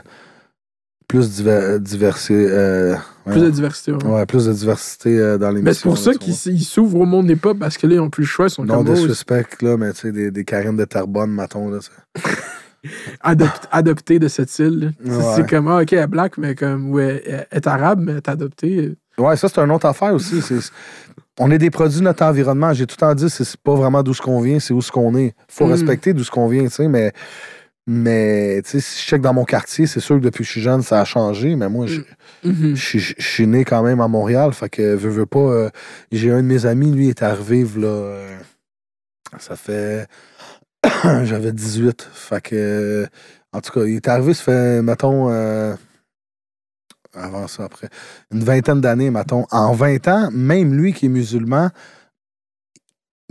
plus 1.08 1.32
diver, 1.32 1.78
diversifier. 1.80 2.46
euh, 2.50 2.96
Plus 3.32 3.42
de 3.42 3.50
diversité. 3.50 3.92
ouais. 3.92 4.04
Ouais, 4.04 4.26
plus 4.26 4.46
de 4.46 4.54
diversité 4.54 5.18
euh, 5.20 5.38
dans 5.38 5.50
l'émission. 5.50 5.64
Mais 5.66 5.74
c'est 5.74 5.84
pour 5.84 5.98
ça 5.98 6.14
qu'ils 6.14 6.64
s'ouvrent 6.64 7.00
au 7.00 7.06
monde 7.06 7.28
des 7.28 7.36
pop 7.36 7.58
parce 7.60 7.78
que 7.78 7.88
là, 7.88 7.96
ils 7.96 8.00
ont 8.00 8.10
plus 8.10 8.24
le 8.24 8.28
choix. 8.28 8.48
Ils 8.48 8.52
sont 8.52 8.66
Non 8.66 8.84
comme 8.84 8.90
oh, 8.94 8.96
suspect, 8.96 9.46
là, 9.62 9.78
mais 9.78 9.92
tu 9.94 10.00
sais, 10.02 10.12
des, 10.12 10.32
des 10.32 10.44
Karine 10.46 10.76
de 10.76 10.86
Tarbonne, 10.86 11.32
mettons, 11.32 11.70
là. 11.70 11.80
ça. 11.82 11.92
adop- 13.24 13.68
adopté 13.72 14.20
de 14.20 14.28
cette 14.28 14.58
île. 14.60 14.94
C'est- 15.04 15.12
Ouais. 15.12 15.24
C'est 15.36 15.50
comme, 15.50 15.68
ah, 15.68 15.82
ok, 15.82 15.94
elle 15.94 16.00
est 16.00 16.08
black, 16.08 16.38
mais 16.38 16.56
comme, 16.56 16.92
ouais, 16.92 17.24
elle 17.26 17.46
est 17.52 17.68
arabe, 17.68 18.00
mais 18.02 18.12
elle 18.14 18.18
est 18.18 18.30
adoptée. 18.30 18.94
Ouais, 19.18 19.36
ça, 19.36 19.48
c'est 19.50 19.60
une 19.60 19.72
autre 19.72 19.86
affaire 19.86 20.14
aussi. 20.14 20.42
c'est- 20.42 20.72
on 21.42 21.52
est 21.52 21.58
des 21.58 21.70
produits 21.70 22.00
de 22.00 22.04
notre 22.04 22.24
environnement. 22.24 22.74
J'ai 22.74 22.86
tout 22.86 22.96
le 22.98 23.02
temps 23.08 23.16
dit, 23.16 23.30
c'est 23.30 23.46
c'est 23.46 23.60
pas 23.62 23.74
vraiment 23.74 24.04
d'où 24.04 24.14
ce 24.14 24.22
qu'on 24.22 24.42
vient, 24.42 24.60
c'est 24.60 24.74
où 24.74 24.82
ce 24.82 24.92
qu'on 24.92 25.16
est. 25.16 25.34
faut 25.48 25.68
Mm. 25.68 25.72
respecter 25.72 26.14
d'où 26.14 26.24
ce 26.24 26.32
qu'on 26.32 26.48
vient, 26.48 26.64
tu 26.64 26.70
sais, 26.70 26.88
mais. 26.88 27.14
Mais, 27.92 28.62
tu 28.64 28.70
sais, 28.70 28.80
si 28.82 29.02
je 29.02 29.08
check 29.08 29.22
dans 29.22 29.34
mon 29.34 29.46
quartier, 29.46 29.88
c'est 29.88 30.00
sûr 30.00 30.18
que 30.18 30.22
depuis 30.22 30.40
que 30.44 30.44
je 30.46 30.52
suis 30.52 30.62
jeune, 30.62 30.84
ça 30.84 31.02
a 31.02 31.06
changé, 31.06 31.56
mais 31.56 31.70
moi, 31.70 31.88
je, 31.88 32.02
Mhm. 32.44 32.76
je 32.76 32.86
suis- 32.86 33.00
je 33.00 33.28
suis 33.28 33.48
né 33.48 33.66
quand 33.66 33.82
même 33.82 34.00
à 34.00 34.08
Montréal, 34.08 34.54
fait 34.54 34.70
que, 34.70 34.94
veux, 34.94 35.10
veux 35.10 35.26
pas, 35.26 35.40
euh, 35.40 35.70
j'ai 36.12 36.30
un 36.32 36.38
de 36.44 36.48
mes 36.48 36.68
amis, 36.68 36.92
lui, 36.92 37.10
est 37.10 37.24
arrivé, 37.24 37.66
là, 37.78 37.88
euh, 37.88 38.38
ça 39.40 39.56
fait, 39.56 40.08
j'avais 41.24 41.52
18, 41.52 42.08
fait 42.14 42.42
que, 42.42 43.08
en 43.54 43.60
tout 43.62 43.72
cas, 43.72 43.84
il 43.86 43.96
est 43.96 44.08
arrivé, 44.08 44.36
ça 44.36 44.44
fait, 44.44 44.82
mettons, 44.84 45.32
euh, 45.32 45.74
avant 47.16 47.48
ça, 47.48 47.64
après, 47.64 47.90
une 48.32 48.44
vingtaine 48.44 48.82
d'années, 48.82 49.10
mettons. 49.10 49.48
En 49.50 49.74
20 49.74 50.08
ans, 50.08 50.30
même 50.32 50.76
lui 50.76 50.94
qui 50.94 51.08
est 51.08 51.10
musulman, 51.10 51.70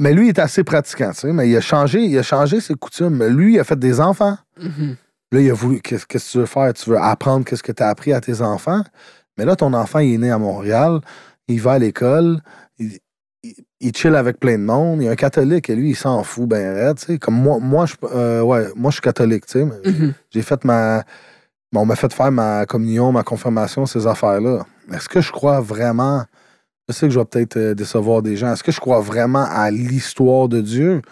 mais 0.00 0.12
lui, 0.14 0.26
il 0.26 0.28
est 0.30 0.38
assez 0.38 0.62
pratiquant, 0.64 1.10
tu 1.12 1.20
sais, 1.20 1.32
mais 1.32 1.48
il 1.48 1.56
a 1.56 1.60
changé, 1.60 2.00
il 2.04 2.16
a 2.18 2.22
changé 2.22 2.60
ses 2.60 2.74
coutumes. 2.74 3.24
Lui, 3.26 3.54
il 3.54 3.58
a 3.60 3.64
fait 3.64 3.78
des 3.78 3.98
enfants. 4.00 4.36
Mhm. 4.60 4.96
Là, 5.32 5.40
il 5.40 5.50
a 5.50 5.54
voulu. 5.54 5.80
Qu'est-ce 5.80 6.06
que 6.06 6.18
tu 6.18 6.38
veux 6.38 6.46
faire? 6.46 6.72
Tu 6.72 6.88
veux 6.90 6.98
apprendre 6.98 7.44
qu'est-ce 7.44 7.62
que 7.62 7.72
tu 7.72 7.82
as 7.82 7.88
appris 7.88 8.12
à 8.12 8.20
tes 8.20 8.40
enfants? 8.40 8.82
Mais 9.36 9.44
là, 9.44 9.56
ton 9.56 9.72
enfant, 9.74 9.98
il 9.98 10.14
est 10.14 10.18
né 10.18 10.30
à 10.30 10.38
Montréal. 10.38 11.00
Il 11.48 11.60
va 11.60 11.72
à 11.72 11.78
l'école. 11.78 12.40
Il, 12.78 12.98
il- 13.42 13.54
il 13.80 13.94
chill 13.96 14.14
avec 14.16 14.40
plein 14.40 14.58
de 14.58 14.64
monde. 14.64 15.00
Il 15.00 15.04
y 15.04 15.08
a 15.08 15.12
un 15.12 15.16
catholique 15.16 15.70
et 15.70 15.76
lui, 15.76 15.90
il 15.90 15.94
s'en 15.96 16.22
fout 16.24 16.48
ben 16.48 16.74
raide, 16.74 16.98
tu 16.98 17.04
sais. 17.06 17.18
Comme 17.18 17.34
moi, 17.36 17.58
moi, 17.60 17.86
je, 17.86 17.94
euh, 18.04 18.40
ouais, 18.42 18.66
moi, 18.74 18.90
je 18.90 18.94
suis 18.96 19.02
catholique, 19.02 19.46
tu 19.46 19.52
sais. 19.60 19.64
mais 19.64 19.90
Mhm. 19.90 20.14
J'ai 20.30 20.42
fait 20.42 20.64
ma. 20.64 21.04
bon, 21.72 21.82
on 21.82 21.86
m'a 21.86 21.94
fait 21.96 22.12
faire 22.12 22.32
ma 22.32 22.64
communion, 22.66 23.12
ma 23.12 23.22
confirmation, 23.22 23.84
ces 23.86 24.06
affaires-là. 24.06 24.64
Est-ce 24.92 25.08
que 25.08 25.20
je 25.20 25.30
crois 25.30 25.60
vraiment. 25.60 26.24
Je 26.88 26.94
sais 26.94 27.06
que 27.06 27.12
je 27.12 27.18
vais 27.20 27.26
peut-être 27.26 27.56
euh, 27.58 27.74
décevoir 27.74 28.22
des 28.22 28.36
gens. 28.38 28.50
Est-ce 28.52 28.64
que 28.64 28.72
je 28.72 28.80
crois 28.80 29.00
vraiment 29.00 29.44
à 29.44 29.70
l'histoire 29.70 30.48
de 30.48 30.62
Dieu? 30.62 31.02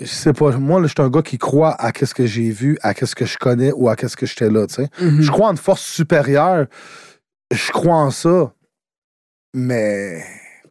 Je 0.00 0.06
sais 0.06 0.32
pas. 0.32 0.50
Moi, 0.56 0.80
là, 0.80 0.86
je 0.86 0.92
suis 0.92 1.02
un 1.02 1.10
gars 1.10 1.22
qui 1.22 1.38
croit 1.38 1.74
à 1.80 1.92
qu'est-ce 1.92 2.14
que 2.14 2.26
j'ai 2.26 2.50
vu, 2.50 2.78
à 2.82 2.94
qu'est-ce 2.94 3.14
que 3.14 3.26
je 3.26 3.36
connais 3.38 3.72
ou 3.72 3.88
à 3.88 3.96
qu'est-ce 3.96 4.16
que 4.16 4.26
j'étais 4.26 4.50
là, 4.50 4.66
tu 4.66 4.74
sais. 4.74 4.88
Mhm. 5.00 5.22
Je 5.22 5.30
crois 5.30 5.48
en 5.48 5.52
une 5.52 5.56
force 5.56 5.84
supérieure. 5.84 6.66
Je 7.52 7.70
crois 7.70 7.96
en 7.96 8.10
ça. 8.10 8.52
Mais 9.54 10.24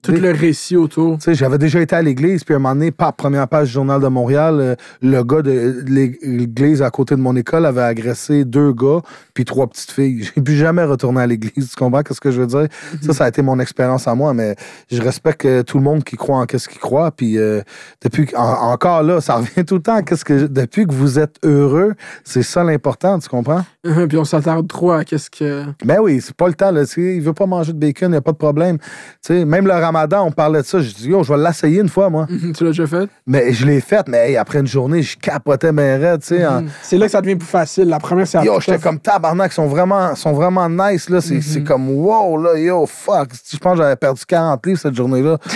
Tout 0.03 0.11
le 0.11 0.31
récit 0.31 0.75
autour. 0.75 1.17
Tu 1.17 1.23
sais, 1.25 1.33
j'avais 1.33 1.57
déjà 1.57 1.79
été 1.81 1.95
à 1.95 2.01
l'église, 2.01 2.43
puis 2.43 2.53
à 2.53 2.57
un 2.57 2.59
moment 2.59 2.75
donné, 2.75 2.91
par 2.91 3.13
première 3.13 3.47
page 3.47 3.67
du 3.67 3.73
Journal 3.73 4.01
de 4.01 4.07
Montréal, 4.07 4.55
euh, 4.59 4.75
le 5.01 5.23
gars 5.23 5.41
de 5.41 5.81
l'église 5.87 6.81
à 6.81 6.89
côté 6.89 7.15
de 7.15 7.21
mon 7.21 7.35
école 7.35 7.65
avait 7.65 7.81
agressé 7.81 8.45
deux 8.45 8.73
gars, 8.73 8.99
puis 9.33 9.45
trois 9.45 9.67
petites 9.67 9.91
filles. 9.91 10.23
J'ai 10.35 10.41
plus 10.41 10.55
jamais 10.55 10.83
retourné 10.83 11.21
à 11.21 11.27
l'église. 11.27 11.69
Tu 11.69 11.75
comprends 11.75 12.01
ce 12.09 12.19
que 12.19 12.31
je 12.31 12.41
veux 12.41 12.47
dire? 12.47 12.67
Ça, 13.01 13.13
ça 13.13 13.25
a 13.25 13.27
été 13.29 13.41
mon 13.41 13.59
expérience 13.59 14.07
à 14.07 14.15
moi, 14.15 14.33
mais 14.33 14.55
je 14.91 15.01
respecte 15.01 15.47
tout 15.65 15.77
le 15.77 15.83
monde 15.83 16.03
qui 16.03 16.15
croit 16.17 16.37
en 16.37 16.45
qu'est-ce 16.45 16.67
qu'il 16.69 16.79
croit. 16.81 17.11
Puis 17.11 17.37
euh, 17.37 17.61
depuis 18.03 18.25
que- 18.27 18.35
en- 18.35 18.71
encore 18.71 19.03
là, 19.03 19.21
ça 19.21 19.35
revient 19.37 19.65
tout 19.65 19.75
le 19.75 19.81
temps. 19.81 20.01
Qu'est-ce 20.03 20.25
que 20.25 20.47
depuis 20.47 20.85
que 20.85 20.93
vous 20.93 21.19
êtes 21.19 21.37
heureux, 21.43 21.93
c'est 22.23 22.43
ça 22.43 22.63
l'important. 22.63 23.19
Tu 23.19 23.29
comprends? 23.29 23.63
Puis 23.83 24.17
on 24.17 24.25
s'attarde 24.25 24.67
trop 24.67 24.91
à 24.91 25.03
qu'est-ce 25.03 25.29
que. 25.29 25.63
Ben 25.85 25.99
oui, 26.01 26.19
c'est 26.21 26.35
pas 26.35 26.47
le 26.47 26.53
temps. 26.53 26.71
Là. 26.71 26.83
Il 26.97 27.21
veut 27.21 27.33
pas 27.33 27.45
manger 27.45 27.73
de 27.73 27.77
bacon, 27.77 28.09
il 28.09 28.11
n'y 28.11 28.17
a 28.17 28.21
pas 28.21 28.31
de 28.31 28.37
problème. 28.37 28.77
Tu 28.77 28.83
sais, 29.21 29.45
même 29.45 29.65
le 29.67 29.73
ramadan, 29.93 30.25
on 30.25 30.31
parlait 30.31 30.61
de 30.61 30.65
ça. 30.65 30.79
Je 30.79 30.91
dis, 30.93 31.09
yo, 31.09 31.23
je 31.23 31.33
vais 31.33 31.39
l'essayer 31.41 31.79
une 31.81 31.89
fois, 31.89 32.09
moi. 32.09 32.27
tu 32.55 32.63
l'as 32.63 32.71
déjà 32.71 32.87
fait? 32.87 33.09
Mais 33.27 33.53
je 33.53 33.65
l'ai 33.65 33.81
fait, 33.81 34.07
mais 34.07 34.29
hey, 34.31 34.37
après 34.37 34.59
une 34.59 34.67
journée, 34.67 35.01
je 35.01 35.17
capotais 35.17 35.71
mes 35.71 35.95
raids, 35.97 36.17
tu 36.19 36.27
sais. 36.27 36.45
en- 36.45 36.63
C'est 36.81 36.97
là 36.97 37.05
que 37.05 37.11
ça 37.11 37.21
devient 37.21 37.35
plus 37.35 37.47
facile. 37.47 37.85
La 37.89 37.99
première, 37.99 38.27
c'est 38.27 38.43
Yo, 38.43 38.59
j'étais 38.59 38.79
comme 38.79 38.99
tabarnak, 38.99 39.51
ils 39.51 39.55
sont 39.55 39.67
vraiment, 39.67 40.15
sont 40.15 40.33
vraiment 40.33 40.67
nice, 40.69 41.09
là. 41.09 41.21
C'est 41.21 41.41
c'est 41.41 41.63
comme, 41.63 41.89
wow, 41.89 42.37
là, 42.41 42.57
yo, 42.57 42.85
fuck. 42.85 43.29
Je 43.51 43.57
pense 43.57 43.73
que 43.77 43.83
j'avais 43.83 43.95
perdu 43.95 44.21
40 44.27 44.65
livres 44.65 44.79
cette 44.79 44.95
journée-là. 44.95 45.37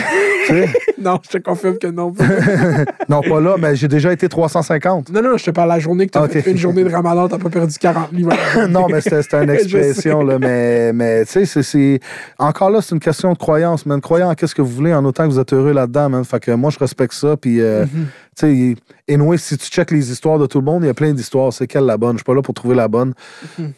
Tu? 0.47 0.65
Non, 1.01 1.19
je 1.25 1.37
te 1.37 1.43
confirme 1.43 1.77
que 1.77 1.87
non. 1.87 2.13
non, 3.09 3.21
pas 3.21 3.41
là, 3.41 3.55
mais 3.59 3.75
j'ai 3.75 3.89
déjà 3.89 4.13
été 4.13 4.29
350. 4.29 5.09
non, 5.11 5.21
non, 5.21 5.35
je 5.35 5.43
te 5.43 5.51
parle 5.51 5.67
la 5.67 5.79
journée 5.79 6.05
que 6.05 6.11
t'as 6.11 6.23
Ok. 6.23 6.31
fait 6.39 6.51
une 6.51 6.57
journée 6.57 6.85
de 6.85 6.89
ramadan, 6.89 7.27
t'as 7.27 7.37
pas 7.37 7.49
perdu 7.49 7.75
40 7.77 8.13
livres. 8.13 8.31
non, 8.69 8.87
mais 8.89 9.01
c'était 9.01 9.43
une 9.43 9.49
expression, 9.49 10.21
là. 10.23 10.39
Mais, 10.39 10.93
mais 10.93 11.25
tu 11.25 11.45
sais, 11.45 11.61
c'est-. 11.63 11.99
Encore 12.39 12.69
là, 12.69 12.79
c'est 12.81 12.95
une 12.95 13.01
question 13.01 13.33
de 13.33 13.37
croyance, 13.37 13.85
man. 13.85 13.99
Croyez 13.99 14.23
en 14.27 14.35
qu'est-ce 14.35 14.55
que 14.55 14.61
vous 14.61 14.71
voulez, 14.71 14.93
en 14.93 15.03
autant 15.05 15.25
que 15.25 15.31
vous 15.31 15.39
êtes 15.39 15.53
heureux 15.53 15.73
là-dedans, 15.73 16.09
man. 16.09 16.25
Fait 16.25 16.39
que 16.39 16.51
moi, 16.51 16.69
je 16.69 16.79
respecte 16.79 17.13
ça. 17.13 17.37
Puis, 17.37 17.61
euh, 17.61 17.85
Mm-hmm. 17.85 18.05
tu 18.37 18.75
sais, 19.07 19.13
anyway, 19.13 19.37
si 19.37 19.57
tu 19.57 19.67
checkes 19.67 19.91
les 19.91 20.11
histoires 20.11 20.39
de 20.39 20.45
tout 20.45 20.59
le 20.59 20.65
monde, 20.65 20.83
il 20.83 20.87
y 20.87 20.89
a 20.89 20.93
plein 20.93 21.13
d'histoires. 21.13 21.53
C'est 21.53 21.67
quelle 21.67 21.85
la 21.85 21.97
bonne? 21.97 22.13
Je 22.13 22.17
suis 22.17 22.23
pas 22.23 22.33
là 22.33 22.41
pour 22.41 22.53
trouver 22.53 22.75
la 22.75 22.87
bonne. 22.87 23.13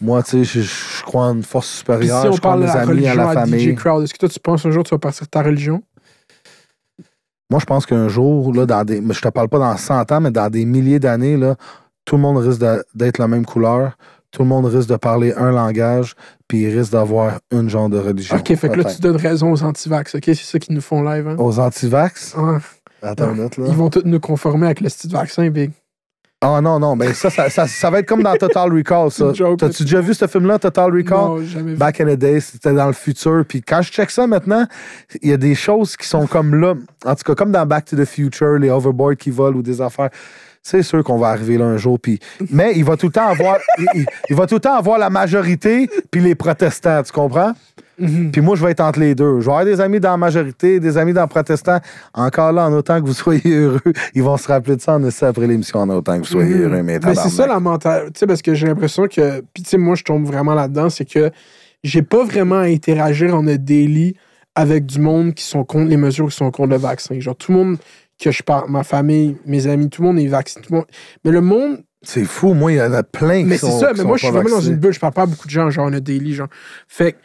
Moi, 0.02 0.24
tu 0.24 0.44
sais, 0.44 0.62
je, 0.62 1.04
crois 1.04 1.26
en 1.26 1.36
une 1.36 1.44
force. 1.44 1.68
Puis 1.68 1.78
supérieure. 1.80 2.22
si 2.22 2.28
on 2.28 2.32
je 2.34 2.40
crois 2.40 2.52
en 2.54 2.60
parle 2.60 2.62
de 2.62 2.68
mes 2.68 2.74
la 2.74 2.82
amis, 2.82 3.08
à 3.08 3.16
la 3.16 3.30
à, 3.30 3.34
famille. 3.34 3.70
Est-ce 3.70 4.14
que 4.14 4.18
toi, 4.18 4.30
tu 4.30 4.40
penses 4.40 4.66
un 4.66 4.72
jour 4.72 4.84
tu 4.84 4.92
vas 4.92 5.00
partir 5.00 5.26
de 5.26 5.30
ta 5.30 5.42
religion? 5.42 5.82
Moi, 7.50 7.60
je 7.60 7.66
pense 7.66 7.86
qu'un 7.86 8.08
jour, 8.08 8.54
là, 8.54 8.66
dans 8.66 8.84
des. 8.84 9.02
Je 9.02 9.22
te 9.22 9.30
parle 9.30 9.50
pas 9.50 9.60
dans 9.60 9.76
100 9.76 10.12
ans, 10.12 10.22
mais 10.22 10.32
dans 10.32 10.50
des 10.50 10.66
milliers 10.66 11.00
d'années, 11.00 11.36
là, 11.36 11.56
tout 12.06 12.16
le 12.16 12.22
monde 12.22 12.38
risque 12.38 12.62
d'être 12.94 13.18
la 13.18 13.28
même 13.28 13.46
couleur. 13.46 13.98
Tout 14.32 14.44
le 14.44 14.48
monde 14.48 14.66
risque 14.66 14.90
de 14.90 14.96
parler 14.96 15.34
un 15.36 15.52
langage, 15.52 16.16
puis 16.48 16.62
il 16.62 16.78
risque 16.78 16.92
d'avoir 16.92 17.40
une 17.52 17.70
genre 17.70 17.90
de 17.90 17.98
religion. 17.98 18.38
Ok, 18.38 18.56
fait 18.56 18.70
que 18.70 18.76
là, 18.76 18.84
tu 18.84 19.02
donnes 19.02 19.16
raison 19.16 19.52
aux 19.52 19.64
antivax, 19.64 20.16
ok? 20.16 20.24
C'est 20.26 20.36
ça 20.36 20.60
qu'ils 20.60 20.76
nous 20.76 20.82
font 20.82 21.02
live, 21.02 21.28
hein? 21.28 21.36
Aux 21.40 21.60
antivax? 21.60 22.36
Ouais. 22.38 22.58
Attends 23.02 23.32
une 23.32 23.38
minute, 23.38 23.58
là. 23.58 23.66
Ils 23.68 23.76
vont 23.76 23.90
tous 23.90 24.04
nous 24.06 24.20
conformer 24.20 24.68
avec 24.68 24.82
le 24.82 24.90
style 24.90 25.12
vaccin, 25.12 25.50
Big. 25.50 25.72
Ah 26.42 26.62
non, 26.62 26.80
non, 26.80 26.96
mais 26.96 27.14
ça, 27.14 27.30
ça, 27.30 27.50
ça, 27.50 27.68
ça 27.68 27.90
va 27.90 28.00
être 28.00 28.08
comme 28.08 28.24
dans 28.24 28.34
Total 28.36 28.72
Recall, 28.72 29.12
ça. 29.12 29.34
T'as-tu 29.58 29.84
déjà 29.84 30.00
vu 30.00 30.14
ce 30.14 30.26
film-là, 30.26 30.58
Total 30.58 30.90
Recall? 30.90 31.18
Non, 31.18 31.44
jamais 31.44 31.72
vu. 31.74 31.78
Back 31.78 32.00
in 32.00 32.06
the 32.06 32.18
day, 32.18 32.40
c'était 32.40 32.72
dans 32.74 32.88
le 32.88 32.94
futur. 32.94 33.44
Puis 33.46 33.62
quand 33.62 33.82
je 33.82 33.92
check 33.92 34.10
ça 34.10 34.26
maintenant, 34.26 34.66
il 35.22 35.32
y 35.32 35.34
a 35.34 35.38
des 35.38 35.54
choses 35.54 35.98
qui 35.98 36.08
sont 36.08 36.28
comme 36.28 36.56
là. 36.56 36.76
En 37.04 37.16
tout 37.16 37.24
cas, 37.26 37.36
comme 37.36 37.52
dans 37.52 37.66
Back 37.66 37.86
to 37.86 37.98
the 37.98 38.06
Future, 38.06 38.58
les 38.58 38.70
overboards 38.70 39.18
qui 39.18 39.32
volent 39.32 39.58
ou 39.58 39.62
des 39.62 39.82
affaires. 39.82 40.12
C'est 40.62 40.84
sûr 40.84 41.04
qu'on 41.04 41.18
va 41.18 41.28
arriver 41.30 41.58
là 41.58 41.66
un 41.66 41.78
jour. 41.78 42.00
Puis... 42.00 42.20
Mais 42.52 42.74
il 42.76 42.84
va 42.84 42.98
tout 42.98 43.08
le 43.08 43.12
temps 43.12 43.28
avoir. 43.28 43.58
il, 43.78 43.86
il- 43.96 44.06
il 44.30 44.36
va 44.36 44.46
tout 44.46 44.56
le 44.56 44.62
temps 44.62 44.76
avoir 44.78 45.00
la 45.00 45.10
majorité 45.10 45.90
puis 46.12 46.22
les 46.22 46.36
protestants, 46.36 47.02
tu 47.04 47.12
comprends? 47.12 47.54
Mhm. 47.98 48.32
Puis 48.32 48.40
moi, 48.42 48.56
je 48.56 48.64
vais 48.64 48.72
être 48.72 48.80
entre 48.80 49.00
les 49.00 49.14
deux. 49.14 49.40
Je 49.42 49.46
vais 49.46 49.52
avoir 49.52 49.66
des 49.66 49.82
amis 49.82 50.00
dans 50.00 50.12
la 50.12 50.18
majorité, 50.18 50.80
des 50.80 50.98
amis 50.98 51.12
dans 51.12 51.24
le 51.24 51.28
protestant. 51.28 51.80
Encore 52.14 52.54
là, 52.54 52.66
en 52.68 52.74
autant 52.74 53.02
que 53.02 53.06
vous 53.06 53.14
soyez 53.14 53.56
heureux, 53.58 53.82
ils 54.16 54.24
vont 54.24 54.38
se 54.38 54.48
rappeler 54.48 54.78
de 54.78 54.82
ça 54.82 54.94
en 54.96 55.04
essai 55.04 55.26
après 55.26 55.48
l'émission, 55.48 55.80
en 55.80 55.90
autant 55.90 56.14
que 56.14 56.20
vous 56.20 56.24
soyez 56.26 56.56
Mhm. 56.56 56.62
heureux. 56.62 56.84
Mais, 56.84 57.00
Mais 57.04 57.16
c'est 57.16 57.30
ça 57.30 57.46
la 57.48 57.60
mentalité. 57.60 58.12
Tu 58.14 58.20
sais, 58.20 58.28
parce 58.28 58.42
que 58.42 58.54
j'ai 58.54 58.68
l'impression 58.68 59.04
que. 59.08 59.42
Puis, 59.54 59.64
tu 59.64 59.70
sais, 59.72 59.78
moi, 59.78 59.96
je 59.96 60.04
tombe 60.04 60.24
vraiment 60.26 60.54
là-dedans. 60.54 60.90
C'est 60.90 61.04
que 61.06 61.30
j'ai 61.84 62.02
pas 62.02 62.24
vraiment 62.24 62.60
à 62.60 62.64
interagir 62.68 63.36
en 63.36 63.46
a 63.48 63.58
daily 63.58 64.16
avec 64.56 64.86
du 64.86 65.00
monde 65.00 65.34
qui 65.34 65.44
sont 65.44 65.64
contre 65.66 65.90
les 65.90 65.98
mesures 65.98 66.28
qui 66.30 66.36
sont 66.38 66.52
contre 66.52 66.70
le 66.70 66.78
vaccin. 66.78 67.20
Genre, 67.20 67.36
tout 67.36 67.52
le 67.52 67.58
monde 67.58 67.78
que 68.20 68.32
je 68.32 68.44
parle, 68.44 68.70
ma 68.70 68.84
famille, 68.84 69.38
mes 69.46 69.68
amis, 69.68 69.90
tout 69.90 70.02
le 70.02 70.10
monde 70.10 70.20
est 70.20 70.28
vacciné. 70.28 70.64
tout 70.66 70.74
le 70.74 70.78
monde- 70.80 70.88
Mais 71.24 71.32
le 71.32 71.42
monde. 71.42 71.84
C'est 72.02 72.24
fou. 72.24 72.54
Moi, 72.54 72.72
il 72.74 72.78
y 72.78 72.82
en 72.82 72.94
a 72.94 73.04
plein 73.04 73.40
qui 73.40 73.46
Mais 73.46 73.58
c'est 73.58 73.72
ça. 73.80 73.92
Mais 73.98 74.04
moi, 74.06 74.16
je 74.18 74.26
suis 74.26 74.32
vraiment 74.32 74.50
dans 74.56 74.62
une 74.62 74.78
bulle. 74.78 74.94
Je 74.94 75.00
parle 75.00 75.14
pas 75.14 75.24
à 75.24 75.26
beaucoup 75.26 75.46
de 75.48 75.52
gens, 75.52 75.70
genre, 75.70 75.86
en 75.86 75.92
a 75.94 76.00
daily, 76.00 76.34
genre. 76.34 76.48
Fait 76.88 77.12
que 77.14 77.18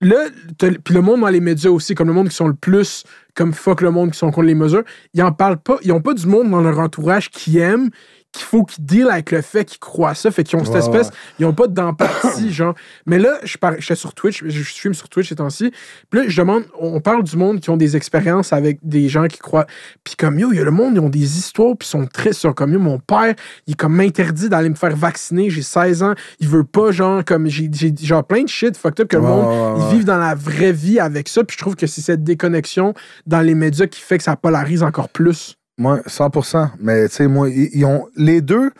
là, 0.00 0.16
puis 0.58 0.94
le 0.94 1.00
monde 1.02 1.20
dans 1.20 1.28
les 1.28 1.40
médias 1.40 1.70
aussi, 1.70 1.94
comme 1.94 2.08
le 2.08 2.14
monde 2.14 2.28
qui 2.30 2.34
sont 2.36 2.48
le 2.48 2.54
plus 2.54 3.04
comme 3.34 3.52
fuck 3.52 3.80
le 3.82 3.90
monde 3.90 4.10
qui 4.12 4.18
sont 4.18 4.30
contre 4.30 4.46
les 4.46 4.54
mesures, 4.54 4.84
ils 5.14 5.22
en 5.22 5.32
parlent 5.32 5.58
pas. 5.60 5.76
Ils 5.82 5.92
ont 5.92 6.00
pas 6.00 6.14
du 6.14 6.26
monde 6.26 6.50
dans 6.50 6.60
leur 6.62 6.78
entourage 6.80 7.30
qui 7.30 7.58
aime, 7.58 7.90
qu'il 8.32 8.44
faut 8.44 8.64
qu'ils 8.64 8.84
deal 8.84 9.08
avec 9.10 9.30
le 9.30 9.42
fait 9.42 9.64
qu'ils 9.64 9.78
croient 9.78 10.14
ça. 10.14 10.30
Fait 10.30 10.42
qu'ils 10.42 10.58
ont 10.58 10.64
cette 10.64 10.74
espèce. 10.76 11.10
Ils 11.38 11.44
ont 11.44 11.52
pas 11.52 11.66
d'empathie, 11.66 12.52
genre. 12.52 12.74
Mais 13.06 13.18
là, 13.18 13.38
je 13.44 13.58
par- 13.58 13.78
j'étais 13.78 13.94
sur 13.94 14.14
Twitch, 14.14 14.42
je 14.44 14.62
stream 14.62 14.94
sur 14.94 15.08
Twitch 15.08 15.28
ces 15.28 15.36
temps-ci. 15.36 15.70
Puis 16.10 16.20
là, 16.20 16.26
je 16.28 16.36
demande, 16.40 16.64
on 16.80 17.00
parle 17.00 17.22
du 17.22 17.36
monde 17.36 17.60
qui 17.60 17.70
ont 17.70 17.76
des 17.76 17.96
expériences 17.96 18.52
avec 18.52 18.78
des 18.82 19.08
gens 19.08 19.26
qui 19.26 19.38
croient. 19.38 19.66
Puis 20.02 20.16
comme 20.16 20.38
yo, 20.38 20.50
il 20.52 20.56
y 20.58 20.60
a 20.60 20.64
le 20.64 20.70
monde, 20.70 20.94
ils 20.94 21.00
ont 21.00 21.08
des 21.10 21.38
histoires, 21.38 21.76
puis 21.78 21.86
ils 21.86 21.90
sont 21.90 22.06
tristes. 22.06 22.40
Ils 22.40 22.48
sont 22.48 22.52
comme 22.52 22.72
yo, 22.72 22.78
mon 22.78 22.98
père, 22.98 23.34
il 23.66 23.72
est 23.72 23.76
comme 23.76 23.94
m'interdit 23.94 24.48
d'aller 24.48 24.70
me 24.70 24.74
faire 24.74 24.96
vacciner, 24.96 25.50
j'ai 25.50 25.62
16 25.62 26.02
ans, 26.02 26.14
il 26.40 26.48
veut 26.48 26.64
pas, 26.64 26.90
genre, 26.90 27.24
comme 27.24 27.46
j'ai 27.48 27.70
genre 28.02 28.24
plein 28.24 28.44
de 28.44 28.48
shit 28.48 28.76
fucked 28.76 29.00
up 29.00 29.08
que 29.08 29.16
le 29.16 29.22
monde, 29.22 29.78
ils 29.90 29.96
vivent 29.96 30.04
dans 30.06 30.18
la 30.18 30.34
vraie 30.34 30.72
vie 30.72 30.98
avec 30.98 31.28
ça. 31.28 31.44
Puis 31.44 31.56
je 31.56 31.62
trouve 31.62 31.76
que 31.76 31.86
c'est 31.86 32.00
cette 32.00 32.24
déconnexion 32.24 32.94
dans 33.26 33.40
les 33.40 33.54
médias 33.54 33.86
qui 33.86 34.00
fait 34.00 34.16
que 34.18 34.24
ça 34.24 34.36
polarise 34.36 34.82
encore 34.82 35.10
plus. 35.10 35.56
Moi, 35.78 36.00
100% 36.06 36.70
Mais, 36.80 37.08
tu 37.08 37.16
sais, 37.16 37.26
moi, 37.26 37.48
ils, 37.48 37.84
ont. 37.84 38.06
Les 38.16 38.40
deux, 38.40 38.70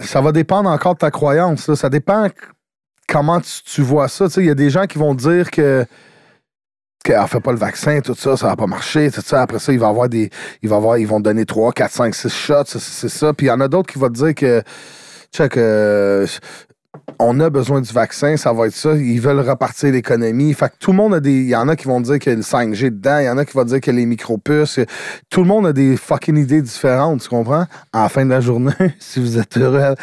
ça 0.00 0.20
va 0.20 0.32
dépendre 0.32 0.68
encore 0.70 0.94
de 0.94 0.98
ta 0.98 1.10
croyance. 1.10 1.74
Ça 1.74 1.88
dépend 1.88 2.28
comment 3.08 3.40
tu, 3.40 3.82
vois 3.82 4.08
ça. 4.08 4.26
Il 4.36 4.44
y 4.44 4.50
a 4.50 4.54
des 4.54 4.70
gens 4.70 4.86
qui 4.86 4.98
vont 4.98 5.14
dire 5.14 5.50
que. 5.50 5.86
que 7.04 7.12
ah, 7.12 7.26
fais 7.26 7.40
pas 7.40 7.52
le 7.52 7.58
vaccin, 7.58 8.00
tout 8.00 8.14
ça, 8.14 8.36
ça 8.36 8.48
va 8.48 8.56
pas 8.56 8.66
marcher, 8.66 9.10
tout 9.10 9.22
ça. 9.22 9.42
Après 9.42 9.58
ça, 9.58 9.72
il 9.72 9.78
va 9.78 9.88
avoir 9.88 10.08
des. 10.08 10.30
Il 10.62 10.68
va 10.68 10.76
avoir, 10.76 10.98
ils 10.98 11.06
vont 11.06 11.20
donner 11.20 11.46
3, 11.46 11.72
4, 11.72 11.90
5, 11.90 12.14
6 12.14 12.28
shots, 12.28 12.64
c'est 12.66 13.08
ça. 13.08 13.32
Puis 13.32 13.46
il 13.46 13.48
y 13.48 13.52
en 13.52 13.60
a 13.60 13.68
d'autres 13.68 13.92
qui 13.92 13.98
vont 13.98 14.08
te 14.08 14.14
dire 14.14 14.34
que. 14.34 14.62
Check, 15.34 15.58
euh, 15.58 16.26
on 17.18 17.40
a 17.40 17.50
besoin 17.50 17.80
du 17.80 17.92
vaccin, 17.92 18.36
ça 18.36 18.52
va 18.52 18.66
être 18.66 18.74
ça. 18.74 18.94
Ils 18.94 19.20
veulent 19.20 19.40
repartir 19.40 19.92
l'économie. 19.92 20.52
Fait 20.54 20.68
que 20.68 20.74
tout 20.78 20.92
le 20.92 20.96
monde 20.96 21.14
a 21.14 21.20
des. 21.20 21.32
Il 21.32 21.48
y 21.48 21.56
en 21.56 21.68
a 21.68 21.76
qui 21.76 21.86
vont 21.86 22.00
dire 22.00 22.18
qu'il 22.18 22.32
y 22.32 22.34
a 22.34 22.36
le 22.36 22.42
5G 22.42 22.90
dedans, 22.90 23.18
il 23.18 23.26
y 23.26 23.28
en 23.28 23.38
a 23.38 23.44
qui 23.44 23.54
vont 23.54 23.64
dire 23.64 23.80
qu'il 23.80 23.94
y 23.94 23.96
a 23.96 24.00
les 24.00 24.06
micropuces. 24.06 24.80
Tout 25.30 25.40
le 25.40 25.46
monde 25.46 25.66
a 25.66 25.72
des 25.72 25.96
fucking 25.96 26.36
idées 26.36 26.62
différentes, 26.62 27.22
tu 27.22 27.28
comprends? 27.28 27.66
À 27.92 28.02
la 28.02 28.08
fin 28.08 28.24
de 28.24 28.30
la 28.30 28.40
journée, 28.40 28.72
si 28.98 29.20
vous 29.20 29.38
êtes 29.38 29.56
heureux. 29.56 29.94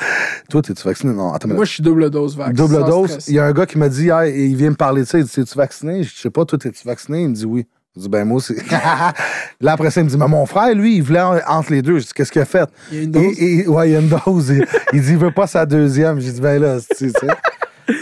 Toi, 0.49 0.61
t'es-tu 0.61 0.83
vacciné? 0.83 1.13
Non, 1.13 1.33
attends, 1.33 1.49
Moi, 1.49 1.65
je 1.65 1.71
suis 1.71 1.83
double 1.83 2.09
dose 2.09 2.35
vax. 2.35 2.53
Double 2.53 2.83
dose? 2.85 3.17
Il 3.27 3.35
y 3.35 3.39
a 3.39 3.45
un 3.45 3.53
gars 3.53 3.65
qui 3.65 3.77
m'a 3.77 3.89
dit 3.89 4.05
hier, 4.05 4.25
il 4.25 4.55
vient 4.55 4.71
me 4.71 4.75
parler 4.75 5.01
de 5.01 5.07
ça. 5.07 5.17
Il 5.17 5.25
dit 5.25 5.39
Es-tu 5.39 5.57
vacciné? 5.57 6.03
Je 6.03 6.15
sais 6.15 6.29
pas, 6.29 6.45
toi, 6.45 6.57
t'es-tu 6.57 6.87
vacciné? 6.87 7.23
Il 7.23 7.29
me 7.29 7.35
dit 7.35 7.45
oui. 7.45 7.65
Je 7.95 8.01
dis 8.01 8.09
Ben, 8.09 8.25
moi 8.25 8.37
aussi. 8.37 8.55
Là, 9.61 9.71
après 9.71 9.89
ça, 9.91 10.01
il 10.01 10.05
me 10.05 10.09
dit 10.09 10.17
Mais 10.17 10.27
mon 10.27 10.45
frère, 10.45 10.73
lui, 10.75 10.97
il 10.97 11.03
voulait 11.03 11.21
en- 11.21 11.39
entre 11.47 11.71
les 11.71 11.81
deux. 11.81 11.99
Je 11.99 12.05
dis 12.05 12.13
Qu'est-ce 12.13 12.31
qu'il 12.31 12.41
a 12.41 12.45
fait? 12.45 12.69
Il 12.91 12.97
y 12.97 12.99
a 13.01 13.03
une 13.03 13.11
dose. 13.11 13.23
Et- 13.39 13.59
et- 13.61 13.67
Ouais, 13.67 13.89
il 13.89 13.93
y 13.93 13.95
a 13.95 13.99
une 13.99 14.09
dose. 14.09 14.49
il, 14.49 14.65
il 14.93 15.01
dit 15.01 15.11
Il 15.11 15.17
veut 15.17 15.31
pas 15.31 15.47
sa 15.47 15.65
deuxième. 15.65 16.19
J'ai 16.19 16.31
dit 16.31 16.41
Ben 16.41 16.61
là, 16.61 16.77
tu 16.97 17.09
sais. 17.09 17.17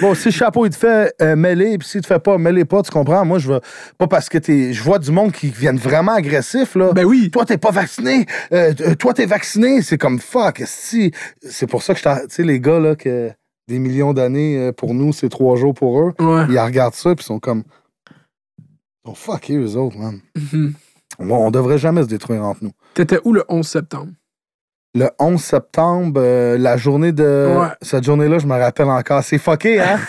Bon, 0.01 0.15
si 0.15 0.29
le 0.29 0.31
chapeau, 0.31 0.65
il 0.65 0.69
te 0.69 0.77
fait 0.77 1.13
euh, 1.21 1.35
mêler, 1.35 1.77
puis 1.77 1.85
s'il 1.85 1.99
te 1.99 2.07
fait 2.07 2.17
pas, 2.19 2.37
mêler 2.37 2.63
pas, 2.63 2.81
tu 2.83 2.89
comprends? 2.89 3.25
Moi, 3.25 3.37
je 3.37 3.49
veux 3.51 3.59
pas 3.97 4.07
parce 4.07 4.29
que 4.29 4.37
t'es. 4.37 4.71
Je 4.71 4.81
vois 4.81 4.97
du 4.97 5.11
monde 5.11 5.33
qui 5.33 5.47
viennent 5.49 5.77
vraiment 5.77 6.13
agressifs, 6.13 6.75
là. 6.75 6.93
Ben 6.93 7.03
oui. 7.03 7.29
Toi, 7.31 7.43
t'es 7.45 7.57
pas 7.57 7.71
vacciné. 7.71 8.25
Euh, 8.53 8.73
euh, 8.79 8.95
toi, 8.95 9.13
t'es 9.13 9.25
vacciné. 9.25 9.81
C'est 9.81 9.97
comme 9.97 10.19
fuck. 10.19 10.63
si 10.65 11.11
C'est 11.41 11.67
pour 11.67 11.83
ça 11.83 11.93
que 11.93 11.99
je 11.99 12.21
Tu 12.21 12.25
sais, 12.29 12.43
les 12.43 12.61
gars, 12.61 12.79
là, 12.79 12.95
que 12.95 13.29
des 13.67 13.77
millions 13.79 14.13
d'années, 14.13 14.57
euh, 14.57 14.71
pour 14.71 14.93
nous, 14.93 15.11
c'est 15.11 15.27
trois 15.29 15.57
jours 15.57 15.73
pour 15.73 15.99
eux. 15.99 16.13
Ouais. 16.19 16.45
Ils 16.49 16.59
regardent 16.59 16.95
ça, 16.95 17.13
puis 17.13 17.23
ils 17.23 17.27
sont 17.27 17.39
comme. 17.39 17.63
Sont 19.05 19.15
fuckés, 19.15 19.57
eux 19.57 19.75
autres, 19.75 19.97
man. 19.97 20.19
Mhm. 20.35 20.73
On, 21.19 21.29
on 21.31 21.51
devrait 21.51 21.77
jamais 21.77 22.01
se 22.03 22.07
détruire 22.07 22.43
entre 22.43 22.63
nous. 22.63 22.71
T'étais 22.93 23.19
où 23.23 23.33
le 23.33 23.43
11 23.49 23.67
septembre? 23.67 24.11
Le 24.95 25.09
11 25.19 25.41
septembre, 25.41 26.21
euh, 26.23 26.57
la 26.57 26.77
journée 26.77 27.11
de. 27.11 27.55
Ouais. 27.57 27.67
Cette 27.81 28.03
journée-là, 28.03 28.39
je 28.39 28.45
me 28.47 28.57
rappelle 28.57 28.89
encore. 28.89 29.23
C'est 29.23 29.39
fucké, 29.39 29.79
hein? 29.81 29.99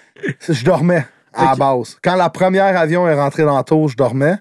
je 0.48 0.64
dormais 0.64 1.06
à 1.32 1.46
la 1.46 1.54
base. 1.56 1.96
Quand 2.02 2.14
la 2.14 2.30
première 2.30 2.76
avion 2.76 3.08
est 3.08 3.14
rentrée 3.14 3.44
dans 3.44 3.58
le 3.58 3.64
tour, 3.64 3.88
je 3.88 3.96
dormais. 3.96 4.36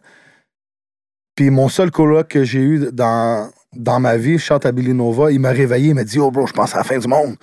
Puis 1.36 1.50
mon 1.50 1.68
seul 1.68 1.90
coloc 1.90 2.28
que 2.28 2.44
j'ai 2.44 2.60
eu 2.60 2.92
dans, 2.92 3.50
dans 3.74 4.00
ma 4.00 4.18
vie, 4.18 4.38
Chante 4.38 4.66
à 4.66 4.72
Billy 4.72 4.94
Nova, 4.94 5.32
il 5.32 5.40
m'a 5.40 5.50
réveillé, 5.50 5.90
il 5.90 5.96
m'a 5.96 6.04
dit 6.04 6.20
Oh 6.20 6.30
bro, 6.30 6.46
je 6.46 6.54
pense 6.54 6.76
à 6.76 6.80
la 6.80 6.84
fin 6.84 7.00
du 7.00 7.08
monde. 7.08 7.36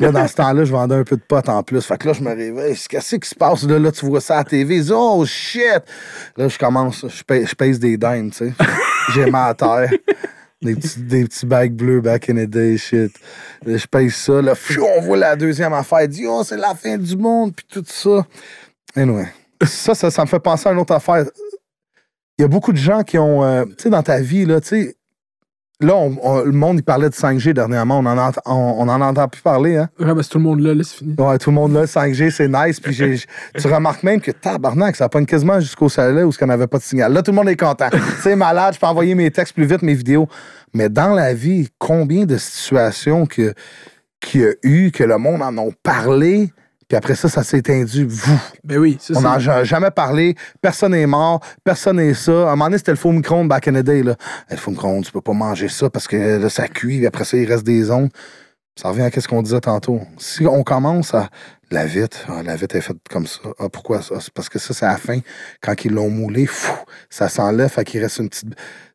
Là, 0.00 0.12
dans 0.12 0.26
ce 0.26 0.34
temps-là, 0.34 0.64
je 0.64 0.72
vendais 0.72 0.94
un 0.94 1.04
peu 1.04 1.16
de 1.16 1.22
potes 1.22 1.48
en 1.48 1.62
plus. 1.62 1.84
Fait 1.84 1.98
que 1.98 2.08
là, 2.08 2.12
je 2.12 2.22
me 2.22 2.30
réveille. 2.30 2.76
Qu'est-ce 2.88 3.16
qui 3.16 3.28
se 3.28 3.34
passe? 3.34 3.64
Là, 3.64 3.78
là, 3.78 3.92
tu 3.92 4.06
vois 4.06 4.20
ça 4.20 4.34
à 4.34 4.38
la 4.38 4.44
TV. 4.44 4.80
Oh 4.90 5.24
shit! 5.26 5.82
Là, 6.36 6.48
je 6.48 6.58
commence, 6.58 7.06
je 7.06 7.22
pèse, 7.22 7.48
je 7.48 7.54
pèse 7.54 7.78
des 7.78 7.96
dindes, 7.96 8.32
tu 8.32 8.48
sais. 8.48 8.52
J'ai 9.14 9.30
mal 9.30 9.50
à 9.50 9.54
terre. 9.54 9.90
Des 10.62 10.74
petits, 10.74 11.00
des 11.00 11.24
petits 11.24 11.46
bags 11.46 11.72
bleus 11.72 12.00
back 12.00 12.28
in 12.28 12.34
the 12.34 12.48
day, 12.48 12.76
shit. 12.76 13.12
Là, 13.64 13.76
je 13.76 13.86
pèse 13.86 14.14
ça. 14.14 14.42
Là, 14.42 14.54
pfiou, 14.54 14.84
on 14.96 15.00
voit 15.00 15.16
la 15.16 15.36
deuxième 15.36 15.72
affaire. 15.72 16.06
Dit, 16.06 16.26
oh, 16.26 16.42
c'est 16.44 16.56
la 16.56 16.74
fin 16.74 16.98
du 16.98 17.16
monde, 17.16 17.54
puis 17.54 17.66
tout 17.68 17.84
ça. 17.86 18.26
Anyway. 18.94 19.26
Ça, 19.64 19.94
ça, 19.94 20.10
ça 20.10 20.22
me 20.22 20.26
fait 20.26 20.40
penser 20.40 20.68
à 20.68 20.72
une 20.72 20.78
autre 20.78 20.94
affaire. 20.94 21.24
il 22.38 22.42
y 22.42 22.44
a 22.44 22.48
beaucoup 22.48 22.72
de 22.72 22.78
gens 22.78 23.02
qui 23.02 23.18
ont, 23.18 23.44
euh, 23.44 23.64
tu 23.64 23.84
sais, 23.84 23.90
dans 23.90 24.02
ta 24.02 24.20
vie, 24.20 24.46
là, 24.46 24.60
tu 24.60 24.68
sais, 24.68 24.96
là, 25.80 25.94
on- 25.96 26.16
on- 26.22 26.40
le 26.44 26.52
monde, 26.52 26.78
il 26.78 26.82
parlait 26.82 27.08
de 27.08 27.14
5G 27.14 27.52
dernièrement. 27.54 27.98
On 27.98 28.06
en, 28.06 28.16
ent- 28.18 28.32
on, 28.46 28.74
on 28.78 28.88
en 28.88 29.00
entend 29.00 29.28
plus 29.28 29.40
parler, 29.42 29.76
hein. 29.76 29.88
Ouais, 29.98 30.14
ben, 30.14 30.22
c'est 30.22 30.28
tout 30.30 30.38
le 30.38 30.44
monde 30.44 30.60
là, 30.60 30.74
là, 30.74 30.82
c'est 30.84 30.96
fini. 30.98 31.14
Ouais, 31.18 31.38
tout 31.38 31.50
le 31.50 31.54
monde 31.56 31.72
là, 31.72 31.86
5G, 31.86 32.30
c'est 32.30 32.48
nice. 32.48 32.80
Puis 32.80 32.94
tu 33.58 33.66
remarques 33.66 34.02
même 34.02 34.20
que 34.20 34.30
tabarnak, 34.30 34.96
ça 34.96 35.08
pogne 35.08 35.26
quasiment 35.26 35.58
jusqu'au 35.60 35.88
salaire 35.88 36.26
où 36.26 36.30
il 36.38 36.46
n'y 36.46 36.52
avait 36.52 36.66
pas 36.66 36.78
de 36.78 36.82
signal. 36.82 37.12
Là, 37.12 37.22
tout 37.22 37.30
le 37.30 37.36
monde 37.36 37.48
est 37.48 37.56
content. 37.60 37.88
c'est 38.22 38.36
malade, 38.36 38.74
je 38.74 38.80
peux 38.80 38.86
envoyer 38.86 39.14
mes 39.14 39.30
textes 39.30 39.54
plus 39.54 39.66
vite, 39.66 39.82
mes 39.82 39.94
vidéos. 39.94 40.28
Mais 40.74 40.88
dans 40.88 41.14
la 41.14 41.34
vie, 41.34 41.68
combien 41.78 42.24
de 42.26 42.36
situations 42.36 43.26
que, 43.26 43.54
qu'il 44.20 44.40
y 44.42 44.44
a 44.44 44.52
eu, 44.62 44.90
que 44.90 45.02
le 45.04 45.18
monde 45.18 45.42
en 45.42 45.56
a 45.56 45.70
parlé, 45.82 46.52
puis 46.90 46.96
après 46.96 47.14
ça, 47.14 47.28
ça 47.28 47.44
s'est 47.44 47.58
étendu. 47.58 48.04
Vous. 48.04 48.36
Ben 48.64 48.78
oui, 48.78 48.98
ça, 49.00 49.14
On 49.14 49.18
c'est- 49.20 49.22
n'en 49.22 49.52
a 49.52 49.62
jamais 49.62 49.92
parlé. 49.92 50.34
Personne 50.60 50.90
n'est 50.90 51.06
mort. 51.06 51.38
Personne 51.62 51.98
n'est 51.98 52.14
ça. 52.14 52.32
À 52.32 52.34
un 52.34 52.50
moment 52.56 52.64
donné, 52.64 52.78
c'était 52.78 52.90
le 52.90 52.96
faux 52.96 53.12
micro-ondes 53.12 53.46
back 53.48 53.68
in 53.68 53.74
the 53.74 53.84
day. 53.84 54.02
Là. 54.02 54.16
Le 54.50 54.56
faux 54.56 54.72
micro-ondes, 54.72 55.04
tu 55.04 55.12
peux 55.12 55.20
pas 55.20 55.32
manger 55.32 55.68
ça 55.68 55.88
parce 55.88 56.08
que 56.08 56.16
là, 56.42 56.48
ça 56.50 56.66
cuit. 56.66 56.96
Puis 56.98 57.06
après 57.06 57.22
ça, 57.24 57.36
il 57.36 57.46
reste 57.48 57.62
des 57.62 57.92
ondes. 57.92 58.10
Ça 58.74 58.88
revient 58.88 59.02
à 59.02 59.20
ce 59.20 59.28
qu'on 59.28 59.42
disait 59.42 59.60
tantôt. 59.60 60.00
Si 60.18 60.46
on 60.48 60.64
commence 60.64 61.14
à. 61.14 61.28
La 61.72 61.86
vitre, 61.86 62.26
ah, 62.28 62.42
la 62.42 62.56
vitre 62.56 62.74
est 62.74 62.80
faite 62.80 62.96
comme 63.08 63.28
ça. 63.28 63.38
Ah, 63.60 63.68
pourquoi 63.72 64.02
ça? 64.02 64.16
C'est 64.18 64.32
parce 64.34 64.48
que 64.48 64.58
ça, 64.58 64.74
c'est 64.74 64.84
à 64.86 64.88
la 64.90 64.96
fin. 64.96 65.20
Quand 65.62 65.84
ils 65.84 65.92
l'ont 65.92 66.10
moulé, 66.10 66.46
fou, 66.46 66.72
ça 67.08 67.28
s'enlève, 67.28 67.68
fait 67.68 67.84
qu'il 67.84 68.02
reste 68.02 68.18
une 68.18 68.28
petite. 68.28 68.48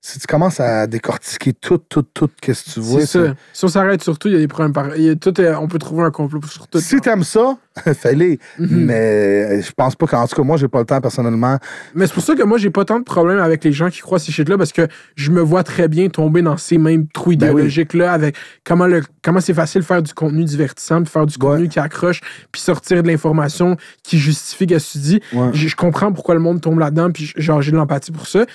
Si 0.08 0.20
tu 0.20 0.28
commences 0.28 0.60
à 0.60 0.86
décortiquer 0.86 1.52
tout, 1.54 1.80
tout, 1.80 2.04
tout, 2.04 2.30
qu'est-ce 2.40 2.66
que 2.66 2.70
tu 2.74 2.80
vois. 2.80 3.00
c'est 3.02 3.08
ça. 3.26 3.34
Si 3.54 3.66
on 3.66 3.68
s'arrête 3.70 4.04
sur 4.04 4.20
tout, 4.20 4.28
il 4.28 4.36
y 4.36 4.38
a 4.38 4.40
des 4.40 4.48
problèmes 4.48 4.72
par... 4.72 4.96
il 4.96 5.02
y 5.04 5.10
a 5.10 5.16
tout, 5.16 5.34
On 5.60 5.68
peut 5.68 5.80
trouver 5.80 6.04
un 6.04 6.12
complot 6.12 6.40
sur 6.46 6.68
tout. 6.68 6.80
Si 6.80 7.02
t'aimes 7.02 7.24
ça, 7.24 7.58
fais-les. 7.96 8.38
Mhm. 8.60 8.68
Mais 8.86 9.64
je 9.64 9.72
pense 9.72 9.96
pas 9.96 10.06
qu'en 10.06 10.28
tout 10.28 10.36
cas, 10.36 10.44
moi, 10.44 10.58
j'ai 10.58 10.68
pas 10.68 10.78
le 10.78 10.86
temps 10.86 11.02
personnellement. 11.02 11.58
Mais 11.96 12.06
c'est 12.06 12.14
pour 12.14 12.22
ça 12.22 12.36
que 12.36 12.44
moi, 12.44 12.60
j'ai 12.60 12.70
pas 12.70 12.86
tant 12.86 13.00
de 13.00 13.04
problèmes 13.04 13.40
avec 13.40 13.64
les 13.64 13.72
gens 13.72 13.90
qui 13.90 14.02
croient 14.02 14.20
ces 14.20 14.32
shit-là 14.32 14.60
parce 14.60 14.72
que 14.72 14.88
je 15.16 15.32
me 15.32 15.42
vois 15.42 15.64
très 15.64 15.88
bien 15.88 16.08
tomber 16.10 16.44
dans 16.44 16.58
ces 16.58 16.78
mêmes 16.78 17.08
trous 17.08 17.32
Ben 17.36 17.48
oui. 17.48 17.54
idéologiques-là 17.54 18.14
avec 18.14 18.36
comment 18.64 18.86
le 18.86 19.02
comment 19.24 19.40
c'est 19.42 19.56
facile 19.56 19.82
de 19.82 19.86
faire 19.88 20.04
du 20.04 20.14
contenu 20.14 20.44
divertissant, 20.44 21.02
puis 21.02 21.12
faire 21.12 21.26
du 21.26 21.34
Ouais. 21.40 21.40
contenu 21.54 21.68
qui 21.68 21.80
accroche, 21.80 22.22
puis 22.52 22.62
sortir 22.62 23.02
de 23.02 23.08
l'information 23.08 23.76
qui 24.04 24.20
justifie 24.20 24.68
ce 24.70 24.76
que 24.76 24.92
tu 24.92 24.98
dis. 25.00 25.20
Ouais. 25.34 25.50
Je 25.54 25.68
je 25.68 25.76
comprends 25.76 26.14
pourquoi 26.14 26.36
le 26.36 26.42
monde 26.42 26.62
tombe 26.62 26.78
là-dedans, 26.78 27.10
puis 27.12 27.34
genre, 27.38 27.60
j'ai 27.64 27.72
de 27.72 27.76
l'empathie 27.78 28.12
pour 28.12 28.28
ça. 28.28 28.46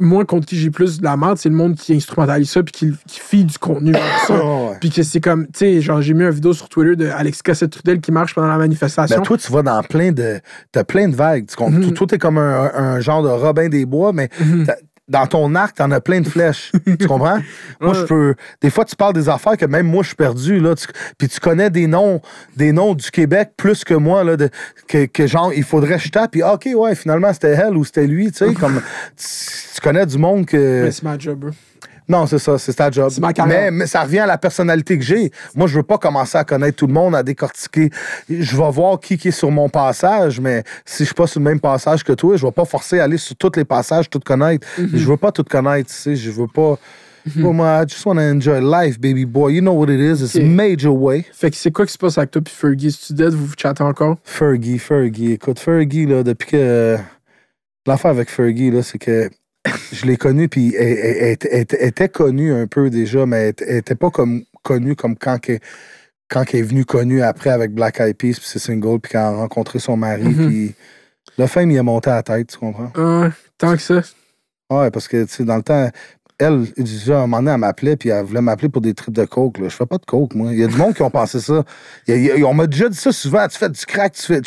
Moi, 0.00 0.26
contre 0.26 0.46
qui 0.46 0.56
j'ai 0.58 0.70
plus 0.70 0.98
de 0.98 1.04
la 1.04 1.16
merde, 1.16 1.38
c'est 1.38 1.48
le 1.48 1.54
monde 1.54 1.74
qui 1.74 1.94
instrumentalise 1.94 2.50
ça, 2.50 2.62
puis 2.62 2.72
qui, 2.72 2.92
qui 3.06 3.20
file 3.20 3.46
du 3.46 3.58
contenu 3.58 3.92
vers 3.92 4.18
ça. 4.26 4.34
Ouais. 4.44 4.76
Puis 4.80 4.90
que 4.90 5.02
c'est 5.02 5.20
comme, 5.20 5.46
tu 5.46 5.50
sais, 5.60 5.80
genre, 5.80 6.02
j'ai 6.02 6.12
mis 6.14 6.22
une 6.24 6.30
vidéo 6.30 6.52
sur 6.52 6.68
Twitter 6.68 6.94
de 6.96 7.06
Alex 7.08 7.40
Cassette-Trudel 7.42 8.00
qui 8.00 8.12
marche 8.12 8.34
pendant 8.34 8.48
la 8.48 8.58
manifestation. 8.58 9.16
Ben, 9.16 9.22
toi, 9.22 9.38
tu 9.38 9.50
vas 9.50 9.62
dans 9.62 9.82
plein 9.82 10.12
de. 10.12 10.40
T'as 10.72 10.84
plein 10.84 11.08
de 11.08 11.16
vagues. 11.16 11.46
Tu? 11.46 11.62
Mhm. 11.62 11.92
Toi, 11.94 12.06
t'es 12.06 12.18
comme 12.18 12.36
un, 12.38 12.70
un 12.74 13.00
genre 13.00 13.22
de 13.22 13.28
Robin 13.28 13.68
des 13.68 13.86
Bois, 13.86 14.12
mais 14.12 14.28
Mhm. 14.40 14.66
t'as- 14.66 14.76
dans 15.08 15.26
ton 15.26 15.54
arc, 15.54 15.76
t'en 15.76 15.90
as 15.90 16.00
plein 16.00 16.20
de 16.20 16.28
flèches. 16.28 16.72
tu 16.98 17.06
comprends? 17.06 17.40
Moi, 17.80 17.94
je 17.94 18.02
peux. 18.02 18.34
Des 18.60 18.70
fois, 18.70 18.84
tu 18.84 18.94
parles 18.94 19.14
des 19.14 19.28
affaires 19.28 19.56
que 19.56 19.64
même 19.66 19.86
moi, 19.86 20.02
je 20.02 20.08
suis 20.08 20.16
perdu. 20.16 20.60
Là, 20.60 20.74
Tu- 20.74 20.86
puis 21.16 21.28
tu 21.28 21.40
connais 21.40 21.70
des 21.70 21.86
noms, 21.86 22.20
des 22.56 22.72
noms 22.72 22.94
du 22.94 23.10
Québec 23.10 23.50
plus 23.56 23.84
que 23.84 23.94
moi, 23.94 24.24
là, 24.24 24.36
de, 24.36 24.50
que, 24.86 25.06
que 25.06 25.26
genre, 25.26 25.52
il 25.54 25.64
faudrait 25.64 25.96
que 25.96 26.02
je 26.04 26.10
tape, 26.10 26.32
puis 26.32 26.42
ah, 26.42 26.54
OK, 26.54 26.68
ouais, 26.74 26.94
finalement, 26.94 27.32
c'était 27.32 27.52
elle 27.52 27.76
ou 27.76 27.84
c'était 27.84 28.06
lui. 28.06 28.30
Tu 28.30 28.38
sais, 28.38 28.54
comme. 28.60 28.80
Tu, 29.16 29.24
tu 29.74 29.80
connais 29.80 30.06
du 30.06 30.18
monde 30.18 30.46
que. 30.46 30.82
Mais 30.84 30.90
c'est 30.92 31.02
ma 31.04 31.18
job. 31.18 31.50
Non, 32.08 32.26
c'est 32.26 32.38
ça, 32.38 32.56
c'est 32.58 32.72
ta 32.72 32.90
job. 32.90 33.10
C'est 33.10 33.20
ma 33.20 33.32
carrière. 33.32 33.64
mais, 33.64 33.70
mais 33.70 33.86
ça 33.86 34.02
revient 34.02 34.20
à 34.20 34.26
la 34.26 34.38
personnalité 34.38 34.96
que 34.98 35.04
j'ai. 35.04 35.30
Moi, 35.54 35.66
je 35.66 35.76
veux 35.76 35.82
pas 35.82 35.98
commencer 35.98 36.38
à 36.38 36.44
connaître 36.44 36.76
tout 36.78 36.86
le 36.86 36.92
monde, 36.94 37.14
à 37.14 37.22
décortiquer. 37.22 37.90
Je 38.30 38.56
vais 38.56 38.70
voir 38.70 38.98
qui, 38.98 39.18
qui 39.18 39.28
est 39.28 39.32
sur 39.32 39.50
mon 39.50 39.68
passage, 39.68 40.40
mais 40.40 40.64
si 40.86 41.02
je 41.02 41.08
suis 41.08 41.14
pas 41.14 41.26
sur 41.26 41.40
le 41.40 41.44
même 41.44 41.60
passage 41.60 42.02
que 42.02 42.12
toi, 42.14 42.36
je 42.36 42.46
vais 42.46 42.52
pas 42.52 42.64
forcer 42.64 42.98
à 43.00 43.04
aller 43.04 43.18
sur 43.18 43.36
tous 43.36 43.52
les 43.56 43.64
passages, 43.64 44.08
tout 44.08 44.20
connaître. 44.20 44.66
Mhm. 44.78 44.88
Je 44.94 45.06
veux 45.06 45.16
pas 45.18 45.32
tout 45.32 45.44
connaître, 45.44 45.90
tu 45.90 45.96
sais. 45.96 46.16
Je 46.16 46.30
veux 46.30 46.46
pas. 46.46 46.78
Pour 47.42 47.52
moi, 47.52 47.82
I 47.82 47.86
just 47.86 48.06
want 48.06 48.14
to 48.14 48.22
enjoy 48.22 48.58
life, 48.62 48.98
baby 48.98 49.26
boy. 49.26 49.52
You 49.54 49.60
know 49.60 49.72
what 49.74 49.90
it 49.90 50.00
is. 50.00 50.22
It's 50.24 50.34
Ok. 50.36 50.42
major 50.44 50.96
way. 50.96 51.26
Fait 51.30 51.50
que 51.50 51.56
c'est 51.58 51.70
quoi 51.70 51.84
qui 51.84 51.92
se 51.92 51.98
passe 51.98 52.16
avec 52.16 52.30
toi 52.30 52.40
puis 52.40 52.54
Fergie? 52.54 52.90
Si 52.90 53.08
tu 53.08 53.12
dead, 53.12 53.34
vous 53.34 53.44
vous 53.48 53.54
chattez 53.60 53.82
encore? 53.82 54.16
Fergie, 54.24 54.78
Fergie. 54.78 55.32
Écoute, 55.32 55.58
Fergie, 55.58 56.06
là, 56.06 56.22
depuis 56.22 56.52
que. 56.52 56.96
L'affaire 57.86 58.12
avec 58.12 58.30
Fergie, 58.30 58.70
là, 58.70 58.82
c'est 58.82 58.98
que 58.98 59.28
je 59.92 60.06
l'ai 60.06 60.16
connue, 60.16 60.48
puis 60.48 60.74
elle, 60.76 60.86
elle- 60.98 61.16
elle 61.50 61.60
était- 61.60 61.78
elle 61.80 61.92
elle 61.96 62.10
connue 62.10 62.52
un 62.52 62.66
peu 62.66 62.90
déjà, 62.90 63.26
mais 63.26 63.36
elle 63.36 63.48
était- 63.50 63.64
elle 63.68 63.76
était 63.78 63.94
pas 63.94 64.10
comme 64.10 64.42
connue 64.62 64.96
comme 64.96 65.16
quand 65.16 65.38
quand 66.30 66.44
qu'elle 66.44 66.60
est 66.60 66.62
venue 66.62 66.84
connue 66.84 67.22
après 67.22 67.50
avec 67.50 67.72
Black 67.72 68.00
Eyed 68.00 68.16
Peas, 68.16 68.34
puis 68.34 68.44
c'est 68.44 68.58
single, 68.58 69.00
puis 69.00 69.12
qu'elle 69.12 69.20
a 69.22 69.30
rencontré 69.30 69.78
son 69.78 69.96
mari, 69.96 70.24
Mhm. 70.24 70.46
puis 70.48 70.74
le 71.38 71.46
fame, 71.46 71.70
il 71.70 71.78
a 71.78 71.82
monté 71.82 72.10
à 72.10 72.16
la 72.16 72.22
tête, 72.22 72.48
tu 72.48 72.58
comprends? 72.58 72.92
Ah, 72.96 73.30
tant 73.56 73.74
que 73.74 73.80
ça. 73.82 74.02
Ouais, 74.70 74.90
parce 74.90 75.08
que, 75.08 75.24
tu 75.24 75.32
sais, 75.32 75.44
dans 75.44 75.56
le 75.56 75.62
temps, 75.62 75.88
elle, 76.38 76.64
déjà, 76.76 77.14
à 77.14 77.22
un 77.22 77.26
moment 77.26 77.38
donné, 77.38 77.52
elle 77.52 77.58
m'appelait, 77.60 77.96
puis 77.96 78.10
elle 78.10 78.24
voulait 78.26 78.42
m'appeler 78.42 78.68
pour 78.68 78.82
des 78.82 78.92
trips 78.92 79.14
de 79.14 79.24
coke. 79.24 79.56
Là. 79.58 79.68
Je 79.70 79.74
fais 79.74 79.86
pas 79.86 79.96
de 79.96 80.04
coke, 80.04 80.34
moi. 80.34 80.52
Il 80.52 80.58
y 80.58 80.64
a 80.64 80.66
du 80.66 80.76
monde 80.76 80.94
qui 80.94 81.00
ont 81.02 81.10
pensé 81.10 81.40
ça. 81.40 81.64
Il 82.06 82.14
y 82.14 82.30
a- 82.30 82.34
il 82.36 82.40
y 82.40 82.42
a- 82.42 82.46
on 82.46 82.52
m'a 82.54 82.66
déjà 82.66 82.88
dit 82.90 82.96
ça 82.98 83.10
souvent. 83.10 83.48
Tu 83.48 83.56
fais 83.58 83.70
du 83.70 83.84
crack, 83.86 84.12
tu 84.12 84.22
fais. 84.22 84.40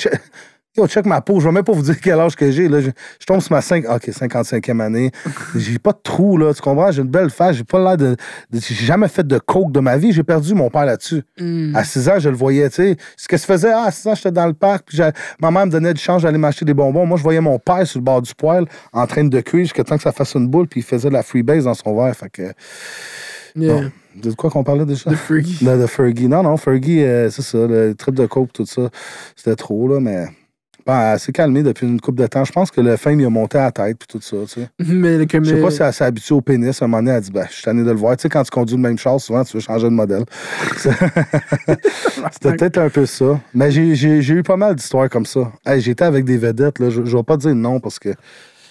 Yo, 0.77 0.87
check 0.87 1.05
ma 1.05 1.19
peau. 1.19 1.39
Je 1.41 1.45
vais 1.47 1.51
même 1.51 1.65
pas 1.65 1.73
vous 1.73 1.81
dire 1.81 1.99
quel 1.99 2.17
âge 2.17 2.33
que 2.35 2.49
j'ai. 2.49 2.69
Là. 2.69 2.79
Je, 2.79 2.91
je 3.19 3.25
tombe 3.25 3.41
sur 3.41 3.51
ma 3.51 3.61
5, 3.61 3.83
ok, 3.89 4.07
55e 4.07 4.79
année. 4.79 5.11
J'ai 5.55 5.77
pas 5.79 5.91
de 5.91 5.99
trou, 6.01 6.37
là. 6.37 6.53
Tu 6.53 6.61
comprends? 6.61 6.91
J'ai 6.91 7.01
une 7.01 7.09
belle 7.09 7.29
face. 7.29 7.57
J'ai 7.57 7.65
pas 7.65 7.79
l'air 7.79 7.97
de. 7.97 8.15
de- 8.51 8.59
j'ai 8.59 8.85
jamais 8.85 9.09
fait 9.09 9.27
de 9.27 9.37
coke 9.37 9.73
de 9.73 9.81
ma 9.81 9.97
vie. 9.97 10.13
J'ai 10.13 10.23
perdu 10.23 10.53
mon 10.53 10.69
père 10.69 10.85
là-dessus. 10.85 11.23
Hmm. 11.37 11.75
À 11.75 11.83
6 11.83 12.07
ans, 12.07 12.19
je 12.19 12.29
le 12.29 12.37
voyais, 12.37 12.69
tu 12.69 12.75
sais. 12.75 12.97
Ce 13.17 13.27
que 13.27 13.35
se 13.35 13.45
faisait, 13.45 13.71
ah, 13.73 13.83
à 13.87 13.91
6 13.91 14.07
ans, 14.07 14.15
j'étais 14.15 14.31
dans 14.31 14.47
le 14.47 14.53
parc, 14.53 14.85
puis 14.87 14.99
ma 15.41 15.51
mère 15.51 15.65
me 15.65 15.71
donnait 15.71 15.93
du 15.93 16.01
change, 16.01 16.21
j'allais 16.21 16.37
m'acheter 16.37 16.63
des 16.63 16.73
bonbons. 16.73 17.05
Moi, 17.05 17.17
je 17.17 17.23
voyais 17.23 17.41
mon 17.41 17.59
père 17.59 17.85
sur 17.85 17.99
le 17.99 18.05
bord 18.05 18.21
du 18.21 18.33
poêle, 18.33 18.65
en 18.93 19.05
train 19.07 19.25
de 19.25 19.41
cuire 19.41 19.65
jusqu'à 19.65 19.83
temps 19.83 19.97
que 19.97 20.03
ça 20.03 20.13
fasse 20.13 20.35
une 20.35 20.47
boule, 20.47 20.67
puis 20.67 20.79
il 20.79 20.83
faisait 20.83 21.09
de 21.09 21.13
la 21.13 21.23
freebase 21.23 21.65
dans 21.65 21.73
son 21.73 21.93
verre. 21.97 22.15
Fait 22.15 22.29
que. 22.29 22.43
Yeah. 23.57 23.73
Bon. 23.73 23.91
De 24.15 24.31
quoi 24.35 24.49
qu'on 24.49 24.63
parlait 24.63 24.85
déjà? 24.85 25.09
De 25.09 25.15
Fergie. 25.15 25.57
De, 25.65 25.77
de 25.81 25.85
Fergie. 25.87 26.27
Non, 26.29 26.43
non, 26.43 26.55
Fergie, 26.55 27.03
euh, 27.03 27.29
c'est 27.29 27.41
ça, 27.41 27.57
le 27.67 27.93
trip 27.93 28.15
de 28.15 28.25
coke, 28.25 28.53
tout 28.53 28.65
ça, 28.65 28.89
c'était 29.35 29.55
trop, 29.57 29.89
là, 29.89 29.99
mais. 29.99 30.27
Bon, 30.85 30.99
elle 31.13 31.19
s'est 31.19 31.31
calmée 31.31 31.61
depuis 31.63 31.85
une 31.87 31.99
couple 32.01 32.21
de 32.21 32.27
temps. 32.27 32.43
Je 32.43 32.51
pense 32.51 32.71
que 32.71 32.81
le 32.81 32.97
fame, 32.97 33.19
il 33.19 33.25
a 33.25 33.29
monté 33.29 33.57
à 33.57 33.65
la 33.65 33.71
tête, 33.71 33.97
puis 33.99 34.07
tout 34.07 34.21
ça, 34.21 34.37
tu 34.47 34.61
sais. 34.61 34.69
Mais. 34.79 35.17
Je 35.43 35.49
sais 35.55 35.61
pas 35.61 35.71
si 35.71 35.81
elle 35.83 35.93
s'est 35.93 36.03
habituée 36.03 36.35
au 36.35 36.41
pénis. 36.41 36.81
À 36.81 36.85
un 36.85 36.87
moment 36.87 36.97
donné, 37.03 37.11
elle 37.11 37.17
a 37.17 37.21
dit, 37.21 37.31
ben, 37.31 37.45
je 37.49 37.53
suis 37.53 37.63
tanné 37.63 37.83
de 37.83 37.89
le 37.91 37.95
voir. 37.97 38.17
Tu 38.17 38.23
sais, 38.23 38.29
quand 38.29 38.43
tu 38.43 38.49
conduis 38.51 38.75
le 38.75 38.81
même 38.81 38.97
char, 38.97 39.19
souvent, 39.19 39.43
tu 39.43 39.53
veux 39.57 39.61
changer 39.61 39.85
de 39.85 39.93
modèle. 39.93 40.23
C'était 42.31 42.55
peut-être 42.55 42.77
un 42.77 42.89
peu 42.89 43.05
ça. 43.05 43.39
Mais 43.53 43.71
j'ai- 43.71 44.31
eu 44.31 44.43
pas 44.43 44.57
mal 44.57 44.75
d'histoires 44.75 45.09
comme 45.09 45.25
ça. 45.25 45.51
Hey, 45.65 45.81
J'étais 45.81 46.03
avec 46.05 46.25
des 46.25 46.37
vedettes, 46.37 46.79
là. 46.79 46.89
Je, 46.89 47.03
je 47.05 47.17
vais 47.17 47.23
pas 47.23 47.37
dire 47.37 47.53
non 47.55 47.79
parce 47.79 47.99
que 47.99 48.09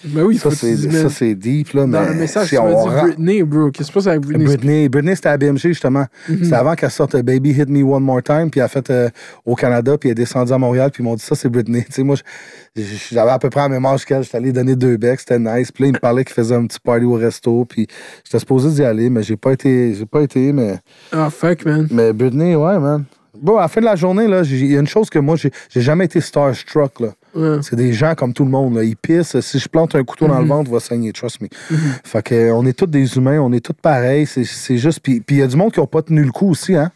Ben 0.03 0.23
oui, 0.23 0.37
ça, 0.37 0.49
c'est 0.51 0.75
ça, 0.75 1.09
c'est 1.09 1.35
deep, 1.35 1.73
là. 1.73 1.81
Dans 1.81 2.01
mais 2.01 2.07
le 2.07 2.13
message, 2.15 2.49
si 2.49 2.57
on 2.57 2.85
dit 2.85 2.89
Britney, 2.89 3.43
bro. 3.43 3.69
Qu'est-ce 3.71 3.87
qui 3.87 3.91
se 3.91 3.93
passe 3.93 4.07
avec 4.07 4.21
Britney? 4.21 4.45
Britney, 4.45 4.89
Britney 4.89 5.15
c'était 5.15 5.29
à 5.29 5.37
BMG, 5.37 5.59
justement. 5.59 6.05
Mhm. 6.27 6.43
C'était 6.43 6.55
avant 6.55 6.73
qu'elle 6.75 6.91
sorte 6.91 7.15
euh, 7.15 7.23
Baby 7.23 7.51
Hit 7.51 7.69
Me 7.69 7.83
One 7.83 8.03
More 8.03 8.23
Time, 8.23 8.49
puis 8.49 8.59
elle 8.59 8.65
a 8.65 8.67
fait 8.67 8.89
euh, 8.89 9.09
au 9.45 9.55
Canada, 9.55 9.97
puis 9.97 10.09
elle 10.09 10.13
est 10.13 10.15
descendue 10.15 10.51
à 10.53 10.57
Montréal, 10.57 10.89
puis 10.91 11.03
ils 11.03 11.05
m'ont 11.05 11.15
dit 11.15 11.23
ça, 11.23 11.35
c'est 11.35 11.49
Britney. 11.49 11.83
Tu 11.91 11.95
sais, 11.95 12.03
moi, 12.03 12.15
j'avais 12.75 13.31
à 13.31 13.39
peu 13.39 13.49
près 13.49 13.61
la 13.61 13.69
même 13.69 13.85
âge 13.85 14.05
qu'elle. 14.05 14.23
J'étais 14.23 14.37
allé 14.37 14.51
donner 14.51 14.75
deux 14.75 14.97
becs, 14.97 15.19
c'était 15.19 15.39
nice. 15.39 15.71
Puis 15.71 15.83
là, 15.83 15.89
il 15.89 15.93
me 15.93 15.99
parlait 15.99 16.23
qu'il 16.23 16.33
faisait 16.33 16.55
un 16.55 16.65
petit 16.65 16.79
party 16.79 17.05
au 17.05 17.13
resto, 17.13 17.65
puis 17.65 17.87
j'étais 18.23 18.39
supposé 18.39 18.69
d'y 18.69 18.83
aller, 18.83 19.09
mais 19.09 19.23
j'ai 19.23 19.37
pas 19.37 19.51
été, 19.51 19.93
j'ai 19.93 20.05
pas 20.05 20.21
été, 20.21 20.53
mais. 20.53 20.79
Ah, 21.11 21.29
fuck, 21.29 21.65
man. 21.65 21.87
Mais 21.91 22.13
Britney, 22.13 22.55
ouais, 22.55 22.79
man. 22.79 23.03
Bon, 23.39 23.57
à 23.57 23.61
la 23.61 23.67
fin 23.67 23.81
de 23.81 23.85
la 23.85 23.95
journée, 23.95 24.27
là, 24.27 24.43
il 24.43 24.71
y 24.71 24.77
a 24.77 24.79
une 24.79 24.87
chose 24.87 25.09
que 25.09 25.19
moi, 25.19 25.35
j'ai 25.35 25.51
j'ai 25.69 25.81
jamais 25.81 26.05
été 26.05 26.21
starstruck, 26.21 26.99
là. 26.99 27.09
Ouais. 27.35 27.57
C'est 27.61 27.75
des 27.75 27.93
gens 27.93 28.13
comme 28.15 28.33
tout 28.33 28.43
le 28.43 28.51
monde, 28.51 28.75
là. 28.75 28.83
Ils 28.83 28.95
pissent. 28.97 29.39
Si 29.39 29.59
je 29.59 29.67
plante 29.69 29.95
un 29.95 30.03
couteau 30.03 30.27
dans 30.27 30.37
le 30.37 30.43
Mhm. 30.43 30.49
ventre, 30.49 30.69
il 30.69 30.73
va 30.73 30.79
saigner, 30.79 31.13
trust 31.13 31.41
me. 31.41 31.47
Fait 32.03 32.21
que, 32.23 32.51
on 32.51 32.65
est 32.65 32.73
tous 32.77 32.87
des 32.87 33.15
humains, 33.15 33.39
on 33.39 33.51
est 33.53 33.63
tous 33.65 33.73
pareils. 33.73 34.25
C'est 34.25 34.43
c'est 34.43 34.77
juste. 34.77 34.99
Puis 35.01 35.21
puis 35.21 35.37
il 35.37 35.39
y 35.39 35.41
a 35.43 35.47
du 35.47 35.55
monde 35.55 35.71
qui 35.71 35.79
n'a 35.79 35.87
pas 35.87 36.01
tenu 36.01 36.23
le 36.23 36.31
coup 36.31 36.49
aussi, 36.49 36.75
hein. 36.75 36.91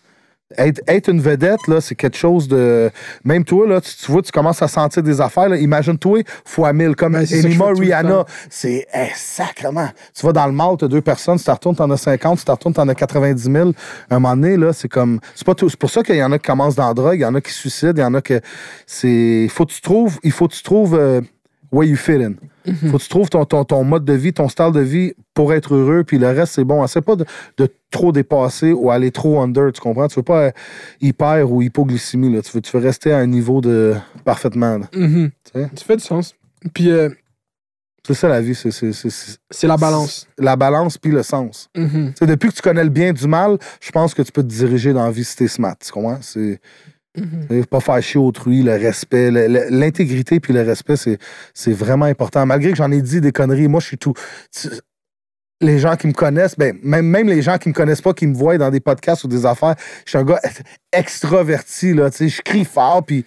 Être, 0.60 0.80
être 0.88 1.10
une 1.10 1.22
vedette, 1.22 1.68
là, 1.68 1.82
c'est 1.82 1.96
quelque 1.96 2.18
chose 2.18 2.48
de. 2.48 2.92
Même 3.24 3.44
toi, 3.44 3.68
là, 3.68 3.82
tu, 3.82 3.90
tu 3.96 4.12
vois, 4.12 4.22
tu 4.22 4.32
commences 4.32 4.62
à 4.62 4.68
sentir 4.68 5.02
des 5.02 5.20
affaires. 5.20 5.50
là. 5.50 5.58
Imagine-toi, 5.58 6.22
fois 6.46 6.72
mille, 6.72 6.96
comme 6.96 7.14
Ben, 7.14 7.26
Enima 7.26 7.70
Rihanna. 7.76 8.26
C'est 8.50 8.86
eh, 8.94 9.08
sacrement. 9.16 9.90
Tu 10.14 10.24
vas 10.24 10.34
dans 10.34 10.46
le 10.46 10.52
mall, 10.52 10.78
t'as 10.78 10.88
deux 10.88 11.02
personnes, 11.02 11.40
tu 11.40 11.46
t'en 11.46 11.54
retournes, 11.54 11.76
t'en 11.76 11.90
as 11.90 11.98
50, 11.98 12.38
tu 12.38 12.46
t'en 12.46 12.54
retournes, 12.54 12.76
t'en 12.76 12.88
as 12.88 12.94
90 12.94 13.52
000. 13.52 13.70
À 14.10 14.16
un 14.16 14.20
moment 14.20 14.36
donné, 14.36 14.56
là, 14.56 14.72
c'est 14.72 14.88
comme. 14.88 15.20
C'est 15.34 15.48
pas 15.48 15.56
tout. 15.56 15.68
C'est 15.68 15.80
pour 15.80 15.90
ça 15.90 16.04
qu'il 16.04 16.16
y 16.16 16.24
en 16.24 16.32
a 16.32 16.38
qui 16.38 16.46
commencent 16.46 16.76
dans 16.76 16.88
la 16.88 16.94
drogue, 16.94 17.16
il 17.16 17.22
y 17.22 17.26
en 17.26 17.34
a 17.34 17.42
qui 17.42 17.52
se 17.52 17.62
suicident, 17.62 17.94
il 17.96 18.02
y 18.02 18.06
en 18.06 18.14
a 18.14 18.22
que. 18.22 18.40
C'est. 18.86 19.44
Il 19.46 19.50
faut 19.50 19.66
que 19.66 19.74
tu 19.74 19.82
trouves. 19.82 20.20
Il 20.24 20.32
faut 20.32 20.48
que 20.48 20.54
tu 20.54 20.62
trouves. 20.64 20.96
euh, 20.96 21.22
where 21.72 21.84
you 21.84 21.98
fit 21.98 22.22
in. 22.22 22.36
Mhm. 22.68 22.92
Faut 22.92 22.98
que 22.98 23.04
tu 23.04 23.10
trouves 23.10 23.30
ton, 23.30 23.46
ton, 23.46 23.64
ton 23.66 23.84
mode 23.84 24.06
de 24.06 24.14
vie, 24.14 24.34
ton 24.34 24.50
style 24.50 24.72
de 24.72 24.80
vie 24.80 25.14
pour 25.34 25.54
être 25.54 25.74
heureux, 25.76 26.04
puis 26.04 26.18
le 26.18 26.28
reste, 26.28 26.54
c'est 26.54 26.64
bon. 26.64 26.84
Essaie 26.84 27.02
pas 27.02 27.16
de, 27.16 27.26
de 27.58 27.68
trop 27.92 28.12
dépasser 28.12 28.72
ou 28.74 28.90
aller 28.92 29.12
trop 29.12 29.40
under, 29.42 29.72
tu 29.72 29.82
comprends? 29.82 30.08
Tu 30.08 30.16
veux 30.16 30.24
pas 30.24 30.40
euh, 30.46 30.52
hyper 31.02 31.52
ou 31.52 31.62
hypoglycémie, 31.62 32.34
là. 32.34 32.42
Tu 32.42 32.52
veux, 32.54 32.62
tu 32.62 32.76
veux 32.76 32.84
rester 32.84 33.12
à 33.14 33.18
un 33.20 33.28
niveau 33.28 33.62
de 33.62 33.94
parfaitement, 34.24 34.78
là. 34.78 34.88
Mhm. 34.96 35.32
Tu 35.54 35.84
fait 35.84 35.98
du 35.98 36.04
sens. 36.04 36.34
Puis 36.74 36.90
euh, 36.92 37.10
C'est 38.08 38.14
ça 38.14 38.28
la 38.28 38.40
vie, 38.40 38.54
c'est 38.54 38.70
c'est- 38.70 38.94
c'est- 38.94 39.10
c'est- 39.10 39.38
c'est 39.50 39.66
la 39.68 39.78
balance. 39.78 40.28
la 40.38 40.56
balance 40.56 40.96
puis 41.00 41.12
le 41.12 41.24
sens. 41.24 41.70
Mhm. 41.76 42.14
Sais, 42.20 42.28
depuis 42.28 42.50
que 42.50 42.54
tu 42.56 42.62
connais 42.62 42.84
le 42.84 42.92
bien 42.92 43.12
du 43.14 43.28
mal, 43.28 43.58
je 43.82 43.90
pense 43.92 44.14
que 44.14 44.22
tu 44.22 44.32
peux 44.32 44.44
te 44.44 44.48
diriger 44.48 44.94
dans 44.94 45.06
la 45.06 45.10
vie 45.12 45.24
si 45.24 45.36
t'es 45.36 45.48
smart, 45.48 45.76
tu 45.84 45.92
comprends? 45.92 46.20
C'est... 46.22 46.60
Mm-hmm. 47.18 47.66
Pas 47.68 47.80
faire 47.80 48.02
chier 48.02 48.20
autrui, 48.20 48.62
le 48.64 48.74
respect, 48.74 49.32
l'intégrité 49.70 50.40
puis 50.40 50.54
le 50.54 50.62
respect, 50.62 50.96
c'est, 50.98 51.72
vraiment 51.72 52.06
important. 52.06 52.46
Malgré 52.46 52.72
que 52.72 52.78
j'en 52.78 52.92
ai 52.92 53.02
dit 53.02 53.22
des 53.22 53.32
conneries, 53.32 53.68
moi, 53.68 53.80
je 53.80 53.88
suis 53.88 53.98
tout. 53.98 54.14
tu- 54.52 54.70
Les 55.62 55.80
gens 55.80 55.96
qui 55.96 56.08
me 56.08 56.12
connaissent, 56.14 56.58
ben, 56.58 56.76
même, 56.84 57.06
même 57.08 57.28
les 57.30 57.42
gens 57.42 57.58
qui 57.58 57.70
me 57.70 57.74
connaissent 57.74 58.02
pas, 58.02 58.14
qui 58.14 58.28
me 58.28 58.36
voient 58.36 58.58
dans 58.58 58.70
des 58.70 58.82
podcasts 58.82 59.24
ou 59.24 59.28
des 59.30 59.46
affaires, 59.46 59.76
je 60.06 60.10
suis 60.10 60.18
un 60.18 60.24
gars 60.26 60.40
extraverti, 60.92 61.94
là, 61.94 62.10
tu 62.10 62.18
sais, 62.18 62.28
je 62.30 62.42
crie 62.42 62.66
fort, 62.66 63.04
puis. 63.06 63.26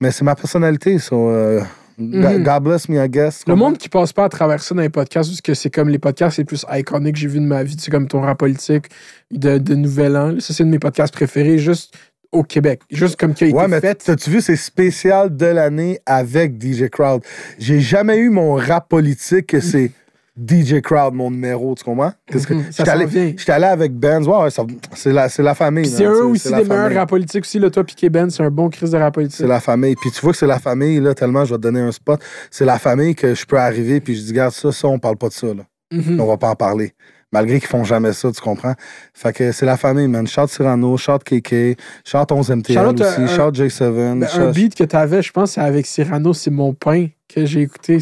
Mais 0.00 0.10
c'est 0.10 0.24
ma 0.24 0.34
personnalité, 0.34 0.98
so, 0.98 1.30
euh, 1.30 1.62
God- 1.98 2.42
God 2.42 2.62
bless 2.64 2.88
me, 2.88 3.02
I 3.02 3.08
guess. 3.08 3.42
Le 3.46 3.54
monde 3.54 3.78
qui 3.78 3.88
passe 3.88 4.12
pas 4.12 4.24
à 4.24 4.28
travers 4.28 4.60
ça 4.60 4.74
dans 4.74 4.82
les 4.82 4.88
podcasts, 4.88 5.30
parce 5.30 5.40
que 5.40 5.54
c'est 5.54 5.70
comme 5.70 5.88
les 5.88 6.00
podcasts 6.00 6.38
les 6.38 6.44
plus 6.44 6.64
iconiques 6.70 7.14
que 7.14 7.20
j'ai 7.20 7.28
vu 7.28 7.38
de 7.38 7.44
ma 7.46 7.62
vie, 7.62 7.76
c'est 7.78 7.90
comme 7.92 8.08
ton 8.08 8.20
rap 8.20 8.38
politique 8.38 8.86
de, 9.30 9.58
de 9.58 9.74
Nouvel 9.76 10.16
An. 10.16 10.40
Ça, 10.40 10.52
c'est 10.52 10.62
un 10.64 10.66
de 10.66 10.72
mes 10.72 10.78
podcasts 10.80 11.14
préférés, 11.14 11.58
juste 11.58 11.94
au 12.34 12.42
Québec. 12.42 12.80
Juste 12.90 13.16
comme 13.18 13.32
qui 13.34 13.44
a 13.44 13.46
été 13.48 13.56
Ouais, 13.56 13.68
mais 13.68 13.80
fait. 13.80 13.94
t'as-tu 14.04 14.30
vu, 14.30 14.40
c'est 14.40 14.56
spécial 14.56 15.34
de 15.36 15.46
l'année 15.46 15.98
avec 16.06 16.60
DJ 16.62 16.88
Crowd. 16.90 17.22
J'ai 17.58 17.80
jamais 17.80 18.18
eu 18.18 18.30
mon 18.30 18.54
rap 18.54 18.88
politique 18.88 19.46
que 19.48 19.60
c'est 19.60 19.90
DJ 20.36 20.80
Crowd, 20.82 21.14
mon 21.14 21.30
numéro, 21.30 21.76
tu 21.76 21.84
comprends? 21.84 22.12
Qu'est-ce 22.26 22.48
que, 22.48 22.54
Mhm, 22.54 22.64
ça 22.72 22.82
j'étais 22.84 22.90
allé-. 22.90 23.34
J'étais 23.38 23.52
allé 23.52 23.66
avec 23.66 23.92
Benz, 23.94 24.26
ça- 24.50 24.64
c'est 24.94 25.12
la, 25.12 25.28
c'est 25.28 25.44
la 25.44 25.54
famille. 25.54 25.86
C'est 25.86 26.04
eux 26.04 26.24
aussi 26.26 26.48
les 26.52 26.64
meilleurs 26.64 26.92
rap 26.92 27.08
politiques 27.08 27.44
aussi. 27.44 27.60
Là, 27.60 27.70
toi, 27.70 27.84
Piqué 27.84 28.10
Ben, 28.10 28.28
c'est 28.30 28.42
un 28.42 28.50
bon 28.50 28.68
crise 28.68 28.90
de 28.90 28.98
rap 28.98 29.14
politique. 29.14 29.36
C'est 29.36 29.46
la 29.46 29.60
famille. 29.60 29.94
Puis 29.94 30.10
tu 30.10 30.20
vois 30.22 30.32
que 30.32 30.38
c'est 30.38 30.46
la 30.48 30.58
famille, 30.58 30.98
là, 30.98 31.14
tellement 31.14 31.44
je 31.44 31.50
vais 31.54 31.58
te 31.58 31.62
donner 31.62 31.80
un 31.80 31.92
spot. 31.92 32.20
C'est 32.50 32.64
la 32.64 32.80
famille 32.80 33.14
que 33.14 33.32
je 33.34 33.46
peux 33.46 33.58
arriver, 33.58 34.00
puis 34.00 34.16
je 34.16 34.22
dis, 34.22 34.30
regarde 34.32 34.52
ça, 34.52 34.72
ça, 34.72 34.88
on 34.88 34.98
parle 34.98 35.16
pas 35.18 35.28
de 35.28 35.34
ça, 35.34 35.46
là. 35.46 35.62
Mhm. 35.92 36.20
On 36.20 36.26
va 36.26 36.36
pas 36.36 36.48
en 36.50 36.56
parler. 36.56 36.94
Malgré 37.34 37.58
qu'ils 37.58 37.68
font 37.68 37.82
jamais 37.82 38.12
ça, 38.12 38.30
tu 38.30 38.40
comprends? 38.40 38.74
Fait 39.12 39.32
que 39.32 39.50
c'est 39.50 39.66
la 39.66 39.76
famille, 39.76 40.06
man. 40.06 40.24
Shout 40.24 40.46
Cyrano, 40.46 40.96
shout 40.96 41.18
KK, 41.24 41.76
shout 42.04 42.18
11 42.30 42.50
MTL 42.50 42.78
aussi, 42.86 43.02
euh, 43.02 43.26
shout 43.26 43.50
J7. 43.52 44.18
Ben, 44.20 44.28
shout- 44.28 44.40
un 44.40 44.50
beat 44.52 44.76
que 44.76 44.84
t'avais, 44.84 45.20
je 45.20 45.32
pense, 45.32 45.52
c'est 45.52 45.60
avec 45.60 45.84
Cyrano, 45.84 46.32
c'est 46.32 46.52
mon 46.52 46.74
pain 46.74 47.08
que 47.28 47.44
j'ai 47.44 47.62
écouté. 47.62 47.98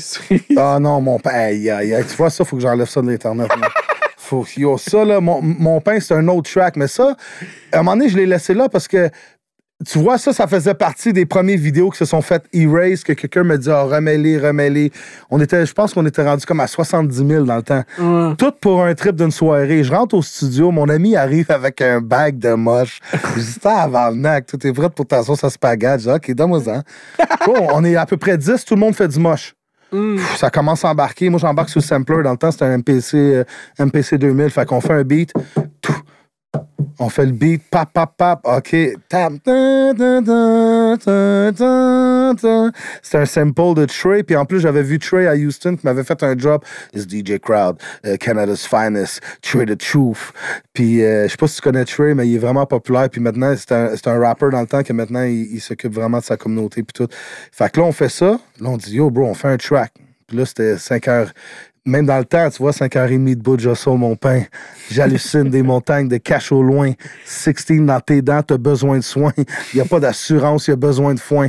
Ah 0.57 0.79
non, 0.79 1.01
mon 1.01 1.19
pain. 1.19 1.31
Aïe, 1.31 1.71
aïe, 1.71 1.95
aïe. 1.95 2.05
Tu 2.07 2.15
vois, 2.17 2.29
ça, 2.29 2.45
faut 2.45 2.57
que 2.57 2.63
j'enlève 2.63 2.89
ça 2.89 3.01
de 3.01 3.09
l'Internet. 3.11 3.49
faut, 4.19 4.45
yo, 4.57 4.77
ça, 4.77 5.03
là, 5.05 5.19
mon, 5.21 5.41
mon 5.41 5.81
pain, 5.81 5.99
c'est 5.99 6.13
un 6.15 6.29
autre 6.29 6.51
track. 6.53 6.77
Mais 6.77 6.87
ça, 6.89 7.17
à 7.73 7.79
un 7.79 7.83
moment 7.83 7.97
donné, 7.97 8.11
je 8.11 8.17
l'ai 8.19 8.27
laissé 8.27 8.53
là 8.53 8.69
parce 8.69 8.87
que, 8.87 9.09
tu 9.87 9.99
vois, 9.99 10.19
ça, 10.19 10.33
ça 10.33 10.47
faisait 10.47 10.75
partie 10.75 11.13
des 11.13 11.27
premières 11.27 11.59
vidéos 11.59 11.91
qui 11.91 11.99
se 11.99 12.05
sont 12.05 12.23
faites 12.23 12.45
erase, 12.53 13.05
que 13.05 13.13
quelqu'un 13.13 13.45
me 13.45 13.57
dit, 13.57 13.71
ah, 13.71 13.83
remets-les, 13.85 14.39
remets-les. 14.39 14.93
On 15.31 15.41
était, 15.41 15.65
je 15.67 15.73
pense 15.73 15.95
qu'on 15.95 16.07
était 16.07 16.23
rendu 16.23 16.45
comme 16.47 16.61
à 16.61 16.67
70 16.67 17.27
000 17.27 17.45
dans 17.45 17.57
le 17.57 17.63
temps. 17.63 17.83
Tout 18.37 18.53
pour 18.61 18.83
un 18.83 18.95
trip 18.95 19.17
d'une 19.17 19.31
soirée. 19.31 19.85
Je 19.85 19.93
rentre 19.93 20.15
au 20.15 20.23
studio, 20.23 20.71
mon 20.71 20.89
ami 20.89 21.17
arrive 21.17 21.51
avec 21.51 21.81
un 21.81 22.01
bag 22.01 22.39
de 22.39 22.55
moche. 22.55 23.01
Je 23.37 23.41
dis, 23.41 23.59
tabarnak, 23.61 24.47
tout 24.47 24.67
est 24.67 24.73
prêt 24.73 24.91
pour 24.91 25.07
ta 25.07 25.23
sauce 25.23 25.45
à 25.45 25.51
spaghetti. 25.51 26.05
Je 26.05 26.11
dis, 26.11 26.15
OK, 26.15 26.35
donne-moi 26.35 26.63
ça. 26.63 26.83
Bon, 27.47 27.67
on 27.73 27.85
est 27.85 27.97
à 27.97 28.07
peu 28.07 28.17
près 28.17 28.39
10, 28.39 28.65
tout 28.65 28.75
le 28.75 28.81
monde 28.81 28.95
fait 28.95 29.09
du 29.09 29.19
moche. 29.19 29.55
Mm. 29.93 30.17
Pff, 30.17 30.37
Ça 30.37 30.51
commence 30.51 30.85
à 30.85 30.89
embarquer. 30.91 31.29
Moi, 31.29 31.39
j'embarque 31.41 31.69
sur 31.69 31.81
le 31.81 31.85
sampler. 31.85 32.23
Dans 32.23 32.31
le 32.33 32.37
temps, 32.37 32.51
c'était 32.51 32.65
un 32.65 32.79
MPC, 32.79 33.17
euh, 33.17 33.45
MPC 33.79 34.19
2000. 34.19 34.51
Fait 34.51 34.67
qu'on 34.67 34.81
fait 34.81 34.93
un 34.93 35.03
beat. 35.03 35.33
On 36.99 37.09
fait 37.09 37.27
le 37.27 37.33
beat. 37.33 37.63
Pap, 37.71 37.93
pap, 37.93 38.17
pap. 38.17 38.41
OK. 38.45 38.69
C'était 43.03 43.19
un 43.19 43.27
sample 43.27 43.75
de 43.75 43.87
Trey. 43.87 44.23
Puis 44.23 44.37
en 44.37 44.45
plus, 44.45 44.61
j'avais 44.61 44.83
vu 44.83 44.99
Trey 44.99 45.27
à 45.27 45.35
Houston 45.35 45.77
qui 45.77 45.85
m'avait 45.85 46.05
fait 46.05 46.23
un 46.23 46.37
drop. 46.37 46.65
It's 46.95 47.07
DJ 47.09 47.39
Crowd, 47.41 47.79
uh, 48.05 48.17
Canada's 48.19 48.67
finest, 48.67 49.21
Trey 49.41 49.67
the 49.67 49.77
Truth. 49.77 50.33
Puis 50.73 51.03
euh, 51.03 51.25
je 51.25 51.33
sais 51.33 51.37
pas 51.37 51.49
si 51.49 51.57
tu 51.57 51.63
connais 51.63 51.85
Trey, 51.85 52.15
mais 52.15 52.29
il 52.29 52.37
est 52.37 52.39
vraiment 52.39 52.67
populaire. 52.67 53.09
Puis 53.11 53.21
maintenant, 53.21 53.55
c'est 53.57 53.73
un, 53.73 53.97
c'est 53.97 54.09
un 54.09 54.19
rapper 54.19 54.51
dans 54.51 54.61
le 54.61 54.67
temps 54.67 54.83
que 54.83 54.93
maintenant, 54.93 55.23
il, 55.25 55.55
il 55.55 55.61
s'occupe 55.61 55.95
vraiment 55.95 56.19
de 56.19 56.25
sa 56.25 56.37
communauté. 56.37 56.83
Puis 56.83 56.93
tout. 56.95 57.13
Fait 57.51 57.71
que 57.71 57.81
là, 57.81 57.87
on 57.87 57.93
fait 57.93 58.11
ça. 58.11 58.39
Là, 58.61 58.69
on 58.69 58.77
dit, 58.77 58.97
yo, 58.97 59.11
bro, 59.11 59.25
on 59.27 59.35
fait 59.35 59.49
un 59.49 59.57
track. 59.57 59.93
Puis 60.27 60.37
là, 60.37 60.47
c'était 60.47 60.79
5 60.79 61.09
heures. 61.09 61.33
Même 61.85 62.07
dans 62.07 62.19
le 62.19 62.25
temps, 62.25 62.49
tu 62.49 62.63
vois, 62.63 62.71
5h30 62.71 63.35
de 63.35 63.41
bout 63.43 63.57
de 63.57 63.63
Josso, 63.63 63.97
mon 63.97 64.15
pain. 64.15 64.43
J'hallucine 64.91 65.51
des 65.51 65.63
montagnes 65.65 66.07
de 66.09 66.17
cache 66.19 66.53
au 66.53 66.63
loin. 66.63 66.93
16 67.25 67.55
dans 67.81 67.99
tes 68.01 68.23
dents, 68.23 68.43
t'as 68.43 68.57
besoin 68.57 68.99
de 68.99 69.03
soins. 69.03 69.33
Il 69.37 69.45
n'y 69.75 69.81
a 69.81 69.85
pas 69.85 69.99
d'assurance, 69.99 70.69
il 70.69 70.71
y 70.71 70.75
a 70.75 70.77
besoin 70.77 71.15
de 71.15 71.21
foin. 71.21 71.49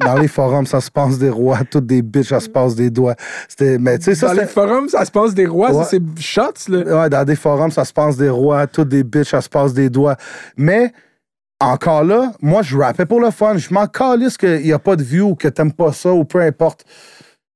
Dans 0.00 0.14
les 0.14 0.28
forums, 0.28 0.66
ça 0.66 0.80
se 0.80 0.90
passe 0.90 1.18
des 1.18 1.30
rois. 1.30 1.60
Toutes 1.68 1.86
des 1.86 2.02
bitches, 2.02 2.28
ça 2.28 2.40
se 2.40 2.48
passe 2.50 2.74
des 2.74 2.90
doigts. 2.90 3.14
C'était, 3.48 3.78
mais 3.78 3.98
tu 3.98 4.04
sais, 4.04 4.14
ça, 4.14 4.28
Dans 4.28 4.40
les 4.40 4.46
forums, 4.46 4.88
ça 4.90 5.04
se 5.04 5.10
passe 5.10 5.34
des 5.34 5.46
rois, 5.46 5.72
Ouais. 5.72 5.84
c'est 5.88 6.00
shots, 6.20 6.68
là. 6.68 7.02
Ouais, 7.02 7.08
dans 7.10 7.24
des 7.24 7.34
forums, 7.34 7.70
ça 7.72 7.84
se 7.86 7.92
passe 7.92 8.16
des 8.18 8.28
rois, 8.28 8.66
toutes 8.66 8.90
des 8.90 9.02
bitches, 9.04 9.30
ça 9.30 9.40
se 9.40 9.48
passe 9.48 9.72
des 9.72 9.88
doigts. 9.90 10.16
Mais 10.56 10.92
encore 11.60 12.04
là, 12.04 12.32
moi, 12.42 12.60
je 12.62 12.76
rappais 12.76 13.06
pour 13.06 13.20
le 13.20 13.30
fun. 13.30 13.56
Je 13.56 13.72
m'en 13.72 13.86
calisse 13.86 14.36
qu'il 14.36 14.62
n'y 14.62 14.72
a 14.72 14.78
pas 14.78 14.94
de 14.96 15.02
view 15.02 15.30
ou 15.30 15.34
que 15.34 15.48
t'aimes 15.48 15.72
pas 15.72 15.92
ça 15.92 16.12
ou 16.12 16.24
peu 16.24 16.40
importe. 16.42 16.84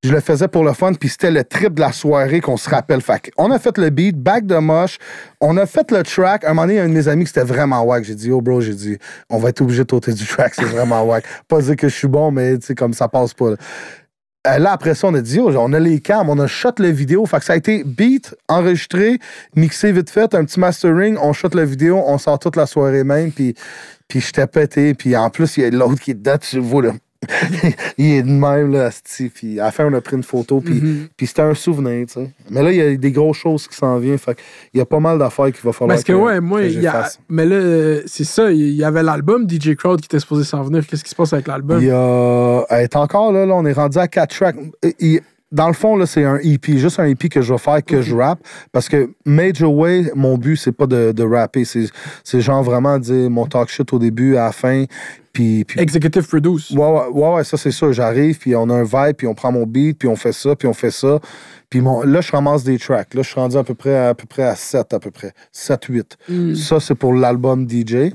Je 0.04 0.10
le 0.10 0.18
faisais 0.18 0.48
pour 0.48 0.64
le 0.64 0.72
fun, 0.72 0.94
puis 0.94 1.08
c'était 1.08 1.30
le 1.30 1.44
trip 1.44 1.74
de 1.74 1.80
la 1.80 1.92
soirée 1.92 2.40
qu'on 2.40 2.56
se 2.56 2.68
rappelle. 2.68 3.00
Fait 3.00 3.30
on 3.36 3.52
a 3.52 3.60
fait 3.60 3.78
le 3.78 3.88
beat, 3.90 4.18
back 4.18 4.46
de 4.46 4.56
moche, 4.56 4.98
on 5.40 5.56
a 5.56 5.64
fait 5.64 5.92
le 5.92 6.02
track. 6.02 6.42
À 6.42 6.50
un 6.50 6.54
moment 6.54 6.62
donné, 6.62 6.74
il 6.74 6.76
y 6.78 6.80
a 6.80 6.84
un 6.84 6.88
de 6.88 6.92
mes 6.92 7.06
amis 7.06 7.22
qui 7.22 7.28
c'était 7.28 7.46
vraiment 7.46 7.80
wack. 7.82 8.02
J'ai 8.02 8.16
dit, 8.16 8.32
oh 8.32 8.40
bro, 8.40 8.60
j'ai 8.60 8.74
dit, 8.74 8.98
on 9.30 9.38
va 9.38 9.50
être 9.50 9.60
obligé 9.60 9.82
de 9.82 9.86
t'ôter 9.86 10.12
du 10.12 10.26
track, 10.26 10.54
c'est 10.56 10.64
vraiment 10.64 11.02
wack. 11.06 11.24
Pas 11.46 11.60
dire 11.62 11.76
que 11.76 11.88
je 11.88 11.94
suis 11.94 12.08
bon, 12.08 12.32
mais 12.32 12.58
tu 12.58 12.66
sais, 12.66 12.74
comme 12.74 12.94
ça 12.94 13.06
passe 13.06 13.32
pas. 13.32 13.50
là. 13.50 13.56
Euh, 14.48 14.58
là, 14.58 14.72
après 14.72 14.96
ça, 14.96 15.06
on 15.06 15.14
a 15.14 15.20
dit, 15.20 15.38
oh, 15.38 15.54
on 15.56 15.72
a 15.72 15.78
les 15.78 16.00
cams, 16.00 16.28
on 16.28 16.38
a 16.40 16.48
shot 16.48 16.72
la 16.78 16.90
vidéo. 16.90 17.24
Fait 17.26 17.38
que 17.38 17.44
ça 17.44 17.52
a 17.52 17.56
été 17.56 17.84
beat, 17.84 18.34
enregistré, 18.48 19.20
mixé 19.54 19.92
vite 19.92 20.10
fait, 20.10 20.34
un 20.34 20.44
petit 20.44 20.58
mastering, 20.58 21.16
on 21.22 21.32
shot 21.32 21.50
la 21.54 21.64
vidéo, 21.64 22.02
on 22.04 22.18
sort 22.18 22.40
toute 22.40 22.56
la 22.56 22.66
soirée 22.66 23.04
même, 23.04 23.30
puis, 23.30 23.54
puis 24.08 24.20
j'étais 24.20 24.48
pété. 24.48 24.94
Puis 24.94 25.16
en 25.16 25.30
plus, 25.30 25.58
il 25.58 25.62
y 25.62 25.66
a 25.66 25.70
l'autre 25.70 26.00
qui 26.00 26.10
est 26.10 26.14
dedans, 26.14 26.38
tu 26.38 26.56
le 26.56 26.62
vois, 26.62 26.82
là. 26.82 26.92
Il 27.98 28.06
est 28.12 28.22
de 28.22 28.30
même, 28.30 28.72
là, 28.72 28.86
asti. 28.86 29.28
Puis 29.28 29.60
à 29.60 29.64
la 29.64 29.70
fin, 29.70 29.86
on 29.86 29.94
a 29.94 30.00
pris 30.00 30.16
une 30.16 30.22
photo, 30.22 30.60
puis, 30.60 30.74
Mhm. 30.74 31.08
puis 31.16 31.26
c'était 31.26 31.42
un 31.42 31.54
souvenir, 31.54 32.06
tu 32.06 32.14
sais. 32.14 32.30
Mais 32.50 32.62
là, 32.62 32.70
il 32.70 32.76
y 32.76 32.80
a 32.82 32.94
des 32.96 33.12
grosses 33.12 33.38
choses 33.38 33.68
qui 33.68 33.76
s'en 33.76 33.98
viennent. 33.98 34.18
Fait 34.18 34.36
il 34.74 34.78
y 34.78 34.80
a 34.80 34.86
pas 34.86 35.00
mal 35.00 35.18
d'affaires 35.18 35.46
qu'il 35.46 35.62
va 35.62 35.72
falloir 35.72 35.94
Parce 35.96 36.04
que, 36.04 36.12
ouais, 36.12 36.40
moi, 36.40 36.60
que 36.60 36.66
il 36.66 36.80
y 36.82 36.86
a. 36.86 36.92
j'efface. 36.92 37.20
Mais 37.28 37.46
là, 37.46 37.56
euh, 37.56 38.02
c'est 38.06 38.24
ça, 38.24 38.50
il 38.50 38.70
y 38.74 38.84
avait 38.84 39.02
l'album 39.02 39.46
DJ 39.48 39.74
Crowd 39.76 40.00
qui 40.00 40.06
était 40.06 40.20
supposé 40.20 40.44
s'en 40.44 40.62
venir. 40.62 40.86
Qu'est-ce 40.86 41.04
qui 41.04 41.10
se 41.10 41.14
passe 41.16 41.32
avec 41.32 41.46
l'album? 41.48 41.80
Il 41.80 41.88
y 41.88 41.90
a. 41.90 42.64
Elle 42.70 42.84
est 42.84 42.96
encore 42.96 43.32
là, 43.32 43.46
là, 43.46 43.54
on 43.54 43.64
est 43.66 43.72
rendu 43.72 43.98
à 43.98 44.08
4 44.08 44.34
tracks. 44.34 44.56
Il- 44.98 45.20
dans 45.50 45.66
le 45.68 45.74
fond, 45.74 45.96
là, 45.98 46.06
c'est 46.06 46.24
un 46.24 46.38
EP, 46.42 46.78
juste 46.78 46.98
un 46.98 47.04
EP 47.04 47.28
que 47.28 47.42
je 47.42 47.52
vais 47.52 47.58
faire, 47.58 47.84
que 47.84 48.00
je 48.00 48.14
rappe. 48.16 48.38
Parce 48.72 48.88
que 48.88 49.10
Major 49.26 49.70
Way, 49.74 50.10
mon 50.14 50.38
but, 50.38 50.56
c'est 50.56 50.72
pas 50.72 50.86
de, 50.86 51.12
de 51.12 51.22
rapper. 51.22 51.66
C'est 51.66 51.88
c'est 52.24 52.40
genre 52.40 52.62
vraiment 52.62 52.98
dire 52.98 53.28
mon 53.28 53.44
talk 53.44 53.68
shit 53.68 53.92
au 53.92 53.98
début, 53.98 54.36
à 54.36 54.44
la 54.46 54.52
fin. 54.52 54.84
Puis, 55.32 55.64
puis 55.64 55.80
Executive 55.80 56.26
Produce. 56.26 56.70
Ouais, 56.70 56.78
ouais, 56.78 57.06
ouais, 57.12 57.34
ouais, 57.34 57.44
ça 57.44 57.56
c'est 57.56 57.70
sûr. 57.70 57.92
J'arrive, 57.92 58.38
puis 58.38 58.54
on 58.54 58.68
a 58.68 58.74
un 58.74 58.84
vibe, 58.84 59.16
puis 59.16 59.26
on 59.26 59.34
prend 59.34 59.50
mon 59.50 59.66
beat, 59.66 59.98
puis 59.98 60.08
on 60.08 60.16
fait 60.16 60.32
ça, 60.32 60.54
puis 60.54 60.68
on 60.68 60.74
fait 60.74 60.90
ça. 60.90 61.20
Puis 61.70 61.80
mon, 61.80 62.02
là, 62.02 62.20
je 62.20 62.30
ramasse 62.32 62.64
des 62.64 62.78
tracks. 62.78 63.14
Là, 63.14 63.22
je 63.22 63.28
suis 63.28 63.40
rendu 63.40 63.56
à 63.56 63.64
peu 63.64 63.74
près 63.74 63.96
à, 63.96 64.10
à 64.10 64.14
peu 64.14 64.26
près 64.26 64.42
à 64.42 64.54
7, 64.54 64.92
à 64.92 65.00
peu 65.00 65.10
près. 65.10 65.32
7, 65.52 65.84
8. 65.86 66.16
Mm. 66.28 66.54
Ça, 66.54 66.80
c'est 66.80 66.94
pour 66.94 67.14
l'album 67.14 67.66
DJ. 67.68 68.12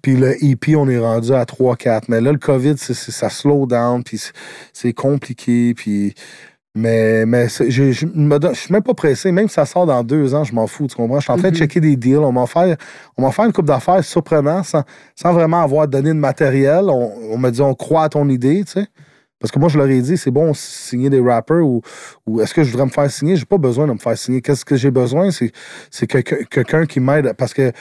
Puis 0.00 0.16
le 0.16 0.42
EP, 0.42 0.74
on 0.74 0.88
est 0.88 0.98
rendu 0.98 1.34
à 1.34 1.44
3, 1.44 1.76
4. 1.76 2.08
Mais 2.08 2.20
là, 2.22 2.32
le 2.32 2.38
COVID, 2.38 2.78
ça 2.78 3.28
slow 3.28 3.66
down, 3.66 4.02
puis 4.02 4.18
c'est, 4.18 4.32
c'est 4.72 4.92
compliqué, 4.92 5.74
puis... 5.74 6.14
Mais, 6.74 7.26
mais 7.26 7.48
je, 7.48 7.92
je, 7.92 8.06
me 8.06 8.54
suis 8.54 8.72
même 8.72 8.82
pas 8.82 8.94
pressé. 8.94 9.30
Même 9.30 9.48
si 9.48 9.54
ça 9.54 9.66
sort 9.66 9.84
dans 9.84 10.02
deux 10.02 10.34
ans, 10.34 10.42
je 10.42 10.54
m'en 10.54 10.66
fous, 10.66 10.86
tu 10.86 10.96
comprends? 10.96 11.20
Je 11.20 11.24
suis 11.24 11.32
en 11.32 11.36
train 11.36 11.50
de 11.50 11.54
Mhm. 11.54 11.58
checker 11.60 11.80
des 11.80 11.96
deals. 11.96 12.16
On 12.18 12.32
m'a 12.32 12.42
offert, 12.44 12.76
on 13.18 13.26
offert 13.26 13.44
une 13.44 13.52
coupe 13.52 13.66
d'affaires 13.66 14.02
surprenante 14.02 14.64
sans, 14.64 14.82
sans 15.14 15.32
vraiment 15.34 15.60
avoir 15.60 15.86
donné 15.86 16.08
de 16.08 16.14
matériel. 16.14 16.86
On, 16.88 17.12
on 17.30 17.36
m'a 17.36 17.50
dit, 17.50 17.60
on 17.60 17.74
croit 17.74 18.04
à 18.04 18.08
ton 18.08 18.26
idée, 18.28 18.64
tu 18.64 18.72
sais. 18.72 18.86
Parce 19.38 19.50
que 19.50 19.58
moi, 19.58 19.68
je 19.68 19.76
leur 19.76 19.88
ai 19.88 20.00
dit, 20.00 20.16
c'est 20.16 20.30
bon 20.30 20.54
signer 20.54 21.10
des 21.10 21.20
rappers 21.20 21.66
ou, 21.66 21.82
ou 22.26 22.40
est-ce 22.40 22.54
que 22.54 22.62
je 22.62 22.70
voudrais 22.70 22.86
me 22.86 22.90
faire 22.92 23.10
signer? 23.10 23.36
J'ai 23.36 23.44
pas 23.44 23.58
besoin 23.58 23.86
de 23.88 23.92
me 23.92 23.98
faire 23.98 24.16
signer. 24.16 24.40
Qu'est-ce 24.40 24.64
que 24.64 24.76
j'ai 24.76 24.92
besoin? 24.92 25.30
C'est, 25.30 26.06
quelqu'un, 26.06 26.86
qui 26.86 27.00
m'aide. 27.00 27.34
Parce 27.36 27.52
que, 27.52 27.72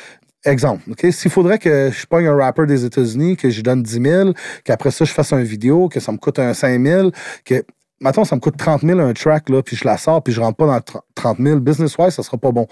exemple, 0.44 0.82
OK? 0.90 1.06
S'il 1.12 1.30
faudrait 1.32 1.60
que 1.60 1.92
je 1.92 2.06
pogne 2.08 2.26
un 2.28 2.36
rapper 2.36 2.66
des 2.66 2.84
États-Unis, 2.84 3.38
que 3.38 3.50
je 3.52 3.62
donne 3.62 3.84
10 3.84 4.02
000, 4.02 4.32
qu'après 4.66 4.90
ça, 4.92 5.06
je 5.06 5.14
fasse 5.14 5.32
une 5.34 5.44
vidéo, 5.44 5.88
que 5.88 6.00
ça 6.00 6.12
me 6.12 6.18
coûte 6.18 6.40
un 6.40 6.54
5 6.54 6.84
000, 6.84 7.12
que. 7.46 7.64
Mettons, 8.02 8.26
ça 8.26 8.36
me 8.36 8.42
coûte 8.42 8.58
30 8.58 8.82
000 8.82 9.00
un 9.00 9.14
track, 9.14 9.48
là, 9.50 9.62
puis 9.62 9.76
je 9.76 9.86
la 9.86 9.96
sors, 9.96 10.24
puis 10.24 10.34
je 10.34 10.42
rentre 10.42 10.58
pas 10.58 10.66
dans 10.66 10.76
le 10.76 10.82
30 11.14 11.38
000. 11.40 11.60
Business-wise, 11.60 12.14
ça 12.16 12.24
sera 12.24 12.38
pas 12.38 12.52
bon. 12.52 12.68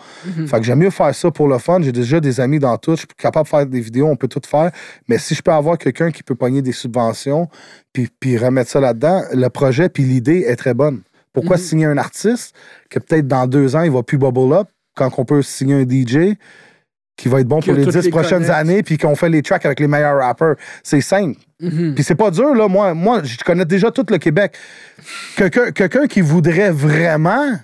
Fait 0.47 0.57
que 0.57 0.63
j'aime 0.63 0.79
mieux 0.79 0.89
faire 0.89 1.13
ça 1.13 1.29
pour 1.29 1.47
le 1.47 1.59
fun. 1.59 1.79
J'ai 1.81 1.91
déjà 1.91 2.19
des 2.19 2.39
amis 2.39 2.57
dans 2.57 2.75
tout. 2.77 2.91
Je 2.93 2.97
suis 3.01 3.07
capable 3.17 3.43
de 3.45 3.49
faire 3.49 3.65
des 3.67 3.79
vidéos, 3.79 4.07
on 4.07 4.15
peut 4.15 4.27
tout 4.27 4.41
faire. 4.45 4.71
Mais 5.07 5.19
si 5.19 5.35
je 5.35 5.41
peux 5.43 5.51
avoir 5.51 5.77
quelqu'un 5.77 6.09
qui 6.11 6.23
peut 6.23 6.35
pogner 6.35 6.61
des 6.63 6.71
subventions, 6.71 7.47
puis, 7.93 8.09
puis 8.19 8.37
remettre 8.37 8.71
ça 8.71 8.79
là-dedans, 8.79 9.21
le 9.31 9.47
projet 9.49 9.87
puis 9.87 10.03
l'idée 10.03 10.45
est 10.47 10.55
très 10.55 10.73
bonne. 10.73 11.01
Pourquoi 11.31 11.57
Mhm. 11.57 11.61
signer 11.61 11.85
un 11.85 11.97
artiste 11.97 12.55
que 12.89 12.97
peut-être 12.97 13.27
dans 13.27 13.45
deux 13.45 13.75
ans, 13.75 13.83
il 13.83 13.91
va 13.91 14.01
plus 14.01 14.17
bubble 14.17 14.51
up, 14.53 14.67
quand 14.95 15.11
on 15.17 15.25
peut 15.25 15.43
signer 15.43 15.75
un 15.75 15.85
DJ 15.87 16.35
qui 17.19 17.29
va 17.29 17.41
être 17.41 17.47
bon 17.47 17.59
pour 17.59 17.73
les 17.73 17.83
toutes 17.83 17.95
dix 17.95 18.05
les 18.05 18.09
prochaines 18.09 18.39
connaissent. 18.39 18.49
années, 18.49 18.83
puis 18.83 18.97
qu'on 18.97 19.15
fait 19.15 19.29
les 19.29 19.41
tracks 19.41 19.65
avec 19.65 19.79
les 19.79 19.87
meilleurs 19.87 20.19
rappers. 20.19 20.55
C'est 20.83 21.01
simple. 21.01 21.37
Mhm. 21.59 21.93
Puis 21.93 22.03
c'est 22.03 22.15
pas 22.15 22.31
dur, 22.31 22.55
là. 22.55 22.67
Moi, 22.67 22.93
moi, 22.93 23.21
je 23.23 23.37
connais 23.43 23.65
déjà 23.65 23.91
tout 23.91 24.05
le 24.09 24.17
Québec. 24.17 24.55
Quelqu'un 25.35 26.07
qui 26.07 26.21
voudrait 26.21 26.71
vraiment 26.71 27.57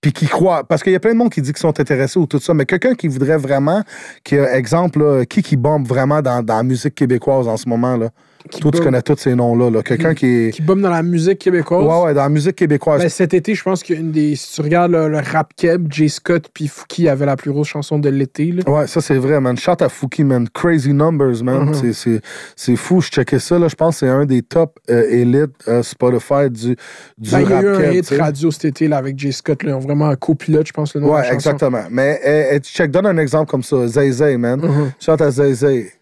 puis 0.00 0.12
qui 0.12 0.26
croit. 0.26 0.64
Parce 0.64 0.82
qu'il 0.82 0.92
y 0.92 0.96
a 0.96 1.00
plein 1.00 1.12
de 1.12 1.18
monde 1.18 1.30
qui 1.30 1.42
dit 1.42 1.52
qu'ils 1.52 1.60
sont 1.60 1.78
intéressés 1.78 2.18
ou 2.18 2.26
tout 2.26 2.38
ça, 2.38 2.54
mais 2.54 2.64
quelqu'un 2.64 2.94
qui 2.94 3.08
voudrait 3.08 3.36
vraiment, 3.36 3.82
qui 4.24 4.36
exemple, 4.36 5.00
là, 5.00 5.24
qui 5.26 5.42
qui 5.42 5.56
bombe 5.56 5.86
vraiment 5.86 6.22
dans, 6.22 6.42
dans 6.42 6.56
la 6.56 6.62
musique 6.62 6.94
québécoise 6.94 7.48
en 7.48 7.56
ce 7.56 7.68
moment, 7.68 7.96
là? 7.96 8.10
Qui 8.50 8.60
Toi, 8.60 8.70
tu 8.72 8.80
connais 8.80 9.02
tous 9.02 9.16
ces 9.18 9.34
noms-là. 9.34 9.70
Là. 9.70 9.82
Quelqu'un 9.82 10.14
qui 10.14 10.26
est. 10.26 10.50
Qui 10.52 10.62
bombe 10.62 10.80
dans 10.80 10.90
la 10.90 11.02
musique 11.02 11.38
québécoise. 11.38 11.84
Ouais, 11.84 12.04
ouais, 12.06 12.14
dans 12.14 12.22
la 12.22 12.28
musique 12.28 12.56
québécoise. 12.56 13.02
Ben, 13.02 13.08
cet 13.08 13.34
été, 13.34 13.54
je 13.54 13.62
pense 13.62 13.82
qu'une 13.82 14.12
des. 14.12 14.34
Si 14.36 14.54
tu 14.54 14.60
regardes 14.62 14.92
le, 14.92 15.08
le 15.08 15.18
rap 15.18 15.52
keb, 15.56 15.86
Jay 15.92 16.08
Scott 16.08 16.48
puis 16.54 16.66
Fouki 16.68 17.08
avait 17.08 17.26
la 17.26 17.36
plus 17.36 17.52
grosse 17.52 17.68
chanson 17.68 17.98
de 17.98 18.08
l'été. 18.08 18.52
là. 18.52 18.62
Ouais, 18.66 18.86
ça 18.86 19.00
c'est 19.00 19.16
vrai, 19.18 19.40
man. 19.40 19.56
Shout 19.58 19.80
à 19.82 19.88
Fouki, 19.88 20.24
man. 20.24 20.48
Crazy 20.54 20.92
numbers, 20.94 21.42
man. 21.44 21.66
Mhm. 21.66 21.74
C'est- 21.74 21.92
C'est 21.92 22.20
c'est 22.56 22.76
fou. 22.76 23.00
Je 23.00 23.10
checkais 23.10 23.38
ça, 23.38 23.58
là. 23.58 23.68
Je 23.68 23.74
pense 23.74 23.96
que 23.96 24.06
c'est 24.06 24.08
un 24.08 24.24
des 24.24 24.42
top 24.42 24.78
euh, 24.90 25.04
élites 25.10 25.50
euh, 25.68 25.82
Spotify 25.82 26.48
du, 26.50 26.76
du 27.18 27.30
Ben, 27.30 27.40
il 27.40 27.48
y 27.50 27.52
a 27.52 27.56
rap 27.56 27.64
eu 27.64 27.68
un 27.68 27.90
hit 27.92 28.08
radio 28.18 28.50
cet 28.50 28.64
été 28.64 28.88
là, 28.88 28.96
avec 28.96 29.18
Jay 29.18 29.32
Scott. 29.32 29.62
Là, 29.62 29.70
Ils 29.72 29.74
ont 29.74 29.80
vraiment 29.80 30.08
un 30.08 30.16
copilote, 30.16 30.66
je 30.66 30.72
pense, 30.72 30.94
le 30.94 31.00
nom 31.02 31.08
de 31.08 31.12
la 31.12 31.16
Ouais, 31.18 31.22
chanson. 31.24 31.34
exactement. 31.34 31.82
Mais 31.90 32.20
eh, 32.24 32.56
eh, 32.56 32.60
check, 32.60 32.90
donne 32.90 33.06
un 33.06 33.18
exemple 33.18 33.50
comme 33.50 33.62
ça. 33.62 33.86
Zay 33.86 34.10
Zay, 34.12 34.36
man. 34.38 34.60
Mhm. 34.60 34.92
Shout 34.98 35.22
à 35.22 35.30
Zay 35.30 35.52
Zay. 35.54 35.92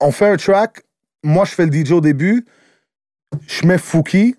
On 0.00 0.12
fait 0.12 0.26
un 0.28 0.36
track. 0.36 0.82
Moi, 1.22 1.44
je 1.44 1.50
fais 1.52 1.66
le 1.66 1.72
DJ 1.72 1.92
au 1.92 2.00
début. 2.00 2.44
Je 3.46 3.66
mets 3.66 3.78
Fouki, 3.78 4.36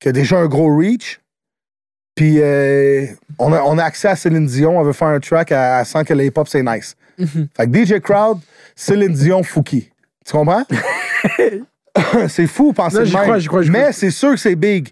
qui 0.00 0.08
a 0.08 0.12
déjà 0.12 0.38
un 0.38 0.46
gros 0.46 0.74
reach. 0.76 1.20
Puis 2.14 2.40
euh, 2.40 3.06
on, 3.38 3.52
a, 3.52 3.62
on 3.62 3.78
a 3.78 3.84
accès 3.84 4.08
à 4.08 4.16
Céline 4.16 4.46
Dion. 4.46 4.78
On 4.78 4.82
veut 4.82 4.92
faire 4.92 5.08
un 5.08 5.20
track 5.20 5.52
à, 5.52 5.78
à 5.78 5.84
sans 5.84 6.04
que 6.04 6.12
le 6.14 6.24
hip-hop, 6.24 6.48
c'est 6.48 6.62
nice. 6.62 6.96
Mhm. 7.18 7.48
Fait 7.56 7.70
que 7.70 7.84
DJ 7.84 8.00
Crowd, 8.00 8.38
Céline 8.76 9.12
Dion, 9.12 9.42
Fouki. 9.42 9.90
Tu 10.24 10.32
comprends? 10.32 10.64
c'est 12.28 12.46
fou 12.46 12.72
penser 12.72 12.98
Non, 12.98 13.04
même. 13.04 13.12
crois, 13.12 13.40
crois, 13.40 13.64
Mais 13.66 13.92
c'est 13.92 14.10
sûr 14.10 14.30
que 14.30 14.36
c'est 14.36 14.54
big. 14.56 14.88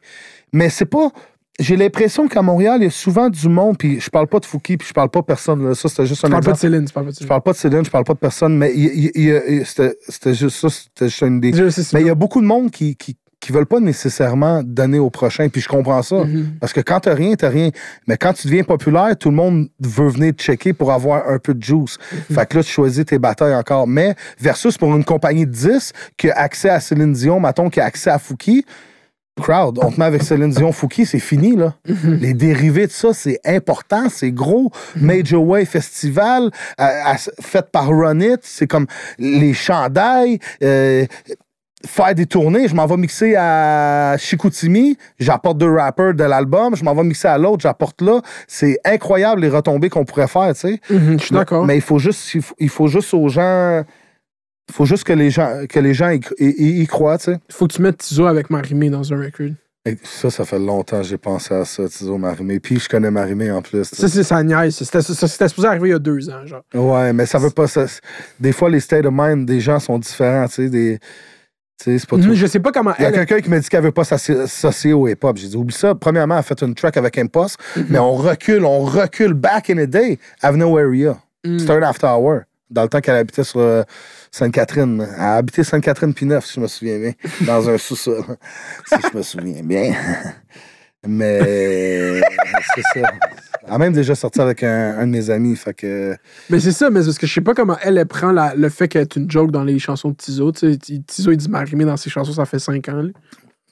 Mais 0.52 0.70
c'est 0.70 0.86
pas. 0.86 1.10
J'ai 1.58 1.76
l'impression 1.76 2.28
qu'à 2.28 2.40
Montréal, 2.42 2.76
il 2.80 2.84
y 2.84 2.86
a 2.86 2.90
souvent 2.90 3.28
du 3.28 3.48
monde, 3.48 3.76
puis 3.78 3.98
je 4.00 4.10
parle 4.10 4.28
pas 4.28 4.38
de 4.38 4.44
Fouki, 4.46 4.76
puis 4.76 4.86
je 4.86 4.92
parle 4.92 5.08
pas 5.10 5.20
de 5.20 5.24
personne. 5.24 5.66
là. 5.68 5.74
Ça, 5.74 5.88
c'était 5.88 6.06
juste 6.06 6.24
un 6.24 6.28
Tu 6.28 6.30
parles 6.32 6.44
pas 6.44 6.50
de 6.52 6.56
exemple. 6.56 6.72
Céline, 6.72 6.84
tu 6.86 6.92
parles 6.92 7.06
pas 7.06 7.10
de 7.10 7.14
Je 7.14 7.18
Céline. 7.18 7.28
parle 7.28 7.42
pas 7.42 7.52
de 7.52 7.56
Céline, 7.56 7.84
je 7.84 7.90
parle 7.90 8.04
pas 8.04 8.14
de 8.14 8.18
personne, 8.18 8.56
mais 8.56 8.72
c'était 9.64 9.96
c'était 10.08 10.34
juste 10.34 10.56
ça, 10.56 10.68
c'était 10.68 11.08
juste 11.08 11.22
une 11.22 11.38
idée. 11.38 11.52
Je 11.52 11.64
Mais 11.94 12.00
il 12.02 12.06
y 12.06 12.10
a 12.10 12.14
beaucoup 12.14 12.40
de 12.40 12.46
monde 12.46 12.70
qui, 12.70 12.94
qui, 12.94 13.16
qui 13.40 13.52
veulent 13.52 13.66
pas 13.66 13.80
nécessairement 13.80 14.62
donner 14.64 14.98
au 14.98 15.10
prochain, 15.10 15.48
puis 15.48 15.60
je 15.60 15.68
comprends 15.68 16.02
ça. 16.02 16.24
Mhm. 16.24 16.56
Parce 16.60 16.72
que 16.72 16.80
quand 16.80 17.00
t'as 17.00 17.14
rien, 17.14 17.34
t'as 17.34 17.48
rien. 17.48 17.70
Mais 18.06 18.16
quand 18.16 18.32
tu 18.32 18.46
deviens 18.46 18.62
populaire, 18.64 19.16
tout 19.18 19.30
le 19.30 19.36
monde 19.36 19.68
veut 19.80 20.08
venir 20.08 20.34
te 20.36 20.42
checker 20.42 20.72
pour 20.72 20.92
avoir 20.92 21.28
un 21.28 21.38
peu 21.38 21.54
de 21.54 21.62
juice. 21.62 21.98
Mhm. 22.30 22.36
Fait 22.36 22.48
que 22.48 22.56
là, 22.58 22.62
tu 22.62 22.70
choisis 22.70 23.04
tes 23.04 23.18
batailles 23.18 23.54
encore. 23.54 23.86
Mais 23.86 24.14
versus 24.40 24.76
pour 24.78 24.94
une 24.94 25.04
compagnie 25.04 25.46
de 25.46 25.52
10 25.52 25.92
qui 26.16 26.30
a 26.30 26.38
accès 26.38 26.68
à 26.68 26.78
Céline 26.80 27.12
Dion, 27.12 27.40
mettons, 27.40 27.68
qui 27.68 27.80
a 27.80 27.84
accès 27.84 28.10
à 28.10 28.18
Fouki, 28.18 28.64
crowd, 29.40 29.78
on 29.82 29.90
te 29.90 29.98
met 29.98 30.06
avec 30.06 30.22
Céline 30.22 30.50
Dion, 30.50 30.72
Fouki, 30.72 31.06
c'est 31.06 31.18
fini, 31.18 31.56
là. 31.56 31.74
Mhm. 31.88 32.18
Les 32.20 32.34
dérivés 32.34 32.86
de 32.86 32.92
ça, 32.92 33.12
c'est 33.12 33.40
important, 33.44 34.08
c'est 34.10 34.30
gros. 34.32 34.70
Major 34.96 35.42
Way 35.46 35.64
Festival, 35.64 36.50
à- 36.76 37.12
à- 37.12 37.16
fait 37.40 37.70
par 37.70 37.88
Run 37.88 38.20
It, 38.20 38.40
c'est 38.42 38.66
comme 38.66 38.86
les 39.18 39.54
chandails, 39.54 40.38
euh, 40.62 41.06
faire 41.86 42.12
des 42.14 42.26
tournées. 42.26 42.66
Je 42.68 42.74
m'en 42.74 42.86
vais 42.86 42.96
mixer 42.96 43.36
à 43.36 44.16
Chicoutimi, 44.18 44.96
j'apporte 45.18 45.58
deux 45.58 45.72
rappers 45.72 46.12
de 46.14 46.24
l'album, 46.24 46.74
je 46.74 46.82
m'en 46.84 46.94
vais 46.94 47.04
mixer 47.04 47.28
à 47.28 47.38
l'autre, 47.38 47.60
j'apporte 47.62 48.02
là. 48.02 48.20
C'est 48.48 48.78
incroyable 48.84 49.42
les 49.42 49.48
retombées 49.48 49.88
qu'on 49.88 50.04
pourrait 50.04 50.26
faire, 50.26 50.52
tu 50.54 50.60
sais. 50.60 50.80
Mhm, 50.90 51.18
Je 51.20 51.24
suis 51.24 51.34
d'accord. 51.34 51.64
Mais 51.64 51.76
il 51.76 51.82
faut 51.82 51.98
juste, 51.98 52.34
il 52.34 52.42
faut, 52.42 52.54
il 52.58 52.68
faut 52.68 52.88
juste 52.88 53.14
aux 53.14 53.28
gens, 53.28 53.84
faut 54.70 54.84
juste 54.84 55.04
que 55.04 55.12
les 55.12 55.30
gens, 55.30 55.64
que 55.68 55.80
les 55.80 55.94
gens 55.94 56.10
y, 56.10 56.20
y- 56.38 56.82
y 56.82 56.86
croient, 56.86 57.18
tu 57.18 57.24
sais. 57.26 57.38
Il 57.48 57.54
faut 57.54 57.66
que 57.66 57.74
tu 57.74 57.82
mettes 57.82 57.98
Tizo 57.98 58.26
avec 58.26 58.50
Marimé 58.50 58.90
dans 58.90 59.12
un 59.12 59.18
record. 59.22 59.48
Et 59.86 59.96
Ça, 60.02 60.28
ça 60.28 60.44
fait 60.44 60.58
longtemps 60.58 60.98
que 60.98 61.06
j'ai 61.06 61.16
pensé 61.16 61.54
à 61.54 61.64
ça, 61.64 61.88
Tizo 61.88 62.18
Marimé. 62.18 62.60
Puis 62.60 62.78
je 62.78 62.88
connais 62.88 63.10
Marimé 63.10 63.50
en 63.50 63.62
plus. 63.62 63.88
tu 63.88 63.96
sais. 63.96 64.02
Ça, 64.02 64.08
c'est 64.08 64.22
sa 64.24 64.42
niaise. 64.42 64.74
C'était 64.76 65.00
supposé 65.48 65.66
arriver 65.68 65.88
il 65.88 65.92
y 65.92 65.94
a 65.94 65.98
deux 65.98 66.28
ans, 66.28 66.44
genre. 66.46 66.62
Ouais, 66.74 67.12
mais 67.12 67.24
ça 67.26 67.38
veut 67.38 67.50
pas. 67.50 67.66
Ça, 67.66 67.86
des 68.38 68.52
fois, 68.52 68.68
les 68.68 68.80
state 68.80 69.06
of 69.06 69.12
mind 69.16 69.46
des 69.46 69.60
gens 69.60 69.78
sont 69.78 69.98
différents, 69.98 70.46
tu 70.48 70.54
sais. 70.54 70.68
Des, 70.68 70.98
pas 72.08 72.16
tout. 72.16 72.34
Je 72.34 72.46
sais 72.46 72.58
pas 72.58 72.72
comment 72.72 72.92
Il 72.98 73.02
y 73.02 73.04
a 73.04 73.08
elle. 73.08 73.14
quelqu'un 73.14 73.40
qui 73.40 73.48
m'a 73.48 73.60
dit 73.60 73.68
qu'elle 73.68 73.84
veut 73.84 73.92
pas 73.92 74.02
s'associer 74.04 74.92
au 74.92 75.06
hip-hop. 75.08 75.36
J'ai 75.38 75.46
dit, 75.48 75.56
oublie 75.56 75.74
ça. 75.74 75.94
Premièrement, 75.94 76.34
elle 76.34 76.40
a 76.40 76.42
fait 76.42 76.60
une 76.60 76.74
track 76.74 76.96
avec 76.96 77.16
Impost, 77.16 77.56
Mhm. 77.76 77.86
mais 77.88 77.98
on 78.00 78.14
recule, 78.14 78.64
on 78.64 78.80
recule 78.80 79.32
back 79.32 79.70
in 79.70 79.76
the 79.76 79.88
day, 79.88 80.18
Avenue 80.42 80.76
Area. 80.78 81.16
C'était 81.44 81.70
un 81.70 81.82
after 81.82 82.08
hour. 82.08 82.40
Dans 82.70 82.82
le 82.82 82.88
temps 82.88 83.00
qu'elle 83.00 83.16
habitait 83.16 83.44
sur 83.44 83.60
euh, 83.60 83.82
Sainte-Catherine. 84.30 85.06
Elle 85.16 85.20
a 85.22 85.34
habité 85.36 85.64
Sainte-Catherine 85.64 86.12
puis 86.12 86.26
neuf, 86.26 86.44
si 86.46 86.54
je 86.56 86.60
me 86.60 86.66
souviens 86.66 86.98
bien. 86.98 87.12
Dans 87.46 87.68
un 87.70 87.78
sous-sol. 87.78 88.22
si 88.86 88.96
je 89.10 89.16
me 89.16 89.22
souviens 89.22 89.62
bien. 89.62 89.94
Mais 91.06 92.20
c'est 92.74 92.82
ça. 93.00 93.10
Elle 93.66 93.72
a 93.74 93.78
même 93.78 93.92
déjà 93.92 94.14
sorti 94.14 94.40
avec 94.40 94.62
un, 94.62 94.98
un 94.98 95.06
de 95.06 95.12
mes 95.12 95.30
amis. 95.30 95.56
Fait 95.56 95.74
que. 95.74 96.16
Mais 96.50 96.60
c'est 96.60 96.72
ça, 96.72 96.90
mais 96.90 97.00
parce 97.02 97.18
que 97.18 97.26
je 97.26 97.34
sais 97.34 97.40
pas 97.40 97.54
comment 97.54 97.76
elle, 97.82 97.98
elle 97.98 98.06
prend 98.06 98.32
la- 98.32 98.54
le 98.54 98.68
fait 98.68 98.88
qu'elle 98.88 99.02
est 99.02 99.16
une 99.16 99.30
joke 99.30 99.50
dans 99.50 99.64
les 99.64 99.78
chansons 99.78 100.10
de 100.10 100.16
Tizo. 100.16 100.50
Tizo, 100.52 101.30
il 101.32 101.36
dit 101.36 101.48
Marimé 101.48 101.84
dans 101.84 101.96
ses 101.96 102.10
chansons, 102.10 102.32
ça 102.32 102.44
fait 102.46 102.58
cinq 102.58 102.88
ans. 102.88 103.02
là. 103.02 103.10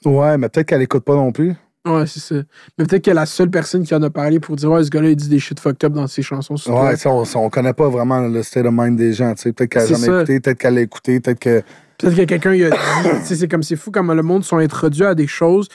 Ouais, 0.05 0.39
mais 0.39 0.49
peut-être 0.49 0.69
qu'elle 0.69 0.83
écoute 0.83 1.05
pas 1.05 1.15
non 1.15 1.33
plus. 1.33 1.55
Ouais, 1.87 2.07
c'est 2.07 2.21
ça. 2.21 2.35
Mais 2.77 2.85
peut-être 2.85 3.03
qu'elle 3.05 3.13
est 3.13 3.15
la 3.15 3.27
seule 3.27 3.51
personne 3.51 3.85
qui 3.85 3.95
en 3.95 4.03
a 4.03 4.11
parlé 4.11 4.41
pour 4.41 4.57
dire 4.57 4.71
Ouais, 4.71 4.83
ce 4.83 4.91
gars-là, 4.91 5.11
il 5.11 5.17
dit 5.17 5.29
des 5.29 5.39
shit 5.39 5.61
fucked 5.61 5.85
up 5.85 5.93
dans 5.93 6.07
ses 6.07 6.23
chansons. 6.23 6.55
Ouais, 6.67 6.97
ça, 6.97 7.11
on, 7.11 7.25
on 7.37 7.49
connaît 7.51 7.73
pas 7.73 7.89
vraiment 7.89 8.21
le 8.21 8.43
state 8.43 8.67
of 8.67 8.73
mind 8.75 8.97
des 8.97 9.13
gens. 9.13 9.35
Peut-être 9.35 9.67
qu'elle 9.67 9.83
a 9.83 9.87
jamais 9.87 10.07
écouté, 10.07 10.41
peut-être 10.41 10.59
qu'elle 10.59 10.75
l'a 10.75 10.81
écouté, 10.81 11.21
peut-être 11.21 11.39
que. 11.39 11.63
Peut-être 11.99 12.17
que 12.17 12.23
quelqu'un 12.23 12.51
a 12.53 12.71
dit. 12.71 13.35
c'est 13.37 13.49
comme 13.49 13.63
c'est 13.63 13.77
fou 13.77 13.91
comment 13.91 14.15
le 14.15 14.23
monde 14.23 14.45
sont 14.45 14.59
introduits 14.59 15.05
à 15.05 15.15
des 15.15 15.27
choses. 15.27 15.69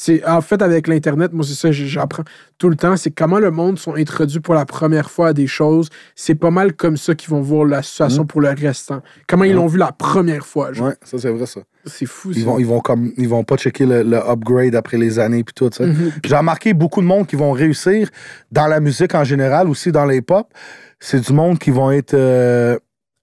C'est 0.00 0.24
en 0.24 0.40
fait 0.40 0.62
avec 0.62 0.86
l'internet, 0.86 1.32
moi 1.32 1.44
c'est 1.44 1.54
ça 1.54 1.72
j'apprends 1.72 2.22
tout 2.56 2.68
le 2.68 2.76
temps, 2.76 2.96
c'est 2.96 3.10
comment 3.10 3.40
le 3.40 3.50
monde 3.50 3.80
sont 3.80 3.94
introduits 3.96 4.38
pour 4.38 4.54
la 4.54 4.64
première 4.64 5.10
fois 5.10 5.28
à 5.28 5.32
des 5.32 5.48
choses. 5.48 5.88
C'est 6.14 6.36
pas 6.36 6.52
mal 6.52 6.74
comme 6.74 6.96
ça 6.96 7.16
qu'ils 7.16 7.30
vont 7.30 7.40
voir 7.40 7.64
la 7.64 7.82
situation 7.82 8.24
pour 8.24 8.40
le 8.40 8.50
restant. 8.50 9.02
Comment 9.26 9.42
ils 9.44 9.54
Mm. 9.54 9.56
L'ont 9.56 9.66
vu 9.66 9.78
la 9.78 9.90
première 9.90 10.46
fois. 10.46 10.72
genre. 10.72 10.88
Ouais, 10.88 10.94
ça, 11.02 11.18
c'est 11.18 11.30
vrai, 11.30 11.46
ça. 11.46 11.62
C'est 11.84 12.06
fou. 12.06 12.30
Ils 12.32 12.40
ça. 12.40 12.46
vont, 12.46 12.58
ils 12.60 12.66
vont 12.66 12.78
comme 12.80 13.12
ils 13.16 13.28
vont 13.28 13.42
pas 13.42 13.56
checker 13.56 13.86
le, 13.86 14.04
le 14.04 14.18
upgrade 14.18 14.76
après 14.76 14.98
les 14.98 15.18
années 15.18 15.42
puis 15.42 15.54
tout. 15.54 15.70
Mhm. 15.80 16.12
J'ai 16.24 16.36
remarqué 16.36 16.74
beaucoup 16.74 17.00
de 17.00 17.06
monde 17.06 17.26
qui 17.26 17.34
vont 17.34 17.50
réussir 17.50 18.08
dans 18.52 18.68
la 18.68 18.78
musique 18.78 19.14
en 19.16 19.24
général, 19.24 19.68
aussi 19.68 19.90
dans 19.90 20.04
les 20.06 20.22
pop. 20.22 20.46
C'est 21.00 21.20
du 21.20 21.32
monde 21.32 21.58
qui 21.58 21.70
vont 21.72 21.90
être. 21.90 22.14
euh, 22.14 22.78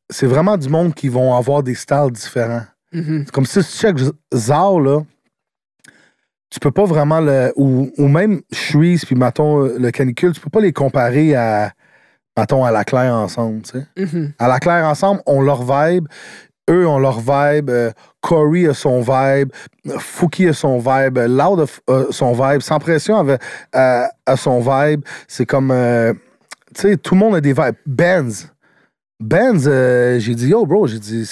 c'est 0.09 0.25
vraiment 0.27 0.57
du 0.57 0.69
monde 0.69 0.93
qui 0.93 1.09
vont 1.09 1.35
avoir 1.35 1.63
des 1.63 1.75
styles 1.75 2.11
différents. 2.11 2.63
C'est 2.93 3.31
comme 3.31 3.45
si 3.45 3.59
tu 3.59 3.65
check 3.65 3.97
Zao, 4.33 4.79
là. 4.79 5.01
Tu 6.49 6.59
peux 6.59 6.71
pas 6.71 6.85
vraiment 6.85 7.19
le. 7.19 7.51
Ou, 7.57 7.91
ou 7.97 8.07
même 8.07 8.41
Shreeze 8.53 9.03
puis 9.03 9.15
mettons 9.15 9.59
le 9.63 9.91
canicule, 9.91 10.31
tu 10.33 10.39
peux 10.39 10.49
pas 10.49 10.61
les 10.61 10.71
comparer 10.71 11.35
à. 11.35 11.71
Mettons 12.37 12.63
à 12.65 12.71
la 12.71 12.83
claire 12.83 13.13
ensemble, 13.13 13.61
tu 13.63 13.71
sais. 13.79 13.87
Mhm. 13.97 14.33
À 14.39 14.47
la 14.47 14.59
claire 14.59 14.85
ensemble, 14.85 15.21
on 15.25 15.41
leur 15.41 15.63
vibe. 15.63 16.07
Eux 16.69 16.87
ont 16.87 16.99
leur 16.99 17.19
vibe. 17.19 17.69
euh, 17.69 17.91
Corey 18.21 18.67
a 18.67 18.73
son 18.73 19.01
vibe. 19.01 19.49
Fouki 19.99 20.47
a 20.47 20.53
son 20.53 20.77
vibe. 20.79 21.17
euh, 21.17 21.27
Loud 21.27 21.67
a, 21.87 21.91
a 21.93 22.05
son 22.11 22.33
vibe. 22.33 22.61
Sans 22.61 22.79
pression 22.79 23.17
avait, 23.17 23.37
euh, 23.75 24.03
a 24.25 24.37
son 24.37 24.59
vibe. 24.59 25.01
C'est 25.27 25.45
comme. 25.45 25.71
euh, 25.71 26.13
tu 26.73 26.81
sais, 26.81 26.97
tout 26.97 27.15
le 27.15 27.19
monde 27.19 27.35
a 27.35 27.41
des 27.41 27.53
vibes. 27.53 27.75
Benz. 27.85 28.49
Benz, 29.19 29.67
euh, 29.67 30.19
j'ai 30.19 30.35
dit, 30.35 30.49
yo, 30.49 30.65
bro, 30.65 30.87
j'ai 30.87 30.99
dit. 30.99 31.29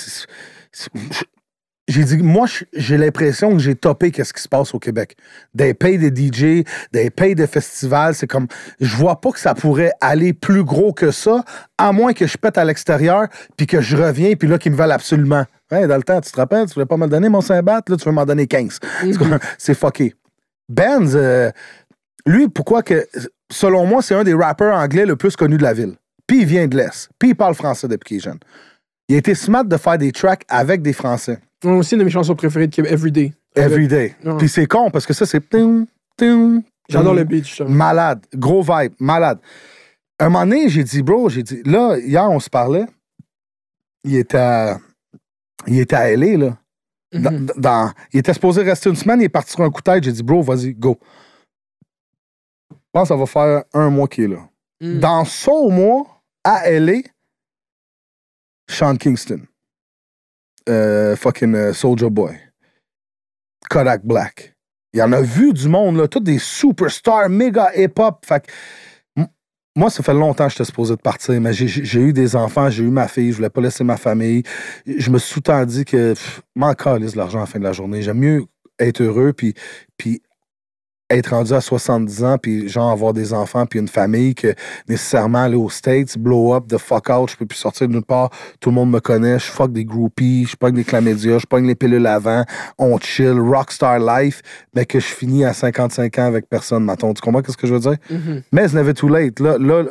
J'ai 1.89 2.05
dit, 2.05 2.17
moi, 2.17 2.45
j'ai 2.71 2.95
l'impression 2.97 3.51
que 3.51 3.59
j'ai 3.59 3.75
topé 3.75 4.09
qu'est-ce 4.11 4.31
qui 4.33 4.41
se 4.41 4.47
passe 4.47 4.73
au 4.73 4.79
Québec. 4.79 5.17
Des 5.53 5.73
pays 5.73 5.97
de 5.97 6.07
DJ, 6.07 6.63
des 6.93 7.09
pays 7.09 7.35
de 7.35 7.45
festivals, 7.45 8.15
c'est 8.15 8.25
comme, 8.25 8.47
je 8.79 8.95
vois 8.95 9.19
pas 9.19 9.31
que 9.31 9.39
ça 9.39 9.53
pourrait 9.53 9.91
aller 9.99 10.31
plus 10.31 10.63
gros 10.63 10.93
que 10.93 11.11
ça, 11.11 11.43
à 11.77 11.91
moins 11.91 12.13
que 12.13 12.25
je 12.25 12.37
pète 12.37 12.57
à 12.57 12.63
l'extérieur, 12.63 13.27
puis 13.57 13.67
que 13.67 13.81
je 13.81 13.97
reviens, 13.97 14.33
puis 14.35 14.47
là, 14.47 14.57
qu'ils 14.57 14.71
me 14.71 14.77
veulent 14.77 14.93
absolument. 14.93 15.43
Dans 15.69 15.97
le 15.97 16.03
temps, 16.03 16.21
tu 16.21 16.31
te 16.31 16.37
rappelles, 16.37 16.67
tu 16.67 16.75
voulais 16.75 16.85
pas 16.85 16.95
me 16.95 17.03
le 17.03 17.09
donner, 17.09 17.27
mon 17.27 17.41
Saint-Bat, 17.41 17.81
là, 17.89 17.97
tu 17.97 18.05
veux 18.05 18.11
m'en 18.13 18.25
donner 18.25 18.47
15. 18.47 18.79
C'est 19.01 19.17
comme- 19.17 19.39
C'est 19.57 19.73
fucké. 19.73 20.13
Benz, 20.69 21.17
euh, 21.17 21.51
lui, 22.25 22.47
pourquoi 22.47 22.81
que, 22.81 23.05
selon 23.51 23.85
moi, 23.85 24.01
c'est 24.01 24.15
un 24.15 24.23
des 24.23 24.33
rappeurs 24.33 24.73
anglais 24.77 25.05
le 25.05 25.17
plus 25.17 25.35
connu 25.35 25.57
de 25.57 25.63
la 25.63 25.73
ville. 25.73 25.95
Puis 26.27 26.41
il 26.41 26.45
vient 26.45 26.67
de 26.67 26.77
l'Est. 26.77 27.09
Puis 27.19 27.29
il 27.29 27.35
parle 27.35 27.53
français 27.55 27.87
depuis 27.87 28.07
qu'il 28.07 28.17
est 28.17 28.21
jeune. 28.21 28.39
Il 29.09 29.15
a 29.15 29.17
été 29.17 29.35
smart 29.35 29.63
de 29.65 29.77
faire 29.77 29.97
des 29.97 30.11
tracks 30.11 30.43
avec 30.47 30.81
des 30.81 30.93
Français. 30.93 31.39
Moi 31.63 31.77
aussi, 31.77 31.93
une 31.95 31.99
de 31.99 32.05
mes 32.05 32.09
chansons 32.11 32.35
préférées 32.35 32.67
de 32.67 32.75
Québec, 32.75 32.91
Everyday. 32.91 33.33
Every 33.55 33.87
day. 33.87 34.15
Ouais. 34.23 34.37
Puis 34.37 34.49
c'est 34.49 34.65
con 34.65 34.89
parce 34.89 35.05
que 35.05 35.13
ça, 35.13 35.25
c'est. 35.25 35.41
J'adore 36.89 37.13
le 37.13 37.23
beat, 37.23 37.45
justement. 37.45 37.69
Malade. 37.69 38.25
Gros 38.35 38.61
vibe. 38.61 38.93
Malade. 38.99 39.39
Un 40.19 40.25
moment 40.29 40.45
donné, 40.45 40.69
j'ai 40.69 40.83
dit, 40.83 41.01
bro, 41.01 41.29
j'ai 41.29 41.43
dit, 41.43 41.61
là, 41.65 41.97
hier, 41.97 42.29
on 42.29 42.39
se 42.39 42.49
parlait. 42.49 42.85
Il 44.03 44.15
était 44.15 44.37
à, 44.37 44.77
il 45.67 45.79
était 45.79 45.95
à 45.95 46.09
LA, 46.15 46.37
là. 46.37 46.57
Dans- 47.13 47.31
Mhm. 47.31 47.47
dans- 47.57 47.91
il 48.11 48.19
était 48.19 48.33
supposé 48.33 48.63
rester 48.63 48.89
une 48.89 48.95
semaine, 48.95 49.21
il 49.21 49.25
est 49.25 49.29
parti 49.29 49.51
sur 49.51 49.61
un 49.63 49.69
coup 49.69 49.81
de 49.81 49.91
tête. 49.91 50.03
J'ai 50.03 50.11
dit, 50.11 50.23
bro, 50.23 50.41
vas-y, 50.41 50.73
go. 50.73 50.97
Je 52.71 52.75
pense 52.91 53.03
que 53.03 53.07
ça 53.09 53.15
va 53.15 53.25
faire 53.25 53.63
un 53.73 53.89
mois 53.89 54.07
qu'il 54.07 54.25
est 54.25 54.27
là. 54.27 54.47
Mhm. 54.81 54.99
Dans 54.99 55.23
son 55.25 55.69
mois, 55.71 56.12
à 56.43 56.69
LA, 56.69 57.01
Sean 58.69 58.95
Kingston. 58.97 59.41
Euh, 60.69 61.15
fucking 61.15 61.53
euh, 61.55 61.73
Soldier 61.73 62.09
Boy. 62.09 62.37
Kodak 63.69 64.05
Black. 64.05 64.55
il 64.93 65.01
en 65.01 65.11
a 65.11 65.21
vu 65.21 65.53
du 65.53 65.67
monde, 65.67 65.97
là, 65.97 66.07
tous 66.07 66.19
des 66.19 66.39
superstars, 66.39 67.29
méga 67.29 67.71
hip-hop. 67.75 68.25
Fait 68.25 68.45
que, 68.45 68.51
moi, 69.75 69.89
ça 69.89 70.03
fait 70.03 70.13
longtemps 70.13 70.45
que 70.45 70.51
j'étais 70.51 70.65
supposé 70.65 70.95
de 70.95 71.01
partir, 71.01 71.39
mais 71.41 71.51
j'ai- 71.51 71.99
eu 71.99 72.13
des 72.13 72.35
enfants, 72.35 72.69
j'ai 72.69 72.83
eu 72.83 72.91
ma 72.91 73.07
fille, 73.07 73.31
je 73.31 73.37
voulais 73.37 73.49
pas 73.49 73.61
laisser 73.61 73.83
ma 73.83 73.97
famille. 73.97 74.43
Je 74.85 75.09
me 75.09 75.17
suis 75.17 75.33
tout 75.33 75.39
le 75.39 75.43
temps 75.43 75.65
dit 75.65 75.83
que, 75.83 76.13
m'en 76.55 76.73
l'argent 77.15 77.39
à 77.39 77.41
la 77.41 77.45
fin 77.47 77.59
de 77.59 77.63
la 77.63 77.73
journée. 77.73 78.03
J'aime 78.03 78.19
mieux 78.19 78.45
être 78.79 79.01
heureux, 79.01 79.33
puis, 79.33 79.55
puis 79.97 80.21
être 81.15 81.31
rendu 81.31 81.53
à 81.53 81.61
70 81.61 82.23
ans, 82.23 82.37
puis 82.37 82.67
genre 82.69 82.91
avoir 82.91 83.13
des 83.13 83.33
enfants, 83.33 83.65
puis 83.65 83.79
une 83.79 83.87
famille, 83.87 84.35
que 84.35 84.53
nécessairement 84.87 85.43
aller 85.43 85.55
aux 85.55 85.69
States, 85.69 86.17
blow 86.17 86.53
up, 86.53 86.67
the 86.67 86.77
fuck 86.77 87.09
out, 87.09 87.29
je 87.29 87.37
peux 87.37 87.45
plus 87.45 87.57
sortir 87.57 87.87
de 87.87 87.93
nulle 87.93 88.03
part, 88.03 88.29
tout 88.59 88.69
le 88.69 88.75
monde 88.75 88.91
me 88.91 88.99
connaît, 88.99 89.39
je 89.39 89.45
fuck 89.45 89.71
des 89.71 89.85
groupies, 89.85 90.45
je 90.45 90.55
pogne 90.55 90.75
des 90.75 90.83
chlamydia, 90.83 91.37
je 91.37 91.45
pogne 91.45 91.67
les 91.67 91.75
pilules 91.75 92.07
avant, 92.07 92.43
on 92.77 92.97
chill, 92.99 93.39
rockstar 93.39 93.99
life, 93.99 94.41
mais 94.75 94.85
que 94.85 94.99
je 94.99 95.07
finis 95.07 95.45
à 95.45 95.53
55 95.53 96.19
ans 96.19 96.25
avec 96.25 96.49
personne, 96.49 96.83
maintenant. 96.83 97.13
Tu 97.13 97.21
comprends 97.21 97.41
ce 97.47 97.57
que 97.57 97.67
je 97.67 97.73
veux 97.73 97.79
dire? 97.79 97.97
Mais 98.51 98.65
it's 98.65 98.73
never 98.73 98.93
too 98.93 99.09
late. 99.09 99.39
Là, 99.39 99.57
là, 99.57 99.83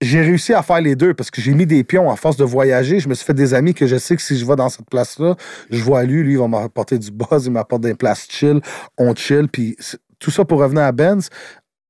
j'ai 0.00 0.20
réussi 0.20 0.54
à 0.54 0.62
faire 0.62 0.80
les 0.80 0.94
deux 0.94 1.14
parce 1.14 1.30
que 1.30 1.40
j'ai 1.40 1.54
mis 1.54 1.66
des 1.66 1.82
pions 1.82 2.10
à 2.10 2.16
force 2.16 2.36
de 2.36 2.44
voyager. 2.44 3.00
Je 3.00 3.08
me 3.08 3.14
suis 3.14 3.24
fait 3.24 3.34
des 3.34 3.54
amis 3.54 3.74
que 3.74 3.86
je 3.86 3.96
sais 3.96 4.14
que 4.14 4.22
si 4.22 4.38
je 4.38 4.46
vais 4.46 4.56
dans 4.56 4.68
cette 4.68 4.88
place-là, 4.88 5.34
je 5.70 5.82
vois 5.82 6.04
lui, 6.04 6.22
lui, 6.22 6.34
il 6.34 6.38
va 6.38 6.46
m'apporter 6.46 6.98
du 6.98 7.10
buzz, 7.10 7.46
il 7.46 7.52
m'apporte 7.52 7.82
des 7.82 7.94
places 7.94 8.28
chill, 8.30 8.60
on 8.96 9.14
chill. 9.14 9.48
Puis 9.48 9.76
tout 10.18 10.30
ça 10.30 10.44
pour 10.44 10.60
revenir 10.60 10.82
à 10.82 10.92
Benz, 10.92 11.28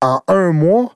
en 0.00 0.20
un 0.28 0.52
mois, 0.52 0.94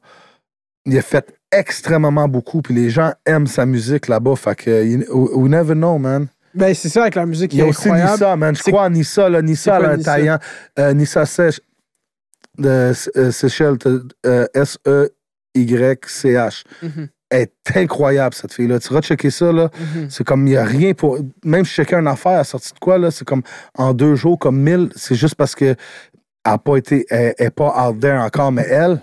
il 0.84 0.96
a 0.98 1.02
fait 1.02 1.34
extrêmement 1.50 2.28
beaucoup. 2.28 2.62
Puis 2.62 2.74
les 2.74 2.90
gens 2.90 3.12
aiment 3.26 3.46
sa 3.46 3.66
musique 3.66 4.08
là-bas. 4.08 4.36
Fait 4.36 4.54
que, 4.54 5.12
we 5.12 5.50
never 5.50 5.74
know, 5.74 5.98
man. 5.98 6.28
Ben, 6.54 6.74
c'est 6.74 6.88
ça 6.88 7.02
avec 7.02 7.14
la 7.14 7.26
musique 7.26 7.50
qui 7.50 7.58
Il 7.58 7.60
y 7.60 7.62
a 7.62 7.66
aussi 7.66 7.88
incroyable. 7.88 8.12
Nissa, 8.12 8.36
man. 8.36 8.54
Je 8.56 8.62
crois 8.62 8.84
à 8.84 8.90
Nissa, 8.90 9.28
là. 9.28 9.42
Nissa, 9.42 9.78
elle 9.78 9.84
a 9.84 9.90
un 9.90 9.98
taillant. 9.98 10.38
Euh, 10.78 10.92
Nissa 10.92 11.26
Sèche, 11.26 11.60
de 12.58 12.92
euh, 13.16 13.30
Seychelles, 13.30 13.78
euh, 14.26 14.46
S-E-Y-C-H. 14.54 15.14
Mhm. 16.82 17.08
Elle 17.30 17.40
est 17.40 17.76
incroyable, 17.76 18.34
cette 18.34 18.52
fille-là. 18.52 18.78
Tu 18.78 18.92
vas 18.92 19.00
checker 19.00 19.30
ça, 19.30 19.50
là. 19.50 19.70
Mhm. 19.78 20.10
C'est 20.10 20.24
comme, 20.24 20.46
il 20.46 20.50
n'y 20.50 20.56
a 20.56 20.64
rien 20.64 20.92
pour. 20.92 21.18
Même 21.42 21.64
si 21.64 21.70
je 21.70 21.76
checkais 21.76 21.96
une 21.96 22.06
affaire, 22.06 22.32
elle 22.32 22.40
a 22.40 22.44
sorti 22.44 22.74
de 22.74 22.78
quoi, 22.78 22.98
là? 22.98 23.10
C'est 23.10 23.24
comme 23.24 23.42
en 23.74 23.94
deux 23.94 24.14
jours, 24.16 24.38
comme 24.38 24.60
mille. 24.60 24.90
C'est 24.94 25.14
juste 25.14 25.36
parce 25.36 25.54
que 25.54 25.74
n'a 26.46 26.58
pas 26.58 26.76
été. 26.76 27.06
Elle 27.10 27.34
n'est 27.38 27.50
pas 27.50 27.88
out 27.88 28.00
there 28.00 28.18
encore, 28.18 28.52
mais 28.52 28.66
elle, 28.68 29.00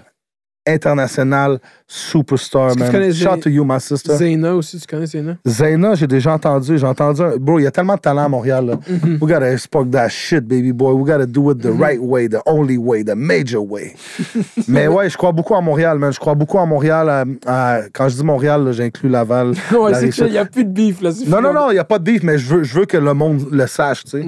internationale, 0.73 1.59
superstar, 1.87 2.73
tu 2.73 2.79
man. 2.79 2.91
Shout 3.11 3.35
Zay- 3.35 3.39
to 3.41 3.49
you, 3.49 3.63
my 3.65 3.79
sister. 3.79 4.15
Zayna 4.15 4.55
aussi, 4.55 4.79
tu 4.79 4.85
connais 4.87 5.07
Zayna? 5.07 5.35
Zayna, 5.45 5.95
j'ai 5.95 6.07
déjà 6.07 6.33
entendu. 6.33 6.77
J'ai 6.77 6.85
entendu. 6.85 7.21
un- 7.21 7.37
Bro, 7.37 7.59
il 7.59 7.63
y 7.63 7.67
a 7.67 7.71
tellement 7.71 7.95
de 7.95 7.99
talent 7.99 8.25
à 8.25 8.29
Montréal. 8.29 8.65
Là. 8.67 8.73
Mhm. 8.87 9.17
We 9.21 9.31
gotta 9.33 9.57
spark 9.57 9.89
that 9.91 10.09
shit, 10.09 10.41
baby 10.47 10.71
boy. 10.71 10.93
We 10.93 11.05
gotta 11.11 11.25
do 11.25 11.51
it 11.51 11.59
the 11.61 11.71
right 11.79 11.99
way, 12.01 12.27
the 12.29 12.39
only 12.45 12.77
way, 12.77 13.03
the 13.03 13.15
major 13.15 13.61
way. 13.67 13.93
Mais 14.67 14.87
ouais, 14.87 15.09
je 15.09 15.17
crois 15.17 15.31
beaucoup 15.31 15.55
à 15.55 15.61
Montréal, 15.61 15.97
man. 15.97 16.13
Je 16.13 16.19
crois 16.19 16.35
beaucoup 16.35 16.59
à 16.59 16.65
Montréal. 16.65 17.09
à- 17.09 17.23
à- 17.47 17.81
quand 17.93 18.07
je 18.09 18.15
dis 18.17 18.23
Montréal, 18.23 18.71
j'inclus 18.71 19.09
Laval. 19.09 19.53
Ouais, 19.79 19.91
la 19.91 19.99
c'est 19.99 20.09
que 20.09 20.25
il 20.25 20.31
n'y 20.31 20.37
a 20.37 20.45
plus 20.45 20.65
de 20.65 20.71
beef, 20.71 21.01
là. 21.01 21.09
Non, 21.27 21.41
non, 21.41 21.53
non, 21.53 21.69
il 21.71 21.73
n'y 21.73 21.79
a 21.79 21.83
pas 21.83 21.97
de 21.99 22.03
beef, 22.03 22.23
mais 22.23 22.37
je 22.37 22.53
veux, 22.55 22.63
je 22.63 22.79
veux 22.79 22.85
que 22.85 22.97
le 22.97 23.13
monde 23.13 23.47
le 23.51 23.65
sache, 23.67 24.03
tu 24.03 24.11
sais. 24.11 24.25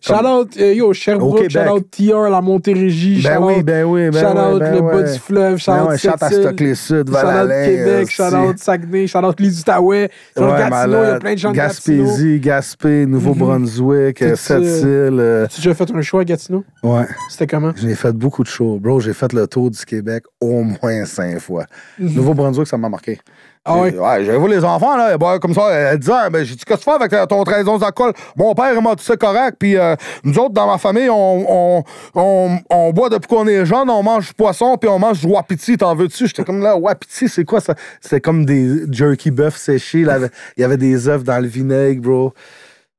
shout 0.00 0.24
out, 0.24 0.48
euh, 0.58 0.72
yo, 0.74 0.92
Sherbrooke, 0.92 1.48
shout 1.50 1.58
out 1.68 1.86
TR, 1.90 2.30
la 2.30 2.40
Montérégie, 2.40 3.20
Ben 3.22 3.36
shout 3.38 3.44
oui, 3.46 3.54
out, 3.56 3.64
ben 3.64 3.84
oui, 3.84 4.10
ben 4.10 4.20
shout 4.20 4.26
oui, 4.34 4.40
out 4.54 4.58
ben 4.60 4.74
le 4.74 4.80
ouais. 4.80 5.02
bas 5.02 5.12
du 5.12 5.18
fleuve, 5.18 5.58
shout 5.58 5.70
Ben 5.82 5.86
out 5.86 5.90
ouais, 5.90 5.98
shout 5.98 6.08
à 6.20 6.30
Stockley 6.30 6.74
Sud, 6.74 7.10
Val-Alain. 7.10 7.64
Québec, 7.64 8.10
shout 8.10 8.22
Saguenay, 8.56 9.06
shout 9.06 9.18
out 9.18 9.40
les 9.40 9.60
Outaouais, 9.60 10.10
shout 10.36 10.42
out 10.44 10.50
Ouais, 10.52 10.58
Gatineau, 10.58 11.02
il 11.02 11.06
y 11.08 11.10
a 11.10 11.18
plein 11.18 11.32
de 11.34 11.38
gens 11.38 11.50
de 11.50 11.56
Gatineau. 11.56 12.04
Gaspésie, 12.04 12.40
Gaspé, 12.40 13.06
Nouveau-Brunswick, 13.06 14.18
ça. 14.18 14.36
Sept-Îles. 14.36 15.18
euh, 15.20 15.46
Tu 15.48 15.54
as 15.54 15.56
déjà 15.56 15.74
fait 15.74 15.90
un 15.94 16.02
choix 16.02 16.20
à 16.22 16.24
Gatineau? 16.24 16.64
Ouais. 16.82 17.06
C'était 17.30 17.46
comment? 17.46 17.72
J'ai 17.76 17.94
fait 17.94 18.12
beaucoup 18.12 18.42
de 18.42 18.48
shows. 18.48 18.78
Bro, 18.80 19.00
j'ai 19.00 19.12
fait 19.14 19.32
le 19.32 19.46
tour 19.46 19.70
du 19.70 19.84
Québec 19.84 20.24
au 20.40 20.62
moins 20.62 21.04
cinq 21.04 21.38
fois. 21.38 21.66
Nouveau-Brunswick, 21.98 22.66
ça 22.66 22.76
m'a 22.76 22.88
marqué. 22.88 23.18
Ah 23.64 23.78
ouais? 23.78 23.96
Ouais, 23.96 24.24
j'ai 24.24 24.36
vu 24.36 24.48
les 24.48 24.64
enfants, 24.64 24.96
là, 24.96 25.16
ben, 25.16 25.38
comme 25.38 25.54
ça, 25.54 25.70
elle 25.70 25.98
disait, 26.00 26.30
ben, 26.32 26.42
j'ai 26.44 26.56
dit, 26.56 26.64
qu'est-ce 26.64 26.80
que 26.80 26.84
tu 26.84 26.90
fais 26.90 26.96
avec 26.96 27.12
euh, 27.12 27.26
ton 27.26 27.44
13 27.44 27.68
onces 27.68 27.80
d'alcool? 27.80 28.12
Mon 28.36 28.56
père, 28.56 28.72
il 28.74 28.82
m'a 28.82 28.96
dit, 28.96 29.04
c'est 29.04 29.16
correct, 29.16 29.56
puis 29.56 29.76
euh, 29.76 29.94
nous 30.24 30.36
autres, 30.40 30.52
dans 30.52 30.66
ma 30.66 30.78
famille, 30.78 31.08
on, 31.08 31.46
on, 31.78 31.84
on, 32.16 32.58
on 32.70 32.90
boit 32.92 33.08
depuis 33.08 33.28
qu'on 33.28 33.46
est 33.46 33.64
jeune, 33.64 33.88
on 33.88 34.02
mange 34.02 34.26
du 34.28 34.34
poisson, 34.34 34.76
puis 34.76 34.90
on 34.90 34.98
mange 34.98 35.20
du 35.20 35.28
wapiti, 35.28 35.76
t'en 35.76 35.94
veux-tu? 35.94 36.26
J'étais 36.26 36.42
comme 36.42 36.60
là, 36.60 36.76
wapiti, 36.76 37.28
c'est 37.28 37.44
quoi 37.44 37.60
ça? 37.60 37.76
C'était 38.00 38.20
comme 38.20 38.44
des 38.44 38.82
jerky 38.90 39.30
bœuf 39.30 39.56
séchés, 39.56 40.02
là, 40.02 40.18
il 40.56 40.60
y 40.60 40.64
avait 40.64 40.76
des 40.76 41.06
œufs 41.08 41.22
dans 41.22 41.38
le 41.38 41.46
vinaigre, 41.46 42.02
bro. 42.02 42.34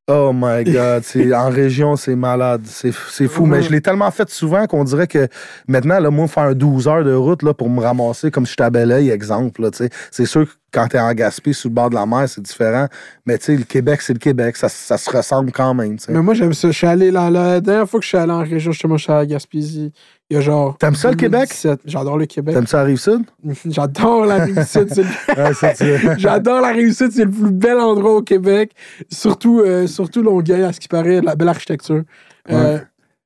Oh 0.10 0.32
my 0.34 0.66
God, 0.66 1.04
c'est, 1.04 1.34
en 1.34 1.50
région, 1.50 1.96
c'est 1.96 2.18
malade. 2.18 2.64
C'est, 2.66 2.92
fou. 2.92 3.46
Mais 3.46 3.62
je 3.62 3.72
l'ai 3.72 3.80
tellement 3.80 4.12
fait 4.12 4.30
souvent 4.30 4.66
qu'on 4.66 4.84
dirait 4.84 5.08
que 5.08 5.30
maintenant, 5.66 5.98
là, 5.98 6.10
moi, 6.10 6.28
faire 6.28 6.44
un 6.44 6.54
12 6.54 6.90
heures 6.90 7.04
de 7.06 7.14
route 7.14 7.42
là, 7.42 7.54
pour 7.54 7.70
me 7.70 7.80
ramasser 7.80 8.30
comme 8.30 8.46
je 8.46 8.70
Belleuil, 8.70 9.10
exemple. 9.10 9.70
C'est 10.12 10.26
sûr 10.26 10.46
que 10.46 10.52
quand 10.74 10.88
t'es 10.88 11.00
en 11.00 11.14
Gaspé, 11.14 11.54
sous 11.54 11.70
le 11.70 11.74
bord 11.74 11.90
de 11.90 11.96
la 11.96 12.06
mer, 12.06 12.28
c'est 12.28 12.42
différent. 12.42 12.88
Mais 13.26 13.38
tu 13.38 13.46
sais, 13.46 13.56
le 13.56 13.64
Québec, 13.64 14.02
c'est 14.02 14.12
le 14.12 14.20
Québec. 14.20 14.58
Ça, 14.58 14.68
ça 14.68 14.98
se 14.98 15.10
ressemble 15.10 15.54
quand 15.54 15.74
même. 15.74 15.96
Mais 16.10 16.22
moi, 16.22 16.34
j'aime 16.34 16.54
ça. 16.54 16.70
Je 16.70 16.78
suis 16.78 16.88
allé 16.88 17.10
là, 17.10 17.30
la 17.30 17.62
dernière 17.62 17.88
fois 17.88 18.02
que 18.02 18.04
je 18.04 18.10
suis 18.10 18.18
allé 18.18 18.34
en 18.34 18.44
région, 18.44 18.74
justement, 18.74 18.98
je 18.98 19.04
suis 19.04 19.12
allé 19.14 19.22
à 19.22 19.26
Gaspésie. 19.26 19.94
Il 20.34 20.38
y 20.38 20.40
a 20.40 20.42
genre. 20.42 20.76
T'aimes 20.80 20.96
ça, 20.96 21.12
le 21.12 21.16
Québec? 21.16 21.42
2017. 21.42 21.82
J'adore 21.86 22.18
le 22.18 22.26
Québec. 22.26 22.56
T'aimes 22.56 22.66
ça, 22.66 22.78
la 22.80 22.84
Rive-Sud? 22.86 23.22
J'adore 23.68 24.26
la 24.26 24.48
le- 24.48 24.54
Ouais, 24.56 25.54
ça. 25.54 25.74
J'adore 26.18 26.60
la 26.60 26.70
réussite. 26.72 27.12
C'est 27.12 27.26
le 27.26 27.30
plus 27.30 27.52
bel 27.52 27.78
endroit 27.78 28.16
au 28.16 28.24
Québec. 28.24 28.72
Surtout, 29.12 29.60
euh, 29.60 29.86
surtout 29.86 30.24
Longueuil, 30.24 30.64
à 30.64 30.74
ce 30.74 30.80
qui 30.80 30.88
paraît, 30.88 31.22
la 31.22 31.36
belle 31.36 31.50
architecture. 31.50 32.02
Euh, 32.50 32.80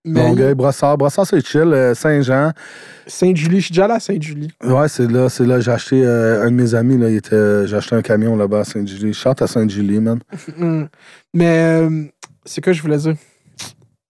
mais 0.04 0.22
Longueuil, 0.22 0.54
Brossard. 0.54 0.98
Brossard, 0.98 1.26
c'est 1.26 1.40
chill. 1.46 1.62
Euh, 1.62 1.94
Saint-Jean. 1.94 2.52
Sainte-Julie, 3.08 3.62
je 3.62 3.66
suis 3.68 3.72
déjà 3.72 3.86
allé 3.86 3.94
à 3.94 4.00
Sainte-Julie. 4.02 4.52
Ouais, 4.66 4.90
c'est 4.90 5.10
là, 5.10 5.30
c'est 5.30 5.46
là. 5.46 5.62
J'ai 5.62 5.72
acheté 5.72 6.04
euh, 6.04 6.44
un 6.44 6.52
de 6.52 6.56
mes 6.56 6.76
amis, 6.76 6.98
là, 6.98 7.10
il 7.10 7.16
était, 7.16 7.66
j'ai 7.68 7.76
acheté 7.78 7.96
un 7.96 8.02
camion 8.02 8.36
là-bas 8.36 8.60
à 8.60 8.64
Sainte-Julie. 8.66 9.14
Je 9.14 9.18
chante 9.18 9.42
à 9.42 9.48
Sainte-Julie, 9.48 10.02
man. 10.02 10.20
Hum. 10.60 10.90
Mais 11.34 11.80
euh, 11.88 12.04
c'est 12.44 12.62
quoi 12.62 12.74
je 12.74 12.82
voulais 12.82 12.98
dire? 12.98 13.16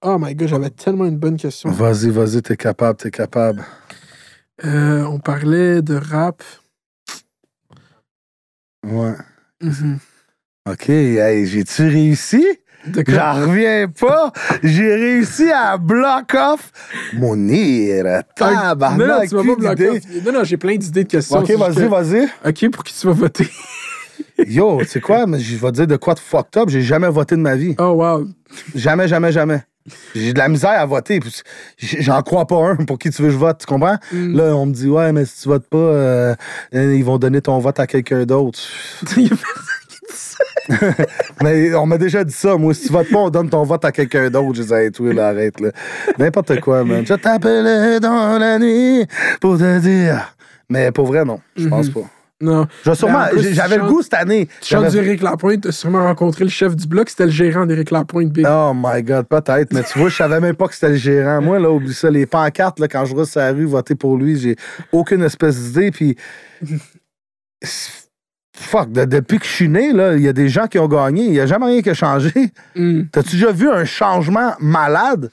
Oh 0.04 0.18
my 0.20 0.36
god, 0.36 0.48
j'avais 0.48 0.70
tellement 0.70 1.06
une 1.06 1.18
bonne 1.18 1.38
question. 1.38 1.72
Vas-y, 1.72 2.10
vas-y, 2.10 2.42
t'es 2.42 2.56
capable, 2.56 2.98
t'es 2.98 3.10
capable. 3.10 3.66
Euh, 4.64 5.04
on 5.04 5.20
parlait 5.20 5.82
de 5.82 5.96
rap. 5.96 6.44
Ouais. 8.86 9.16
Mhm. 9.62 9.98
OK, 10.70 10.90
hey, 10.90 11.46
j'ai-tu 11.48 11.88
réussi? 11.88 12.46
J'en 13.08 13.34
reviens 13.34 13.88
pas. 13.88 14.32
J'ai 14.64 14.94
réussi 14.96 15.50
à 15.52 15.78
block 15.78 16.34
off 16.36 16.72
mon 17.14 17.36
non, 17.36 17.54
non, 18.06 18.22
Tabarnak, 18.36 19.30
tu 19.30 19.36
m'as 19.36 19.42
plus 19.42 19.56
pas. 19.56 19.76
Non, 20.26 20.32
non, 20.32 20.44
j'ai 20.44 20.58
plein 20.58 20.78
d'idées 20.78 21.04
de 21.04 21.10
questions. 21.10 21.40
OK, 21.40 21.52
vas-y, 21.52 21.88
vas-y. 21.88 22.28
OK, 22.46 22.72
pour 22.72 22.84
qui 22.84 22.94
tu 22.94 23.08
vas 23.08 23.14
voter? 23.14 23.48
Yo, 24.48 24.80
tu 24.82 24.88
sais 24.88 25.02
quoi? 25.02 25.26
Mais 25.26 25.40
je 25.40 25.56
vais 25.58 25.72
te 25.72 25.76
dire 25.78 25.88
de 25.88 25.98
quoi 25.98 26.14
de 26.14 26.20
fucked 26.20 26.62
up. 26.62 26.70
J'ai 26.70 26.82
jamais 26.82 27.10
voté 27.10 27.36
de 27.36 27.42
ma 27.42 27.56
vie. 27.56 27.76
Oh, 27.80 27.94
wow. 27.96 28.28
Jamais, 28.76 29.08
jamais, 29.08 29.32
jamais. 29.32 29.64
J'ai 30.16 30.34
de 30.34 30.40
la 30.40 30.48
misère 30.48 30.72
à 30.72 30.86
voter. 30.86 31.20
J'en 31.78 32.22
crois 32.22 32.46
pas 32.46 32.58
un 32.58 32.76
pour 32.78 32.98
qui 32.98 33.10
tu 33.10 33.22
veux 33.22 33.28
que 33.28 33.34
je 33.34 33.38
vote, 33.38 33.60
tu 33.60 33.66
comprends? 33.66 33.98
Mm. 34.12 34.36
Là, 34.36 34.44
on 34.56 34.66
me 34.66 34.74
dit, 34.74 34.88
ouais, 34.88 35.12
mais 35.12 35.26
si 35.26 35.44
tu 35.44 35.50
votes 35.50 35.68
pas, 35.68 35.78
euh, 35.78 36.36
ils 36.74 37.04
vont 37.04 37.18
donner 37.18 37.42
ton 37.42 37.60
vote 37.60 37.80
à 37.80 37.88
quelqu'un 37.88 38.26
d'autre. 38.26 38.60
Il 39.18 39.24
y 39.24 39.26
a 39.28 39.30
personne 39.30 39.88
qui 39.88 39.98
dit 40.10 40.16
ça. 40.16 40.44
Mais 41.42 41.74
on 41.76 41.86
m'a 41.86 41.98
déjà 41.98 42.24
dit 42.24 42.34
ça. 42.34 42.58
Moi, 42.58 42.74
si 42.74 42.88
tu 42.88 42.94
votes 42.94 43.10
pas, 43.10 43.20
on 43.20 43.30
donne 43.30 43.50
ton 43.50 43.64
vote 43.64 43.86
à 43.86 43.92
quelqu'un 43.92 44.30
d'autre. 44.30 44.56
Je 44.56 44.62
disais, 44.64 44.86
hey, 44.86 44.92
toi, 44.92 45.14
là, 45.14 45.30
arrête, 45.30 45.60
là. 45.60 45.70
N'importe 46.18 46.60
quoi, 46.60 46.84
man. 46.84 47.06
Je 47.06 47.14
t'appelais 47.14 48.00
dans 48.00 48.38
la 48.38 48.60
nuit 48.60 49.06
pour 49.40 49.58
te 49.58 49.80
dire. 49.80 50.34
Mais 50.70 50.92
pour 50.92 51.06
vrai, 51.06 51.24
non. 51.24 51.40
Je 51.56 51.68
pense 51.68 51.90
pas. 51.90 52.02
Non. 52.40 52.68
J'avais 52.86 53.78
le 53.78 53.88
goût 53.88 54.02
cette 54.04 54.14
année. 54.14 54.48
J'avais- 54.64 54.92
d'Éric 54.92 55.22
Lapointe, 55.24 55.62
t'as 55.64 55.72
sûrement 55.72 56.04
rencontré 56.04 56.44
le 56.44 56.52
chef 56.52 56.76
du 56.76 56.86
bloc, 56.88 57.10
c'était 57.10 57.26
le 57.26 57.32
gérant 57.32 57.66
d'Éric 57.66 57.90
Lapointe, 57.90 58.30
Big. 58.32 58.46
Oh 58.48 58.74
my 58.76 59.02
God, 59.02 59.26
peut-être. 59.28 59.74
Mais 59.74 59.82
tu 59.84 59.98
vois, 59.98 60.10
je 60.10 60.16
savais 60.18 60.40
même 60.40 60.56
pas 60.56 60.68
que 60.68 60.76
c'était 60.76 60.90
le 60.90 60.96
gérant. 60.98 61.42
Moi, 61.42 61.58
là, 61.60 61.72
oublie 61.72 61.94
ça. 61.96 62.12
Les 62.12 62.26
pancartes, 62.28 62.80
là, 62.80 62.88
quand 62.88 63.06
je 63.06 63.16
reste 63.16 63.32
sur 63.32 63.40
la 63.42 63.52
rue, 63.54 63.66
voter 63.66 63.96
pour 63.96 64.18
lui, 64.18 64.38
j'ai 64.40 64.56
aucune 64.92 65.24
espèce 65.24 65.58
d'idée. 65.60 65.90
Puis. 65.92 66.16
Fuck, 68.56 68.92
de- 68.92 69.06
depuis 69.06 69.38
que 69.40 69.46
je 69.46 69.52
suis 69.52 69.70
né, 69.70 69.94
là, 69.94 70.16
il 70.16 70.22
y 70.24 70.28
a 70.28 70.34
des 70.34 70.50
gens 70.50 70.68
qui 70.68 70.80
ont 70.80 70.88
gagné. 70.88 71.26
Il 71.26 71.32
n'y 71.32 71.40
a 71.40 71.46
jamais 71.46 71.68
rien 71.68 71.82
qui 71.82 71.90
a 71.92 71.94
changé. 71.94 72.32
Hmm. 72.76 73.04
T'as-tu 73.12 73.32
déjà 73.36 73.52
vu 73.52 73.70
un 73.70 73.86
changement 73.86 74.54
malade? 74.60 75.30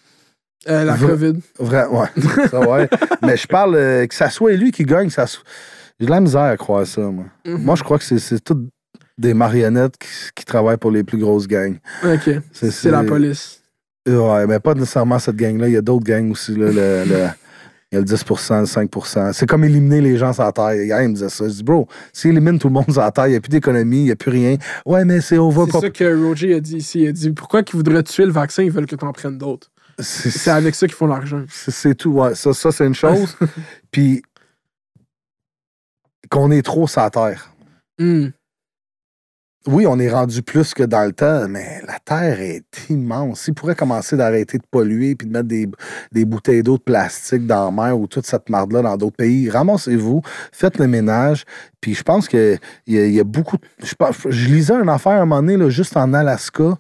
Euh, 0.68 0.84
la 0.84 0.94
Vra- 0.96 1.06
COVID. 1.08 1.34
Vrai, 1.58 1.86
ouais. 1.86 2.06
ça, 2.50 2.60
ouais. 2.60 2.88
Mais 3.22 3.36
je 3.36 3.46
parle 3.46 3.74
euh, 3.76 4.06
que 4.06 4.14
ça 4.14 4.30
soit 4.30 4.52
lui 4.52 4.72
qui 4.72 4.84
gagne, 4.84 5.10
ça 5.10 5.26
soit- 5.26 5.42
J'ai 6.00 6.06
de 6.06 6.10
la 6.10 6.20
misère 6.20 6.42
à 6.42 6.56
croire 6.56 6.86
ça, 6.86 7.02
moi. 7.02 7.24
Mhm. 7.46 7.62
Moi, 7.62 7.74
je 7.76 7.82
crois 7.84 7.98
que 7.98 8.04
c'est- 8.04 8.44
toutes 8.44 8.68
des 9.16 9.32
marionnettes 9.34 9.96
qui, 9.98 10.08
qui 10.34 10.44
travaillent 10.44 10.76
pour 10.76 10.90
les 10.90 11.04
plus 11.04 11.18
grosses 11.18 11.46
gangs. 11.46 11.76
OK. 12.04 12.30
C'est- 12.52 12.90
la 12.90 13.04
police. 13.04 13.60
Ouais, 14.06 14.46
mais 14.46 14.58
pas 14.58 14.74
nécessairement 14.74 15.18
cette 15.18 15.36
gang-là. 15.36 15.68
Il 15.68 15.72
y 15.74 15.76
a 15.76 15.80
d'autres 15.82 16.04
gangs 16.04 16.30
aussi. 16.32 16.54
Là, 16.56 16.66
le- 16.66 17.04
le- 17.08 17.28
il 17.92 17.94
y 17.94 17.96
a 17.96 18.00
le 18.00 18.04
10% 18.04 18.60
le 18.60 18.66
5% 18.66 19.32
C'est 19.32 19.46
comme 19.46 19.62
éliminer 19.64 20.00
les 20.00 20.16
gens 20.18 20.32
sur 20.32 20.42
la 20.42 20.50
terre. 20.52 20.74
Hier, 20.74 21.00
il 21.02 21.08
me 21.10 21.14
disait 21.14 21.28
ça. 21.28 21.48
Je 21.48 21.54
dis, 21.54 21.62
bro, 21.62 21.86
s'il 22.12 22.32
élimine 22.32 22.58
tout 22.58 22.66
le 22.66 22.74
monde 22.74 22.90
sur 22.90 23.00
la 23.00 23.12
terre, 23.12 23.28
il 23.28 23.30
n'y 23.30 23.36
a 23.36 23.40
plus 23.40 23.50
d'économie, 23.50 23.98
il 24.00 24.04
n'y 24.06 24.10
a 24.10 24.16
plus 24.16 24.30
rien. 24.32 24.56
Ouais, 24.84 25.04
mais 25.04 25.20
c'est 25.20 25.38
over. 25.38 25.66
C'est 25.70 25.80
ça 25.80 25.90
que 25.90 26.26
Roger 26.26 26.54
a 26.54 26.60
dit 26.60 26.76
ici. 26.78 27.02
Il 27.02 27.08
a 27.08 27.12
dit 27.12 27.30
pourquoi 27.30 27.62
qu'ils 27.62 27.76
voudraient 27.76 28.02
tuer 28.02 28.26
le 28.26 28.32
vaccin, 28.32 28.64
ils 28.64 28.70
veulent 28.72 28.86
que 28.86 28.96
t'en 28.96 29.12
prennes 29.12 29.38
d'autres. 29.38 29.70
C'est 30.00 30.50
avec 30.50 30.74
ça 30.74 30.86
qu'ils 30.88 30.96
font 30.96 31.06
l'argent. 31.06 31.44
c'est- 31.48 31.70
c'est 31.70 31.94
tout, 31.94 32.10
ouais. 32.10 32.34
Ça, 32.34 32.52
ça 32.52 32.72
c'est 32.72 32.84
une 32.84 32.96
chose. 32.96 33.36
Puis 33.92 34.22
qu'on 36.34 36.50
est 36.50 36.62
trop 36.62 36.86
sur 36.88 37.00
la 37.00 37.10
terre. 37.10 37.50
Hmm. 37.98 38.26
Oui, 39.66 39.86
on 39.86 39.98
est 39.98 40.10
rendu 40.10 40.42
plus 40.42 40.74
que 40.74 40.82
dans 40.82 41.04
le 41.06 41.12
temps, 41.12 41.48
mais 41.48 41.80
la 41.86 41.98
Terre 41.98 42.38
est 42.40 42.64
immense. 42.90 43.40
S'ils 43.42 43.54
pourraient 43.54 43.74
commencer 43.74 44.14
d'arrêter 44.14 44.58
de 44.58 44.64
polluer 44.70 45.14
puis 45.14 45.26
de 45.26 45.32
mettre 45.32 45.48
des, 45.48 45.66
des 46.12 46.26
bouteilles 46.26 46.62
d'eau 46.62 46.76
de 46.76 46.82
plastique 46.82 47.46
dans 47.46 47.64
la 47.64 47.70
mer 47.70 47.98
ou 47.98 48.06
toute 48.06 48.26
cette 48.26 48.50
marde-là 48.50 48.82
dans 48.82 48.96
d'autres 48.98 49.16
pays, 49.16 49.48
ramassez-vous, 49.48 50.20
faites 50.52 50.76
le 50.78 50.86
ménage. 50.86 51.44
Puis 51.80 51.94
je 51.94 52.02
pense 52.02 52.28
qu'il 52.28 52.58
y, 52.86 52.96
y 52.96 53.20
a 53.20 53.24
beaucoup... 53.24 53.56
de- 53.56 53.62
Je, 53.86 53.94
pense- 53.94 54.16
je 54.28 54.48
lisais 54.48 54.74
une 54.74 54.90
affaire 54.90 55.12
à 55.12 55.16
un 55.22 55.24
moment 55.24 55.40
donné, 55.40 55.56
là, 55.56 55.70
juste 55.70 55.96
en 55.96 56.12
Alaska, 56.12 56.76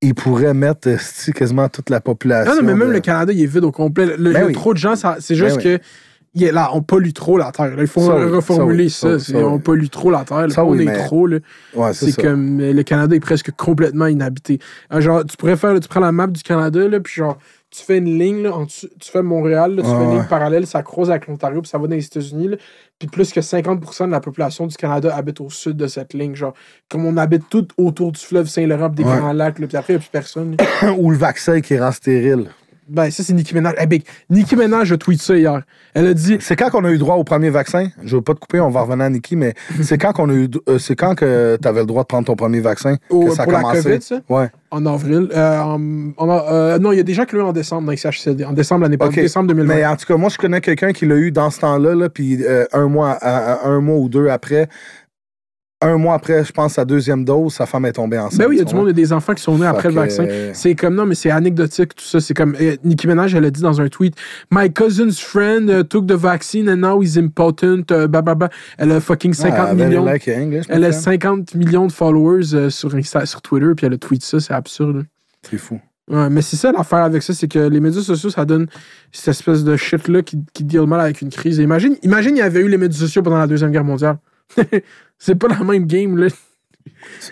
ils 0.00 0.14
pourraient 0.16 0.54
mettre 0.54 0.88
euh, 0.88 1.32
quasiment 1.32 1.68
toute 1.68 1.88
la 1.88 2.00
population. 2.00 2.52
Non, 2.52 2.62
non, 2.62 2.66
mais 2.66 2.74
même 2.74 2.88
de- 2.88 2.94
le 2.94 3.00
Canada, 3.00 3.32
il 3.32 3.40
est 3.40 3.46
vide 3.46 3.62
au 3.62 3.70
complet. 3.70 4.16
Le- 4.16 4.30
il 4.32 4.34
y 4.34 4.36
a 4.38 4.46
oui. 4.46 4.52
trop 4.54 4.72
de 4.72 4.78
gens, 4.78 4.96
ça- 4.96 5.18
c'est 5.20 5.34
Ben 5.38 5.44
juste 5.48 5.64
oui. 5.64 5.78
Il 6.34 6.44
est 6.44 6.52
là, 6.52 6.70
on 6.72 6.82
pollue 6.82 7.12
trop 7.12 7.36
la 7.36 7.52
Terre. 7.52 7.76
là. 7.76 7.82
Il 7.82 7.86
faut 7.86 8.00
Ça 8.06 8.14
reformuler 8.14 8.88
ça 8.88 9.18
ça. 9.18 9.32
ça- 9.32 9.38
on 9.46 9.58
pollue 9.58 9.88
trop 9.88 10.10
la 10.10 10.24
Terre. 10.24 10.46
là. 10.48 10.54
On 10.64 10.70
oui, 10.70 10.82
est 10.82 10.86
mais- 10.86 11.04
trop. 11.06 11.28
Ouais, 11.28 11.92
c'est 11.92 12.20
comme 12.20 12.60
euh, 12.60 12.72
le 12.72 12.82
Canada 12.82 13.14
est 13.14 13.20
presque 13.20 13.50
complètement 13.52 14.06
inhabité. 14.06 14.58
Euh, 14.92 15.00
Genre, 15.00 15.24
tu 15.26 15.36
pourrais 15.36 15.56
faire, 15.56 15.78
tu 15.78 15.88
prends 15.88 16.00
la 16.00 16.12
map 16.12 16.26
du 16.28 16.42
Canada, 16.42 16.88
là, 16.88 17.00
puis 17.00 17.12
genre, 17.14 17.36
tu 17.70 17.82
fais 17.82 17.98
une 17.98 18.18
ligne, 18.18 18.42
là, 18.42 18.54
en 18.54 18.64
dessous- 18.64 18.88
tu 19.00 19.10
fais 19.10 19.22
Montréal, 19.22 19.74
là, 19.76 19.82
tu 19.82 19.88
fais 19.88 19.94
une 19.94 20.08
ouais. 20.08 20.14
ligne 20.16 20.24
parallèle, 20.28 20.66
ça 20.66 20.82
croise 20.82 21.10
avec 21.10 21.26
l'Ontario, 21.26 21.62
puis 21.62 21.70
ça 21.70 21.78
va 21.78 21.86
dans 21.86 21.94
les 21.96 22.04
États-Unis. 22.04 22.50
Puis 22.98 23.08
plus 23.08 23.32
que 23.32 23.40
50% 23.40 24.06
de 24.06 24.12
la 24.12 24.20
population 24.20 24.66
du 24.66 24.76
Canada 24.76 25.14
habite 25.16 25.40
au 25.40 25.48
sud 25.50 25.76
de 25.76 25.86
cette 25.86 26.12
ligne. 26.14 26.34
Genre, 26.34 26.52
comme 26.90 27.04
on 27.06 27.16
habite 27.16 27.44
tout 27.50 27.66
autour 27.78 28.12
du 28.12 28.20
fleuve 28.20 28.46
Saint-Laurent, 28.46 28.90
des 28.90 29.02
Ouais. 29.04 29.16
grands 29.16 29.32
lacs, 29.32 29.54
puis 29.56 29.64
après, 29.76 29.94
il 29.94 29.96
n'y 29.96 30.00
a 30.00 30.00
plus 30.00 30.10
personne. 30.10 30.56
Ou 30.98 31.10
le 31.10 31.16
vaccin 31.16 31.60
qui 31.60 31.78
rend 31.78 31.92
stérile. 31.92 32.48
Ben, 32.92 33.10
ça, 33.10 33.22
c'est 33.22 33.32
Nicki 33.32 33.54
Minaj. 33.54 33.74
Eh, 33.80 33.86
big. 33.86 34.04
Nicki 34.30 34.54
Minaj 34.54 34.92
a 34.92 34.96
tweet 34.96 35.20
ça 35.20 35.34
hier. 35.36 35.62
Elle 35.94 36.06
a 36.06 36.14
dit 36.14 36.36
C'est 36.40 36.56
quand 36.56 36.70
qu'on 36.70 36.84
a 36.84 36.90
eu 36.90 36.98
droit 36.98 37.16
au 37.16 37.24
premier 37.24 37.50
vaccin? 37.50 37.88
Je 38.04 38.16
veux 38.16 38.22
pas 38.22 38.34
te 38.34 38.40
couper, 38.40 38.60
on 38.60 38.68
va 38.70 38.82
revenir 38.82 39.04
à 39.06 39.10
Niki, 39.10 39.34
mais 39.36 39.54
c'est 39.82 39.98
quand 39.98 40.12
qu'on 40.12 40.28
a 40.30 40.34
eu 40.34 40.48
euh, 40.68 40.78
c'est 40.78 40.94
quand 40.94 41.14
que 41.14 41.58
tu 41.60 41.66
avais 41.68 41.80
le 41.80 41.86
droit 41.86 42.02
de 42.02 42.06
prendre 42.08 42.26
ton 42.26 42.36
premier 42.36 42.60
vaccin? 42.60 42.96
Au- 43.10 43.24
que 43.26 43.30
ça 43.34 43.42
a 43.42 43.44
pour 43.44 43.52
la 43.54 43.60
commencé? 43.60 43.82
COVID, 43.82 44.02
ça? 44.02 44.20
Ouais. 44.28 44.50
en 44.70 44.86
avril. 44.86 45.28
euh, 45.34 45.58
en- 45.60 46.12
en- 46.16 46.30
euh, 46.30 46.78
non, 46.78 46.92
il 46.92 46.96
y 46.96 47.00
a 47.00 47.04
des 47.04 47.14
gens 47.14 47.24
qui 47.24 47.34
l'ont 47.36 47.46
eu 47.46 47.48
en 47.48 47.52
décembre 47.52 47.90
dans 47.90 47.96
CHCD. 47.96 48.44
En 48.44 48.52
décembre 48.52 48.82
l'année 48.82 48.96
passée. 48.98 49.10
OK. 49.10 49.20
Décembre 49.20 49.48
2020. 49.48 49.74
Mais 49.74 49.86
en 49.86 49.96
tout 49.96 50.06
cas, 50.06 50.16
moi, 50.16 50.28
je 50.30 50.38
connais 50.38 50.60
quelqu'un 50.60 50.92
qui 50.92 51.06
l'a 51.06 51.16
eu 51.16 51.30
dans 51.32 51.50
ce 51.50 51.60
temps-là, 51.60 51.94
là, 51.94 52.08
puis 52.08 52.40
un, 52.72 52.88
mois, 52.88 53.10
à- 53.20 53.52
à- 53.64 53.68
un 53.68 53.80
mois 53.80 53.96
ou 53.96 54.08
deux 54.08 54.28
après, 54.28 54.68
un 55.82 55.98
mois 55.98 56.14
après, 56.14 56.44
je 56.44 56.52
pense, 56.52 56.74
sa 56.74 56.84
deuxième 56.84 57.24
dose, 57.24 57.54
sa 57.54 57.66
femme 57.66 57.84
est 57.86 57.92
tombée 57.92 58.18
enceinte. 58.18 58.38
Ben 58.38 58.46
oui, 58.48 58.56
il 58.56 58.58
y 58.58 58.62
a 58.62 58.64
du 58.64 58.74
monde, 58.74 58.86
il 58.86 58.88
y 58.88 58.90
a 58.90 58.94
des 58.94 59.12
enfants 59.12 59.34
qui 59.34 59.42
sont 59.42 59.58
nés 59.58 59.66
après 59.66 59.88
le 59.88 59.94
vaccin. 59.94 60.24
euh, 60.24 60.50
C'est 60.54 60.74
comme, 60.74 60.94
non, 60.94 61.06
mais 61.06 61.14
c'est 61.14 61.30
anecdotique, 61.30 61.94
tout 61.94 62.04
ça. 62.04 62.20
C'est 62.20 62.34
comme, 62.34 62.56
euh, 62.60 62.76
Nicki 62.84 63.06
Minaj, 63.06 63.34
elle 63.34 63.44
a 63.44 63.50
dit 63.50 63.62
dans 63.62 63.80
un 63.80 63.88
tweet, 63.88 64.14
My 64.50 64.72
cousin's 64.72 65.20
friend 65.20 65.68
uh, 65.68 65.84
took 65.84 66.06
the 66.06 66.12
vaccine 66.12 66.68
and 66.68 66.76
now 66.76 67.02
he's 67.02 67.16
important, 67.16 67.90
uh, 67.90 68.06
bah, 68.08 68.22
bah, 68.22 68.34
bah. 68.34 68.48
Elle 68.78 68.92
a 68.92 69.00
fucking 69.00 69.34
50 69.34 69.58
ah, 69.58 69.74
millions. 69.74 70.04
like 70.04 70.28
English, 70.28 70.66
Elle 70.68 70.84
a 70.84 70.92
friend. 70.92 71.20
50 71.20 71.54
millions 71.54 71.86
de 71.86 71.92
followers 71.92 72.54
euh, 72.54 72.70
sur, 72.70 72.94
Insta, 72.94 73.26
sur 73.26 73.42
Twitter, 73.42 73.72
puis 73.76 73.86
elle 73.86 73.94
a 73.94 73.98
tweet 73.98 74.22
ça, 74.22 74.40
c'est 74.40 74.54
absurde. 74.54 75.04
C'est 75.48 75.58
fou. 75.58 75.80
Ouais, 76.10 76.28
mais 76.28 76.42
c'est 76.42 76.56
ça 76.56 76.72
l'affaire 76.72 77.04
avec 77.04 77.22
ça, 77.22 77.32
c'est 77.32 77.48
que 77.48 77.58
les 77.58 77.80
médias 77.80 78.02
sociaux, 78.02 78.28
ça 78.28 78.44
donne 78.44 78.66
cette 79.12 79.28
espèce 79.28 79.62
de 79.62 79.76
shit-là 79.76 80.22
qui, 80.22 80.36
qui 80.52 80.64
deal 80.64 80.82
mal 80.82 81.00
avec 81.00 81.22
une 81.22 81.30
crise. 81.30 81.60
Et 81.60 81.62
imagine, 81.62 81.96
imagine, 82.02 82.36
il 82.36 82.40
y 82.40 82.42
avait 82.42 82.60
eu 82.60 82.68
les 82.68 82.76
médias 82.76 82.98
sociaux 82.98 83.22
pendant 83.22 83.38
la 83.38 83.46
Deuxième 83.46 83.70
Guerre 83.70 83.84
mondiale. 83.84 84.18
c'est 85.18 85.34
pas 85.34 85.48
la 85.48 85.64
même 85.64 85.86
game, 85.86 86.16
là. 86.16 86.28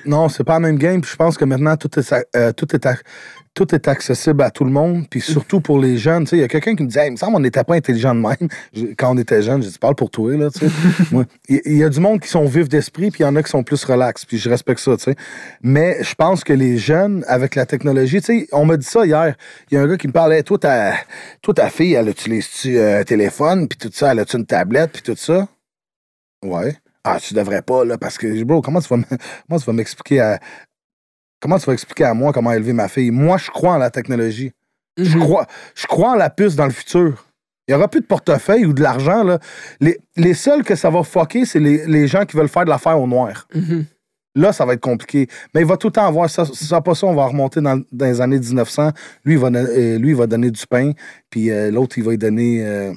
Non, 0.07 0.29
c'est 0.29 0.45
pas 0.45 0.55
la 0.55 0.61
même 0.61 0.79
game. 0.79 1.01
Puis 1.01 1.11
je 1.13 1.17
pense 1.17 1.37
que 1.37 1.45
maintenant, 1.45 1.77
tout 1.77 1.91
est, 1.99 2.15
euh, 2.37 2.53
tout 2.53 2.75
est, 2.75 2.87
tout 3.55 3.75
est 3.75 3.89
accessible 3.89 4.43
à 4.43 4.51
tout 4.51 4.65
le 4.65 4.71
monde. 4.71 5.09
Puis 5.09 5.21
surtout 5.21 5.61
pour 5.61 5.79
les 5.79 5.97
jeunes. 5.97 6.25
Tu 6.25 6.31
sais, 6.31 6.37
il 6.37 6.41
y 6.41 6.45
a 6.45 6.49
quelqu'un 6.49 6.75
qui 6.75 6.83
me 6.83 6.89
disait, 6.89 7.01
Hey, 7.01 7.09
il 7.09 7.13
me 7.13 7.17
semble 7.17 7.35
qu'on 7.35 7.41
n'était 7.41 7.65
pas 7.65 7.75
intelligent 7.75 8.15
de 8.15 8.21
même. 8.21 8.95
Quand 8.97 9.13
on 9.15 9.19
était 9.19 9.43
jeune, 9.43 9.63
je 9.63 9.69
dis, 9.69 9.79
parle 9.79 9.95
pour 9.95 10.11
toi, 10.11 10.37
là, 10.37 10.51
tu 10.51 10.61
sais. 10.61 10.73
Moi, 11.13 11.25
Il 11.49 11.77
y, 11.77 11.85
a 11.85 11.89
du 11.89 12.01
monde 12.01 12.21
qui 12.21 12.29
sont 12.29 12.45
vifs 12.45 12.69
d'esprit, 12.69 13.11
puis 13.11 13.21
il 13.21 13.23
y 13.25 13.27
en 13.27 13.37
a 13.37 13.43
qui 13.43 13.51
sont 13.51 13.63
plus 13.63 13.83
relax. 13.85 14.25
Puis 14.25 14.39
je 14.39 14.49
respecte 14.49 14.81
ça, 14.81 14.97
tu 14.97 15.05
sais. 15.05 15.17
Mais 15.63 16.03
je 16.03 16.15
pense 16.15 16.45
que 16.45 16.53
les 16.53 16.79
jeunes, 16.79 17.25
avec 17.27 17.55
la 17.55 17.67
technologie, 17.67 18.21
tu 18.21 18.41
sais, 18.41 18.49
on 18.53 18.65
m'a 18.65 18.77
dit 18.77 18.87
ça 18.87 19.05
hier. 19.05 19.35
Il 19.71 19.75
y 19.75 19.79
a 19.79 19.83
un 19.83 19.87
gars 19.87 19.97
qui 19.97 20.09
me 20.09 20.13
parlait, 20.13 20.43
toi, 20.43 20.59
ta, 20.59 20.95
toi, 21.43 21.55
ta 21.55 21.71
fille, 21.71 21.95
elle 21.95 22.09
utilise-tu 22.09 22.79
euh, 22.79 23.01
un 23.01 23.05
téléphone, 23.05 23.69
puis 23.69 23.79
tout 23.79 23.91
ça, 23.93 24.13
elle 24.13 24.21
a-tu 24.21 24.37
une 24.37 24.47
tablette, 24.47 24.93
puis 24.93 25.03
tout 25.03 25.17
ça? 25.17 25.49
Ouais. 26.43 26.77
Ah, 27.05 27.19
tu 27.21 27.35
devrais 27.35 27.63
pas, 27.63 27.85
là, 27.85 27.97
parce 27.99 28.19
que, 28.19 28.43
bro, 28.45 28.61
comment 28.61 28.81
tu 28.81 28.89
vas, 28.89 28.97
m- 28.97 29.05
comment 29.49 29.59
tu 29.61 29.67
vas 29.67 29.73
m'expliquer 29.73 30.21
à. 30.21 30.39
Comment 31.41 31.59
tu 31.59 31.67
vas 31.67 31.73
expliquer 31.73 32.05
à 32.05 32.13
moi 32.15 32.33
comment 32.35 32.53
élever 32.53 32.75
ma 32.75 32.89
fille? 32.89 33.11
Moi, 33.11 33.39
je 33.39 33.51
crois 33.51 33.73
en 33.75 33.79
la 33.79 33.91
technologie. 33.91 34.53
Je 34.99 35.17
Mhm. 35.17 35.25
crois, 35.25 35.47
je 35.75 35.87
crois 35.87 36.11
en 36.11 36.15
la 36.17 36.29
puce 36.29 36.55
dans 36.57 36.67
le 36.67 36.71
futur. 36.73 37.25
Il 37.67 37.73
n'y 37.73 37.77
aura 37.77 37.89
plus 37.89 38.01
de 38.01 38.07
portefeuille 38.07 38.67
ou 38.67 38.73
de 38.75 38.83
l'argent. 38.83 39.23
là. 39.25 39.39
Les, 39.81 39.99
les 40.17 40.35
seuls 40.35 40.63
que 40.65 40.75
ça 40.75 40.91
va 40.91 41.03
fucker, 41.03 41.47
c'est 41.47 41.61
les, 41.61 41.87
les 41.87 42.07
gens 42.09 42.27
qui 42.27 42.37
veulent 42.37 42.49
faire 42.49 42.65
de 42.65 42.71
l'affaire 42.71 43.01
au 43.01 43.07
noir. 43.07 43.47
Mhm. 43.55 43.87
Là, 44.35 44.53
ça 44.53 44.67
va 44.67 44.75
être 44.75 44.81
compliqué. 44.81 45.29
Mais 45.55 45.63
il 45.63 45.67
va 45.67 45.77
tout 45.79 45.87
le 45.89 45.93
temps 45.93 46.07
avoir 46.07 46.29
ça. 46.29 46.45
Si 46.45 46.65
ça 46.67 46.81
pas 46.83 46.95
ça, 46.95 47.07
on 47.07 47.15
va 47.15 47.25
remonter 47.27 47.61
dans, 47.63 47.81
dans 47.91 48.07
les 48.07 48.21
années 48.21 48.39
1900. 48.39 48.91
Lui, 49.25 49.35
il 49.35 49.39
va, 49.41 49.49
euh, 49.49 49.99
lui, 49.99 50.11
il 50.11 50.17
va 50.17 50.27
donner 50.27 50.51
du 50.51 50.67
pain, 50.67 50.93
puis 51.31 51.51
euh, 51.51 51.71
l'autre, 51.71 51.97
il 51.99 52.05
va 52.05 52.11
lui 52.11 52.19
donner 52.19 52.65
euh, 52.67 52.93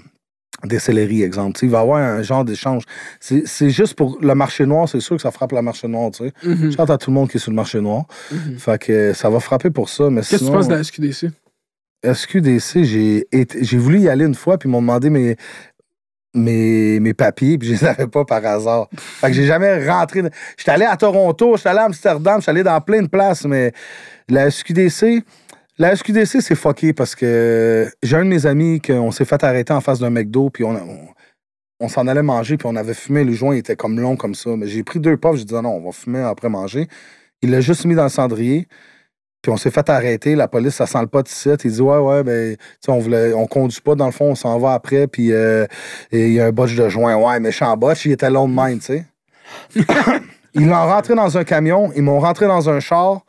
des 0.65 0.79
céleris, 0.79 1.23
exemple. 1.23 1.59
Il 1.63 1.69
va 1.69 1.79
avoir 1.79 1.99
un 1.99 2.21
genre 2.21 2.45
d'échange. 2.45 2.83
C'est 3.19 3.69
juste 3.69 3.95
pour 3.95 4.17
le 4.21 4.35
marché 4.35 4.65
noir, 4.65 4.87
c'est 4.87 4.99
sûr 4.99 5.15
que 5.15 5.21
ça 5.21 5.31
frappe 5.31 5.51
le 5.51 5.61
marché 5.61 5.87
noir. 5.87 6.11
Tu 6.11 6.25
sais. 6.25 6.33
Mhm. 6.43 6.71
Je 6.71 6.77
chante 6.77 6.89
à 6.89 6.97
tout 6.97 7.09
le 7.11 7.15
monde 7.15 7.29
qui 7.29 7.37
est 7.37 7.39
sur 7.39 7.51
le 7.51 7.55
marché 7.55 7.81
noir. 7.81 8.05
Mhm. 8.31 8.57
Fait 8.57 8.81
que 8.81 8.91
euh, 8.91 9.13
ça 9.13 9.29
va 9.29 9.39
frapper 9.39 9.69
pour 9.69 9.89
ça. 9.89 10.09
Qu'est-ce 10.09 10.31
que 10.31 10.45
tu 10.45 10.51
penses 10.51 10.67
de 10.67 10.75
la 10.75 10.83
SQDC? 10.83 11.31
SQDC, 12.03 12.83
j'ai 12.83 13.77
voulu 13.77 14.01
y 14.01 14.09
aller 14.09 14.25
une 14.25 14.35
fois, 14.35 14.57
puis 14.57 14.67
ils 14.67 14.71
m'ont 14.71 14.81
demandé 14.81 15.09
mes, 15.09 15.37
mes, 16.33 16.99
mes 16.99 17.13
papiers, 17.13 17.57
puis 17.57 17.69
je 17.69 17.73
les 17.73 17.85
avais 17.85 18.07
pas 18.07 18.25
par 18.25 18.45
hasard. 18.45 18.87
Fait 18.97 19.27
que 19.27 19.33
j'ai 19.33 19.45
jamais 19.45 19.87
rentré. 19.87 20.21
J'étais 20.57 20.71
allé 20.71 20.85
à 20.85 20.97
Toronto, 20.97 21.55
j'étais 21.55 21.69
allé 21.69 21.79
à 21.79 21.85
Amsterdam, 21.85 22.41
j'étais 22.41 22.51
allé 22.51 22.63
dans 22.63 22.81
plein 22.81 23.01
de 23.01 23.07
places, 23.07 23.45
mais 23.45 23.71
la 24.29 24.49
SQDC, 24.49 25.23
la 25.77 25.95
SQDC, 25.95 26.41
c'est 26.41 26.55
fucké 26.55 26.93
parce 26.93 27.15
que 27.15 27.89
j'ai 28.03 28.15
un 28.15 28.23
de 28.23 28.29
mes 28.29 28.45
amis 28.45 28.79
qu'on 28.79 29.11
s'est 29.11 29.25
fait 29.25 29.43
arrêter 29.43 29.73
en 29.73 29.81
face 29.81 29.99
d'un 29.99 30.11
McDo, 30.11 30.49
puis 30.49 30.63
on, 30.63 30.77
on, 31.79 31.87
s'en 31.87 32.07
allait 32.07 32.21
manger, 32.21 32.57
puis 32.57 32.67
on 32.69 32.75
avait 32.75 32.93
fumé, 32.93 33.23
le 33.23 33.33
joint 33.33 33.55
était 33.55 33.75
comme 33.75 33.99
long 33.99 34.15
comme 34.15 34.35
ça. 34.35 34.51
Mais 34.55 34.67
j'ai 34.67 34.83
pris 34.83 34.99
deux 34.99 35.17
puffs, 35.17 35.37
j'ai 35.37 35.45
dit 35.45 35.53
non, 35.53 35.69
on 35.69 35.83
va 35.83 35.91
fumer 35.91 36.19
après 36.19 36.49
manger. 36.49 36.87
Il 37.41 37.51
l'a 37.51 37.59
juste 37.59 37.85
mis 37.85 37.95
dans 37.95 38.03
le 38.03 38.09
cendrier. 38.09 38.67
Puis 39.41 39.51
on 39.51 39.57
s'est 39.57 39.71
fait 39.71 39.89
arrêter, 39.89 40.35
la 40.35 40.47
police, 40.47 40.75
ça 40.75 40.85
sent 40.85 41.01
le 41.01 41.07
pot 41.07 41.27
ici. 41.29 41.49
Il 41.65 41.71
dit 41.71 41.81
Ouais, 41.81 41.97
ouais, 41.97 42.23
ben, 42.23 42.55
on 42.87 42.99
voulait, 42.99 43.33
on 43.33 43.45
conduit 43.45 43.81
pas, 43.81 43.93
dans 43.93 44.05
le 44.05 44.13
fond, 44.13 44.31
on 44.31 44.35
s'en 44.35 44.57
va 44.57 44.73
après, 44.73 45.07
puis 45.07 45.33
euh, 45.33 45.65
il 46.13 46.31
y 46.31 46.39
a 46.39 46.45
un 46.45 46.51
botch 46.51 46.75
de 46.75 46.87
joint. 46.87 47.15
Ouais, 47.17 47.39
méchant 47.41 47.75
botch, 47.75 48.05
il 48.05 48.13
était 48.13 48.29
long 48.29 48.47
de 48.47 48.53
même, 48.53 48.79
tu 48.79 48.85
sais. 48.85 49.05
ils 50.53 50.65
l'ont 50.65 50.87
rentré 50.87 51.13
dans 51.15 51.37
un 51.37 51.43
camion, 51.43 51.91
ils 51.93 52.03
m'ont 52.03 52.21
rentré 52.21 52.47
dans 52.47 52.69
un 52.69 52.79
char, 52.79 53.25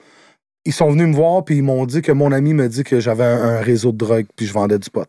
ils 0.65 0.73
sont 0.73 0.91
venus 0.91 1.09
me 1.09 1.15
voir, 1.15 1.45
puis 1.45 1.57
ils 1.57 1.63
m'ont 1.63 1.85
dit 1.87 2.03
que 2.03 2.13
mon 2.13 2.33
ami 2.33 2.55
me 2.55 2.69
dit 2.69 2.85
que 2.85 3.01
j'avais 3.01 3.25
un, 3.25 3.43
un 3.57 3.61
réseau 3.61 3.93
de 3.93 3.99
drogue, 3.99 4.27
puis 4.37 4.47
je 4.47 4.53
vendais 4.53 4.79
du 4.79 4.91
pot. 4.91 5.07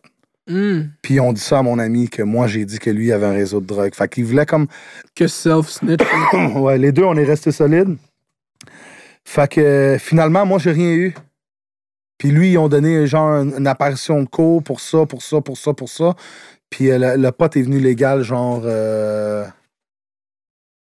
Mhm. 0.48 0.90
Puis 1.02 1.14
ils 1.14 1.20
ont 1.20 1.32
dit 1.32 1.40
ça 1.40 1.58
à 1.58 1.62
mon 1.62 1.78
ami, 1.78 2.08
que 2.08 2.22
moi, 2.22 2.46
j'ai 2.46 2.64
dit 2.64 2.78
que 2.78 2.90
lui 2.90 3.10
avait 3.12 3.26
un 3.26 3.32
réseau 3.32 3.60
de 3.60 3.66
drogue. 3.66 3.94
Fait 3.94 4.08
qu'ils 4.08 4.24
voulaient 4.24 4.46
comme 4.46 4.66
Que 5.14 5.26
self-snitch. 5.26 6.04
ouais, 6.56 6.78
les 6.78 6.92
deux, 6.92 7.04
on 7.04 7.16
est 7.16 7.24
restés 7.24 7.52
solides. 7.52 7.96
Fait 9.24 9.50
que 9.50 9.96
finalement, 9.98 10.46
moi, 10.46 10.58
j'ai 10.58 10.70
rien 10.72 10.92
eu. 10.92 11.14
Puis 12.18 12.30
lui, 12.30 12.52
ils 12.52 12.58
ont 12.58 12.68
donné 12.68 13.06
genre 13.06 13.42
une, 13.42 13.54
une 13.58 13.66
apparition 13.66 14.22
de 14.22 14.28
cours 14.28 14.62
pour 14.62 14.80
ça, 14.80 15.04
pour 15.04 15.22
ça, 15.22 15.40
pour 15.40 15.58
ça, 15.58 15.74
pour 15.74 15.88
ça. 15.88 16.14
Puis 16.70 16.90
euh, 16.90 16.98
le, 17.16 17.22
le 17.22 17.32
pote 17.32 17.56
est 17.56 17.62
venu 17.62 17.78
légal, 17.80 18.22
genre. 18.22 18.62
euh, 18.64 19.44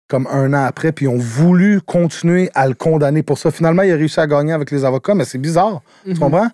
comme 0.09 0.27
un 0.31 0.53
an 0.53 0.65
après, 0.65 0.91
puis 0.91 1.05
ils 1.05 1.09
ont 1.09 1.17
voulu 1.17 1.79
continuer 1.81 2.49
à 2.55 2.67
le 2.67 2.73
condamner 2.73 3.23
pour 3.23 3.37
ça. 3.37 3.51
Finalement, 3.51 3.83
il 3.83 3.91
a 3.91 3.95
réussi 3.95 4.19
à 4.19 4.27
gagner 4.27 4.51
avec 4.51 4.71
les 4.71 4.83
avocats, 4.83 5.13
mais 5.15 5.23
c'est 5.23 5.37
bizarre. 5.37 5.81
Tu 6.03 6.11
Mhm. 6.11 6.17
comprends? 6.19 6.47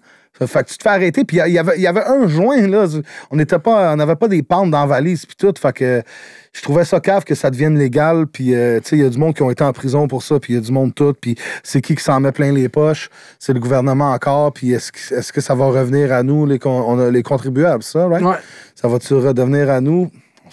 Fait 0.48 0.65
que 0.65 0.69
tu 0.69 0.77
te 0.77 0.84
fais 0.84 0.90
arrêter, 0.90 1.23
puis 1.23 1.40
il 1.45 1.53
y 1.53 1.57
avait, 1.57 1.77
il 1.77 1.82
y 1.82 1.88
avait 1.88 2.03
un 2.03 2.27
joint, 2.27 2.68
là. 2.68 2.86
On 3.32 3.38
n'était 3.38 3.57
pas, 3.57 3.94
on 3.94 3.95
n'avait 3.95 4.18
pas 4.18 4.27
des 4.27 4.44
pentes 4.44 4.69
dans 4.69 4.82
la 4.82 4.86
valise, 4.86 5.26
puis 5.26 5.38
tout. 5.38 5.53
Fait 5.57 5.72
que 5.72 6.02
je 6.52 6.61
trouvais 6.61 6.84
ça 6.84 6.99
cave 6.99 7.23
que 7.23 7.36
ça 7.36 7.49
devienne 7.49 7.80
légal, 7.80 8.27
puis 8.27 8.53
euh, 8.53 8.82
tu 8.82 8.90
sais, 8.90 8.98
il 8.98 9.03
y 9.03 9.06
a 9.06 9.10
du 9.10 9.18
monde 9.18 9.34
qui 9.34 9.44
ont 9.44 9.49
été 9.49 9.64
en 9.64 9.72
prison 9.72 10.10
pour 10.10 10.23
ça, 10.23 10.38
puis 10.41 10.52
il 10.52 10.56
y 10.57 10.60
a 10.60 10.61
du 10.61 10.73
monde 10.73 10.94
tout, 10.94 11.14
puis 11.14 11.38
c'est 11.64 11.80
qui 11.80 11.95
qui 11.95 12.03
s'en 12.03 12.19
met 12.19 12.34
plein 12.34 12.52
les 12.52 12.68
poches? 12.68 13.10
C'est 13.40 13.53
le 13.53 13.61
gouvernement 13.61 14.11
encore, 14.11 14.52
puis 14.52 14.73
est-ce 14.73 15.32
que, 15.32 15.40
ça 15.40 15.56
va 15.56 15.68
revenir 15.68 16.11
à 16.11 16.22
nous, 16.22 16.45
les, 16.45 16.60
con- 16.60 16.84
on 16.86 16.99
a 16.99 17.10
les 17.10 17.23
contribuables, 17.23 17.84
ça, 17.84 18.06
right? 18.07 18.22
Ouais. 18.26 18.36
Ça 18.76 18.90
va-tu 18.90 19.14
redevenir 19.14 19.69
à 19.69 19.80
nous? 19.80 20.11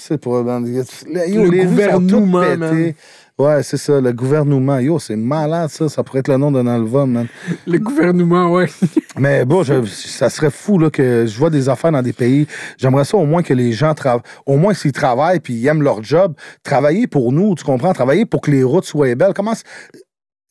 C'est 0.09 0.19
pas. 0.19 0.43
ben, 0.43 0.65
yo, 0.67 1.45
Le 1.45 1.51
les 1.51 1.65
rues 1.67 1.81
sont 1.83 2.01
toutes 2.01 2.25
gouvernement, 2.25 2.71
pétées. 2.71 2.97
Ouais, 3.39 3.63
c'est 3.63 3.77
ça, 3.77 4.01
le 4.01 4.13
gouvernement. 4.13 4.79
Yo, 4.79 4.99
c'est 4.99 5.17
malade, 5.17 5.71
ça. 5.71 5.89
Ça 5.89 6.03
pourrait 6.03 6.19
être 6.21 6.29
le 6.29 6.37
nom 6.37 6.51
d'un 6.51 6.67
album, 6.67 7.13
man. 7.13 7.27
Le 7.67 7.79
gouvernement, 7.79 8.51
ouais. 8.53 8.67
Mais 9.19 9.45
bon, 9.45 9.63
je- 9.63 9.85
ça 9.87 10.29
serait 10.29 10.51
fou 10.51 10.79
là, 10.79 10.91
que 10.91 11.25
je 11.27 11.39
vois 11.39 11.51
des 11.51 11.69
affaires 11.69 11.93
dans 11.93 12.03
des 12.03 12.13
pays. 12.13 12.47
J'aimerais 12.79 13.05
ça 13.05 13.17
au 13.17 13.25
moins 13.27 13.43
que 13.43 13.55
les 13.55 13.73
gens 13.73 13.95
travaillent. 13.95 14.23
Au 14.45 14.57
moins, 14.57 14.75
s'ils 14.75 14.93
travaillent 14.93 15.41
puis 15.41 15.55
ils 15.55 15.67
aiment 15.67 15.83
leur 15.83 16.03
job, 16.03 16.35
travailler 16.65 17.07
pour 17.07 17.33
nous, 17.33 17.55
tu 17.55 17.65
comprends? 17.65 17.93
Travailler 17.93 18.27
pour 18.27 18.41
que 18.41 18.51
les 18.51 18.65
routes 18.65 18.85
soient 18.85 19.15
belles. 19.15 19.33
Comment. 19.35 19.55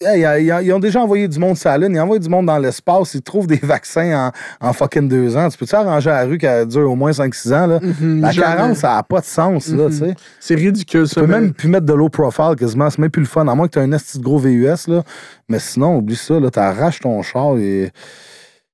Hey, 0.03 0.25
ils, 0.65 0.73
ont 0.73 0.79
déjà 0.79 0.99
envoyé 1.01 1.27
du 1.27 1.37
monde 1.37 1.55
sur 1.55 1.69
la 1.69 1.77
Lune, 1.77 1.93
ils 1.93 1.99
ont 1.99 2.03
envoyé 2.03 2.19
du 2.19 2.27
monde 2.29 2.47
dans 2.47 2.57
l'espace, 2.57 3.13
ils 3.13 3.21
trouvent 3.21 3.45
des 3.45 3.55
vaccins 3.63 4.31
en, 4.59 4.67
en 4.69 4.73
fucking 4.73 5.07
deux 5.07 5.37
ans. 5.37 5.47
Tu 5.49 5.57
peux-tu 5.59 5.75
arranger 5.75 6.09
la 6.09 6.23
rue 6.25 6.39
qui 6.39 6.47
dure 6.67 6.89
au 6.89 6.95
moins 6.95 7.11
5-6 7.11 7.53
ans? 7.53 7.67
Là? 7.67 7.79
Mhm, 7.81 8.21
la 8.21 8.33
carence, 8.33 8.79
ça 8.79 8.95
n'a 8.95 9.03
pas 9.03 9.19
de 9.19 9.25
sens. 9.25 9.67
Là, 9.67 9.89
tu 9.89 9.97
sais. 9.97 10.15
C'est 10.39 10.55
ridicule, 10.55 11.03
Tu 11.07 11.13
ça. 11.13 11.21
peux 11.21 11.27
même 11.27 11.53
plus 11.53 11.69
mettre 11.69 11.85
de 11.85 11.93
low 11.93 12.09
profile 12.09 12.55
quasiment, 12.57 12.89
c'est 12.89 12.99
même 12.99 13.11
plus 13.11 13.21
le 13.21 13.27
fun, 13.27 13.47
à 13.47 13.53
moins 13.53 13.67
que 13.67 13.73
tu 13.73 13.79
aies 13.79 13.83
un 13.83 13.91
esti 13.91 14.17
de 14.17 14.23
gros 14.23 14.39
VUS. 14.39 14.87
Là. 14.87 15.03
Mais 15.47 15.59
sinon, 15.59 15.97
oublie 15.97 16.15
ça, 16.15 16.39
là, 16.39 16.49
t'arraches 16.49 17.01
ton 17.01 17.21
char 17.21 17.57
et. 17.59 17.91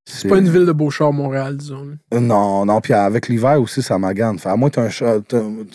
C'est 0.09 0.29
pas 0.29 0.38
une 0.38 0.47
ville 0.49 0.65
de 0.65 0.71
Beauchard, 0.71 1.11
Montréal, 1.11 1.57
disons. 1.57 1.84
là. 2.11 2.19
Non, 2.21 2.65
non, 2.65 2.79
puis 2.79 2.93
avec 2.93 3.27
l'hiver 3.27 3.59
aussi, 3.61 3.81
ça 3.81 3.97
magane. 3.97 4.39
Fait, 4.39 4.47
à 4.49 4.55
moins 4.55 4.69
que 4.69 4.79
un 4.79 4.89
char, 4.89 5.17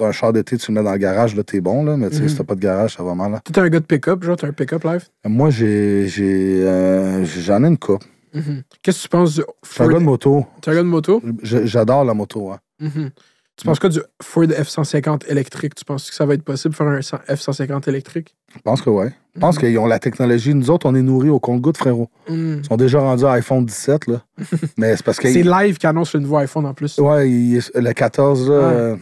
un 0.00 0.12
char 0.12 0.32
d'été, 0.32 0.56
tu 0.56 0.72
le 0.72 0.78
mets 0.78 0.84
dans 0.84 0.92
le 0.92 0.98
garage, 0.98 1.36
là, 1.36 1.42
t'es 1.44 1.60
bon, 1.60 1.84
là. 1.84 1.96
Mais 1.98 2.08
tu 2.08 2.16
sais, 2.16 2.22
Mhm. 2.22 2.28
si 2.30 2.36
t'as 2.36 2.44
pas 2.44 2.54
de 2.54 2.60
garage, 2.60 2.96
ça 2.96 3.02
va 3.02 3.14
mal. 3.14 3.38
T'es 3.44 3.58
un 3.60 3.68
gars 3.68 3.80
de 3.80 3.84
pick-up, 3.84 4.24
genre, 4.24 4.36
t'as 4.36 4.46
un 4.48 4.52
pick-up 4.52 4.84
live. 4.84 5.06
Moi, 5.26 5.50
j'ai. 5.50 6.08
j'ai, 6.08 6.62
euh, 6.66 7.24
J'en 7.24 7.62
ai 7.62 7.68
une 7.68 7.76
coupe. 7.78 8.04
Mhm. 8.34 8.62
Qu'est-ce 8.82 8.98
que 8.98 9.02
tu 9.02 9.08
penses 9.10 9.34
du 9.34 9.42
suis 9.42 9.44
un 9.44 9.84
Ford- 9.84 9.88
gars 9.92 9.98
de 9.98 10.04
moto. 10.04 10.46
T'es 10.62 10.70
un 10.70 10.74
gars 10.76 10.82
de 10.82 10.88
moto? 10.88 11.22
J'adore 11.42 12.04
la 12.04 12.14
moto. 12.14 12.50
hein. 12.52 12.58
Mhm. 12.80 13.10
Tu 13.56 13.66
penses 13.66 13.78
quoi 13.78 13.90
du 13.90 14.00
Ford 14.22 14.44
F-150 14.44 15.28
électrique? 15.30 15.74
Tu 15.74 15.84
penses 15.84 16.08
que 16.08 16.16
ça 16.16 16.24
va 16.24 16.34
être 16.34 16.42
possible 16.42 16.72
de 16.72 16.76
faire 16.76 16.86
un 16.86 16.98
F-150 17.00 17.88
électrique? 17.88 18.34
Je 18.54 18.60
pense 18.60 18.80
que 18.82 18.90
ouais. 18.90 19.12
Je 19.34 19.40
pense 19.40 19.58
qu'ils 19.58 19.78
ont 19.78 19.86
la 19.86 19.98
technologie. 19.98 20.54
Nous 20.54 20.70
autres, 20.70 20.86
on 20.88 20.94
est 20.94 21.02
nourris 21.02 21.28
au 21.28 21.38
compte-goutte, 21.38 21.76
frérot. 21.76 22.08
Mhm. 22.28 22.60
Ils 22.62 22.66
sont 22.66 22.76
déjà 22.76 23.00
rendus 23.00 23.24
à 23.24 23.32
iPhone 23.32 23.64
17, 23.66 24.06
là. 24.08 24.22
Mais 24.78 24.96
c'est 24.96 25.04
parce 25.04 25.18
que. 25.18 25.30
C'est 25.30 25.42
live 25.42 25.76
qui 25.78 25.86
annonce 25.86 26.14
une 26.14 26.26
voix 26.26 26.40
iPhone 26.40 26.66
en 26.66 26.74
plus. 26.74 26.98
Ouais, 26.98 27.30
il- 27.30 27.62
le 27.74 27.92
14, 27.92 28.48
là, 28.48 28.54
Ouais. 28.54 28.62
euh, 28.74 28.96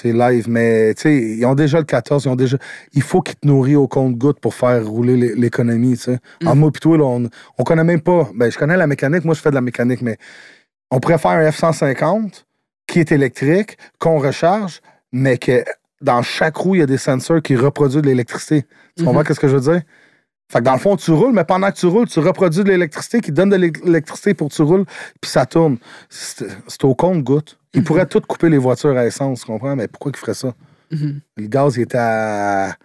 c'est 0.00 0.12
live. 0.12 0.48
Mais, 0.48 0.94
tu 0.94 1.02
sais, 1.02 1.16
ils 1.38 1.44
ont 1.44 1.54
déjà 1.54 1.78
le 1.78 1.84
14, 1.84 2.24
ils 2.24 2.28
ont 2.28 2.36
déjà... 2.36 2.58
Il 2.94 3.02
faut 3.02 3.22
qu'ils 3.22 3.36
te 3.36 3.46
nourrissent 3.46 3.76
au 3.76 3.88
compte-goutte 3.88 4.38
pour 4.40 4.54
faire 4.54 4.86
rouler 4.86 5.16
l'é- 5.16 5.34
l'économie, 5.34 5.96
tu 5.96 6.04
sais. 6.04 6.18
Mm. 6.42 6.48
En 6.48 6.54
moi 6.56 6.70
pis 6.70 6.80
toi, 6.80 6.96
là, 6.96 7.04
on, 7.04 7.28
on 7.58 7.64
connaît 7.64 7.84
même 7.84 8.00
pas... 8.00 8.28
Ben, 8.34 8.50
je 8.50 8.56
connais 8.58 8.76
la 8.76 8.86
mécanique. 8.86 9.24
Moi, 9.24 9.34
je 9.34 9.40
fais 9.40 9.50
de 9.50 9.54
la 9.56 9.60
mécanique, 9.60 10.00
mais 10.02 10.16
on 10.90 11.00
pourrait 11.00 11.18
faire 11.18 11.32
un 11.32 11.48
F-150 11.50 12.44
qui 12.96 13.00
est 13.00 13.12
électrique, 13.12 13.76
qu'on 13.98 14.18
recharge, 14.18 14.80
mais 15.12 15.36
que 15.36 15.62
dans 16.00 16.22
chaque 16.22 16.56
roue, 16.56 16.76
il 16.76 16.78
y 16.78 16.82
a 16.82 16.86
des 16.86 16.96
sensors 16.96 17.42
qui 17.42 17.54
reproduisent 17.54 18.00
de 18.00 18.06
l'électricité. 18.08 18.64
Tu 18.96 19.02
Mhm. 19.04 19.12
comprends 19.12 19.34
ce 19.34 19.38
que 19.38 19.48
je 19.48 19.56
veux 19.56 19.72
dire? 19.72 19.82
Fait 20.50 20.60
que 20.60 20.64
dans 20.64 20.72
le 20.72 20.78
fond, 20.78 20.96
tu 20.96 21.10
roules, 21.10 21.34
mais 21.34 21.44
pendant 21.44 21.70
que 21.70 21.76
tu 21.76 21.84
roules, 21.86 22.08
tu 22.08 22.20
reproduis 22.20 22.64
de 22.64 22.70
l'électricité 22.70 23.20
qui 23.20 23.32
donne 23.32 23.50
de 23.50 23.56
l'électricité 23.56 24.32
pour 24.32 24.48
que 24.48 24.54
tu 24.54 24.62
roules, 24.62 24.86
puis 25.20 25.30
ça 25.30 25.44
tourne. 25.44 25.76
C'est 26.08 26.84
au 26.84 26.94
compte-goutte. 26.94 27.58
Ils 27.74 27.84
pourraient 27.84 28.06
tout 28.06 28.20
couper 28.22 28.48
les 28.48 28.56
voitures 28.56 28.96
à 28.96 29.04
essence, 29.04 29.40
tu 29.40 29.46
comprends? 29.46 29.76
Mais 29.76 29.88
pourquoi 29.88 30.12
ils 30.14 30.18
feraient 30.18 30.32
ça? 30.34 30.54
Mhm. 30.90 31.20
Le 31.36 31.46
gaz, 31.48 31.76
il 31.76 31.82
était 31.82 31.98
à. 31.98 32.76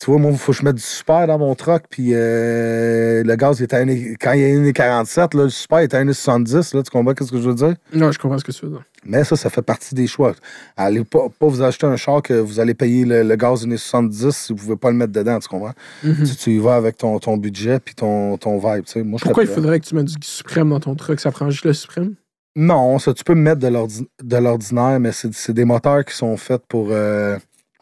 Tu 0.00 0.10
vois, 0.10 0.18
moi, 0.18 0.32
il 0.32 0.38
faut 0.38 0.52
que 0.52 0.58
je 0.58 0.64
mette 0.64 0.74
du 0.74 0.82
super 0.82 1.26
dans 1.28 1.38
mon 1.38 1.54
truck, 1.54 1.84
puis 1.88 2.10
euh, 2.12 3.22
le 3.22 3.36
gaz, 3.36 3.60
il 3.60 3.64
était 3.64 3.76
à 3.76 3.80
1 3.80 3.86
quand 4.20 4.32
il 4.32 4.40
y 4.40 4.44
a 4.44 4.48
1,47, 4.48 5.34
là, 5.36 5.44
le 5.44 5.48
super 5.50 5.78
était 5.78 5.96
à 5.96 6.00
1,70, 6.04 6.74
là, 6.74 6.82
tu 6.82 6.90
comprends 6.90 7.14
ce 7.24 7.30
que 7.30 7.40
je 7.40 7.48
veux 7.48 7.54
dire? 7.54 7.74
Non, 7.92 8.10
je 8.10 8.18
comprends 8.18 8.38
ce 8.38 8.44
que 8.44 8.52
tu 8.52 8.66
veux 8.66 8.72
dire. 8.72 8.84
Mais 9.06 9.24
ça, 9.24 9.36
ça 9.36 9.50
fait 9.50 9.62
partie 9.62 9.94
des 9.94 10.06
choix. 10.06 10.34
Allez 10.76 11.04
pas, 11.04 11.28
pas 11.28 11.46
vous 11.46 11.62
acheter 11.62 11.86
un 11.86 11.96
char 11.96 12.22
que 12.22 12.34
vous 12.34 12.60
allez 12.60 12.74
payer 12.74 13.04
le, 13.04 13.22
le 13.22 13.36
gaz 13.36 13.66
1,70 13.66 14.30
si 14.32 14.52
vous 14.52 14.58
ne 14.58 14.62
pouvez 14.64 14.76
pas 14.76 14.90
le 14.90 14.96
mettre 14.96 15.12
dedans, 15.12 15.38
tu 15.38 15.48
comprends? 15.48 15.74
Mhm. 16.02 16.24
Tu, 16.26 16.36
tu 16.36 16.50
y 16.52 16.58
vas 16.58 16.76
avec 16.76 16.96
ton, 16.96 17.18
ton 17.18 17.36
budget 17.36 17.80
puis 17.80 17.94
ton, 17.94 18.36
ton 18.38 18.58
vibe, 18.58 18.84
tu 18.84 18.92
sais. 18.92 19.02
Moi, 19.02 19.18
je 19.18 19.24
Pourquoi 19.24 19.42
il 19.44 19.48
faudrait 19.48 19.80
que 19.80 19.86
tu 19.86 19.94
mettes 19.94 20.06
du 20.06 20.26
suprême 20.26 20.70
dans 20.70 20.80
ton 20.80 20.94
truck? 20.94 21.20
Ça 21.20 21.30
prend 21.30 21.50
juste 21.50 21.64
le 21.64 21.72
suprême? 21.74 22.14
Non, 22.56 22.98
ça, 22.98 23.12
tu 23.12 23.24
peux 23.24 23.34
mettre 23.34 23.60
de 23.60 23.68
l'ordi- 23.68 24.08
de 24.22 24.36
l'ordinaire, 24.36 25.00
mais 25.00 25.10
c'est 25.12 25.52
des 25.52 25.64
moteurs 25.64 26.04
qui 26.04 26.14
sont 26.14 26.36
faits 26.36 26.62
pour. 26.68 26.88
euh, 26.90 27.36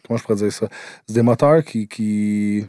comment 0.07 0.17
je 0.17 0.23
pourrais 0.25 0.37
dire 0.37 0.53
ça? 0.53 0.69
C'est 1.07 1.15
des 1.15 1.23
moteurs 1.23 1.63
qui. 1.63 1.87
qui 1.87 2.65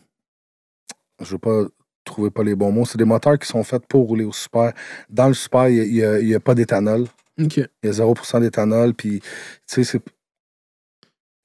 je 1.22 1.32
veux 1.32 1.38
pas 1.38 1.64
trouver 2.04 2.30
pas 2.30 2.44
les 2.44 2.56
bons 2.56 2.72
mots. 2.74 2.84
C'est 2.86 2.98
des 2.98 3.06
moteurs 3.06 3.40
qui 3.40 3.48
sont 3.48 3.64
faits 3.64 3.84
pour 3.88 4.08
rouler 4.08 4.26
au 4.26 4.34
super. 4.34 4.74
Dans 5.10 5.28
le 5.30 5.34
super, 5.34 5.70
il 5.70 6.26
n'y 6.26 6.36
a 6.36 6.40
pas 6.42 6.54
d'éthanol. 6.54 7.06
Il 7.38 7.68
y 7.84 7.90
a 7.90 7.92
0% 7.92 8.40
d'éthanol. 8.42 8.94
Puis, 8.94 9.20
tu 9.20 9.28
sais, 9.68 9.84
c'est. 9.84 10.02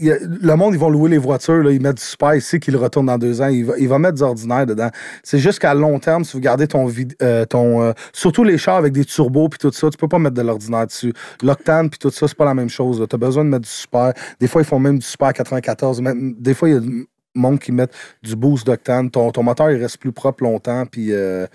le 0.00 0.54
monde, 0.54 0.74
ils 0.74 0.78
vont 0.78 0.90
louer 0.90 1.10
les 1.10 1.18
voitures, 1.18 1.62
là, 1.62 1.72
ils 1.72 1.80
mettent 1.82 1.96
du 1.96 2.02
super, 2.02 2.40
savent 2.40 2.60
qu'ils 2.60 2.76
retournent 2.76 3.06
dans 3.06 3.18
deux 3.18 3.40
ans, 3.42 3.48
il 3.48 3.64
va, 3.64 3.98
mettre 3.98 4.14
du 4.18 4.22
ordinaire 4.22 4.64
dedans. 4.66 4.90
C'est 5.24 5.38
juste 5.40 5.58
qu'à 5.58 5.74
long 5.74 5.98
terme, 5.98 6.24
si 6.24 6.34
vous 6.34 6.40
gardez 6.40 6.68
ton. 6.68 6.88
euh, 7.22 7.44
ton 7.46 7.82
euh, 7.82 7.92
surtout 8.12 8.44
les 8.44 8.58
chars 8.58 8.76
avec 8.76 8.92
des 8.92 9.04
turbos 9.04 9.48
puis 9.48 9.58
tout 9.58 9.72
ça, 9.72 9.90
tu 9.90 9.96
peux 9.96 10.06
pas 10.06 10.18
mettre 10.20 10.36
de 10.36 10.42
l'ordinaire 10.42 10.86
dessus. 10.86 11.12
L'octane 11.42 11.90
puis 11.90 11.98
tout 11.98 12.10
ça, 12.10 12.28
c'est 12.28 12.36
pas 12.36 12.44
la 12.44 12.54
même 12.54 12.68
chose. 12.70 13.04
Tu 13.08 13.14
as 13.16 13.18
besoin 13.18 13.44
de 13.44 13.50
mettre 13.50 13.64
du 13.64 13.70
super. 13.70 14.12
Des 14.38 14.46
fois, 14.46 14.60
ils 14.62 14.66
font 14.66 14.78
même 14.78 14.98
du 15.00 15.06
super 15.06 15.32
94. 15.32 16.00
Même- 16.00 16.34
Des 16.38 16.54
fois, 16.54 16.68
il 16.68 16.74
y 16.74 16.76
a 16.76 16.80
du 16.80 17.08
monde 17.34 17.58
qui 17.58 17.72
met 17.72 17.88
du 18.22 18.36
boost 18.36 18.64
d'octane. 18.66 19.10
Ton, 19.10 19.32
ton 19.32 19.42
moteur, 19.42 19.70
il 19.72 19.82
reste 19.82 19.96
plus 19.98 20.12
propre 20.12 20.44
longtemps. 20.44 20.86
Puis. 20.86 21.12
euh, 21.12 21.46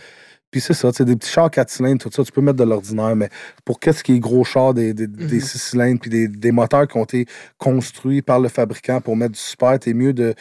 puis 0.54 0.62
c'est 0.62 0.76
ça, 0.76 0.92
c'est 0.94 1.04
des 1.04 1.16
petits 1.16 1.32
chars 1.32 1.50
4 1.50 1.68
cylindres, 1.68 2.00
tout 2.00 2.12
ça, 2.12 2.24
tu 2.24 2.32
peux 2.32 2.42
mettre 2.42 2.60
de 2.60 2.64
l'ordinaire, 2.64 3.16
mais 3.16 3.30
pour 3.66 3.80
qu'est-ce 3.80 4.04
qui 4.04 4.14
est 4.14 4.20
gros 4.20 4.44
chars, 4.44 4.76
des, 4.76 4.94
des, 4.94 5.08
des 5.08 5.40
6 5.40 5.58
cylindres, 5.58 6.00
puis 6.00 6.12
des, 6.12 6.28
des 6.28 6.52
moteurs 6.52 6.88
qui 6.88 6.96
ont 6.96 7.04
été 7.04 7.26
construits 7.58 8.22
par 8.22 8.40
le 8.40 8.50
fabricant 8.50 9.02
pour 9.02 9.18
mettre 9.18 9.32
du 9.32 9.40
super, 9.40 9.80
t'es 9.80 9.96
mieux 9.96 10.14
de. 10.14 10.36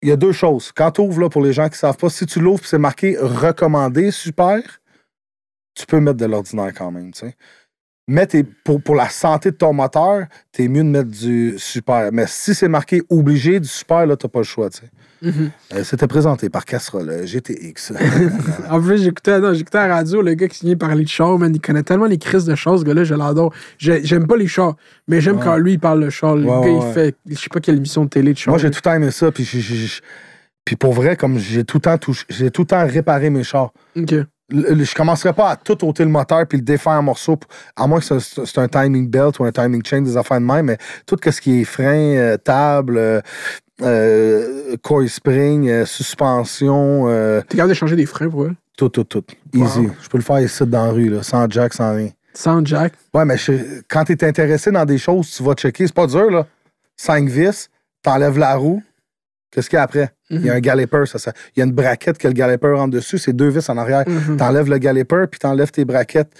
Il 0.00 0.08
y 0.08 0.12
a 0.12 0.16
deux 0.16 0.30
choses. 0.30 0.70
Quand 0.70 0.92
tu 0.92 1.00
ouvres, 1.00 1.22
là, 1.22 1.28
pour 1.28 1.42
les 1.42 1.52
gens 1.52 1.68
qui 1.68 1.76
savent 1.76 1.96
pas, 1.96 2.08
si 2.08 2.24
tu 2.24 2.38
l'ouvres, 2.38 2.60
puis 2.60 2.68
c'est 2.68 2.78
marqué 2.78 3.16
recommandé 3.18 4.12
super, 4.12 4.62
tu 5.74 5.86
peux 5.86 5.98
mettre 5.98 6.18
de 6.18 6.26
l'ordinaire 6.26 6.72
quand 6.72 6.92
même, 6.92 7.10
tu 7.10 7.26
sais. 7.26 7.34
Mais 8.06 8.28
pour, 8.64 8.80
pour 8.80 8.94
la 8.94 9.08
santé 9.08 9.50
de 9.50 9.56
ton 9.56 9.72
moteur, 9.72 10.26
t'es 10.52 10.68
mieux 10.68 10.84
de 10.84 10.88
mettre 10.88 11.10
du 11.10 11.58
super. 11.58 12.10
Mais 12.12 12.26
si 12.28 12.54
c'est 12.54 12.68
marqué 12.68 13.02
obligé 13.10 13.58
du 13.58 13.68
super, 13.68 14.06
là, 14.06 14.16
t'as 14.16 14.28
pas 14.28 14.40
le 14.40 14.44
choix, 14.44 14.70
tu 14.70 14.82
sais. 14.82 14.90
Euh, 15.22 15.84
C'était 15.84 16.06
présenté 16.06 16.48
par 16.48 16.64
Casserole 16.64 17.10
euh, 17.10 17.26
GTX. 17.26 17.92
En 18.70 18.80
plus, 18.80 19.02
j'écoutais 19.02 19.32
à 19.32 19.38
la 19.88 19.94
radio 19.94 20.22
le 20.22 20.34
gars 20.34 20.48
qui 20.48 20.64
vient 20.66 20.76
parler 20.76 21.04
de 21.04 21.08
char, 21.08 21.38
man. 21.38 21.54
Il 21.54 21.60
connaît 21.60 21.82
tellement 21.82 22.06
les 22.06 22.18
crises 22.18 22.44
de 22.44 22.54
chars, 22.54 22.78
ce 22.78 22.84
gars-là, 22.84 23.04
je 23.04 23.14
l'adore. 23.14 23.52
J'ai- 23.78 24.04
J'aime 24.04 24.26
pas 24.26 24.36
les 24.36 24.46
chars, 24.46 24.76
mais 25.08 25.20
j'aime 25.20 25.36
Ouais. 25.36 25.44
quand 25.44 25.56
lui 25.56 25.72
il 25.74 25.78
parle 25.80 26.04
de 26.04 26.10
char. 26.10 26.36
Le 26.36 26.44
Ouais, 26.44 26.48
gars, 26.48 26.58
ouais, 26.60 26.86
il 26.88 26.92
fait, 26.94 27.16
je 27.28 27.34
sais 27.36 27.48
pas 27.52 27.60
quelle 27.60 27.76
émission 27.76 28.04
de 28.04 28.08
télé 28.10 28.32
de 28.32 28.38
char. 28.38 28.52
Moi, 28.52 28.58
j'ai 28.58 28.70
tout 28.70 28.78
le 28.78 28.82
temps 28.82 28.94
aimé 28.94 29.10
ça. 29.10 29.30
Puis, 29.30 29.44
j'ai- 29.44 30.00
puis 30.64 30.76
pour 30.76 30.92
vrai, 30.92 31.16
comme 31.16 31.38
j'ai 31.38 31.64
tout 31.64 31.78
le 31.78 31.82
temps 31.82 31.96
j'ai 32.28 32.50
tout 32.50 32.62
le 32.62 32.66
temps 32.66 32.86
réparé 32.86 33.28
mes 33.30 33.42
chars. 33.42 33.72
Je 34.50 34.94
commencerais 34.94 35.32
pas 35.32 35.50
à 35.50 35.56
tout 35.56 35.84
ôter 35.84 36.02
le 36.04 36.10
moteur 36.10 36.46
puis 36.46 36.58
le 36.58 36.64
défaire 36.64 36.94
en 36.94 37.02
morceaux, 37.02 37.38
à 37.76 37.86
moins 37.86 38.00
que 38.00 38.04
ce- 38.18 38.44
c'est 38.44 38.58
un 38.58 38.68
timing 38.68 39.08
belt 39.08 39.38
ou 39.38 39.44
un 39.44 39.52
timing 39.52 39.84
chain, 39.84 40.02
des 40.02 40.16
affaires 40.16 40.40
de 40.40 40.44
même, 40.46 40.66
mais 40.66 40.78
tout 41.06 41.16
ce 41.24 41.40
qui 41.40 41.60
est 41.60 41.64
frein, 41.64 42.16
euh, 42.16 42.36
table, 42.36 42.96
euh, 42.98 43.20
euh, 43.82 44.76
coil 44.82 45.08
spring, 45.08 45.68
euh, 45.68 45.84
suspension, 45.86 47.04
euh, 47.08 47.40
T'es 47.48 47.56
capable 47.56 47.70
de 47.70 47.74
changer 47.74 47.96
des 47.96 48.06
freins 48.06 48.28
pour 48.28 48.44
eux? 48.44 48.54
tout, 48.76 48.88
tout, 48.88 49.04
tout. 49.04 49.24
Wow. 49.54 49.64
Easy. 49.66 49.88
Je 50.02 50.08
peux 50.08 50.16
le 50.18 50.24
faire 50.24 50.40
ici 50.40 50.64
dans 50.66 50.86
la 50.86 50.90
rue, 50.92 51.10
là, 51.10 51.22
sans 51.22 51.48
jack, 51.50 51.74
sans 51.74 51.94
rien. 51.94 52.08
Sans 52.32 52.64
jack? 52.64 52.94
Ouais, 53.12 53.24
mais 53.26 53.36
je- 53.36 53.82
quand 53.88 54.04
tu 54.04 54.12
es 54.12 54.24
intéressé 54.24 54.70
dans 54.70 54.84
des 54.86 54.96
choses, 54.96 55.30
tu 55.30 55.42
vas 55.42 55.52
checker. 55.54 55.86
C'est 55.86 55.94
pas 55.94 56.06
dur, 56.06 56.30
là. 56.30 56.46
Cinq 56.96 57.28
vis, 57.28 57.68
t'enlèves 58.02 58.38
la 58.38 58.54
roue. 58.56 58.82
Qu'est-ce 59.50 59.68
qu'il 59.68 59.76
y 59.76 59.80
a 59.80 59.82
après? 59.82 60.10
Il 60.30 60.44
y 60.46 60.50
a 60.50 60.54
un 60.54 60.60
galloper, 60.60 61.06
ça, 61.06 61.18
ça- 61.18 61.32
Il 61.56 61.58
y 61.58 61.62
a 61.62 61.66
une 61.66 61.72
braquette 61.72 62.18
que 62.18 62.28
le 62.28 62.34
galloper 62.34 62.68
rentre 62.72 62.92
dessus. 62.94 63.18
C'est 63.18 63.32
deux 63.32 63.48
vis 63.48 63.68
en 63.68 63.76
arrière. 63.78 64.04
Mhm. 64.06 64.36
T'enlèves 64.36 64.70
le 64.70 64.78
galloper, 64.78 65.24
puis 65.28 65.40
t'enlèves 65.40 65.72
tes 65.72 65.84
braquettes. 65.84 66.30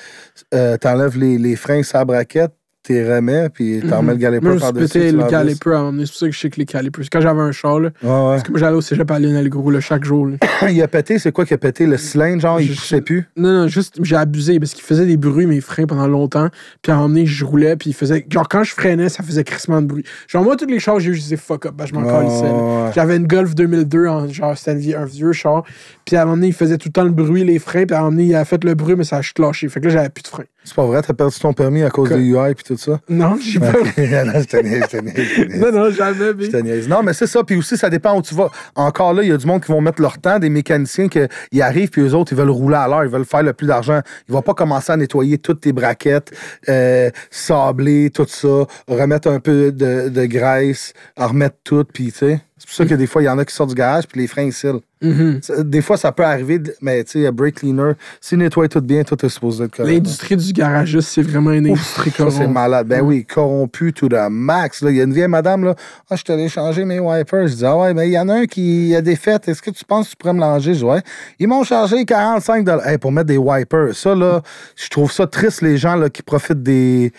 Euh, 0.54 0.76
t'enlèves 0.76 1.18
les, 1.18 1.36
les 1.38 1.56
freins 1.56 1.80
la 1.92 2.04
braquette, 2.04 2.52
t'es 2.90 3.16
remets, 3.16 3.48
puis 3.50 3.82
t'en 3.88 4.02
mets 4.02 4.12
le 4.12 4.18
galloper 4.18 4.44
Moi, 4.44 4.50
je 4.52 4.54
me 4.54 4.60
suis 4.60 4.72
par-dessus. 4.72 5.10
tu 5.10 5.16
le 5.16 5.30
galloper 5.30 5.70
à 5.70 5.74
un 5.74 5.78
moment 5.78 5.92
donné. 5.92 6.06
C'est 6.06 6.12
pour 6.12 6.18
ça 6.18 6.26
que 6.26 6.32
je 6.32 6.38
sais 6.38 6.50
que 6.50 6.56
les 6.56 6.66
calipers. 6.66 7.04
Quand 7.10 7.20
j'avais 7.20 7.40
un 7.40 7.52
char, 7.52 7.80
là, 7.80 7.90
parce 8.00 8.42
que 8.42 8.50
moi, 8.50 8.60
j'allais 8.60 8.76
au 8.76 8.80
cégep 8.80 9.10
à 9.10 9.18
Lionel 9.18 9.48
Gros, 9.48 9.70
là, 9.70 9.80
chaque 9.80 10.04
jour. 10.04 10.28
il 10.68 10.82
a 10.82 10.88
pété, 10.88 11.18
c'est 11.18 11.32
quoi 11.32 11.44
qui 11.44 11.54
a 11.54 11.58
pété? 11.58 11.86
Le 11.86 11.96
cylindre, 11.96 12.40
genre, 12.42 12.60
il 12.60 12.68
poussait 12.68 12.96
sais- 12.96 13.00
plus? 13.00 13.28
Non, 13.36 13.52
non, 13.52 13.68
juste, 13.68 13.98
j'ai 14.02 14.16
abusé 14.16 14.58
parce 14.58 14.74
qu'il 14.74 14.84
faisait 14.84 15.06
des 15.06 15.16
bruits, 15.16 15.46
mes 15.46 15.60
freins, 15.60 15.86
pendant 15.86 16.08
longtemps. 16.08 16.48
Puis 16.82 16.90
à 16.90 16.96
un 16.96 16.98
moment 16.98 17.08
donné, 17.10 17.26
je 17.26 17.44
roulais, 17.44 17.76
puis 17.76 17.90
il 17.90 17.94
faisait. 17.94 18.26
Genre, 18.28 18.48
quand 18.48 18.64
je 18.64 18.72
freinais, 18.72 19.08
ça 19.08 19.22
faisait 19.22 19.44
crissement 19.44 19.80
de 19.82 19.86
bruit. 19.86 20.04
Genre, 20.28 20.42
moi, 20.42 20.56
tous 20.56 20.66
les 20.66 20.80
chars, 20.80 21.00
j'ai 21.00 21.10
eu, 21.10 21.14
je 21.14 21.20
disais 21.20 21.36
fuck 21.36 21.66
up, 21.66 21.74
ben, 21.76 21.86
je 21.86 21.94
m'en 21.94 22.04
calissais. 22.04 22.92
J'avais 22.94 23.16
une 23.16 23.26
Golf 23.26 23.54
2002, 23.54 24.06
en, 24.06 24.28
genre, 24.28 24.56
c'était 24.56 24.94
un 24.94 25.04
vieux 25.04 25.32
char. 25.32 25.64
Puis 26.10 26.16
à 26.16 26.22
un 26.22 26.24
moment 26.24 26.38
donné, 26.38 26.48
il 26.48 26.52
faisait 26.54 26.76
tout 26.76 26.88
le 26.88 26.92
temps 26.92 27.04
le 27.04 27.10
bruit, 27.12 27.44
les 27.44 27.60
freins. 27.60 27.84
Puis 27.86 27.94
à 27.94 27.98
un 27.98 28.02
moment 28.02 28.10
donné, 28.16 28.24
il 28.24 28.34
a 28.34 28.44
fait 28.44 28.64
le 28.64 28.74
bruit, 28.74 28.96
mais 28.96 29.04
ça 29.04 29.18
a 29.18 29.40
lâché. 29.40 29.68
Fait 29.68 29.78
que 29.78 29.84
là, 29.86 29.92
j'avais 29.92 30.08
plus 30.08 30.22
de 30.24 30.26
freins. 30.26 30.42
C'est 30.64 30.74
pas 30.74 30.84
vrai, 30.84 31.00
t'as 31.02 31.14
perdu 31.14 31.38
ton 31.38 31.52
permis 31.52 31.84
à 31.84 31.90
cause 31.90 32.08
Que- 32.08 32.14
des 32.14 32.22
UI 32.24 32.54
puis 32.56 32.64
tout 32.64 32.76
ça? 32.76 33.00
Non, 33.08 33.38
j'ai 33.40 33.60
pas. 33.60 33.70
non, 33.72 33.80
je 33.94 34.44
te 34.44 34.56
niaise, 34.56 34.82
je 34.90 34.96
te 34.98 35.02
niaise, 35.02 35.22
je 35.36 35.42
te 35.44 35.46
niaise. 35.46 35.60
non, 35.60 35.70
non, 35.72 35.90
jamais, 35.92 36.16
Je 36.18 36.32
mais. 36.36 36.48
te 36.48 36.56
niaise. 36.56 36.88
Non, 36.88 37.02
mais 37.04 37.12
c'est 37.12 37.28
ça. 37.28 37.44
Puis 37.44 37.54
aussi, 37.54 37.76
ça 37.76 37.88
dépend 37.88 38.18
où 38.18 38.22
tu 38.22 38.34
vas. 38.34 38.50
Encore 38.74 39.14
là, 39.14 39.22
il 39.22 39.28
y 39.28 39.32
a 39.32 39.36
du 39.36 39.46
monde 39.46 39.62
qui 39.64 39.70
vont 39.70 39.80
mettre 39.80 40.02
leur 40.02 40.18
temps, 40.18 40.40
des 40.40 40.50
mécaniciens 40.50 41.06
qui 41.08 41.62
arrivent, 41.62 41.90
puis 41.90 42.02
eux 42.02 42.14
autres, 42.16 42.32
ils 42.32 42.36
veulent 42.38 42.50
rouler 42.50 42.76
à 42.76 42.88
l'heure, 42.88 43.04
ils 43.04 43.10
veulent 43.10 43.24
faire 43.24 43.44
le 43.44 43.52
plus 43.52 43.68
d'argent. 43.68 44.00
Ils 44.28 44.32
vont 44.32 44.42
pas 44.42 44.54
commencer 44.54 44.90
à 44.90 44.96
nettoyer 44.96 45.38
toutes 45.38 45.60
tes 45.60 45.72
braquettes, 45.72 46.32
euh, 46.68 47.08
sabler, 47.30 48.10
tout 48.10 48.26
ça, 48.28 48.66
remettre 48.88 49.28
un 49.28 49.38
peu 49.38 49.70
de, 49.70 50.08
de 50.08 50.26
graisse, 50.26 50.92
en 51.16 51.28
remettre 51.28 51.56
tout, 51.62 51.84
puis 51.84 52.10
tu 52.10 52.18
sais. 52.18 52.40
C'est 52.60 52.66
pour 52.66 52.74
ça 52.76 52.84
que 52.84 52.94
des 52.94 53.06
fois, 53.06 53.22
il 53.22 53.24
y 53.24 53.28
en 53.28 53.38
a 53.38 53.44
qui 53.46 53.54
sortent 53.54 53.70
du 53.70 53.74
garage 53.74 54.06
puis 54.06 54.20
les 54.20 54.26
freins 54.26 54.42
ils 54.44 54.52
scellent. 54.52 54.80
Mhm. 55.02 55.38
Ça- 55.42 55.62
Des 55.62 55.80
fois, 55.80 55.96
ça 55.96 56.12
peut 56.12 56.24
arriver, 56.26 56.60
mais 56.82 57.02
tu 57.04 57.22
sais, 57.22 57.32
brake 57.32 57.54
cleaner, 57.54 57.92
s'il 58.20 58.36
nettoie 58.36 58.68
tout 58.68 58.82
bien, 58.82 59.02
tout 59.02 59.24
est 59.24 59.30
supposé 59.30 59.64
être 59.64 59.74
correct. 59.74 59.90
L'industrie 59.90 60.36
du 60.36 60.52
garagiste, 60.52 61.08
c'est 61.08 61.22
vraiment 61.22 61.52
une 61.52 61.68
industrie 61.68 62.10
Ça, 62.10 62.16
c'est 62.18 62.22
corrompue. 62.24 62.46
malade. 62.52 62.86
Ben 62.86 63.00
oui, 63.00 63.24
corrompu 63.24 63.94
to 63.94 64.08
the 64.10 64.28
max. 64.30 64.84
Il 64.86 64.94
y 64.94 65.00
a 65.00 65.04
une 65.04 65.14
vieille 65.14 65.26
madame, 65.26 65.64
là. 65.64 65.74
Ah, 66.10 66.16
je 66.16 66.22
t'allais 66.22 66.50
changer 66.50 66.84
mes 66.84 67.00
wipers. 67.00 67.46
Je 67.48 67.54
dis, 67.54 67.64
ah 67.64 67.78
ouais, 67.78 67.94
mais 67.94 68.08
il 68.08 68.12
y 68.12 68.18
en 68.18 68.28
a 68.28 68.34
un 68.40 68.44
qui 68.46 68.94
a 68.94 69.00
des 69.00 69.16
fêtes. 69.16 69.48
Est-ce 69.48 69.62
que 69.62 69.70
tu 69.70 69.86
penses 69.86 70.06
que 70.06 70.10
tu 70.10 70.16
pourrais 70.18 70.34
me 70.34 70.40
langer? 70.40 70.74
Je 70.74 70.78
dis, 70.80 70.84
ouais. 70.84 71.00
Ils 71.38 71.48
m'ont 71.48 71.64
chargé 71.64 72.04
45 72.04 72.68
hey, 72.84 72.98
pour 72.98 73.10
mettre 73.10 73.28
des 73.28 73.38
wipers. 73.38 73.94
Ça, 73.94 74.14
là, 74.14 74.42
je 74.76 74.88
trouve 74.90 75.10
ça 75.10 75.26
triste, 75.26 75.62
les 75.62 75.78
gens 75.78 75.96
là, 75.96 76.10
qui 76.10 76.22
profitent 76.22 76.62
des, 76.62 77.10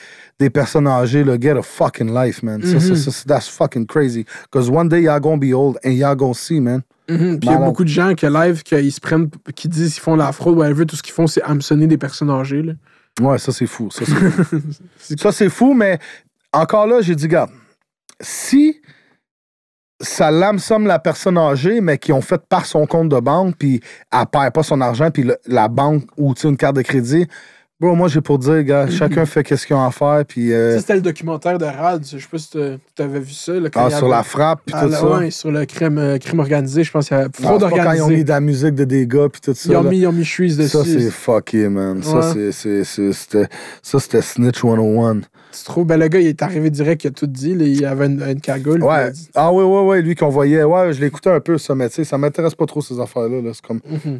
des 0.42 0.50
personnes 0.50 0.88
âgées. 0.88 1.24
Là. 1.24 1.38
Get 1.40 1.58
a 1.58 1.62
fucking 1.62 2.14
life, 2.14 2.42
man. 2.42 2.64
Ça, 2.64 2.80
ça, 2.80 2.96
ça, 2.96 3.24
that's 3.28 3.48
fucking 3.48 3.86
crazy. 3.86 4.26
Because 4.44 4.70
one 4.70 4.90
day, 4.90 5.04
y'all 5.04 5.20
gonna 5.20 5.38
be 5.38 5.54
old 5.54 5.78
and 5.86 5.92
y'all 5.92 6.16
gonna 6.16 6.34
see, 6.34 6.60
man. 6.60 6.82
Mhm. 7.08 7.40
Puis 7.40 7.50
il 7.50 7.52
y 7.52 7.56
a 7.56 7.58
beaucoup 7.58 7.84
de 7.84 7.90
gens 7.90 8.14
qui 8.16 8.26
live, 8.26 8.64
qui 8.64 8.92
se 8.92 9.00
prennent, 9.00 9.30
qui 9.56 9.68
disent 9.68 9.94
qu'ils 9.94 10.02
font 10.02 10.16
la 10.16 10.32
fraude, 10.32 10.58
whatever, 10.58 10.86
tout 10.86 10.96
ce 10.96 11.04
qu'ils 11.04 11.14
font, 11.14 11.28
c'est 11.28 11.44
hameçonner 11.44 11.86
des 11.86 11.98
personnes 11.98 12.32
âgées. 12.32 12.64
Là. 12.64 12.74
Ouais, 13.22 13.38
ça, 13.38 13.52
c'est 13.52 13.68
fou. 13.68 13.90
Ça, 13.92 15.32
c'est 15.32 15.50
fou. 15.50 15.74
mais 15.76 16.00
encore 16.52 16.88
là, 16.88 17.02
j'ai 17.02 17.16
dit, 17.16 17.26
regarde, 17.26 17.52
si 18.20 18.82
ça 20.00 20.32
l'âme-somme 20.32 20.88
la 20.88 20.98
personne 20.98 21.38
âgée, 21.38 21.82
mais 21.82 22.00
qui 22.00 22.12
ont 22.12 22.22
fait 22.22 22.42
par 22.50 22.66
son 22.66 22.88
compte 22.88 23.10
de 23.10 23.20
banque, 23.20 23.56
puis 23.58 23.80
elle 24.12 24.26
perd 24.32 24.54
pas 24.54 24.64
son 24.64 24.82
argent, 24.82 25.12
puis 25.12 25.30
la 25.46 25.68
banque 25.68 26.06
ou 26.18 26.34
une 26.44 26.58
carte 26.58 26.78
de 26.78 26.82
crédit, 26.82 27.28
bro, 27.82 27.95
moi, 27.95 28.08
j'ai 28.08 28.22
pour 28.22 28.38
dire, 28.38 28.64
gars, 28.64 28.88
chacun 28.90 29.26
fait 29.26 29.44
qu'est-ce 29.44 29.66
qu'il 29.68 29.76
a 29.76 29.86
à 29.86 29.91
faire, 29.91 30.24
puis 30.26 30.53
euh, 30.53 30.80
c'était 30.80 30.94
le 30.95 31.02
documentaire 31.02 31.58
de 31.58 31.66
Rad. 31.66 32.06
Je 32.06 32.18
sais 32.20 32.28
pas 32.32 32.38
si 32.38 32.49
tu 32.52 33.02
avais 33.02 33.20
vu 33.20 33.34
ça. 33.34 33.53
là, 33.53 33.70
quand 33.70 33.82
ah, 33.86 33.88
il 33.90 33.95
sur 33.95 34.06
avait- 34.06 34.16
la 34.16 34.24
frappe, 34.24 34.62
puis 34.66 34.76
Ah, 34.78 34.84
tout 34.86 34.90
là, 34.91 34.98
ça. 34.99 35.18
ouais, 35.18 35.32
sur 35.32 35.52
le 35.52 35.66
crime, 35.66 35.98
euh, 35.98 36.18
crime 36.20 36.40
organisé, 36.40 36.84
je 36.84 36.91
pense 36.91 37.08
qu'il 37.08 37.18
y 37.18 37.20
a 37.20 37.24
Non, 37.24 37.30
fraude 37.34 37.62
pas 37.62 37.70
quand 37.72 37.76
ils 37.78 37.80
ont 37.80 37.94
mis 37.94 37.99
organisée. 38.02 38.24
de 38.24 38.30
la 38.30 38.40
musique 38.40 38.76
de 38.76 38.84
dégâts, 38.86 39.28
puis 39.28 39.41
tout 39.41 39.53
ça. 39.56 39.70
Ils 39.74 39.76
ont 39.76 39.84
là. 39.84 39.90
mis, 39.90 39.98
ils 39.99 40.08
ont 40.08 40.12
mis 40.14 40.24
Shreeze 40.24 40.58
dessus. 40.58 40.70
Ça, 40.78 40.84
c'est 40.86 41.10
fucké, 41.10 41.68
man. 41.70 42.02
Ça, 42.03 42.34
Ouais. 42.34 42.52
c'est- 42.52 42.84
ça, 42.84 43.99
c'était 43.99 44.22
Snitch 44.22 44.62
101. 44.62 45.22
Tu 45.53 45.64
trouves, 45.66 45.86
ben, 45.86 45.98
le 45.99 46.08
gars, 46.08 46.20
il 46.20 46.28
est 46.28 46.41
arrivé 46.44 46.70
direct, 46.70 47.03
il 47.03 47.08
a 47.08 47.12
tout 47.12 47.28
dit. 47.28 47.56
là, 47.56 47.66
il 47.66 47.84
avait 47.86 48.06
une, 48.06 48.22
une 48.22 48.40
cagoule. 48.40 48.84
Ouais. 48.84 49.12
dit- 49.12 49.28
Ah 49.36 49.52
oui, 49.52 49.64
oui, 49.66 49.80
oui, 49.84 50.02
lui 50.02 50.16
qu'on 50.16 50.30
voyait. 50.30 50.64
Ouais, 50.64 50.94
je 50.94 51.02
l'écoutais 51.02 51.30
un 51.32 51.40
peu, 51.41 51.58
ça, 51.58 51.76
mais 51.76 51.90
tu 51.90 51.95
sais, 51.95 52.03
ça 52.06 52.18
m'intéresse 52.18 52.56
pas 52.56 52.66
trop, 52.68 52.82
ces 52.82 52.99
affaires-là. 52.99 53.41
là. 53.41 53.52
C'est 53.53 53.66
comme. 53.66 53.82
Mhm. 53.90 54.20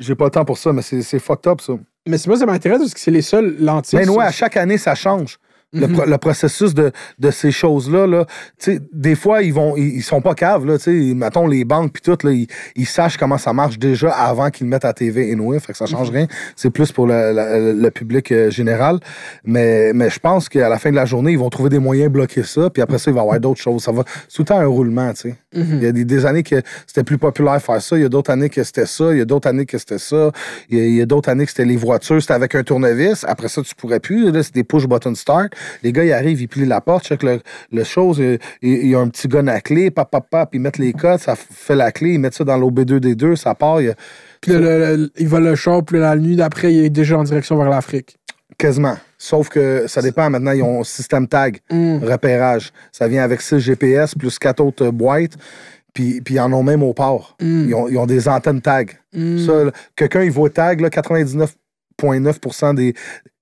J'ai 0.00 0.16
pas 0.16 0.24
le 0.24 0.30
temps 0.32 0.44
pour 0.44 0.58
ça, 0.58 0.72
mais 0.72 0.82
c'est 0.82 1.02
c'est 1.02 1.20
fucked 1.20 1.46
up, 1.50 1.60
ça. 1.60 1.74
Mais 2.06 2.18
c'est 2.18 2.28
moi, 2.28 2.36
ça 2.38 2.46
m'intéresse 2.46 2.80
parce 2.80 2.94
que 2.94 3.00
c'est 3.00 3.10
les 3.10 3.22
seuls 3.22 3.56
lentilles. 3.60 3.98
Mais 3.98 4.04
sur- 4.04 4.16
ouais, 4.16 4.24
à 4.24 4.30
chaque 4.32 4.56
année, 4.56 4.78
ça 4.78 4.94
change. 4.94 5.38
Le, 5.76 5.88
Mhm. 5.88 5.92
pro- 5.96 6.04
le 6.06 6.18
processus 6.18 6.72
de, 6.72 6.92
de 7.18 7.30
ces 7.32 7.50
choses-là, 7.50 8.06
là, 8.06 8.26
tu 8.60 8.74
sais, 8.74 8.80
des 8.92 9.16
fois, 9.16 9.42
ils 9.42 9.52
vont 9.52 9.76
ils, 9.76 9.96
ils 9.96 10.02
sont 10.04 10.20
pas 10.20 10.34
caves, 10.34 10.64
là, 10.64 10.78
tu 10.78 10.84
sais, 11.08 11.14
mettons 11.16 11.48
les 11.48 11.64
banques 11.64 11.92
puis 11.94 12.00
tout, 12.00 12.16
là, 12.24 12.30
ils, 12.32 12.46
ils 12.76 12.86
sachent 12.86 13.16
comment 13.16 13.38
ça 13.38 13.52
marche 13.52 13.76
déjà 13.76 14.12
avant 14.12 14.50
qu'ils 14.50 14.66
le 14.66 14.70
mettent 14.70 14.84
à 14.84 14.92
TV 14.92 15.32
anyway, 15.32 15.58
fait 15.58 15.72
que 15.72 15.78
ça 15.78 15.86
Mhm. 15.86 15.90
change 15.90 16.10
rien. 16.10 16.28
C'est 16.54 16.70
plus 16.70 16.92
pour 16.92 17.08
le, 17.08 17.32
le- 17.32 17.72
le 17.72 17.90
public 17.90 18.30
euh, 18.30 18.50
général. 18.50 19.00
Mais, 19.42 19.92
mais 19.94 20.10
je 20.10 20.20
pense 20.20 20.48
qu'à 20.48 20.68
la 20.68 20.78
fin 20.78 20.90
de 20.90 20.96
la 20.96 21.06
journée, 21.06 21.32
ils 21.32 21.38
vont 21.40 21.50
trouver 21.50 21.70
des 21.70 21.80
moyens 21.80 22.08
de 22.08 22.12
bloquer 22.12 22.44
ça, 22.44 22.70
puis 22.70 22.80
après 22.80 22.98
ça, 22.98 23.10
il 23.10 23.14
va 23.14 23.22
y 23.22 23.24
avoir 23.24 23.40
d'autres 23.40 23.60
choses. 23.60 23.82
Ça 23.82 23.90
va, 23.90 24.04
c'est 24.28 24.36
tout 24.36 24.42
le 24.42 24.46
temps 24.46 24.60
un 24.60 24.66
roulement, 24.66 25.12
tu 25.12 25.34
Il 25.54 25.82
y 25.82 25.86
a 25.86 25.92
des, 25.92 26.26
années 26.26 26.42
que 26.42 26.56
c'était 26.86 27.04
plus 27.04 27.18
populaire 27.18 27.60
faire 27.62 27.80
ça. 27.80 27.96
Il 27.96 28.02
y 28.02 28.04
a 28.04 28.08
d'autres 28.08 28.30
années 28.30 28.48
que 28.48 28.62
c'était 28.62 28.86
ça. 28.86 29.12
Il 29.12 29.18
y 29.18 29.20
a 29.20 29.24
d'autres 29.24 29.48
années 29.48 29.66
que 29.66 29.78
c'était 29.78 29.98
ça. 29.98 30.30
Il 30.68 30.96
y 30.96 31.00
a, 31.00 31.06
d'autres 31.06 31.28
années 31.30 31.44
que 31.44 31.50
c'était 31.50 31.64
les 31.64 31.76
voitures. 31.76 32.20
C'était 32.20 32.34
avec 32.34 32.54
un 32.54 32.62
tournevis. 32.62 33.24
Après 33.28 33.48
ça, 33.48 33.62
tu 33.62 33.74
pourrais 33.74 34.00
plus. 34.00 34.30
Là, 34.32 34.42
c'est 34.42 34.54
des 34.54 34.64
push-button 34.64 35.14
start. 35.14 35.52
Les 35.82 35.92
gars, 35.92 36.04
ils 36.04 36.12
arrivent, 36.12 36.40
ils 36.40 36.48
plient 36.48 36.66
la 36.66 36.80
porte, 36.80 37.04
check 37.06 37.22
le, 37.22 37.40
le 37.72 37.84
chose. 37.84 38.20
Il 38.62 38.86
y 38.88 38.94
a 38.94 38.98
un 38.98 39.08
petit 39.08 39.28
gun 39.28 39.46
à 39.46 39.60
clé. 39.60 39.90
Pap, 39.90 40.10
pap, 40.10 40.28
pap. 40.28 40.50
Ils 40.54 40.60
mettent 40.60 40.78
les 40.78 40.92
codes. 40.92 41.20
Ça 41.20 41.36
fait 41.36 41.76
la 41.76 41.92
clé. 41.92 42.14
Ils 42.14 42.18
mettent 42.18 42.34
ça 42.34 42.44
dans 42.44 42.56
l'OB2D2. 42.58 43.36
Ça 43.36 43.54
part. 43.54 43.80
Il 43.80 43.90
a 43.90 43.94
Puis 44.40 44.52
le- 44.52 44.60
le- 44.96 45.10
il 45.18 45.28
va 45.28 45.40
le 45.40 45.54
shop, 45.54 45.82
puis 45.82 45.98
la 45.98 46.16
nuit 46.16 46.36
d'après, 46.36 46.72
il 46.74 46.84
est 46.84 46.90
déjà 46.90 47.16
en 47.18 47.24
direction 47.24 47.56
vers 47.56 47.68
l'Afrique. 47.70 48.16
Quasiment. 48.58 48.96
Sauf 49.18 49.48
que 49.48 49.86
ça 49.86 50.02
dépend. 50.02 50.28
Maintenant, 50.30 50.52
ils 50.52 50.62
ont 50.62 50.80
un 50.80 50.84
système 50.84 51.26
tag, 51.28 51.60
Mm. 51.70 51.98
repérage. 52.04 52.72
Ça 52.92 53.08
vient 53.08 53.22
avec 53.22 53.40
6 53.40 53.58
GPS 53.60 54.14
plus 54.14 54.38
4 54.38 54.60
autres 54.60 54.90
boîtes. 54.90 55.34
Puis, 55.92 56.20
puis 56.20 56.34
ils 56.34 56.40
en 56.40 56.52
ont 56.52 56.62
même 56.64 56.82
au 56.82 56.92
port. 56.92 57.36
Mm. 57.40 57.64
Ils, 57.68 57.74
ont, 57.74 57.88
ils 57.88 57.96
ont 57.98 58.06
des 58.06 58.28
antennes 58.28 58.60
tag. 58.60 58.98
Mm. 59.12 59.38
Ça, 59.46 59.52
quelqu'un, 59.96 60.22
il 60.22 60.30
voit 60.32 60.50
tag, 60.50 60.80
là, 60.80 60.88
99,9 60.90 62.74
des. 62.74 62.94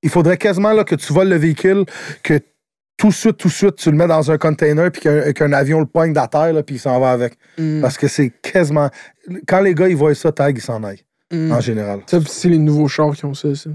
Il 0.03 0.11
faudrait 0.11 0.37
quasiment 0.37 0.73
là, 0.73 0.85
que 0.85 0.95
tu 0.95 1.13
voles 1.13 1.29
le 1.29 1.37
véhicule, 1.37 1.85
que 2.23 2.41
tout 2.99 3.09
de 3.09 3.13
suite, 3.13 3.37
tout 3.39 3.49
de 3.49 3.53
suite, 3.53 3.77
tu 3.77 3.91
le 3.91 3.97
mets 3.97 4.07
dans 4.07 4.31
un 4.31 4.39
container, 4.39 4.91
puis 4.93 5.01
qu'un 5.03 5.33
qu'un 5.33 5.53
avion 5.53 5.81
le 5.81 5.87
poigne 5.87 6.13
de 6.13 6.19
la 6.19 6.29
terre, 6.29 6.53
là, 6.53 6.63
puis 6.63 6.77
il 6.77 6.79
s'en 6.79 7.01
va 7.01 7.11
avec. 7.11 7.35
Mm. 7.59 7.81
Parce 7.81 7.97
que 7.97 8.07
c'est 8.09 8.31
quasiment. 8.43 8.91
Quand 9.49 9.61
les 9.61 9.75
gars, 9.75 9.89
ils 9.89 9.97
voient 9.97 10.15
ça, 10.15 10.31
tag, 10.33 10.57
ils 10.59 10.61
s'en 10.61 10.83
aillent, 10.85 11.05
Mm. 11.33 11.53
en 11.53 11.61
général. 11.61 12.01
Ça, 12.07 12.19
c'est 12.27 12.49
les 12.51 12.59
nouveaux 12.59 12.89
chars 12.89 13.15
qui 13.15 13.25
ont 13.25 13.35
ça, 13.35 13.55
ça. 13.55 13.71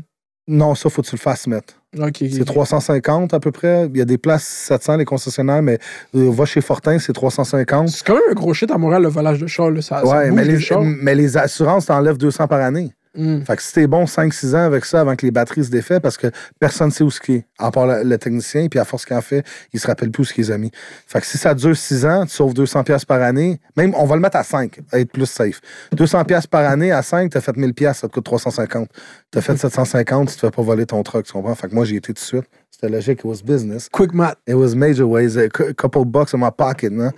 Non, 0.48 0.76
ça, 0.76 0.90
faut 0.90 1.02
que 1.02 1.08
tu 1.08 1.16
le 1.16 1.20
fasses 1.20 1.46
mettre. 1.48 1.74
C'est 1.94 2.40
ok. 2.42 2.46
350 2.46 3.34
à 3.34 3.40
peu 3.40 3.52
près. 3.52 3.88
Il 3.92 3.98
y 3.98 4.02
a 4.02 4.06
des 4.06 4.18
places 4.18 4.44
700, 4.44 4.98
les 4.98 5.06
concessionnaires, 5.06 5.62
mais 5.62 5.78
euh, 6.16 6.32
va 6.32 6.46
chez 6.46 6.62
Fortin, 6.62 7.00
c'est 7.00 7.14
350. 7.14 7.90
C'est 7.90 8.06
quand 8.06 8.14
même 8.14 8.24
un 8.30 8.34
gros 8.34 8.54
shit 8.54 8.72
à 8.72 8.78
Montréal, 8.78 9.02
le 9.04 9.10
volage 9.10 9.40
de 9.40 9.48
chars. 9.48 9.72
Là. 9.72 9.82
Ça, 9.82 10.06
Ouais, 10.06 10.32
mais 10.32 10.46
les 10.46 10.60
mais 11.02 11.16
les 11.16 11.38
assurances 11.38 11.88
t'enlèvent 11.88 12.18
200 12.18 12.48
par 12.48 12.62
année. 12.62 12.92
Mm. 13.18 13.42
Fait 13.42 13.56
que 13.56 13.64
si 13.64 13.74
t'es 13.74 13.88
bon 13.88 14.06
5-6 14.06 14.56
ans 14.56 14.66
avec 14.66 14.86
ça 14.86 15.02
avant 15.02 15.16
que 15.16 15.26
les 15.26 15.32
batteries 15.32 15.66
se 15.66 15.72
défaient, 15.72 16.00
parce 16.00 16.18
que 16.18 16.28
personne 16.60 16.88
ne 16.88 16.92
sait 16.94 17.04
où 17.04 17.10
ce 17.10 17.20
qui 17.20 17.34
est, 17.34 17.46
à 17.58 17.72
part 17.72 17.88
le, 17.88 18.18
technicien, 18.18 18.68
puis 18.68 18.80
à 18.80 18.86
force 18.86 19.06
qu'il 19.06 19.18
en 19.18 19.22
fait, 19.22 19.44
il 19.74 19.80
se 19.80 19.88
rappelle 19.88 20.12
plus 20.12 20.22
où 20.22 20.26
ce 20.26 20.34
qu'il 20.34 20.52
a 20.52 20.58
mis. 20.58 20.72
Fait 21.08 21.20
que 21.20 21.26
si 21.26 21.38
ça 21.38 21.54
dure 21.54 21.76
6 21.76 22.06
ans, 22.06 22.26
tu 22.26 22.34
sauves 22.34 22.54
200$ 22.54 22.84
piastres 22.84 23.08
par 23.08 23.22
année, 23.22 23.60
même 23.76 23.94
on 23.96 24.06
va 24.06 24.16
le 24.16 24.22
mettre 24.22 24.38
à 24.38 24.44
5, 24.44 24.80
être 24.94 25.12
plus 25.12 25.26
safe. 25.26 25.60
200$ 25.96 26.26
piastres 26.26 26.50
par 26.50 26.70
année 26.70 26.92
à 26.92 27.02
5, 27.02 27.32
t'as 27.32 27.42
fait 27.42 27.54
1000$, 27.54 27.74
piastres, 27.74 28.02
ça 28.02 28.08
te 28.08 28.14
coûte 28.14 28.26
350. 28.26 28.88
T'as 29.32 29.42
fait 29.42 29.58
750, 29.58 30.30
tu 30.30 30.36
te 30.36 30.40
fais 30.40 30.52
pas 30.52 30.62
voler 30.62 30.86
ton 30.86 31.02
truck, 31.04 31.26
tu 31.26 31.34
comprends? 31.34 31.56
Fait 31.56 31.68
que 31.68 31.74
moi, 31.74 31.86
j'ai 31.86 31.96
été 31.96 32.08
tout 32.08 32.14
de 32.14 32.20
suite. 32.20 32.46
C'était 32.80 32.94
logique, 32.94 33.20
it 33.22 33.26
was 33.26 33.42
business. 33.44 33.90
Quick 33.90 34.14
math. 34.14 34.38
It 34.48 34.54
was 34.54 34.76
major 34.76 35.06
ways, 35.06 35.36
a 35.36 35.50
cou- 35.50 35.74
couple 35.74 36.06
bucks 36.06 36.36
in 36.36 36.38
my 36.38 36.52
pocket, 36.56 36.92
non? 36.92 37.10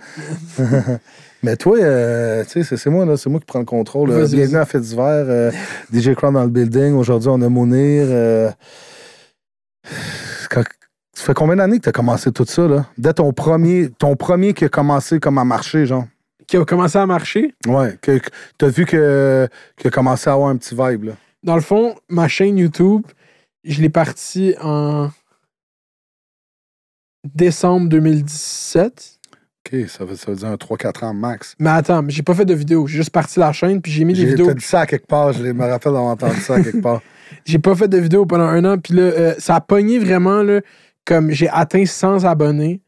Mais 1.42 1.54
toi, 1.56 1.76
euh, 1.78 2.44
tu 2.44 2.64
sais, 2.64 2.76
c'est- 2.78 2.88
moi, 2.90 3.04
là, 3.04 3.18
c'est 3.18 3.28
moi 3.28 3.40
qui 3.40 3.46
prends 3.46 3.58
le 3.58 3.64
contrôle. 3.66 4.10
là. 4.10 4.26
Bienvenue 4.26 4.56
à 4.56 4.64
Fait 4.64 4.80
d'hiver. 4.80 5.04
euh, 5.28 5.50
DJ 5.92 6.14
Crown 6.14 6.32
dans 6.32 6.44
le 6.44 6.48
building. 6.48 6.94
Aujourd'hui, 6.94 7.28
on 7.30 7.42
a 7.42 7.48
Mounir. 7.50 8.04
euh, 8.08 8.50
quand- 10.50 10.64
Ça 11.14 11.24
fait 11.26 11.34
combien 11.34 11.56
d'années 11.56 11.76
que 11.78 11.82
tu 11.82 11.88
as 11.90 11.92
commencé 11.92 12.32
tout 12.32 12.46
ça, 12.46 12.66
là? 12.66 12.86
Dès 12.96 13.12
ton 13.12 13.30
premier, 13.34 13.90
ton 13.90 14.16
premier 14.16 14.54
qui 14.54 14.64
a 14.64 14.68
commencé 14.70 15.20
comme 15.20 15.36
à 15.36 15.44
marcher, 15.44 15.84
genre? 15.84 16.04
Qui 16.46 16.56
a 16.56 16.64
commencé 16.64 16.96
à 16.96 17.04
marcher? 17.04 17.54
Ouais. 17.66 17.98
Que, 18.00 18.16
que 18.18 18.28
t'as 18.56 18.68
vu 18.68 18.86
que, 18.86 19.46
qu'il 19.76 19.88
a 19.88 19.90
commencé 19.90 20.30
à 20.30 20.32
avoir 20.32 20.48
un 20.48 20.56
petit 20.56 20.74
vibe, 20.74 21.04
là. 21.04 21.12
Dans 21.42 21.54
le 21.54 21.60
fond, 21.60 21.94
ma 22.08 22.28
chaîne 22.28 22.56
YouTube, 22.56 23.02
je 23.64 23.82
l'ai 23.82 23.90
partie 23.90 24.54
en 24.62 25.10
décembre 27.24 27.88
2017. 27.88 29.18
OK, 29.72 29.88
ça 29.88 30.04
veut, 30.04 30.16
ça 30.16 30.30
veut 30.30 30.36
dire 30.38 30.48
un 30.48 30.54
3-4 30.54 31.04
ans 31.04 31.14
max. 31.14 31.54
Mais 31.58 31.70
attends, 31.70 32.02
j'ai 32.08 32.22
pas 32.22 32.34
fait 32.34 32.44
de 32.46 32.54
vidéo. 32.54 32.86
J'ai 32.86 32.96
juste 32.98 33.10
parti 33.10 33.38
la 33.38 33.52
chaîne, 33.52 33.80
puis 33.82 33.92
j'ai 33.92 34.04
mis 34.04 34.14
des 34.14 34.20
J'ai 34.20 34.26
vidéos. 34.28 34.46
t'as 34.46 34.54
dit 34.54 34.64
ça 34.64 34.80
à 34.80 34.86
quelque 34.86 35.06
part. 35.06 35.32
Je 35.32 35.42
me 35.44 35.60
rappelle 35.66 35.92
d'avoir 35.92 36.12
entendu 36.12 36.40
ça 36.40 36.54
à 36.56 36.62
quelque 36.62 36.80
part. 36.80 37.02
J'ai 37.44 37.60
pas 37.60 37.76
fait 37.76 37.86
de 37.86 37.96
vidéo 37.96 38.26
pendant 38.26 38.44
un 38.44 38.64
an, 38.64 38.76
puis 38.76 38.92
là, 38.92 39.02
euh, 39.02 39.34
ça 39.38 39.54
a 39.54 39.60
pogné 39.60 40.00
vraiment, 40.00 40.42
là, 40.42 40.60
comme 41.04 41.30
j'ai 41.30 41.48
atteint 41.48 41.86
100 41.86 42.24
abonnés 42.24 42.80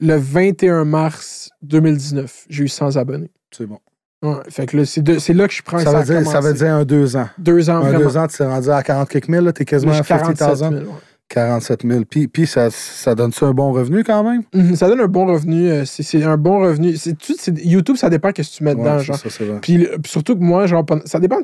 le 0.00 0.16
21 0.16 0.84
mars 0.84 1.50
2019. 1.62 2.46
J'ai 2.50 2.64
eu 2.64 2.68
100 2.68 2.96
abonnés. 2.96 3.30
C'est 3.52 3.64
bon. 3.66 3.78
Ouais, 4.24 4.34
fait 4.50 4.66
que 4.66 4.78
là, 4.78 4.84
c'est 4.84 5.02
de- 5.02 5.20
c'est 5.20 5.34
là 5.34 5.46
que 5.46 5.54
je 5.54 5.62
prends 5.62 5.78
Ça 5.78 6.00
veut, 6.02 6.04
dire, 6.20 6.28
ça 6.28 6.40
veut 6.40 6.52
dire 6.52 6.74
un 6.74 6.84
2 6.84 7.16
ans. 7.16 7.28
deux 7.38 7.70
ans, 7.70 7.76
Un 7.76 7.80
vraiment. 7.90 7.98
2 8.00 8.16
ans, 8.16 8.26
tu 8.26 8.36
t'es 8.38 8.44
rendu 8.44 8.70
à 8.70 8.82
40 8.82 9.08
quelques 9.08 9.28
mille, 9.28 9.40
là, 9.42 9.52
t'es 9.52 9.64
quasiment 9.64 9.92
Là, 9.92 9.98
à 9.98 10.02
j'ai 10.02 10.08
47 10.08 10.38
50 10.38 10.58
000, 10.58 10.70
000. 10.72 10.84
ouais. 10.84 10.98
47 11.28 11.82
000. 11.86 12.04
Puis, 12.08 12.28
puis 12.28 12.46
ça, 12.46 12.70
ça 12.70 13.14
donne-tu 13.14 13.44
un 13.44 13.52
bon 13.52 13.72
revenu 13.72 14.04
quand 14.04 14.22
même? 14.22 14.42
Mhm, 14.54 14.76
Ça 14.76 14.88
donne 14.88 15.00
un 15.00 15.08
bon 15.08 15.26
revenu. 15.26 15.68
euh, 15.70 15.84
c'est 15.84 16.22
un 16.22 16.36
bon 16.36 16.60
revenu. 16.60 16.96
C'est 16.96 17.14
tout- 17.18 17.34
c'est- 17.38 17.64
YouTube, 17.64 17.96
ça 17.96 18.08
dépend 18.10 18.30
qu'est-ce 18.32 18.52
que 18.52 18.56
tu 18.58 18.64
mets 18.64 18.74
dedans. 18.74 18.98
Genre. 19.00 19.16
ça. 19.16 19.28
Puis, 19.60 19.78
le- 19.78 19.98
puis 19.98 20.10
surtout 20.12 20.36
que 20.36 20.42
moi, 20.42 20.66
genre, 20.66 20.84
ça 21.04 21.18
dépend 21.18 21.38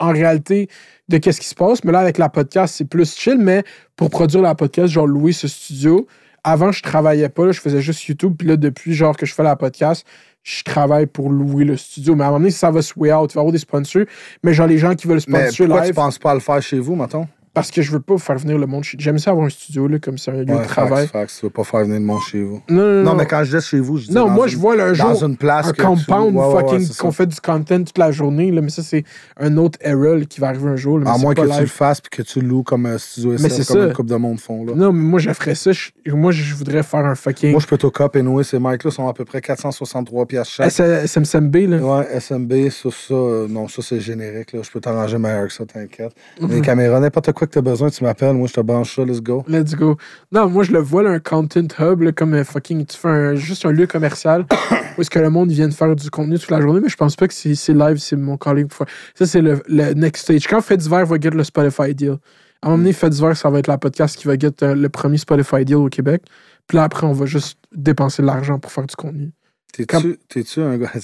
en 0.00 0.12
réalité 0.12 0.68
de 1.08 1.18
qu'est-ce 1.18 1.40
qui 1.40 1.48
se 1.48 1.54
passe. 1.54 1.82
Mais 1.84 1.92
là, 1.92 2.00
avec 2.00 2.18
la 2.18 2.28
podcast, 2.28 2.74
c'est 2.76 2.84
plus 2.84 3.14
chill. 3.16 3.38
Mais 3.38 3.64
pour 3.96 4.10
produire 4.10 4.42
la 4.42 4.54
podcast, 4.54 4.88
genre, 4.92 5.06
louer 5.06 5.32
ce 5.32 5.48
studio, 5.48 6.06
avant, 6.44 6.72
je 6.72 6.82
travaillais 6.82 7.28
pas. 7.28 7.46
là, 7.46 7.52
je 7.52 7.60
faisais 7.60 7.80
juste 7.80 8.04
YouTube. 8.06 8.34
Puis 8.38 8.46
là, 8.46 8.56
depuis, 8.56 8.94
genre, 8.94 9.16
que 9.16 9.26
je 9.26 9.34
fais 9.34 9.42
la 9.42 9.56
podcast, 9.56 10.06
je 10.42 10.62
travaille 10.62 11.06
pour 11.06 11.30
louer 11.30 11.64
le 11.64 11.76
studio. 11.76 12.14
Mais 12.14 12.22
à 12.22 12.26
un 12.26 12.30
moment 12.30 12.40
donné, 12.40 12.50
ça 12.50 12.70
va 12.70 12.82
sway 12.82 13.12
out. 13.12 13.32
Il 13.32 13.34
va 13.34 13.40
y 13.40 13.42
avoir 13.42 13.52
des 13.52 13.58
sponsors. 13.58 14.02
Mais 14.42 14.52
genre, 14.54 14.66
les 14.66 14.78
gens 14.78 14.94
qui 14.94 15.06
veulent 15.08 15.20
Mais 15.26 15.48
sponsor 15.48 15.66
pourquoi 15.66 15.80
tu 15.82 15.86
live. 15.88 15.94
penses 15.94 16.18
pas 16.18 16.30
à 16.32 16.34
le 16.34 16.40
faire 16.40 16.62
chez 16.62 16.78
vous, 16.78 16.94
mettons? 16.94 17.26
Parce 17.54 17.70
que 17.70 17.80
je 17.82 17.92
veux 17.92 18.00
pas 18.00 18.18
faire 18.18 18.36
venir 18.36 18.58
le 18.58 18.66
monde 18.66 18.82
chez 18.84 18.96
J'aime 19.00 19.18
ça 19.18 19.30
avoir 19.30 19.46
un 19.46 19.48
studio, 19.48 19.86
là, 19.86 19.98
comme 20.00 20.18
c'est 20.18 20.30
un 20.32 20.34
lieu 20.34 20.44
de 20.44 20.52
Ouais, 20.52 20.64
travail. 20.66 21.06
facts, 21.06 21.12
facts. 21.12 21.36
Tu 21.38 21.46
veux 21.46 21.50
pas 21.50 21.62
faire 21.64 21.80
venir 21.84 22.00
le 22.00 22.04
monde 22.04 22.20
chez 22.28 22.42
vous. 22.42 22.60
Non, 22.68 22.76
non, 22.82 22.92
non. 22.94 23.02
Non, 23.04 23.14
mais 23.14 23.26
quand 23.26 23.44
je 23.44 23.56
dis 23.56 23.64
chez 23.64 23.78
vous, 23.78 23.96
je 23.98 24.06
dis 24.06 24.12
Non, 24.12 24.26
dans 24.26 24.30
moi, 24.30 24.46
une- 24.46 24.52
je 24.52 24.56
vois 24.58 24.74
là, 24.74 24.86
un 24.86 24.92
dans 24.92 25.14
jour 25.14 25.24
une 25.28 25.36
place 25.36 25.68
un 25.68 25.72
tu- 25.72 25.82
compound 25.82 26.34
Ouais, 26.36 26.44
ouais, 26.46 26.60
fucking 26.60 26.80
ça. 26.86 27.00
qu'on 27.00 27.12
fait 27.12 27.26
du 27.26 27.40
content 27.40 27.78
toute 27.84 27.96
la 27.98 28.10
journée, 28.10 28.50
là, 28.50 28.60
mais 28.60 28.70
ça, 28.70 28.82
c'est 28.82 29.04
un 29.38 29.56
autre 29.56 29.78
là, 29.84 30.24
qui 30.28 30.40
va 30.40 30.48
arriver 30.48 30.68
un 30.68 30.76
jour. 30.76 30.98
là, 30.98 31.04
mais 31.04 31.10
À 31.12 31.18
moins 31.18 31.32
que 31.34 31.40
tu 31.42 31.60
le 31.60 31.66
fasses 31.66 32.00
puis 32.00 32.10
que 32.10 32.22
tu 32.22 32.40
le 32.40 32.48
loues 32.48 32.64
comme 32.64 32.86
un 32.86 32.98
studio 32.98 33.30
Mais 33.30 33.36
SF, 33.36 33.52
c'est 33.52 33.66
comme 33.72 33.82
ça. 33.82 33.86
une 33.86 33.92
couple 33.92 34.10
de 34.10 34.16
monde 34.16 34.40
font. 34.40 34.64
Là. 34.64 34.72
Non, 34.74 34.92
mais 34.92 35.00
moi, 35.02 35.20
je 35.20 35.30
ferais 35.32 35.54
ça. 35.54 35.70
je- 35.72 35.90
Moi, 36.12 36.32
je 36.32 36.54
voudrais 36.56 36.82
faire 36.82 37.04
un 37.06 37.14
fucking. 37.14 37.52
Moi, 37.52 37.60
je 37.60 37.66
peux 37.68 37.78
top 37.78 38.16
et 38.16 38.22
Ces 38.42 38.58
mics-là 38.58 38.90
sont 38.90 39.06
à 39.08 39.12
peu 39.14 39.24
près 39.24 39.40
463 39.40 40.26
piastres 40.26 40.54
chaque. 40.54 40.66
S- 40.66 40.80
SMSMB, 41.10 41.56
là. 41.68 41.76
Ouais, 41.78 42.06
SMB, 42.18 42.68
ça, 42.70 42.88
ça, 42.90 43.14
euh, 43.14 43.46
non, 43.48 43.68
ça 43.68 43.80
c'est 43.82 44.00
générique. 44.00 44.52
Là. 44.52 44.60
Je 44.62 44.70
peux 44.70 44.80
t'arranger 44.80 45.18
meilleur 45.18 45.46
que 45.46 45.52
ça, 45.52 45.64
t'inquiète. 45.64 46.12
Mhm. 46.40 46.50
Les 46.50 46.60
caméras, 46.60 46.98
n'importe 47.00 47.32
quoi 47.32 47.43
que 47.46 47.52
t'as 47.52 47.60
besoin, 47.60 47.90
tu 47.90 48.04
m'appelles, 48.04 48.34
moi 48.34 48.48
je 48.48 48.54
te 48.54 48.60
branche 48.60 48.96
ça, 48.96 49.04
let's 49.04 49.20
go. 49.20 49.44
Let's 49.48 49.74
go. 49.74 49.96
Non, 50.32 50.48
moi, 50.48 50.64
je 50.64 50.72
le 50.72 50.80
vois, 50.80 51.02
là, 51.02 51.10
un 51.10 51.20
content 51.20 51.66
hub, 51.78 52.10
comme 52.12 52.34
un 52.34 52.44
fucking. 52.44 52.84
Tu 52.86 52.96
fais 52.96 53.36
juste 53.36 53.64
un 53.66 53.72
lieu 53.72 53.86
commercial 53.86 54.46
où 54.96 55.00
est-ce 55.00 55.10
que 55.10 55.18
le 55.18 55.30
monde 55.30 55.50
vient 55.50 55.68
de 55.68 55.74
faire 55.74 55.94
du 55.94 56.10
contenu 56.10 56.38
toute 56.38 56.50
la 56.50 56.60
journée, 56.60 56.80
mais 56.80 56.88
je 56.88 56.96
pense 56.96 57.16
pas 57.16 57.28
que 57.28 57.34
c'est 57.34 57.68
live, 57.68 57.96
c'est 57.98 58.16
mon 58.16 58.36
calling. 58.36 58.68
Ça, 59.14 59.26
c'est 59.26 59.40
le, 59.40 59.62
le 59.68 59.92
next 59.94 60.24
stage. 60.24 60.46
Quand 60.46 60.60
Fait 60.60 60.76
d'hiver 60.76 61.04
va 61.06 61.20
get 61.20 61.30
le 61.30 61.44
Spotify 61.44 61.94
deal, 61.94 62.16
à 62.62 62.66
un 62.66 62.70
moment 62.70 62.78
donné, 62.78 62.92
Fait 62.92 63.10
d'hiver, 63.10 63.36
ça 63.36 63.50
va 63.50 63.58
être 63.58 63.66
la 63.66 63.78
podcast 63.78 64.16
qui 64.16 64.26
va 64.26 64.38
get 64.38 64.62
euh, 64.62 64.74
le 64.74 64.88
premier 64.88 65.18
Spotify 65.18 65.64
deal 65.64 65.76
au 65.76 65.88
Québec. 65.88 66.22
Puis 66.66 66.76
là, 66.76 66.84
après, 66.84 67.06
on 67.06 67.12
va 67.12 67.26
juste 67.26 67.58
dépenser 67.74 68.22
de 68.22 68.26
l'argent 68.26 68.58
pour 68.58 68.72
faire 68.72 68.86
du 68.86 68.96
contenu. 68.96 69.32
T'es-tu 69.76 70.60
un 70.60 70.78
gars. 70.78 70.90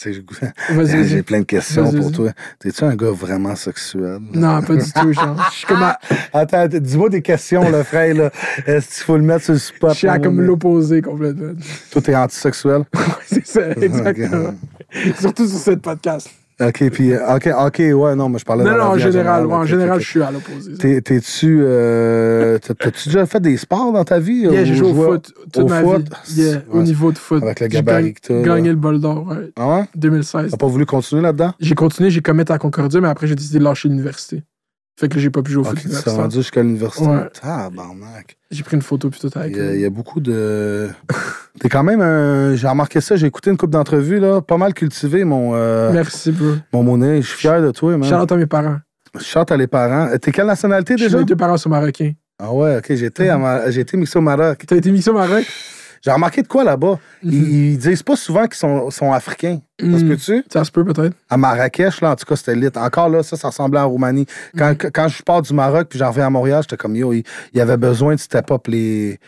j'ai- 1.05 1.23
plein 1.23 1.41
de 1.41 1.45
questions 1.45 1.93
pour 1.93 2.13
toi. 2.13 2.31
T'es-tu 2.59 2.85
un 2.85 2.95
gars 2.95 3.11
vraiment 3.11 3.57
sexuel? 3.57 4.19
Non, 4.33 4.63
pas 4.63 4.77
du 4.77 4.93
tout, 4.93 5.13
genre. 5.13 5.49
Je 5.51 5.57
suis 5.57 5.67
comme 5.67 5.83
à, 5.83 5.99
Attends, 6.33 6.67
dis-moi 6.69 7.09
des 7.09 7.23
questions, 7.23 7.69
le 7.69 7.83
frère, 7.83 8.15
là. 8.15 8.31
Est-ce 8.67 8.97
qu'il 8.97 9.05
faut 9.05 9.17
le 9.17 9.23
mettre 9.25 9.45
sur 9.45 9.55
le 9.55 9.59
spot? 9.59 9.93
je 9.93 9.99
suis 9.99 10.09
à 10.09 10.19
comme 10.19 10.41
l'opposé 10.41 11.03
complètement. 11.03 11.53
Toi, 11.91 12.03
t'es 12.03 12.15
antisexuel? 12.15 12.83
c'est 13.27 13.47
ça, 13.47 13.71
exactement. 13.73 14.55
Surtout 15.19 15.47
sur 15.49 15.59
cette 15.59 15.83
podcast. 15.83 16.29
Ok, 16.61 16.91
puis, 16.91 17.13
euh, 17.13 17.37
ok, 17.37 17.49
ok, 17.67 17.79
ouais, 17.79 18.15
non, 18.17 18.29
mais 18.29 18.39
je 18.39 18.45
parlais 18.45 18.65
Non, 18.65 18.71
dans 18.73 18.77
non, 18.77 18.85
la 18.85 18.91
en 18.91 18.99
général, 18.99 19.47
en 19.47 19.65
général, 19.65 20.01
je 20.01 20.07
suis 20.07 20.23
à 20.23 20.31
l'opposé. 20.31 20.75
T'es-tu. 21.01 21.61
euh, 21.63 22.59
t'as- 22.59 22.75
T'as-tu 22.75 23.09
déjà 23.09 23.25
fait 23.27 23.41
des 23.41 23.57
sports 23.57 23.93
dans 23.93 24.05
ta 24.05 24.19
vie? 24.19 24.41
Yeah, 24.43 24.63
ou 24.63 24.65
j'ai 24.67 24.75
joué 24.75 24.89
au 24.91 24.95
foot 24.95 25.33
toute 25.53 25.65
au 25.65 25.69
ma 25.69 25.81
foot? 25.81 26.03
vie. 26.27 26.43
Yeah, 26.43 26.63
au 26.71 26.83
niveau 26.83 27.13
de 27.13 27.19
foot. 27.19 27.43
Avec 27.43 27.61
le 27.61 27.67
J'ai 27.67 27.71
gabarit 27.71 28.15
que 28.15 28.33
là. 28.33 28.43
Gagné 28.43 28.69
le 28.71 28.77
bol 28.77 29.01
d'or, 29.01 29.27
ouais. 29.29 29.53
Ah 29.57 29.79
ouais? 29.79 29.85
2016. 29.95 30.51
T'as 30.51 30.57
pas 30.59 30.67
voulu 30.67 30.85
continuer 30.87 31.23
là-dedans? 31.23 31.55
J'ai 31.61 31.75
continué, 31.75 32.11
j'ai 32.11 32.21
commis 32.21 32.45
à 32.49 32.59
Concordia, 32.59 33.01
mais 33.01 33.09
après, 33.09 33.27
j'ai 33.27 33.35
décidé 33.35 33.59
de 33.59 33.65
lâcher 33.65 33.89
l'université. 33.89 34.43
Fait 34.99 35.09
que 35.09 35.19
j'ai 35.19 35.31
pas 35.31 35.43
pu 35.43 35.53
jouer 35.53 35.63
au 35.63 35.65
foot 35.65 35.77
t'es 35.79 35.85
universitaire. 35.85 36.15
rendu 36.17 36.37
jusqu'à 36.37 36.63
l'université. 36.63 37.07
Ouais. 37.07 37.29
Tabarnak. 37.41 38.37
J'ai 38.51 38.63
pris 38.63 38.77
une 38.77 38.83
photo 38.83 39.09
puis 39.09 39.19
tout 39.21 39.31
avec. 39.35 39.53
Il 39.57 39.59
y, 39.59 39.61
a, 39.67 39.75
il 39.75 39.81
y 39.81 39.85
a 39.87 39.91
beaucoup 39.91 40.21
de. 40.21 40.89
T'es 41.59 41.69
quand 41.71 41.83
même 41.83 42.01
un. 42.03 42.55
J'ai 42.55 42.69
remarqué 42.69 43.01
ça, 43.01 43.17
j'ai 43.17 43.27
écouté 43.27 43.51
une 43.51 43.57
couple 43.57 43.73
d'entrevues, 43.73 44.19
là. 44.21 44.41
Pas 44.43 44.59
mal 44.59 44.75
cultivé, 44.75 45.25
mon, 45.25 45.53
euh, 45.55 45.91
Merci, 45.93 46.33
bro. 46.33 46.53
mon 46.73 46.83
monnaie. 46.83 47.23
Je 47.23 47.29
suis 47.29 47.39
fier 47.39 47.63
de 47.63 47.71
toi, 47.71 47.97
man. 47.97 48.09
Shout-out 48.09 48.33
à 48.33 48.37
mes 48.37 48.47
parents. 48.47 48.77
Chante 49.19 49.51
à 49.53 49.57
les 49.57 49.67
parents. 49.67 50.09
Euh, 50.13 50.19
T'es 50.19 50.33
quelle 50.33 50.47
nationalité 50.47 50.95
déjà? 50.97 51.19
mes 51.19 51.25
deux 51.25 51.35
parents 51.37 51.57
sont 51.57 51.71
marocains. 51.71 52.13
Ah 52.39 52.53
ouais, 52.53 52.77
ok, 52.79 52.95
j'étais 52.95 53.29
à 53.29 53.39
Ma- 53.39 53.71
j'ai 53.71 53.81
été 53.81 53.97
mixé 53.97 54.19
au 54.19 54.23
Maroc. 54.23 54.65
T'as 54.67 54.77
été 54.77 54.91
mixé 54.93 55.11
au 55.11 55.15
Maroc? 55.15 55.45
J'ai 56.03 56.11
remarqué 56.11 56.43
de 56.43 56.49
quoi 56.49 56.65
là-bas? 56.65 56.99
Mhm. 57.23 57.33
ils, 57.33 57.73
ils 57.73 57.79
disent 57.79 58.03
pas 58.03 58.17
souvent 58.17 58.45
qu'ils 58.47 58.55
sont, 58.57 58.91
sont 58.91 59.13
africains. 59.13 59.61
Ça 59.79 59.87
se 59.87 59.91
Mhm. 60.05 60.09
peut-tu? 60.09 60.45
Ça 60.53 60.65
se 60.65 60.71
peut 60.71 60.85
peut-être. 60.85 61.15
À 61.29 61.37
Marrakech, 61.37 62.01
là, 62.01 62.13
en 62.13 62.17
tout 62.17 62.25
cas, 62.25 62.37
c'était 62.37 62.55
lit. 62.55 62.69
Encore 62.77 63.09
là, 63.11 63.23
ça, 63.23 63.37
ça 63.37 63.49
ressemblait 63.49 63.81
à 63.81 63.85
Roumanie. 63.85 64.27
Quand, 64.57 64.71
Mhm. 64.71 64.91
quand 64.93 65.09
je 65.09 65.23
pars 65.23 65.43
du 65.43 65.53
Maroc 65.53 65.89
puis 65.91 65.99
j'en 65.99 66.09
reviens 66.11 66.27
à 66.27 66.31
Montréal, 66.31 66.63
j'étais 66.63 66.77
comme 66.77 66.97
yo, 66.97 67.13
il, 67.13 67.23
y 67.55 67.61
avait 67.61 67.77
besoin 67.77 68.15
de 68.15 68.21
step 68.21 68.51
up 68.51 68.67
les. 68.67 69.19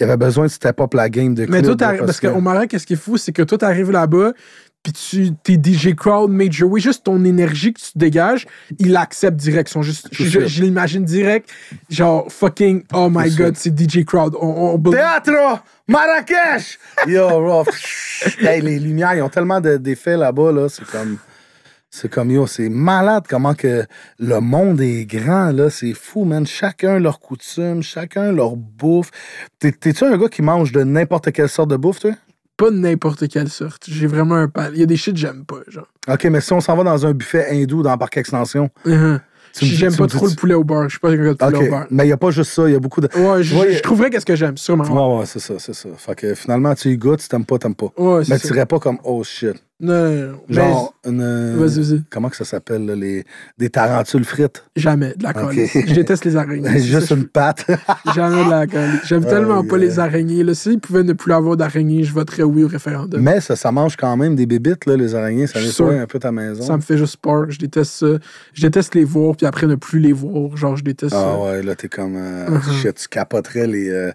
Il 0.00 0.06
y 0.06 0.08
avait 0.08 0.16
besoin 0.16 0.46
de 0.46 0.50
step 0.50 0.80
up 0.80 0.94
la 0.94 1.08
game 1.08 1.34
de 1.34 1.42
Mais 1.42 1.46
club, 1.60 1.62
toi, 1.62 1.70
là, 1.72 1.76
t'arrives- 1.76 2.06
parce 2.06 2.18
qu'au 2.20 2.40
Maroc, 2.40 2.68
qu'est-ce 2.68 2.86
qui 2.86 2.94
est 2.94 2.96
fou, 2.96 3.16
c'est 3.16 3.32
que 3.32 3.42
toi, 3.42 3.58
t'arrives 3.58 3.90
là-bas, 3.90 4.32
puis 4.82 4.92
tu 4.92 5.30
t'es 5.44 5.54
DJ 5.62 5.94
crowd, 5.94 6.30
major 6.30 6.68
way, 6.70 6.80
juste 6.80 7.04
ton 7.04 7.24
énergie 7.24 7.72
que 7.72 7.80
tu 7.80 7.90
dégages, 7.96 8.46
il 8.78 8.96
accepte 8.96 9.36
direct. 9.36 9.72
Juste, 9.80 10.08
C'est 10.12 10.48
je, 10.48 10.62
l'imagine 10.62 11.04
direct, 11.04 11.48
genre 11.88 12.26
fucking, 12.32 12.82
oh 12.92 13.08
my 13.10 13.30
god, 13.34 13.56
c'est 13.56 13.78
DJ 13.78 14.04
crowd. 14.04 14.34
On, 14.40 14.74
on- 14.84 14.90
Théâtre! 14.90 15.62
Marrakech! 15.88 16.78
Yo, 17.06 17.28
bro. 17.28 17.64
hey, 18.40 18.60
les 18.60 18.78
lumières, 18.78 19.14
ils 19.14 19.22
ont 19.22 19.28
tellement 19.28 19.60
de- 19.60 19.76
d'effets 19.76 20.16
là-bas, 20.16 20.50
là. 20.52 20.68
C'est 20.68 20.84
comme. 20.86 21.18
C'est 21.94 22.10
comme, 22.10 22.30
yo, 22.30 22.46
c'est 22.46 22.70
malade 22.70 23.24
comment 23.28 23.52
que 23.54 23.84
le 24.18 24.40
monde 24.40 24.80
est 24.80 25.04
grand, 25.04 25.50
là. 25.52 25.68
C'est 25.68 25.92
fou, 25.92 26.24
man. 26.24 26.46
Chacun 26.46 26.98
leur 26.98 27.20
coutume, 27.20 27.82
chacun 27.82 28.32
leur 28.32 28.56
bouffe. 28.56 29.10
T'es- 29.58 29.72
T'es-tu 29.72 30.04
un 30.04 30.16
gars 30.16 30.28
qui 30.28 30.40
mange 30.40 30.72
de 30.72 30.82
n'importe 30.84 31.30
quelle 31.32 31.50
sorte 31.50 31.68
de 31.70 31.76
bouffe, 31.76 32.00
toi? 32.00 32.12
Pas 32.56 32.70
de 32.70 32.76
n'importe 32.76 33.28
quelle 33.28 33.48
sorte. 33.48 33.84
J'ai 33.88 34.06
vraiment 34.06 34.34
un 34.36 34.48
pal. 34.48 34.72
Il 34.74 34.80
y 34.80 34.82
a 34.82 34.86
des 34.86 34.96
shit 34.96 35.14
que 35.14 35.20
j'aime 35.20 35.44
pas, 35.44 35.58
genre. 35.68 35.86
OK, 36.08 36.24
mais 36.24 36.40
si 36.40 36.52
on 36.52 36.60
s'en 36.60 36.76
va 36.76 36.84
dans 36.84 37.06
un 37.06 37.12
buffet 37.12 37.46
hindou 37.50 37.82
dans 37.82 37.92
le 37.92 37.98
parc 37.98 38.16
Extension. 38.16 38.70
Uh-huh. 38.86 39.20
J'aime 39.60 39.94
pas 39.94 40.06
trop 40.06 40.26
le 40.26 40.34
poulet 40.34 40.54
au 40.54 40.64
beurre. 40.64 40.84
Je 40.84 40.90
suis 40.90 40.98
pas 40.98 41.10
un 41.10 41.16
gars 41.16 41.32
de 41.32 41.34
poulet 41.34 41.66
au 41.66 41.70
beurre. 41.70 41.86
mais 41.90 42.04
il 42.04 42.06
n'y 42.06 42.12
a 42.12 42.16
pas 42.16 42.30
juste 42.30 42.52
ça, 42.52 42.66
il 42.68 42.72
y 42.72 42.74
a 42.74 42.78
beaucoup 42.80 43.00
de. 43.02 43.08
Ouais, 43.18 43.42
je, 43.42 43.54
Ouais. 43.54 43.72
je 43.72 43.80
trouverais 43.82 44.08
qu'est-ce 44.10 44.24
que 44.24 44.34
j'aime, 44.36 44.56
sûrement. 44.56 44.84
Ouais, 44.84 45.20
ouais, 45.20 45.26
c'est 45.26 45.40
ça, 45.40 45.54
c'est 45.58 45.74
ça. 45.74 45.88
Fait 45.98 46.14
que 46.14 46.34
finalement, 46.34 46.74
tu 46.74 46.88
y 46.88 46.96
goûtes, 46.96 47.20
tu 47.20 47.28
t'aimes 47.28 47.44
pas, 47.44 47.58
t'aimes 47.58 47.74
pas. 47.74 47.92
Ouais, 47.98 48.22
mais 48.28 48.38
tu 48.38 48.46
irais 48.48 48.64
pas 48.66 48.78
comme, 48.78 48.98
oh 49.04 49.22
shit. 49.22 49.62
Non, 49.82 49.92
non, 49.94 50.26
non. 50.26 50.38
Genre, 50.48 50.94
une. 51.06 51.16
Mais- 51.56 51.56
Vas-y, 51.66 51.82
vas-y. 51.82 52.02
Comment 52.08 52.28
que 52.30 52.36
ça 52.36 52.44
s'appelle, 52.44 52.86
les... 52.86 53.24
des 53.58 53.68
tarentules 53.68 54.24
frites? 54.24 54.64
Jamais, 54.76 55.12
de 55.16 55.24
la 55.24 55.32
colle. 55.34 55.54
Je 55.54 55.92
déteste 55.94 56.24
les 56.24 56.36
araignées. 56.36 56.78
Juste 56.80 57.08
ça, 57.08 57.14
une 57.16 57.26
patte. 57.26 57.64
je- 57.68 58.12
Jamais 58.14 58.44
de 58.44 58.50
la 58.50 58.66
colle. 58.68 59.00
J'aime 59.04 59.24
Oh, 59.26 59.28
tellement 59.30 59.64
pas 59.64 59.76
les 59.78 59.98
araignées. 59.98 60.44
Là. 60.44 60.54
S'ils 60.54 60.78
pouvaient 60.78 61.02
ne 61.02 61.12
plus 61.14 61.32
avoir 61.32 61.56
d'araignées, 61.56 62.04
je 62.04 62.12
voterais 62.12 62.44
oui 62.44 62.62
au 62.62 62.68
référendum. 62.68 63.20
Mais 63.20 63.40
ça, 63.40 63.56
ça 63.56 63.72
mange 63.72 63.96
quand 63.96 64.16
même 64.16 64.36
des 64.36 64.46
bébites, 64.46 64.86
là, 64.86 64.96
les 64.96 65.14
araignées. 65.16 65.48
Ça 65.48 65.60
nettoie 65.60 65.94
un 65.94 66.06
peu 66.06 66.18
ta 66.20 66.30
maison. 66.30 66.62
Ça 66.62 66.76
me 66.76 66.82
fait 66.82 66.96
juste 66.96 67.16
peur. 67.16 67.50
Je 67.50 67.58
déteste 67.58 67.90
ça. 67.92 68.06
Je 68.54 68.62
déteste 68.62 68.94
les 68.94 69.04
voir, 69.04 69.36
puis 69.36 69.46
après 69.46 69.66
ne 69.66 69.74
plus 69.74 69.98
les 69.98 70.12
voir. 70.12 70.56
Genre, 70.56 70.76
je 70.76 70.84
déteste 70.84 71.12
Ah 71.16 71.32
ça. 71.34 71.38
ouais, 71.42 71.62
là, 71.62 71.74
t'es 71.74 71.88
comme. 71.88 72.14
euh, 72.16 72.60
shit, 72.80 72.94
tu 72.94 73.08
capoterais 73.08 73.66
les 73.66 74.12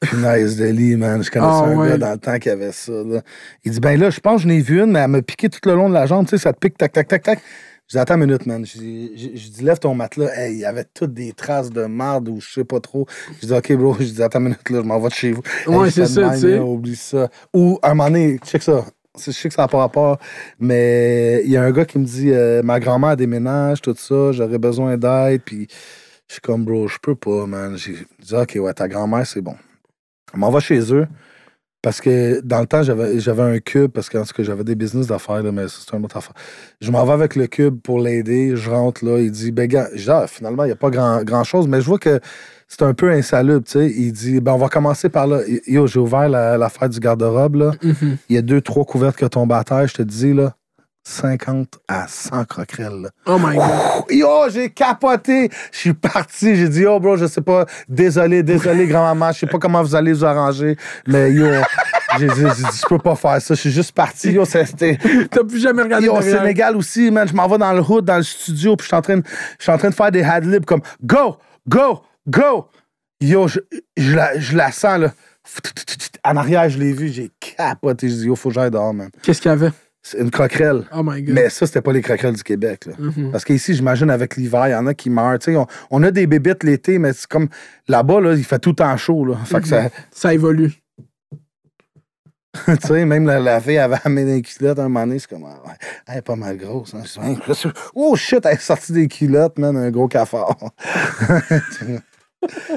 punaises 0.00 0.56
de 0.56 0.66
lit, 0.66 0.96
man. 0.96 1.22
Je 1.22 1.30
connaissais 1.30 1.50
Ah 1.64 1.64
un 1.66 1.76
ouais. 1.76 1.88
gars 1.90 1.98
dans 1.98 2.12
le 2.12 2.18
temps 2.18 2.38
qui 2.38 2.50
avait 2.50 2.72
ça. 2.72 2.92
Là. 2.92 3.20
Il 3.64 3.72
dit, 3.72 3.80
ben 3.80 3.98
là, 3.98 4.10
je 4.10 4.20
pense 4.20 4.36
que 4.36 4.42
je 4.42 4.48
n'ai 4.48 4.60
vu 4.60 4.80
une, 4.80 4.92
mais 4.92 5.00
elle 5.00 5.08
m'a 5.08 5.22
piqué 5.22 5.48
tout 5.48 5.60
le 5.66 5.74
long 5.74 5.88
de 5.88 5.94
la 5.94 6.06
jambe. 6.06 6.26
Tu 6.26 6.30
sais, 6.30 6.38
ça 6.42 6.52
te 6.52 6.58
pique, 6.58 6.76
tac, 6.78 6.92
tac, 6.92 7.08
tac, 7.08 7.22
tac. 7.22 7.40
Je 7.88 7.94
dis, 7.96 7.98
attends 7.98 8.14
une 8.16 8.26
minute, 8.26 8.44
man. 8.46 8.66
Je 8.66 8.78
dis, 8.78 9.12
je- 9.16 9.38
je 9.40 9.48
dis, 9.48 9.62
lève 9.64 9.78
ton 9.78 9.94
matelas. 9.94 10.28
Hey, 10.38 10.52
il 10.54 10.58
y 10.60 10.64
avait 10.66 10.84
toutes 10.92 11.14
des 11.14 11.32
traces 11.32 11.70
de 11.70 11.84
marde 11.86 12.28
ou 12.28 12.40
je 12.40 12.52
sais 12.52 12.64
pas 12.64 12.80
trop. 12.80 13.06
Je 13.40 13.46
dis, 13.46 13.52
OK, 13.52 13.72
bro. 13.74 13.96
Je 13.98 14.04
dis, 14.04 14.22
attends 14.22 14.40
une 14.40 14.44
minute, 14.46 14.68
là, 14.70 14.78
je 14.82 14.86
m'en 14.86 15.00
vais 15.00 15.08
de 15.08 15.14
chez 15.14 15.32
vous. 15.32 15.42
Ouais, 15.66 15.86
je 15.86 15.92
c'est 15.94 16.06
ça, 16.06 16.30
tu 16.34 16.40
sais. 16.40 16.56
là, 16.56 16.62
Oublie 16.64 16.96
ça. 16.96 17.28
Ou, 17.54 17.78
à 17.82 17.90
un 17.90 17.94
moment 17.94 18.10
donné, 18.10 18.38
check 18.44 18.62
ça. 18.62 18.84
Je 19.20 19.32
sais 19.32 19.48
que 19.48 19.54
ça 19.54 19.62
n'a 19.62 19.68
pas 19.68 19.78
rapport, 19.78 20.18
mais 20.60 21.42
il 21.44 21.50
y 21.50 21.56
a 21.56 21.62
un 21.64 21.72
gars 21.72 21.84
qui 21.84 21.98
me 21.98 22.04
dit 22.04 22.30
euh, 22.30 22.62
Ma 22.62 22.78
grand-mère 22.78 23.16
déménage, 23.16 23.80
tout 23.80 23.94
ça, 23.98 24.30
j'aurais 24.30 24.58
besoin 24.58 24.96
d'aide. 24.96 25.40
Puis 25.44 25.66
je 26.28 26.34
suis 26.34 26.40
comme, 26.40 26.64
bro, 26.64 26.86
je 26.86 26.98
peux 27.02 27.16
pas, 27.16 27.46
man. 27.46 27.76
J'ai 27.76 27.94
dit 28.20 28.34
Ok, 28.34 28.56
ouais, 28.60 28.72
ta 28.74 28.86
grand-mère, 28.86 29.26
c'est 29.26 29.40
bon. 29.40 29.56
On 30.34 30.38
m'en 30.38 30.50
va 30.50 30.60
chez 30.60 30.92
eux. 30.92 31.06
Parce 31.80 32.00
que 32.00 32.40
dans 32.40 32.58
le 32.58 32.66
temps, 32.66 32.82
j'avais 32.82 33.42
un 33.42 33.58
cube, 33.60 33.92
parce 33.92 34.08
qu'en 34.10 34.24
tout 34.24 34.32
cas, 34.34 34.42
j'avais 34.42 34.64
des 34.64 34.74
business 34.74 35.06
d'affaires, 35.06 35.44
mais 35.52 35.66
c'est 35.68 35.96
une 35.96 36.04
autre 36.04 36.16
affaire. 36.16 36.34
Je 36.80 36.90
m'en 36.90 37.04
vais 37.04 37.12
avec 37.12 37.36
le 37.36 37.46
cube 37.46 37.80
pour 37.80 38.00
l'aider. 38.00 38.56
Je 38.56 38.68
rentre 38.68 39.04
là. 39.04 39.20
Il 39.20 39.30
dit, 39.30 39.52
ben, 39.52 39.68
gars, 39.68 39.88
je 39.94 40.02
dis, 40.02 40.10
Ah, 40.10 40.26
finalement, 40.26 40.64
il 40.64 40.66
n'y 40.66 40.72
a 40.72 40.76
pas 40.76 40.90
grand, 40.90 41.22
grand 41.22 41.44
chose, 41.44 41.68
mais 41.68 41.80
je 41.80 41.86
vois 41.86 42.00
que 42.00 42.18
c'est 42.66 42.82
un 42.82 42.94
peu 42.94 43.12
insalubre, 43.12 43.64
tu 43.64 43.72
sais. 43.78 43.90
Il 43.96 44.10
dit, 44.10 44.40
ben, 44.40 44.54
on 44.54 44.58
va 44.58 44.68
commencer 44.68 45.08
par 45.08 45.28
là. 45.28 45.40
Yo, 45.68 45.86
j'ai 45.86 46.00
ouvert 46.00 46.28
la- 46.28 46.58
l'affaire 46.58 46.88
du 46.88 46.98
garde-robe, 46.98 47.54
là. 47.54 47.70
Mhm. 47.80 48.16
Il 48.28 48.34
y 48.34 48.38
a 48.38 48.42
deux, 48.42 48.60
trois 48.60 48.84
couvertes 48.84 49.16
qui 49.16 49.30
tombent 49.30 49.52
à 49.52 49.62
terre, 49.62 49.86
je 49.86 49.94
te 49.94 50.02
dis, 50.02 50.34
là. 50.34 50.56
50 51.08 51.78
à 51.88 52.06
100 52.06 52.44
croquerelles. 52.44 53.08
Oh 53.26 53.38
my 53.38 53.56
god. 53.56 54.04
Yo, 54.10 54.28
j'ai 54.50 54.68
capoté. 54.68 55.50
Je 55.72 55.78
suis 55.78 55.94
parti. 55.94 56.54
J'ai 56.54 56.68
dit, 56.68 56.80
yo, 56.82 57.00
bro, 57.00 57.16
je 57.16 57.26
sais 57.26 57.40
pas. 57.40 57.64
Désolé, 57.88 58.42
désolé, 58.42 58.86
grand-maman. 58.88 59.32
Je 59.32 59.40
sais 59.40 59.46
pas 59.46 59.58
comment 59.58 59.82
vous 59.82 59.94
allez 59.94 60.12
vous 60.12 60.24
arranger. 60.24 60.76
Mais 61.06 61.32
yo, 61.32 61.46
j'ai 62.18 62.28
dit, 62.28 62.42
je 62.42 62.86
peux 62.86 62.98
pas 62.98 63.16
faire 63.16 63.40
ça. 63.40 63.54
Je 63.54 63.60
suis 63.60 63.70
juste 63.70 63.92
parti. 63.92 64.32
Yo, 64.32 64.44
c'était. 64.44 64.98
T'as 65.30 65.44
plus 65.44 65.60
jamais 65.60 65.82
regardé 65.82 66.06
Yo, 66.06 66.14
au. 66.14 66.20
Sénégal 66.20 66.76
aussi, 66.76 67.10
man. 67.10 67.26
Je 67.26 67.32
m'en 67.32 67.48
vais 67.48 67.58
dans 67.58 67.72
le 67.72 67.80
hood, 67.80 68.04
dans 68.04 68.18
le 68.18 68.22
studio, 68.22 68.76
puis 68.76 68.84
je 68.84 68.88
suis 68.88 68.96
en 68.96 69.02
train 69.02 69.16
de, 69.16 69.22
en 69.66 69.78
train 69.78 69.90
de 69.90 69.94
faire 69.94 70.10
des 70.10 70.22
ad-libs 70.22 70.66
comme 70.66 70.82
go, 71.02 71.38
go, 71.66 72.02
go. 72.28 72.68
Yo, 73.20 73.48
je, 73.48 73.60
je, 73.96 74.14
la, 74.14 74.38
je 74.38 74.56
la 74.56 74.70
sens, 74.72 75.00
là. 75.00 75.12
En 76.22 76.36
arrière, 76.36 76.68
je 76.68 76.78
l'ai 76.78 76.92
vu, 76.92 77.08
j'ai 77.08 77.30
capoté. 77.40 78.10
J'ai 78.10 78.16
dit, 78.16 78.26
yo, 78.26 78.36
faut 78.36 78.50
que 78.50 78.56
j'aille 78.56 78.70
dehors, 78.70 78.92
man. 78.92 79.08
Qu'est-ce 79.22 79.40
qu'il 79.40 79.50
y 79.50 79.54
avait? 79.54 79.72
C'est 80.02 80.18
une 80.18 80.30
croquerelle. 80.30 80.84
Oh 80.94 81.02
my 81.04 81.22
god. 81.22 81.34
Mais 81.34 81.50
ça, 81.50 81.66
c'était 81.66 81.82
pas 81.82 81.92
les 81.92 82.00
croquerelles 82.02 82.36
du 82.36 82.42
Québec. 82.42 82.86
Là. 82.86 82.92
Mhm. 82.98 83.30
Parce 83.32 83.44
qu'ici, 83.44 83.74
j'imagine, 83.74 84.10
avec 84.10 84.36
l'hiver, 84.36 84.68
il 84.68 84.70
y 84.70 84.74
en 84.74 84.86
a 84.86 84.94
qui 84.94 85.10
meurent. 85.10 85.38
On, 85.48 85.66
on 85.90 86.02
a 86.02 86.10
des 86.10 86.26
bébites 86.26 86.62
l'été, 86.62 86.98
mais 86.98 87.12
c'est 87.12 87.26
comme 87.26 87.48
là-bas, 87.88 88.20
là, 88.20 88.34
il 88.34 88.44
fait 88.44 88.58
tout 88.58 88.70
le 88.70 88.76
temps 88.76 88.96
chaud. 88.96 89.24
Là. 89.24 89.36
Fait 89.44 89.60
que 89.60 89.68
ça. 89.68 89.88
Ça 90.10 90.32
évolue. 90.32 90.72
tu 92.66 92.86
sais, 92.86 93.04
même 93.04 93.26
la, 93.26 93.38
la 93.40 93.60
fille 93.60 93.78
avait 93.78 93.98
amené 94.04 94.24
des 94.24 94.42
culottes 94.42 94.78
à 94.78 94.82
un 94.84 94.88
moment 94.88 95.06
donné, 95.06 95.18
c'est 95.18 95.28
comme, 95.28 95.44
ah, 95.44 95.74
elle 96.06 96.18
est 96.18 96.22
pas 96.22 96.34
mal 96.34 96.56
grosse. 96.56 96.94
Hein. 96.94 97.34
Oh 97.94 98.16
shit, 98.16 98.40
elle 98.44 98.54
est 98.54 98.60
sortie 98.60 98.92
des 98.92 99.06
culottes, 99.06 99.58
man, 99.58 99.76
un 99.76 99.90
gros 99.90 100.08
cafard. 100.08 100.56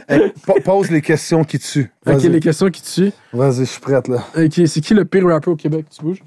Hey, 0.10 0.34
pose 0.66 0.90
les 0.90 1.02
questions 1.04 1.44
qui 1.44 1.60
tuent. 1.60 1.92
Ok, 2.08 2.24
les 2.24 2.40
questions 2.40 2.70
qui 2.72 2.82
tuent. 2.82 3.12
vas-y, 3.32 3.60
je 3.60 3.64
suis 3.66 3.80
prête, 3.80 4.08
là. 4.08 4.26
Ok, 4.36 4.54
c'est 4.66 4.82
qui 4.82 4.96
le 4.96 5.06
pire 5.06 5.28
rapper 5.28 5.52
au 5.52 5.56
Québec? 5.56 5.86
Tu 5.96 6.04
bouges? 6.04 6.24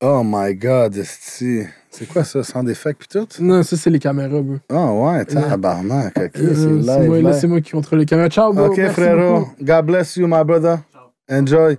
Oh 0.00 0.22
my 0.24 0.54
god, 0.54 0.96
esti. 0.96 1.64
C'est 1.90 2.06
quoi 2.06 2.22
ça, 2.22 2.42
sans 2.44 2.62
défect 2.62 3.00
pis 3.00 3.08
tout? 3.08 3.26
Non, 3.40 3.62
ça, 3.64 3.76
c'est 3.76 3.90
les 3.90 3.98
caméras, 3.98 4.40
bro. 4.40 4.58
Ah 4.68 4.92
ouais, 4.92 5.24
tabarnak, 5.24 6.16
ok, 6.16 6.30
c'est 6.34 6.40
Euh, 6.42 6.82
c'est 6.82 6.98
live, 7.00 7.08
moi, 7.08 7.22
là, 7.22 7.32
c'est 7.32 7.46
moi 7.48 7.60
qui 7.60 7.72
contrôle 7.72 7.98
les 8.00 8.06
caméras. 8.06 8.28
Ciao, 8.28 8.52
bro. 8.52 8.66
Ok, 8.66 8.76
Merci 8.76 8.94
frérot. 9.00 9.40
beaucoup. 9.40 9.54
God 9.60 9.86
bless 9.86 10.16
you, 10.16 10.28
my 10.28 10.44
brother. 10.44 10.78
Enjoy. 11.28 11.78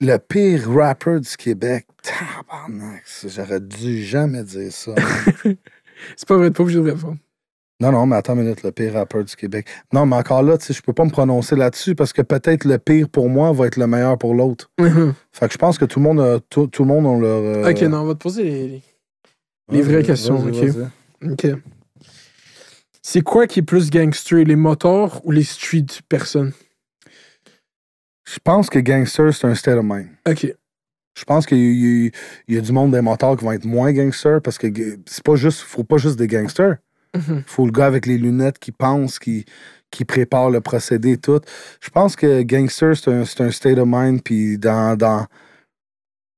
Le 0.00 0.18
pire 0.18 0.70
rapper 0.70 1.20
du 1.20 1.36
Québec. 1.38 1.86
Tabarnak, 2.02 3.02
j'aurais 3.26 3.60
dû 3.60 4.02
jamais 4.04 4.42
dire 4.42 4.70
ça. 4.72 4.92
C'est 6.16 6.28
pas 6.28 6.36
vrai, 6.36 6.50
pas 6.50 6.62
obligé 6.62 6.78
de 6.80 6.90
répondre. 6.90 7.16
Non, 7.80 7.92
non, 7.92 8.06
mais 8.06 8.16
attends 8.16 8.34
une 8.34 8.42
minute, 8.42 8.62
le 8.62 8.72
pire 8.72 8.94
rappeur 8.94 9.22
du 9.24 9.36
Québec. 9.36 9.66
Non, 9.92 10.06
mais 10.06 10.16
encore 10.16 10.42
là, 10.42 10.56
tu 10.56 10.64
sais, 10.66 10.72
je 10.74 10.80
peux 10.82 10.92
pas 10.94 11.04
me 11.04 11.10
prononcer 11.10 11.56
là-dessus 11.56 11.94
parce 11.94 12.12
que 12.12 12.22
peut-être 12.22 12.64
le 12.64 12.78
pire 12.78 13.08
pour 13.08 13.28
moi 13.28 13.52
va 13.52 13.66
être 13.66 13.76
le 13.76 13.86
meilleur 13.86 14.16
pour 14.16 14.34
l'autre. 14.34 14.70
Fait 15.32 15.46
que 15.46 15.52
je 15.52 15.58
pense 15.58 15.76
que 15.78 15.84
tout 15.84 15.98
le 16.00 16.04
monde 16.04 16.20
a, 16.20 16.40
tout, 16.48 16.66
tout 16.68 16.84
le 16.84 16.88
monde 16.88 17.06
a 17.06 17.20
leur. 17.20 17.42
euh, 17.66 17.70
Ok, 17.70 17.82
non, 17.82 17.98
on 18.00 18.04
va 18.06 18.14
te 18.14 18.18
poser 18.22 18.44
les, 18.44 18.66
les- 18.68 18.82
les 19.70 19.82
vas-y, 19.82 19.92
vraies 19.92 20.02
questions, 20.02 20.42
ok. 20.44 20.64
Ok. 21.32 21.46
C'est 23.02 23.20
quoi 23.22 23.46
qui 23.46 23.60
est 23.60 23.62
plus 23.62 23.90
gangster, 23.90 24.44
les 24.44 24.56
moteurs 24.56 25.20
ou 25.24 25.30
les 25.30 25.44
street 25.44 25.86
personnes? 26.08 26.52
Je 28.28 28.38
pense 28.42 28.68
que 28.68 28.78
gangster, 28.80 29.32
c'est 29.32 29.46
un 29.46 29.54
state 29.54 29.76
of 29.78 29.84
mind. 29.84 30.08
Ok. 30.28 30.52
Je 31.16 31.24
pense 31.24 31.46
qu'il 31.46 31.58
y, 31.58 32.12
y 32.48 32.58
a 32.58 32.60
du 32.60 32.72
monde 32.72 32.92
des 32.92 33.00
motards 33.00 33.36
qui 33.36 33.44
vont 33.44 33.52
être 33.52 33.64
moins 33.64 33.92
gangsters 33.92 34.42
parce 34.42 34.58
que 34.58 34.66
c'est 35.06 35.22
pas 35.24 35.36
juste, 35.36 35.60
faut 35.60 35.84
pas 35.84 35.96
juste 35.96 36.18
des 36.18 36.26
gangsters. 36.26 36.76
Mhm. 37.16 37.42
Faut 37.46 37.66
le 37.66 37.72
gars 37.72 37.86
avec 37.86 38.06
les 38.06 38.18
lunettes 38.18 38.58
qui 38.58 38.72
pense, 38.72 39.18
qui, 39.18 39.44
qui 39.90 40.04
prépare 40.04 40.50
le 40.50 40.60
procédé 40.60 41.12
et 41.12 41.18
tout. 41.18 41.40
Je 41.80 41.90
pense 41.90 42.16
que 42.16 42.42
gangster, 42.42 42.96
c'est 42.96 43.10
un, 43.10 43.24
c'est 43.24 43.40
un 43.42 43.50
state 43.50 43.78
of 43.78 43.88
mind, 43.88 44.22
puis 44.22 44.58
dans, 44.58 44.96
dans... 44.96 45.26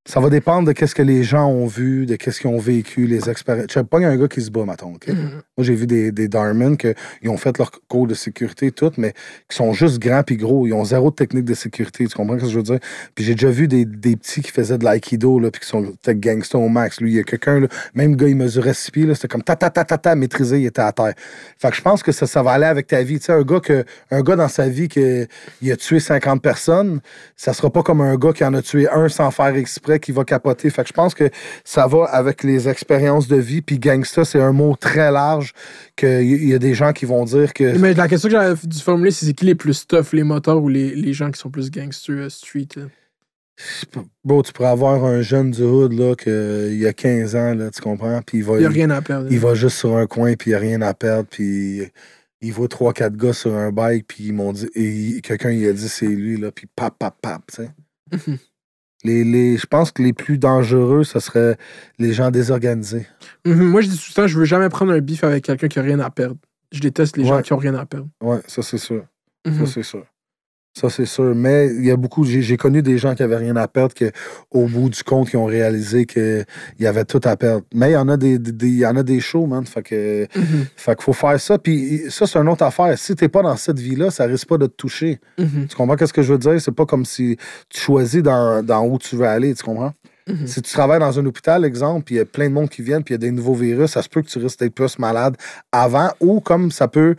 Ça 0.09 0.21
va 0.21 0.31
dépendre 0.31 0.67
de 0.67 0.73
qu'est-ce 0.73 0.95
que 0.95 1.03
les 1.03 1.23
gens 1.23 1.49
ont 1.49 1.67
vu, 1.67 2.07
de 2.07 2.17
qu'est-ce 2.17 2.41
qu'ils 2.41 2.49
ont 2.49 2.59
vécu, 2.59 3.07
les 3.07 3.29
expériences. 3.29 3.67
Je 3.69 3.75
sais 3.75 3.85
pas, 3.85 3.99
il 3.99 4.05
y 4.05 4.07
a 4.07 4.09
un 4.09 4.17
gars 4.17 4.27
qui 4.27 4.41
se 4.41 4.51
bat, 4.51 4.65
mettons, 4.65 4.95
OK? 4.95 5.07
Mhm. 5.07 5.43
Moi, 5.59 5.65
j'ai 5.67 5.75
vu 5.75 5.87
des, 5.87 6.13
des 6.13 6.31
qui 6.31 7.29
ont 7.29 7.37
fait 7.37 7.59
leur 7.59 7.71
cours 7.89 8.07
de 8.07 8.15
sécurité 8.15 8.71
tout, 8.71 8.91
mais 8.97 9.13
qui 9.51 9.57
sont 9.59 9.75
juste 9.75 9.99
grands 9.99 10.23
puis 10.23 10.39
gros. 10.39 10.67
Ils 10.67 10.73
ont 10.73 10.83
zéro 10.83 11.11
technique 11.11 11.45
de 11.45 11.53
sécurité. 11.53 12.07
Tu 12.07 12.17
comprends 12.17 12.39
ce 12.39 12.45
que 12.45 12.49
je 12.49 12.57
veux 12.57 12.63
dire? 12.63 12.79
Puis 13.15 13.23
j'ai 13.23 13.35
déjà 13.35 13.51
vu 13.51 13.69
des, 13.69 13.85
des 13.85 14.17
petits 14.17 14.41
qui 14.41 14.51
faisaient 14.51 14.79
de 14.79 14.85
l'aïkido, 14.85 15.41
puis 15.51 15.61
qui 15.61 15.69
sont 15.69 15.85
gangsters 16.07 16.59
au 16.59 16.71
max. 16.71 17.03
Lui, 17.03 17.13
il 17.13 17.17
y 17.17 17.21
a 17.21 17.23
quelqu'un, 17.23 17.67
même 17.93 18.13
le 18.13 18.17
gars, 18.17 18.29
il 18.29 18.37
mesurait 18.37 18.73
six 18.73 18.91
pieds, 18.91 19.05
là, 19.05 19.15
c'était 19.15 19.29
comme 19.29 19.43
ta 19.43 19.57
ta 19.57 19.69
ta 19.69 19.85
ta 19.85 19.99
ta, 19.99 20.15
maîtrisé, 20.15 20.59
il 20.61 20.67
était 20.67 20.81
à 20.81 20.93
terre. 20.93 21.13
Fait 21.59 21.69
que 21.69 21.77
je 21.77 21.83
pense 21.83 22.03
que 22.03 22.13
ça, 22.13 22.27
ça 22.27 22.43
va 22.43 22.53
aller 22.53 22.65
avec 22.65 22.87
ta 22.87 23.03
vie. 23.03 23.19
Tu 23.19 23.27
sais, 23.27 23.33
un 23.33 23.43
gars, 23.43 23.61
que, 23.61 23.85
un 24.11 24.23
gars 24.23 24.37
dans 24.37 24.49
sa 24.49 24.71
vie 24.71 24.89
que, 24.89 25.27
il 25.61 25.71
a 25.71 25.77
tué 25.77 26.01
50 26.01 26.41
personnes, 26.41 27.01
ça 27.37 27.53
sera 27.53 27.69
pas 27.69 27.83
comme 27.83 28.01
un 28.01 28.17
gars 28.17 28.33
qui 28.33 28.43
en 28.43 28.55
a 28.55 28.63
tué 28.63 28.89
un 28.89 29.11
sans 29.11 29.31
faire 29.31 29.55
exprès, 29.55 29.98
qui 29.99 30.13
va 30.13 30.25
capoter. 30.25 30.71
Fait 30.71 30.83
que 30.83 30.89
je 30.89 30.93
pense 30.93 31.15
que 31.15 31.31
ça 31.65 31.87
va 31.87 32.05
avec 32.05 32.43
les 32.43 32.69
expériences 32.69 33.29
de 33.29 33.37
vie. 33.37 33.63
Puis 33.63 33.79
gangsta, 33.79 34.25
c'est 34.25 34.41
un 34.41 34.53
mot 34.53 34.77
très 34.79 35.11
large 35.11 35.53
qu'il 35.97 36.47
y, 36.49 36.55
a 36.55 36.59
des 36.59 36.75
gens 36.75 36.93
qui 36.93 37.05
vont 37.05 37.25
dire 37.25 37.53
que. 37.53 37.77
Mais 37.79 37.95
la 37.95 38.09
question 38.09 38.29
que 38.29 38.35
j'avais 38.35 38.59
dû 38.63 38.79
formuler, 38.79 39.11
c'est 39.11 39.33
qui 39.33 39.45
les 39.45 39.55
plus 39.55 39.87
tough, 39.87 40.13
les 40.13 40.23
moteurs 40.23 40.63
ou 40.63 40.69
les, 40.69 40.95
les 40.95 41.13
gens 41.13 41.31
qui 41.31 41.39
sont 41.39 41.51
plus 41.51 41.71
gangster 41.71 42.13
euh, 42.13 42.29
street? 42.29 42.69
là? 42.77 42.85
Bon, 44.25 44.43
tu 44.43 44.53
pourrais 44.53 44.69
avoir 44.69 45.05
un 45.05 45.21
jeune 45.21 45.51
du 45.51 45.63
hood, 45.63 45.93
là, 45.93 46.15
que, 46.15 46.69
il 46.71 46.79
y 46.79 46.87
a 46.87 46.93
15 46.93 47.37
ans, 47.37 47.55
là, 47.55 47.71
tu 47.71 47.81
comprends? 47.81 48.23
Puis 48.25 48.39
il 48.39 48.45
va, 48.45 48.55
Il 48.55 48.61
n'y 48.61 48.67
a 48.67 48.69
rien 48.69 48.91
à 48.91 49.03
perdre. 49.03 49.27
il 49.31 49.41
va 49.41 49.55
juste 49.55 49.79
sur 49.79 49.97
un 49.97 50.07
coin, 50.07 50.35
puis 50.35 50.51
il 50.51 50.53
n'y 50.53 50.57
a 50.57 50.61
rien 50.61 50.81
à 50.83 50.95
perdre, 50.95 51.29
puis 51.29 51.83
il 52.41 52.53
voit 52.53 52.69
3-4 52.69 53.17
gars 53.17 53.33
sur 53.33 53.55
un 53.55 53.73
bike, 53.73 54.07
puis 54.07 54.27
ils 54.29 54.33
m'ont 54.33 54.53
dit, 54.53 54.69
et 54.75 55.21
quelqu'un 55.23 55.51
il 55.51 55.67
a 55.69 55.73
dit 55.73 55.89
c'est 55.89 56.07
lui, 56.07 56.37
là, 56.37 56.53
puis 56.53 56.67
pap, 56.75 56.97
pap, 56.99 57.17
pap, 57.21 57.43
tu 57.53 57.63
sais. 57.63 57.71
Mhm. 59.05 59.11
Les, 59.11 59.25
les, 59.25 59.57
je 59.57 59.67
pense 59.67 59.93
que 59.93 60.03
les 60.03 60.13
plus 60.13 60.39
dangereux, 60.39 61.05
ce 61.05 61.21
serait 61.21 61.57
les 61.99 62.13
gens 62.13 62.31
désorganisés. 62.31 63.07
Mhm. 63.45 63.65
Moi, 63.65 63.81
je 63.81 63.89
dis 63.89 63.97
tout 63.97 64.07
le 64.11 64.15
temps, 64.15 64.27
je 64.27 64.39
veux 64.39 64.45
jamais 64.45 64.69
prendre 64.69 64.93
un 64.93 65.01
bif 65.01 65.25
avec 65.25 65.45
quelqu'un 65.45 65.69
qui 65.69 65.79
a 65.79 65.83
rien 65.83 66.01
à 66.01 66.11
perdre. 66.11 66.37
Je 66.73 66.81
déteste 66.81 67.17
les 67.17 67.25
gens 67.25 67.41
qui 67.41 67.53
ont 67.53 67.57
rien 67.59 67.75
à 67.75 67.87
perdre. 67.87 68.09
Ouais, 68.21 68.41
ça 68.47 68.63
c'est 68.63 68.79
sûr. 68.79 69.05
Mhm. 69.47 69.67
Ça 69.67 69.73
c'est 69.73 69.83
sûr. 69.83 70.05
Ça 70.81 70.91
c'est 70.91 71.07
sûr. 71.07 71.35
Mais 71.35 71.67
il 71.69 71.85
y 71.85 71.91
a 71.91 71.97
beaucoup, 71.97 72.25
j'ai 72.25 72.57
connu 72.57 72.83
des 72.83 72.99
gens 72.99 73.15
qui 73.15 73.23
avaient 73.23 73.37
rien 73.37 73.57
à 73.57 73.67
perdre, 73.69 73.95
que 73.95 74.11
au 74.51 74.67
bout 74.67 74.89
du 74.91 75.03
compte, 75.03 75.29
qui 75.31 75.37
ont 75.37 75.45
réalisé 75.47 76.07
qu'il 76.07 76.45
y 76.79 76.87
avait 76.87 77.05
tout 77.05 77.21
à 77.25 77.37
perdre. 77.37 77.63
Mais 77.75 77.91
il 77.91 77.95
y 77.95 77.97
en 77.97 78.09
a 78.09 78.17
des, 78.17 78.39
des- 78.39 78.69
y 78.69 78.87
en 78.87 78.97
a 78.97 79.03
des 79.03 79.21
shows, 79.21 79.47
man. 79.47 79.67
Fait 79.67 79.83
que. 79.83 80.27
Mhm. 80.37 80.67
Fait 80.77 80.95
qu'il 80.95 81.05
faut 81.05 81.13
faire 81.13 81.41
ça. 81.41 81.59
Puis 81.59 82.03
ça, 82.11 82.27
c'est 82.27 82.39
une 82.39 82.49
autre 82.49 82.65
affaire. 82.65 82.97
Si 82.99 83.15
t'es 83.15 83.29
pas 83.29 83.43
dans 83.43 83.57
cette 83.57 83.79
vie-là, 83.79 84.11
ça 84.11 84.25
risque 84.25 84.47
pas 84.49 84.59
de 84.59 84.67
te 84.67 84.75
toucher. 84.77 85.19
Mhm. 85.39 85.67
Tu 85.69 85.77
comprends 85.77 85.97
ce 86.07 86.13
que 86.13 86.23
je 86.23 86.33
veux 86.33 86.39
dire? 86.39 86.61
C'est 86.61 86.73
pas 86.75 86.87
comme 86.87 87.05
si 87.05 87.37
tu 87.69 87.81
choisis 87.81 88.23
dans, 88.23 88.63
dans 88.65 88.85
où 88.87 88.99
tu 88.99 89.17
veux 89.17 89.27
aller, 89.27 89.55
tu 89.55 89.63
comprends? 89.65 89.93
Mhm. 90.29 90.47
Si 90.47 90.61
tu 90.61 90.71
travailles 90.73 91.01
dans 91.01 91.19
un 91.19 91.25
hôpital, 91.27 91.65
exemple, 91.65 92.05
puis 92.05 92.15
il 92.17 92.19
y 92.19 92.21
a 92.21 92.25
plein 92.27 92.49
de 92.49 92.55
monde 92.55 92.69
qui 92.69 92.83
viennent, 92.83 93.03
puis 93.03 93.15
il 93.15 93.17
y 93.17 93.21
a 93.27 93.27
des 93.27 93.31
nouveaux 93.31 93.55
virus, 93.55 93.93
ça 93.93 94.03
se 94.03 94.09
peut 94.11 94.21
que 94.21 94.29
tu 94.29 94.39
risques 94.39 94.59
d'être 94.61 94.75
plus 94.75 94.99
malade 94.99 95.37
avant, 95.73 96.11
ou 96.21 96.41
comme 96.41 96.71
ça 96.71 96.87
peut 96.87 97.17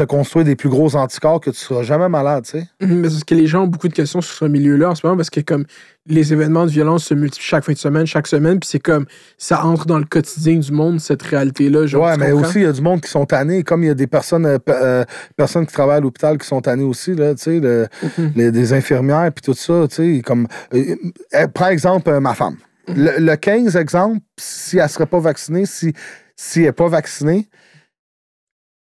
te 0.00 0.06
construire 0.06 0.44
des 0.44 0.56
plus 0.56 0.68
gros 0.68 0.96
anticorps 0.96 1.40
que 1.40 1.50
tu 1.50 1.58
seras 1.58 1.82
jamais 1.82 2.08
malade, 2.08 2.44
tu 2.44 2.52
sais. 2.58 2.66
Mhm, 2.80 3.00
mais 3.00 3.08
c'est 3.08 3.14
parce 3.14 3.24
que 3.24 3.34
les 3.34 3.46
gens 3.46 3.62
ont 3.64 3.66
beaucoup 3.66 3.88
de 3.88 3.92
questions 3.94 4.20
sur 4.20 4.34
ce 4.34 4.44
milieu-là 4.44 4.90
en 4.90 4.94
ce 4.94 5.06
moment 5.06 5.16
parce 5.16 5.30
que 5.30 5.40
comme 5.40 5.64
les 6.06 6.32
événements 6.32 6.64
de 6.66 6.70
violence 6.70 7.04
se 7.04 7.14
multiplient 7.14 7.46
chaque 7.46 7.64
fin 7.64 7.72
de 7.72 7.78
semaine, 7.78 8.06
chaque 8.06 8.26
semaine, 8.26 8.58
puis 8.58 8.68
c'est 8.68 8.78
comme 8.80 9.06
ça 9.38 9.64
entre 9.64 9.86
dans 9.86 9.98
le 9.98 10.04
quotidien 10.04 10.56
du 10.58 10.72
monde, 10.72 11.00
cette 11.00 11.22
réalité-là. 11.22 11.80
ouais, 11.82 12.16
mais 12.16 12.30
comprends? 12.30 12.48
aussi, 12.48 12.58
il 12.60 12.64
y 12.64 12.66
a 12.66 12.72
du 12.72 12.80
monde 12.80 13.00
qui 13.00 13.10
sont 13.10 13.26
tannés, 13.26 13.62
comme 13.62 13.84
il 13.84 13.88
y 13.88 13.90
a 13.90 13.94
des 13.94 14.06
personnes, 14.06 14.46
euh, 14.46 14.58
euh, 14.70 15.04
personnes 15.36 15.66
qui 15.66 15.72
travaillent 15.72 15.98
à 15.98 16.00
l'hôpital 16.00 16.38
qui 16.38 16.46
sont 16.46 16.60
tannées 16.60 16.84
aussi, 16.84 17.14
là, 17.14 17.34
tu 17.34 17.42
sais, 17.42 17.60
le- 17.60 17.86
Mhm. 18.18 18.32
les- 18.36 18.50
des 18.50 18.72
infirmières, 18.72 19.30
puis 19.34 19.42
tout 19.42 19.54
ça, 19.54 19.86
tu 19.88 19.96
sais, 20.16 20.22
comme... 20.22 20.46
euh, 20.74 21.46
par 21.54 21.68
exemple, 21.68 22.10
ma 22.20 22.34
femme. 22.34 22.56
Le, 22.88 23.18
le 23.18 23.36
15, 23.36 23.76
exemple, 23.76 24.18
si 24.38 24.78
elle 24.78 24.88
serait 24.88 25.06
pas 25.06 25.20
vaccinée, 25.20 25.66
si, 25.66 25.92
si 26.34 26.60
elle 26.60 26.66
n'est 26.66 26.72
pas 26.72 26.88
vaccinée, 26.88 27.48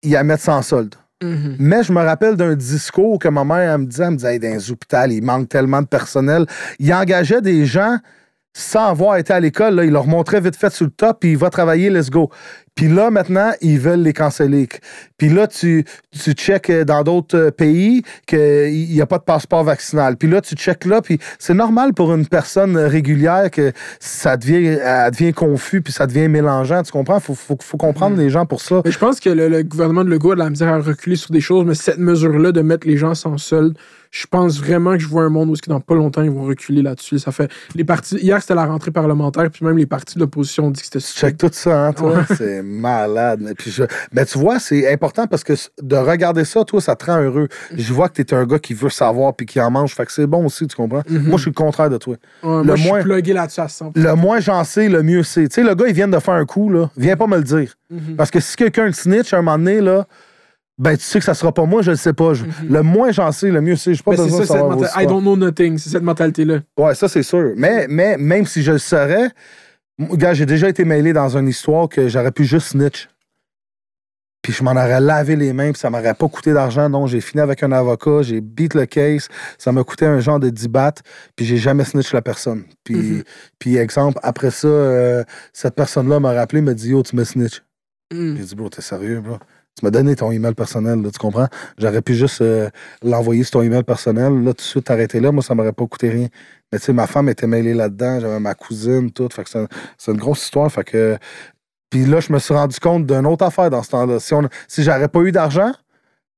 il 0.03 0.13
la 0.13 0.25
mettre 0.25 0.43
sans 0.45 0.63
solde. 0.63 0.95
Mhm. 1.23 1.57
Mais 1.59 1.83
je 1.83 1.93
me 1.93 2.01
rappelle 2.01 2.37
d'un 2.37 2.55
discours 2.55 3.19
que 3.19 3.29
ma 3.29 3.45
mère 3.45 3.75
elle 3.75 3.81
me 3.81 3.87
disait, 3.87 4.05
elle 4.05 4.11
me 4.11 4.17
disait, 4.17 4.35
Hey, 4.35 4.39
dans 4.39 4.49
les 4.55 4.71
hôpitaux, 4.71 4.97
il 5.09 5.23
manque 5.23 5.49
tellement 5.49 5.83
de 5.83 5.87
personnel. 5.87 6.47
Il 6.79 6.93
engageait 6.95 7.41
des 7.41 7.67
gens 7.67 7.99
sans 8.59 8.87
avoir 8.87 9.17
été 9.17 9.33
à 9.33 9.41
l'école. 9.41 9.77
là. 9.77 9.85
Il 9.85 9.93
leur 9.93 10.07
montrait 10.07 10.41
vite 10.41 10.57
fait 10.57 10.71
sur 10.71 10.87
le 10.87 10.91
top, 10.91 11.21
puis 11.21 11.31
il 11.31 11.39
va 11.39 11.49
travailler, 11.49 11.91
let's 11.91 12.11
go. 12.11 12.29
Puis 12.75 12.89
là, 12.89 13.11
maintenant, 13.11 13.53
ils 13.61 13.79
veulent 13.79 14.03
les 14.03 14.13
canceller. 14.13 14.69
Puis 15.17 15.29
là, 15.29 15.47
tu, 15.47 15.85
tu 16.13 16.33
checkes 16.33 16.71
euh, 16.71 16.85
dans 16.85 17.03
d'autres 17.03 17.37
euh, 17.37 17.51
pays 17.51 18.03
qu'il 18.27 18.89
n'y 18.89 19.01
a 19.01 19.07
pas 19.07 19.19
de 19.19 19.25
passeport 19.25 19.65
vaccinal. 19.65 20.17
Puis 20.17 20.29
là, 20.29 20.41
tu 20.41 20.55
checkes 20.55 20.85
là, 20.85 21.03
puis 21.03 21.19
c'est 21.39 21.55
normal 21.55 21.93
pour 21.93 22.13
une 22.15 22.27
personne 22.27 22.77
régulière 22.77 23.51
que 23.51 23.73
ça 24.01 24.37
devient, 24.37 24.79
elle 24.81 25.11
devient 25.11 25.33
confus, 25.33 25.81
puis 25.81 25.93
ça 25.93 26.07
devient 26.07 26.29
mélangeant. 26.29 26.83
Tu 26.83 26.93
comprends? 26.93 27.19
Faut, 27.21 27.35
faut, 27.35 27.59
faut 27.61 27.79
comprendre 27.79 28.17
les 28.17 28.31
gens 28.31 28.47
pour 28.47 28.61
ça. 28.61 28.83
Mais 28.85 28.93
je 28.93 28.99
pense 28.99 29.19
que 29.19 29.31
le, 29.31 29.49
le 29.49 29.63
gouvernement 29.63 30.05
de 30.05 30.11
Legault 30.11 30.33
a 30.33 30.35
de 30.35 30.41
la 30.41 30.51
misère 30.51 30.73
à 30.73 30.79
reculer 30.79 31.17
sur 31.17 31.33
des 31.33 31.41
choses, 31.41 31.65
mais 31.65 31.75
cette 31.75 31.99
mesure-là 31.99 32.53
de 32.53 32.61
mettre 32.61 32.87
les 32.87 32.97
gens 32.97 33.15
sans 33.15 33.39
solde, 33.39 33.77
je 34.11 34.27
pense 34.27 34.59
vraiment 34.59 34.93
que 34.95 35.01
je 35.01 35.07
vois 35.09 35.23
un 35.25 35.29
monde 35.29 35.51
où, 35.51 35.55
dans 35.67 35.81
pas 35.81 35.95
longtemps, 35.95 36.23
ils 36.23 36.31
vont 36.31 36.45
reculer 36.45 36.83
là-dessus. 36.83 37.19
Ça 37.19 37.33
fait. 37.33 37.51
Les 37.75 37.85
partis. 37.85 38.17
Hier, 38.17 38.41
c'était 38.41 38.55
la 38.55 38.65
rentrée 38.67 38.91
parlementaire, 38.91 39.51
puis 39.51 39.65
même 39.65 39.77
les 39.77 39.87
partis 39.87 40.15
de 40.17 40.21
l'opposition 40.21 40.67
ont 40.67 40.71
dit 40.71 40.81
que 40.81 40.87
c'était 40.87 41.01
Tu 41.01 41.13
check 41.13 41.37
tout 41.37 41.51
ça, 41.53 41.87
hein, 41.87 41.93
toi? 41.93 42.25
C'est 42.37 42.63
malade. 42.63 43.41
Mais, 43.43 43.55
puis 43.55 43.71
je- 43.71 43.85
mais 44.13 44.25
tu 44.25 44.39
vois, 44.39 44.59
c'est 44.59 44.91
important 44.93 45.27
parce 45.27 45.45
que 45.45 45.53
de 45.83 45.97
regarder 45.97 46.45
ça, 46.45 46.65
toi, 46.65 46.81
ça 46.81 46.97
te 46.97 47.07
rend 47.07 47.21
heureux. 47.21 47.49
Je 47.77 47.93
vois 47.93 48.09
que 48.09 48.21
t'es 48.23 48.35
un 48.35 48.45
gars 48.47 48.59
qui 48.59 48.75
veut 48.75 48.89
savoir 48.91 49.35
puis 49.35 49.47
qui 49.47 49.61
en 49.61 49.71
mange. 49.71 49.95
Fait 49.95 50.07
que 50.07 50.13
c'est 50.13 50.27
bon 50.27 50.45
aussi, 50.47 50.67
tu 50.67 50.77
comprends? 50.77 51.03
Mhm. 51.09 51.23
Moi, 51.29 51.37
je 51.37 51.43
suis 51.43 51.51
le 51.51 51.55
contraire 51.55 51.91
de 51.91 51.99
toi. 51.99 52.17
Ouais, 52.43 52.59
le 52.59 52.63
moi, 52.65 52.77
je 52.77 52.89
moins- 52.89 53.01
suis 53.01 53.09
plugué 53.11 53.33
là-dessus 53.33 53.61
à 53.61 53.69
100 53.69 53.93
Le 53.95 54.15
moins 54.15 54.41
j'en 54.41 54.65
sais, 54.65 54.89
le 54.89 55.03
mieux 55.03 55.23
c'est. 55.23 55.49
Tu 55.49 55.55
sais, 55.57 55.63
le 55.63 55.75
gars, 55.75 55.87
il 55.89 55.95
vient 55.95 56.09
de 56.09 56.19
faire 56.19 56.35
un 56.35 56.45
coup, 56.47 56.71
là. 56.71 56.91
Viens 56.97 57.17
pas 57.17 57.27
me 57.27 57.37
le 57.37 57.43
dire. 57.45 57.75
Mhm. 57.91 58.17
Parce 58.17 58.31
que 58.31 58.41
si 58.41 58.57
quelqu'un 58.57 58.87
le 58.87 58.93
snitch 58.93 59.33
à 59.33 59.39
un 59.39 59.43
moment 59.43 59.59
donné, 59.59 59.81
là, 59.81 60.07
ben, 60.79 60.97
tu 60.97 61.03
sais 61.03 61.19
que 61.19 61.25
ça 61.25 61.35
sera 61.35 61.53
pas 61.53 61.65
moi, 61.65 61.83
je 61.83 61.91
le 61.91 61.97
sais 61.97 62.13
pas. 62.13 62.35
Je- 62.35 62.45
Le 62.69 62.83
moins 62.83 63.11
j'en 63.11 63.33
sais, 63.33 63.51
le 63.51 63.61
mieux 63.61 63.77
c'est. 63.77 63.95
J'ai 63.95 64.03
pas 64.03 64.13
Mais 64.13 64.17
Mhm. 64.19 64.23
Ben, 64.25 64.31
besoin 64.31 64.47
ça, 64.47 64.55
de 64.55 64.59
savoir. 64.87 65.03
I 65.03 65.07
don't 65.07 65.23
know 65.23 65.37
nothing. 65.37 65.77
C'est 65.79 65.91
cette 65.91 66.03
mentalité-là. 66.03 66.61
Ouais, 66.79 66.95
ça, 66.95 67.09
c'est 67.09 67.23
sûr. 67.25 67.53
Mais, 67.57 67.87
mais 67.89 68.17
même 68.17 68.47
si 68.47 68.63
je 68.63 68.73
le 68.73 68.79
saurais, 68.79 69.31
gars, 69.99 70.35
j'ai 70.35 70.47
déjà 70.47 70.69
été 70.69 70.85
mêlé 70.85 71.13
dans 71.13 71.37
une 71.37 71.49
histoire 71.49 71.89
que 71.89 72.09
j'aurais 72.09 72.31
pu 72.33 72.45
juste 72.45 72.69
snitch. 72.69 73.09
Puis 74.41 74.53
je 74.53 74.63
m'en 74.63 74.71
aurais 74.71 75.01
lavé 75.01 75.35
les 75.35 75.53
mains, 75.53 75.73
puis 75.73 75.81
ça 75.81 75.91
m'aurait 75.91 76.15
pas 76.15 76.29
coûté 76.29 76.53
d'argent. 76.53 76.89
Non, 76.89 77.07
j'ai 77.09 77.21
fini 77.21 77.41
avec 77.43 77.63
un 77.65 77.73
avocat, 77.73 78.23
j'ai 78.23 78.41
beat 78.41 78.73
le 78.75 78.87
case, 78.87 79.27
ça 79.59 79.73
m'a 79.73 79.83
coûté 79.83 80.07
un 80.07 80.21
genre 80.21 80.39
de 80.39 80.49
10 80.49 80.69
bahts, 80.69 81.03
puis 81.35 81.45
j'ai 81.45 81.57
jamais 81.57 81.85
snitch 81.85 82.13
la 82.15 82.23
personne. 82.23 82.63
Puis, 82.85 82.95
Mhm. 82.95 83.23
puis 83.59 83.77
exemple, 83.77 84.19
après 84.23 84.53
ça, 84.53 84.69
euh, 84.69 85.25
cette 85.53 85.75
personne-là 85.75 86.21
m'a 86.21 86.33
rappelé, 86.33 86.63
m'a 86.63 86.73
dit 86.73 86.91
Yo, 86.91 87.03
tu 87.03 87.17
me 87.17 87.25
snitch. 87.25 87.63
Mm. 88.15 88.37
J'ai 88.37 88.45
dit, 88.45 88.55
bro, 88.55 88.69
t'es 88.71 88.81
sérieux, 88.81 89.21
bro? 89.21 89.37
Tu 89.79 89.85
m'as 89.85 89.91
donné 89.91 90.17
ton 90.17 90.33
email 90.33 90.55
personnel, 90.55 91.01
là, 91.03 91.11
tu 91.13 91.19
comprends? 91.21 91.47
J'aurais 91.79 92.03
pu 92.03 92.15
juste 92.17 92.41
euh, 92.43 92.69
l'envoyer 93.05 93.45
sur 93.45 93.53
ton 93.53 93.63
email 93.63 93.85
personnel. 93.85 94.33
Là, 94.43 94.51
tout 94.53 94.57
de 94.57 94.61
suite, 94.63 94.85
t'arrêter 94.87 95.21
là. 95.21 95.31
Moi, 95.31 95.43
ça 95.43 95.55
m'aurait 95.55 95.73
pas 95.73 95.87
coûté 95.87 96.09
rien. 96.09 96.27
Mais 96.73 96.79
tu 96.81 96.87
sais, 96.87 96.93
ma 96.93 97.07
femme 97.07 97.29
était 97.29 97.47
mêlée 97.47 97.75
là-dedans, 97.75 98.19
j'avais 98.21 98.41
ma 98.41 98.55
cousine, 98.55 99.13
tout. 99.13 99.29
Fait 99.33 99.45
que 99.45 99.51
c'est 99.51 99.59
un- 99.61 99.69
c'est 99.97 100.11
une 100.11 100.19
grosse 100.19 100.43
histoire. 100.43 100.71
Fait 100.73 100.83
que. 100.83 101.17
Puis 101.91 102.05
là, 102.07 102.19
je 102.21 102.33
me 102.33 102.39
suis 102.41 102.53
rendu 102.53 102.79
compte 102.81 103.07
d'une 103.07 103.25
autre 103.27 103.45
affaire 103.45 103.71
dans 103.71 103.83
ce 103.83 103.91
temps-là. 103.91 104.19
Si, 104.19 104.35
on... 104.35 104.43
si 104.67 104.83
j'aurais 104.83 105.09
pas 105.09 105.21
eu 105.21 105.31
d'argent, 105.33 105.73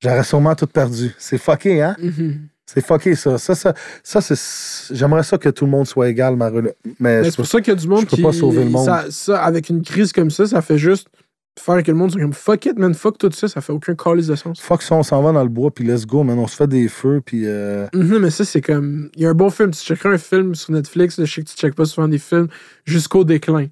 j'aurais 0.01 0.23
sûrement 0.23 0.55
tout 0.55 0.67
perdu. 0.67 1.13
C'est 1.19 1.39
fucké, 1.39 1.81
hein? 1.83 1.97
Mhm. 1.99 2.47
C'est 2.67 2.87
fucké, 2.87 3.17
ça. 3.17 3.39
Ça, 3.39 3.55
ça, 3.55 3.73
ça 4.05 4.21
c'est. 4.21 4.95
J'aimerais 4.95 5.23
ça 5.25 5.39
que 5.39 5.49
tout 5.49 5.65
le 5.65 5.71
monde 5.71 5.87
soit 5.87 6.09
égal, 6.11 6.37
ma 6.37 6.51
rela- 6.51 6.75
Mais, 7.01 7.25
c'est 7.25 7.37
pour 7.37 7.47
ça 7.47 7.61
qu'il 7.63 7.73
y 7.73 7.77
a 7.77 7.81
du 7.81 7.89
monde 7.89 8.03
je 8.03 8.07
peux 8.07 8.17
qui. 8.17 8.23
pas 8.23 8.33
sauver 8.33 8.65
le 8.65 8.71
monde. 8.71 8.85
Ça, 8.85 9.07
ça, 9.11 9.43
avec 9.43 9.71
une 9.71 9.83
crise 9.83 10.13
comme 10.13 10.31
ça, 10.31 10.47
ça 10.47 10.61
fait 10.63 10.79
juste 10.79 11.09
faire 11.59 11.83
que 11.83 11.91
le 11.91 11.97
monde 11.97 12.11
soit 12.13 12.21
comme 12.21 12.33
fuck 12.33 12.65
it, 12.67 12.79
man, 12.79 12.95
fuck 12.95 13.19
tout 13.19 13.31
ça, 13.33 13.49
ça 13.49 13.61
fait 13.61 13.73
aucun 13.73 13.95
calice 13.95 14.29
de 14.29 14.35
sens. 14.37 14.61
Fuck 14.61 14.83
ça, 14.83 14.95
on 14.95 15.03
s'en 15.03 15.23
va 15.23 15.33
dans 15.33 15.43
le 15.43 15.49
bois, 15.49 15.71
puis 15.71 15.85
let's 15.85 16.07
go, 16.07 16.23
man. 16.23 16.39
On 16.39 16.47
se 16.47 16.57
fait 16.57 16.67
des 16.69 16.89
feux, 16.89 17.21
puis. 17.25 17.43
euh, 17.47 17.87
Mhm, 17.95 18.19
mais 18.19 18.31
ça, 18.31 18.45
c'est 18.45 18.61
comme. 18.63 19.11
Il 19.17 19.23
y 19.23 19.27
a 19.27 19.31
un 19.31 19.35
bon 19.35 19.51
film. 19.51 19.71
Tu 19.73 19.81
checkeras 19.81 20.11
un 20.11 20.19
film 20.19 20.55
sur 20.55 20.73
Netflix. 20.73 21.17
je 21.19 21.25
sais 21.31 21.43
que 21.43 21.49
tu 21.49 21.57
checkes 21.57 21.75
pas 21.75 21.85
souvent 21.85 22.09
des 22.09 22.19
films. 22.19 22.49
Jusqu'au 22.85 23.25
déclin. 23.25 23.67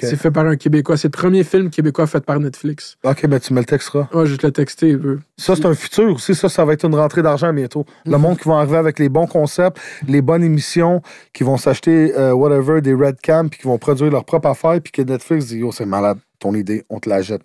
C'est 0.00 0.14
fait 0.14 0.30
par 0.30 0.46
un 0.46 0.54
Québécois. 0.54 0.96
C'est 0.96 1.08
le 1.08 1.18
premier 1.18 1.42
film 1.42 1.68
québécois 1.68 2.06
fait 2.06 2.24
par 2.24 2.38
Netflix. 2.38 2.96
Ok, 3.02 3.26
ben 3.26 3.40
tu 3.40 3.52
me 3.52 3.58
le 3.58 3.64
texteras. 3.64 4.08
Ouais, 4.14 4.24
je 4.24 4.30
vais 4.32 4.36
te 4.38 4.46
le 4.46 4.52
texter. 4.52 4.92
euh. 4.92 5.18
Ça, 5.36 5.56
c'est 5.56 5.66
un 5.66 5.74
futur 5.74 6.12
aussi. 6.14 6.32
Ça, 6.36 6.48
ça 6.48 6.64
va 6.64 6.74
être 6.74 6.84
une 6.86 6.94
rentrée 6.94 7.22
d'argent 7.22 7.52
bientôt. 7.52 7.84
Le 8.06 8.12
Mhm. 8.12 8.20
monde 8.22 8.38
qui 8.38 8.48
va 8.48 8.58
arriver 8.58 8.76
avec 8.76 9.00
les 9.00 9.08
bons 9.08 9.26
concepts, 9.26 9.78
les 10.06 10.22
bonnes 10.22 10.44
émissions, 10.44 11.02
qui 11.32 11.42
vont 11.42 11.56
s'acheter, 11.56 12.16
euh, 12.16 12.32
whatever, 12.32 12.80
des 12.80 12.94
Red 12.94 13.20
Cam, 13.20 13.50
puis 13.50 13.58
qui 13.58 13.66
vont 13.66 13.78
produire 13.78 14.12
leur 14.12 14.24
propre 14.24 14.46
affaire, 14.48 14.80
puis 14.80 14.92
que 14.92 15.02
Netflix 15.02 15.46
dit, 15.46 15.56
yo, 15.58 15.72
c'est 15.72 15.86
malade, 15.86 16.18
ton 16.40 16.54
idée, 16.54 16.84
on 16.90 17.00
te 17.00 17.08
la 17.10 17.22
jette. 17.22 17.42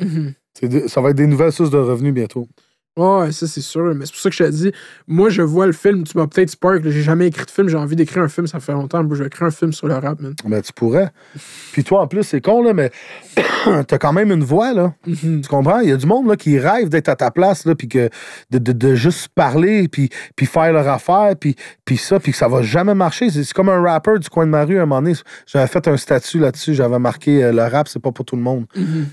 Mhm. 0.00 0.34
Des- 0.62 0.88
ça 0.88 1.00
va 1.02 1.10
être 1.10 1.16
des 1.16 1.26
nouvelles 1.28 1.52
sources 1.52 1.70
de 1.70 1.78
revenus 1.78 2.14
bientôt. 2.14 2.48
Ouais, 2.94 3.32
ça, 3.32 3.46
c'est 3.46 3.62
sûr. 3.62 3.94
Mais 3.94 4.04
c'est 4.04 4.12
pour 4.12 4.20
ça 4.20 4.28
que 4.28 4.36
je 4.36 4.44
te 4.44 4.50
dis, 4.50 4.72
moi, 5.06 5.30
je 5.30 5.40
vois 5.40 5.66
le 5.66 5.72
film. 5.72 6.04
Tu 6.04 6.16
m'as 6.18 6.26
peut-être 6.26 6.50
spark. 6.50 6.82
J'ai 6.84 7.02
jamais 7.02 7.28
écrit 7.28 7.46
de 7.46 7.50
film. 7.50 7.68
J'ai 7.68 7.78
envie 7.78 7.96
d'écrire 7.96 8.22
un 8.22 8.28
film. 8.28 8.46
Ça 8.46 8.60
fait 8.60 8.72
longtemps. 8.72 9.02
Je 9.10 9.14
vais 9.14 9.26
écrire 9.28 9.46
un 9.46 9.50
film 9.50 9.72
sur 9.72 9.88
le 9.88 9.94
rap, 9.94 10.20
man. 10.20 10.34
Ben, 10.44 10.60
tu 10.60 10.74
pourrais. 10.74 11.08
Puis 11.72 11.84
toi, 11.84 12.02
en 12.02 12.06
plus, 12.06 12.22
c'est 12.22 12.42
con, 12.42 12.62
là, 12.62 12.74
mais 12.74 12.90
t'as 13.86 13.98
quand 13.98 14.12
même 14.12 14.30
une 14.30 14.44
voix, 14.44 14.74
là. 14.74 14.92
Mhm. 15.06 15.40
Tu 15.40 15.48
comprends? 15.48 15.80
Il 15.80 15.88
y 15.88 15.92
a 15.92 15.96
du 15.96 16.04
monde 16.04 16.28
là, 16.28 16.36
qui 16.36 16.58
rêve 16.58 16.90
d'être 16.90 17.08
à 17.08 17.16
ta 17.16 17.30
place, 17.30 17.64
là, 17.64 17.74
puis 17.74 17.88
que 17.88 18.10
de, 18.50 18.58
de, 18.58 18.72
de 18.72 18.94
juste 18.94 19.28
parler, 19.28 19.88
puis, 19.88 20.10
puis 20.36 20.44
faire 20.44 20.72
leur 20.74 20.88
affaire, 20.88 21.34
puis, 21.40 21.56
puis 21.86 21.96
ça, 21.96 22.20
puis 22.20 22.32
que 22.32 22.38
ça 22.38 22.48
va 22.48 22.60
jamais 22.60 22.94
marcher. 22.94 23.30
C'est 23.30 23.50
comme 23.54 23.70
un 23.70 23.80
rapper 23.80 24.18
du 24.18 24.28
coin 24.28 24.44
de 24.44 24.50
ma 24.50 24.66
rue, 24.66 24.78
à 24.78 24.82
un 24.82 24.86
moment 24.86 25.00
donné. 25.00 25.14
J'avais 25.46 25.66
fait 25.66 25.88
un 25.88 25.96
statut 25.96 26.38
là-dessus, 26.38 26.74
j'avais 26.74 26.98
marqué 26.98 27.42
euh, 27.42 27.52
le 27.52 27.62
rap, 27.62 27.88
c'est 27.88 28.02
pas 28.02 28.12
pour 28.12 28.26
tout 28.26 28.36
le 28.36 28.42
monde. 28.42 28.66
Mhm. 28.76 29.06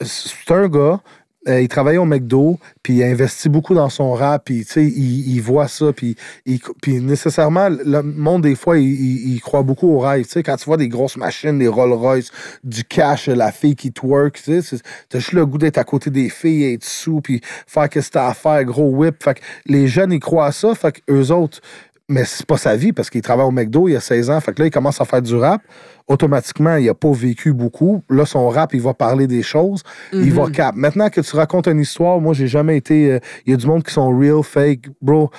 C'est 0.00 0.52
un 0.52 0.68
gars. 0.68 1.00
Euh, 1.48 1.60
il 1.60 1.68
travaillait 1.68 1.98
au 1.98 2.04
McDo, 2.04 2.58
puis 2.82 2.94
il 2.94 3.02
a 3.02 3.06
investi 3.06 3.48
beaucoup 3.48 3.74
dans 3.74 3.88
son 3.88 4.12
rap, 4.12 4.44
puis 4.46 4.66
il, 4.76 5.34
il 5.34 5.40
voit 5.40 5.68
ça, 5.68 5.92
puis, 5.92 6.16
il- 6.46 6.60
nécessairement, 7.04 7.68
le 7.68 8.02
monde, 8.02 8.42
des 8.42 8.54
fois, 8.54 8.78
il, 8.78 9.40
croit 9.40 9.62
beaucoup 9.62 9.88
au 9.88 9.98
rêve. 9.98 10.24
Tu 10.24 10.30
sais, 10.30 10.42
quand 10.42 10.56
tu 10.56 10.64
vois 10.64 10.76
des 10.76 10.88
grosses 10.88 11.16
machines, 11.16 11.58
des 11.58 11.68
Rolls-Royce, 11.68 12.30
du 12.62 12.84
cash, 12.84 13.28
la 13.28 13.52
fille 13.52 13.76
qui 13.76 13.92
twerk, 13.92 14.40
tu 14.42 14.62
c'est- 14.62 14.82
t'as 15.08 15.18
juste 15.18 15.32
le 15.32 15.44
goût 15.46 15.58
d'être 15.58 15.78
à 15.78 15.84
côté 15.84 16.10
des 16.10 16.28
filles, 16.28 16.74
être 16.74 16.84
sous, 16.84 17.20
puis 17.20 17.40
faire 17.66 17.88
que 17.88 18.00
t'as 18.00 18.28
à 18.28 18.34
faire, 18.34 18.64
gros 18.64 18.90
whip. 18.90 19.22
Fait 19.22 19.34
que 19.34 19.40
les 19.66 19.86
jeunes, 19.88 20.12
ils 20.12 20.20
croient 20.20 20.46
à 20.46 20.52
ça, 20.52 20.74
fait 20.74 20.92
que 20.92 21.12
eux 21.12 21.30
autres, 21.30 21.60
mais 22.08 22.24
c'est 22.24 22.44
pas 22.46 22.58
sa 22.58 22.76
vie 22.76 22.92
parce 22.92 23.08
qu'il 23.10 23.22
travaille 23.22 23.46
au 23.46 23.50
McDo, 23.50 23.88
il 23.88 23.96
a 23.96 24.00
16 24.00 24.30
ans. 24.30 24.40
Fait 24.40 24.52
que 24.52 24.60
là, 24.62 24.66
il 24.66 24.70
commence 24.70 25.00
à 25.00 25.04
faire 25.04 25.22
du 25.22 25.34
rap. 25.34 25.62
Automatiquement, 26.06 26.76
il 26.76 26.86
a 26.88 26.94
pas 26.94 27.10
vécu 27.12 27.52
beaucoup. 27.54 28.02
Là, 28.10 28.26
son 28.26 28.48
rap, 28.50 28.74
il 28.74 28.80
va 28.82 28.92
parler 28.92 29.26
des 29.26 29.42
choses. 29.42 29.82
Il 30.12 30.32
va 30.32 30.50
cap. 30.50 30.74
Maintenant 30.76 31.08
que 31.08 31.20
tu 31.22 31.34
racontes 31.36 31.66
une 31.66 31.80
histoire, 31.80 32.20
moi, 32.20 32.34
j'ai 32.34 32.46
jamais 32.46 32.76
été. 32.76 33.12
euh, 33.12 33.18
Il 33.46 33.52
y 33.52 33.54
a 33.54 33.56
du 33.56 33.66
monde 33.66 33.82
qui 33.82 33.92
sont 33.92 34.16
real, 34.18 34.42
fake. 34.42 34.88
Bro, 35.00 35.30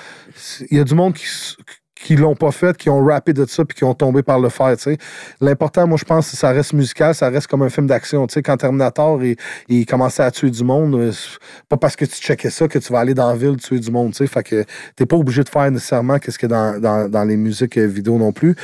il 0.71 0.77
y 0.77 0.79
a 0.79 0.83
du 0.83 0.95
monde 0.95 1.13
qui. 1.13 1.25
Qui 1.95 2.15
l'ont 2.17 2.35
pas 2.35 2.51
fait, 2.51 2.75
qui 2.75 2.89
ont 2.89 3.03
rappé 3.03 3.31
de 3.33 3.45
ça, 3.45 3.63
puis 3.63 3.77
qui 3.77 3.83
ont 3.83 3.93
tombé 3.93 4.21
par 4.21 4.39
le 4.39 4.49
fer. 4.49 4.75
L'important, 5.39 5.87
moi, 5.87 5.97
je 5.97 6.03
pense, 6.03 6.29
que 6.29 6.37
ça 6.37 6.51
reste 6.51 6.73
musical, 6.73 7.15
ça 7.15 7.29
reste 7.29 7.47
comme 7.47 7.61
un 7.61 7.69
film 7.69 7.87
d'action. 7.87 8.27
Quand 8.27 8.57
Terminator, 8.57 9.23
il, 9.23 9.37
il 9.69 9.85
commençait 9.85 10.23
à 10.23 10.29
tuer 10.29 10.51
du 10.51 10.63
monde, 10.63 10.95
euh, 10.95 11.11
pas 11.69 11.77
parce 11.77 11.95
que 11.95 12.05
tu 12.05 12.15
checkais 12.17 12.49
ça 12.49 12.67
que 12.67 12.79
tu 12.79 12.91
vas 12.91 12.99
aller 12.99 13.13
dans 13.13 13.29
la 13.29 13.35
ville 13.35 13.55
tuer 13.55 13.79
du 13.79 13.91
monde, 13.91 14.11
tu 14.11 14.17
sais. 14.17 14.27
Fait 14.27 14.43
que 14.43 14.65
t'es 14.95 15.05
pas 15.05 15.15
obligé 15.15 15.43
de 15.43 15.49
faire 15.49 15.71
nécessairement 15.71 16.19
qu'est-ce 16.19 16.37
qu'il 16.37 16.49
y 16.49 16.53
a 16.53 16.73
dans, 16.73 16.81
dans, 16.81 17.09
dans 17.09 17.23
les 17.23 17.37
musiques 17.37 17.77
euh, 17.77 17.87
vidéo 17.87 18.17
non 18.17 18.33
plus. 18.33 18.55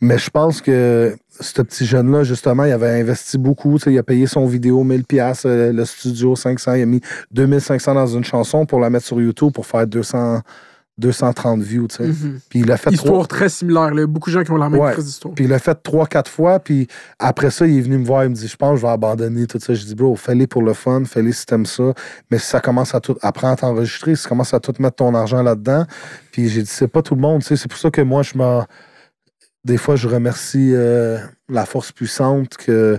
Mais 0.00 0.18
je 0.18 0.28
pense 0.28 0.60
que 0.60 1.16
ce 1.40 1.62
petit 1.62 1.86
jeune-là, 1.86 2.24
justement, 2.24 2.64
il 2.64 2.72
avait 2.72 3.00
investi 3.00 3.38
beaucoup. 3.38 3.78
Il 3.86 3.98
a 3.98 4.02
payé 4.02 4.26
son 4.26 4.46
vidéo 4.46 4.84
1000 4.84 5.04
pièces 5.04 5.46
le 5.46 5.84
studio 5.84 6.36
500. 6.36 6.74
Il 6.74 6.82
a 6.82 6.86
mis 6.86 7.00
2500 7.30 7.94
dans 7.94 8.06
une 8.06 8.24
chanson 8.24 8.66
pour 8.66 8.80
la 8.80 8.90
mettre 8.90 9.06
sur 9.06 9.20
YouTube 9.20 9.52
pour 9.52 9.66
faire 9.66 9.86
200, 9.86 10.40
230 10.98 11.60
views. 11.60 11.88
tu 11.88 11.96
sais. 11.96 12.04
Mhm. 12.06 12.40
Puis 12.48 12.60
il 12.60 12.70
a 12.70 12.76
fait 12.76 12.90
Histoire 12.90 13.12
trois- 13.14 13.26
très 13.26 13.48
similaire. 13.48 13.92
là. 13.92 14.06
Beaucoup 14.06 14.30
de 14.30 14.34
gens 14.34 14.44
qui 14.44 14.50
ont 14.52 14.56
la 14.56 14.68
même 14.68 14.80
Ouais. 14.80 14.94
d'histoire. 14.96 15.34
puis 15.34 15.44
il 15.44 15.50
l'a 15.50 15.58
fait 15.58 15.74
trois, 15.82 16.06
quatre 16.06 16.30
fois. 16.30 16.60
Puis 16.60 16.86
après 17.18 17.50
ça, 17.50 17.66
il 17.66 17.78
est 17.78 17.80
venu 17.80 17.98
me 17.98 18.04
voir. 18.04 18.24
Il 18.24 18.30
me 18.30 18.34
dit 18.34 18.46
Je 18.46 18.56
pense 18.56 18.70
que 18.72 18.76
je 18.76 18.82
vais 18.82 18.92
abandonner 18.92 19.46
tout 19.46 19.58
ça. 19.60 19.74
Je 19.74 19.84
dis 19.84 19.94
Bro, 19.94 20.14
fais-les 20.16 20.46
pour 20.46 20.62
le 20.62 20.72
fun. 20.72 21.02
Fais-les 21.04 21.32
si 21.32 21.46
t'aimes 21.46 21.66
ça. 21.66 21.92
Mais 22.30 22.38
si 22.38 22.46
ça 22.46 22.60
commence 22.60 22.94
à 22.94 23.00
tout. 23.00 23.16
Apprends 23.22 23.50
à 23.50 23.56
t'enregistrer. 23.56 24.14
Si 24.14 24.22
tu 24.22 24.28
commences 24.28 24.54
à 24.54 24.60
tout 24.60 24.72
mettre 24.78 24.96
ton 24.96 25.14
argent 25.14 25.42
là-dedans. 25.42 25.84
Puis 26.30 26.48
j'ai 26.48 26.62
dit 26.62 26.70
C'est 26.70 26.86
pas 26.88 27.02
tout 27.02 27.14
le 27.16 27.20
monde. 27.20 27.40
tu 27.42 27.48
sais. 27.48 27.56
C'est 27.56 27.68
pour 27.68 27.78
ça 27.78 27.90
que 27.90 28.00
moi, 28.00 28.22
je 28.22 28.36
m'en. 28.38 28.64
Des 29.64 29.78
fois, 29.78 29.96
je 29.96 30.06
remercie 30.08 30.72
euh, 30.74 31.18
la 31.48 31.64
force 31.64 31.90
puissante 31.90 32.56
que, 32.58 32.98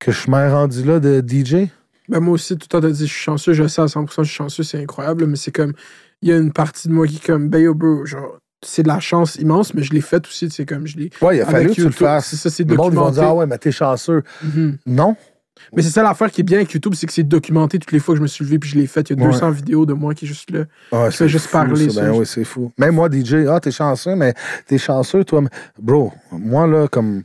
que 0.00 0.10
je 0.12 0.28
m'ai 0.30 0.48
rendu 0.48 0.82
là 0.82 0.98
de 0.98 1.22
DJ. 1.26 1.68
Ben, 2.08 2.18
moi 2.20 2.34
aussi, 2.34 2.54
tout 2.56 2.64
le 2.64 2.66
temps, 2.68 2.80
t'as 2.80 2.90
dit, 2.90 3.06
je 3.06 3.12
suis 3.12 3.22
chanceux, 3.22 3.52
je 3.54 3.66
sais 3.68 3.80
à 3.80 3.86
100%, 3.86 4.24
je 4.24 4.28
suis 4.28 4.36
chanceux, 4.36 4.62
c'est 4.64 4.82
incroyable, 4.82 5.24
mais 5.26 5.36
c'est 5.36 5.52
comme, 5.52 5.72
il 6.24 6.30
y 6.30 6.32
a 6.32 6.36
une 6.38 6.52
partie 6.52 6.88
de 6.88 6.92
moi 6.94 7.06
qui 7.06 7.16
est 7.16 7.24
comme, 7.24 7.48
ben 7.50 7.58
yo, 7.60 7.74
bro, 7.74 8.04
genre, 8.06 8.38
c'est 8.64 8.82
de 8.82 8.88
la 8.88 8.98
chance 8.98 9.36
immense, 9.36 9.74
mais 9.74 9.82
je 9.82 9.92
l'ai 9.92 10.00
fait 10.00 10.26
aussi, 10.26 10.50
c'est 10.50 10.64
comme, 10.64 10.86
je 10.86 10.96
l'ai. 10.96 11.10
Ouais, 11.20 11.36
il 11.36 11.42
a 11.42 11.46
fallu 11.46 11.68
que 11.68 11.74
tu 11.74 11.84
le 11.84 11.90
fasses. 11.90 12.28
C'est 12.28 12.36
ça, 12.36 12.48
c'est 12.50 12.64
Le 12.68 12.74
monde, 12.74 12.92
ils 12.92 12.96
vont 12.96 13.02
documenté. 13.10 13.14
dire 13.20 13.28
Ah 13.28 13.34
ouais, 13.34 13.46
mais 13.46 13.58
t'es 13.58 13.70
chanceux. 13.70 14.22
Mhm. 14.42 14.78
Non. 14.86 15.16
Mais 15.76 15.82
c'est 15.82 15.90
ça 15.90 16.02
l'affaire 16.02 16.30
qui 16.32 16.40
est 16.40 16.44
bien 16.44 16.58
avec 16.58 16.72
YouTube, 16.72 16.94
c'est 16.96 17.06
que 17.06 17.12
c'est 17.12 17.22
documenté 17.22 17.78
toutes 17.78 17.92
les 17.92 17.98
fois 18.00 18.14
que 18.14 18.18
je 18.18 18.22
me 18.22 18.26
suis 18.26 18.44
levé 18.44 18.58
puis 18.58 18.68
je 18.70 18.76
l'ai 18.76 18.86
fait. 18.86 19.08
Il 19.10 19.18
y 19.18 19.22
a 19.22 19.26
Ouais. 19.26 19.32
200 19.32 19.50
vidéos 19.50 19.86
de 19.86 19.92
moi 19.92 20.12
qui 20.14 20.24
est 20.24 20.28
juste 20.28 20.50
là. 20.50 20.64
Ouais, 20.92 21.10
fait 21.10 21.28
juste 21.28 21.46
fou, 21.46 21.52
parler, 21.52 21.90
ça. 21.90 22.00
Ben 22.02 22.10
oui, 22.12 22.26
c'est 22.26 22.42
fou. 22.44 22.72
Même 22.78 22.94
moi, 22.96 23.08
DJ, 23.10 23.46
ah, 23.48 23.60
t'es 23.60 23.70
chanceux, 23.70 24.16
mais 24.16 24.34
t'es 24.66 24.78
chanceux, 24.78 25.24
toi. 25.24 25.42
mais- 25.42 25.48
Bro, 25.80 26.12
moi, 26.32 26.66
là, 26.66 26.88
comme 26.88 27.22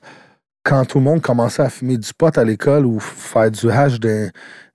quand 0.63 0.85
tout 0.85 0.99
le 0.99 1.05
monde 1.05 1.21
commençait 1.21 1.63
à 1.63 1.69
fumer 1.69 1.97
du 1.97 2.13
pot 2.13 2.37
à 2.37 2.43
l'école 2.43 2.85
ou 2.85 2.99
faire 2.99 3.49
du 3.49 3.69
hash 3.71 3.99
d'un 3.99 4.29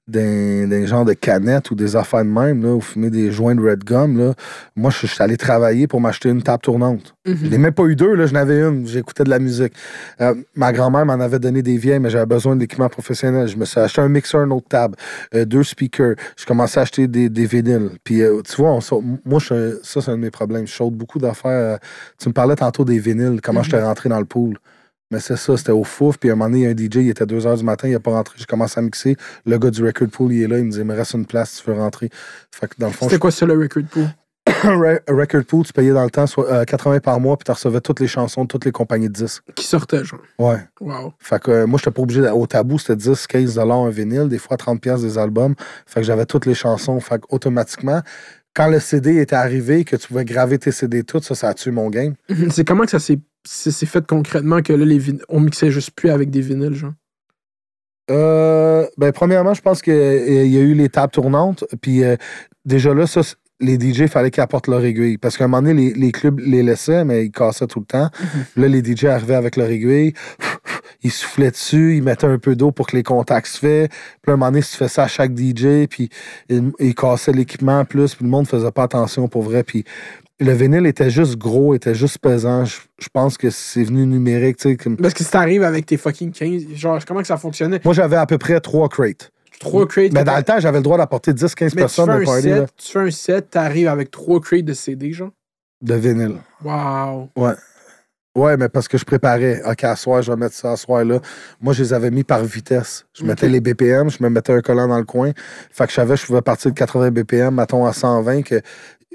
d'un 0.06 0.66
d'un 0.68 0.84
genre 0.86 1.04
de 1.04 1.14
canette 1.14 1.70
ou 1.70 1.74
des 1.74 1.96
affaires 1.96 2.24
de 2.24 2.28
même, 2.30 2.62
là, 2.62 2.74
ou 2.74 2.80
fumer 2.80 3.08
des 3.10 3.32
joints 3.32 3.54
de 3.54 3.60
red 3.62 3.84
gum, 3.84 4.18
là, 4.18 4.34
moi, 4.76 4.90
je 4.90 5.06
suis 5.06 5.22
allé 5.22 5.36
travailler 5.36 5.86
pour 5.86 6.00
m'acheter 6.00 6.28
une 6.28 6.42
table 6.42 6.60
tournante. 6.62 7.14
Mhm. 7.26 7.36
Je 7.42 7.46
n'ai 7.48 7.58
même 7.58 7.72
pas 7.72 7.84
eu 7.84 7.96
deux, 7.96 8.14
là, 8.14 8.26
j'en 8.26 8.36
avais 8.36 8.60
une. 8.60 8.86
J'écoutais 8.86 9.24
de 9.24 9.30
la 9.30 9.38
musique. 9.38 9.72
Euh, 10.20 10.34
ma 10.54 10.72
grand-mère 10.72 11.06
m'en 11.06 11.14
avait 11.14 11.38
donné 11.38 11.62
des 11.62 11.78
vieilles, 11.78 12.00
mais 12.00 12.10
j'avais 12.10 12.26
besoin 12.26 12.54
d'équipement 12.56 12.88
professionnel. 12.90 13.48
Je 13.48 13.56
me 13.56 13.64
suis 13.64 13.80
acheté 13.80 14.02
un 14.02 14.08
mixeur, 14.08 14.42
une 14.44 14.52
autre 14.52 14.68
table, 14.68 14.94
euh, 15.34 15.44
deux 15.46 15.62
speakers. 15.62 16.16
Je 16.36 16.44
commençais 16.44 16.80
à 16.80 16.82
acheter 16.82 17.08
des, 17.08 17.30
des 17.30 17.46
vinyles. 17.46 17.90
Puis, 18.04 18.20
euh, 18.22 18.42
tu 18.42 18.56
vois, 18.56 18.72
on 18.72 18.80
moi, 19.24 19.38
je- 19.40 19.78
ça, 19.82 20.02
c'est 20.02 20.10
un 20.10 20.16
de 20.16 20.22
mes 20.22 20.30
problèmes. 20.30 20.66
Je 20.66 20.72
saute 20.74 20.94
beaucoup 20.94 21.18
d'affaires. 21.18 21.78
tu 22.18 22.28
me 22.28 22.34
parlais 22.34 22.56
tantôt 22.56 22.84
des 22.84 22.98
vinyles, 22.98 23.40
comment 23.42 23.60
Mhm. 23.60 23.64
j'étais 23.64 23.82
rentré 23.82 24.08
dans 24.10 24.18
le 24.18 24.24
pool. 24.26 24.58
Mais 25.14 25.20
c'est 25.20 25.36
ça, 25.36 25.56
c'était 25.56 25.70
au 25.70 25.84
fouf. 25.84 26.18
Puis 26.18 26.28
à 26.28 26.32
un 26.32 26.34
moment 26.34 26.50
donné, 26.50 26.62
il 26.62 26.64
y 26.64 26.66
a 26.66 26.70
un 26.70 26.76
DJ, 26.76 27.04
il 27.04 27.10
était 27.10 27.24
2 27.24 27.38
h 27.38 27.56
du 27.56 27.62
matin, 27.62 27.86
il 27.86 27.92
n'a 27.92 28.00
pas 28.00 28.10
rentré. 28.10 28.34
J'ai 28.36 28.46
commencé 28.46 28.80
à 28.80 28.82
mixer. 28.82 29.16
Le 29.46 29.58
gars 29.58 29.70
du 29.70 29.84
record 29.84 30.08
pool, 30.08 30.32
il 30.32 30.42
est 30.42 30.48
là. 30.48 30.58
Il 30.58 30.64
me 30.64 30.72
dit, 30.72 30.78
il 30.78 30.84
me 30.84 30.92
reste 30.92 31.14
une 31.14 31.24
place, 31.24 31.62
tu 31.62 31.70
veux 31.70 31.76
rentrer. 31.78 32.10
Fait 32.50 32.66
que 32.66 32.74
dans 32.78 32.88
le 32.88 32.92
fond, 32.92 33.06
C'était 33.06 33.20
quoi 33.20 33.30
ça, 33.30 33.46
le 33.46 33.56
record 33.56 33.84
pool? 33.84 34.08
record 35.08 35.44
pool, 35.44 35.64
tu 35.64 35.72
payais 35.72 35.92
dans 35.92 36.02
le 36.02 36.10
temps 36.10 36.26
soit, 36.26 36.50
euh, 36.50 36.64
80 36.64 36.98
par 36.98 37.20
mois, 37.20 37.36
puis 37.36 37.44
tu 37.44 37.52
recevais 37.52 37.80
toutes 37.80 38.00
les 38.00 38.08
chansons 38.08 38.42
de 38.42 38.48
toutes 38.48 38.64
les 38.64 38.72
compagnies 38.72 39.08
de 39.08 39.12
disques. 39.12 39.44
Qui 39.54 39.64
sortait, 39.64 40.04
genre. 40.04 40.18
Ouais. 40.40 40.58
Wow. 40.80 41.12
Fait 41.20 41.40
que 41.40 41.52
euh, 41.52 41.66
moi, 41.68 41.78
j'étais 41.78 41.92
pas 41.92 42.02
obligé. 42.02 42.28
Au 42.28 42.44
tabou, 42.48 42.80
c'était 42.80 42.96
10, 42.96 43.28
15 43.28 43.56
un 43.60 43.90
vinyle, 43.90 44.28
des 44.28 44.38
fois 44.38 44.56
30 44.56 44.80
pièces 44.80 45.02
des 45.02 45.16
albums. 45.16 45.54
Fait 45.86 46.00
que 46.00 46.06
j'avais 46.06 46.26
toutes 46.26 46.46
les 46.46 46.54
chansons. 46.54 46.98
Fait 46.98 47.20
que 47.20 47.26
automatiquement, 47.28 48.00
quand 48.52 48.66
le 48.66 48.80
CD 48.80 49.20
était 49.20 49.36
arrivé, 49.36 49.84
que 49.84 49.94
tu 49.94 50.08
pouvais 50.08 50.24
graver 50.24 50.58
tes 50.58 50.72
CD 50.72 51.04
toutes, 51.04 51.22
ça, 51.22 51.36
ça 51.36 51.50
a 51.50 51.54
tué 51.54 51.70
mon 51.70 51.88
game. 51.88 52.14
C'est 52.50 52.64
comment 52.64 52.82
que 52.82 52.90
ça 52.90 52.98
s'est 52.98 53.20
c'est 53.46 53.86
fait 53.86 54.06
concrètement 54.06 54.62
que 54.62 54.72
là, 54.72 54.84
les 54.84 54.98
vin- 54.98 55.18
on 55.28 55.40
mixait 55.40 55.70
juste 55.70 55.90
plus 55.92 56.10
avec 56.10 56.30
des 56.30 56.40
vinyles, 56.40 56.74
genre? 56.74 56.92
Euh, 58.10 58.86
ben, 58.98 59.12
premièrement, 59.12 59.54
je 59.54 59.62
pense 59.62 59.80
qu'il 59.80 59.94
y 59.94 60.58
a 60.58 60.60
eu 60.60 60.74
les 60.74 60.88
tables 60.88 61.12
tournantes. 61.12 61.64
Puis 61.80 62.04
euh, 62.04 62.16
déjà 62.64 62.92
là, 62.92 63.06
ça, 63.06 63.22
les 63.60 63.74
DJ, 63.78 64.00
il 64.00 64.08
fallait 64.08 64.30
qu'ils 64.30 64.42
apportent 64.42 64.68
leur 64.68 64.84
aiguille. 64.84 65.16
Parce 65.18 65.36
qu'à 65.36 65.44
un 65.44 65.48
moment 65.48 65.62
donné, 65.62 65.90
les, 65.90 65.94
les 65.94 66.12
clubs 66.12 66.38
les 66.40 66.62
laissaient, 66.62 67.04
mais 67.04 67.26
ils 67.26 67.30
cassaient 67.30 67.66
tout 67.66 67.80
le 67.80 67.86
temps. 67.86 68.10
Là, 68.56 68.68
les 68.68 68.82
DJ 68.84 69.06
arrivaient 69.06 69.34
avec 69.34 69.56
leur 69.56 69.68
aiguille. 69.68 70.12
Ils 71.02 71.10
soufflaient 71.12 71.50
dessus, 71.50 71.96
ils 71.98 72.02
mettaient 72.02 72.26
un 72.26 72.38
peu 72.38 72.56
d'eau 72.56 72.72
pour 72.72 72.86
que 72.86 72.96
les 72.96 73.02
contacts 73.02 73.48
se 73.48 73.58
fassent. 73.58 73.88
Puis 74.22 74.30
à 74.30 74.32
un 74.32 74.36
moment 74.36 74.50
donné, 74.50 74.62
si 74.62 74.72
tu 74.72 74.78
fais 74.78 74.88
ça 74.88 75.02
à 75.02 75.06
chaque 75.06 75.36
DJ, 75.36 75.86
puis 75.86 76.08
ils, 76.48 76.72
ils 76.78 76.94
cassaient 76.94 77.32
l'équipement 77.32 77.80
en 77.80 77.84
plus, 77.84 78.14
puis 78.14 78.24
le 78.24 78.30
monde 78.30 78.48
faisait 78.48 78.70
pas 78.70 78.84
attention 78.84 79.28
pour 79.28 79.42
vrai. 79.42 79.64
Puis 79.64 79.84
le 80.40 80.52
vinyle 80.52 80.86
était 80.86 81.10
juste 81.10 81.36
gros, 81.36 81.74
était 81.74 81.94
juste 81.94 82.18
pesant. 82.18 82.64
Je, 82.64 82.76
je 82.98 83.08
pense 83.12 83.36
que 83.38 83.50
c'est 83.50 83.84
venu 83.84 84.04
numérique, 84.06 84.56
tu 84.56 84.70
sais. 84.70 84.76
comme- 84.76 84.96
Parce 84.96 85.14
que 85.14 85.22
si 85.24 85.30
t'arrives 85.30 85.62
avec 85.62 85.86
tes 85.86 85.96
fucking 85.96 86.32
15, 86.32 86.62
genre, 86.74 86.98
comment 87.06 87.20
que 87.20 87.26
ça 87.26 87.36
fonctionnait? 87.36 87.80
Moi, 87.84 87.94
j'avais 87.94 88.16
à 88.16 88.26
peu 88.26 88.38
près 88.38 88.58
trois 88.60 88.88
crates. 88.88 89.30
Trois 89.60 89.86
crates. 89.86 90.12
Mais 90.12 90.24
dans 90.24 90.36
le 90.36 90.42
temps, 90.42 90.58
j'avais 90.58 90.78
le 90.78 90.82
droit 90.82 90.98
d'apporter 90.98 91.32
10-15 91.32 91.60
Mais 91.62 91.68
tu 91.70 91.76
personnes 91.76 92.10
un 92.10 92.24
party 92.24 92.48
là, 92.48 92.56
set, 92.62 92.70
tu 92.76 92.92
fais 92.92 92.98
un 92.98 93.10
set, 93.10 93.50
t'arrives 93.50 93.88
avec 93.88 94.10
trois 94.10 94.40
crates 94.40 94.64
de 94.64 94.72
CD, 94.74 95.12
genre? 95.12 95.30
de 95.82 95.94
vinyle. 95.94 96.36
Wow. 96.64 97.28
Ouais. 97.36 97.52
Ouais, 98.34 98.56
mais 98.56 98.68
parce 98.68 98.88
que 98.88 98.98
je 98.98 99.04
préparais. 99.04 99.60
OK, 99.64 99.84
à 99.84 99.94
soir, 99.94 100.20
je 100.22 100.32
vais 100.32 100.36
mettre 100.36 100.54
ça 100.56 100.72
à 100.72 100.76
soir 100.76 101.04
là. 101.04 101.20
Moi, 101.60 101.72
je 101.74 101.82
les 101.84 101.92
avais 101.92 102.10
mis 102.10 102.24
par 102.24 102.42
vitesse. 102.42 103.04
Je 103.12 103.22
mettais 103.24 103.48
les 103.48 103.60
BPM, 103.60 104.10
je 104.10 104.20
me 104.22 104.28
mettais 104.28 104.52
un 104.54 104.60
collant 104.60 104.88
dans 104.88 104.98
le 104.98 105.04
coin. 105.04 105.30
Fait 105.70 105.84
que 105.84 105.90
je 105.90 105.94
savais 105.96 106.14
que 106.14 106.20
je 106.20 106.26
pouvais 106.26 106.42
partir 106.42 106.72
de 106.72 106.76
80 106.76 107.10
BPM, 107.12 107.54
mettons 107.54 107.84
à 107.86 107.92
120, 107.92 108.42
que 108.42 108.60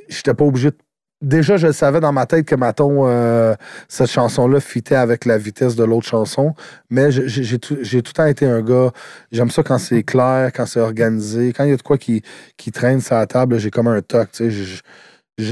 j'étais 0.07 0.33
pas 0.33 0.45
obligé 0.45 0.69
de. 0.72 0.77
Déjà, 1.22 1.57
je 1.57 1.72
savais 1.73 1.99
dans 1.99 2.14
ma 2.14 2.25
tête 2.25 2.45
que, 2.45 2.56
mettons, 2.56 3.06
euh, 3.09 3.53
cette 3.89 4.09
chanson-là 4.09 4.61
fitait 4.61 4.95
avec 4.95 5.25
la 5.25 5.38
vitesse 5.38 5.75
de 5.75 5.83
l'autre 5.83 6.07
chanson. 6.07 6.56
Mais 6.89 7.11
j'ai 7.11 7.59
tout, 7.59 7.75
le 7.75 8.01
temps 8.01 8.25
été 8.25 8.45
un 8.45 8.61
gars. 8.61 8.91
J'aime 9.30 9.49
ça 9.51 9.61
quand 9.61 9.80
c'est 9.80 10.03
clair, 10.03 10.51
quand 10.56 10.65
c'est 10.65 10.80
organisé. 10.80 11.51
Quand 11.51 11.65
il 11.65 11.72
y 11.72 11.73
a 11.73 11.77
de 11.77 11.81
quoi 11.81 11.98
qui, 11.98 12.22
qui 12.56 12.72
traîne 12.72 13.01
sur 13.01 13.15
la 13.15 13.27
table, 13.27 13.59
j'ai 13.59 13.69
comme 13.69 13.88
un 13.88 14.01
toc. 14.01 14.31
Tu 14.31 14.49
sais, 14.49 14.81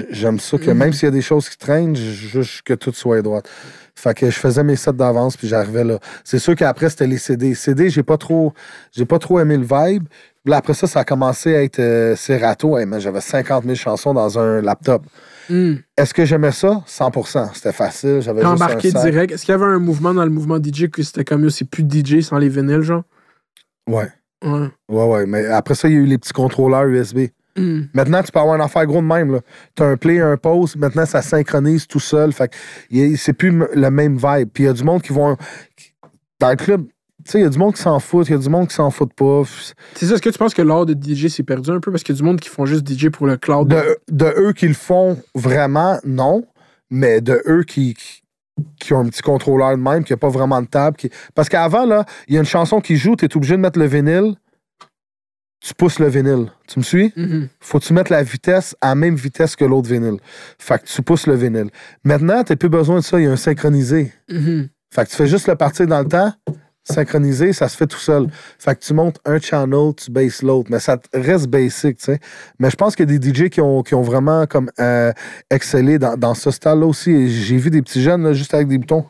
J'aime 0.09 0.39
ça 0.39 0.57
que 0.57 0.71
même 0.71 0.91
s'il 0.91 1.05
y 1.05 1.07
a 1.07 1.11
des 1.11 1.21
choses 1.21 1.49
qui 1.49 1.57
traînent, 1.57 1.95
juste 1.95 2.61
que 2.63 2.73
tout 2.73 2.91
soit 2.93 3.21
droit. 3.21 3.41
Fait 3.95 4.13
que 4.13 4.29
je 4.29 4.37
faisais 4.37 4.63
mes 4.63 4.75
sets 4.75 4.93
d'avance 4.93 5.37
puis 5.37 5.47
j'arrivais 5.47 5.83
là. 5.83 5.99
C'est 6.23 6.39
sûr 6.39 6.55
qu'après 6.55 6.89
c'était 6.89 7.07
les 7.07 7.17
CD. 7.17 7.55
CD, 7.55 7.89
j'ai 7.89 8.03
pas 8.03 8.17
trop 8.17 8.53
j'ai 8.91 9.05
pas 9.05 9.17
trop 9.17 9.39
aimé 9.39 9.57
le 9.57 9.65
vibe. 9.65 10.07
Là, 10.47 10.57
après 10.57 10.73
ça, 10.73 10.87
ça 10.87 11.01
a 11.01 11.03
commencé 11.03 11.53
à 11.55 11.63
être 11.63 11.79
euh, 11.79 12.15
Serato. 12.15 12.77
Hey, 12.77 12.87
J'avais 12.99 13.19
50 13.19 13.65
000 13.65 13.75
chansons 13.75 14.13
dans 14.13 14.39
un 14.39 14.61
laptop. 14.61 15.03
Hmm. 15.49 15.75
Est-ce 15.97 16.13
que 16.13 16.23
j'aimais 16.25 16.53
ça? 16.53 16.83
100 16.85 17.11
C'était 17.53 17.73
facile. 17.73 18.21
J'avais 18.21 18.41
T'as 18.41 18.51
juste 18.51 18.61
un 18.61 18.65
embarqué 18.65 18.91
direct. 18.91 19.33
Est-ce 19.33 19.45
qu'il 19.45 19.51
y 19.51 19.55
avait 19.55 19.65
un 19.65 19.79
mouvement 19.79 20.13
dans 20.13 20.23
le 20.23 20.29
mouvement 20.29 20.57
DJ 20.57 20.89
que 20.89 21.03
c'était 21.03 21.25
comme 21.25 21.49
c'est 21.49 21.69
plus 21.69 21.83
DJ 21.83 22.21
sans 22.21 22.37
les 22.37 22.47
vinyles, 22.47 22.81
genre? 22.81 23.03
Ouais. 23.89 24.07
Ouais. 24.43 24.69
Ouais, 24.89 25.05
ouais. 25.05 25.25
Mais 25.25 25.45
après 25.47 25.75
ça, 25.75 25.89
il 25.89 25.95
y 25.95 25.97
a 25.97 25.99
eu 25.99 26.05
les 26.05 26.17
petits 26.17 26.33
contrôleurs 26.33 26.85
USB. 26.85 27.27
Hmm. 27.57 27.81
Maintenant, 27.93 28.21
tu 28.23 28.31
peux 28.31 28.39
avoir 28.39 28.55
une 28.55 28.61
affaire 28.61 28.85
gros 28.85 29.01
de 29.01 29.07
même. 29.07 29.39
Tu 29.75 29.83
as 29.83 29.87
un 29.87 29.97
play, 29.97 30.19
un 30.19 30.37
pause. 30.37 30.75
Maintenant, 30.75 31.05
ça 31.05 31.21
synchronise 31.21 31.87
tout 31.87 31.99
seul. 31.99 32.31
Fait 32.33 32.51
c'est 33.17 33.33
plus 33.33 33.51
le 33.73 33.89
même 33.89 34.15
vibe. 34.17 34.49
Puis 34.53 34.63
il 34.63 34.67
y 34.67 34.69
a 34.69 34.73
du 34.73 34.83
monde 34.83 35.01
qui 35.01 35.11
vont. 35.13 35.35
Dans 36.39 36.49
le 36.49 36.55
club, 36.55 36.85
tu 37.25 37.31
sais, 37.31 37.39
il 37.39 37.43
y 37.43 37.45
a 37.45 37.49
du 37.49 37.57
monde 37.57 37.73
qui 37.73 37.81
s'en 37.81 37.99
fout. 37.99 38.27
Il 38.29 38.33
y 38.33 38.35
a 38.35 38.37
du 38.37 38.49
monde 38.49 38.67
qui 38.67 38.75
s'en 38.75 38.91
fout 38.91 39.11
pas. 39.13 39.41
C'est 39.95 40.05
ça, 40.05 40.13
est-ce 40.13 40.21
que 40.21 40.29
tu 40.29 40.37
penses 40.37 40.53
que 40.53 40.61
l'art 40.61 40.85
de 40.85 40.93
DJ 40.93 41.27
s'est 41.29 41.43
perdu 41.43 41.71
un 41.71 41.79
peu? 41.79 41.91
Parce 41.91 42.03
qu'il 42.03 42.13
y 42.15 42.17
a 42.17 42.21
du 42.21 42.23
monde 42.23 42.39
qui 42.39 42.49
font 42.49 42.65
juste 42.65 42.87
DJ 42.87 43.09
pour 43.09 43.25
le 43.27 43.37
cloud. 43.37 43.67
De, 43.67 43.97
de 44.11 44.33
eux 44.37 44.53
qui 44.53 44.67
le 44.67 44.73
font 44.75 45.17
vraiment, 45.35 45.97
non. 46.05 46.45
Mais 46.91 47.19
de 47.21 47.41
eux 47.47 47.63
qui, 47.63 47.95
qui, 47.95 48.21
qui 48.79 48.93
ont 48.93 48.99
un 48.99 49.05
petit 49.07 49.21
contrôleur 49.23 49.71
de 49.71 49.81
même, 49.81 50.03
qui 50.03 50.13
n'a 50.13 50.17
pas 50.17 50.29
vraiment 50.29 50.61
de 50.61 50.67
table. 50.67 50.95
qui- 50.95 51.09
Parce 51.35 51.49
qu'avant, 51.49 51.85
là, 51.85 52.05
il 52.27 52.35
y 52.35 52.37
a 52.37 52.39
une 52.39 52.45
chanson 52.45 52.79
qui 52.81 52.95
joue, 52.97 53.15
tu 53.15 53.25
es 53.25 53.35
obligé 53.35 53.55
de 53.55 53.61
mettre 53.61 53.79
le 53.79 53.85
vinyle. 53.87 54.35
Tu 55.59 55.73
pousses 55.73 55.99
le 55.99 56.07
vinyle. 56.07 56.51
Tu 56.67 56.79
me 56.79 56.83
suis? 56.83 57.13
Mhm. 57.15 57.49
faut 57.59 57.79
que 57.79 57.85
tu 57.85 57.93
mettes 57.93 58.09
la 58.09 58.23
vitesse 58.23 58.75
à 58.79 58.89
la 58.89 58.95
même 58.95 59.15
vitesse 59.15 59.55
que 59.55 59.65
l'autre 59.65 59.89
vinyle. 59.89 60.17
Fait 60.59 60.79
que 60.79 60.85
tu 60.85 61.01
pousses 61.01 61.27
le 61.27 61.35
vinyle. 61.35 61.69
Maintenant, 62.03 62.43
tu 62.43 62.55
plus 62.55 62.69
besoin 62.69 62.97
de 62.97 63.03
ça, 63.03 63.19
il 63.19 63.23
y 63.23 63.27
a 63.27 63.31
un 63.31 63.37
synchronisé. 63.37 64.13
Mhm. 64.29 64.69
Fait 64.93 65.05
que 65.05 65.09
tu 65.09 65.15
fais 65.15 65.27
juste 65.27 65.47
le 65.47 65.55
partir 65.55 65.87
dans 65.87 65.99
le 65.99 66.07
temps, 66.07 66.31
synchronisé, 66.83 67.53
ça 67.53 67.67
se 67.67 67.75
fait 67.75 67.87
tout 67.87 67.97
seul. 67.97 68.27
Fait 68.59 68.75
que 68.75 68.81
tu 68.81 68.93
montes 68.93 69.19
un 69.25 69.39
channel, 69.39 69.93
tu 69.95 70.11
baisses 70.11 70.41
l'autre. 70.41 70.69
Mais 70.71 70.79
ça 70.79 70.97
te 70.97 71.07
reste 71.17 71.47
basic, 71.47 71.97
tu 71.97 72.05
sais. 72.05 72.19
Mais 72.59 72.69
je 72.69 72.75
pense 72.75 72.95
qu'il 72.95 73.09
y 73.09 73.15
a 73.15 73.17
des 73.17 73.33
DJ 73.33 73.49
qui 73.49 73.61
ont, 73.61 73.83
qui 73.83 73.95
ont 73.95 74.01
vraiment 74.01 74.45
comme 74.45 74.69
euh, 74.79 75.11
excellé 75.49 75.99
dans, 75.99 76.15
dans 76.15 76.33
ce 76.33 76.51
style-là 76.51 76.85
aussi. 76.85 77.29
J'ai 77.29 77.57
vu 77.57 77.69
des 77.69 77.81
petits 77.81 78.01
jeunes 78.01 78.23
là, 78.23 78.33
juste 78.33 78.53
avec 78.53 78.67
des 78.67 78.77
boutons. 78.77 79.05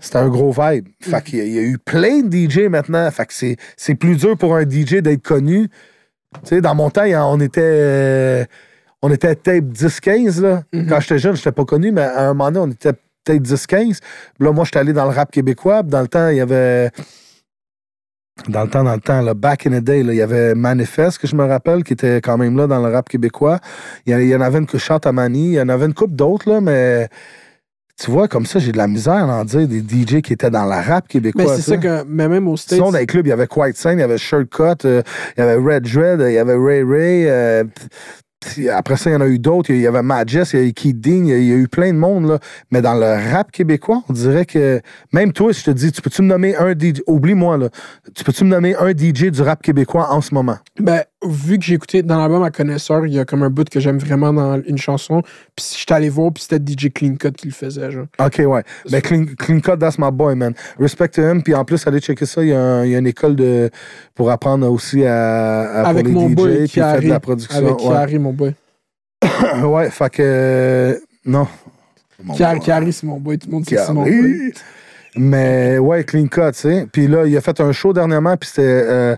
C'était 0.00 0.16
un 0.18 0.28
gros 0.28 0.52
vibe. 0.52 0.88
Fait 1.00 1.22
qu'il 1.22 1.38
y 1.38 1.42
a- 1.42 1.44
il 1.44 1.52
y 1.52 1.58
a 1.58 1.62
eu 1.62 1.78
plein 1.78 2.20
de 2.22 2.30
DJ 2.36 2.68
maintenant. 2.68 3.10
Fait 3.10 3.26
que 3.26 3.32
c'est 3.32 3.56
c'est 3.76 3.94
plus 3.94 4.16
dur 4.16 4.36
pour 4.36 4.54
un 4.56 4.62
DJ 4.68 4.96
d'être 5.02 5.22
connu. 5.22 5.68
Tu 5.68 6.40
sais, 6.44 6.60
dans 6.60 6.74
mon 6.74 6.90
temps, 6.90 7.04
on 7.06 7.40
était. 7.40 7.60
euh, 7.62 8.44
on 9.02 9.10
était 9.12 9.34
tape 9.34 9.64
10-15, 9.64 10.40
là. 10.40 10.62
Quand 10.88 10.98
j'étais 11.00 11.18
jeune, 11.18 11.36
j'étais 11.36 11.52
pas 11.52 11.64
connu, 11.64 11.92
mais 11.92 12.02
à 12.02 12.24
un 12.28 12.34
moment 12.34 12.50
donné, 12.50 12.66
on 12.66 12.72
était 12.72 12.92
peut-être 13.24 13.42
10-15. 13.42 14.00
Puis 14.00 14.44
Là, 14.46 14.52
moi, 14.52 14.64
j'étais 14.64 14.78
allé 14.78 14.92
dans 14.94 15.04
le 15.04 15.10
rap 15.14 15.30
québécois. 15.30 15.82
Puis 15.82 15.90
Dans 15.90 16.00
le 16.00 16.08
temps, 16.08 16.28
il 16.30 16.36
y 16.38 16.40
avait. 16.40 16.90
Dans 18.48 18.64
le 18.64 18.68
temps, 18.70 18.82
dans 18.82 18.94
le 18.94 19.00
temps, 19.00 19.20
là, 19.20 19.32
back 19.34 19.66
in 19.66 19.78
the 19.78 19.84
day, 19.84 20.02
là, 20.02 20.12
il 20.12 20.16
y 20.16 20.22
avait 20.22 20.54
Manifest, 20.56 21.18
que 21.18 21.26
je 21.28 21.36
me 21.36 21.44
rappelle, 21.44 21.84
qui 21.84 21.92
était 21.92 22.20
quand 22.20 22.36
même 22.36 22.56
là 22.56 22.66
dans 22.66 22.84
le 22.84 22.92
rap 22.92 23.08
québécois. 23.08 23.60
Il 24.06 24.12
y 24.12 24.14
en- 24.16 24.18
il 24.18 24.26
y 24.28 24.34
en 24.34 24.40
avait 24.40 24.58
une 24.58 24.66
que 24.66 24.76
chante 24.78 25.06
à 25.06 25.12
Mani. 25.12 25.50
Il 25.50 25.52
y 25.54 25.60
en 25.60 25.68
avait 25.68 25.86
une 25.86 25.94
couple 25.94 26.14
d'autres, 26.14 26.50
là, 26.50 26.60
mais. 26.60 27.08
Tu 28.02 28.10
vois, 28.10 28.26
comme 28.26 28.44
ça, 28.44 28.58
j'ai 28.58 28.72
de 28.72 28.76
la 28.76 28.88
misère 28.88 29.30
à 29.30 29.40
en 29.40 29.44
dire 29.44 29.68
des 29.68 29.78
DJ 29.78 30.20
qui 30.20 30.32
étaient 30.32 30.50
dans 30.50 30.64
le 30.64 30.70
rap 30.70 31.06
québécois. 31.06 31.44
Mais 31.44 31.56
c'est 31.56 31.62
ça 31.62 31.76
que. 31.76 32.04
Mais 32.08 32.28
même 32.28 32.48
au 32.48 32.56
States. 32.56 32.78
Sinon, 32.78 32.90
dans 32.90 32.98
les 32.98 33.06
clubs, 33.06 33.26
il 33.26 33.30
y 33.30 33.32
avait 33.32 33.46
Quiet 33.46 33.72
Sign, 33.74 33.92
il 33.92 34.00
y 34.00 34.02
avait 34.02 34.18
Shirtcut, 34.18 34.84
euh, 34.84 35.02
il 35.36 35.40
y 35.40 35.42
avait 35.42 35.54
Red 35.54 35.84
Dread, 35.84 36.20
il 36.20 36.32
y 36.32 36.38
avait 36.38 36.56
Ray 36.56 36.82
Ray. 36.82 37.28
euh, 37.28 37.64
après 38.72 38.96
ça, 38.96 39.10
il 39.10 39.14
y 39.14 39.16
en 39.16 39.20
a 39.20 39.26
eu 39.26 39.38
d'autres. 39.38 39.70
Il 39.70 39.80
y 39.80 39.86
avait 39.86 40.02
Majest, 40.02 40.52
il 40.52 40.60
y 40.60 40.62
a 40.62 40.66
eu 40.66 40.72
Keith 40.72 41.00
Dean, 41.00 41.24
il 41.24 41.44
y 41.44 41.52
a, 41.52 41.56
eu 41.56 41.68
plein 41.68 41.92
de 41.92 41.98
monde. 41.98 42.26
Là. 42.28 42.38
Mais 42.70 42.82
dans 42.82 42.94
le 42.94 43.32
rap 43.32 43.50
québécois, 43.50 44.02
on 44.08 44.12
dirait 44.12 44.44
que. 44.44 44.80
Même 45.12 45.32
toi, 45.32 45.52
je 45.52 45.62
te 45.62 45.70
dis, 45.70 45.92
tu 45.92 46.02
peux-tu 46.02 46.22
me 46.22 46.28
nommer 46.28 46.56
un 46.56 46.72
DJ. 46.72 47.00
Oublie-moi, 47.06 47.56
là. 47.58 47.68
Tu 48.14 48.24
peux-tu 48.24 48.44
me 48.44 48.50
nommer 48.50 48.74
un 48.76 48.90
DJ 48.90 49.30
du 49.30 49.42
rap 49.42 49.62
québécois 49.62 50.10
en 50.10 50.20
ce 50.20 50.34
moment? 50.34 50.58
Ben, 50.78 51.04
vu 51.26 51.58
que 51.58 51.64
j'ai 51.64 51.74
écouté 51.74 52.02
dans 52.02 52.18
l'album 52.18 52.42
à 52.42 52.50
connaisseur, 52.50 53.06
il 53.06 53.14
y 53.14 53.18
a 53.18 53.24
comme 53.24 53.42
un 53.42 53.50
bout 53.50 53.68
que 53.68 53.80
j'aime 53.80 53.98
vraiment 53.98 54.32
dans 54.32 54.60
une 54.62 54.78
chanson. 54.78 55.22
Puis 55.56 55.64
si 55.64 55.78
j'étais 55.78 55.94
allé 55.94 56.08
voir, 56.08 56.32
puis 56.32 56.44
c'était 56.48 56.58
DJ 56.64 56.92
Clean 56.92 57.14
Cut 57.16 57.32
qui 57.32 57.46
le 57.48 57.52
faisait, 57.52 57.90
genre. 57.90 58.06
OK, 58.18 58.42
ouais. 58.46 58.62
Ben, 58.90 59.00
clean, 59.00 59.24
clean 59.38 59.60
Cut, 59.60 59.76
that's 59.78 59.98
my 59.98 60.10
boy, 60.12 60.34
man. 60.34 60.54
Respect 60.78 61.08
to 61.08 61.22
him. 61.22 61.42
Puis 61.42 61.54
en 61.54 61.64
plus, 61.64 61.86
allez 61.86 62.00
checker 62.00 62.26
ça. 62.26 62.42
Il 62.42 62.48
y 62.48 62.52
a, 62.52 62.60
un- 62.60 62.84
il 62.84 62.90
y 62.92 62.94
a 62.94 62.98
une 62.98 63.06
école 63.06 63.36
de, 63.36 63.70
pour 64.14 64.30
apprendre 64.30 64.70
aussi 64.70 65.04
à, 65.04 65.60
à- 65.60 65.80
pour 65.82 65.88
Avec 65.90 66.06
les 66.06 66.12
mon 66.12 66.28
DJ. 66.28 66.34
boy 66.34 66.48
Puis 66.58 66.68
fait 66.68 66.80
Kiari. 66.80 67.04
de 67.06 67.10
la 67.10 67.20
production. 67.20 67.56
Avec 67.58 67.70
ouais. 67.78 67.82
Kiari, 67.88 68.18
mon 68.18 68.32
boy. 68.32 68.54
ouais, 69.64 69.90
fait 69.90 70.10
que. 70.10 70.22
euh, 70.22 70.98
non. 71.24 71.46
Kiari, 72.36 72.60
Kiari, 72.60 72.92
c'est 72.92 73.06
mon 73.06 73.18
boy. 73.18 73.38
Tout 73.38 73.48
le 73.48 73.54
monde 73.54 73.64
sait 73.68 73.76
que 73.76 73.80
c'est 73.82 73.92
mon 73.92 74.02
boy. 74.04 74.52
Mais 75.16 75.78
ouais, 75.78 76.02
clean 76.04 76.26
cut, 76.26 76.40
tu 76.52 76.60
sais. 76.60 76.86
Puis 76.92 77.06
là, 77.06 77.24
il 77.24 77.36
a 77.36 77.40
fait 77.40 77.60
un 77.60 77.70
show 77.72 77.92
dernièrement, 77.92 78.36
puis 78.36 78.48
c'était 78.48 78.62
euh, 78.88 79.16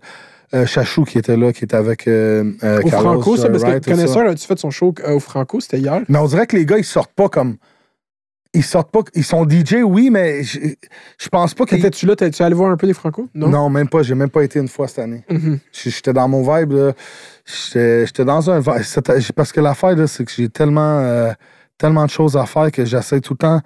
Chachou 0.66 1.04
qui 1.04 1.18
était 1.18 1.36
là, 1.36 1.52
qui 1.52 1.64
était 1.64 1.76
avec 1.76 2.06
euh, 2.08 2.52
euh, 2.62 2.80
Au 2.82 2.88
Carlos, 2.88 3.20
Franco, 3.20 3.36
ça, 3.36 3.48
parce 3.48 3.62
Wright, 3.62 3.84
que 3.84 3.90
connaisseur, 3.90 4.28
as-tu 4.28 4.46
fait 4.46 4.58
son 4.58 4.70
show 4.70 4.94
euh, 5.04 5.14
au 5.14 5.20
Franco, 5.20 5.60
c'était 5.60 5.78
hier? 5.78 6.02
Mais 6.08 6.18
on 6.18 6.26
dirait 6.26 6.46
que 6.46 6.56
les 6.56 6.66
gars, 6.66 6.78
ils 6.78 6.84
sortent 6.84 7.12
pas 7.12 7.28
comme. 7.28 7.56
Ils 8.54 8.64
sortent 8.64 8.90
pas. 8.90 9.00
Ils 9.14 9.24
sont 9.24 9.46
DJ, 9.48 9.82
oui, 9.84 10.08
mais 10.10 10.42
je 10.42 10.58
je 11.18 11.28
pense 11.28 11.52
pas 11.52 11.66
qu'ils. 11.66 11.78
T'étais-tu 11.78 12.06
là? 12.06 12.16
T'es-tu 12.16 12.42
allé 12.42 12.54
voir 12.54 12.70
un 12.70 12.76
peu 12.76 12.86
des 12.86 12.94
Franco? 12.94 13.28
Non? 13.34 13.48
Non, 13.48 13.68
même 13.68 13.88
pas. 13.88 14.02
J'ai 14.02 14.14
même 14.14 14.30
pas 14.30 14.44
été 14.44 14.58
une 14.58 14.68
fois 14.68 14.88
cette 14.88 15.00
année. 15.00 15.24
Mhm. 15.28 15.58
J'étais 15.72 16.12
dans 16.12 16.28
mon 16.28 16.42
vibe, 16.42 16.72
là. 16.72 16.92
J'étais 17.44 18.24
dans 18.24 18.50
un 18.50 18.60
vibe. 18.60 18.82
Parce 19.34 19.52
que 19.52 19.60
l'affaire, 19.60 19.94
là, 19.96 20.06
c'est 20.06 20.24
que 20.24 20.32
j'ai 20.34 20.48
tellement, 20.48 21.00
euh, 21.00 21.32
tellement 21.76 22.06
de 22.06 22.10
choses 22.10 22.36
à 22.36 22.46
faire 22.46 22.70
que 22.70 22.84
j'essaie 22.84 23.20
tout 23.20 23.34
le 23.34 23.38
temps 23.38 23.60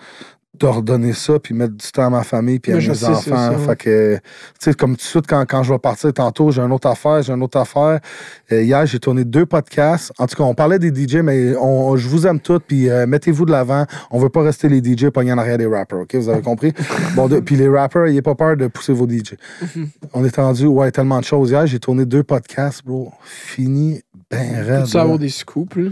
de 0.61 0.67
redonner 0.67 1.13
ça, 1.13 1.39
puis 1.39 1.55
mettre 1.55 1.75
du 1.75 1.91
temps 1.91 2.07
à 2.07 2.11
ma 2.11 2.23
famille, 2.23 2.59
puis 2.59 2.73
à 2.73 2.77
Mais 2.77 2.87
mes 2.89 2.95
sais, 2.95 3.07
enfants. 3.07 3.59
Fait 3.59 3.77
que, 3.77 4.15
tu 4.17 4.21
sais, 4.59 4.75
comme 4.75 4.91
tout 4.93 4.97
de 4.97 5.03
suite, 5.03 5.27
quand, 5.27 5.45
quand 5.49 5.63
je 5.63 5.73
vais 5.73 5.79
partir 5.79 6.13
tantôt, 6.13 6.51
j'ai 6.51 6.61
une 6.61 6.73
autre 6.73 6.89
affaire, 6.89 7.23
j'ai 7.23 7.33
une 7.33 7.43
autre 7.43 7.59
affaire. 7.59 8.01
Euh, 8.53 8.63
hier, 8.63 8.85
j'ai 8.87 8.99
tourné 8.99 9.25
deux 9.25 9.47
podcasts. 9.47 10.13
En 10.19 10.27
tout 10.27 10.37
cas, 10.37 10.45
on 10.45 10.55
parlait 10.55 10.79
des 10.79 10.89
DJ, 10.95 11.17
mais 11.17 11.57
on, 11.57 11.97
je 11.97 12.09
vous 12.09 12.27
aime 12.27 12.41
tous, 12.41 12.61
puis 12.61 12.89
euh, 12.91 13.07
mettez-vous 13.07 13.47
de 13.47 13.53
l'avant. 13.53 13.87
On 14.11 14.19
veut 14.19 14.29
pas 14.29 14.43
rester 14.43 14.69
les 14.69 14.79
DJ 14.83 15.09
pognés 15.09 15.33
en 15.33 15.39
arrière 15.39 15.59
des 15.59 15.67
rappers, 15.67 16.01
OK? 16.01 16.15
Vous 16.15 16.29
avez 16.29 16.43
compris? 16.43 16.73
bon, 17.17 17.29
de- 17.29 17.41
puis 17.41 17.57
les 17.57 17.69
rappers, 17.69 18.05
n'ayez 18.05 18.23
pas 18.23 18.35
peur 18.35 18.57
de 18.57 18.67
pousser 18.67 18.93
vos 18.93 19.09
DJ. 19.09 19.35
On 20.13 20.25
est 20.25 20.37
rendu, 20.37 20.67
ouais, 20.67 20.91
tellement 20.91 21.21
de 21.21 21.25
choses. 21.25 21.51
Hier, 21.51 21.67
j'ai 21.67 21.79
tourné 21.79 22.05
deux 22.05 22.23
podcasts, 22.23 22.85
bro. 22.85 23.13
Fini, 23.25 24.03
ben 24.31 24.63
raide. 24.63 24.87
Là. 24.93 25.01
avoir 25.01 25.19
des 25.19 25.29
scoops, 25.29 25.77
là? 25.77 25.91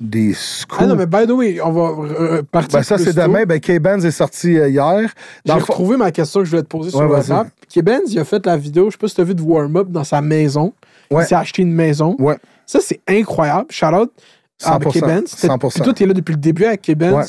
Des 0.00 0.32
scoops. 0.32 0.80
Ah 0.80 0.86
non, 0.86 0.96
mais 0.96 1.04
by 1.04 1.26
the 1.26 1.32
way, 1.32 1.60
on 1.60 1.72
va 1.72 2.02
euh, 2.02 2.42
partir. 2.42 2.78
Ben, 2.78 2.82
ça, 2.82 2.96
c'est 2.96 3.12
demain. 3.14 3.44
Ben, 3.44 3.60
K-Benz 3.60 4.04
est 4.06 4.10
sorti 4.10 4.58
euh, 4.58 4.68
hier. 4.70 5.12
J'ai 5.44 5.52
retrouvé 5.52 5.98
ma 5.98 6.10
question 6.10 6.40
que 6.40 6.46
je 6.46 6.50
voulais 6.50 6.62
te 6.62 6.68
poser 6.68 6.90
sur. 6.90 7.00
WhatsApp. 7.00 7.48
K-Benz, 7.68 8.04
il 8.12 8.18
a 8.18 8.24
fait 8.24 8.44
la 8.46 8.56
vidéo, 8.56 8.86
je 8.86 8.92
sais 8.92 8.98
pas 8.98 9.08
si 9.08 9.14
tu 9.14 9.20
as 9.20 9.24
vu 9.24 9.34
de 9.34 9.42
warm-up 9.42 9.88
dans 9.90 10.04
sa 10.04 10.22
maison. 10.22 10.72
Ouais. 11.10 11.24
Il 11.24 11.26
s'est 11.26 11.34
acheté 11.34 11.62
une 11.62 11.72
maison. 11.72 12.16
Ouais. 12.18 12.36
Ça, 12.64 12.78
c'est 12.80 13.00
incroyable. 13.08 13.66
Shout 13.70 13.86
out 13.86 14.10
à 14.64 14.78
100%, 14.78 15.00
K-Benz. 15.00 15.36
T'es- 15.38 15.48
100%. 15.48 15.70
Puis 15.74 15.82
toi, 15.82 15.92
t'es 15.92 16.06
là 16.06 16.14
depuis 16.14 16.32
le 16.32 16.40
début 16.40 16.64
avec 16.64 16.80
K-Benz. 16.82 17.14
Ouais. 17.14 17.24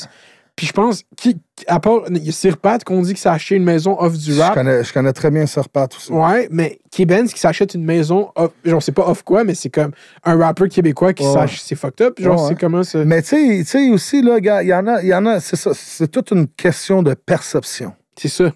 Puis 0.54 0.66
je 0.66 0.72
pense, 0.72 1.02
qui, 1.16 1.38
à 1.66 1.80
part, 1.80 2.02
il 2.10 2.18
y 2.24 2.28
a 2.28 2.32
Sir 2.32 2.58
Pat 2.58 2.84
qu'on 2.84 3.00
dit 3.00 3.08
qu'il 3.10 3.18
s'est 3.18 3.28
acheté 3.30 3.54
une 3.56 3.64
maison 3.64 3.98
off 3.98 4.16
du 4.18 4.34
Je 4.34 4.40
rap. 4.40 4.52
connais, 4.54 4.84
je 4.84 4.92
connais 4.92 5.12
très 5.14 5.30
bien 5.30 5.46
Serpat 5.46 5.88
aussi. 5.96 6.12
Ouais, 6.12 6.46
mais 6.50 6.78
K-Benz 6.94 7.32
qui 7.32 7.40
s'achète 7.40 7.74
une 7.74 7.84
maison, 7.84 8.30
off, 8.36 8.52
genre, 8.64 8.82
c'est 8.82 8.92
pas 8.92 9.08
off 9.08 9.22
quoi, 9.22 9.44
mais 9.44 9.54
c'est 9.54 9.70
comme 9.70 9.92
un 10.24 10.36
rappeur 10.36 10.68
québécois 10.68 11.14
qui 11.14 11.24
Ouais. 11.24 11.32
s'achète, 11.32 11.62
c'est 11.64 11.74
fucked 11.74 12.06
up. 12.06 12.20
Genre, 12.20 12.36
Ouais, 12.36 12.42
ouais. 12.42 12.48
c'est 12.50 12.60
comment 12.60 12.82
ça? 12.82 13.02
Mais 13.04 13.22
tu 13.22 13.64
sais- 13.64 13.88
aussi, 13.90 14.20
là, 14.22 14.36
il 14.38 14.68
y 14.68 14.74
en 14.74 14.86
a, 14.86 15.02
il 15.02 15.08
y 15.08 15.14
en 15.14 15.24
a 15.24 15.40
c'est 15.40 15.56
ça, 15.56 15.72
c'est 15.74 16.08
toute 16.08 16.30
une 16.32 16.46
question 16.46 17.02
de 17.02 17.14
perception. 17.14 17.94
C'est 18.18 18.28
ça. 18.28 18.52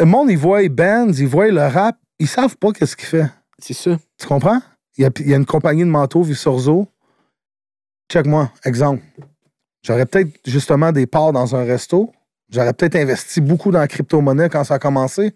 Le 0.00 0.06
monde, 0.06 0.30
ils 0.30 0.38
voient 0.38 0.66
bands, 0.68 1.12
ils 1.12 1.28
voient 1.28 1.48
le 1.50 1.66
rap, 1.66 1.96
ils 2.18 2.26
savent 2.26 2.56
pas 2.56 2.72
qu'est-ce 2.72 2.96
qu'il 2.96 3.06
fait. 3.06 3.26
C'est 3.58 3.74
ça. 3.74 3.96
Tu 4.18 4.26
comprends? 4.26 4.60
Il 4.96 5.02
y 5.02 5.04
a, 5.04 5.10
il 5.20 5.28
y 5.28 5.34
a 5.34 5.36
une 5.36 5.46
compagnie 5.46 5.82
de 5.84 5.88
manteaux, 5.90 6.22
vue 6.22 6.34
sur 6.34 6.58
Zo. 6.58 6.88
Check-moi, 8.10 8.50
exemple. 8.64 9.02
J'aurais 9.84 10.06
peut-être 10.06 10.30
justement 10.46 10.92
des 10.92 11.06
parts 11.06 11.32
dans 11.32 11.54
un 11.54 11.64
resto. 11.64 12.10
J'aurais 12.50 12.72
peut-être 12.72 12.96
investi 12.96 13.40
beaucoup 13.40 13.70
dans 13.70 13.80
la 13.80 13.88
crypto-monnaie 13.88 14.48
quand 14.48 14.64
ça 14.64 14.74
a 14.74 14.78
commencé. 14.78 15.32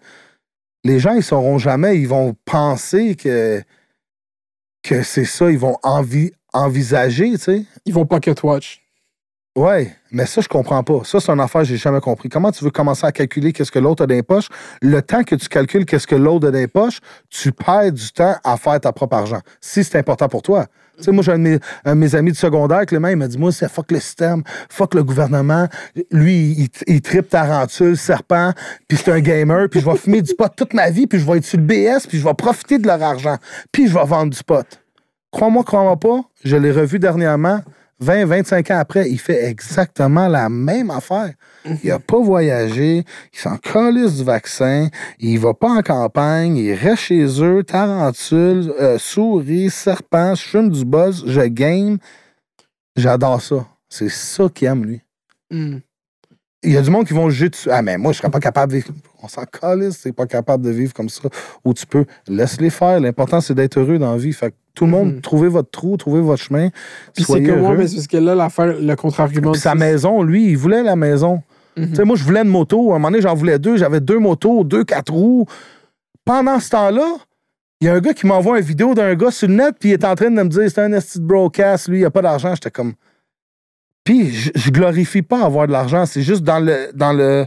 Les 0.83 0.99
gens, 0.99 1.13
ils 1.13 1.23
sauront 1.23 1.57
jamais. 1.57 1.99
Ils 1.99 2.07
vont 2.07 2.35
penser 2.45 3.15
que, 3.15 3.61
que 4.81 5.03
c'est 5.03 5.25
ça. 5.25 5.51
Ils 5.51 5.59
vont 5.59 5.77
envi- 5.83 6.31
envisager, 6.53 7.31
tu 7.31 7.37
sais. 7.37 7.65
Ils 7.85 7.93
vont 7.93 8.05
pocket 8.05 8.41
watch. 8.43 8.81
Ouais, 9.59 9.93
mais 10.11 10.25
ça, 10.25 10.39
je 10.39 10.47
comprends 10.47 10.81
pas. 10.83 11.01
Ça, 11.03 11.19
c'est 11.19 11.29
une 11.33 11.41
affaire 11.41 11.63
que 11.63 11.67
j'ai 11.67 11.75
jamais 11.75 11.99
compris. 11.99 12.29
Comment 12.29 12.49
tu 12.49 12.63
veux 12.63 12.71
commencer 12.71 13.05
à 13.05 13.11
calculer 13.11 13.51
qu'est-ce 13.51 13.73
que 13.73 13.79
l'autre 13.79 14.03
a 14.03 14.07
dans 14.07 14.15
les 14.15 14.23
poches? 14.23 14.47
Le 14.81 15.01
temps 15.01 15.21
que 15.25 15.35
tu 15.35 15.49
calcules 15.49 15.85
qu'est-ce 15.85 16.07
que 16.07 16.15
l'autre 16.15 16.47
a 16.47 16.51
dans 16.51 16.57
les 16.57 16.67
poches, 16.67 16.99
tu 17.29 17.51
perds 17.51 17.91
du 17.91 18.09
temps 18.13 18.37
à 18.45 18.55
faire 18.55 18.79
ta 18.79 18.93
propre 18.93 19.17
argent. 19.17 19.41
Si 19.59 19.83
c'est 19.83 19.97
important 19.97 20.29
pour 20.29 20.43
toi. 20.43 20.67
Tu 20.97 21.03
sais, 21.03 21.11
moi, 21.11 21.25
j'ai 21.25 21.33
un, 21.33 21.39
de 21.39 21.59
mes- 21.93 22.15
amis 22.15 22.31
de 22.31 22.37
secondaire, 22.37 22.85
Clément, 22.85 23.09
il 23.09 23.17
m'a 23.17 23.27
dit, 23.27 23.37
moi, 23.37 23.51
c'est 23.51 23.69
fuck 23.69 23.91
le 23.91 23.99
système, 23.99 24.43
fuck 24.69 24.93
le 24.93 25.03
gouvernement. 25.03 25.67
Lui, 26.09 26.55
il, 26.57 26.69
il 26.87 27.01
tripe 27.01 27.27
tarentule, 27.27 27.97
serpent, 27.97 28.53
puis 28.87 28.97
c'est 28.97 29.11
un 29.11 29.19
gamer, 29.19 29.67
puis 29.69 29.81
je 29.81 29.85
vais 29.85 29.97
fumer 29.97 30.21
du 30.21 30.35
pot 30.35 30.47
toute 30.55 30.73
ma 30.73 30.89
vie, 30.89 31.05
puis 31.05 31.19
je 31.19 31.25
vais 31.29 31.39
être 31.39 31.45
sur 31.45 31.57
le 31.57 31.65
BS, 31.65 32.07
puis 32.07 32.17
je 32.17 32.23
vais 32.23 32.33
profiter 32.33 32.77
de 32.77 32.87
leur 32.87 33.03
argent, 33.03 33.35
puis 33.73 33.89
je 33.89 33.93
vais 33.93 34.05
vendre 34.05 34.31
du 34.33 34.41
pot. 34.41 34.65
Crois-moi, 35.31 35.65
crois-moi 35.65 35.97
pas, 35.97 36.21
je 36.45 36.55
l'ai 36.55 36.71
revu 36.71 36.97
dernièrement, 36.97 37.59
20, 37.99 38.25
25 38.25 38.71
ans 38.71 38.79
après, 38.79 39.09
il 39.09 39.19
fait 39.19 39.45
exactement 39.45 40.27
la 40.27 40.47
même 40.49 40.89
affaire. 40.89 41.33
Il 41.83 41.91
a 41.91 41.99
pas 41.99 42.19
voyagé, 42.19 43.03
il 43.33 43.39
s'en 43.39 43.57
calisse 43.57 44.17
du 44.17 44.23
vaccin, 44.23 44.87
il 45.19 45.37
va 45.39 45.53
pas 45.53 45.69
en 45.69 45.81
campagne, 45.81 46.55
il 46.55 46.73
reste 46.73 47.03
chez 47.03 47.25
eux, 47.43 47.63
tarentule, 47.63 48.73
euh, 48.79 48.97
souris, 48.97 49.69
serpent, 49.69 50.35
je 50.35 50.41
fume 50.43 50.69
du 50.69 50.85
buzz, 50.85 51.25
je 51.27 51.41
game. 51.41 51.97
J'adore 52.95 53.41
ça. 53.41 53.67
C'est 53.89 54.09
ça 54.09 54.47
qu'il 54.53 54.67
aime, 54.67 54.85
lui. 54.85 55.01
Hmm. 55.51 55.79
Il 56.63 56.71
y 56.71 56.77
a 56.77 56.81
du 56.81 56.89
monde 56.89 57.07
qui 57.07 57.13
vont 57.13 57.29
juger 57.29 57.49
dessus. 57.49 57.69
Ah, 57.71 57.81
mais 57.81 57.97
moi, 57.97 58.11
je 58.11 58.17
serais 58.17 58.29
pas 58.29 58.39
capable 58.39 58.73
de 58.73 58.77
vivre. 58.77 58.93
On 59.21 59.27
s'en 59.27 59.43
calisse, 59.43 59.97
c'est 60.01 60.13
pas 60.13 60.25
capable 60.25 60.63
de 60.63 60.69
vivre 60.69 60.93
comme 60.93 61.09
ça. 61.09 61.23
Ou 61.65 61.73
tu 61.73 61.85
peux. 61.85 62.05
Laisse-les 62.27 62.69
faire. 62.69 62.99
L'important, 62.99 63.41
c'est 63.41 63.53
d'être 63.53 63.77
heureux 63.79 63.97
dans 63.99 64.11
la 64.11 64.17
vie. 64.17 64.31
Fait 64.33 64.51
que 64.51 64.55
tout 64.73 64.85
le 64.85 64.91
monde, 64.91 65.15
Mhm. 65.15 65.21
trouvez 65.21 65.49
votre 65.49 65.69
trou, 65.69 65.97
trouvez 65.97 66.21
votre 66.21 66.41
chemin. 66.41 66.69
Puis 67.13 67.25
c'est 67.25 67.43
comme 67.43 67.59
moi, 67.59 67.75
mais 67.75 67.87
c'est 67.87 67.95
parce 67.95 68.07
que 68.07 68.17
là, 68.17 68.33
l'affaire, 68.35 68.79
le 68.79 68.95
contre-argument. 68.95 69.53
Sa 69.55 69.75
maison, 69.75 70.23
lui, 70.23 70.47
il 70.51 70.57
voulait 70.57 70.83
la 70.83 70.95
maison. 70.95 71.41
Mhm. 71.75 71.89
Tu 71.89 71.95
sais, 71.95 72.03
moi, 72.05 72.15
je 72.15 72.23
voulais 72.23 72.41
une 72.41 72.47
moto. 72.49 72.91
À 72.91 72.95
un 72.95 72.99
moment 72.99 73.09
donné, 73.11 73.21
j'en 73.21 73.33
voulais 73.35 73.59
deux. 73.59 73.75
J'avais 73.77 73.99
deux 73.99 74.19
motos, 74.19 74.63
deux, 74.63 74.83
quatre 74.85 75.11
roues. 75.11 75.45
Pendant 76.23 76.59
ce 76.59 76.69
temps-là, 76.69 77.07
il 77.81 77.85
y 77.85 77.89
a 77.89 77.93
un 77.95 77.99
gars 77.99 78.13
qui 78.13 78.25
m'envoie 78.27 78.59
une 78.59 78.65
vidéo 78.65 78.93
d'un 78.93 79.15
gars 79.15 79.31
sur 79.31 79.47
le 79.47 79.55
net, 79.55 79.75
puis 79.79 79.89
il 79.89 79.93
est 79.93 80.05
en 80.05 80.15
train 80.15 80.29
de 80.31 80.41
me 80.41 80.47
dire 80.49 80.63
c'est 80.69 80.79
un 80.81 80.91
esti 80.93 81.19
de 81.19 81.25
broadcast, 81.25 81.87
lui, 81.89 81.99
il 81.99 82.05
a 82.05 82.09
pas 82.11 82.21
d'argent. 82.21 82.53
J'étais 82.55 82.71
comme. 82.71 82.93
Puis 84.03 84.31
je, 84.31 84.51
je 84.55 84.69
glorifie 84.71 85.21
pas 85.21 85.43
avoir 85.43 85.67
de 85.67 85.71
l'argent. 85.73 86.05
C'est 86.05 86.21
juste 86.21 86.43
dans 86.43 86.59
le. 86.59 86.89
Dans 86.93 87.13
le 87.13 87.45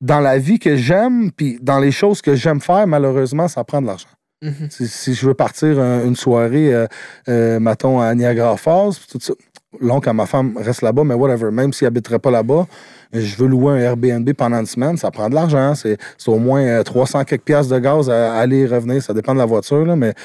dans 0.00 0.20
la 0.20 0.38
vie 0.38 0.58
que 0.58 0.76
j'aime, 0.76 1.30
puis 1.32 1.58
dans 1.60 1.78
les 1.78 1.90
choses 1.90 2.22
que 2.22 2.34
j'aime 2.34 2.60
faire, 2.60 2.86
malheureusement, 2.86 3.48
ça 3.48 3.64
prend 3.64 3.82
de 3.82 3.86
l'argent. 3.86 4.08
Mhm. 4.42 4.68
Si, 4.70 4.86
si 4.86 5.14
je 5.14 5.26
veux 5.26 5.34
partir 5.34 5.78
euh, 5.78 6.04
une 6.04 6.14
soirée, 6.14 6.72
euh, 6.72 6.86
euh, 7.28 7.58
mettons, 7.58 8.00
à 8.00 8.14
Niagara 8.14 8.56
Falls, 8.56 8.92
tout 9.10 9.18
ça, 9.20 9.32
l'oncle 9.80 10.08
à 10.08 10.12
ma 10.12 10.26
femme 10.26 10.56
reste 10.56 10.82
là-bas, 10.82 11.04
mais 11.04 11.14
whatever, 11.14 11.50
même 11.50 11.72
s'il 11.72 11.86
habiterait 11.86 12.18
pas 12.18 12.30
là-bas, 12.30 12.66
je 13.12 13.36
veux 13.36 13.46
louer 13.48 13.72
un 13.72 13.76
Airbnb 13.76 14.30
pendant 14.34 14.60
une 14.60 14.66
semaine, 14.66 14.96
ça 14.96 15.10
prend 15.10 15.28
de 15.28 15.34
l'argent. 15.34 15.74
C'est 15.74 15.96
c'est 16.16 16.30
au 16.30 16.38
moins 16.38 16.62
euh, 16.62 16.82
300 16.82 17.24
quelques 17.24 17.42
piastres 17.42 17.74
de 17.74 17.78
gaz 17.78 18.10
à 18.10 18.34
aller 18.34 18.58
et 18.60 18.66
revenir, 18.66 19.02
ça 19.02 19.14
dépend 19.14 19.32
de 19.34 19.38
la 19.38 19.46
voiture, 19.46 19.84
là, 19.84 19.96
mais 19.96 20.12
tu 20.14 20.20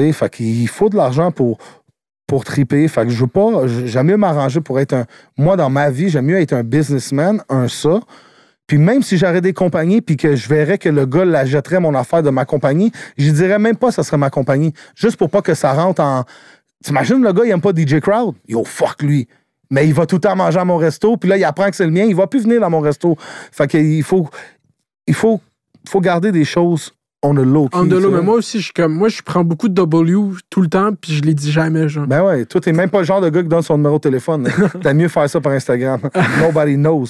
sais, 0.00 0.12
fait 0.12 0.30
qu'il 0.30 0.68
faut 0.68 0.88
de 0.88 0.96
l'argent 0.96 1.30
pour 1.30 1.58
pour 2.26 2.44
triper. 2.44 2.88
Fait 2.88 3.04
que 3.04 3.10
je 3.10 3.20
veux 3.20 3.26
pas, 3.26 3.66
j'aime 3.66 4.06
mieux 4.06 4.16
m'arranger 4.16 4.60
pour 4.60 4.80
être 4.80 4.94
un. 4.94 5.04
Moi, 5.36 5.56
dans 5.56 5.70
ma 5.70 5.90
vie, 5.90 6.08
j'aime 6.08 6.26
mieux 6.26 6.40
être 6.40 6.54
un 6.54 6.62
businessman, 6.64 7.42
un 7.48 7.68
ça. 7.68 8.00
Puis 8.66 8.78
même 8.78 9.02
si 9.02 9.18
j'aurais 9.18 9.40
des 9.40 9.52
compagnies 9.52 10.00
puis 10.00 10.16
que 10.16 10.36
je 10.36 10.48
verrais 10.48 10.78
que 10.78 10.88
le 10.88 11.06
gars 11.06 11.24
la 11.24 11.44
jetterait 11.44 11.80
mon 11.80 11.94
affaire 11.94 12.22
de 12.22 12.30
ma 12.30 12.44
compagnie, 12.44 12.92
je 13.18 13.30
dirais 13.30 13.58
même 13.58 13.76
pas 13.76 13.88
que 13.88 13.94
ça 13.94 14.02
serait 14.02 14.16
ma 14.16 14.30
compagnie. 14.30 14.72
Juste 14.94 15.16
pour 15.16 15.30
pas 15.30 15.42
que 15.42 15.54
ça 15.54 15.72
rentre 15.72 16.02
en. 16.02 16.24
T'imagines 16.82 17.22
le 17.22 17.32
gars, 17.32 17.44
il 17.44 17.50
aime 17.50 17.60
pas 17.60 17.72
DJ 17.74 18.00
Crowd? 18.00 18.34
Yo, 18.48 18.64
fuck 18.64 19.02
lui. 19.02 19.28
Mais 19.70 19.86
il 19.86 19.94
va 19.94 20.06
tout 20.06 20.16
le 20.16 20.20
temps 20.20 20.36
manger 20.36 20.58
à 20.58 20.64
mon 20.64 20.76
resto, 20.76 21.16
puis 21.16 21.28
là, 21.28 21.36
il 21.36 21.44
apprend 21.44 21.68
que 21.68 21.76
c'est 21.76 21.86
le 21.86 21.90
mien, 21.90 22.04
il 22.04 22.14
va 22.14 22.26
plus 22.26 22.42
venir 22.44 22.60
dans 22.60 22.70
mon 22.70 22.80
resto. 22.80 23.16
Fait 23.50 23.66
qu'il 23.66 24.02
faut. 24.02 24.28
Il 25.06 25.14
faut, 25.14 25.40
faut 25.86 26.00
garder 26.00 26.32
des 26.32 26.44
choses 26.44 26.92
on 27.24 27.34
the 27.34 27.38
low. 27.38 27.68
l'eau, 27.72 28.00
sais. 28.00 28.08
mais 28.08 28.20
moi 28.20 28.34
aussi, 28.34 28.60
je, 28.60 28.72
comme, 28.72 28.94
moi, 28.94 29.08
je 29.08 29.22
prends 29.22 29.44
beaucoup 29.44 29.68
de 29.68 29.74
W 29.74 30.36
tout 30.50 30.60
le 30.60 30.68
temps, 30.68 30.90
puis 30.92 31.14
je 31.14 31.22
les 31.22 31.34
dis 31.34 31.50
jamais, 31.50 31.88
genre. 31.88 32.06
Ben 32.06 32.22
ouais, 32.22 32.44
toi, 32.44 32.60
t'es 32.60 32.72
même 32.72 32.90
pas 32.90 32.98
le 32.98 33.04
genre 33.04 33.20
de 33.20 33.30
gars 33.30 33.42
qui 33.42 33.48
donne 33.48 33.62
son 33.62 33.78
numéro 33.78 33.96
de 33.96 34.02
téléphone. 34.02 34.48
T'as 34.82 34.92
mieux 34.92 35.08
faire 35.08 35.28
ça 35.28 35.40
par 35.40 35.52
Instagram. 35.52 36.00
Nobody 36.40 36.76
knows. 36.76 37.06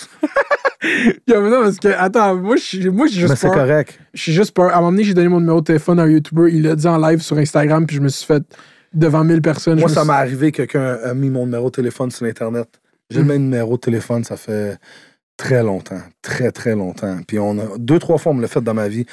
Yo, 1.27 1.41
mais 1.41 1.51
non, 1.51 1.63
parce 1.63 1.79
que, 1.79 1.89
attends, 1.89 2.37
moi, 2.37 2.57
je 2.57 2.63
suis 2.63 2.91
moi, 2.91 3.07
j'ai 3.07 3.23
Mais 3.23 3.29
juste 3.29 3.41
c'est 3.41 3.47
peur. 3.49 3.57
correct. 3.57 3.99
Je 4.13 4.21
suis 4.23 4.33
juste 4.33 4.53
peur. 4.55 4.67
À 4.71 4.75
un 4.75 4.81
moment 4.81 4.91
donné, 4.93 5.05
j'ai 5.05 5.15
donné 5.15 5.29
mon 5.29 5.41
numéro 5.41 5.61
de 5.61 5.65
téléphone 5.65 5.99
à 6.01 6.05
un 6.05 6.09
YouTuber, 6.09 6.51
il 6.53 6.63
l'a 6.63 6.75
dit 6.77 6.87
en 6.87 6.99
live 6.99 7.21
sur 7.21 7.37
Instagram, 7.39 7.87
puis 7.87 7.97
je 7.97 8.01
me 8.03 8.09
suis 8.09 8.27
fait 8.27 8.43
devant 8.93 9.25
1000 9.25 9.41
personnes. 9.43 9.79
Moi, 9.81 9.89
je 9.89 9.93
me 9.93 9.95
ça 9.95 10.01
suis- 10.03 10.09
m'est 10.11 10.17
arrivé 10.17 10.53
que 10.53 10.59
quelqu'un 10.63 10.99
a 11.05 11.15
mis 11.15 11.31
mon 11.31 11.47
numéro 11.47 11.67
de 11.67 11.75
téléphone 11.75 12.11
sur 12.11 12.27
Internet. 12.27 12.69
J'ai 13.11 13.19
le 13.21 13.25
même 13.27 13.43
numéro 13.43 13.75
de 13.77 13.81
téléphone, 13.81 14.25
ça 14.25 14.37
fait 14.37 14.79
très 15.37 15.63
longtemps. 15.63 16.01
Très, 16.23 16.51
très 16.53 16.75
longtemps. 16.75 17.19
Puis 17.27 17.39
on 17.39 17.59
a 17.59 17.65
deux, 17.79 17.99
trois 17.99 18.19
fois, 18.19 18.33
on 18.33 18.35
me 18.37 18.43
l'a 18.43 18.49
fait 18.49 18.61
dans 18.63 18.75
ma 18.75 18.89
vie. 18.89 19.05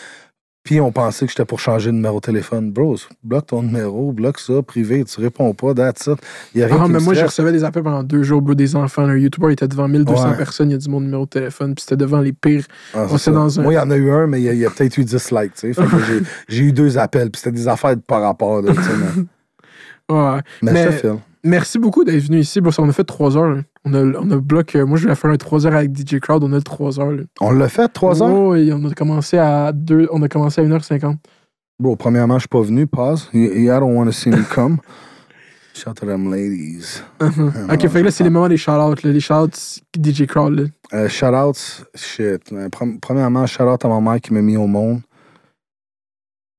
Puis 0.63 0.79
on 0.79 0.91
pensait 0.91 1.25
que 1.25 1.31
j'étais 1.31 1.43
pour 1.45 1.59
changer 1.59 1.89
de 1.89 1.95
numéro 1.95 2.17
de 2.19 2.21
téléphone. 2.25 2.71
Bros, 2.71 2.95
bloque 3.23 3.47
ton 3.47 3.63
numéro, 3.63 4.11
bloque 4.11 4.37
ça, 4.39 4.61
privé, 4.61 5.03
tu 5.03 5.19
réponds 5.19 5.55
pas, 5.55 5.73
that's 5.73 6.05
it. 6.05 6.19
Y 6.53 6.61
a 6.61 6.67
rien 6.67 6.77
Ah, 6.81 6.87
mais 6.87 6.99
moi, 6.99 7.15
je 7.15 7.25
recevais 7.25 7.51
des 7.51 7.63
appels 7.63 7.81
pendant 7.81 8.03
deux 8.03 8.21
jours, 8.21 8.43
bro, 8.43 8.53
des 8.53 8.75
enfants. 8.75 9.03
Un 9.05 9.17
YouTuber 9.17 9.47
il 9.49 9.53
était 9.53 9.67
devant 9.67 9.87
1200 9.87 10.29
Ouais. 10.31 10.37
personnes, 10.37 10.69
il 10.69 10.75
a 10.75 10.77
dit 10.77 10.87
mon 10.89 11.01
numéro 11.01 11.25
de 11.25 11.29
téléphone, 11.31 11.73
puis 11.73 11.81
c'était 11.81 11.97
devant 11.97 12.19
les 12.21 12.31
pires. 12.31 12.65
Ah, 12.93 13.07
on 13.09 13.17
ça. 13.17 13.31
dans 13.31 13.59
un- 13.59 13.63
Moi, 13.63 13.73
il 13.73 13.77
y 13.77 13.79
en 13.79 13.89
a 13.89 13.95
eu 13.97 14.11
un, 14.11 14.27
mais 14.27 14.39
il 14.39 14.55
y 14.55 14.65
a, 14.65 14.69
peut-être 14.69 14.97
eu 14.99 15.03
10 15.03 15.31
likes, 15.31 15.53
tu 15.55 15.73
sais. 15.73 15.81
J'ai- 16.47 16.63
eu 16.63 16.71
deux 16.73 16.95
appels, 16.97 17.31
puis 17.31 17.41
c'était 17.41 17.55
des 17.55 17.67
affaires 17.67 17.95
de 17.95 18.01
par 18.01 18.21
rapport, 18.21 18.61
là, 18.61 18.71
mais, 18.71 20.15
Ouais. 20.15 20.39
mais, 20.61 20.73
Mais- 20.73 20.85
te 20.87 20.91
file. 20.91 21.15
Merci 21.43 21.79
beaucoup 21.79 22.03
d'être 22.03 22.23
venu 22.23 22.39
ici, 22.39 22.61
bro. 22.61 22.71
On 22.77 22.89
a 22.89 22.91
fait 22.93 23.03
trois 23.03 23.35
heures. 23.35 23.49
là. 23.55 23.61
On 23.83 23.93
a, 23.95 24.03
on 24.03 24.29
a 24.29 24.37
bloqué. 24.37 24.83
Moi, 24.83 24.97
je 24.97 25.03
voulais 25.03 25.15
faire 25.15 25.31
un 25.31 25.37
3 25.37 25.65
heures 25.65 25.75
avec 25.75 25.95
DJ 25.97 26.19
Crowd. 26.19 26.43
On 26.43 26.51
a 26.53 26.57
le 26.57 26.61
3 26.61 26.99
heures. 26.99 27.11
là. 27.11 27.23
On 27.39 27.51
l'a 27.51 27.67
fait, 27.67 27.87
trois 27.87 28.21
heures? 28.21 28.29
Oh, 28.31 28.53
et 28.55 28.71
on 28.73 28.83
a 28.85 28.93
commencé 28.93 29.37
à 29.39 29.71
deux, 29.71 30.07
on 30.11 30.21
a 30.21 30.27
commencé 30.29 30.61
à 30.61 30.63
1h50. 30.63 31.15
Bon, 31.79 31.95
premièrement, 31.95 32.35
je 32.35 32.41
suis 32.41 32.47
pas 32.47 32.61
venu, 32.61 32.85
pause. 32.85 33.27
I, 33.33 33.63
I 33.63 33.65
don't 33.67 33.95
want 33.95 34.05
to 34.05 34.11
see 34.11 34.29
me 34.29 34.43
come. 34.53 34.77
Shout 35.73 35.93
to 35.95 36.05
them 36.05 36.29
ladies. 36.31 37.01
ok, 37.21 37.87
fait 37.87 37.99
que 38.01 38.05
là, 38.05 38.11
c'est 38.11 38.23
les 38.25 38.29
moments 38.29 38.49
des 38.49 38.57
shout-outs. 38.57 39.01
Les 39.03 39.19
shout-outs 39.19 39.79
DJ 39.97 40.27
Crowd. 40.27 40.69
Euh, 40.93 41.07
shout-outs, 41.09 41.85
shit. 41.95 42.51
Euh, 42.53 42.67
premièrement, 43.01 43.47
shout-out 43.47 43.83
à 43.83 43.87
ma 43.87 43.99
mère 44.01 44.21
qui 44.21 44.31
m'a 44.33 44.41
mis 44.41 44.57
au 44.57 44.67
monde. 44.67 44.99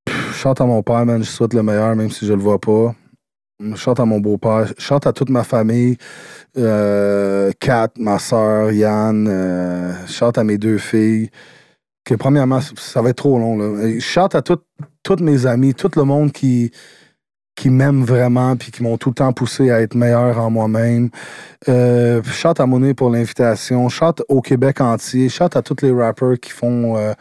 Pff, 0.06 0.34
Shout 0.34 0.60
à 0.60 0.64
mon 0.64 0.82
père, 0.82 1.04
man, 1.06 1.22
je 1.22 1.28
souhaite 1.30 1.54
le 1.54 1.62
meilleur, 1.62 1.94
même 1.94 2.10
si 2.10 2.26
je 2.26 2.32
le 2.32 2.40
vois 2.40 2.58
pas. 2.58 2.94
Shout 3.76 3.94
à 3.98 4.04
mon 4.04 4.20
beau-père. 4.20 4.72
Shout 4.78 5.06
à 5.06 5.12
toute 5.12 5.30
ma 5.30 5.44
famille. 5.44 5.96
Euh, 6.58 7.50
Kat, 7.60 7.88
ma 7.98 8.18
soeur, 8.18 8.72
Yann. 8.72 9.26
Euh, 9.28 9.92
shout 10.06 10.36
à 10.36 10.44
mes 10.44 10.58
deux 10.58 10.78
filles. 10.78 11.30
Que 12.04 12.14
premièrement, 12.14 12.60
ça 12.76 13.00
va 13.00 13.10
être 13.10 13.16
trop 13.16 13.38
long. 13.38 13.56
Là. 13.58 14.00
Shout 14.00 14.34
à 14.34 14.42
tout- 14.42 14.58
tous 15.02 15.22
mes 15.22 15.46
amis, 15.46 15.74
tout 15.74 15.90
le 15.96 16.02
monde 16.04 16.32
qui, 16.32 16.70
qui 17.54 17.68
vraiment 17.68 18.56
puis 18.56 18.70
qui 18.72 18.82
m'ont 18.82 18.96
tout 18.96 19.10
le 19.10 19.14
temps 19.14 19.32
poussé 19.32 19.70
à 19.70 19.80
être 19.80 19.94
meilleur 19.94 20.38
en 20.38 20.50
moi-même. 20.50 21.10
Euh, 21.68 22.22
shout 22.24 22.58
à 22.58 22.66
Monet 22.66 22.94
pour 22.94 23.10
l'invitation. 23.10 23.88
Shout 23.88 24.22
au 24.28 24.40
Québec 24.40 24.80
entier. 24.80 25.28
Shout 25.28 25.54
à 25.56 25.62
tous 25.62 25.76
les 25.82 25.92
rappers 25.92 26.40
qui 26.40 26.50
font, 26.50 26.96
euh, 26.96 27.12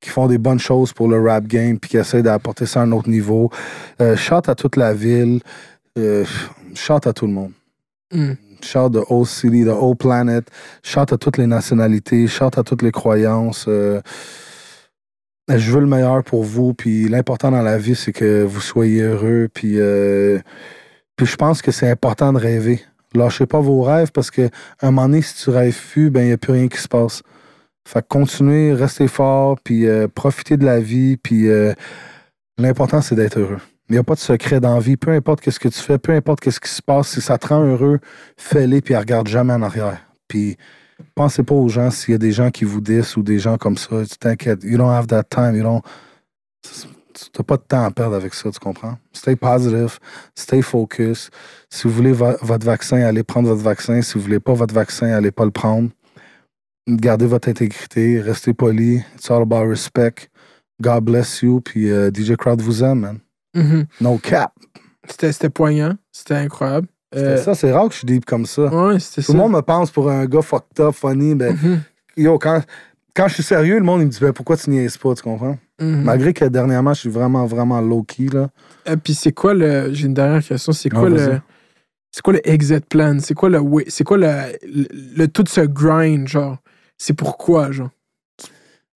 qui 0.00 0.08
font 0.10 0.26
des 0.28 0.38
bonnes 0.38 0.58
choses 0.58 0.92
pour 0.92 1.08
le 1.08 1.20
rap 1.20 1.46
game 1.46 1.78
puis 1.78 1.90
qui 1.90 1.96
essaient 1.98 2.22
d'apporter 2.22 2.64
ça 2.66 2.80
à 2.80 2.84
un 2.84 2.92
autre 2.92 3.08
niveau. 3.10 3.50
Euh, 4.00 4.16
shout 4.16 4.48
à 4.48 4.54
toute 4.54 4.76
la 4.76 4.94
ville. 4.94 5.40
Euh, 5.98 6.24
shout 6.74 7.06
à 7.06 7.12
tout 7.12 7.26
le 7.26 7.32
monde. 7.32 7.52
Mm. 8.12 8.32
Shout 8.62 8.90
the 8.90 9.04
whole 9.10 9.26
city, 9.26 9.64
the 9.64 9.68
whole 9.68 9.96
planet. 9.96 10.44
Shout 10.82 11.12
à 11.12 11.18
toutes 11.18 11.38
les 11.38 11.46
nationalités. 11.46 12.26
Shout 12.26 12.56
à 12.56 12.62
toutes 12.62 12.82
les 12.82 12.92
croyances. 12.92 13.66
Euh, 13.68 14.00
je 15.48 15.72
veux 15.72 15.80
le 15.80 15.86
meilleur 15.86 16.22
pour 16.22 16.44
vous. 16.44 16.74
Puis 16.74 17.08
l'important 17.08 17.50
dans 17.50 17.62
la 17.62 17.78
vie, 17.78 17.94
c'est 17.94 18.12
que 18.12 18.42
vous 18.42 18.60
soyez 18.60 19.02
heureux. 19.02 19.48
Puis, 19.52 19.78
euh, 19.78 20.38
puis 21.16 21.26
je 21.26 21.36
pense 21.36 21.62
que 21.62 21.70
c'est 21.70 21.90
important 21.90 22.32
de 22.32 22.38
rêver. 22.38 22.82
Lâchez 23.14 23.46
pas 23.46 23.60
vos 23.60 23.82
rêves 23.82 24.10
parce 24.12 24.30
que 24.30 24.48
un 24.80 24.90
moment 24.90 25.08
donné, 25.08 25.22
si 25.22 25.34
tu 25.34 25.50
rêves 25.50 25.78
plus, 25.90 26.10
ben 26.10 26.22
il 26.22 26.26
n'y 26.28 26.32
a 26.32 26.38
plus 26.38 26.52
rien 26.52 26.68
qui 26.68 26.78
se 26.78 26.88
passe. 26.88 27.22
Fait 27.86 28.00
que 28.00 28.06
continuez, 28.08 28.72
restez 28.72 29.08
fort, 29.08 29.58
puis 29.62 29.86
euh, 29.86 30.06
profitez 30.08 30.56
de 30.56 30.64
la 30.64 30.80
vie. 30.80 31.16
Puis 31.16 31.48
euh, 31.48 31.74
l'important, 32.58 33.02
c'est 33.02 33.14
d'être 33.14 33.38
heureux. 33.38 33.58
Il 33.92 33.96
n'y 33.96 33.98
a 33.98 34.04
pas 34.04 34.14
de 34.14 34.20
secret 34.20 34.58
dans 34.58 34.72
la 34.72 34.80
vie. 34.80 34.96
Peu 34.96 35.10
importe 35.10 35.50
ce 35.50 35.60
que 35.60 35.68
tu 35.68 35.78
fais, 35.78 35.98
peu 35.98 36.12
importe 36.12 36.48
ce 36.48 36.58
qui 36.58 36.70
se 36.70 36.80
passe, 36.80 37.08
si 37.10 37.20
ça 37.20 37.36
te 37.36 37.48
rend 37.48 37.62
heureux, 37.62 37.98
fais-les, 38.38 38.80
puis 38.80 38.96
regarde 38.96 39.28
jamais 39.28 39.52
en 39.52 39.60
arrière. 39.60 40.00
Puis 40.28 40.56
pensez 41.14 41.42
pas 41.42 41.54
aux 41.54 41.68
gens 41.68 41.90
s'il 41.90 42.12
y 42.12 42.14
a 42.14 42.18
des 42.18 42.32
gens 42.32 42.50
qui 42.50 42.64
vous 42.64 42.80
disent 42.80 43.14
ou 43.18 43.22
des 43.22 43.38
gens 43.38 43.58
comme 43.58 43.76
ça. 43.76 44.02
Tu 44.06 44.16
t'inquiètes. 44.16 44.64
You 44.64 44.78
don't 44.78 44.88
have 44.90 45.08
that 45.08 45.24
time. 45.24 45.54
You 45.56 45.62
don't... 45.62 45.82
Tu 46.62 47.28
n'as 47.38 47.44
pas 47.44 47.58
de 47.58 47.62
temps 47.68 47.84
à 47.84 47.90
perdre 47.90 48.16
avec 48.16 48.32
ça, 48.32 48.50
tu 48.50 48.58
comprends? 48.58 48.96
Stay 49.12 49.36
positive, 49.36 49.98
stay 50.34 50.62
focus. 50.62 51.28
Si 51.68 51.86
vous 51.86 51.92
voulez 51.92 52.12
vo- 52.12 52.38
votre 52.40 52.64
vaccin, 52.64 52.96
allez 53.02 53.22
prendre 53.24 53.50
votre 53.50 53.60
vaccin. 53.62 54.00
Si 54.00 54.14
vous 54.14 54.20
voulez 54.24 54.40
pas 54.40 54.54
votre 54.54 54.74
vaccin, 54.74 55.08
allez 55.08 55.32
pas 55.32 55.44
le 55.44 55.50
prendre. 55.50 55.90
Gardez 56.88 57.26
votre 57.26 57.50
intégrité, 57.50 58.22
restez 58.22 58.54
poli. 58.54 59.02
It's 59.16 59.30
all 59.30 59.42
about 59.42 59.68
respect. 59.68 60.30
God 60.80 61.04
bless 61.04 61.42
you. 61.42 61.60
Puis 61.60 61.90
euh, 61.90 62.10
DJ 62.10 62.36
Crowd 62.36 62.62
vous 62.62 62.82
aime, 62.82 63.00
man. 63.00 63.18
Mhm. 63.54 63.86
No 64.00 64.18
cap. 64.18 64.52
C'était 65.08 65.50
poignant. 65.50 65.94
C'était 66.10 66.34
incroyable. 66.34 66.86
Euh, 67.14 67.36
Ça, 67.36 67.54
c'est 67.54 67.70
rare 67.72 67.88
que 67.88 67.92
je 67.92 67.98
suis 67.98 68.06
deep 68.06 68.24
comme 68.24 68.46
ça. 68.46 68.62
ouais, 68.74 68.98
c'était 68.98 69.22
Tout 69.22 69.32
le 69.32 69.38
monde 69.38 69.52
me 69.52 69.60
pense 69.60 69.90
pour 69.90 70.10
un 70.10 70.24
gars 70.24 70.40
fucked 70.42 70.80
up, 70.80 70.94
funny. 70.94 71.34
Ben, 71.34 71.52
Mhm, 71.54 71.80
yo, 72.16 72.38
quand, 72.38 72.62
quand 73.14 73.28
je 73.28 73.34
suis 73.34 73.42
sérieux, 73.42 73.78
le 73.78 73.84
monde 73.84 74.00
il 74.00 74.06
me 74.06 74.10
dit 74.10 74.18
ben, 74.20 74.32
pourquoi 74.32 74.56
tu 74.56 74.70
niaises 74.70 74.96
pas, 74.96 75.14
tu 75.14 75.22
comprends? 75.22 75.58
mhm. 75.80 76.02
Malgré 76.04 76.32
que 76.32 76.44
dernièrement, 76.46 76.94
je 76.94 77.00
suis 77.00 77.10
vraiment, 77.10 77.44
vraiment 77.44 77.80
low-key. 77.82 78.28
là. 78.32 78.48
Et 78.86 78.96
puis 78.96 79.12
c'est 79.14 79.32
quoi 79.32 79.52
le. 79.52 79.92
J'ai 79.92 80.06
une 80.06 80.14
dernière 80.14 80.42
question. 80.42 80.72
C'est 80.72 80.88
quoi 80.90 81.10
le. 81.10 81.38
C'est 82.10 82.22
quoi 82.22 82.32
le 82.34 82.48
exit 82.48 82.84
plan? 82.86 83.18
C'est 83.20 83.34
quoi 83.34 83.50
le. 83.50 83.60
C'est 83.88 84.04
quoi 84.04 84.16
le, 84.16 84.28
le, 84.62 84.86
le- 85.16 85.28
tout 85.28 85.44
ce 85.48 85.60
grind, 85.62 86.26
genre? 86.28 86.56
C'est 86.96 87.14
pourquoi, 87.14 87.72
genre? 87.72 87.90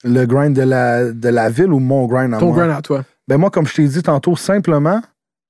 Le 0.05 0.25
grind 0.27 0.55
de 0.55 0.63
la, 0.63 1.11
de 1.13 1.29
la 1.29 1.49
ville 1.51 1.73
ou 1.73 1.79
mon 1.79 2.07
grind 2.07 2.33
à 2.35 2.39
Ton 2.39 2.47
moi? 2.49 2.57
grind 2.59 2.71
à 2.77 2.83
toi. 2.83 3.05
Ben 3.29 3.39
moi, 3.39 3.51
comme 3.51 3.67
je 3.67 3.75
t'ai 3.75 3.89
dit 3.89 4.03
tantôt, 4.03 4.37
simplement, 4.37 5.01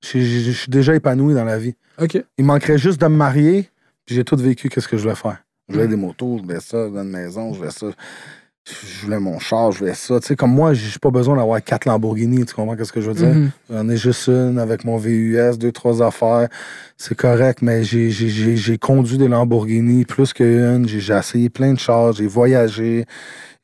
je 0.03 0.19
suis 0.53 0.71
déjà 0.71 0.95
épanoui 0.95 1.35
dans 1.35 1.45
la 1.45 1.59
vie. 1.59 1.75
OK. 2.01 2.23
Il 2.39 2.45
manquerait 2.45 2.79
juste 2.79 3.01
de 3.01 3.07
me 3.07 3.17
marier, 3.17 3.69
puis 4.05 4.15
j'ai 4.15 4.25
tout 4.25 4.37
vécu, 4.37 4.69
qu'est-ce 4.69 4.89
que 4.89 4.97
je 4.97 5.03
voulais 5.03 5.15
faire? 5.15 5.39
Je 5.69 5.73
Mm. 5.75 5.77
voulais 5.77 5.89
des 5.89 5.97
motos, 5.97 6.39
je 6.39 6.43
voulais 6.43 6.61
ça, 6.61 6.85
je 6.85 6.89
voulais 6.91 7.03
une 7.03 7.11
maison, 7.11 7.53
je 7.53 7.59
voulais 7.59 7.71
ça. 7.71 7.87
Je 8.69 9.05
voulais 9.05 9.21
mon 9.21 9.39
char, 9.39 9.71
je 9.71 9.79
voulais 9.79 9.95
ça. 9.95 10.19
Tu 10.19 10.27
sais, 10.27 10.35
comme 10.37 10.51
moi, 10.53 10.75
j'ai 10.75 10.99
pas 10.99 11.11
besoin 11.11 11.37
d'avoir 11.37 11.63
quatre 11.63 11.85
Lamborghini, 11.85 12.45
tu 12.47 12.53
comprends 12.55 12.75
qu'est-ce 12.75 12.93
que 12.93 13.01
je 13.01 13.11
veux 13.11 13.15
dire? 13.15 13.33
Mhm. 13.35 13.51
J'en 13.71 13.89
ai 13.89 13.97
juste 13.97 14.27
une 14.27 14.59
avec 14.59 14.85
mon 14.85 14.97
VUS, 14.97 15.57
deux, 15.57 15.71
trois 15.71 16.03
affaires. 16.03 16.49
C'est 16.97 17.15
correct, 17.15 17.63
mais 17.63 17.85
j'ai- 17.85 18.79
conduit 18.79 19.19
des 19.19 19.29
Lamborghini 19.29 20.05
plus 20.05 20.33
qu'une. 20.33 20.89
J'ai 20.89 20.99
j'ai 20.99 21.15
essayé 21.15 21.49
plein 21.49 21.75
de 21.75 21.79
chars, 21.79 22.13
j'ai 22.15 22.27
voyagé. 22.27 23.05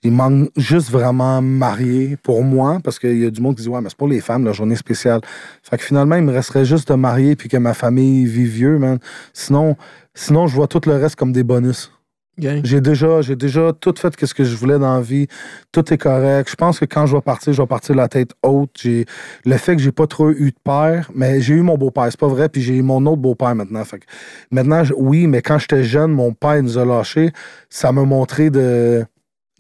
Il 0.05 0.13
manque 0.13 0.51
juste 0.57 0.91
vraiment 0.91 1.41
me 1.41 1.59
marier 1.59 2.17
pour 2.23 2.43
moi, 2.43 2.81
parce 2.83 2.99
qu'il 2.99 3.23
y 3.23 3.27
a 3.27 3.31
du 3.31 3.41
monde 3.41 3.57
qui 3.57 3.63
dit 3.63 3.69
Ouais, 3.69 3.81
mais 3.81 3.89
c'est 3.89 3.99
pour 3.99 4.09
les 4.09 4.21
femmes, 4.21 4.45
la 4.45 4.53
journée 4.53 4.77
spéciale. 4.77 5.21
Fait 5.63 5.79
que 5.79 5.85
finalement, 5.85 6.17
il 6.17 6.23
me 6.23 6.33
resterait 6.33 6.65
juste 6.65 6.89
de 6.89 6.95
marier 6.95 7.37
puis 7.37 7.49
que 7.49 7.57
ma 7.57 7.75
famille 7.75 8.25
vive 8.27 8.51
vieux, 8.51 8.79
man. 8.79 8.99
Sinon, 9.33 9.77
sinon 10.15 10.47
je 10.49 10.57
vois 10.57 10.67
tout 10.67 10.81
le 10.87 10.97
reste 10.97 11.17
comme 11.17 11.33
des 11.33 11.45
bonus. 11.45 11.93
J'ai 12.39 12.81
déjà, 12.81 13.21
j'ai 13.21 13.37
déjà 13.37 13.73
tout 13.79 13.93
fait 13.97 14.15
ce 14.25 14.33
que 14.33 14.43
je 14.43 14.57
voulais 14.57 14.79
dans 14.79 14.97
la 14.97 15.03
vie. 15.03 15.27
Tout 15.71 15.93
est 15.93 15.99
correct. 15.99 16.51
Je 16.51 16.57
pense 16.57 16.81
que 16.81 16.87
quand 16.87 17.05
je 17.05 17.15
vais 17.15 17.21
partir, 17.21 17.53
je 17.53 17.61
vais 17.61 17.69
partir 17.69 17.95
la 17.95 18.09
tête 18.09 18.33
haute. 18.43 18.71
J'ai 18.81 19.05
le 19.45 19.57
fait 19.59 19.77
que 19.77 19.83
j'ai 19.83 19.93
pas 19.93 20.07
trop 20.07 20.31
eu 20.31 20.51
de 20.51 20.57
père, 20.65 21.11
mais 21.15 21.43
j'ai 21.43 21.55
eu 21.55 21.61
mon 21.61 21.77
beau-père, 21.77 22.07
c'est 22.11 22.19
pas 22.19 22.29
vrai. 22.29 22.49
Puis 22.49 22.63
j'ai 22.63 22.77
eu 22.77 22.83
mon 22.83 23.05
autre 23.05 23.21
beau-père 23.21 23.55
maintenant. 23.55 23.85
Fait 23.85 23.99
que 23.99 24.07
maintenant, 24.51 24.83
oui, 24.97 25.27
mais 25.27 25.43
quand 25.43 25.59
j'étais 25.59 25.85
jeune, 25.85 26.13
mon 26.13 26.33
père 26.33 26.63
nous 26.63 26.79
a 26.79 26.85
lâchés. 26.87 27.33
Ça 27.69 27.93
m'a 27.93 28.05
montré 28.05 28.49
de 28.49 29.05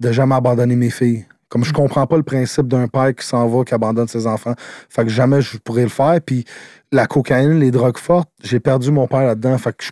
de 0.02 0.12
jamais 0.12 0.34
abandonner 0.34 0.76
mes 0.76 0.90
filles. 0.90 1.24
Comme 1.48 1.64
je 1.64 1.72
comprends 1.72 2.06
pas 2.06 2.16
le 2.16 2.22
principe 2.22 2.66
d'un 2.66 2.88
père 2.88 3.14
qui 3.14 3.26
s'en 3.26 3.46
va, 3.46 3.62
qui 3.64 3.74
abandonne 3.74 4.08
ses 4.08 4.26
enfants. 4.26 4.54
Fait 4.88 5.04
que 5.04 5.10
jamais 5.10 5.42
je 5.42 5.58
pourrais 5.58 5.82
le 5.82 5.88
faire. 5.90 6.18
Puis 6.24 6.44
la 6.90 7.06
cocaïne, 7.06 7.58
les 7.58 7.70
drogues 7.70 7.98
fortes, 7.98 8.30
j'ai 8.42 8.58
perdu 8.58 8.90
mon 8.90 9.06
père 9.06 9.24
là-dedans. 9.24 9.56
Fait 9.58 9.72
que 9.76 9.84
je- 9.84 9.90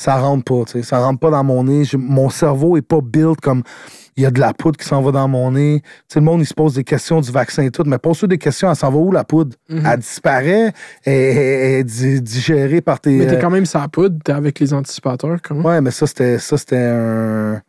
ça 0.00 0.16
rentre 0.18 0.44
pas, 0.44 0.64
tu 0.66 0.72
sais. 0.74 0.82
Ça 0.82 1.00
rentre 1.00 1.18
pas 1.18 1.30
dans 1.30 1.42
mon 1.42 1.64
nez. 1.64 1.82
Mon 1.94 2.30
cerveau 2.30 2.76
est 2.76 2.82
pas 2.82 3.00
built 3.02 3.40
comme 3.40 3.64
il 4.16 4.22
y 4.22 4.26
a 4.26 4.30
de 4.30 4.38
la 4.38 4.52
poudre 4.54 4.76
qui 4.78 4.86
s'en 4.86 5.02
va 5.02 5.10
dans 5.10 5.26
mon 5.26 5.50
nez. 5.50 5.80
Tu 5.82 5.88
sais, 6.14 6.20
le 6.20 6.24
monde, 6.24 6.40
il 6.42 6.46
se 6.46 6.54
pose 6.54 6.74
des 6.74 6.84
questions 6.84 7.20
du 7.20 7.32
vaccin 7.32 7.64
et 7.64 7.70
tout, 7.72 7.82
mais 7.84 7.98
pose-toi 7.98 8.28
des 8.28 8.38
questions, 8.38 8.70
elle 8.70 8.76
s'en 8.76 8.90
va 8.92 8.98
où 8.98 9.10
la 9.10 9.24
poudre? 9.24 9.56
Mhm. 9.68 9.82
Elle 9.84 9.98
disparaît, 9.98 10.72
elle, 11.04 11.12
est 11.80 11.84
di- 11.84 12.22
digérée 12.22 12.80
par 12.80 13.00
tes. 13.00 13.16
Mais 13.18 13.26
t'es 13.26 13.36
euh, 13.36 13.40
quand 13.40 13.50
même 13.50 13.66
sa 13.66 13.88
poudre, 13.88 14.16
t'es 14.24 14.32
avec 14.32 14.60
les 14.60 14.72
anticipateurs, 14.72 15.38
comment? 15.42 15.68
Ouais, 15.68 15.80
mais 15.80 15.90
ça, 15.90 16.06
c'était 16.06 16.38
ça, 16.38 16.56
c'était 16.56 16.76
un. 16.78 17.60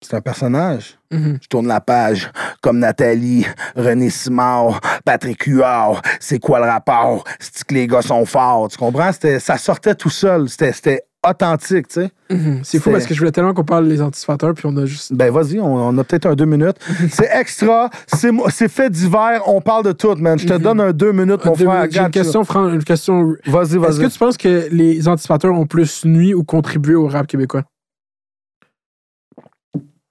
C'est 0.00 0.14
un 0.16 0.20
personnage. 0.20 0.96
Mhm. 1.10 1.38
Je 1.42 1.48
tourne 1.48 1.66
la 1.66 1.80
page 1.80 2.30
comme 2.62 2.78
Nathalie, 2.78 3.44
René 3.74 4.10
Simard, 4.10 4.80
Patrick 5.04 5.42
Huard. 5.44 6.00
C'est 6.20 6.38
quoi 6.38 6.60
le 6.60 6.66
rapport? 6.66 7.24
C'est 7.40 7.64
que 7.64 7.74
les 7.74 7.86
gars 7.88 8.02
sont 8.02 8.24
forts? 8.24 8.68
Tu 8.68 8.78
comprends? 8.78 9.10
C'était, 9.12 9.40
ça 9.40 9.58
sortait 9.58 9.94
tout 9.96 10.10
seul. 10.10 10.48
C'était, 10.48 10.72
c'était 10.72 11.02
authentique, 11.28 11.88
tu 11.88 11.94
sais. 12.02 12.10
Mhm. 12.30 12.60
C'est 12.62 12.78
fou 12.78 12.84
C'est- 12.84 12.92
parce 12.92 13.06
que 13.06 13.12
je 13.14 13.18
voulais 13.18 13.32
tellement 13.32 13.52
qu'on 13.54 13.64
parle 13.64 13.88
des 13.88 14.00
anticipateurs, 14.00 14.54
puis 14.54 14.66
on 14.66 14.76
a 14.76 14.86
juste. 14.86 15.12
Ben 15.12 15.32
vas-y, 15.32 15.58
on, 15.58 15.74
on 15.74 15.98
a 15.98 16.04
peut-être 16.04 16.26
un 16.26 16.36
deux 16.36 16.44
minutes. 16.44 16.76
C'est 17.10 17.28
extra, 17.34 17.90
c'est, 18.06 18.68
fait 18.68 18.88
divers, 18.90 19.42
on 19.48 19.60
parle 19.60 19.84
de 19.84 19.92
tout, 19.92 20.14
man. 20.14 20.38
Je 20.38 20.46
te 20.46 20.54
donne 20.54 20.80
un 20.80 20.92
deux 20.92 21.10
minutes, 21.10 21.44
mon 21.44 21.52
Deux 21.54 21.64
frère. 21.64 21.80
minutes. 21.82 21.96
Une 21.96 22.10
question, 22.10 22.44
Fran- 22.44 22.68
une 22.68 22.84
question. 22.84 23.34
Vas-y, 23.46 23.62
Est-ce 23.64 23.76
vas-y. 23.78 23.98
que 24.02 24.12
tu 24.12 24.18
penses 24.18 24.36
que 24.36 24.68
les 24.70 25.08
anticipateurs 25.08 25.52
ont 25.58 25.66
plus 25.66 26.04
nuit 26.04 26.34
ou 26.34 26.44
contribué 26.44 26.94
au 26.94 27.08
rap 27.08 27.26
québécois? 27.26 27.64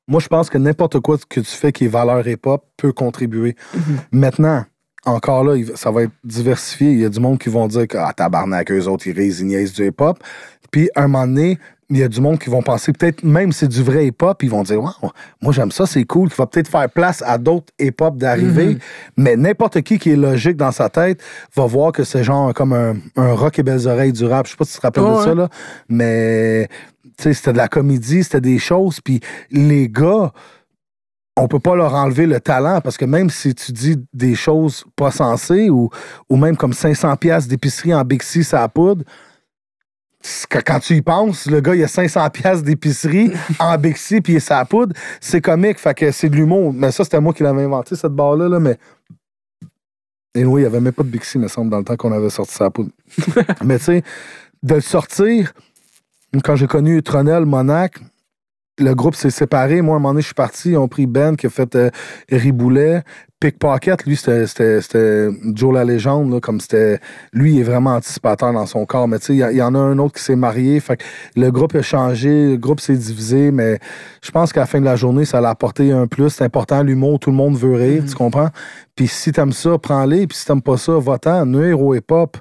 Moi, 0.08 0.22
je 0.22 0.28
pense 0.28 0.50
que 0.50 0.58
n'importe 0.58 1.00
quoi 1.00 1.18
que 1.30 1.40
tu 1.40 1.52
fais 1.52 1.72
qui 1.72 1.86
est 1.86 1.90
valeur 1.90 2.26
hip-hop 2.28 2.64
peut 2.78 2.94
contribuer. 2.94 3.56
Maintenant, 4.12 4.64
encore 5.06 5.44
là, 5.44 5.56
ça 5.76 5.92
va 5.92 6.04
être 6.04 6.14
diversifié. 6.24 6.92
Il 6.92 7.00
y 7.00 7.06
a 7.06 7.10
du 7.10 7.20
monde 7.20 7.40
qui 7.40 7.50
vont 7.50 7.68
dire 7.68 7.88
que, 7.88 7.98
ah, 7.98 8.14
tabarnak, 8.16 8.72
eux 8.72 8.88
autres, 8.88 9.08
ils 9.08 9.46
niaisent 9.46 9.74
du 9.74 9.88
hip-hop. 9.88 10.20
Puis, 10.72 10.90
à 10.96 11.04
un 11.04 11.08
moment 11.08 11.28
donné, 11.28 11.58
il 11.90 11.98
y 11.98 12.04
a 12.04 12.08
du 12.08 12.20
monde 12.20 12.38
qui 12.38 12.50
vont 12.50 12.62
penser, 12.62 12.92
peut-être 12.92 13.24
même 13.24 13.54
c'est 13.54 13.68
du 13.68 13.82
vrai 13.82 14.08
hip-hop, 14.08 14.44
ils 14.44 14.50
vont 14.50 14.64
dire, 14.64 14.82
wow, 14.82 15.12
moi 15.42 15.54
j'aime 15.54 15.72
ça, 15.72 15.86
c'est 15.86 16.04
cool, 16.04 16.30
qui 16.30 16.36
va 16.36 16.46
peut-être 16.46 16.68
faire 16.68 16.90
place 16.90 17.24
à 17.26 17.38
d'autres 17.38 17.72
hip-hop 17.80 18.18
d'arriver. 18.18 18.78
Mais 19.16 19.38
n'importe 19.38 19.82
qui 19.82 19.98
qui 19.98 20.12
est 20.12 20.18
logique 20.18 20.58
dans 20.58 20.72
sa 20.72 20.90
tête 20.90 21.22
va 21.56 21.66
voir 21.66 21.94
que 21.94 22.04
c'est 22.04 22.24
genre 22.24 22.54
comme 22.54 22.74
un, 22.74 22.96
un 23.16 23.34
rock 23.34 23.60
et 23.60 23.64
belles 23.64 23.88
oreilles 23.88 24.12
du 24.12 24.26
rap. 24.26 24.48
Je 24.48 24.52
sais 24.52 24.58
pas 24.58 24.66
si 24.66 24.74
tu 24.74 24.80
te 24.80 24.82
rappelles 24.86 25.04
de 25.04 25.24
ça, 25.24 25.34
là. 25.34 25.50
Mais, 25.88 26.68
c'était 27.20 27.54
de 27.54 27.58
la 27.58 27.68
comédie, 27.68 28.24
c'était 28.24 28.42
des 28.42 28.60
choses. 28.60 29.02
Puis, 29.02 29.20
les 29.52 29.90
gars, 29.90 30.32
on 31.38 31.48
peut 31.48 31.60
pas 31.60 31.76
leur 31.76 31.94
enlever 31.94 32.26
le 32.26 32.40
talent 32.40 32.82
parce 32.82 32.98
que 32.98 33.06
même 33.06 33.30
si 33.30 33.54
tu 33.54 33.72
dis 33.72 33.96
des 34.14 34.36
choses 34.36 34.86
pas 34.96 35.12
sensées 35.12 35.70
ou, 35.70 35.90
ou 36.30 36.36
même 36.36 36.58
comme 36.58 36.74
500 36.74 37.16
pièces 37.18 37.48
d'épicerie 37.48 37.94
en 37.94 38.04
Bixi 38.04 38.44
ça 38.44 38.68
poudre, 38.68 39.04
quand 40.50 40.80
tu 40.80 40.96
y 40.96 41.02
penses, 41.04 41.46
le 41.46 41.62
gars 41.62 41.76
il 41.76 41.84
a 41.84 41.88
500 41.88 42.28
pièces 42.32 42.64
d'épicerie 42.64 43.32
en 43.60 43.78
Bixi 43.78 44.20
puis 44.20 44.42
sa 44.42 44.66
poudre, 44.66 44.96
c'est 45.22 45.42
comique, 45.42 45.78
fait 45.78 45.94
que 45.94 46.12
c'est 46.12 46.30
de 46.30 46.36
l'humour. 46.36 46.74
Mais 46.74 46.92
ça 46.92 47.04
c'était 47.04 47.22
moi 47.22 47.34
qui 47.34 47.44
l'avais 47.44 47.64
inventé 47.64 47.96
cette 47.96 48.14
barre 48.14 48.36
là, 48.36 48.60
mais 48.60 48.78
et 50.34 50.46
oui, 50.46 50.62
il 50.62 50.64
n'y 50.64 50.68
avait 50.68 50.82
même 50.82 50.94
pas 50.94 51.04
de 51.04 51.10
Bixi, 51.10 51.40
me 51.40 51.48
semble, 51.48 51.72
dans 51.72 51.80
le 51.80 51.84
temps 51.84 51.96
qu'on 51.96 52.12
avait 52.12 52.30
sorti 52.30 52.54
sa 52.54 52.70
poudre. 52.70 52.92
mais 53.64 53.80
tu 53.80 53.86
sais, 53.86 54.04
de 54.62 54.76
le 54.76 54.82
sortir, 54.82 55.52
quand 56.44 56.56
j'ai 56.56 56.68
connu 56.68 57.02
Tronel, 57.04 57.46
Monac, 57.46 58.00
le 58.80 58.94
groupe 58.94 59.16
s'est 59.16 59.32
séparé. 59.32 59.82
Moi, 59.82 59.96
à 59.96 59.98
un 59.98 60.00
moment 60.00 60.10
donné, 60.14 60.22
je 60.22 60.28
suis 60.28 60.36
parti. 60.36 60.70
Ils 60.72 60.78
ont 60.78 60.88
pris 60.88 61.08
Ben 61.08 61.36
qui 61.36 61.48
a 61.48 61.50
fait 61.50 61.76
euh, 61.76 61.90
Riboulet. 62.32 63.02
Pickpocket, 63.40 64.04
lui, 64.06 64.16
c'était- 64.16 65.30
Joe 65.54 65.74
la 65.74 65.84
légende. 65.84 66.32
là, 66.32 66.40
comme 66.40 66.60
c'était. 66.60 67.00
Lui, 67.34 67.54
il 67.56 67.60
est 67.60 67.64
vraiment 67.64 67.92
anticipateur 67.96 68.52
dans 68.54 68.66
son 68.66 68.86
corps. 68.86 69.08
Mais 69.08 69.20
tu 69.20 69.26
sais, 69.28 69.36
il 69.52 69.58
y 69.58 69.62
en 69.62 69.74
a 69.76 69.80
un 69.80 69.98
autre 70.00 70.16
qui 70.16 70.24
s'est 70.24 70.36
marié. 70.36 70.80
Fait 70.80 70.98
que 70.98 71.04
le 71.36 71.50
groupe 71.52 71.76
a 71.76 71.82
changé, 71.84 72.52
le 72.52 72.58
groupe 72.58 72.80
s'est 72.80 72.96
divisé. 72.96 73.52
Mais 73.52 73.80
je 74.24 74.30
pense 74.32 74.54
qu'à 74.54 74.62
la 74.62 74.66
fin 74.68 74.80
de 74.80 74.86
la 74.86 74.96
journée, 74.96 75.26
ça 75.26 75.40
l'a 75.42 75.50
apporté 75.50 75.92
un 75.92 76.06
plus. 76.08 76.30
C'est 76.32 76.44
important, 76.44 76.82
l'humour, 76.84 77.20
tout 77.20 77.30
le 77.32 77.36
monde 77.36 77.56
veut 77.58 77.76
rire, 77.76 78.04
tu 78.08 78.16
comprends? 78.16 78.50
Puis 78.96 79.08
si 79.08 79.32
t'aimes 79.32 79.54
ça, 79.54 79.78
prends-les. 79.78 80.26
Puis 80.28 80.38
si 80.38 80.46
t'aimes 80.46 80.62
pas 80.64 80.78
ça, 80.78 80.98
va-t'en. 81.00 81.46
Nuire 81.46 81.80
au 81.82 81.94
hip-hop. 81.96 82.38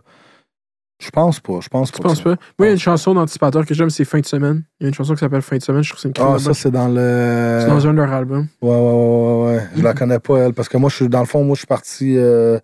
Je 0.98 1.10
pense 1.10 1.40
pas. 1.40 1.60
Je 1.60 1.68
pense 1.68 1.92
Tu 1.92 2.00
pas. 2.00 2.08
penses? 2.08 2.24
Moi, 2.24 2.36
il 2.60 2.64
y 2.64 2.68
a 2.68 2.72
une 2.72 2.78
chanson 2.78 3.12
d'anticipateur 3.12 3.66
que 3.66 3.74
j'aime, 3.74 3.90
c'est 3.90 4.04
Fin 4.06 4.20
de 4.20 4.24
semaine. 4.26 4.62
Il 4.80 4.84
y 4.84 4.86
a 4.86 4.88
une 4.88 4.94
chanson 4.94 5.12
qui 5.14 5.20
s'appelle 5.20 5.42
Fin 5.42 5.58
de 5.58 5.62
semaine, 5.62 5.82
je 5.82 5.90
trouve 5.90 5.96
que 6.02 6.02
c'est 6.02 6.18
une 6.18 6.26
Ah, 6.34 6.38
ça, 6.38 6.54
c'est 6.54 6.70
dans 6.70 6.88
le. 6.88 7.58
C'est 7.60 7.66
dans 7.68 7.86
un 7.86 7.92
de 7.92 7.96
leurs 7.98 8.12
albums. 8.12 8.46
Ouais, 8.62 8.70
ouais, 8.70 8.76
ouais, 8.76 9.46
ouais, 9.50 9.56
ouais. 9.56 9.62
Je 9.76 9.82
la 9.82 9.92
connais 9.92 10.18
pas, 10.18 10.38
elle, 10.38 10.54
parce 10.54 10.68
que 10.70 10.78
moi, 10.78 10.88
je 10.88 10.96
suis, 10.96 11.08
dans 11.08 11.20
le 11.20 11.26
fond, 11.26 11.44
moi, 11.44 11.54
je 11.54 11.58
suis 11.60 11.66
parti, 11.66 12.16
euh, 12.16 12.58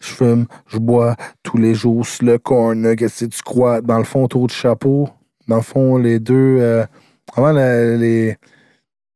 je 0.00 0.08
fume, 0.10 0.46
je 0.66 0.76
bois 0.78 1.16
tous 1.42 1.56
les 1.56 1.72
jours 1.74 2.06
sur 2.06 2.26
le 2.26 2.36
corn, 2.38 2.94
qu'est-ce 2.96 3.24
que 3.24 3.30
tu 3.30 3.42
crois? 3.42 3.80
Dans 3.80 3.98
le 3.98 4.04
fond, 4.04 4.24
autour 4.24 4.46
du 4.46 4.54
chapeau. 4.54 5.08
Dans 5.48 5.56
le 5.56 5.62
fond, 5.62 5.96
les 5.96 6.18
deux, 6.20 6.58
euh, 6.60 6.84
la- 7.38 7.96
les, 7.96 8.36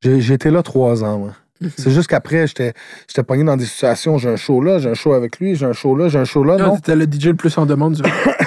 j'ai 0.03 0.33
été 0.35 0.51
là 0.51 0.63
trois 0.63 1.05
ans, 1.05 1.19
moi. 1.19 1.33
C'est 1.77 1.91
juste 1.93 2.09
qu'après, 2.09 2.47
j'étais, 2.47 2.75
pogné 3.23 3.45
dans 3.45 3.57
des 3.57 3.65
situations, 3.65 4.19
j'ai 4.19 4.29
un 4.29 4.37
show 4.37 4.61
là, 4.61 4.79
j'ai 4.81 4.91
un 4.91 4.95
show 4.95 5.13
avec 5.13 5.39
lui, 5.39 5.55
j'ai 5.55 5.65
un 5.65 5.73
show 5.73 5.97
là, 5.97 6.09
j'ai 6.09 6.19
un 6.19 6.25
show 6.25 6.43
là, 6.45 6.57
Non, 6.59 6.67
non? 6.67 6.75
c'était 6.77 6.97
le 6.97 7.05
DJ 7.07 7.27
le 7.29 7.35
plus 7.35 7.57
en 7.57 7.65
demande 7.65 7.95
du 7.95 8.03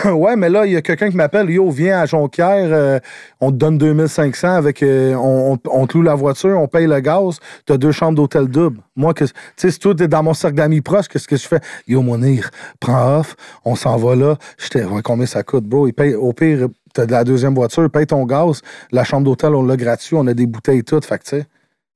ouais, 0.11 0.35
mais 0.35 0.49
là, 0.49 0.65
il 0.65 0.73
y 0.73 0.75
a 0.75 0.81
quelqu'un 0.81 1.09
qui 1.09 1.15
m'appelle, 1.15 1.49
yo, 1.49 1.69
viens 1.71 1.99
à 2.01 2.05
Jonquière, 2.05 2.67
euh, 2.71 2.99
on 3.39 3.51
te 3.51 3.55
donne 3.55 3.77
2500 3.77 4.49
avec, 4.55 4.83
euh, 4.83 5.15
on, 5.15 5.53
on- 5.53 5.57
on 5.71 5.87
te 5.87 5.97
loue 5.97 6.03
la 6.03 6.15
voiture, 6.15 6.59
on 6.59 6.67
paye 6.67 6.85
le 6.85 6.99
gaz, 6.99 7.39
t'as 7.65 7.77
deux 7.77 7.91
chambres 7.93 8.15
d'hôtel 8.17 8.47
double. 8.47 8.81
Moi, 8.95 9.13
que, 9.13 9.23
tu 9.23 9.31
sais, 9.55 9.71
si 9.71 9.79
toi, 9.79 9.95
t'es 9.95 10.07
dans 10.07 10.21
mon 10.21 10.33
cercle 10.33 10.57
d'amis 10.57 10.81
proches, 10.81 11.07
qu'est-ce 11.07 11.27
que 11.27 11.37
je 11.37 11.47
fais? 11.47 11.61
Yo, 11.87 12.01
Monir, 12.01 12.49
prends 12.79 13.19
off, 13.19 13.35
on 13.63 13.75
s'en 13.75 13.95
va 13.97 14.15
là. 14.15 14.35
J'étais, 14.57 14.83
ouais, 14.83 15.01
combien 15.01 15.25
ça 15.25 15.43
coûte, 15.43 15.63
bro? 15.63 15.87
Il 15.87 15.93
paye, 15.93 16.13
au 16.13 16.33
pire, 16.33 16.67
t'as 16.93 17.05
de 17.05 17.11
la 17.11 17.23
deuxième 17.23 17.55
voiture, 17.55 17.89
paye 17.89 18.05
ton 18.05 18.25
gaz, 18.25 18.61
la 18.91 19.03
chambre 19.05 19.23
d'hôtel, 19.23 19.55
on 19.55 19.63
l'a 19.63 19.77
gratuit, 19.77 20.15
on 20.17 20.27
a 20.27 20.33
des 20.33 20.45
bouteilles 20.45 20.83
toutes, 20.83 21.05
fait 21.05 21.17
que, 21.19 21.23
tu 21.23 21.29
sais. 21.29 21.45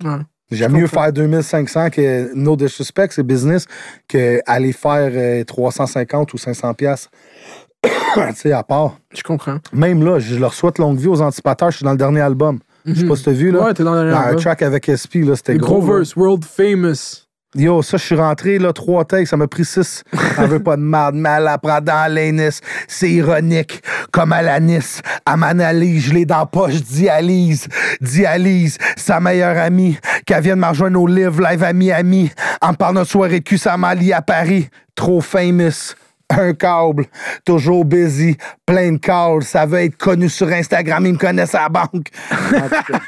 Ouais. 0.04 0.18
J'aime 0.52 0.74
mieux 0.74 0.88
faire 0.88 1.12
2500 1.14 1.90
que 1.92 2.34
no 2.36 2.56
disrespect, 2.56 3.08
c'est 3.12 3.24
business, 3.24 3.66
que 4.08 4.42
aller 4.46 4.74
faire 4.74 5.12
euh, 5.14 5.44
350 5.44 6.34
ou 6.34 6.38
500 6.38 6.74
pièces. 6.74 7.10
tu 7.84 7.90
sais, 8.36 8.52
à 8.52 8.64
part. 8.64 8.98
Je 9.16 9.24
comprends. 9.24 9.58
Même 9.74 10.04
là, 10.04 10.20
je 10.20 10.36
leur 10.36 10.54
souhaite 10.54 10.78
longue 10.78 10.98
vie 10.98 11.08
aux 11.08 11.22
anticipateurs. 11.22 11.72
Je 11.72 11.78
suis 11.78 11.84
dans 11.86 11.92
le 11.92 11.98
dernier 11.98 12.22
album. 12.22 12.60
Je 12.86 12.94
sais 12.96 13.06
pas 13.06 13.16
si 13.16 13.24
t'as 13.24 13.32
vu, 13.32 13.52
là. 13.52 13.64
Ouais, 13.66 13.74
t'es 13.74 13.84
dans 13.84 13.94
le 13.94 14.12
un 14.12 14.14
album. 14.14 14.42
track 14.42 14.62
avec 14.64 14.90
SP, 14.90 15.22
là, 15.24 15.36
c'était 15.36 15.54
Le 15.54 15.60
gros. 15.60 15.80
gros 15.82 15.98
verse, 15.98 16.16
world 16.16 16.44
famous. 16.44 17.28
Yo, 17.54 17.82
ça, 17.82 17.98
je 17.98 18.04
suis 18.06 18.16
rentré, 18.16 18.60
là, 18.60 18.72
trois 18.72 19.04
takes, 19.04 19.28
ça 19.28 19.36
m'a 19.36 19.46
pris 19.46 19.66
six. 19.66 20.04
On 20.38 20.48
veut 20.48 20.64
pas 20.64 20.78
de 20.78 20.82
merde, 20.82 21.16
mal 21.16 21.46
à 21.50 21.58
prendre 21.58 21.82
dans 21.82 22.14
l'anis. 22.14 22.62
C'est 22.88 23.10
ironique, 23.10 23.82
comme 24.12 24.32
à 24.32 24.42
l'anis. 24.42 25.02
À 25.26 25.36
m'analyse, 25.36 26.06
je 26.06 26.14
l'ai 26.14 26.26
dans 26.26 26.40
la 26.40 26.46
poche, 26.46 26.76
dialyse. 26.82 27.68
Dialyse, 28.00 28.78
sa 28.96 29.20
meilleure 29.20 29.58
amie, 29.58 29.98
qu'elle 30.26 30.42
vienne 30.44 30.60
me 30.60 30.68
rejoindre 30.68 31.02
au 31.02 31.08
live, 31.08 31.42
live 31.42 31.64
à 31.64 31.74
Miami. 31.74 32.32
En 32.62 32.70
me 32.72 32.76
parlant 32.76 33.02
de 33.02 33.06
soirée 33.08 33.42
cul, 33.42 33.58
ça 33.58 33.76
m'a 33.76 33.94
lié 33.96 34.14
à 34.14 34.22
Paris. 34.22 34.70
Trop 34.96 35.20
famous. 35.20 35.94
Un 36.30 36.54
câble, 36.54 37.08
toujours 37.44 37.84
busy, 37.84 38.38
plein 38.66 38.94
de 38.94 38.98
calls, 39.00 39.44
ça 39.44 39.66
veut 39.66 39.80
être 39.80 39.98
connu 39.98 40.30
sur 40.30 40.48
Instagram, 40.48 41.06
ils 41.06 41.12
me 41.12 41.18
connaissent 41.18 41.54
à 41.56 41.64
la 41.64 41.68
banque. 41.68 42.08
En 42.32 42.62
tout 42.70 42.94
cas, 42.94 43.00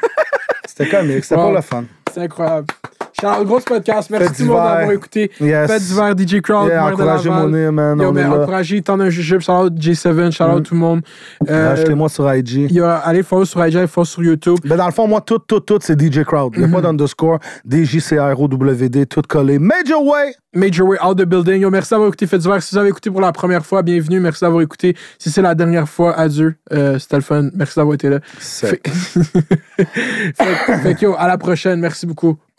C'était 0.67 0.89
comique, 0.89 1.23
c'était 1.23 1.35
Wow. 1.35 1.43
pour 1.43 1.53
le 1.53 1.61
fun. 1.61 1.85
C'est 2.13 2.19
incroyable. 2.23 2.67
Shout-out, 3.19 3.45
gros 3.45 3.59
podcast. 3.59 4.09
Merci 4.09 4.33
tout 4.33 4.41
le 4.43 4.47
monde 4.49 4.57
d'avoir 4.57 4.91
écouté. 4.91 5.31
Yes. 5.39 5.69
Fête 5.71 5.81
d'hiver, 5.83 6.13
DJ 6.17 6.41
Crowd, 6.41 6.67
Yeah, 6.69 6.85
encouragez 6.87 7.29
mon 7.29 7.47
nez, 7.49 7.69
man, 7.71 7.99
Yo, 7.99 8.09
on 8.09 8.11
mais 8.11 8.23
encouragez, 8.25 8.81
tend 8.81 8.99
un 8.99 9.09
jujube. 9.09 9.41
Shout 9.41 9.51
out 9.51 9.73
J7, 9.73 10.31
shout 10.31 10.43
out 10.43 10.59
Mm. 10.59 10.63
tout 10.63 10.73
le 10.73 10.79
monde. 10.79 11.01
Euh, 11.49 11.73
Achetez-moi 11.73 12.09
sur 12.09 12.33
IG. 12.33 12.71
y 12.71 12.79
a, 12.81 12.95
allez 12.95 13.23
follow 13.23 13.45
sur 13.45 13.65
IG, 13.65 13.85
follow 13.85 14.05
sur 14.05 14.23
YouTube. 14.23 14.57
Ben 14.65 14.77
dans 14.77 14.85
le 14.87 14.91
fond, 14.91 15.07
moi, 15.07 15.21
tout, 15.21 15.39
tout, 15.39 15.59
tout, 15.59 15.79
c'est 15.81 15.99
DJ 15.99 16.23
Crowd. 16.23 16.53
Il 16.55 16.59
n'y 16.63 16.65
a 16.65 16.75
pas 16.75 16.81
d'underscore. 16.81 17.39
D-J-C-R-O-W-D, 17.65 19.05
tout 19.05 19.21
collé. 19.27 19.59
Major 19.59 20.03
Way! 20.05 20.33
Major 20.55 20.87
Way 20.87 20.97
Out 21.03 21.17
the 21.17 21.23
Building. 21.25 21.61
Yo, 21.61 21.69
merci 21.71 21.89
d'avoir 21.91 22.09
écouté 22.09 22.27
Fête 22.27 22.41
d'hiver. 22.41 22.61
Si 22.61 22.75
vous 22.75 22.79
avez 22.79 22.89
écouté 22.89 23.09
pour 23.09 23.21
la 23.21 23.31
première 23.31 23.65
fois, 23.65 23.81
bienvenue. 23.81 24.19
Merci 24.19 24.41
d'avoir 24.41 24.61
écouté. 24.61 24.95
Si 25.17 25.31
c'est 25.31 25.41
la 25.41 25.55
dernière 25.55 25.89
fois, 25.89 26.13
adieu. 26.17 26.55
Euh, 26.71 26.99
C'était 26.99 27.15
le 27.15 27.21
fun. 27.23 27.49
Merci 27.55 27.75
d'avoir 27.77 27.95
été 27.95 28.07
là. 28.09 28.19
Fait, 28.39 28.79
fait, 29.77 30.77
fait 30.77 31.01
yo, 31.01 31.15
à 31.17 31.27
la 31.27 31.37
prochaine. 31.39 31.79
Merci 31.79 32.05
beaucoup. 32.05 32.37